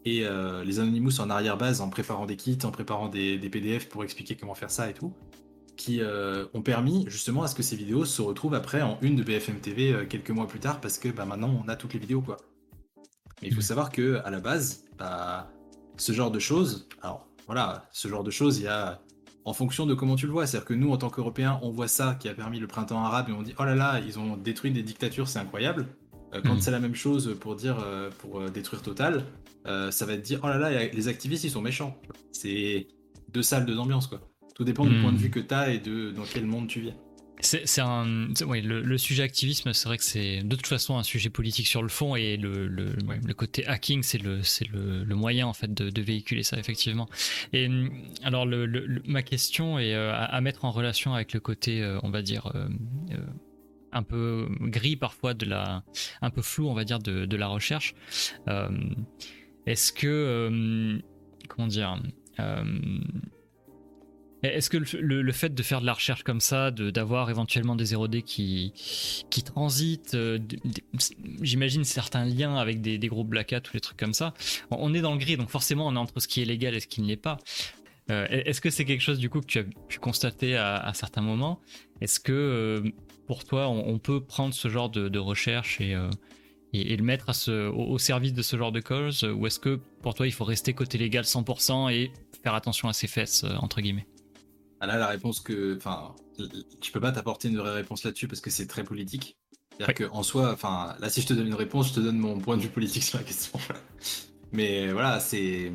et 0.04 0.24
euh, 0.24 0.64
les 0.64 0.80
Anonymous 0.80 1.20
en 1.20 1.28
arrière-base 1.28 1.80
en 1.80 1.90
préparant 1.90 2.26
des 2.26 2.36
kits, 2.36 2.58
en 2.64 2.70
préparant 2.70 3.08
des, 3.08 3.38
PDF 3.50 3.88
pour 3.88 4.04
expliquer 4.04 4.34
comment 4.36 4.54
faire 4.54 4.70
ça 4.70 4.88
et 4.88 4.94
tout, 4.94 5.12
qui 5.76 6.00
euh, 6.00 6.46
ont 6.54 6.62
permis 6.62 7.04
justement 7.08 7.42
à 7.42 7.48
ce 7.48 7.54
que 7.54 7.62
ces 7.62 7.76
vidéos 7.76 8.04
se 8.04 8.22
retrouvent 8.22 8.54
après 8.54 8.82
en 8.82 8.98
une 9.02 9.16
de 9.16 9.22
BFM 9.22 9.60
TV 9.60 9.92
euh, 9.92 10.06
quelques 10.06 10.30
mois 10.30 10.46
plus 10.46 10.60
tard 10.60 10.80
parce 10.80 10.98
que 10.98 11.08
bah, 11.08 11.24
maintenant 11.24 11.62
on 11.64 11.68
a 11.68 11.76
toutes 11.76 11.94
les 11.94 11.98
vidéos 11.98 12.22
quoi. 12.22 12.38
Mais 13.42 13.48
il 13.48 13.54
faut 13.54 13.60
mmh. 13.60 13.62
savoir 13.62 13.90
que 13.90 14.20
à 14.24 14.30
la 14.30 14.40
base, 14.40 14.84
bah, 14.98 15.50
ce 15.96 16.12
genre 16.12 16.30
de 16.30 16.38
choses, 16.38 16.88
alors 17.02 17.26
voilà, 17.46 17.88
ce 17.92 18.08
genre 18.08 18.24
de 18.24 18.30
choses, 18.30 18.58
il 18.58 18.64
y 18.64 18.68
a 18.68 19.00
en 19.44 19.54
fonction 19.54 19.86
de 19.86 19.94
comment 19.94 20.16
tu 20.16 20.26
le 20.26 20.32
vois, 20.32 20.46
c'est-à-dire 20.46 20.66
que 20.66 20.74
nous 20.74 20.92
en 20.92 20.98
tant 20.98 21.10
qu'Européens, 21.10 21.58
on 21.62 21.70
voit 21.70 21.88
ça 21.88 22.16
qui 22.20 22.28
a 22.28 22.34
permis 22.34 22.60
le 22.60 22.66
printemps 22.66 23.02
arabe 23.02 23.30
et 23.30 23.32
on 23.32 23.42
dit 23.42 23.54
oh 23.58 23.64
là 23.64 23.74
là, 23.74 24.00
ils 24.00 24.18
ont 24.18 24.36
détruit 24.36 24.70
des 24.70 24.82
dictatures, 24.82 25.28
c'est 25.28 25.38
incroyable. 25.38 25.86
Quand 26.32 26.54
mmh. 26.54 26.60
c'est 26.60 26.70
la 26.70 26.80
même 26.80 26.94
chose 26.94 27.36
pour 27.40 27.56
dire 27.56 27.84
pour 28.18 28.50
détruire 28.50 28.82
Total, 28.82 29.24
euh, 29.66 29.90
ça 29.90 30.06
va 30.06 30.16
te 30.16 30.22
dire 30.22 30.40
oh 30.42 30.46
là 30.46 30.58
là, 30.58 30.86
les 30.86 31.08
activistes 31.08 31.44
ils 31.44 31.50
sont 31.50 31.62
méchants. 31.62 31.96
C'est 32.32 32.88
deux 33.32 33.42
salles, 33.42 33.66
deux 33.66 33.78
ambiances 33.78 34.06
quoi. 34.06 34.20
Tout 34.54 34.64
dépend 34.64 34.84
du 34.84 35.00
point 35.00 35.12
de 35.12 35.16
hmm. 35.16 35.20
vue 35.20 35.30
que 35.30 35.40
tu 35.40 35.54
as 35.54 35.70
et 35.70 35.78
de 35.78 36.10
dans 36.10 36.24
quel 36.24 36.46
monde 36.46 36.68
tu 36.68 36.80
vis. 36.80 36.92
C'est 37.42 37.80
un, 37.80 38.04
le, 38.04 38.98
sujet 38.98 39.22
activisme, 39.22 39.72
c'est 39.72 39.88
vrai 39.88 39.96
que 39.96 40.04
c'est 40.04 40.42
de 40.42 40.56
toute 40.56 40.66
façon 40.66 40.98
un 40.98 41.02
sujet 41.02 41.30
politique 41.30 41.66
sur 41.66 41.82
le 41.82 41.88
fond 41.88 42.14
et 42.14 42.36
le, 42.36 42.68
le, 42.68 42.92
le 43.26 43.34
côté 43.34 43.66
hacking, 43.66 44.02
c'est 44.02 44.18
le, 44.18 44.42
le, 45.04 45.14
moyen 45.14 45.46
en 45.46 45.54
fait 45.54 45.72
de, 45.72 45.88
de, 45.88 46.02
véhiculer 46.02 46.42
ça 46.42 46.58
effectivement. 46.58 47.08
Et 47.54 47.66
alors 48.22 48.46
ma 49.06 49.22
question 49.22 49.78
est 49.78 49.94
euh, 49.94 50.12
à, 50.14 50.38
mettre 50.42 50.66
en 50.66 50.70
relation 50.70 51.14
avec 51.14 51.32
le 51.32 51.40
côté, 51.40 51.82
euh, 51.82 51.98
on 52.02 52.10
va 52.10 52.20
dire. 52.20 52.52
Un 53.92 54.02
peu 54.02 54.48
gris 54.60 54.96
parfois 54.96 55.34
de 55.34 55.46
la 55.46 55.82
un 56.22 56.30
peu 56.30 56.42
flou 56.42 56.68
on 56.68 56.74
va 56.74 56.84
dire 56.84 56.98
de, 56.98 57.26
de 57.26 57.36
la 57.36 57.48
recherche 57.48 57.94
est-ce 59.66 59.92
que. 59.92 60.06
Euh, 60.06 60.98
comment 61.48 61.68
dire 61.68 62.00
euh, 62.38 62.64
est-ce 64.42 64.70
que 64.70 64.78
le, 64.78 65.32
fait 65.32 65.54
de 65.54 65.62
faire 65.62 65.82
de 65.82 65.86
la 65.86 65.92
recherche 65.92 66.22
comme 66.22 66.40
ça, 66.40 66.70
d'avoir 66.70 67.28
éventuellement 67.28 67.76
des 67.76 67.92
0D 67.92 68.22
qui, 68.22 68.72
qui 69.28 69.42
transitent, 69.42 70.14
euh, 70.14 70.38
j'imagine 71.42 71.84
certains 71.84 72.24
liens 72.24 72.56
avec 72.56 72.80
des, 72.80 72.98
groupes 73.00 73.28
Black 73.28 73.52
Hat 73.52 73.60
ou 73.68 73.72
des 73.74 73.80
trucs 73.80 73.98
comme 73.98 74.14
ça, 74.14 74.32
on 74.70 74.94
est 74.94 75.02
dans 75.02 75.12
le 75.12 75.18
gris, 75.18 75.36
donc 75.36 75.50
forcément 75.50 75.86
on 75.88 75.94
est 75.94 75.98
entre 75.98 76.20
ce 76.20 76.26
qui 76.26 76.40
est 76.40 76.46
légal 76.46 76.74
et 76.74 76.80
ce 76.80 76.86
qui 76.86 77.02
ne 77.02 77.08
l'est 77.08 77.16
pas. 77.16 77.36
Est-ce 78.08 78.62
que 78.62 78.70
c'est 78.70 78.86
quelque 78.86 79.02
chose 79.02 79.18
du 79.18 79.28
coup 79.28 79.42
que 79.42 79.46
tu 79.46 79.58
as 79.58 79.64
pu 79.88 79.98
constater 79.98 80.56
à, 80.56 80.90
certains 80.94 81.20
moments? 81.20 81.60
Est-ce 82.00 82.18
que 82.18 82.82
pour 83.30 83.44
toi 83.44 83.68
on, 83.68 84.00
peut 84.00 84.20
prendre 84.20 84.52
ce 84.52 84.66
genre 84.66 84.90
de, 84.90 85.08
de 85.08 85.18
recherche 85.20 85.80
et, 85.80 85.96
et, 86.72 86.96
le 86.96 87.04
mettre 87.04 87.30
au, 87.48 87.96
service 87.96 88.32
de 88.32 88.42
ce 88.42 88.56
genre 88.56 88.72
de 88.72 88.80
cause 88.80 89.22
Ou 89.22 89.46
est-ce 89.46 89.60
que 89.60 89.78
pour 90.02 90.14
toi 90.14 90.26
il 90.26 90.32
faut 90.32 90.42
rester 90.42 90.74
côté 90.74 90.98
légal 90.98 91.22
100% 91.22 91.92
et 91.92 92.10
faire 92.42 92.54
attention 92.54 92.88
à 92.88 92.92
ses 92.92 93.06
fesses, 93.06 93.44
euh, 93.44 93.54
entre 93.58 93.80
guillemets? 93.82 94.08
Ah 94.80 94.88
Là, 94.88 94.96
la 94.96 95.06
réponse 95.06 95.38
que. 95.38 95.76
Enfin, 95.76 96.16
je 96.38 96.90
peux 96.90 96.98
pas 96.98 97.12
t'apporter 97.12 97.46
une 97.46 97.58
vraie 97.58 97.72
réponse 97.74 98.02
là-dessus 98.02 98.26
parce 98.26 98.40
que 98.40 98.50
c'est 98.50 98.66
très 98.66 98.82
politique. 98.82 99.36
C'est-à-dire 99.78 100.08
qu'en 100.08 100.24
soi, 100.24 100.52
enfin, 100.52 100.96
là, 100.98 101.08
si 101.08 101.20
je 101.20 101.28
te 101.28 101.32
donne 101.32 101.46
une 101.46 101.54
réponse, 101.54 101.90
je 101.90 101.94
te 101.94 102.00
donne 102.00 102.18
mon 102.18 102.40
point 102.40 102.56
de 102.56 102.62
vue 102.62 102.68
politique 102.68 103.02
sur 103.10 103.18
la 103.18 103.24
question. 103.24 103.60
Mais 104.50 104.90
voilà, 104.90 105.20
c'est. 105.20 105.72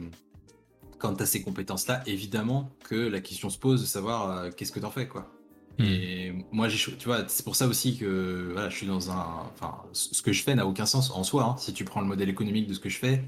Quand 0.98 1.16
tu 1.16 1.24
as 1.24 1.26
ces 1.26 1.42
compétences-là, 1.42 2.04
évidemment 2.06 2.72
que 2.84 2.96
la 2.96 3.22
question 3.22 3.50
se 3.50 3.60
pose 3.60 3.80
de 3.80 3.86
savoir 3.86 4.30
euh, 4.30 4.50
qu'est-ce 4.50 4.74
que 4.74 4.80
tu 4.82 4.86
en 4.86 4.92
fais, 4.92 5.08
quoi. 5.08 5.32
Hmm. 5.80 5.84
Et 5.84 6.34
moi, 6.52 6.70
j'ai, 6.70 6.78
tu 6.96 7.06
vois, 7.06 7.26
c'est 7.28 7.44
pour 7.44 7.56
ça 7.56 7.68
aussi 7.68 7.98
que 7.98 8.52
voilà, 8.54 8.70
je 8.70 8.78
suis 8.78 8.88
dans 8.88 9.12
un. 9.12 9.50
Enfin, 9.54 9.84
ce 9.92 10.22
que 10.22 10.32
je 10.32 10.44
fais 10.44 10.56
n'a 10.56 10.66
aucun 10.66 10.86
sens 10.86 11.12
en 11.12 11.24
soi. 11.24 11.44
Hein. 11.44 11.56
Si 11.58 11.74
tu 11.74 11.84
prends 11.84 12.02
le 12.02 12.08
modèle 12.08 12.30
économique 12.30 12.68
de 12.68 12.74
ce 12.74 12.80
que 12.80 12.90
je 12.90 12.98
fais, 12.98 13.24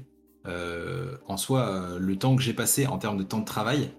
euh, 0.46 1.16
en 1.26 1.36
soi, 1.36 1.68
euh, 1.68 1.98
le 1.98 2.16
temps 2.16 2.36
que 2.36 2.42
j'ai 2.42 2.54
passé 2.54 2.86
en 2.86 2.98
termes 2.98 3.18
de 3.18 3.22
temps 3.22 3.40
de 3.40 3.44
travail, 3.44 3.90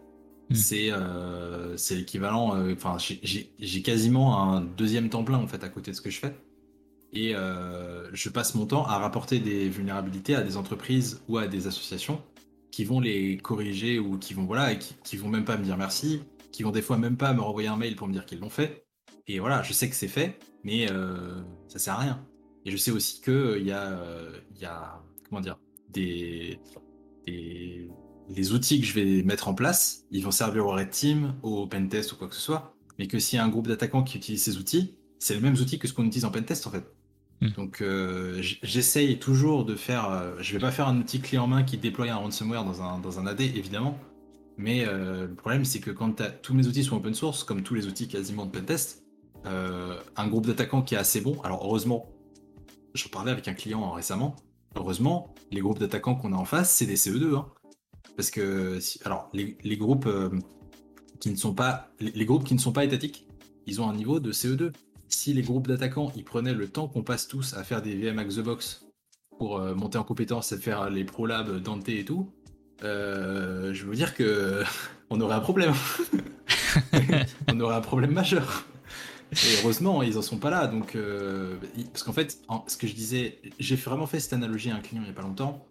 hmm. 0.50 0.56
c'est 0.56 0.92
euh, 0.92 1.78
c'est 1.78 1.96
l'équivalent. 1.96 2.56
Euh, 2.56 2.74
enfin, 2.74 2.98
j'ai 2.98 3.82
quasiment 3.82 4.42
un 4.42 4.62
deuxième 4.62 5.10
temps 5.10 5.24
plein 5.24 5.38
en 5.38 5.48
fait 5.48 5.64
à 5.64 5.70
côté 5.70 5.92
de 5.92 5.96
ce 5.96 6.02
que 6.02 6.10
je 6.10 6.20
fais. 6.20 6.36
Et 7.12 7.34
je 8.14 8.30
passe 8.30 8.54
mon 8.54 8.68
temps 8.68 8.86
à 8.86 9.00
rapporter 9.00 9.40
des 9.40 9.68
vulnérabilités 9.68 10.36
à 10.36 10.42
des 10.42 10.58
entreprises 10.58 11.24
ou 11.28 11.40
à 11.40 11.48
des 11.48 11.66
associations 11.66 12.22
qui 12.70 12.84
vont 12.84 13.00
les 13.00 13.38
corriger 13.38 13.98
ou 13.98 14.20
qui 14.20 14.36
vont 14.36 14.46
voilà, 14.46 14.74
et 14.74 14.78
qui, 14.78 14.94
qui 15.04 15.18
vont 15.18 15.28
même 15.28 15.44
pas 15.44 15.58
me 15.58 15.64
dire 15.64 15.76
merci 15.76 16.22
qui 16.52 16.64
vont 16.64 16.72
des 16.72 16.82
fois 16.82 16.98
même 16.98 17.18
pas 17.18 17.34
me 17.34 17.42
renvoyer 17.42 17.68
un 17.68 17.78
mail 17.78 17.96
pour 17.96 18.08
me 18.08 18.14
dire 18.14 18.26
qu'ils 18.26 18.40
l'ont 18.40 18.50
fait. 18.50 18.86
Et 19.28 19.40
voilà, 19.40 19.62
je 19.62 19.74
sais 19.74 19.90
que 19.90 19.96
c'est 19.96 20.08
fait, 20.08 20.40
mais 20.64 20.92
euh, 20.92 21.42
ça 21.68 21.80
sert 21.80 21.94
à 21.94 21.98
rien. 21.98 22.26
Et 22.66 22.72
je 22.72 22.78
sais 22.78 22.92
aussi 22.92 23.22
que 23.22 23.32
euh, 23.32 23.60
il 23.60 23.68
y 23.68 23.72
a, 23.72 23.92
euh, 23.92 24.32
y 24.60 24.66
a, 24.66 25.04
comment 25.30 25.40
dire, 25.40 25.58
des, 25.90 26.60
des, 27.28 27.88
les 28.28 28.54
outils 28.54 28.82
que 28.82 28.88
je 28.88 28.94
vais 28.94 29.24
mettre 29.24 29.48
en 29.48 29.54
place, 29.54 30.06
ils 30.12 30.24
vont 30.24 30.32
servir 30.32 30.66
au 30.66 30.72
Red 30.72 30.90
Team, 30.90 31.36
au 31.44 31.68
Pentest 31.68 32.12
ou 32.12 32.16
quoi 32.16 32.28
que 32.28 32.36
ce 32.36 32.42
soit, 32.42 32.76
mais 32.98 33.08
que 33.08 33.20
s'il 33.20 33.38
y 33.38 33.40
a 33.40 33.46
un 33.46 33.50
groupe 33.50 33.68
d'attaquants 33.68 34.04
qui 34.04 34.18
utilise 34.18 34.44
ces 34.44 34.58
outils, 34.58 34.96
c'est 35.20 35.36
les 35.36 35.42
mêmes 35.42 35.54
outils 35.54 35.80
que 35.80 35.88
ce 35.88 35.94
qu'on 35.94 36.06
utilise 36.06 36.26
en 36.26 36.32
Pentest 36.32 36.66
en 36.66 36.72
fait. 36.72 36.86
Hmm. 37.42 37.50
Donc 37.52 37.84
j'essaye 38.42 39.20
toujours 39.20 39.64
de 39.64 39.76
faire, 39.76 40.36
je 40.40 40.54
vais 40.54 40.60
pas 40.60 40.72
faire 40.72 40.88
un 40.88 40.98
outil 40.98 41.22
clé 41.22 41.38
en 41.38 41.48
main 41.48 41.64
qui 41.64 41.78
déploie 41.78 42.10
un 42.10 42.16
ransomware 42.16 42.66
dans 42.66 42.82
un, 42.82 43.00
dans 43.00 43.20
un 43.20 43.28
AD 43.28 43.42
évidemment, 43.42 43.98
mais 44.60 44.86
euh, 44.86 45.26
le 45.26 45.36
problème, 45.36 45.64
c'est 45.64 45.80
que 45.80 45.90
quand 45.90 46.22
tous 46.42 46.54
mes 46.54 46.68
outils 46.68 46.84
sont 46.84 46.98
open 46.98 47.14
source, 47.14 47.46
comme 47.46 47.64
tous 47.64 47.76
les 47.76 47.88
outils 47.88 48.10
quasiment 48.10 48.46
de 48.46 48.52
pentest, 48.52 49.06
euh, 49.46 49.98
un 50.18 50.28
groupe 50.28 50.48
d'attaquants 50.48 50.82
qui 50.82 50.96
est 50.96 50.98
assez 50.98 51.22
bon, 51.22 51.40
alors 51.44 51.64
heureusement, 51.64 52.10
j'en 52.94 53.08
parlais 53.08 53.32
avec 53.32 53.48
un 53.48 53.54
client 53.54 53.90
récemment, 53.90 54.36
heureusement, 54.76 55.34
les 55.52 55.62
groupes 55.62 55.80
d'attaquants 55.80 56.16
qu'on 56.16 56.34
a 56.34 56.36
en 56.36 56.44
face, 56.44 56.74
c'est 56.74 56.86
des 56.86 56.98
CE2. 56.98 57.38
Hein. 57.38 57.48
parce 58.18 58.32
que, 58.32 58.80
alors, 59.06 59.30
les, 59.32 59.78
groupes 59.78 60.08
euh, 60.08 60.30
qui 61.22 61.30
ne 61.30 61.38
sont 61.38 61.54
pas, 61.54 61.90
les, 62.02 62.26
groupes 62.26 62.44
qui 62.44 62.54
ne 62.54 62.60
sont 62.60 62.74
pas 62.74 62.84
étatiques, 62.84 63.30
ils 63.66 63.80
ont 63.80 63.90
un 63.90 63.96
niveau 63.96 64.20
de 64.20 64.34
CE2. 64.34 64.74
Si 65.08 65.34
les 65.34 65.42
groupes 65.42 65.68
d'attaquants, 65.68 66.12
ils 66.18 66.26
prenaient 66.26 66.54
le 66.54 66.68
temps 66.68 66.90
qu'on 66.90 67.04
passe 67.04 67.30
tous 67.30 67.54
à 67.54 67.64
faire 67.64 67.82
des 67.82 67.96
VMX 67.96 68.36
the 68.36 68.42
box 68.42 68.86
pour 69.38 69.62
monter 69.74 69.98
en 69.98 70.04
compétence 70.04 70.52
et 70.52 70.58
faire 70.58 70.90
les 70.90 71.06
ProLab, 71.06 71.62
Dante 71.62 71.88
et 71.88 72.04
tout, 72.04 72.30
euh, 72.84 73.74
je 73.74 73.86
veux 73.86 73.96
dire 73.96 74.16
que 74.16 74.64
on 75.10 75.20
aurait 75.22 75.36
un 75.36 75.42
problème. 75.42 75.74
on 77.48 77.60
aurait 77.60 77.76
un 77.76 77.82
problème 77.82 78.12
majeur. 78.12 78.66
Et 79.32 79.62
heureusement, 79.62 80.02
ils 80.02 80.18
en 80.18 80.22
sont 80.22 80.38
pas 80.38 80.50
là. 80.50 80.68
Donc, 80.68 80.96
euh, 80.96 81.56
parce 81.94 82.04
qu'en 82.04 82.14
fait, 82.14 82.40
ce 82.68 82.78
que 82.78 82.88
je 82.88 82.94
disais, 82.94 83.40
j'ai 83.60 83.76
vraiment 83.76 84.08
fait 84.08 84.20
cette 84.20 84.34
analogie 84.34 84.72
à 84.72 84.76
un 84.76 84.80
client 84.80 85.04
il 85.04 85.08
y 85.08 85.12
a 85.12 85.14
pas 85.14 85.22
longtemps, 85.22 85.66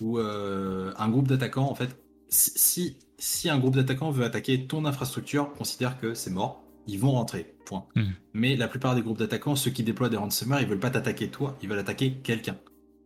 où 0.00 0.18
euh, 0.18 0.92
un 0.96 1.08
groupe 1.08 1.28
d'attaquants, 1.28 1.70
en 1.70 1.74
fait, 1.74 1.96
si, 2.28 2.96
si 3.18 3.48
un 3.48 3.58
groupe 3.58 3.76
d'attaquants 3.76 4.10
veut 4.10 4.24
attaquer 4.24 4.66
ton 4.66 4.84
infrastructure, 4.84 5.52
considère 5.54 6.00
que 6.00 6.14
c'est 6.14 6.30
mort, 6.30 6.64
ils 6.88 6.98
vont 6.98 7.12
rentrer. 7.12 7.54
Point. 7.64 7.86
Hmm. 7.94 8.10
Mais 8.32 8.56
la 8.56 8.68
plupart 8.68 8.94
des 8.94 9.02
groupes 9.02 9.18
d'attaquants, 9.18 9.56
ceux 9.56 9.70
qui 9.70 9.82
déploient 9.82 10.08
des 10.08 10.16
ransomware, 10.16 10.60
ils 10.60 10.68
veulent 10.68 10.78
pas 10.78 10.90
t'attaquer 10.90 11.28
toi, 11.28 11.56
ils 11.62 11.68
veulent 11.68 11.78
attaquer 11.78 12.12
quelqu'un. 12.12 12.56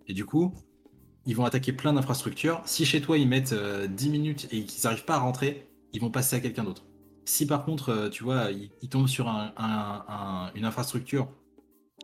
Et 0.06 0.12
du 0.12 0.24
coup, 0.24 0.54
ils 1.30 1.36
vont 1.36 1.44
attaquer 1.44 1.72
plein 1.72 1.92
d'infrastructures. 1.92 2.60
Si 2.64 2.84
chez 2.84 3.00
toi 3.00 3.16
ils 3.16 3.28
mettent 3.28 3.54
10 3.54 3.56
euh, 3.56 4.10
minutes 4.10 4.48
et 4.50 4.64
qu'ils 4.64 4.82
n'arrivent 4.82 5.04
pas 5.04 5.14
à 5.14 5.18
rentrer, 5.20 5.70
ils 5.92 6.00
vont 6.00 6.10
passer 6.10 6.34
à 6.34 6.40
quelqu'un 6.40 6.64
d'autre. 6.64 6.86
Si 7.24 7.46
par 7.46 7.64
contre, 7.64 8.08
tu 8.10 8.24
vois, 8.24 8.48
il, 8.50 8.88
tombe 8.88 9.06
sur 9.06 9.28
une 9.28 10.64
infrastructure 10.64 11.28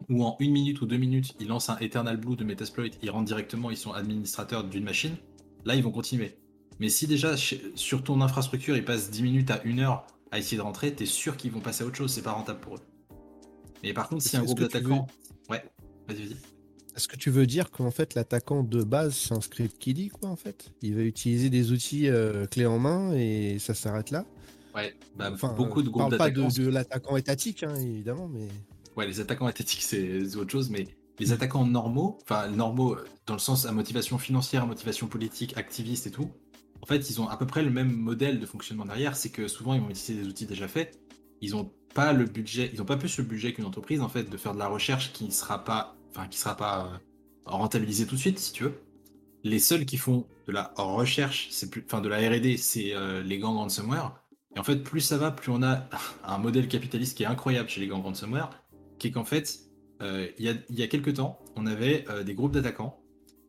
où 0.09 0.25
en 0.25 0.37
une 0.39 0.53
minute 0.53 0.81
ou 0.81 0.87
deux 0.87 0.97
minutes, 0.97 1.35
ils 1.41 1.49
lancent 1.49 1.71
un 1.71 1.79
Eternal 1.79 2.19
Blue 2.19 2.37
de 2.37 2.45
Metasploit, 2.45 2.87
ils 3.03 3.11
rentrent 3.11 3.25
directement, 3.25 3.73
ils 3.73 3.77
sont 3.77 3.93
administrateurs 3.93 4.63
d'une 4.63 4.85
machine, 4.85 5.17
là 5.65 5.75
ils 5.75 5.83
vont 5.83 5.91
continuer. 5.91 6.39
Mais 6.79 6.89
si 6.89 7.09
déjà 7.09 7.35
sur 7.37 8.05
ton 8.05 8.21
infrastructure 8.21 8.77
ils 8.77 8.85
passent 8.85 9.11
10 9.11 9.25
minutes 9.25 9.51
à 9.51 9.61
une 9.65 9.81
heure 9.81 10.07
à 10.31 10.39
essayer 10.39 10.57
de 10.57 10.63
rentrer, 10.63 10.95
t'es 10.95 11.07
sûr 11.07 11.37
qu'ils 11.37 11.51
vont 11.51 11.61
passer 11.61 11.83
à 11.83 11.87
autre 11.89 11.97
chose, 11.97 12.13
c'est 12.13 12.23
pas 12.23 12.33
rentable 12.33 12.61
pour 12.61 12.77
eux. 12.77 12.81
Mais 13.83 13.93
par 13.93 14.09
contre, 14.09 14.23
si 14.23 14.37
un 14.37 14.45
groupe 14.45 14.61
d'attaquants. 14.61 15.09
Ouais, 15.51 15.65
vas-y, 16.07 16.27
vas-y. 16.27 16.56
Est-ce 16.97 17.09
que 17.09 17.17
tu 17.17 17.31
veux 17.31 17.47
dire 17.47 17.71
qu'en 17.71 17.91
fait 17.91 18.15
l'attaquant 18.15 18.63
de 18.63 18.83
base 18.83 19.15
c'est 19.15 19.35
un 19.35 19.41
script 19.41 19.79
kiddie 19.79 20.09
quoi 20.09 20.31
en 20.31 20.37
fait? 20.37 20.73
Il 20.83 20.95
va 20.95 21.03
utiliser 21.03 21.51
des 21.51 21.73
outils 21.73 22.09
euh, 22.09 22.47
clés 22.47 22.67
en 22.67 22.79
main 22.79 23.13
et 23.13 23.59
ça 23.59 23.75
s'arrête 23.75 24.11
là? 24.11 24.25
Ouais, 24.75 24.95
bah, 25.15 25.31
beaucoup 25.57 25.83
de 25.83 25.89
groupes 25.89 26.11
d'attaquants. 26.11 26.41
parle 26.41 26.53
pas 26.53 26.59
de, 26.59 26.69
l'attaquant 26.69 27.17
étatique 27.17 27.63
hein, 27.63 27.75
évidemment, 27.77 28.29
mais. 28.29 28.49
Ouais, 28.97 29.07
les 29.07 29.21
attaquants 29.21 29.49
étatiques, 29.49 29.83
c'est 29.83 30.37
autre 30.37 30.51
chose, 30.51 30.71
mais 30.71 30.87
les 31.19 31.33
attaquants 31.33 31.67
normaux, 31.67 32.19
enfin 32.23 32.49
normaux 32.49 32.97
dans 33.27 33.35
le 33.35 33.41
sens 33.41 33.67
à 33.67 33.73
motivation 33.73 34.17
financière, 34.17 34.67
motivation 34.67 35.07
politique, 35.07 35.57
activiste 35.57 36.07
et 36.07 36.11
tout, 36.11 36.31
en 36.83 36.87
fait, 36.87 37.11
ils 37.11 37.21
ont 37.21 37.29
à 37.29 37.37
peu 37.37 37.47
près 37.47 37.63
le 37.63 37.71
même 37.71 37.91
modèle 37.91 38.39
de 38.39 38.47
fonctionnement 38.47 38.85
derrière, 38.85 39.17
c'est 39.17 39.31
que 39.31 39.49
souvent 39.49 39.75
ils 39.75 39.81
vont 39.81 39.91
utiliser 39.91 40.23
des 40.23 40.29
outils 40.29 40.47
déjà 40.47 40.69
faits. 40.69 40.99
Ils 41.41 41.53
n'ont 41.53 41.71
pas 41.95 42.13
le 42.13 42.25
budget, 42.25 42.71
ils 42.73 42.81
ont 42.81 42.87
pas 42.87 42.97
plus 42.97 43.17
le 43.19 43.25
budget 43.25 43.53
qu'une 43.53 43.65
entreprise 43.65 44.01
en 44.01 44.09
fait 44.09 44.25
de 44.25 44.37
faire 44.37 44.55
de 44.55 44.59
la 44.59 44.69
recherche 44.69 45.13
qui 45.13 45.25
ne 45.25 45.31
sera 45.31 45.65
pas, 45.65 45.97
enfin 46.17 46.29
qui 46.29 46.39
sera 46.39 46.57
pas 46.57 46.87
euh, 46.87 46.99
rentabilisée 47.45 48.07
tout 48.07 48.15
de 48.15 48.21
suite, 48.21 48.39
si 48.39 48.53
tu 48.53 48.65
veux. 48.65 48.81
Les 49.45 49.59
seuls 49.59 49.85
qui 49.85 49.97
font 49.97 50.27
de 50.47 50.53
la 50.53 50.73
recherche, 50.77 51.49
c'est 51.51 51.71
plus, 51.71 51.85
enfin 51.87 52.01
de 52.01 52.09
la 52.09 52.17
R&D, 52.19 52.57
c'est 52.57 52.95
euh, 52.95 53.23
les 53.23 53.39
gangs 53.39 53.57
ransomware. 53.57 54.21
Et 54.55 54.59
en 54.59 54.65
fait, 54.65 54.77
plus 54.77 55.01
ça 55.01 55.19
va, 55.19 55.31
plus 55.31 55.53
on 55.53 55.63
a 55.63 55.89
un 56.25 56.39
modèle 56.39 56.69
capitaliste 56.69 57.17
qui 57.17 57.23
est 57.23 57.27
incroyable 57.27 57.69
chez 57.69 57.81
les 57.81 57.87
gangs 57.87 58.03
ransomware, 58.03 58.51
qui 58.99 59.09
est 59.09 59.11
qu'en 59.11 59.25
fait, 59.25 59.61
euh, 60.03 60.29
il, 60.39 60.45
y 60.45 60.49
a, 60.49 60.55
il 60.69 60.79
y 60.79 60.83
a 60.83 60.89
quelques 60.89 61.15
temps, 61.15 61.39
on 61.55 61.67
avait 61.67 62.05
des 62.25 62.35
groupes 62.35 62.53
d'attaquants 62.53 63.01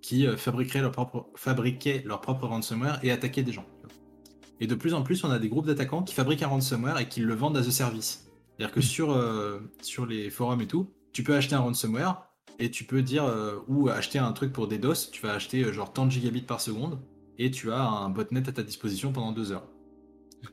qui 0.02 0.26
fabriquaient, 0.38 0.82
leur 0.82 0.92
propre, 0.92 1.30
fabriquaient 1.36 2.04
leur 2.06 2.22
propre 2.22 2.48
ransomware 2.48 3.00
et 3.04 3.12
attaquaient 3.12 3.44
des 3.44 3.52
gens. 3.52 3.66
Et 4.60 4.68
de 4.68 4.76
plus 4.76 4.94
en 4.94 5.04
plus, 5.04 5.24
on 5.24 5.30
a 5.30 5.40
des 5.40 5.50
groupes 5.50 5.66
d'attaquants 5.66 6.04
qui 6.04 6.14
fabriquent 6.14 6.44
un 6.44 6.48
ransomware 6.48 7.00
et 7.00 7.10
qui 7.10 7.20
le 7.20 7.34
vendent 7.34 7.58
à 7.58 7.62
the 7.62 7.70
service. 7.70 8.30
C'est-à-dire 8.56 8.74
que 8.74 8.82
sur, 8.82 9.22
sur 9.82 10.06
les 10.06 10.30
forums 10.30 10.62
et 10.62 10.68
tout, 10.68 10.90
tu 11.12 11.24
peux 11.24 11.36
acheter 11.36 11.56
un 11.56 11.60
ransomware 11.60 12.27
et 12.60 12.72
tu 12.72 12.84
peux 12.84 13.02
dire 13.02 13.32
ou 13.68 13.90
acheter 13.90 14.20
un 14.20 14.32
truc 14.32 14.54
pour 14.54 14.68
des 14.68 14.78
DOS, 14.78 15.12
tu 15.12 15.22
vas 15.22 15.34
acheter 15.34 15.72
genre 15.74 15.94
tant 15.94 16.06
de 16.06 16.12
gigabits 16.12 16.42
par 16.42 16.62
seconde 16.62 17.00
et 17.38 17.52
tu 17.52 17.72
as 17.72 17.82
un 17.82 18.10
botnet 18.10 18.48
à 18.50 18.52
ta 18.52 18.64
disposition 18.64 19.12
pendant 19.12 19.32
deux 19.32 19.52
heures. 19.52 19.68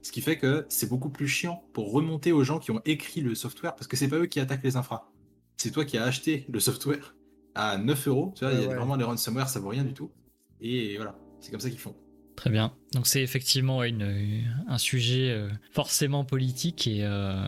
Ce 0.02 0.12
qui 0.12 0.20
fait 0.20 0.39
que 0.39 0.66
c'est 0.68 0.89
beaucoup 0.89 1.10
plus 1.10 1.28
chiant 1.28 1.64
pour 1.72 1.93
remonter 1.93 2.32
aux 2.32 2.44
gens 2.44 2.59
qui 2.59 2.70
ont 2.70 2.81
écrit 2.85 3.20
le 3.20 3.35
software 3.35 3.74
parce 3.74 3.86
que 3.86 3.97
c'est 3.97 4.09
pas 4.09 4.16
eux 4.16 4.26
qui 4.26 4.40
attaquent 4.40 4.64
les 4.64 4.76
infras. 4.76 5.10
C'est 5.56 5.70
toi 5.70 5.85
qui 5.85 5.98
as 5.98 6.05
acheté 6.05 6.47
le 6.48 6.60
software 6.60 7.14
à 7.55 7.78
9 7.78 8.09
euros. 8.09 8.32
Tu 8.35 8.44
vois, 8.44 8.52
il 8.52 8.60
y 8.60 8.64
a 8.64 8.74
vraiment 8.74 8.97
les 8.97 9.05
ransomware, 9.05 9.48
ça 9.48 9.60
vaut 9.60 9.68
rien 9.68 9.85
du 9.85 9.94
tout. 9.94 10.10
Et 10.60 10.97
voilà, 10.97 11.16
c'est 11.40 11.51
comme 11.51 11.60
ça 11.60 11.70
qu'ils 11.70 11.78
font. 11.78 11.94
Très 12.36 12.51
bien. 12.51 12.74
Donc 12.93 13.06
c'est 13.06 13.23
effectivement 13.23 13.85
une, 13.85 14.44
un 14.69 14.78
sujet 14.78 15.31
euh, 15.31 15.48
forcément 15.70 16.24
politique 16.24 16.86
et, 16.86 17.01
euh, 17.02 17.44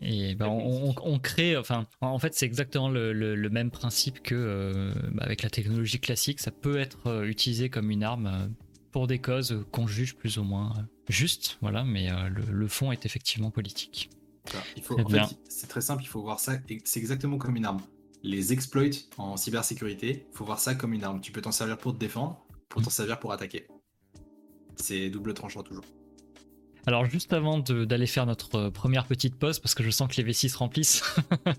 et 0.00 0.34
bah, 0.36 0.48
on, 0.48 1.18
crée, 1.18 1.56
enfin 1.56 1.86
en 2.00 2.18
fait 2.18 2.34
c'est 2.34 2.46
exactement 2.46 2.88
le, 2.88 3.48
même 3.50 3.70
principe 3.70 4.22
que 4.22 4.34
euh, 4.36 4.92
bah, 5.12 5.24
avec 5.24 5.42
la 5.42 5.50
technologie 5.50 5.98
classique, 5.98 6.40
ça 6.40 6.52
peut 6.52 6.78
être 6.78 7.24
utilisé 7.24 7.68
comme 7.68 7.90
une 7.90 8.04
arme 8.04 8.50
pour 8.92 9.06
des 9.06 9.18
causes 9.18 9.64
qu'on 9.72 9.86
juge 9.86 10.14
plus 10.14 10.38
ou 10.38 10.44
moins 10.44 10.72
juste, 11.08 11.58
voilà, 11.60 11.84
mais 11.84 12.10
euh, 12.10 12.28
le, 12.28 12.68
fond 12.68 12.92
est 12.92 13.06
effectivement 13.06 13.50
politique. 13.50 14.10
C'est 15.48 15.66
très 15.66 15.80
simple, 15.80 16.02
il 16.02 16.08
faut 16.08 16.22
voir 16.22 16.40
ça, 16.40 16.54
c'est 16.84 17.00
exactement 17.00 17.38
comme 17.38 17.56
une 17.56 17.64
arme. 17.64 17.80
Les 18.22 18.52
exploits 18.52 18.90
en 19.16 19.36
cybersécurité, 19.36 20.26
il 20.30 20.36
faut 20.36 20.44
voir 20.44 20.58
ça 20.58 20.74
comme 20.74 20.92
une 20.92 21.04
arme. 21.04 21.20
Tu 21.20 21.32
peux 21.32 21.40
t'en 21.40 21.52
servir 21.52 21.78
pour 21.78 21.92
te 21.92 21.98
défendre, 21.98 22.44
pour 22.68 22.82
t'en 22.82 22.90
servir 22.90 23.20
pour 23.20 23.32
attaquer. 23.32 23.66
C'est 24.80 25.10
double 25.10 25.34
tranchant 25.34 25.62
toujours. 25.62 25.84
Alors 26.86 27.04
juste 27.04 27.34
avant 27.34 27.58
d'aller 27.58 28.06
faire 28.06 28.24
notre 28.24 28.54
euh, 28.54 28.70
première 28.70 29.04
petite 29.04 29.38
pause, 29.38 29.58
parce 29.58 29.74
que 29.74 29.82
je 29.82 29.90
sens 29.90 30.08
que 30.10 30.16
les 30.16 30.22
vessis 30.22 30.48
se 30.48 30.56
remplissent, 30.56 31.02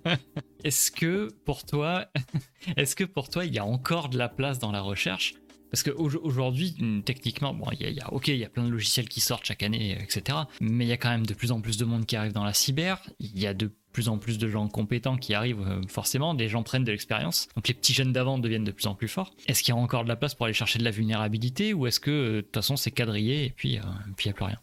est-ce 0.63 0.91
que 0.91 1.27
pour 1.45 1.65
toi, 1.65 2.07
est-ce 2.77 2.95
que 2.95 3.03
pour 3.03 3.29
toi 3.29 3.45
il 3.45 3.53
y 3.53 3.59
a 3.59 3.65
encore 3.65 4.09
de 4.09 4.17
la 4.17 4.27
place 4.27 4.57
dans 4.57 4.71
la 4.71 4.81
recherche? 4.81 5.35
Parce 5.71 5.83
qu'aujourd'hui, 5.83 6.75
hmm, 6.79 7.01
techniquement, 7.01 7.53
bon, 7.53 7.67
il 7.79 7.91
y, 7.91 7.99
a, 7.99 8.13
ok, 8.13 8.29
il 8.29 8.37
y 8.37 8.45
a 8.45 8.49
plein 8.49 8.63
de 8.63 8.69
logiciels 8.69 9.07
qui 9.07 9.21
sortent 9.21 9.45
chaque 9.45 9.63
année, 9.63 9.97
etc. 10.01 10.39
Mais 10.61 10.85
il 10.85 10.87
y 10.87 10.91
a 10.91 10.97
quand 10.97 11.09
même 11.09 11.25
de 11.25 11.33
plus 11.33 11.51
en 11.51 11.61
plus 11.61 11.77
de 11.77 11.85
monde 11.85 12.05
qui 12.05 12.15
arrive 12.15 12.33
dans 12.33 12.43
la 12.43 12.53
cyber. 12.53 13.01
Il 13.19 13.39
y 13.39 13.47
a 13.47 13.53
de 13.53 13.71
plus 13.91 14.09
en 14.09 14.17
plus 14.17 14.37
de 14.37 14.47
gens 14.47 14.67
compétents 14.67 15.17
qui 15.17 15.33
arrivent 15.33 15.61
euh, 15.61 15.81
forcément, 15.87 16.33
des 16.33 16.47
gens 16.47 16.63
prennent 16.63 16.83
de 16.83 16.91
l'expérience. 16.91 17.47
Donc 17.55 17.67
les 17.67 17.73
petits 17.73 17.93
jeunes 17.93 18.13
d'avant 18.13 18.37
deviennent 18.37 18.63
de 18.63 18.71
plus 18.71 18.87
en 18.87 18.95
plus 18.95 19.07
forts. 19.07 19.33
Est-ce 19.47 19.63
qu'il 19.63 19.73
y 19.73 19.77
a 19.77 19.79
encore 19.79 20.03
de 20.03 20.09
la 20.09 20.15
place 20.15 20.35
pour 20.35 20.45
aller 20.45 20.53
chercher 20.53 20.79
de 20.79 20.83
la 20.83 20.91
vulnérabilité 20.91 21.73
ou 21.73 21.87
est-ce 21.87 21.99
que 21.99 22.11
euh, 22.11 22.35
de 22.37 22.41
toute 22.41 22.55
façon 22.55 22.75
c'est 22.75 22.91
quadrillé 22.91 23.45
et 23.45 23.49
puis 23.49 23.77
euh, 23.77 23.81
il 24.07 24.25
n'y 24.25 24.31
a 24.31 24.33
plus 24.33 24.45
rien? 24.45 24.59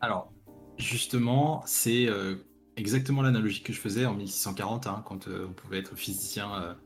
Alors 0.00 0.32
justement, 0.78 1.62
c'est 1.66 2.08
exactement 2.76 3.20
l'analogie 3.20 3.62
que 3.62 3.72
je 3.72 3.78
faisais 3.78 4.06
en 4.06 4.14
1640 4.14 4.86
hein, 4.86 5.02
quand 5.06 5.28
on 5.28 5.52
pouvait 5.52 5.78
être 5.78 5.94
physicien 5.94 6.76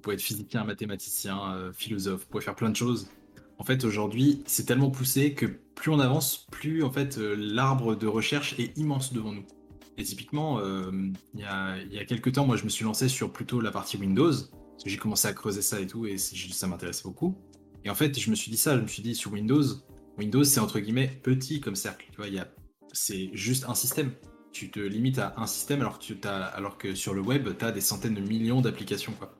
vous 0.00 0.04
pouvez 0.04 0.14
être 0.14 0.22
physicien, 0.22 0.64
mathématicien, 0.64 1.52
euh, 1.52 1.72
philosophe, 1.74 2.22
vous 2.22 2.26
pouvez 2.30 2.42
faire 2.42 2.56
plein 2.56 2.70
de 2.70 2.76
choses. 2.76 3.10
En 3.58 3.64
fait, 3.64 3.84
aujourd'hui, 3.84 4.42
c'est 4.46 4.64
tellement 4.64 4.90
poussé 4.90 5.34
que 5.34 5.44
plus 5.74 5.90
on 5.90 6.00
avance, 6.00 6.46
plus 6.50 6.82
en 6.82 6.90
fait 6.90 7.18
euh, 7.18 7.36
l'arbre 7.38 7.94
de 7.94 8.06
recherche 8.06 8.58
est 8.58 8.78
immense 8.78 9.12
devant 9.12 9.32
nous. 9.32 9.44
Et 9.98 10.02
typiquement, 10.02 10.58
euh, 10.60 10.90
il 11.34 11.40
y, 11.40 11.44
a, 11.44 11.76
y, 11.90 11.98
a, 11.98 12.06
quelques 12.06 12.32
temps, 12.32 12.46
moi, 12.46 12.56
je 12.56 12.64
me 12.64 12.70
suis 12.70 12.86
lancé 12.86 13.10
sur 13.10 13.30
plutôt 13.30 13.60
la 13.60 13.70
partie 13.70 13.98
Windows, 13.98 14.32
parce 14.32 14.84
que 14.84 14.88
j'ai 14.88 14.96
commencé 14.96 15.28
à 15.28 15.34
creuser 15.34 15.60
ça 15.60 15.78
et 15.78 15.86
tout, 15.86 16.06
et 16.06 16.16
ça 16.16 16.66
m'intéressait 16.66 17.02
beaucoup. 17.04 17.36
Et 17.84 17.90
en 17.90 17.94
fait, 17.94 18.18
je 18.18 18.30
me 18.30 18.34
suis 18.34 18.50
dit 18.50 18.56
ça, 18.56 18.74
je 18.74 18.80
me 18.80 18.86
suis 18.86 19.02
dit 19.02 19.14
sur 19.14 19.32
Windows, 19.32 19.62
Windows, 20.16 20.44
c'est 20.44 20.60
entre 20.60 20.80
guillemets 20.80 21.20
petit 21.22 21.60
comme 21.60 21.76
cercle. 21.76 22.06
Tu 22.10 22.16
vois, 22.16 22.44
c'est 22.94 23.28
juste 23.34 23.66
un 23.68 23.74
système. 23.74 24.12
Tu 24.52 24.70
te 24.70 24.80
limites 24.80 25.18
à 25.18 25.34
un 25.36 25.46
système 25.46 25.82
alors 25.82 25.98
que, 25.98 26.04
tu 26.04 26.16
alors 26.26 26.78
que 26.78 26.94
sur 26.94 27.12
le 27.12 27.20
web, 27.20 27.50
tu 27.58 27.64
as 27.66 27.72
des 27.72 27.82
centaines 27.82 28.14
de 28.14 28.22
millions 28.22 28.62
d'applications. 28.62 29.12
Quoi. 29.12 29.39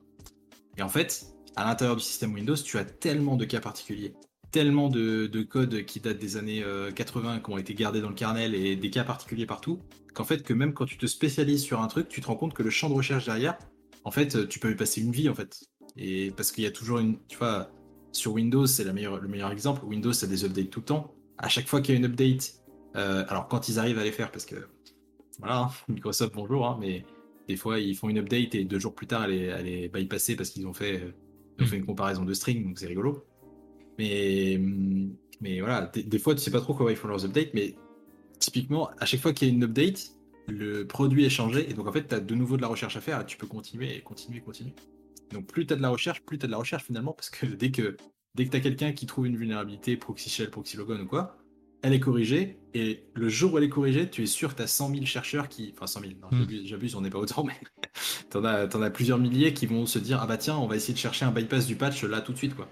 Et 0.81 0.83
en 0.83 0.89
fait, 0.89 1.27
à 1.57 1.67
l'intérieur 1.67 1.95
du 1.95 2.03
système 2.03 2.33
Windows, 2.33 2.57
tu 2.57 2.79
as 2.79 2.87
tellement 2.87 3.37
de 3.37 3.45
cas 3.45 3.61
particuliers, 3.61 4.15
tellement 4.51 4.89
de, 4.89 5.43
codes 5.43 5.85
qui 5.85 6.01
datent 6.01 6.19
des 6.19 6.39
années 6.39 6.65
80 6.95 7.37
euh, 7.37 7.39
qui 7.39 7.51
ont 7.51 7.59
été 7.59 7.75
gardés 7.75 8.01
dans 8.01 8.09
le 8.09 8.15
kernel 8.15 8.55
et 8.55 8.77
des 8.77 8.89
cas 8.89 9.05
particuliers 9.05 9.45
partout, 9.45 9.79
qu'en 10.15 10.25
fait, 10.25 10.43
que 10.43 10.55
même 10.55 10.73
quand 10.73 10.87
tu 10.87 10.97
te 10.97 11.05
spécialises 11.05 11.63
sur 11.63 11.83
un 11.83 11.87
truc, 11.87 12.09
tu 12.09 12.23
te 12.23 12.27
rends 12.29 12.37
compte 12.37 12.55
que 12.55 12.63
le 12.63 12.71
champ 12.71 12.89
de 12.89 12.95
recherche 12.95 13.27
derrière, 13.27 13.59
en 14.05 14.11
fait, 14.11 14.49
tu 14.49 14.59
peux 14.59 14.71
y 14.71 14.75
passer 14.75 15.03
une 15.03 15.13
vie, 15.13 15.29
en 15.29 15.35
fait. 15.35 15.61
Et 15.99 16.31
parce 16.31 16.51
qu'il 16.51 16.65
y 16.65 16.67
a 16.67 16.71
toujours 16.71 16.99
une, 16.99 17.19
tu 17.29 17.37
vois, 17.37 17.71
sur 18.13 18.33
Windows, 18.33 18.67
c'est 18.67 18.85
le 18.85 18.95
meilleur 18.95 19.53
exemple. 19.53 19.85
Windows, 19.85 20.15
ça 20.15 20.25
a 20.25 20.31
des 20.31 20.47
updates 20.47 20.71
tout 20.71 20.81
le 20.81 20.87
temps. 20.87 21.15
À 21.37 21.51
chaque 21.51 21.69
fois 21.69 21.83
qu'il 21.83 21.95
y 21.95 21.99
a 21.99 22.01
une 22.01 22.07
update, 22.07 22.55
euh, 22.97 23.27
alors 23.29 23.49
quand 23.49 23.69
ils 23.69 23.79
arrivent 23.79 23.99
à 23.99 24.05
les 24.05 24.13
faire, 24.13 24.31
parce 24.31 24.47
que 24.47 24.67
voilà, 25.41 25.59
hein, 25.59 25.71
Microsoft, 25.89 26.33
bonjour, 26.35 26.67
hein, 26.67 26.79
mais 26.81 27.05
des 27.51 27.57
fois, 27.57 27.81
ils 27.81 27.97
font 27.97 28.09
une 28.09 28.19
update 28.19 28.55
et 28.55 28.65
deux 28.65 28.79
jours 28.79 28.95
plus 28.95 29.09
tard, 29.09 29.25
elle 29.25 29.33
est, 29.33 29.47
elle 29.47 29.67
est 29.67 29.89
bypassée 29.89 30.37
parce 30.37 30.51
qu'ils 30.51 30.67
ont 30.69 30.73
fait, 30.73 31.03
ont 31.61 31.67
fait 31.67 31.77
une 31.77 31.85
comparaison 31.85 32.25
de 32.25 32.33
string, 32.33 32.65
donc 32.65 32.79
c'est 32.79 32.87
rigolo. 32.87 33.25
Mais, 33.99 34.59
mais 35.41 35.61
voilà, 35.61 35.91
des, 35.93 36.19
fois, 36.21 36.35
tu 36.35 36.41
sais 36.41 36.53
pas 36.53 36.61
trop 36.61 36.75
comment 36.75 36.91
ils 36.91 36.97
font 36.97 37.09
leurs 37.09 37.25
updates, 37.25 37.53
mais 37.53 37.75
typiquement, 38.39 38.89
à 38.99 39.05
chaque 39.05 39.21
fois 39.21 39.33
qu'il 39.33 39.49
y 39.49 39.51
a 39.51 39.55
une 39.55 39.65
update, 39.65 40.13
le 40.47 40.87
produit 40.87 41.25
est 41.25 41.31
changé, 41.31 41.69
et 41.69 41.75
donc 41.75 41.89
en 41.89 41.93
fait, 41.93 42.07
tu 42.07 42.15
as 42.15 42.21
de 42.21 42.35
nouveau 42.37 42.57
de 42.57 42.63
la 42.63 42.69
recherche 42.69 42.97
à 42.97 43.01
faire, 43.01 43.21
et 43.21 43.27
tu 43.27 43.37
peux 43.37 43.49
continuer, 43.49 43.97
et 43.97 44.01
continuer, 44.01 44.41
continuer. 44.41 44.73
Donc 45.33 45.47
plus 45.47 45.67
tu 45.67 45.73
as 45.73 45.77
de 45.77 45.83
la 45.83 45.91
recherche, 45.91 46.23
plus 46.23 46.39
tu 46.39 46.45
as 46.45 46.47
de 46.47 46.53
la 46.53 46.59
recherche 46.59 46.85
finalement, 46.85 47.13
parce 47.13 47.31
que 47.31 47.47
dès 47.47 47.73
que, 47.73 47.97
dès 48.37 48.47
que 48.47 48.51
tu 48.51 48.57
as 48.57 48.61
quelqu'un 48.61 48.93
qui 48.93 49.07
trouve 49.07 49.27
une 49.27 49.37
vulnérabilité, 49.37 49.97
proxy 49.97 50.31
shell, 50.31 50.51
proxy 50.51 50.77
logon 50.77 51.01
ou 51.01 51.07
quoi, 51.07 51.37
elle 51.83 51.93
est 51.93 52.01
corrigée, 52.01 52.61
et 52.75 53.05
le 53.15 53.29
jour 53.29 53.55
où 53.55 53.59
elle 53.59 53.65
est 53.65 53.71
corrigée, 53.71 54.09
tu 54.09 54.23
es 54.23 54.27
sûr 54.27 54.51
que 54.51 54.57
tu 54.57 54.63
as 54.63 54.67
100 54.67 54.95
000 54.95 55.05
chercheurs 55.05 55.49
qui. 55.49 55.73
Enfin, 55.77 55.87
100 55.87 56.01
000, 56.01 56.13
hmm. 56.31 56.67
j'abuse, 56.67 56.95
on 56.95 57.01
n'est 57.01 57.11
pas 57.11 57.19
autant, 57.19 57.45
mais 57.45 57.59
tu 58.31 58.37
en, 58.37 58.45
as 58.45 58.91
plusieurs 58.91 59.19
milliers 59.19 59.55
qui 59.55 59.67
vont 59.67 59.87
se 59.87 59.99
dire 59.99 60.21
Ah 60.23 60.27
bah 60.27 60.39
tiens, 60.39 60.57
on 60.57 60.67
va 60.67 60.77
essayer 60.77 60.95
de 60.95 60.99
chercher 60.99 61.25
un 61.25 61.33
bypass 61.33 61.67
du 61.67 61.77
patch 61.77 62.05
là 62.05 62.21
tout 62.21 62.33
de 62.33 62.39
suite, 62.39 62.55
quoi. 62.55 62.69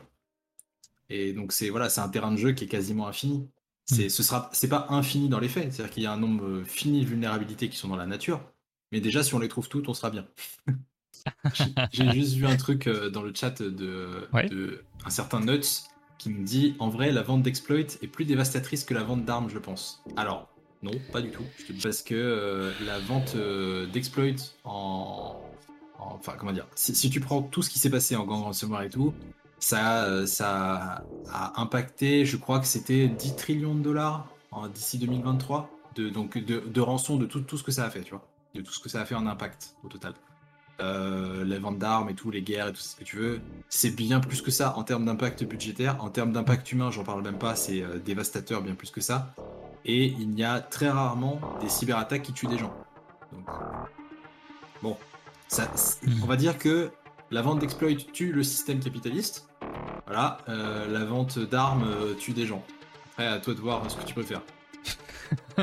Et 1.10 1.32
donc, 1.32 1.52
c'est 1.52 1.70
voilà, 1.70 1.88
un 1.96 2.08
terrain 2.08 2.30
de 2.30 2.36
jeu 2.36 2.52
qui 2.52 2.64
est 2.64 2.68
quasiment 2.68 3.08
infini. 3.08 3.48
C'est 3.86 4.06
hmm. 4.06 4.10
ce 4.10 4.22
sera, 4.22 4.50
c'est 4.52 4.68
pas 4.68 4.86
infini 4.90 5.28
dans 5.28 5.40
les 5.40 5.48
faits, 5.48 5.72
c'est-à-dire 5.72 5.92
qu'il 5.92 6.02
y 6.02 6.06
a 6.06 6.12
un 6.12 6.18
nombre 6.18 6.62
fini 6.64 7.00
de 7.02 7.06
vulnérabilités 7.06 7.68
qui 7.68 7.76
sont 7.76 7.88
dans 7.88 7.96
la 7.96 8.06
nature, 8.06 8.40
mais 8.92 9.00
déjà, 9.00 9.22
si 9.22 9.34
on 9.34 9.38
les 9.38 9.48
trouve 9.48 9.68
toutes, 9.68 9.88
on 9.88 9.94
sera 9.94 10.10
bien. 10.10 10.26
J'ai 11.92 12.10
juste 12.12 12.34
vu 12.34 12.46
un 12.46 12.56
truc 12.56 12.86
euh, 12.86 13.10
dans 13.10 13.22
le 13.22 13.32
chat 13.34 13.60
de, 13.62 14.28
de 14.48 14.84
un 15.04 15.10
certain 15.10 15.40
Nuts 15.40 15.88
qui 16.18 16.30
me 16.30 16.44
dit 16.44 16.76
en 16.78 16.88
vrai 16.88 17.12
la 17.12 17.22
vente 17.22 17.42
d'exploit 17.42 17.78
est 17.78 18.08
plus 18.08 18.24
dévastatrice 18.24 18.84
que 18.84 18.94
la 18.94 19.04
vente 19.04 19.24
d'armes 19.24 19.48
je 19.48 19.58
pense. 19.58 20.02
Alors 20.16 20.48
non, 20.82 20.92
pas 21.12 21.20
du 21.20 21.30
tout. 21.30 21.42
Parce 21.82 22.02
que 22.02 22.14
euh, 22.14 22.72
la 22.86 22.98
vente 22.98 23.34
euh, 23.34 23.86
d'exploit 23.86 24.24
en, 24.64 25.40
Enfin 26.00 26.34
comment 26.38 26.52
dire 26.52 26.66
si, 26.76 27.10
tu 27.10 27.20
prends 27.20 27.42
tout 27.42 27.62
ce 27.62 27.70
qui 27.70 27.78
s'est 27.80 27.90
passé 27.90 28.14
en 28.14 28.24
gang 28.24 28.42
ransomware 28.42 28.82
et 28.82 28.90
tout, 28.90 29.12
ça, 29.58 30.04
euh, 30.04 30.26
ça 30.26 31.04
a 31.32 31.60
impacté, 31.60 32.24
je 32.24 32.36
crois 32.36 32.60
que 32.60 32.66
c'était 32.66 33.08
10 33.08 33.34
trillions 33.34 33.74
de 33.74 33.82
dollars 33.82 34.28
d'ici 34.72 34.98
2023 34.98 35.70
de, 35.96 36.08
donc, 36.08 36.38
de, 36.38 36.80
rançon 36.80 37.16
de 37.16 37.26
tout, 37.26 37.40
tout, 37.40 37.58
ce 37.58 37.64
que 37.64 37.72
ça 37.72 37.84
a 37.84 37.90
fait, 37.90 38.02
tu 38.02 38.10
vois. 38.10 38.26
De 38.54 38.60
tout 38.60 38.72
ce 38.72 38.78
que 38.78 38.88
ça 38.88 39.00
a 39.00 39.04
fait 39.04 39.14
en 39.16 39.26
impact 39.26 39.74
au 39.82 39.88
total. 39.88 40.14
Euh, 40.80 41.44
les 41.44 41.58
ventes 41.58 41.78
d'armes 41.78 42.08
et 42.08 42.14
tout, 42.14 42.30
les 42.30 42.42
guerres 42.42 42.68
et 42.68 42.72
tout 42.72 42.80
ce 42.80 42.94
que 42.94 43.02
tu 43.02 43.16
veux, 43.16 43.40
c'est 43.68 43.90
bien 43.90 44.20
plus 44.20 44.42
que 44.42 44.52
ça 44.52 44.76
en 44.76 44.84
termes 44.84 45.04
d'impact 45.04 45.42
budgétaire. 45.44 45.96
En 46.02 46.08
termes 46.08 46.32
d'impact 46.32 46.70
humain, 46.70 46.90
j'en 46.92 47.02
parle 47.02 47.22
même 47.22 47.38
pas, 47.38 47.56
c'est 47.56 47.82
euh, 47.82 47.98
dévastateur 47.98 48.62
bien 48.62 48.74
plus 48.74 48.90
que 48.90 49.00
ça. 49.00 49.34
Et 49.84 50.06
il 50.06 50.38
y 50.38 50.44
a 50.44 50.60
très 50.60 50.88
rarement 50.88 51.40
des 51.60 51.68
cyberattaques 51.68 52.22
qui 52.22 52.32
tuent 52.32 52.46
des 52.46 52.58
gens. 52.58 52.72
Donc, 53.32 53.46
bon, 54.82 54.96
ça, 55.48 55.68
on 56.22 56.26
va 56.26 56.36
dire 56.36 56.58
que 56.58 56.90
la 57.32 57.42
vente 57.42 57.58
d'exploits 57.58 57.94
tue 58.12 58.32
le 58.32 58.44
système 58.44 58.78
capitaliste. 58.78 59.48
Voilà, 60.06 60.38
euh, 60.48 60.86
la 60.88 61.04
vente 61.04 61.38
d'armes 61.38 61.86
tue 62.18 62.32
des 62.32 62.46
gens. 62.46 62.64
Après, 63.12 63.26
à 63.26 63.40
toi 63.40 63.54
de 63.54 63.60
voir 63.60 63.90
ce 63.90 63.96
que 63.96 64.04
tu 64.04 64.14
peux 64.14 64.22
faire. 64.22 64.42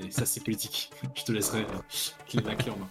Et 0.00 0.10
ça, 0.10 0.24
c'est 0.24 0.42
politique. 0.42 0.90
Je 1.14 1.24
te 1.24 1.32
laisserai 1.32 1.66
la 2.34 2.54
clé 2.54 2.70
en 2.70 2.78
main. 2.78 2.88